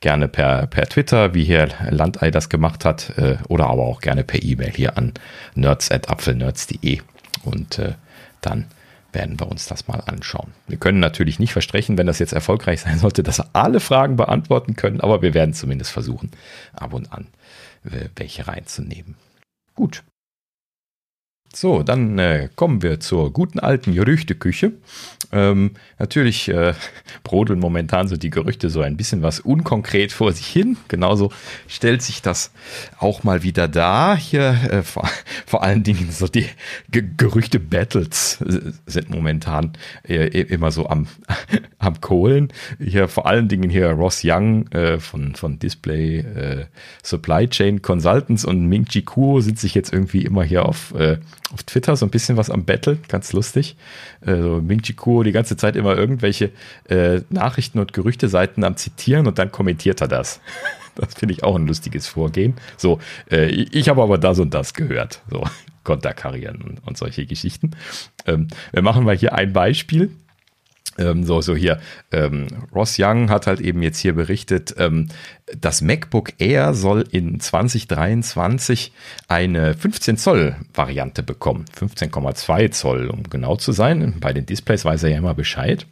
Gerne 0.00 0.28
per, 0.28 0.66
per 0.66 0.86
Twitter, 0.86 1.34
wie 1.34 1.44
hier 1.44 1.68
Landei 1.90 2.30
das 2.30 2.48
gemacht 2.48 2.84
hat, 2.84 3.18
äh, 3.18 3.36
oder 3.48 3.68
aber 3.68 3.82
auch 3.82 4.00
gerne 4.00 4.24
per 4.24 4.42
E-Mail 4.42 4.72
hier 4.74 4.96
an 4.96 5.12
nerds.apfelnerds.de. 5.54 7.00
Und 7.44 7.78
äh, 7.78 7.92
dann 8.40 8.66
werden 9.12 9.38
wir 9.40 9.48
uns 9.48 9.66
das 9.66 9.88
mal 9.88 10.00
anschauen. 10.00 10.52
Wir 10.68 10.78
können 10.78 11.00
natürlich 11.00 11.38
nicht 11.38 11.52
versprechen, 11.52 11.98
wenn 11.98 12.06
das 12.06 12.18
jetzt 12.18 12.32
erfolgreich 12.32 12.80
sein 12.80 12.98
sollte, 12.98 13.22
dass 13.22 13.38
wir 13.38 13.50
alle 13.52 13.80
Fragen 13.80 14.16
beantworten 14.16 14.76
können, 14.76 15.00
aber 15.00 15.22
wir 15.22 15.34
werden 15.34 15.54
zumindest 15.54 15.90
versuchen, 15.90 16.30
ab 16.72 16.92
und 16.92 17.12
an 17.12 17.26
äh, 17.84 18.08
welche 18.16 18.46
reinzunehmen. 18.46 19.16
Gut. 19.74 20.02
So, 21.52 21.82
dann 21.82 22.16
äh, 22.20 22.48
kommen 22.54 22.80
wir 22.80 23.00
zur 23.00 23.32
guten 23.32 23.58
alten 23.58 23.92
Gerüchteküche. 23.92 24.72
Ähm, 25.32 25.72
natürlich 25.98 26.48
äh, 26.48 26.74
brodeln 27.24 27.58
momentan 27.58 28.06
so 28.06 28.16
die 28.16 28.30
Gerüchte 28.30 28.70
so 28.70 28.82
ein 28.82 28.96
bisschen 28.96 29.22
was 29.22 29.40
unkonkret 29.40 30.12
vor 30.12 30.32
sich 30.32 30.46
hin. 30.46 30.76
Genauso 30.86 31.32
stellt 31.66 32.02
sich 32.02 32.22
das 32.22 32.52
auch 32.98 33.24
mal 33.24 33.42
wieder 33.42 33.66
dar. 33.66 34.16
Hier 34.16 34.56
äh, 34.70 34.82
vor, 34.82 35.08
vor, 35.46 35.64
allen 35.64 35.82
Dingen 35.82 36.12
so 36.12 36.28
die 36.28 36.46
Gerüchte-Battles 36.90 38.38
sind 38.86 39.10
momentan 39.10 39.72
äh, 40.06 40.26
immer 40.26 40.70
so 40.70 40.88
am, 40.88 41.08
am 41.78 42.00
Kohlen. 42.00 42.52
Hier 42.78 43.08
vor 43.08 43.26
allen 43.26 43.48
Dingen 43.48 43.70
hier 43.70 43.88
Ross 43.90 44.22
Young 44.24 44.68
äh, 44.68 45.00
von, 45.00 45.34
von 45.34 45.58
Display 45.58 46.18
äh, 46.18 46.66
Supply 47.02 47.48
Chain 47.48 47.82
Consultants 47.82 48.44
und 48.44 48.66
Ming 48.66 48.84
Chi 48.84 49.02
Kuo 49.02 49.40
sind 49.40 49.58
sich 49.58 49.74
jetzt 49.74 49.92
irgendwie 49.92 50.24
immer 50.24 50.44
hier 50.44 50.64
auf 50.64 50.94
auf 51.52 51.62
Twitter 51.64 51.96
so 51.96 52.06
ein 52.06 52.10
bisschen 52.10 52.36
was 52.36 52.50
am 52.50 52.64
Battle, 52.64 52.98
ganz 53.08 53.32
lustig. 53.32 53.76
Also 54.20 54.60
Ming 54.60 54.82
Kuo 54.96 55.22
die 55.22 55.32
ganze 55.32 55.56
Zeit 55.56 55.76
immer 55.76 55.96
irgendwelche 55.96 56.50
äh, 56.88 57.20
Nachrichten 57.30 57.78
und 57.78 57.92
Gerüchteseiten 57.92 58.64
am 58.64 58.76
Zitieren 58.76 59.26
und 59.26 59.38
dann 59.38 59.50
kommentiert 59.52 60.00
er 60.00 60.08
das. 60.08 60.40
Das 60.96 61.14
finde 61.14 61.34
ich 61.34 61.44
auch 61.44 61.54
ein 61.54 61.68
lustiges 61.68 62.08
Vorgehen. 62.08 62.54
So, 62.76 62.98
äh, 63.30 63.46
ich 63.46 63.88
habe 63.88 64.02
aber 64.02 64.18
das 64.18 64.40
und 64.40 64.52
das 64.52 64.74
gehört. 64.74 65.22
So, 65.30 65.44
Konterkarieren 65.84 66.60
und, 66.62 66.86
und 66.86 66.98
solche 66.98 67.26
Geschichten. 67.26 67.70
Ähm, 68.26 68.48
wir 68.72 68.82
machen 68.82 69.04
mal 69.04 69.16
hier 69.16 69.32
ein 69.32 69.52
Beispiel. 69.52 70.10
Ähm, 71.00 71.24
so, 71.24 71.40
so 71.40 71.56
hier. 71.56 71.80
Ähm, 72.12 72.46
Ross 72.74 72.96
Young 72.98 73.30
hat 73.30 73.46
halt 73.46 73.60
eben 73.60 73.82
jetzt 73.82 73.98
hier 73.98 74.12
berichtet, 74.12 74.74
ähm, 74.78 75.08
das 75.58 75.82
MacBook 75.82 76.34
Air 76.38 76.74
soll 76.74 77.04
in 77.10 77.40
2023 77.40 78.92
eine 79.26 79.74
15 79.74 80.16
Zoll 80.16 80.56
Variante 80.74 81.22
bekommen. 81.22 81.64
15,2 81.78 82.70
Zoll, 82.70 83.08
um 83.08 83.24
genau 83.24 83.56
zu 83.56 83.72
sein. 83.72 84.14
Bei 84.20 84.32
den 84.32 84.46
Displays 84.46 84.84
weiß 84.84 85.02
er 85.02 85.10
ja 85.10 85.18
immer 85.18 85.34
Bescheid. 85.34 85.86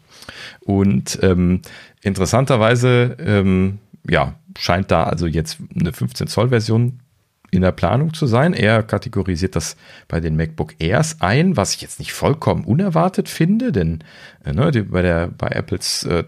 Und 0.61 1.19
ähm, 1.23 1.63
interessanterweise, 2.03 3.17
ähm, 3.19 3.79
ja, 4.09 4.35
scheint 4.59 4.91
da 4.91 5.05
also 5.05 5.27
jetzt 5.27 5.59
eine 5.79 5.93
15 5.93 6.27
Zoll 6.27 6.51
Version 6.51 7.01
in 7.51 7.63
der 7.63 7.73
Planung 7.73 8.13
zu 8.13 8.27
sein. 8.27 8.53
Er 8.53 8.83
kategorisiert 8.83 9.57
das 9.57 9.77
bei 10.07 10.21
den 10.21 10.37
MacBook 10.37 10.75
Airs 10.79 11.21
ein, 11.21 11.57
was 11.57 11.75
ich 11.75 11.81
jetzt 11.81 11.99
nicht 11.99 12.13
vollkommen 12.13 12.65
unerwartet 12.65 13.29
finde, 13.29 13.73
denn 13.73 14.05
äh, 14.45 14.53
ne, 14.53 14.71
die, 14.71 14.83
bei, 14.83 15.03
der, 15.03 15.29
bei 15.29 15.49
Apples 15.49 16.05
äh, 16.05 16.25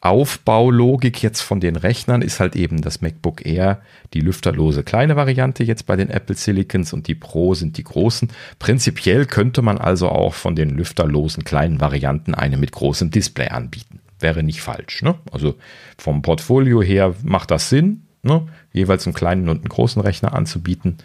Aufbaulogik 0.00 1.22
jetzt 1.22 1.40
von 1.40 1.60
den 1.60 1.76
Rechnern 1.76 2.20
ist 2.22 2.40
halt 2.40 2.56
eben 2.56 2.82
das 2.82 3.00
MacBook 3.00 3.46
Air 3.46 3.80
die 4.12 4.20
lüfterlose 4.20 4.82
kleine 4.82 5.16
Variante 5.16 5.64
jetzt 5.64 5.86
bei 5.86 5.96
den 5.96 6.10
Apple 6.10 6.36
Silicons 6.36 6.92
und 6.92 7.06
die 7.06 7.14
Pro 7.14 7.54
sind 7.54 7.78
die 7.78 7.84
großen. 7.84 8.28
Prinzipiell 8.58 9.24
könnte 9.24 9.62
man 9.62 9.78
also 9.78 10.08
auch 10.08 10.34
von 10.34 10.56
den 10.56 10.70
lüfterlosen 10.70 11.44
kleinen 11.44 11.80
Varianten 11.80 12.34
eine 12.34 12.56
mit 12.56 12.72
großem 12.72 13.10
Display 13.10 13.48
anbieten. 13.48 14.00
Wäre 14.18 14.42
nicht 14.42 14.60
falsch. 14.60 15.02
Ne? 15.02 15.14
Also 15.32 15.54
vom 15.96 16.20
Portfolio 16.20 16.82
her 16.82 17.14
macht 17.22 17.50
das 17.50 17.70
Sinn 17.70 18.02
ne, 18.22 18.46
jeweils 18.72 19.06
einen 19.06 19.14
kleinen 19.14 19.48
und 19.48 19.58
einen 19.58 19.68
großen 19.68 20.00
Rechner 20.00 20.34
anzubieten, 20.34 20.98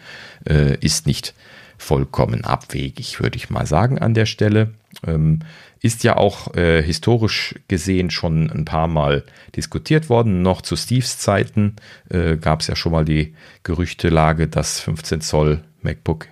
äh, 0.48 0.76
ist 0.78 1.06
nicht 1.06 1.34
vollkommen 1.78 2.44
abwegig, 2.44 3.20
würde 3.20 3.36
ich 3.36 3.50
mal 3.50 3.66
sagen 3.66 3.98
an 3.98 4.14
der 4.14 4.26
Stelle. 4.26 4.70
Ähm, 5.06 5.40
ist 5.80 6.04
ja 6.04 6.16
auch 6.16 6.54
äh, 6.54 6.82
historisch 6.82 7.54
gesehen 7.68 8.10
schon 8.10 8.50
ein 8.50 8.64
paar 8.64 8.88
Mal 8.88 9.24
diskutiert 9.54 10.08
worden. 10.08 10.42
Noch 10.42 10.62
zu 10.62 10.74
Steves 10.74 11.18
Zeiten 11.18 11.76
äh, 12.08 12.36
gab 12.36 12.60
es 12.60 12.66
ja 12.66 12.76
schon 12.76 12.92
mal 12.92 13.04
die 13.04 13.34
Gerüchtelage, 13.62 14.48
dass 14.48 14.80
15 14.80 15.20
Zoll 15.20 15.62
MacBook 15.82 16.28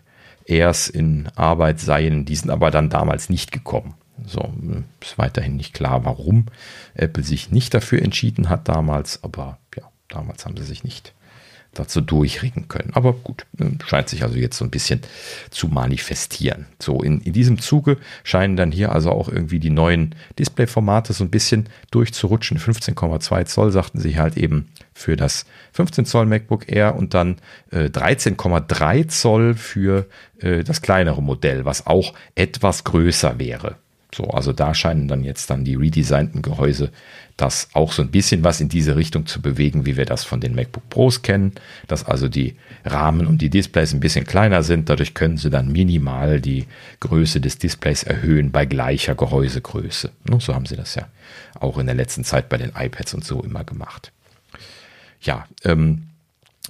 Airs 0.47 0.89
in 0.89 1.29
Arbeit 1.37 1.79
seien. 1.79 2.25
Die 2.25 2.37
sind 2.37 2.51
aber 2.51 2.71
dann 2.71 2.89
damals 2.89 3.29
nicht 3.29 3.53
gekommen. 3.53 3.95
So, 4.25 4.41
äh, 4.41 4.83
ist 5.03 5.19
weiterhin 5.19 5.57
nicht 5.57 5.75
klar, 5.75 6.07
warum 6.07 6.47
Apple 6.95 7.23
sich 7.23 7.51
nicht 7.51 7.75
dafür 7.75 8.01
entschieden 8.01 8.49
hat 8.49 8.69
damals, 8.69 9.23
aber 9.23 9.59
ja, 9.77 9.91
Damals 10.15 10.45
haben 10.45 10.57
sie 10.57 10.65
sich 10.65 10.85
nicht 10.85 11.13
dazu 11.75 12.01
durchringen 12.01 12.69
können. 12.69 12.91
Aber 12.95 13.13
gut, 13.13 13.47
äh, 13.59 13.67
scheint 13.87 14.09
sich 14.09 14.23
also 14.23 14.37
jetzt 14.37 14.57
so 14.57 14.65
ein 14.65 14.71
bisschen 14.71 15.01
zu 15.51 15.69
manifestieren. 15.69 16.67
So, 16.81 17.03
in, 17.03 17.21
in 17.21 17.33
diesem 17.33 17.59
Zuge 17.59 17.99
scheinen 18.23 18.57
dann 18.57 18.73
hier 18.73 18.93
also 18.93 19.11
auch 19.11 19.29
irgendwie 19.29 19.59
die 19.59 19.71
neuen 19.71 20.15
Displayformate 20.39 21.13
so 21.13 21.25
ein 21.25 21.31
bisschen 21.31 21.69
durchzurutschen. 21.91 22.59
15,2 22.59 23.45
Zoll 23.47 23.71
sagten 23.71 24.01
sie 24.01 24.19
halt 24.19 24.37
eben 24.37 24.69
für 24.93 25.17
das 25.17 25.47
15 25.73 26.07
Zoll 26.07 26.27
MacBook 26.27 26.71
Air 26.71 26.97
und 26.97 27.15
dann 27.15 27.37
äh, 27.71 27.87
13,3 27.87 29.09
Zoll 29.09 29.55
für 29.55 30.07
äh, 30.39 30.65
das 30.65 30.83
kleinere 30.83 31.23
Modell, 31.23 31.65
was 31.65 31.87
auch 31.87 32.15
etwas 32.35 32.85
größer 32.85 33.39
wäre. 33.39 33.77
So, 34.15 34.25
also 34.29 34.53
da 34.53 34.75
scheinen 34.75 35.09
dann 35.09 35.25
jetzt 35.25 35.51
dann 35.51 35.65
die 35.65 35.75
redesignten 35.75 36.41
Gehäuse 36.41 36.91
das 37.37 37.69
auch 37.73 37.93
so 37.93 38.03
ein 38.03 38.11
bisschen 38.11 38.45
was 38.45 38.61
in 38.61 38.69
diese 38.69 38.95
Richtung 38.95 39.27
zu 39.27 39.43
bewegen, 39.43 39.87
wie 39.87 39.97
wir 39.97 40.05
das 40.05 40.25
von 40.25 40.41
den 40.41 40.55
MacBook 40.55 40.89
Pros 40.89 41.23
kennen, 41.23 41.53
dass 41.89 42.05
also 42.05 42.29
die 42.29 42.55
Rahmen 42.85 43.27
und 43.27 43.43
die 43.43 43.51
Displays 43.51 43.93
ein 43.93 44.01
bisschen 44.01 44.25
kleiner 44.25 44.63
sind. 44.63 44.89
Dadurch 44.89 45.15
können 45.15 45.37
sie 45.37 45.51
dann 45.51 45.73
minimal 45.73 46.41
die 46.41 46.67
Größe 47.01 47.41
des 47.41 47.59
Displays 47.59 48.05
erhöhen 48.05 48.53
bei 48.53 48.67
gleicher 48.67 49.17
Gehäusegröße. 49.17 50.11
So 50.39 50.55
haben 50.55 50.67
sie 50.67 50.77
das 50.77 50.95
ja 50.95 51.09
auch 51.59 51.79
in 51.79 51.87
der 51.87 51.95
letzten 51.97 52.25
Zeit 52.25 52.49
bei 52.49 52.57
den 52.57 52.73
iPads 52.77 53.15
und 53.15 53.25
so 53.25 53.43
immer 53.43 53.65
gemacht. 53.65 54.13
Ja, 55.21 55.47
ähm, 55.65 56.05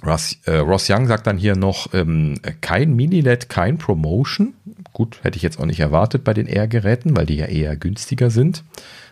Ross, 0.03 0.37
äh, 0.45 0.57
Ross 0.57 0.89
Young 0.89 1.07
sagt 1.07 1.27
dann 1.27 1.37
hier 1.37 1.55
noch, 1.55 1.93
ähm, 1.93 2.39
kein 2.61 2.95
Mini-LED, 2.95 3.49
kein 3.49 3.77
Promotion. 3.77 4.53
Gut, 4.93 5.19
hätte 5.23 5.37
ich 5.37 5.43
jetzt 5.43 5.59
auch 5.59 5.65
nicht 5.65 5.79
erwartet 5.79 6.23
bei 6.23 6.33
den 6.33 6.47
Air-Geräten, 6.47 7.15
weil 7.15 7.25
die 7.25 7.37
ja 7.37 7.45
eher 7.45 7.75
günstiger 7.75 8.29
sind. 8.29 8.63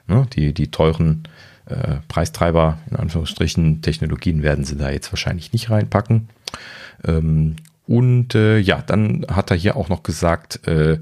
Ne, 0.05 0.27
die, 0.33 0.53
die 0.53 0.69
teuren 0.69 1.23
äh, 1.65 1.95
Preistreiber, 2.07 2.79
in 2.89 2.97
Anführungsstrichen, 2.97 3.81
Technologien 3.81 4.43
werden 4.43 4.65
sie 4.65 4.77
da 4.77 4.89
jetzt 4.89 5.11
wahrscheinlich 5.11 5.53
nicht 5.53 5.69
reinpacken. 5.69 6.29
Ähm, 7.05 7.55
und 7.85 8.33
äh, 8.33 8.59
ja, 8.59 8.81
dann 8.81 9.25
hat 9.29 9.51
er 9.51 9.57
hier 9.57 9.75
auch 9.75 9.89
noch 9.89 10.03
gesagt, 10.03 10.65
äh, 10.67 10.99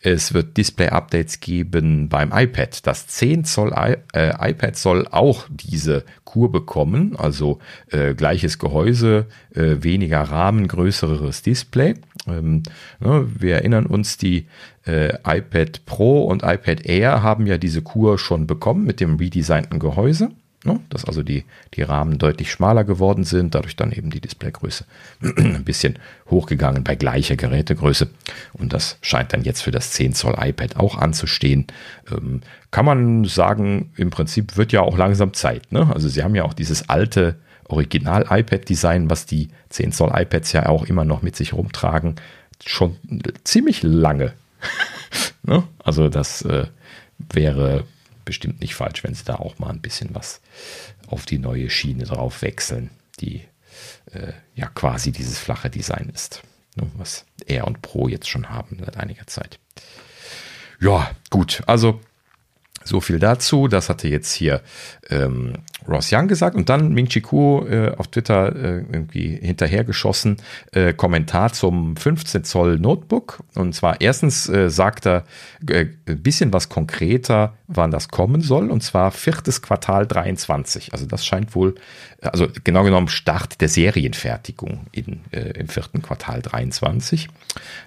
es 0.00 0.32
wird 0.32 0.56
Display-Updates 0.56 1.40
geben 1.40 2.08
beim 2.08 2.30
iPad. 2.32 2.86
Das 2.86 3.08
10 3.08 3.44
Zoll 3.44 3.72
I 3.76 3.96
äh, 4.14 4.50
iPad 4.50 4.76
soll 4.76 5.08
auch 5.08 5.46
diese 5.50 6.04
Kur 6.30 6.52
bekommen, 6.52 7.16
also 7.16 7.58
äh, 7.90 8.14
gleiches 8.14 8.60
Gehäuse, 8.60 9.26
äh, 9.52 9.82
weniger 9.82 10.22
Rahmen, 10.22 10.68
größeres 10.68 11.42
Display. 11.42 11.94
Ähm, 12.28 12.62
ne, 13.00 13.26
wir 13.36 13.56
erinnern 13.56 13.86
uns, 13.86 14.16
die 14.16 14.46
äh, 14.86 15.14
iPad 15.26 15.84
Pro 15.86 16.22
und 16.22 16.44
iPad 16.44 16.86
Air 16.86 17.24
haben 17.24 17.48
ja 17.48 17.58
diese 17.58 17.82
Kur 17.82 18.16
schon 18.16 18.46
bekommen 18.46 18.84
mit 18.84 19.00
dem 19.00 19.16
redesignten 19.16 19.80
Gehäuse. 19.80 20.30
Ne? 20.64 20.78
Dass 20.88 21.04
also 21.04 21.24
die, 21.24 21.44
die 21.74 21.82
Rahmen 21.82 22.18
deutlich 22.18 22.52
schmaler 22.52 22.84
geworden 22.84 23.24
sind, 23.24 23.56
dadurch 23.56 23.74
dann 23.74 23.90
eben 23.90 24.10
die 24.10 24.20
Displaygröße 24.20 24.84
ein 25.22 25.64
bisschen 25.64 25.98
hochgegangen 26.28 26.84
bei 26.84 26.94
gleicher 26.94 27.34
Gerätegröße. 27.34 28.08
Und 28.52 28.72
das 28.72 28.98
scheint 29.00 29.32
dann 29.32 29.42
jetzt 29.42 29.62
für 29.62 29.72
das 29.72 29.90
10 29.92 30.12
Zoll 30.12 30.36
iPad 30.38 30.76
auch 30.76 30.96
anzustehen. 30.96 31.66
Ähm, 32.08 32.42
kann 32.70 32.84
man 32.84 33.24
sagen, 33.24 33.92
im 33.96 34.10
Prinzip 34.10 34.56
wird 34.56 34.72
ja 34.72 34.82
auch 34.82 34.96
langsam 34.96 35.34
Zeit. 35.34 35.72
Ne? 35.72 35.92
Also 35.92 36.08
sie 36.08 36.22
haben 36.22 36.34
ja 36.34 36.44
auch 36.44 36.54
dieses 36.54 36.88
alte 36.88 37.36
Original-iPad-Design, 37.68 39.10
was 39.10 39.26
die 39.26 39.50
10 39.70 39.92
Zoll 39.92 40.12
iPads 40.14 40.52
ja 40.52 40.66
auch 40.66 40.84
immer 40.84 41.04
noch 41.04 41.22
mit 41.22 41.36
sich 41.36 41.52
rumtragen, 41.52 42.16
schon 42.64 42.96
ziemlich 43.44 43.82
lange. 43.82 44.34
ne? 45.42 45.64
Also 45.78 46.08
das 46.08 46.42
äh, 46.42 46.66
wäre 47.32 47.84
bestimmt 48.24 48.60
nicht 48.60 48.74
falsch, 48.74 49.02
wenn 49.02 49.14
sie 49.14 49.24
da 49.24 49.36
auch 49.36 49.58
mal 49.58 49.70
ein 49.70 49.80
bisschen 49.80 50.14
was 50.14 50.40
auf 51.08 51.26
die 51.26 51.38
neue 51.38 51.70
Schiene 51.70 52.04
drauf 52.04 52.42
wechseln, 52.42 52.90
die 53.20 53.42
äh, 54.12 54.32
ja 54.54 54.66
quasi 54.68 55.12
dieses 55.12 55.38
flache 55.38 55.70
Design 55.70 56.10
ist, 56.14 56.42
ne, 56.76 56.86
was 56.96 57.24
R 57.46 57.66
und 57.66 57.82
Pro 57.82 58.08
jetzt 58.08 58.28
schon 58.28 58.48
haben 58.50 58.78
seit 58.84 58.96
einiger 58.96 59.26
Zeit. 59.26 59.58
Ja, 60.80 61.10
gut, 61.30 61.62
also 61.66 62.00
so 62.84 63.00
viel 63.00 63.18
dazu. 63.18 63.68
Das 63.68 63.88
hatte 63.88 64.08
jetzt 64.08 64.32
hier 64.32 64.62
ähm, 65.10 65.54
Ross 65.88 66.12
Young 66.12 66.28
gesagt 66.28 66.56
und 66.56 66.68
dann 66.68 66.92
Ming 66.92 67.08
Chi 67.08 67.20
Kuo 67.20 67.66
äh, 67.66 67.92
auf 67.96 68.08
Twitter 68.08 68.54
äh, 68.54 68.84
irgendwie 68.92 69.36
hinterhergeschossen. 69.36 70.36
Äh, 70.72 70.92
Kommentar 70.92 71.52
zum 71.52 71.96
15 71.96 72.44
Zoll 72.44 72.78
Notebook. 72.78 73.40
Und 73.54 73.74
zwar 73.74 74.00
erstens 74.00 74.48
äh, 74.48 74.70
sagt 74.70 75.06
er 75.06 75.24
äh, 75.68 75.86
ein 76.06 76.22
bisschen 76.22 76.52
was 76.52 76.68
konkreter, 76.68 77.54
wann 77.66 77.90
das 77.90 78.08
kommen 78.08 78.40
soll. 78.40 78.70
Und 78.70 78.82
zwar 78.82 79.10
viertes 79.10 79.62
Quartal 79.62 80.06
23. 80.06 80.92
Also 80.92 81.06
das 81.06 81.26
scheint 81.26 81.54
wohl, 81.54 81.74
also 82.20 82.48
genau 82.64 82.84
genommen 82.84 83.08
Start 83.08 83.60
der 83.60 83.68
Serienfertigung 83.68 84.86
in, 84.92 85.20
äh, 85.32 85.58
im 85.58 85.68
vierten 85.68 86.02
Quartal 86.02 86.42
23. 86.42 87.28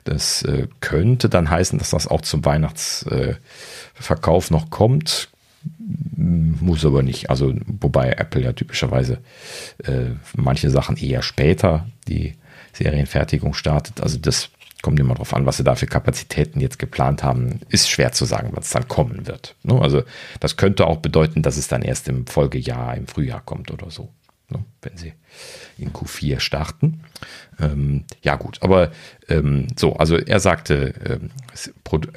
Das 0.03 0.43
äh, 0.43 0.67
könnte 0.81 1.29
dann 1.29 1.49
heißen, 1.49 1.79
dass 1.79 1.91
das 1.91 2.07
auch 2.07 2.21
zum 2.21 2.43
Weihnachtsverkauf 2.43 4.51
noch 4.51 4.69
kommt 4.69 5.29
muss 6.15 6.85
aber 6.85 7.03
nicht. 7.03 7.29
Also, 7.29 7.53
wobei 7.79 8.11
Apple 8.11 8.41
ja 8.41 8.53
typischerweise 8.53 9.19
äh, 9.83 10.11
manche 10.35 10.69
Sachen 10.69 10.97
eher 10.97 11.21
später 11.21 11.87
die 12.07 12.35
Serienfertigung 12.73 13.53
startet. 13.53 14.01
Also, 14.01 14.17
das 14.17 14.49
kommt 14.81 14.99
immer 14.99 15.13
darauf 15.13 15.33
an, 15.33 15.45
was 15.45 15.57
sie 15.57 15.63
da 15.63 15.75
für 15.75 15.87
Kapazitäten 15.87 16.59
jetzt 16.59 16.79
geplant 16.79 17.23
haben. 17.23 17.61
Ist 17.69 17.89
schwer 17.89 18.11
zu 18.11 18.25
sagen, 18.25 18.49
was 18.53 18.69
dann 18.69 18.87
kommen 18.87 19.27
wird. 19.27 19.55
Ne? 19.63 19.79
Also, 19.81 20.03
das 20.39 20.57
könnte 20.57 20.87
auch 20.87 20.97
bedeuten, 20.97 21.41
dass 21.41 21.57
es 21.57 21.67
dann 21.67 21.81
erst 21.81 22.07
im 22.07 22.27
Folgejahr, 22.27 22.95
im 22.95 23.07
Frühjahr 23.07 23.41
kommt 23.41 23.71
oder 23.71 23.89
so. 23.89 24.09
Ne? 24.49 24.63
Wenn 24.81 24.97
sie 24.97 25.13
in 25.77 25.91
Q4 25.91 26.39
starten. 26.39 27.01
Ähm, 27.59 28.03
ja, 28.21 28.35
gut, 28.35 28.57
aber 28.61 28.91
ähm, 29.29 29.67
so, 29.75 29.95
also 29.95 30.17
er 30.17 30.39
sagte, 30.39 30.93
ähm, 31.05 31.29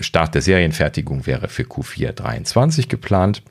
Start 0.01 0.35
der 0.35 0.43
Serienfertigung 0.43 1.27
wäre 1.27 1.49
für 1.49 1.65
Q4 1.65 2.13
23 2.13 2.89
geplant. 2.89 3.43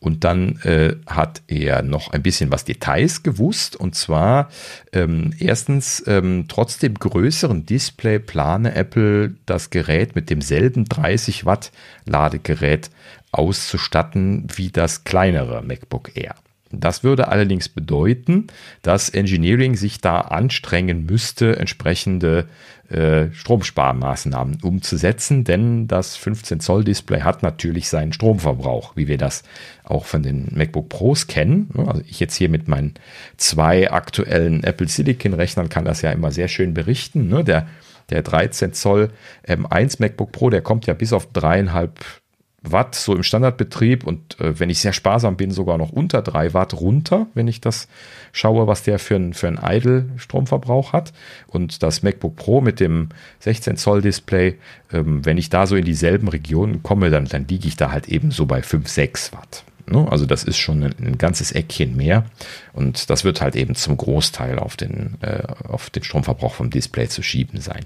Und 0.00 0.24
dann 0.24 0.60
äh, 0.62 0.96
hat 1.06 1.42
er 1.46 1.82
noch 1.82 2.12
ein 2.12 2.22
bisschen 2.22 2.50
was 2.50 2.64
Details 2.64 3.22
gewusst. 3.22 3.76
Und 3.76 3.94
zwar 3.94 4.50
ähm, 4.92 5.32
erstens, 5.38 6.02
ähm, 6.06 6.46
trotz 6.48 6.78
dem 6.78 6.94
größeren 6.94 7.64
Display 7.64 8.18
plane 8.18 8.74
Apple 8.74 9.34
das 9.46 9.70
Gerät 9.70 10.16
mit 10.16 10.30
demselben 10.30 10.84
30 10.86 11.46
Watt 11.46 11.70
Ladegerät 12.06 12.90
auszustatten 13.30 14.48
wie 14.56 14.70
das 14.70 15.04
kleinere 15.04 15.62
MacBook 15.62 16.16
Air. 16.16 16.34
Das 16.72 17.04
würde 17.04 17.28
allerdings 17.28 17.68
bedeuten, 17.68 18.46
dass 18.82 19.10
Engineering 19.10 19.76
sich 19.76 20.00
da 20.00 20.20
anstrengen 20.20 21.04
müsste, 21.04 21.56
entsprechende 21.56 22.46
äh, 22.92 23.32
Stromsparmaßnahmen 23.32 24.58
umzusetzen, 24.62 25.44
denn 25.44 25.86
das 25.88 26.16
15 26.16 26.60
Zoll 26.60 26.84
Display 26.84 27.20
hat 27.20 27.42
natürlich 27.42 27.88
seinen 27.88 28.12
Stromverbrauch, 28.12 28.96
wie 28.96 29.08
wir 29.08 29.18
das 29.18 29.44
auch 29.84 30.04
von 30.04 30.22
den 30.22 30.48
MacBook 30.54 30.88
Pros 30.88 31.26
kennen. 31.26 31.70
Also 31.86 32.02
ich 32.06 32.20
jetzt 32.20 32.36
hier 32.36 32.48
mit 32.48 32.68
meinen 32.68 32.94
zwei 33.36 33.90
aktuellen 33.90 34.62
Apple 34.64 34.88
Silicon 34.88 35.34
Rechnern 35.34 35.68
kann 35.68 35.84
das 35.84 36.02
ja 36.02 36.10
immer 36.10 36.32
sehr 36.32 36.48
schön 36.48 36.74
berichten. 36.74 37.28
Ne? 37.28 37.44
Der, 37.44 37.66
der 38.10 38.22
13 38.22 38.74
Zoll 38.74 39.10
M1 39.46 39.96
MacBook 39.98 40.32
Pro, 40.32 40.50
der 40.50 40.60
kommt 40.60 40.86
ja 40.86 40.94
bis 40.94 41.12
auf 41.12 41.32
dreieinhalb 41.32 42.21
Watt 42.62 42.94
so 42.94 43.14
im 43.14 43.22
Standardbetrieb 43.24 44.06
und 44.06 44.38
äh, 44.40 44.58
wenn 44.58 44.70
ich 44.70 44.78
sehr 44.78 44.92
sparsam 44.92 45.36
bin, 45.36 45.50
sogar 45.50 45.78
noch 45.78 45.90
unter 45.90 46.22
3 46.22 46.54
Watt 46.54 46.74
runter, 46.74 47.26
wenn 47.34 47.48
ich 47.48 47.60
das 47.60 47.88
schaue, 48.30 48.66
was 48.66 48.84
der 48.84 48.98
für 48.98 49.16
einen 49.16 49.34
für 49.34 49.48
ein 49.48 49.58
Idle-Stromverbrauch 49.62 50.92
hat. 50.92 51.12
Und 51.48 51.82
das 51.82 52.02
MacBook 52.02 52.36
Pro 52.36 52.60
mit 52.60 52.78
dem 52.78 53.08
16 53.40 53.76
Zoll 53.76 54.00
Display, 54.00 54.58
ähm, 54.92 55.24
wenn 55.24 55.38
ich 55.38 55.50
da 55.50 55.66
so 55.66 55.74
in 55.74 55.84
dieselben 55.84 56.28
Regionen 56.28 56.82
komme, 56.82 57.10
dann, 57.10 57.24
dann 57.24 57.48
liege 57.48 57.66
ich 57.66 57.76
da 57.76 57.90
halt 57.90 58.08
eben 58.08 58.30
so 58.30 58.46
bei 58.46 58.62
5, 58.62 58.88
6 58.88 59.32
Watt. 59.32 59.64
Ne? 59.86 60.06
Also 60.10 60.26
das 60.26 60.44
ist 60.44 60.58
schon 60.58 60.84
ein, 60.84 60.94
ein, 61.00 61.18
ganzes 61.18 61.50
Eckchen 61.52 61.96
mehr 61.96 62.26
und 62.72 63.10
das 63.10 63.24
wird 63.24 63.40
halt 63.40 63.56
eben 63.56 63.74
zum 63.74 63.96
Großteil 63.96 64.60
auf 64.60 64.76
den, 64.76 65.16
äh, 65.20 65.42
auf 65.68 65.90
den 65.90 66.04
Stromverbrauch 66.04 66.54
vom 66.54 66.70
Display 66.70 67.08
zu 67.08 67.22
schieben 67.22 67.60
sein. 67.60 67.84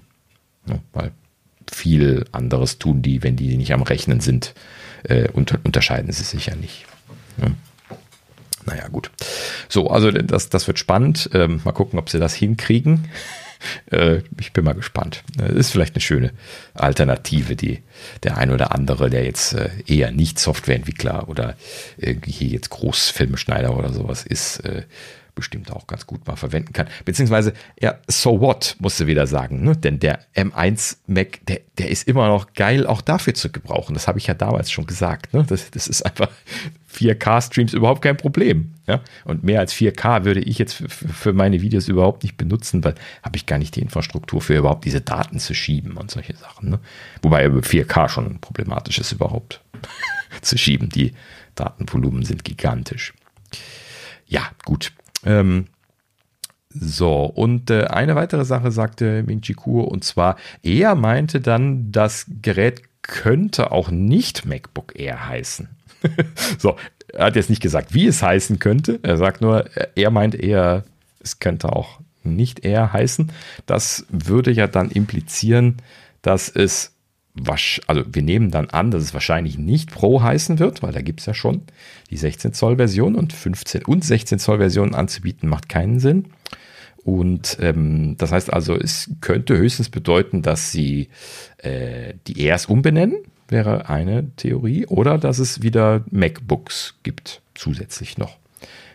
Ne? 0.66 0.80
Weil 0.92 1.12
viel 1.72 2.24
anderes 2.32 2.78
tun 2.78 3.02
die, 3.02 3.22
wenn 3.22 3.36
die 3.36 3.56
nicht 3.56 3.72
am 3.72 3.82
Rechnen 3.82 4.20
sind, 4.20 4.54
äh, 5.04 5.28
unter, 5.32 5.58
unterscheiden 5.64 6.12
sie 6.12 6.24
sich 6.24 6.46
ja 6.46 6.56
nicht. 6.56 6.86
Ja. 7.40 7.48
Naja, 8.66 8.88
gut. 8.88 9.10
So, 9.68 9.90
also 9.90 10.10
das, 10.10 10.48
das 10.48 10.66
wird 10.66 10.78
spannend. 10.78 11.30
Ähm, 11.32 11.60
mal 11.64 11.72
gucken, 11.72 11.98
ob 11.98 12.10
sie 12.10 12.18
das 12.18 12.34
hinkriegen. 12.34 13.08
äh, 13.90 14.22
ich 14.40 14.52
bin 14.52 14.64
mal 14.64 14.74
gespannt. 14.74 15.22
Das 15.36 15.52
ist 15.52 15.70
vielleicht 15.70 15.94
eine 15.94 16.00
schöne 16.00 16.32
Alternative, 16.74 17.54
die 17.54 17.82
der 18.24 18.36
ein 18.36 18.50
oder 18.50 18.74
andere, 18.74 19.08
der 19.08 19.24
jetzt 19.24 19.54
äh, 19.54 19.70
eher 19.86 20.10
nicht 20.10 20.38
Softwareentwickler 20.38 21.28
oder 21.28 21.56
hier 21.98 22.48
jetzt 22.48 22.70
Großfilmeschneider 22.70 23.76
oder 23.76 23.92
sowas 23.92 24.24
ist, 24.24 24.60
äh, 24.60 24.82
bestimmt 25.36 25.70
auch 25.70 25.86
ganz 25.86 26.06
gut 26.08 26.26
mal 26.26 26.34
verwenden 26.34 26.72
kann. 26.72 26.88
Beziehungsweise, 27.04 27.52
ja, 27.80 27.98
so 28.08 28.40
what, 28.40 28.74
musst 28.80 28.98
du 28.98 29.06
wieder 29.06 29.28
sagen. 29.28 29.62
Ne? 29.62 29.76
Denn 29.76 30.00
der 30.00 30.18
M1 30.34 30.96
Mac, 31.06 31.38
der, 31.46 31.60
der 31.78 31.90
ist 31.90 32.08
immer 32.08 32.26
noch 32.26 32.54
geil 32.54 32.86
auch 32.86 33.00
dafür 33.00 33.34
zu 33.34 33.52
gebrauchen. 33.52 33.94
Das 33.94 34.08
habe 34.08 34.18
ich 34.18 34.26
ja 34.26 34.34
damals 34.34 34.72
schon 34.72 34.86
gesagt. 34.86 35.32
Ne? 35.32 35.44
Das, 35.46 35.70
das 35.70 35.86
ist 35.86 36.02
einfach 36.02 36.30
4K-Streams 36.92 37.74
überhaupt 37.74 38.02
kein 38.02 38.16
Problem. 38.16 38.74
Ja? 38.88 39.00
Und 39.24 39.44
mehr 39.44 39.60
als 39.60 39.74
4K 39.74 40.24
würde 40.24 40.40
ich 40.40 40.58
jetzt 40.58 40.82
für, 40.88 41.32
meine 41.32 41.60
Videos 41.60 41.86
überhaupt 41.86 42.24
nicht 42.24 42.36
benutzen, 42.36 42.82
weil 42.82 42.94
habe 43.22 43.36
ich 43.36 43.46
gar 43.46 43.58
nicht 43.58 43.76
die 43.76 43.82
Infrastruktur 43.82 44.40
für 44.40 44.56
überhaupt 44.56 44.86
diese 44.86 45.02
Daten 45.02 45.38
zu 45.38 45.54
schieben 45.54 45.96
und 45.98 46.10
solche 46.10 46.34
Sachen. 46.34 46.70
Ne? 46.70 46.80
Wobei 47.22 47.46
4K 47.46 48.08
schon 48.08 48.40
problematisch 48.40 48.98
ist 48.98 49.12
überhaupt 49.12 49.60
zu 50.40 50.56
schieben. 50.56 50.88
Die 50.88 51.12
Datenvolumen 51.54 52.24
sind 52.24 52.42
gigantisch. 52.44 53.12
Ja, 54.26 54.50
gut. 54.64 54.92
Ähm, 55.26 55.66
so, 56.70 57.24
und 57.24 57.70
äh, 57.70 57.84
eine 57.84 58.16
weitere 58.16 58.44
Sache 58.44 58.70
sagte 58.70 59.22
Ming 59.22 59.40
Kuo, 59.56 59.82
und 59.82 60.04
zwar, 60.04 60.36
er 60.62 60.94
meinte 60.94 61.40
dann, 61.40 61.90
das 61.90 62.26
Gerät 62.42 62.82
könnte 63.02 63.72
auch 63.72 63.90
nicht 63.90 64.46
MacBook 64.46 64.98
Air 64.98 65.28
heißen. 65.28 65.68
so, 66.58 66.76
er 67.12 67.26
hat 67.26 67.36
jetzt 67.36 67.50
nicht 67.50 67.62
gesagt, 67.62 67.94
wie 67.94 68.06
es 68.06 68.22
heißen 68.22 68.58
könnte. 68.58 68.98
Er 69.02 69.16
sagt 69.16 69.40
nur, 69.40 69.64
er 69.94 70.10
meint 70.10 70.34
eher, 70.34 70.84
es 71.20 71.38
könnte 71.38 71.72
auch 71.72 72.00
nicht 72.24 72.64
Air 72.64 72.92
heißen. 72.92 73.32
Das 73.64 74.04
würde 74.10 74.50
ja 74.50 74.66
dann 74.66 74.90
implizieren, 74.90 75.76
dass 76.22 76.48
es 76.48 76.95
also 77.86 78.02
wir 78.06 78.22
nehmen 78.22 78.50
dann 78.50 78.70
an, 78.70 78.90
dass 78.90 79.02
es 79.02 79.14
wahrscheinlich 79.14 79.58
nicht 79.58 79.90
Pro 79.90 80.22
heißen 80.22 80.58
wird, 80.58 80.82
weil 80.82 80.92
da 80.92 81.02
gibt 81.02 81.20
es 81.20 81.26
ja 81.26 81.34
schon 81.34 81.62
die 82.10 82.16
16 82.16 82.52
Zoll 82.52 82.76
Version 82.76 83.14
und 83.14 83.32
15 83.32 83.84
und 83.84 84.04
16 84.04 84.38
Zoll 84.38 84.58
Versionen 84.58 84.94
anzubieten, 84.94 85.48
macht 85.48 85.68
keinen 85.68 86.00
Sinn. 86.00 86.26
Und 87.04 87.58
ähm, 87.60 88.16
das 88.18 88.32
heißt 88.32 88.52
also, 88.52 88.74
es 88.74 89.10
könnte 89.20 89.56
höchstens 89.56 89.90
bedeuten, 89.90 90.42
dass 90.42 90.72
sie 90.72 91.08
äh, 91.58 92.14
die 92.26 92.40
Airs 92.44 92.66
umbenennen, 92.66 93.18
wäre 93.48 93.88
eine 93.88 94.34
Theorie, 94.34 94.86
oder 94.86 95.16
dass 95.16 95.38
es 95.38 95.62
wieder 95.62 96.04
MacBooks 96.10 96.96
gibt, 97.04 97.42
zusätzlich 97.54 98.18
noch. 98.18 98.38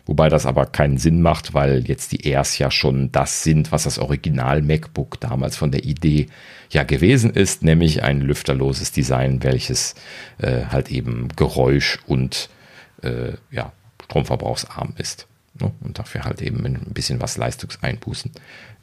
Wobei 0.05 0.27
das 0.27 0.45
aber 0.45 0.65
keinen 0.65 0.97
Sinn 0.97 1.22
macht, 1.22 1.53
weil 1.53 1.88
jetzt 1.88 2.11
die 2.11 2.26
Airs 2.27 2.57
ja 2.57 2.69
schon 2.69 3.13
das 3.13 3.43
sind, 3.43 3.72
was 3.72 3.84
das 3.84 3.97
Original 3.97 4.61
MacBook 4.61 5.19
damals 5.22 5.55
von 5.55 5.72
der 5.72 5.85
Idee 5.85 6.27
ja 6.73 6.84
gewesen 6.84 7.31
ist, 7.31 7.64
nämlich 7.64 8.03
ein 8.03 8.22
lüfterloses 8.22 8.91
Design, 8.91 9.43
welches 9.43 9.95
äh, 10.39 10.65
halt 10.65 10.89
eben 10.89 11.30
Geräusch 11.35 11.99
und 12.07 12.49
äh, 13.03 13.34
ja, 13.52 13.73
stromverbrauchsarm 14.06 14.93
ist. 14.98 15.27
Ne? 15.60 15.72
Und 15.81 15.99
dafür 15.99 16.23
halt 16.23 16.41
eben 16.41 16.65
ein 16.65 16.93
bisschen 16.93 17.22
was 17.22 17.38
Leistungseinbußen 17.38 18.31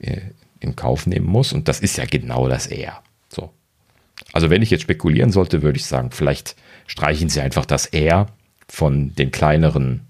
äh, 0.01 0.21
in 0.61 0.77
Kauf 0.77 1.07
nehmen 1.07 1.27
muss. 1.27 1.53
Und 1.53 1.69
das 1.69 1.81
ist 1.81 1.97
ja 1.97 2.05
genau 2.05 2.49
das 2.49 2.67
Air. 2.67 3.03
So. 3.29 3.53
Also 4.33 4.51
wenn 4.51 4.63
ich 4.63 4.71
jetzt 4.71 4.83
spekulieren 4.83 5.33
sollte, 5.33 5.63
würde 5.63 5.79
ich 5.79 5.87
sagen, 5.87 6.11
vielleicht 6.11 6.57
streichen 6.87 7.29
sie 7.29 7.41
einfach 7.41 7.65
das 7.65 7.87
Air 7.87 8.27
von 8.69 9.15
den 9.15 9.31
kleineren 9.31 10.03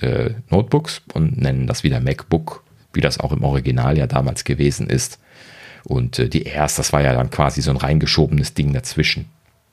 äh, 0.00 0.30
Notebooks 0.50 1.02
und 1.12 1.38
nennen 1.38 1.66
das 1.66 1.82
wieder 1.82 2.00
MacBook, 2.00 2.64
wie 2.92 3.00
das 3.00 3.18
auch 3.18 3.32
im 3.32 3.42
Original 3.42 3.98
ja 3.98 4.06
damals 4.06 4.44
gewesen 4.44 4.88
ist. 4.88 5.18
Und 5.84 6.18
äh, 6.18 6.28
die 6.28 6.44
Airs, 6.44 6.76
das 6.76 6.92
war 6.92 7.02
ja 7.02 7.12
dann 7.12 7.30
quasi 7.30 7.62
so 7.62 7.70
ein 7.70 7.76
reingeschobenes 7.76 8.54
Ding 8.54 8.72
dazwischen. 8.72 9.26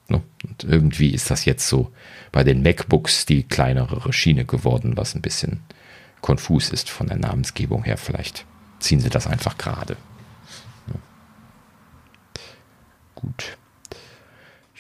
Ne? 0.08 0.22
Und 0.48 0.64
irgendwie 0.64 1.12
ist 1.12 1.32
das 1.32 1.46
jetzt 1.46 1.68
so 1.68 1.92
bei 2.32 2.44
den 2.44 2.62
MacBooks 2.62 3.26
die 3.26 3.44
kleinere 3.44 4.12
Schiene 4.14 4.46
geworden, 4.46 4.98
was 4.98 5.16
ein 5.16 5.22
bisschen 5.22 5.62
konfus 6.22 6.70
ist 6.70 6.90
von 6.90 7.08
der 7.08 7.18
Namensgebung 7.18 7.84
her. 7.84 7.98
Vielleicht 7.98 8.46
ziehen 8.80 9.00
sie 9.00 9.10
das 9.10 9.28
einfach 9.28 9.58
gerade. 9.58 9.96
Ja. 10.88 11.00
Gut. 13.16 13.58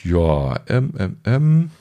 Ja, 0.03 0.59
ähm, 0.67 0.93
ähm, 0.97 1.17
ähm. 1.25 1.71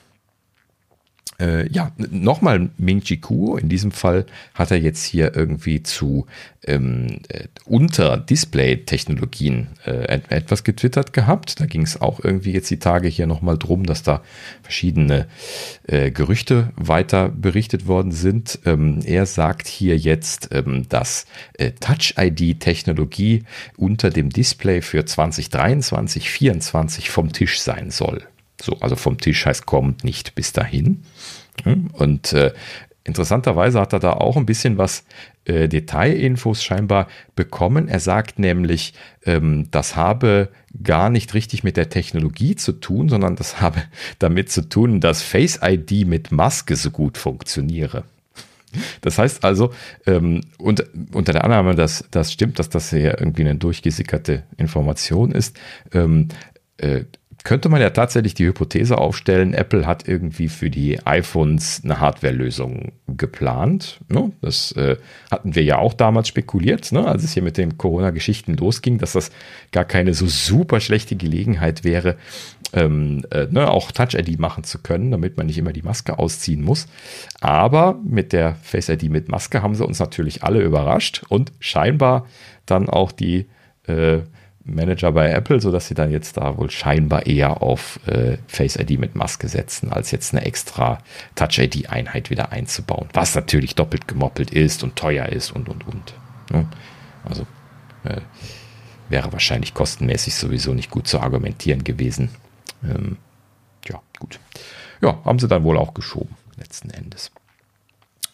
Äh, 1.41 1.71
ja, 1.71 1.93
nochmal 1.97 2.71
Ming 2.77 3.01
Chi 3.03 3.17
Kuo. 3.19 3.57
In 3.57 3.69
diesem 3.69 3.93
Fall 3.93 4.27
hat 4.55 4.71
er 4.71 4.79
jetzt 4.79 5.05
hier 5.05 5.35
irgendwie 5.35 5.83
zu 5.83 6.27
ähm, 6.67 7.21
äh, 7.29 7.45
unter 7.65 8.19
Display-Technologien 8.19 9.69
äh, 9.87 10.21
etwas 10.29 10.65
getwittert 10.65 11.13
gehabt. 11.13 11.61
Da 11.61 11.67
ging 11.67 11.83
es 11.83 12.01
auch 12.01 12.21
irgendwie 12.23 12.53
jetzt 12.53 12.71
die 12.71 12.79
Tage 12.79 13.09
hier 13.09 13.27
nochmal 13.27 13.57
drum, 13.57 13.85
dass 13.85 14.03
da 14.03 14.23
verschiedene 14.63 15.27
äh, 15.87 16.11
Gerüchte 16.11 16.71
weiter 16.77 17.29
berichtet 17.29 17.87
worden 17.87 18.13
sind. 18.13 18.59
Ähm, 18.67 19.01
er 19.05 19.27
sagt 19.27 19.69
hier 19.69 19.97
jetzt, 19.97 20.51
ähm, 20.53 20.89
dass 20.89 21.27
äh, 21.55 21.71
Touch-ID-Technologie 21.73 23.45
unter 23.77 24.11
dem 24.11 24.31
Display 24.31 24.83
für 24.83 25.05
2023, 25.05 26.21
2024 26.21 27.11
vom 27.11 27.33
Tisch 27.33 27.61
sein 27.61 27.91
soll. 27.91 28.23
So, 28.63 28.77
also 28.81 28.97
vom 28.97 29.19
Tisch 29.19 29.47
heißt 29.47 29.67
kommt 29.67 30.05
nicht 30.05 30.35
bis 30.35 30.53
dahin. 30.53 31.05
Und 31.93 32.33
äh, 32.33 32.53
interessanterweise 33.05 33.81
hat 33.81 33.93
er 33.93 33.99
da 33.99 34.13
auch 34.13 34.37
ein 34.37 34.47
bisschen 34.47 34.79
was 34.79 35.05
äh, 35.45 35.69
Detailinfos 35.69 36.63
scheinbar 36.63 37.09
bekommen. 37.35 37.89
Er 37.89 38.01
sagt 38.01 38.39
nämlich, 38.39 38.95
ähm, 39.25 39.69
das 39.71 39.97
habe 39.97 40.51
gar 40.83 41.11
nicht 41.11 41.35
richtig 41.35 41.65
mit 41.65 41.77
der 41.77 41.89
Technologie 41.89 42.57
zu 42.57 42.73
tun, 42.73 43.09
sondern 43.09 43.37
das 43.37 43.61
habe 43.61 43.83
damit 44.19 44.51
zu 44.51 44.69
tun, 44.69 45.01
dass 45.01 45.23
Face 45.23 45.61
ID 45.63 46.07
mit 46.07 46.31
Maske 46.33 46.77
so 46.77 46.91
gut 46.91 47.19
funktioniere. 47.19 48.05
Das 49.01 49.19
heißt 49.19 49.45
also, 49.45 49.73
ähm, 50.07 50.43
und, 50.59 50.85
unter 51.13 51.33
der 51.33 51.45
Annahme, 51.45 51.75
dass 51.75 52.05
das 52.11 52.33
stimmt, 52.33 52.59
dass 52.59 52.69
das 52.69 52.93
ja 52.93 53.19
irgendwie 53.19 53.43
eine 53.43 53.57
durchgesickerte 53.57 54.45
Information 54.57 55.33
ist, 55.33 55.59
ähm, 55.93 56.29
äh, 56.77 57.05
könnte 57.45 57.69
man 57.69 57.81
ja 57.81 57.91
tatsächlich 57.91 58.35
die 58.35 58.47
Hypothese 58.47 58.99
aufstellen, 58.99 59.55
Apple 59.55 59.87
hat 59.87 60.07
irgendwie 60.07 60.49
für 60.49 60.69
die 60.69 61.05
iPhones 61.07 61.81
eine 61.83 62.01
Hardware-Lösung 62.01 62.93
geplant. 63.07 64.01
Ne? 64.09 64.33
Das 64.43 64.73
äh, 64.73 64.97
hatten 65.31 65.55
wir 65.55 65.65
ja 65.65 65.79
auch 65.79 65.95
damals 65.95 66.29
spekuliert, 66.29 66.93
ne? 66.93 67.07
als 67.07 67.25
es 67.25 67.33
hier 67.33 67.43
mit 67.43 67.57
den 67.57 67.79
Corona-Geschichten 67.79 68.55
losging, 68.57 68.99
dass 68.99 69.13
das 69.13 69.31
gar 69.73 69.85
keine 69.85 70.13
so 70.13 70.27
super 70.27 70.81
schlechte 70.81 71.17
Gelegenheit 71.17 71.83
wäre, 71.83 72.17
ähm, 72.73 73.25
äh, 73.31 73.47
ne? 73.51 73.71
auch 73.71 73.91
Touch-ID 73.91 74.39
machen 74.39 74.65
zu 74.65 74.79
können, 74.79 75.11
damit 75.11 75.37
man 75.37 75.47
nicht 75.47 75.59
immer 75.59 75.73
die 75.73 75.83
Maske 75.83 76.19
ausziehen 76.19 76.63
muss. 76.63 76.87
Aber 77.41 77.99
mit 78.05 78.33
der 78.33 78.57
Face-ID 78.57 79.05
mit 79.11 79.29
Maske 79.29 79.63
haben 79.63 79.75
sie 79.75 79.87
uns 79.87 79.99
natürlich 79.99 80.45
alle 80.45 80.63
überrascht 80.63 81.23
und 81.29 81.53
scheinbar 81.59 82.27
dann 82.67 82.89
auch 82.89 83.13
die 83.13 83.47
äh, 83.87 84.21
Manager 84.75 85.13
bei 85.13 85.31
Apple, 85.31 85.61
sodass 85.61 85.89
sie 85.89 85.95
dann 85.95 86.11
jetzt 86.11 86.37
da 86.37 86.57
wohl 86.57 86.71
scheinbar 86.71 87.27
eher 87.27 87.63
auf 87.63 88.01
äh, 88.07 88.39
Face 88.47 88.77
ID 88.77 88.99
mit 88.99 89.15
Maske 89.15 89.49
setzen, 89.49 89.93
als 89.93 90.11
jetzt 90.11 90.35
eine 90.35 90.45
extra 90.45 90.99
Touch 91.35 91.59
ID-Einheit 91.59 92.31
wieder 92.31 92.53
einzubauen. 92.53 93.09
Was 93.13 93.35
natürlich 93.35 93.75
doppelt 93.75 94.09
gemoppelt 94.09 94.51
ist 94.51 94.83
und 94.83 94.97
teuer 94.97 95.27
ist 95.27 95.51
und 95.51 95.69
und 95.69 95.87
und. 95.87 96.15
Ne? 96.51 96.67
Also 97.25 97.47
äh, 98.05 98.21
wäre 99.09 99.33
wahrscheinlich 99.33 99.75
kostenmäßig 99.75 100.35
sowieso 100.35 100.73
nicht 100.73 100.91
gut 100.91 101.07
zu 101.07 101.21
argumentieren 101.21 101.85
gewesen. 101.85 102.31
Ähm, 102.83 103.19
ja, 103.87 104.01
gut. 104.19 104.39
Ja, 105.03 105.19
haben 105.25 105.39
sie 105.39 105.49
dann 105.49 105.65
wohl 105.65 105.79
auch 105.79 105.95
geschoben, 105.95 106.37
letzten 106.57 106.91
Endes. 106.91 107.31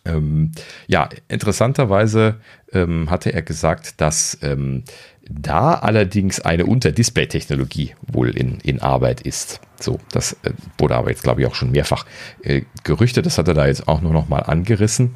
Ähm, 0.05 0.53
ja, 0.87 1.09
interessanterweise 1.29 2.41
ähm, 2.73 3.11
hatte 3.11 3.33
er 3.33 3.43
gesagt, 3.43 4.01
dass 4.01 4.39
ähm, 4.43 4.85
da 5.29 5.75
allerdings 5.75 6.41
eine 6.41 6.67
Unterdisplay-Technologie 6.67 7.95
wohl 8.07 8.31
in, 8.31 8.59
in 8.61 8.81
Arbeit 8.81 9.21
ist. 9.21 9.61
So, 9.81 9.99
das 10.13 10.33
äh, 10.43 10.53
wurde 10.79 10.97
aber 10.97 11.11
jetzt, 11.11 11.23
glaube 11.23 11.41
ich, 11.41 11.47
auch 11.47 11.55
schon 11.55 11.71
mehrfach 11.71 12.07
äh, 12.43 12.63
gerüchtet. 12.85 13.27
Das 13.27 13.37
hat 13.37 13.49
er 13.49 13.55
da 13.55 13.67
jetzt 13.67 13.89
auch 13.89 14.01
nur 14.01 14.13
noch 14.13 14.29
mal 14.29 14.41
angerissen. 14.41 15.15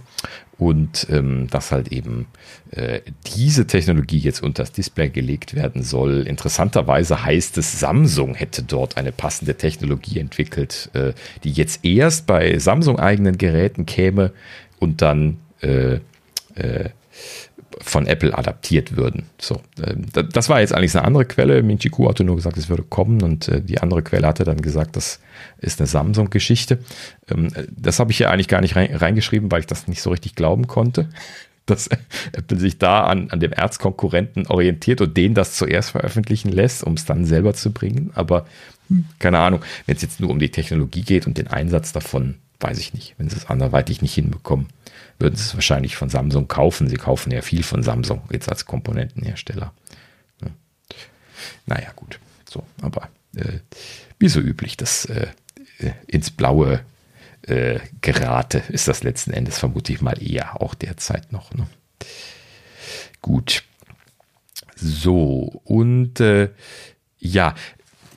Und 0.59 1.07
ähm, 1.09 1.47
dass 1.51 1.73
halt 1.73 1.91
eben 1.91 2.27
äh, 2.73 3.01
diese 3.35 3.67
Technologie 3.67 4.19
jetzt 4.19 4.43
unter 4.43 4.63
das 4.63 4.73
Display 4.73 5.09
gelegt 5.09 5.55
werden 5.55 5.83
soll. 5.83 6.27
Interessanterweise 6.27 7.25
heißt 7.25 7.57
es, 7.57 7.81
Samsung 7.81 8.35
hätte 8.35 8.63
dort 8.63 8.99
eine 8.99 9.11
passende 9.11 9.57
Technologie 9.57 10.19
entwickelt, 10.19 10.91
äh, 10.93 11.15
die 11.45 11.53
jetzt 11.53 11.83
erst 11.83 12.27
bei 12.27 12.59
Samsung-eigenen 12.59 13.39
Geräten 13.39 13.87
käme 13.87 14.33
und 14.79 15.01
dann 15.01 15.39
äh, 15.63 16.01
äh, 16.57 16.91
von 17.79 18.07
Apple 18.07 18.37
adaptiert 18.37 18.97
würden. 18.97 19.27
So, 19.39 19.61
äh, 19.81 19.95
das 20.23 20.49
war 20.49 20.61
jetzt 20.61 20.75
eigentlich 20.75 20.95
eine 20.97 21.05
andere 21.05 21.25
Quelle. 21.25 21.63
Minchiku 21.63 22.09
hatte 22.09 22.25
nur 22.25 22.37
gesagt, 22.37 22.57
es 22.57 22.69
würde 22.69 22.83
kommen 22.83 23.23
und 23.23 23.49
äh, 23.49 23.61
die 23.61 23.81
andere 23.81 24.03
Quelle 24.03 24.27
hatte 24.27 24.45
dann 24.45 24.61
gesagt, 24.61 24.97
das 24.97 25.21
ist 25.59 25.81
eine 25.81 25.87
Samsung-Geschichte. 25.87 26.79
Ähm, 27.31 27.49
das 27.71 28.01
habe 28.01 28.11
ich 28.11 28.19
ja 28.19 28.31
eigentlich 28.31 28.49
gar 28.49 28.61
nicht 28.61 28.77
reingeschrieben, 28.77 29.51
weil 29.51 29.61
ich 29.61 29.67
das 29.67 29.89
nicht 29.89 30.03
so 30.03 30.11
richtig 30.11 30.35
glauben 30.35 30.67
konnte, 30.67 31.09
dass 31.67 31.89
Apple 32.33 32.59
sich 32.59 32.79
da 32.79 33.05
an, 33.05 33.31
an 33.31 33.41
dem 33.41 33.53
Erzkonkurrenten 33.53 34.47
orientiert 34.49 35.01
und 35.01 35.17
den 35.17 35.35
das 35.35 35.55
zuerst 35.55 35.91
veröffentlichen 35.91 36.51
lässt, 36.51 36.83
um 36.83 36.95
es 36.95 37.05
dann 37.05 37.25
selber 37.25 37.55
zu 37.55 37.73
bringen. 37.73 38.11
Aber 38.15 38.47
hm, 38.89 39.05
keine 39.21 39.39
Ahnung, 39.39 39.61
wenn 39.87 39.97
es 39.97 40.03
jetzt 40.03 40.21
nur 40.21 40.31
um 40.31 40.41
die 40.41 40.51
Technologie 40.51 41.03
geht 41.03 41.27
und 41.27 41.39
den 41.39 41.47
Einsatz 41.47 41.93
davon, 41.93 42.37
weiß 42.59 42.79
ich 42.79 42.95
nicht. 42.95 43.15
Wenn 43.17 43.31
sie 43.31 43.37
es 43.37 43.47
anderweitig 43.47 44.03
nicht 44.03 44.15
hinbekommen 44.15 44.67
würden 45.21 45.37
sie 45.37 45.45
es 45.45 45.55
wahrscheinlich 45.55 45.97
von 45.97 46.09
Samsung 46.09 46.49
kaufen. 46.49 46.89
Sie 46.89 46.97
kaufen 46.97 47.31
ja 47.31 47.43
viel 47.43 47.63
von 47.63 47.83
Samsung 47.83 48.23
jetzt 48.33 48.49
als 48.49 48.67
Komponentenhersteller. 48.67 49.73
Ja. 50.43 50.49
Naja, 51.67 51.93
gut. 51.95 52.19
So, 52.49 52.65
aber 52.83 53.09
äh, 53.37 53.59
wie 54.19 54.29
so 54.29 54.41
üblich, 54.41 54.77
das 54.77 55.05
äh, 55.05 55.29
äh, 55.79 55.93
ins 56.07 56.31
Blaue 56.31 56.81
äh, 57.43 57.81
gerate 58.01 58.63
ist 58.69 58.89
das 58.89 59.03
letzten 59.03 59.33
Endes 59.33 59.59
vermute 59.59 59.93
ich 59.93 60.01
mal 60.01 60.23
eher 60.23 60.61
auch 60.61 60.75
derzeit 60.75 61.33
noch. 61.33 61.53
Ne? 61.55 61.67
Gut. 63.23 63.63
So, 64.77 65.61
und 65.65 66.21
äh, 66.21 66.51
ja, 67.19 67.55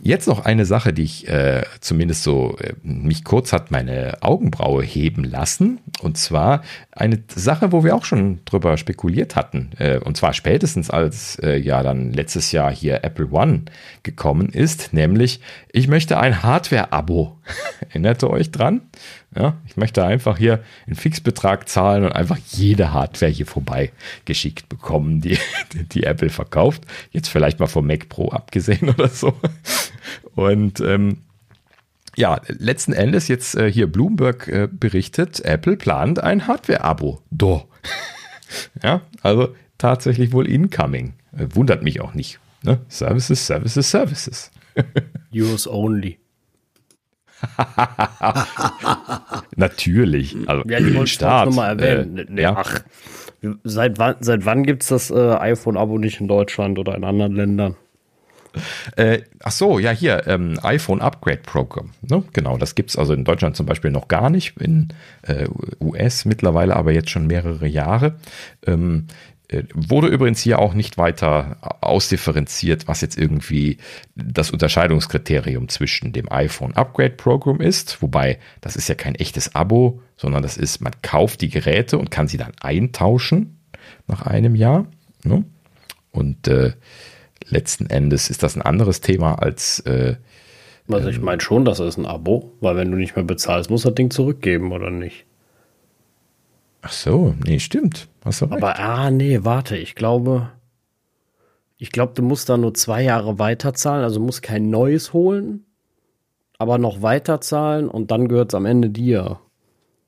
Jetzt 0.05 0.27
noch 0.27 0.43
eine 0.43 0.65
Sache, 0.65 0.91
die 0.91 1.03
ich 1.03 1.29
äh, 1.29 1.63
zumindest 1.79 2.23
so 2.23 2.57
äh, 2.57 2.73
mich 2.83 3.23
kurz 3.23 3.53
hat 3.53 3.71
meine 3.71 4.17
Augenbraue 4.19 4.83
heben 4.83 5.23
lassen. 5.23 5.79
Und 6.01 6.17
zwar 6.17 6.61
eine 6.91 7.23
Sache, 7.33 7.71
wo 7.71 7.85
wir 7.85 7.95
auch 7.95 8.03
schon 8.03 8.41
drüber 8.43 8.75
spekuliert 8.75 9.37
hatten. 9.37 9.69
Äh, 9.77 9.99
und 9.99 10.17
zwar 10.17 10.33
spätestens 10.33 10.89
als 10.89 11.39
äh, 11.39 11.55
ja 11.55 11.81
dann 11.83 12.11
letztes 12.11 12.51
Jahr 12.51 12.69
hier 12.69 13.05
Apple 13.05 13.29
One 13.31 13.61
gekommen 14.03 14.49
ist. 14.49 14.93
Nämlich, 14.93 15.39
ich 15.71 15.87
möchte 15.87 16.19
ein 16.19 16.43
Hardware-Abo. 16.43 17.37
Erinnert 17.89 18.23
ihr 18.23 18.29
euch 18.29 18.51
dran? 18.51 18.81
Ja, 19.35 19.57
ich 19.65 19.77
möchte 19.77 20.05
einfach 20.05 20.37
hier 20.37 20.63
einen 20.85 20.95
Fixbetrag 20.95 21.67
zahlen 21.67 22.03
und 22.03 22.11
einfach 22.11 22.37
jede 22.51 22.93
Hardware 22.93 23.31
hier 23.31 23.47
vorbei 23.47 23.91
geschickt 24.25 24.69
bekommen, 24.69 25.21
die, 25.21 25.37
die 25.73 26.03
Apple 26.03 26.29
verkauft. 26.29 26.83
Jetzt 27.11 27.29
vielleicht 27.29 27.59
mal 27.59 27.67
vom 27.67 27.87
Mac 27.87 28.09
Pro 28.09 28.29
abgesehen 28.29 28.89
oder 28.97 29.07
so. 29.07 29.33
Und 30.35 30.79
ähm, 30.81 31.19
ja, 32.15 32.41
letzten 32.47 32.93
Endes 32.93 33.27
jetzt 33.27 33.55
äh, 33.55 33.71
hier 33.71 33.87
Bloomberg 33.87 34.47
äh, 34.47 34.67
berichtet, 34.71 35.39
Apple 35.39 35.77
plant 35.77 36.19
ein 36.19 36.47
Hardware-Abo. 36.47 37.21
Do. 37.31 37.67
ja, 38.83 39.01
also 39.23 39.55
tatsächlich 39.79 40.31
wohl 40.31 40.47
incoming. 40.47 41.13
Äh, 41.35 41.47
wundert 41.53 41.81
mich 41.81 42.01
auch 42.01 42.13
nicht. 42.13 42.39
Ne? 42.63 42.79
Services, 42.87 43.45
Services, 43.45 43.89
Services. 43.89 44.51
Use 45.33 45.69
only. 45.69 46.19
Natürlich. 49.55 50.35
Also 50.47 50.63
ja, 50.67 50.79
ich 50.79 50.95
wollte 50.95 51.11
es 51.11 51.19
nochmal 51.19 51.79
erwähnen. 51.79 52.17
Äh, 52.17 52.25
nee, 52.29 52.41
ja. 52.41 52.55
Ach, 52.57 52.79
seit 53.63 53.99
wann, 53.99 54.15
seit 54.21 54.45
wann 54.45 54.63
gibt 54.63 54.83
es 54.83 54.89
das 54.89 55.11
äh, 55.11 55.35
iPhone-Abo 55.35 55.97
nicht 55.97 56.21
in 56.21 56.27
Deutschland 56.27 56.79
oder 56.79 56.95
in 56.95 57.03
anderen 57.03 57.35
Ländern? 57.35 57.75
Äh, 58.95 59.21
ach 59.41 59.51
so, 59.51 59.79
ja, 59.79 59.91
hier, 59.91 60.27
ähm, 60.27 60.59
iPhone 60.61 61.01
Upgrade 61.01 61.41
Program. 61.43 61.89
Ne? 62.01 62.23
Genau, 62.33 62.57
das 62.57 62.75
gibt 62.75 62.91
es 62.91 62.97
also 62.97 63.13
in 63.13 63.23
Deutschland 63.23 63.55
zum 63.55 63.65
Beispiel 63.65 63.91
noch 63.91 64.07
gar 64.07 64.29
nicht, 64.29 64.57
in 64.59 64.89
äh, 65.23 65.47
US 65.79 66.25
mittlerweile 66.25 66.75
aber 66.75 66.91
jetzt 66.91 67.09
schon 67.09 67.27
mehrere 67.27 67.67
Jahre. 67.67 68.15
Ähm, 68.65 69.07
äh, 69.07 69.32
wurde 69.73 70.07
übrigens 70.07 70.41
hier 70.41 70.59
auch 70.59 70.73
nicht 70.73 70.97
weiter 70.97 71.57
ausdifferenziert, 71.81 72.87
was 72.87 73.01
jetzt 73.01 73.17
irgendwie 73.17 73.77
das 74.15 74.51
Unterscheidungskriterium 74.51 75.69
zwischen 75.69 76.11
dem 76.13 76.31
iPhone 76.31 76.73
Upgrade 76.73 77.15
Program 77.15 77.61
ist, 77.61 78.01
wobei 78.01 78.39
das 78.61 78.75
ist 78.75 78.89
ja 78.89 78.95
kein 78.95 79.15
echtes 79.15 79.55
Abo, 79.55 80.01
sondern 80.17 80.43
das 80.43 80.57
ist, 80.57 80.81
man 80.81 80.93
kauft 81.01 81.41
die 81.41 81.49
Geräte 81.49 81.97
und 81.97 82.11
kann 82.11 82.27
sie 82.27 82.37
dann 82.37 82.53
eintauschen 82.61 83.59
nach 84.07 84.25
einem 84.25 84.55
Jahr. 84.55 84.87
Ne? 85.23 85.45
Und 86.11 86.47
äh, 86.47 86.73
letzten 87.45 87.87
Endes 87.87 88.29
ist 88.29 88.43
das 88.43 88.55
ein 88.55 88.61
anderes 88.61 89.01
Thema 89.01 89.35
als. 89.35 89.79
Äh, 89.81 90.15
also 90.89 91.09
ich 91.09 91.17
ähm, 91.17 91.23
meine 91.23 91.41
schon, 91.41 91.65
das 91.65 91.79
ist 91.79 91.97
ein 91.97 92.05
Abo, 92.05 92.51
weil 92.59 92.75
wenn 92.75 92.91
du 92.91 92.97
nicht 92.97 93.15
mehr 93.15 93.25
bezahlst, 93.25 93.69
musst 93.69 93.85
du 93.85 93.89
das 93.89 93.95
Ding 93.95 94.11
zurückgeben, 94.11 94.71
oder 94.71 94.89
nicht? 94.89 95.25
Ach 96.81 96.91
so, 96.91 97.33
nee, 97.45 97.59
stimmt. 97.59 98.09
Hast 98.23 98.41
du 98.41 98.45
recht. 98.45 98.63
Aber, 98.63 98.79
ah, 98.79 99.11
nee, 99.11 99.39
warte, 99.43 99.77
ich 99.77 99.95
glaube, 99.95 100.49
ich 101.77 101.91
glaube, 101.91 102.13
du 102.15 102.21
musst 102.21 102.49
da 102.49 102.57
nur 102.57 102.73
zwei 102.73 103.03
Jahre 103.03 103.39
weiterzahlen, 103.39 104.03
also 104.03 104.19
musst 104.19 104.41
kein 104.43 104.69
neues 104.69 105.13
holen, 105.13 105.65
aber 106.57 106.77
noch 106.77 107.01
weiterzahlen 107.01 107.89
und 107.89 108.11
dann 108.11 108.27
gehört 108.27 108.53
es 108.53 108.55
am 108.55 108.65
Ende 108.65 108.89
dir. 108.89 109.39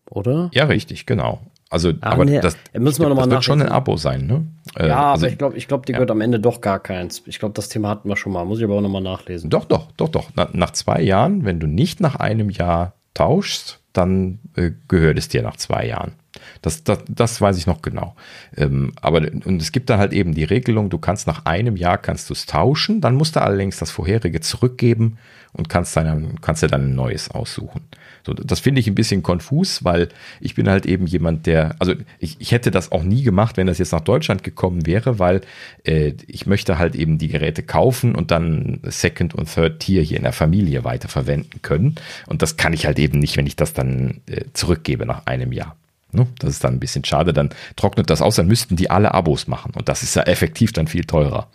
Oder? 0.09 0.49
Ja, 0.53 0.65
richtig, 0.65 1.05
genau. 1.05 1.41
Also, 1.69 1.89
ah, 2.01 2.11
aber 2.11 2.25
nee, 2.25 2.39
das, 2.39 2.55
müssen 2.77 3.01
wir 3.01 3.09
noch 3.09 3.17
das 3.17 3.29
wird 3.29 3.43
schon 3.43 3.61
ein 3.61 3.69
Abo 3.69 3.97
sein, 3.97 4.27
ne? 4.27 4.45
Äh, 4.77 4.87
ja, 4.87 5.11
also, 5.11 5.25
aber 5.25 5.31
ich 5.33 5.37
glaube, 5.37 5.57
ich 5.57 5.67
glaube, 5.67 5.85
die 5.85 5.91
ja. 5.91 5.97
gehört 5.97 6.11
am 6.11 6.21
Ende 6.21 6.39
doch 6.39 6.61
gar 6.61 6.79
keins. 6.79 7.23
Ich 7.25 7.39
glaube, 7.39 7.53
das 7.53 7.69
Thema 7.69 7.89
hatten 7.89 8.07
wir 8.07 8.15
schon 8.15 8.31
mal. 8.31 8.45
Muss 8.45 8.59
ich 8.59 8.63
aber 8.63 8.75
auch 8.75 8.81
nochmal 8.81 9.01
nachlesen. 9.01 9.49
Doch, 9.49 9.65
doch, 9.65 9.91
doch, 9.97 10.09
doch. 10.09 10.29
Na, 10.35 10.47
nach 10.53 10.71
zwei 10.71 11.01
Jahren, 11.01 11.43
wenn 11.43 11.59
du 11.59 11.67
nicht 11.67 11.99
nach 11.99 12.15
einem 12.15 12.49
Jahr 12.49 12.93
tauschst, 13.15 13.81
dann 13.93 14.39
äh, 14.55 14.71
gehört 14.87 15.17
es 15.17 15.27
dir 15.27 15.41
nach 15.41 15.57
zwei 15.57 15.87
Jahren. 15.87 16.13
Das, 16.61 16.83
das, 16.83 16.99
das 17.07 17.41
weiß 17.41 17.57
ich 17.57 17.67
noch 17.67 17.81
genau. 17.81 18.15
Ähm, 18.55 18.93
aber 19.01 19.19
und 19.45 19.61
es 19.61 19.71
gibt 19.71 19.89
da 19.89 19.97
halt 19.97 20.13
eben 20.13 20.33
die 20.33 20.43
Regelung, 20.43 20.89
du 20.89 20.97
kannst 20.97 21.27
nach 21.27 21.45
einem 21.45 21.75
Jahr 21.75 21.97
kannst 21.97 22.29
du 22.29 22.33
es 22.33 22.45
tauschen, 22.45 23.01
dann 23.01 23.15
musst 23.15 23.35
du 23.35 23.41
allerdings 23.41 23.77
das 23.77 23.91
vorherige 23.91 24.41
zurückgeben 24.41 25.17
und 25.53 25.69
kannst, 25.69 25.95
dann, 25.95 26.39
kannst 26.41 26.63
dir 26.63 26.67
dann 26.67 26.89
ein 26.89 26.95
neues 26.95 27.31
aussuchen. 27.31 27.81
So, 28.25 28.33
das 28.33 28.59
finde 28.59 28.81
ich 28.81 28.87
ein 28.87 28.95
bisschen 28.95 29.21
konfus, 29.21 29.83
weil 29.83 30.09
ich 30.41 30.55
bin 30.55 30.67
halt 30.67 30.85
eben 30.85 31.05
jemand, 31.05 31.45
der, 31.45 31.75
also 31.79 31.93
ich, 32.19 32.37
ich 32.39 32.51
hätte 32.51 32.71
das 32.71 32.91
auch 32.91 33.03
nie 33.03 33.21
gemacht, 33.21 33.55
wenn 33.55 33.67
das 33.67 33.77
jetzt 33.77 33.91
nach 33.91 34.01
Deutschland 34.01 34.43
gekommen 34.43 34.85
wäre, 34.85 35.19
weil 35.19 35.41
äh, 35.83 36.13
ich 36.27 36.47
möchte 36.47 36.79
halt 36.79 36.95
eben 36.95 37.19
die 37.19 37.27
Geräte 37.27 37.61
kaufen 37.61 38.15
und 38.15 38.31
dann 38.31 38.79
Second 38.83 39.35
und 39.35 39.53
Third 39.53 39.79
Tier 39.79 40.01
hier 40.01 40.17
in 40.17 40.23
der 40.23 40.33
Familie 40.33 40.83
weiter 40.83 41.07
verwenden 41.07 41.61
können. 41.61 41.95
Und 42.25 42.41
das 42.41 42.57
kann 42.57 42.73
ich 42.73 42.85
halt 42.87 42.97
eben 42.99 43.19
nicht, 43.19 43.37
wenn 43.37 43.47
ich 43.47 43.55
das 43.55 43.73
dann 43.73 44.21
äh, 44.25 44.45
zurückgebe 44.53 45.05
nach 45.05 45.25
einem 45.27 45.51
Jahr. 45.51 45.75
Ne? 46.11 46.27
Das 46.39 46.51
ist 46.51 46.63
dann 46.63 46.75
ein 46.75 46.79
bisschen 46.79 47.03
schade. 47.03 47.33
Dann 47.33 47.49
trocknet 47.75 48.09
das 48.09 48.21
aus, 48.21 48.35
dann 48.35 48.47
müssten 48.47 48.75
die 48.75 48.89
alle 48.89 49.13
Abos 49.13 49.47
machen. 49.47 49.73
Und 49.75 49.89
das 49.89 50.03
ist 50.03 50.15
ja 50.15 50.23
effektiv 50.23 50.73
dann 50.73 50.87
viel 50.87 51.05
teurer. 51.05 51.49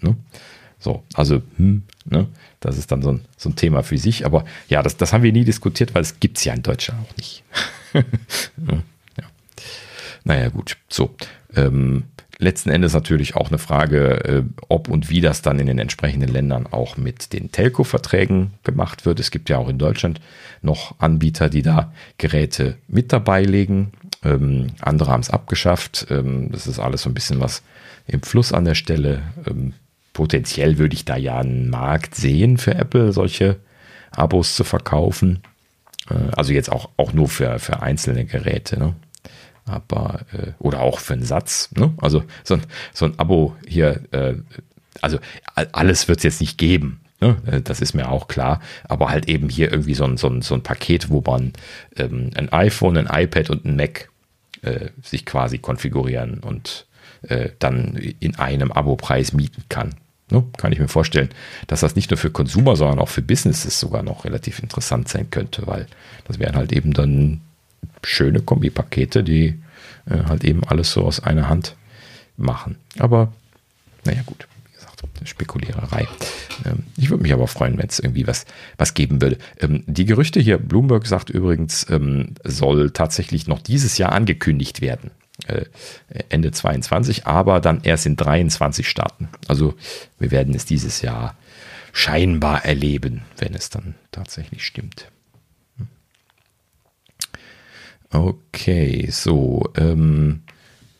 Ne? 0.00 0.16
So, 0.78 1.02
also, 1.14 1.42
hm, 1.56 1.82
ne? 2.04 2.28
das 2.60 2.76
ist 2.76 2.92
dann 2.92 3.02
so 3.02 3.12
ein, 3.12 3.24
so 3.36 3.48
ein 3.48 3.56
Thema 3.56 3.82
für 3.82 3.98
sich. 3.98 4.26
Aber 4.26 4.44
ja, 4.68 4.82
das, 4.82 4.96
das 4.96 5.12
haben 5.12 5.22
wir 5.22 5.32
nie 5.32 5.44
diskutiert, 5.44 5.94
weil 5.94 6.02
es 6.02 6.20
gibt 6.20 6.38
es 6.38 6.44
ja 6.44 6.54
in 6.54 6.62
Deutschland 6.62 7.00
auch 7.06 7.16
nicht. 7.16 7.44
ja. 7.94 8.82
Naja, 10.24 10.48
gut. 10.48 10.76
So. 10.88 11.14
Ähm, 11.54 12.04
letzten 12.38 12.70
Endes 12.70 12.94
natürlich 12.94 13.36
auch 13.36 13.48
eine 13.48 13.58
Frage, 13.58 14.24
äh, 14.24 14.42
ob 14.68 14.88
und 14.88 15.10
wie 15.10 15.20
das 15.20 15.42
dann 15.42 15.58
in 15.58 15.66
den 15.66 15.78
entsprechenden 15.78 16.28
Ländern 16.28 16.66
auch 16.66 16.96
mit 16.96 17.32
den 17.32 17.52
Telco-Verträgen 17.52 18.54
gemacht 18.64 19.06
wird. 19.06 19.20
Es 19.20 19.30
gibt 19.30 19.48
ja 19.50 19.58
auch 19.58 19.68
in 19.68 19.78
Deutschland 19.78 20.20
noch 20.62 20.94
Anbieter, 20.98 21.48
die 21.48 21.62
da 21.62 21.92
Geräte 22.18 22.76
mit 22.88 23.12
dabei 23.12 23.42
legen. 23.42 23.92
Ähm, 24.24 24.68
andere 24.80 25.10
haben 25.10 25.20
es 25.20 25.30
abgeschafft. 25.30 26.06
Ähm, 26.10 26.50
das 26.50 26.66
ist 26.66 26.78
alles 26.78 27.02
so 27.02 27.10
ein 27.10 27.14
bisschen 27.14 27.40
was 27.40 27.62
im 28.06 28.22
Fluss 28.22 28.52
an 28.52 28.64
der 28.64 28.74
Stelle. 28.74 29.22
Ähm, 29.46 29.74
potenziell 30.12 30.78
würde 30.78 30.94
ich 30.94 31.04
da 31.04 31.16
ja 31.16 31.38
einen 31.38 31.70
Markt 31.70 32.14
sehen 32.14 32.58
für 32.58 32.74
Apple, 32.74 33.12
solche 33.12 33.56
Abos 34.10 34.56
zu 34.56 34.64
verkaufen. 34.64 35.42
Äh, 36.10 36.14
also 36.36 36.52
jetzt 36.52 36.72
auch, 36.72 36.90
auch 36.96 37.12
nur 37.12 37.28
für, 37.28 37.58
für 37.58 37.82
einzelne 37.82 38.24
Geräte. 38.24 38.78
Ne? 38.78 38.94
Aber, 39.66 40.20
äh, 40.32 40.52
oder 40.58 40.80
auch 40.80 40.98
für 40.98 41.14
einen 41.14 41.24
Satz. 41.24 41.70
Ne? 41.76 41.92
Also 41.98 42.24
so 42.42 42.54
ein, 42.54 42.62
so 42.92 43.06
ein 43.06 43.18
Abo 43.18 43.56
hier, 43.66 44.00
äh, 44.12 44.34
also 45.00 45.18
alles 45.72 46.08
wird 46.08 46.18
es 46.18 46.24
jetzt 46.24 46.40
nicht 46.40 46.58
geben. 46.58 47.00
Ne? 47.20 47.36
Äh, 47.46 47.60
das 47.62 47.80
ist 47.80 47.94
mir 47.94 48.10
auch 48.10 48.28
klar. 48.28 48.60
Aber 48.84 49.08
halt 49.08 49.28
eben 49.28 49.48
hier 49.48 49.70
irgendwie 49.72 49.94
so 49.94 50.04
ein, 50.04 50.16
so 50.16 50.28
ein, 50.28 50.42
so 50.42 50.54
ein 50.54 50.62
Paket, 50.62 51.08
wo 51.08 51.22
man 51.26 51.52
ähm, 51.96 52.30
ein 52.34 52.52
iPhone, 52.52 52.96
ein 52.98 53.24
iPad 53.24 53.50
und 53.50 53.64
ein 53.64 53.76
Mac 53.76 54.10
äh, 54.62 54.90
sich 55.02 55.24
quasi 55.24 55.58
konfigurieren 55.58 56.40
und 56.40 56.86
äh, 57.28 57.50
dann 57.58 57.96
in 57.96 58.36
einem 58.36 58.72
Abo-Preis 58.72 59.32
mieten 59.32 59.64
kann. 59.68 59.94
Ne? 60.30 60.44
Kann 60.56 60.72
ich 60.72 60.78
mir 60.78 60.88
vorstellen, 60.88 61.30
dass 61.66 61.80
das 61.80 61.96
nicht 61.96 62.10
nur 62.10 62.18
für 62.18 62.30
Konsumer, 62.30 62.76
sondern 62.76 62.98
auch 62.98 63.08
für 63.08 63.22
Businesses 63.22 63.78
sogar 63.78 64.02
noch 64.02 64.24
relativ 64.24 64.58
interessant 64.58 65.08
sein 65.08 65.30
könnte, 65.30 65.66
weil 65.66 65.86
das 66.26 66.38
wären 66.38 66.56
halt 66.56 66.72
eben 66.72 66.92
dann 66.92 67.40
schöne 68.02 68.40
Kombipakete, 68.40 69.22
die 69.22 69.58
äh, 70.06 70.24
halt 70.26 70.44
eben 70.44 70.64
alles 70.64 70.92
so 70.92 71.04
aus 71.04 71.20
einer 71.20 71.48
Hand 71.48 71.76
machen. 72.36 72.76
Aber 72.98 73.32
naja, 74.04 74.22
gut, 74.26 74.46
wie 74.66 74.74
gesagt, 74.74 75.02
Spekuliererei. 75.24 76.06
Ähm, 76.64 76.84
ich 76.96 77.10
würde 77.10 77.22
mich 77.22 77.32
aber 77.32 77.46
freuen, 77.46 77.78
wenn 77.78 77.88
es 77.88 77.98
irgendwie 77.98 78.26
was, 78.26 78.44
was 78.76 78.94
geben 78.94 79.20
würde. 79.20 79.38
Ähm, 79.60 79.84
die 79.86 80.04
Gerüchte 80.04 80.40
hier, 80.40 80.58
Bloomberg 80.58 81.06
sagt 81.06 81.30
übrigens, 81.30 81.86
ähm, 81.90 82.34
soll 82.44 82.90
tatsächlich 82.90 83.46
noch 83.46 83.60
dieses 83.60 83.98
Jahr 83.98 84.12
angekündigt 84.12 84.80
werden. 84.80 85.10
Äh, 85.46 85.64
Ende 86.28 86.52
22, 86.52 87.26
aber 87.26 87.60
dann 87.60 87.80
erst 87.82 88.06
in 88.06 88.16
23 88.16 88.88
starten. 88.88 89.28
Also 89.48 89.74
wir 90.18 90.30
werden 90.30 90.54
es 90.54 90.64
dieses 90.64 91.02
Jahr 91.02 91.36
scheinbar 91.92 92.64
erleben, 92.64 93.22
wenn 93.38 93.54
es 93.54 93.68
dann 93.68 93.94
tatsächlich 94.12 94.64
stimmt. 94.64 95.10
Hm. 95.76 95.88
Okay, 98.14 99.08
so, 99.10 99.64
ähm, 99.76 100.42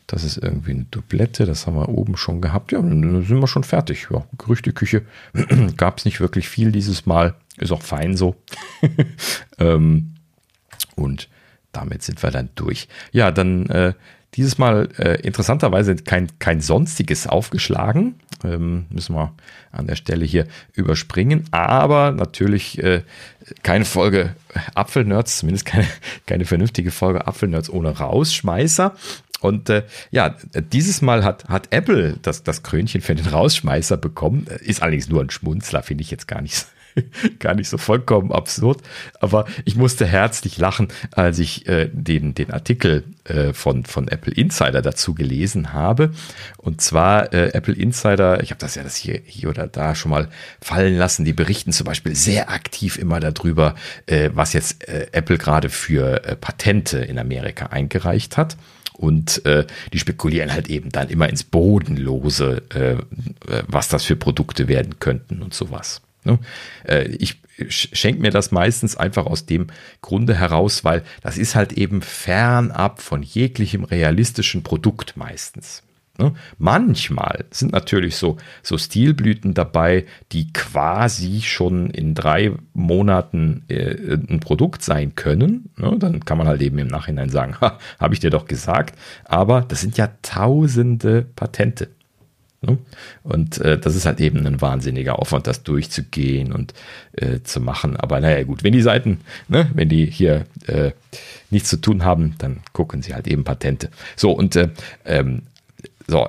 das 0.08 0.24
ist 0.24 0.36
irgendwie 0.36 0.72
eine 0.72 0.86
Dublette, 0.90 1.46
das 1.46 1.64
haben 1.64 1.76
wir 1.76 1.88
oben 1.88 2.16
schon 2.16 2.40
gehabt. 2.40 2.72
Ja, 2.72 2.82
dann 2.82 3.24
sind 3.24 3.38
wir 3.38 3.46
schon 3.46 3.62
fertig. 3.62 4.08
Ja, 4.10 4.26
Gerüchteküche 4.36 5.02
gab 5.76 5.98
es 5.98 6.06
nicht 6.06 6.20
wirklich 6.20 6.48
viel 6.48 6.72
dieses 6.72 7.06
Mal. 7.06 7.34
Ist 7.56 7.70
auch 7.70 7.82
fein 7.82 8.16
so. 8.16 8.34
ähm, 9.58 10.16
und 10.96 11.28
damit 11.70 12.02
sind 12.02 12.20
wir 12.20 12.32
dann 12.32 12.50
durch. 12.56 12.88
Ja, 13.12 13.30
dann 13.30 13.66
äh, 13.66 13.94
dieses 14.36 14.58
Mal 14.58 14.88
äh, 14.98 15.20
interessanterweise 15.20 15.96
kein, 15.96 16.28
kein 16.38 16.60
sonstiges 16.60 17.26
aufgeschlagen. 17.26 18.16
Ähm, 18.44 18.86
müssen 18.90 19.14
wir 19.14 19.32
an 19.70 19.86
der 19.86 19.96
Stelle 19.96 20.24
hier 20.24 20.46
überspringen. 20.72 21.44
Aber 21.50 22.10
natürlich 22.10 22.82
äh, 22.82 23.02
keine 23.62 23.84
Folge 23.84 24.34
Apfelnerds, 24.74 25.38
zumindest 25.38 25.66
keine, 25.66 25.86
keine 26.26 26.44
vernünftige 26.44 26.90
Folge 26.90 27.26
Apfelnerds 27.26 27.70
ohne 27.70 27.96
Rausschmeißer. 27.96 28.94
Und 29.40 29.68
äh, 29.68 29.84
ja, 30.10 30.34
dieses 30.72 31.02
Mal 31.02 31.22
hat, 31.22 31.44
hat 31.48 31.68
Apple 31.70 32.16
das, 32.22 32.42
das 32.42 32.62
Krönchen 32.62 33.02
für 33.02 33.14
den 33.14 33.26
Rausschmeißer 33.26 33.96
bekommen. 33.96 34.46
Ist 34.60 34.82
allerdings 34.82 35.08
nur 35.08 35.20
ein 35.20 35.30
Schmunzler, 35.30 35.82
finde 35.82 36.02
ich 36.02 36.10
jetzt 36.10 36.26
gar 36.26 36.40
nicht 36.40 36.66
gar 37.38 37.54
nicht 37.54 37.68
so 37.68 37.78
vollkommen 37.78 38.32
absurd. 38.32 38.80
Aber 39.20 39.46
ich 39.64 39.76
musste 39.76 40.06
herzlich 40.06 40.58
lachen, 40.58 40.88
als 41.12 41.38
ich 41.38 41.66
äh, 41.68 41.88
den, 41.92 42.34
den 42.34 42.50
Artikel 42.50 43.04
äh, 43.24 43.52
von, 43.52 43.84
von 43.84 44.08
Apple 44.08 44.32
Insider 44.32 44.82
dazu 44.82 45.14
gelesen 45.14 45.72
habe. 45.72 46.10
Und 46.56 46.80
zwar 46.80 47.32
äh, 47.32 47.50
Apple 47.52 47.74
Insider, 47.74 48.42
ich 48.42 48.50
habe 48.50 48.60
das 48.60 48.74
ja 48.74 48.82
das 48.82 48.96
hier, 48.96 49.20
hier 49.24 49.48
oder 49.48 49.66
da 49.66 49.94
schon 49.94 50.10
mal 50.10 50.28
fallen 50.60 50.96
lassen, 50.96 51.24
die 51.24 51.32
berichten 51.32 51.72
zum 51.72 51.86
Beispiel 51.86 52.14
sehr 52.14 52.50
aktiv 52.50 52.98
immer 52.98 53.20
darüber, 53.20 53.74
äh, 54.06 54.30
was 54.34 54.52
jetzt 54.52 54.88
äh, 54.88 55.08
Apple 55.12 55.38
gerade 55.38 55.68
für 55.70 56.24
äh, 56.24 56.36
Patente 56.36 56.98
in 56.98 57.18
Amerika 57.18 57.66
eingereicht 57.66 58.36
hat. 58.36 58.56
Und 58.96 59.44
äh, 59.44 59.66
die 59.92 59.98
spekulieren 59.98 60.52
halt 60.52 60.68
eben 60.68 60.90
dann 60.90 61.08
immer 61.08 61.28
ins 61.28 61.42
Bodenlose, 61.42 62.62
äh, 62.70 62.96
was 63.66 63.88
das 63.88 64.04
für 64.04 64.14
Produkte 64.14 64.68
werden 64.68 65.00
könnten 65.00 65.42
und 65.42 65.52
sowas. 65.52 66.00
Ne? 66.24 66.38
Äh, 66.84 67.08
ich 67.18 67.40
schenke 67.68 68.20
mir 68.20 68.30
das 68.30 68.50
meistens 68.50 68.96
einfach 68.96 69.26
aus 69.26 69.46
dem 69.46 69.68
Grunde 70.02 70.34
heraus, 70.34 70.84
weil 70.84 71.02
das 71.22 71.38
ist 71.38 71.54
halt 71.54 71.72
eben 71.72 72.02
fernab 72.02 73.00
von 73.00 73.22
jeglichem 73.22 73.84
realistischen 73.84 74.62
Produkt 74.62 75.16
meistens. 75.16 75.82
Ne? 76.18 76.32
Manchmal 76.58 77.44
sind 77.50 77.72
natürlich 77.72 78.16
so, 78.16 78.36
so 78.62 78.78
Stilblüten 78.78 79.52
dabei, 79.52 80.04
die 80.30 80.52
quasi 80.52 81.40
schon 81.42 81.90
in 81.90 82.14
drei 82.14 82.52
Monaten 82.72 83.64
äh, 83.68 84.14
ein 84.14 84.38
Produkt 84.38 84.82
sein 84.82 85.16
können. 85.16 85.70
Ne? 85.76 85.96
Dann 85.98 86.24
kann 86.24 86.38
man 86.38 86.46
halt 86.46 86.62
eben 86.62 86.78
im 86.78 86.86
Nachhinein 86.86 87.30
sagen, 87.30 87.56
habe 87.60 88.14
ich 88.14 88.20
dir 88.20 88.30
doch 88.30 88.46
gesagt. 88.46 88.96
Aber 89.24 89.62
das 89.62 89.80
sind 89.80 89.96
ja 89.96 90.08
tausende 90.22 91.26
Patente. 91.34 91.88
Ne? 92.64 92.78
Und 93.22 93.58
äh, 93.58 93.78
das 93.78 93.96
ist 93.96 94.06
halt 94.06 94.20
eben 94.20 94.46
ein 94.46 94.60
wahnsinniger 94.60 95.18
Aufwand, 95.18 95.46
das 95.46 95.62
durchzugehen 95.62 96.52
und 96.52 96.74
äh, 97.12 97.40
zu 97.42 97.60
machen. 97.60 97.96
Aber 97.96 98.20
naja, 98.20 98.42
gut, 98.44 98.64
wenn 98.64 98.72
die 98.72 98.82
Seiten, 98.82 99.20
ne, 99.48 99.70
wenn 99.74 99.88
die 99.88 100.06
hier 100.06 100.46
äh, 100.66 100.92
nichts 101.50 101.68
zu 101.68 101.76
tun 101.76 102.04
haben, 102.04 102.34
dann 102.38 102.60
gucken 102.72 103.02
sie 103.02 103.14
halt 103.14 103.26
eben 103.26 103.44
Patente. 103.44 103.90
So, 104.16 104.32
und 104.32 104.56
äh, 104.56 104.68
ähm, 105.04 105.42
so, 106.06 106.28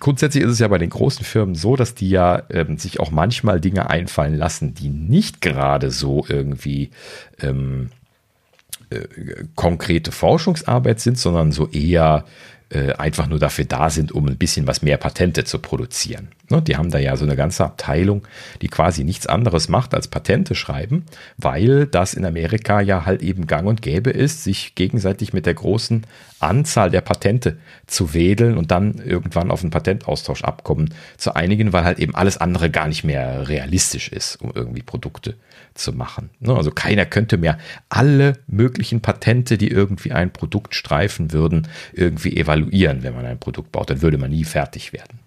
grundsätzlich 0.00 0.44
ist 0.44 0.52
es 0.52 0.58
ja 0.58 0.68
bei 0.68 0.78
den 0.78 0.90
großen 0.90 1.24
Firmen 1.24 1.54
so, 1.54 1.76
dass 1.76 1.94
die 1.94 2.10
ja 2.10 2.42
ähm, 2.50 2.78
sich 2.78 3.00
auch 3.00 3.10
manchmal 3.10 3.60
Dinge 3.60 3.90
einfallen 3.90 4.36
lassen, 4.36 4.74
die 4.74 4.88
nicht 4.88 5.40
gerade 5.40 5.90
so 5.90 6.24
irgendwie 6.28 6.90
ähm, 7.40 7.90
äh, 8.90 9.06
konkrete 9.54 10.12
Forschungsarbeit 10.12 11.00
sind, 11.00 11.18
sondern 11.18 11.52
so 11.52 11.68
eher 11.68 12.24
einfach 12.70 13.26
nur 13.28 13.38
dafür 13.38 13.64
da 13.64 13.90
sind, 13.90 14.12
um 14.12 14.26
ein 14.26 14.36
bisschen 14.36 14.66
was 14.66 14.82
mehr 14.82 14.98
Patente 14.98 15.44
zu 15.44 15.58
produzieren. 15.58 16.28
Ne, 16.50 16.62
die 16.62 16.76
haben 16.76 16.90
da 16.90 16.98
ja 16.98 17.14
so 17.16 17.26
eine 17.26 17.36
ganze 17.36 17.64
Abteilung, 17.64 18.26
die 18.62 18.68
quasi 18.68 19.04
nichts 19.04 19.26
anderes 19.26 19.68
macht 19.68 19.92
als 19.92 20.08
Patente 20.08 20.54
schreiben, 20.54 21.04
weil 21.36 21.86
das 21.86 22.14
in 22.14 22.24
Amerika 22.24 22.80
ja 22.80 23.04
halt 23.04 23.22
eben 23.22 23.46
gang 23.46 23.68
und 23.68 23.82
gäbe 23.82 24.10
ist, 24.10 24.44
sich 24.44 24.74
gegenseitig 24.74 25.34
mit 25.34 25.44
der 25.44 25.52
großen 25.52 26.06
Anzahl 26.40 26.90
der 26.90 27.02
Patente 27.02 27.58
zu 27.86 28.14
wedeln 28.14 28.56
und 28.56 28.70
dann 28.70 28.94
irgendwann 28.94 29.50
auf 29.50 29.62
ein 29.62 29.68
Patentaustauschabkommen 29.68 30.94
zu 31.18 31.34
einigen, 31.34 31.74
weil 31.74 31.84
halt 31.84 31.98
eben 31.98 32.14
alles 32.14 32.38
andere 32.38 32.70
gar 32.70 32.88
nicht 32.88 33.04
mehr 33.04 33.48
realistisch 33.48 34.08
ist, 34.08 34.36
um 34.36 34.52
irgendwie 34.54 34.82
Produkte 34.82 35.34
zu 35.74 35.92
machen. 35.92 36.30
Ne, 36.40 36.54
also 36.54 36.70
keiner 36.70 37.04
könnte 37.04 37.36
mehr 37.36 37.58
alle 37.90 38.38
möglichen 38.46 39.02
Patente, 39.02 39.58
die 39.58 39.68
irgendwie 39.68 40.12
ein 40.12 40.32
Produkt 40.32 40.74
streifen 40.74 41.32
würden, 41.32 41.68
irgendwie 41.92 42.38
evaluieren, 42.38 43.02
wenn 43.02 43.14
man 43.14 43.26
ein 43.26 43.38
Produkt 43.38 43.70
baut. 43.70 43.90
Dann 43.90 44.00
würde 44.00 44.16
man 44.16 44.30
nie 44.30 44.44
fertig 44.44 44.94
werden. 44.94 45.18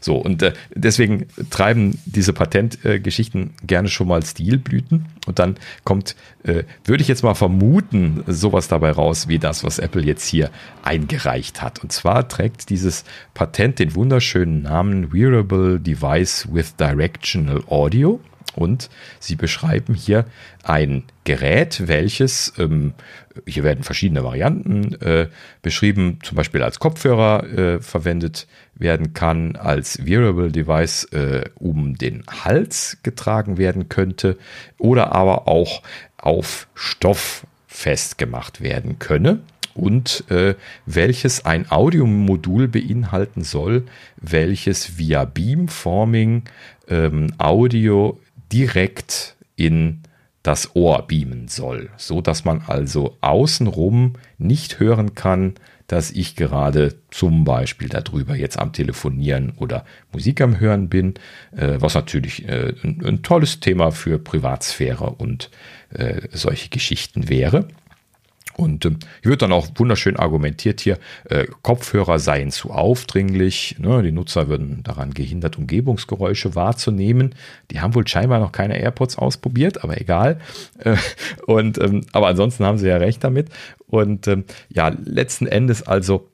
So, 0.00 0.16
und 0.16 0.42
äh, 0.42 0.52
deswegen 0.74 1.26
treiben 1.50 1.98
diese 2.06 2.32
Patentgeschichten 2.32 3.42
äh, 3.42 3.66
gerne 3.66 3.88
schon 3.88 4.08
mal 4.08 4.24
Stilblüten. 4.24 5.06
Und 5.26 5.38
dann 5.38 5.56
kommt, 5.84 6.16
äh, 6.42 6.64
würde 6.84 7.02
ich 7.02 7.08
jetzt 7.08 7.22
mal 7.22 7.34
vermuten, 7.34 8.24
sowas 8.26 8.68
dabei 8.68 8.90
raus, 8.92 9.28
wie 9.28 9.38
das, 9.38 9.62
was 9.62 9.78
Apple 9.78 10.02
jetzt 10.02 10.26
hier 10.26 10.50
eingereicht 10.82 11.62
hat. 11.62 11.80
Und 11.80 11.92
zwar 11.92 12.28
trägt 12.28 12.70
dieses 12.70 13.04
Patent 13.34 13.78
den 13.78 13.94
wunderschönen 13.94 14.62
Namen 14.62 15.12
Wearable 15.12 15.78
Device 15.78 16.48
with 16.50 16.76
Directional 16.76 17.62
Audio. 17.68 18.20
Und 18.56 18.90
sie 19.20 19.36
beschreiben 19.36 19.94
hier 19.94 20.24
ein 20.64 21.04
Gerät, 21.24 21.86
welches, 21.86 22.52
ähm, 22.58 22.94
hier 23.46 23.64
werden 23.64 23.84
verschiedene 23.84 24.24
Varianten 24.24 24.94
äh, 25.00 25.28
beschrieben, 25.62 26.18
zum 26.22 26.36
Beispiel 26.36 26.62
als 26.62 26.78
Kopfhörer 26.78 27.44
äh, 27.44 27.80
verwendet 27.80 28.46
werden 28.74 29.12
kann, 29.12 29.56
als 29.56 30.04
Wearable 30.06 30.50
Device 30.50 31.04
äh, 31.12 31.44
um 31.54 31.96
den 31.96 32.24
Hals 32.26 32.98
getragen 33.02 33.58
werden 33.58 33.88
könnte 33.88 34.38
oder 34.78 35.12
aber 35.12 35.48
auch 35.48 35.82
auf 36.16 36.68
Stoff 36.74 37.46
festgemacht 37.66 38.60
werden 38.60 38.98
könne. 38.98 39.40
Und 39.74 40.24
äh, 40.30 40.56
welches 40.84 41.44
ein 41.44 41.70
Audiomodul 41.70 42.68
beinhalten 42.68 43.44
soll, 43.44 43.84
welches 44.16 44.98
via 44.98 45.24
Beamforming 45.24 46.42
ähm, 46.88 47.32
Audio 47.38 48.20
direkt 48.52 49.36
in 49.56 50.02
das 50.42 50.74
Ohr 50.74 51.06
beamen 51.06 51.48
soll, 51.48 51.90
so 51.96 52.20
dass 52.20 52.44
man 52.44 52.62
also 52.66 53.16
außenrum 53.20 54.14
nicht 54.38 54.80
hören 54.80 55.14
kann, 55.14 55.54
dass 55.86 56.12
ich 56.12 56.36
gerade 56.36 56.94
zum 57.10 57.42
Beispiel 57.44 57.88
darüber 57.88 58.36
jetzt 58.36 58.58
am 58.58 58.72
Telefonieren 58.72 59.52
oder 59.56 59.84
Musik 60.12 60.40
am 60.40 60.60
Hören 60.60 60.88
bin, 60.88 61.14
äh, 61.56 61.78
was 61.78 61.94
natürlich 61.94 62.48
äh, 62.48 62.74
ein, 62.84 63.02
ein, 63.04 63.22
tolles 63.22 63.58
Thema 63.58 63.90
für 63.90 64.18
Privatsphäre 64.18 65.10
und 65.10 65.50
äh, 65.92 66.28
solche 66.30 66.68
Geschichten 66.68 67.28
wäre. 67.28 67.66
Und 68.60 68.84
äh, 68.84 68.90
wird 69.22 69.40
dann 69.40 69.52
auch 69.52 69.68
wunderschön 69.76 70.16
argumentiert 70.16 70.80
hier, 70.82 70.98
äh, 71.24 71.46
Kopfhörer 71.62 72.18
seien 72.18 72.50
zu 72.50 72.70
aufdringlich, 72.70 73.76
ne? 73.78 74.02
die 74.02 74.12
Nutzer 74.12 74.48
würden 74.48 74.82
daran 74.82 75.14
gehindert, 75.14 75.56
Umgebungsgeräusche 75.56 76.54
wahrzunehmen. 76.54 77.34
Die 77.70 77.80
haben 77.80 77.94
wohl 77.94 78.06
scheinbar 78.06 78.38
noch 78.38 78.52
keine 78.52 78.78
AirPods 78.78 79.16
ausprobiert, 79.16 79.82
aber 79.82 79.98
egal. 79.98 80.38
Äh, 80.78 80.96
und 81.46 81.78
ähm, 81.78 82.02
aber 82.12 82.28
ansonsten 82.28 82.64
haben 82.64 82.76
sie 82.76 82.88
ja 82.88 82.98
recht 82.98 83.24
damit. 83.24 83.48
Und 83.86 84.28
ähm, 84.28 84.44
ja, 84.68 84.88
letzten 84.88 85.46
Endes 85.46 85.82
also 85.86 86.28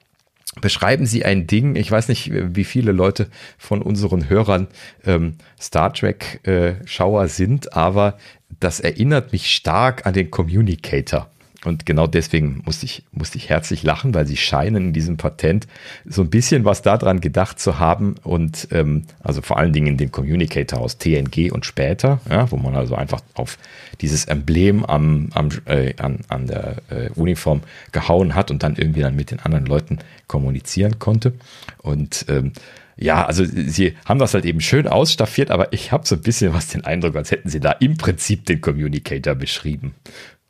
beschreiben 0.61 1.07
Sie 1.07 1.25
ein 1.25 1.47
Ding, 1.47 1.77
ich 1.77 1.91
weiß 1.91 2.09
nicht, 2.09 2.33
wie 2.33 2.65
viele 2.65 2.93
Leute 2.93 3.29
von 3.59 3.83
unseren 3.83 4.29
Hörern 4.29 4.69
ähm, 5.05 5.35
Star 5.61 5.93
Trek-Schauer 5.93 7.25
äh, 7.25 7.29
sind, 7.29 7.75
aber 7.75 8.19
das 8.59 8.81
erinnert 8.81 9.33
mich 9.33 9.51
stark 9.51 10.07
an 10.07 10.15
den 10.15 10.31
Communicator. 10.31 11.31
Und 11.65 11.87
genau 11.87 12.07
deswegen 12.07 12.63
musste 12.65 12.87
ich, 12.87 13.03
musste 13.13 13.39
ich 13.39 13.49
herzlich 13.49 13.83
lachen, 13.83 14.15
weil 14.15 14.27
sie 14.27 14.37
scheinen 14.37 14.89
in 14.89 14.93
diesem 14.93 15.17
Patent 15.17 15.67
so 16.05 16.23
ein 16.23 16.31
bisschen 16.31 16.65
was 16.65 16.83
daran 16.83 17.21
gedacht 17.21 17.59
zu 17.59 17.79
haben 17.79 18.17
und 18.23 18.69
ähm, 18.73 19.05
also 19.23 19.43
vor 19.43 19.59
allen 19.59 19.73
Dingen 19.73 19.87
in 19.89 19.97
dem 19.97 20.13
Communicator 20.13 20.79
aus 20.79 20.99
TNG 20.99 21.51
und 21.51 21.65
später, 21.65 22.21
ja, 22.29 22.51
wo 22.51 22.57
man 22.57 22.77
also 22.77 22.95
einfach 22.95 23.21
auf 23.35 23.59
dieses 24.01 24.27
Emblem 24.27 24.85
am, 24.85 25.31
am, 25.33 25.49
äh, 25.65 25.95
an, 25.97 26.21
an 26.29 26.47
der 26.47 26.77
äh, 26.91 27.11
Uniform 27.15 27.63
gehauen 27.93 28.35
hat 28.35 28.51
und 28.51 28.63
dann 28.63 28.77
irgendwie 28.77 29.01
dann 29.01 29.17
mit 29.17 29.31
den 29.31 29.41
anderen 29.41 29.67
Leuten 29.67 29.99
kommunizieren 30.27 30.99
konnte. 30.99 31.33
Und 31.83 32.27
ähm, 32.29 32.53
ja, 32.99 33.27
also 33.27 33.45
sie 33.45 33.95
haben 34.07 34.19
das 34.19 34.33
halt 34.33 34.47
eben 34.47 34.61
schön 34.61 34.89
ausstaffiert, 34.89 35.51
aber 35.51 35.73
ich 35.73 35.93
habe 35.93 36.07
so 36.07 36.15
ein 36.15 36.23
bisschen 36.23 36.55
was 36.55 36.69
den 36.69 36.85
Eindruck, 36.85 37.15
als 37.17 37.31
hätten 37.31 37.51
sie 37.51 37.61
da 37.61 37.73
im 37.73 37.99
Prinzip 37.99 38.47
den 38.47 38.61
Communicator 38.63 39.35
beschrieben. 39.35 39.95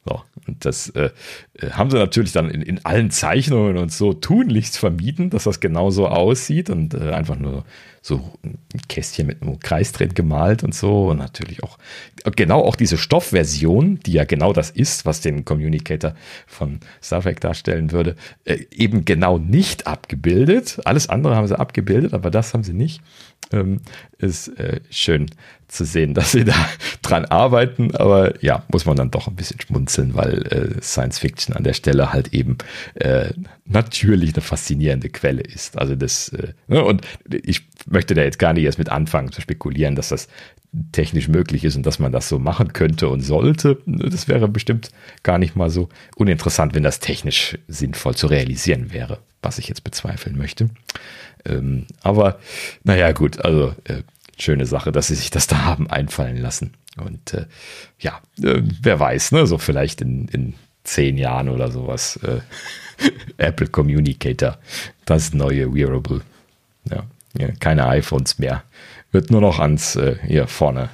So, 0.09 0.23
und 0.47 0.65
das 0.65 0.91
äh, 0.91 1.11
äh, 1.55 1.71
haben 1.71 1.91
sie 1.91 1.99
natürlich 1.99 2.33
dann 2.33 2.49
in, 2.49 2.63
in 2.63 2.85
allen 2.85 3.11
Zeichnungen 3.11 3.77
und 3.77 3.91
so 3.93 4.13
tunlichst 4.13 4.79
vermieden, 4.79 5.31
dass 5.31 5.45
das 5.45 5.59
genauso 5.59 6.07
aussieht 6.07 6.71
und 6.71 6.95
äh, 6.95 7.11
einfach 7.11 7.37
nur 7.37 7.65
so 8.03 8.21
ein 8.45 8.59
Kästchen 8.89 9.27
mit 9.27 9.43
einem 9.43 9.59
Kreisdreh 9.59 10.07
gemalt 10.07 10.63
und 10.63 10.77
so 10.77 11.09
und 11.09 11.19
natürlich 11.19 11.65
auch 11.65 11.77
genau 12.37 12.63
auch 12.63 12.77
diese 12.77 12.99
Stoffversion, 12.99 13.99
die 14.07 14.13
ja 14.13 14.23
genau 14.23 14.53
das 14.53 14.71
ist, 14.71 15.07
was 15.07 15.23
den 15.23 15.45
Communicator 15.45 16.15
von 16.47 16.79
Star 17.03 17.23
Trek 17.23 17.41
darstellen 17.41 17.91
würde, 17.91 18.15
äh, 18.45 18.59
eben 18.71 19.05
genau 19.05 19.39
nicht 19.39 19.89
abgebildet. 19.89 20.81
Alles 20.85 21.09
andere 21.09 21.35
haben 21.35 21.49
sie 21.49 21.59
abgebildet, 21.59 22.15
aber 22.15 22.31
das 22.31 22.55
haben 22.55 22.63
sie 22.63 22.75
nicht. 22.75 23.01
Ähm, 23.53 23.81
ist 24.19 24.49
äh, 24.59 24.81
schön 24.91 25.27
zu 25.69 25.85
sehen, 25.85 26.15
dass 26.15 26.33
sie 26.33 26.45
da 26.45 26.55
dran 27.03 27.27
arbeiten, 27.27 27.95
aber 27.95 28.43
ja, 28.43 28.65
muss 28.73 28.87
man 28.87 28.97
dann 28.97 29.11
doch 29.11 29.29
ein 29.29 29.37
bisschen 29.37 29.61
schmunzeln, 29.61 30.15
weil 30.15 30.47
äh, 30.47 30.83
Science 30.83 31.21
Fiction 31.21 31.55
an 31.55 31.63
der 31.63 31.75
Stelle 31.75 32.13
halt 32.13 32.35
eben 32.35 32.59
äh, 32.95 33.31
natürlich 33.65 34.35
eine 34.35 34.43
faszinierende 34.43 35.11
Quelle 35.11 35.43
ist. 35.43 35.79
Also 35.79 35.95
das, 35.95 36.31
äh, 36.31 36.55
ne, 36.67 36.83
und 36.83 37.03
ich 37.31 37.63
möchte 37.87 38.15
da 38.15 38.23
jetzt 38.23 38.41
gar 38.41 38.53
nicht 38.53 38.65
erst 38.65 38.79
mit 38.79 38.89
anfangen 38.89 39.31
zu 39.31 39.41
spekulieren, 39.41 39.95
dass 39.95 40.09
das 40.09 40.29
technisch 40.93 41.29
möglich 41.29 41.65
ist 41.65 41.77
und 41.77 41.87
dass 41.87 41.99
man 41.99 42.13
das 42.13 42.29
so 42.29 42.39
machen 42.39 42.73
könnte 42.73 43.09
und 43.09 43.21
sollte. 43.21 43.79
Das 43.87 44.29
wäre 44.29 44.49
bestimmt 44.49 44.91
gar 45.23 45.39
nicht 45.39 45.57
mal 45.57 45.71
so 45.71 45.89
uninteressant, 46.17 46.75
wenn 46.75 46.83
das 46.83 47.01
technisch 47.01 47.59
sinnvoll 47.69 48.15
zu 48.15 48.27
realisieren 48.27 48.93
wäre, 48.93 49.19
was 49.43 49.59
ich 49.59 49.69
jetzt 49.69 49.85
bezweifeln 49.85 50.37
möchte. 50.37 50.69
Ähm, 51.49 51.87
aber 52.03 52.39
naja, 52.85 53.13
gut, 53.13 53.45
also 53.45 53.75
äh, 53.85 54.03
schöne 54.39 54.67
Sache, 54.67 54.93
dass 54.93 55.09
sie 55.09 55.15
sich 55.15 55.31
das 55.31 55.47
da 55.47 55.65
haben 55.65 55.91
einfallen 55.91 56.37
lassen. 56.37 56.73
Und 56.97 57.35
äh, 57.35 57.47
ja, 57.99 58.21
äh, 58.43 58.63
wer 58.83 59.01
weiß, 59.01 59.33
ne, 59.33 59.47
so 59.47 59.59
vielleicht 59.59 60.01
in, 60.01 60.29
in 60.29 60.55
zehn 60.85 61.19
Jahren 61.19 61.49
oder 61.49 61.71
sowas. 61.71 62.19
Äh, 62.23 62.41
Apple 63.37 63.67
Communicator, 63.67 64.59
das 65.05 65.35
neue 65.35 65.75
Wearable. 65.75 66.23
Ja, 67.39 67.49
keine 67.61 67.87
iPhones 67.89 68.39
mehr. 68.39 68.63
Wird 69.13 69.31
nur 69.31 69.41
noch 69.41 69.59
ans 69.59 69.97
äh, 69.97 70.17
hier 70.27 70.47
vorne 70.47 70.89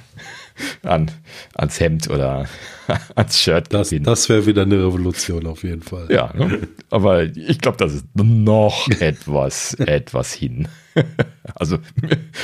an, 0.83 1.11
ans 1.55 1.79
Hemd 1.79 2.09
oder 2.09 2.47
ans 3.15 3.39
Shirt. 3.39 3.73
Das, 3.73 3.93
das 3.97 4.29
wäre 4.29 4.45
wieder 4.45 4.63
eine 4.63 4.75
Revolution 4.75 5.47
auf 5.47 5.63
jeden 5.63 5.81
Fall. 5.81 6.07
Ja, 6.09 6.31
ne? 6.35 6.67
aber 6.89 7.23
ich 7.23 7.59
glaube, 7.59 7.77
das 7.77 7.93
ist 7.93 8.05
noch 8.13 8.87
etwas, 8.99 9.73
etwas 9.75 10.33
hin. 10.33 10.67
Also 11.55 11.77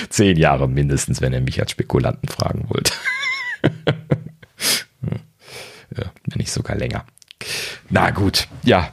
zehn 0.09 0.38
Jahre 0.38 0.67
mindestens, 0.67 1.21
wenn 1.21 1.33
ihr 1.33 1.39
mich 1.39 1.61
als 1.61 1.71
Spekulanten 1.71 2.27
fragen 2.27 2.65
wollt. 2.67 2.91
Ja, 5.95 6.11
wenn 6.25 6.38
nicht 6.38 6.51
sogar 6.51 6.75
länger. 6.75 7.05
Na 7.89 8.11
gut, 8.11 8.47
ja, 8.63 8.91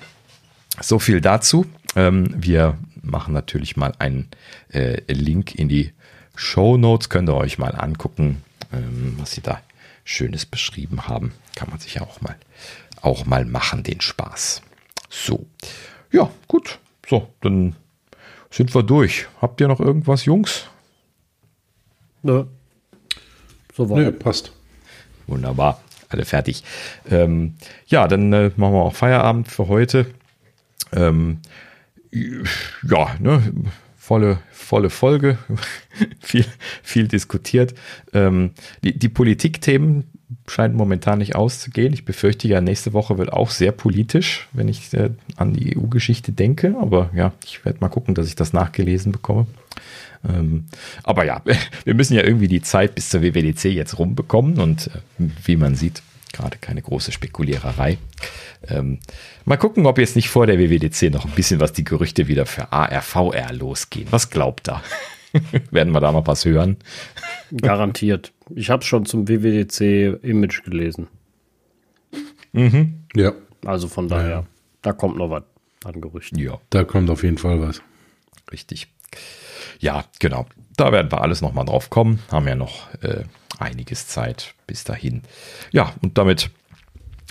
so 0.81 0.99
viel 0.99 1.21
dazu. 1.21 1.67
Ähm, 1.97 2.29
wir 2.37 2.79
machen 3.03 3.35
natürlich 3.35 3.77
mal 3.77 3.93
einen 3.99 4.29
äh, 4.73 5.01
Link 5.13 5.55
in 5.55 5.69
die 5.69 5.93
Show 6.35 6.77
Notes. 6.77 7.09
Könnt 7.09 7.29
ihr 7.29 7.35
euch 7.35 7.59
mal 7.59 7.75
angucken, 7.75 8.43
was 8.71 9.33
sie 9.33 9.41
da 9.41 9.61
Schönes 10.05 10.47
beschrieben 10.47 11.09
haben. 11.09 11.33
Kann 11.55 11.71
man 11.71 11.79
sich 11.79 11.95
ja 11.95 12.03
auch 12.03 12.21
mal, 12.21 12.37
auch 13.01 13.27
mal 13.27 13.45
machen, 13.45 13.83
den 13.83 14.01
Spaß. 14.01 14.63
So, 15.09 15.47
ja, 16.13 16.31
gut. 16.49 16.79
So, 17.09 17.33
dann 17.41 17.77
sind 18.51 18.75
wir 18.75 18.83
durch. 18.83 19.27
Habt 19.41 19.61
ihr 19.61 19.69
noch 19.69 19.81
irgendwas, 19.81 20.25
Jungs? 20.25 20.69
Nö. 22.23 22.45
So 23.75 23.91
war 23.91 23.99
Nö, 23.99 24.13
passt. 24.13 24.53
Wunderbar. 25.27 25.81
Alle 26.09 26.25
fertig. 26.25 26.63
Ähm, 27.11 27.57
ja, 27.87 28.07
dann 28.09 28.33
äh, 28.33 28.51
machen 28.57 28.75
wir 28.75 28.83
auch 28.83 28.95
Feierabend 28.95 29.49
für 29.49 29.69
heute. 29.69 30.07
Ähm, 30.93 31.41
ja, 32.11 33.17
ne, 33.19 33.43
volle, 34.07 34.39
volle 34.53 34.89
Folge, 34.89 35.37
viel, 36.21 36.45
viel 36.85 37.09
diskutiert. 37.09 37.75
Ähm, 38.13 38.53
die, 38.85 38.97
die 38.97 39.09
Politikthemen 39.09 40.05
scheinen 40.47 40.77
momentan 40.77 41.19
nicht 41.19 41.35
auszugehen. 41.35 41.93
Ich 41.93 42.05
befürchte 42.05 42.47
ja, 42.47 42.61
nächste 42.61 42.93
Woche 42.93 43.19
wird 43.19 43.33
auch 43.33 43.51
sehr 43.51 43.73
politisch, 43.73 44.49
wenn 44.53 44.69
ich 44.69 44.95
äh, 44.95 45.11
an 45.35 45.55
die 45.55 45.77
EU-Geschichte 45.77 46.31
denke. 46.31 46.77
Aber 46.81 47.11
ja, 47.17 47.33
ich 47.45 47.65
werde 47.65 47.81
mal 47.81 47.89
gucken, 47.89 48.15
dass 48.15 48.29
ich 48.29 48.37
das 48.37 48.53
nachgelesen 48.53 49.11
bekomme. 49.11 49.49
Ähm, 50.29 50.67
aber 51.03 51.25
ja, 51.25 51.43
wir 51.85 51.95
müssen 51.95 52.15
ja 52.15 52.23
irgendwie 52.23 52.49
die 52.49 52.63
Zeit 52.63 52.95
bis 52.95 53.11
zur 53.11 53.23
WWDC 53.23 53.65
jetzt 53.65 53.99
rumbekommen 53.99 54.61
und 54.61 54.87
äh, 54.87 55.31
wie 55.45 55.57
man 55.57 55.75
sieht, 55.75 56.03
gerade 56.33 56.59
keine 56.61 56.83
große 56.83 57.11
Spekuliererei. 57.11 57.99
Ähm, 58.69 58.99
mal 59.45 59.57
gucken, 59.57 59.87
ob 59.87 59.99
jetzt 59.99 60.17
nicht 60.17 60.29
vor 60.29 60.47
der 60.47 60.59
WWDC 60.59 61.13
noch 61.13 61.25
ein 61.25 61.33
bisschen 61.33 61.61
was 61.61 61.73
die 61.73 61.85
Gerüchte 61.85 62.29
wieder 62.29 62.47
für 62.47 62.73
ARVR 62.73 63.53
losgehen. 63.53 64.09
Was 64.11 64.31
glaubt 64.31 64.69
da? 64.69 64.83
Werden 65.71 65.93
wir 65.93 66.01
da 66.01 66.13
noch 66.13 66.27
was 66.27 66.45
hören? 66.45 66.77
Garantiert. 67.55 68.33
Ich 68.55 68.71
habe 68.71 68.85
schon 68.85 69.07
zum 69.07 69.29
WWDC 69.29 70.25
Image 70.25 70.65
gelesen. 70.65 71.09
Mhm. 72.53 73.05
Ja. 73.15 73.33
Also 73.65 73.89
von 73.89 74.09
daher, 74.09 74.29
ja. 74.29 74.45
da 74.83 74.93
kommt 74.93 75.17
noch 75.17 75.31
was 75.31 75.43
an 75.85 76.01
Gerüchten. 76.01 76.39
Ja. 76.39 76.59
Da 76.71 76.85
kommt 76.85 77.11
auf 77.11 77.23
jeden 77.23 77.39
Fall 77.39 77.61
was. 77.61 77.83
Richtig. 78.51 78.89
Ja, 79.79 80.05
genau. 80.19 80.47
Da 80.77 80.93
werden 80.93 81.11
wir 81.11 81.23
alles 81.23 81.43
nochmal 81.43 81.65
drauf 81.65 81.91
kommen. 81.91 82.21
Haben 82.31 82.49
ja 82.49 82.55
noch 82.55 82.93
äh, 83.03 83.25
einiges 83.59 84.09
Zeit 84.09 84.55
bis 84.67 84.85
dahin. 84.85 85.23
Ja, 85.71 85.95
und 86.03 86.19
damit 86.19 86.51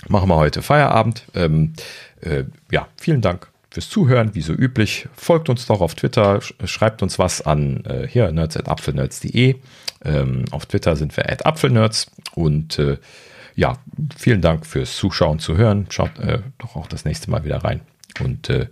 machen 0.08 0.28
wir 0.28 0.36
heute 0.36 0.62
Feierabend. 0.62 1.24
Ähm, 1.34 1.72
äh, 2.20 2.44
ja, 2.70 2.88
vielen 2.96 3.20
Dank 3.20 3.48
fürs 3.70 3.88
Zuhören, 3.88 4.34
wie 4.34 4.42
so 4.42 4.52
üblich. 4.52 5.08
Folgt 5.14 5.48
uns 5.48 5.66
doch 5.66 5.80
auf 5.80 5.94
Twitter, 5.94 6.40
schreibt 6.64 7.02
uns 7.02 7.18
was 7.18 7.42
an 7.42 7.84
äh, 7.84 8.06
hier 8.06 8.30
nerds.apfelnerds.de. 8.32 9.56
Ähm, 10.04 10.44
auf 10.50 10.66
Twitter 10.66 10.96
sind 10.96 11.16
wir 11.16 11.30
at 11.30 11.44
apfelnerds 11.46 12.10
und 12.34 12.78
äh, 12.78 12.98
ja, 13.54 13.78
vielen 14.16 14.42
Dank 14.42 14.66
fürs 14.66 14.96
Zuschauen, 14.96 15.38
zu 15.38 15.56
hören. 15.56 15.86
Schaut 15.90 16.18
äh, 16.18 16.40
doch 16.58 16.76
auch 16.76 16.86
das 16.86 17.04
nächste 17.04 17.30
Mal 17.30 17.44
wieder 17.44 17.64
rein. 17.64 17.80
Und 18.20 18.50
äh, 18.50 18.68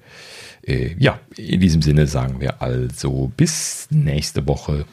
äh, 0.62 0.94
ja, 0.98 1.20
in 1.36 1.60
diesem 1.60 1.82
Sinne 1.82 2.06
sagen 2.06 2.40
wir 2.40 2.62
also 2.62 3.32
bis 3.36 3.88
nächste 3.90 4.46
Woche. 4.46 4.84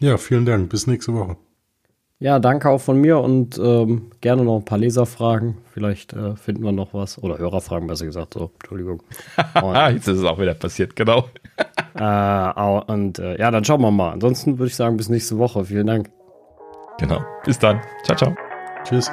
Ja, 0.00 0.16
vielen 0.16 0.46
Dank. 0.46 0.70
Bis 0.70 0.86
nächste 0.86 1.12
Woche. 1.14 1.36
Ja, 2.22 2.38
danke 2.38 2.70
auch 2.70 2.80
von 2.80 3.00
mir 3.00 3.18
und 3.18 3.58
ähm, 3.58 4.12
gerne 4.20 4.44
noch 4.44 4.58
ein 4.58 4.64
paar 4.64 4.78
Leserfragen. 4.78 5.56
Vielleicht 5.74 6.12
äh, 6.12 6.36
finden 6.36 6.62
wir 6.62 6.70
noch 6.70 6.94
was. 6.94 7.20
Oder 7.20 7.36
Hörerfragen, 7.38 7.88
besser 7.88 8.04
gesagt. 8.04 8.34
So, 8.34 8.52
Entschuldigung. 8.60 9.02
Jetzt 9.90 10.06
ist 10.06 10.18
es 10.18 10.24
auch 10.24 10.38
wieder 10.38 10.54
passiert, 10.54 10.94
genau. 10.94 11.24
äh, 11.96 12.92
und 12.92 13.18
äh, 13.18 13.40
ja, 13.40 13.50
dann 13.50 13.64
schauen 13.64 13.80
wir 13.80 13.90
mal. 13.90 14.12
Ansonsten 14.12 14.60
würde 14.60 14.68
ich 14.68 14.76
sagen, 14.76 14.96
bis 14.96 15.08
nächste 15.08 15.36
Woche. 15.36 15.64
Vielen 15.64 15.88
Dank. 15.88 16.10
Genau. 17.00 17.20
Bis 17.44 17.58
dann. 17.58 17.80
Ciao, 18.04 18.16
ciao. 18.16 18.36
Tschüss. 18.84 19.10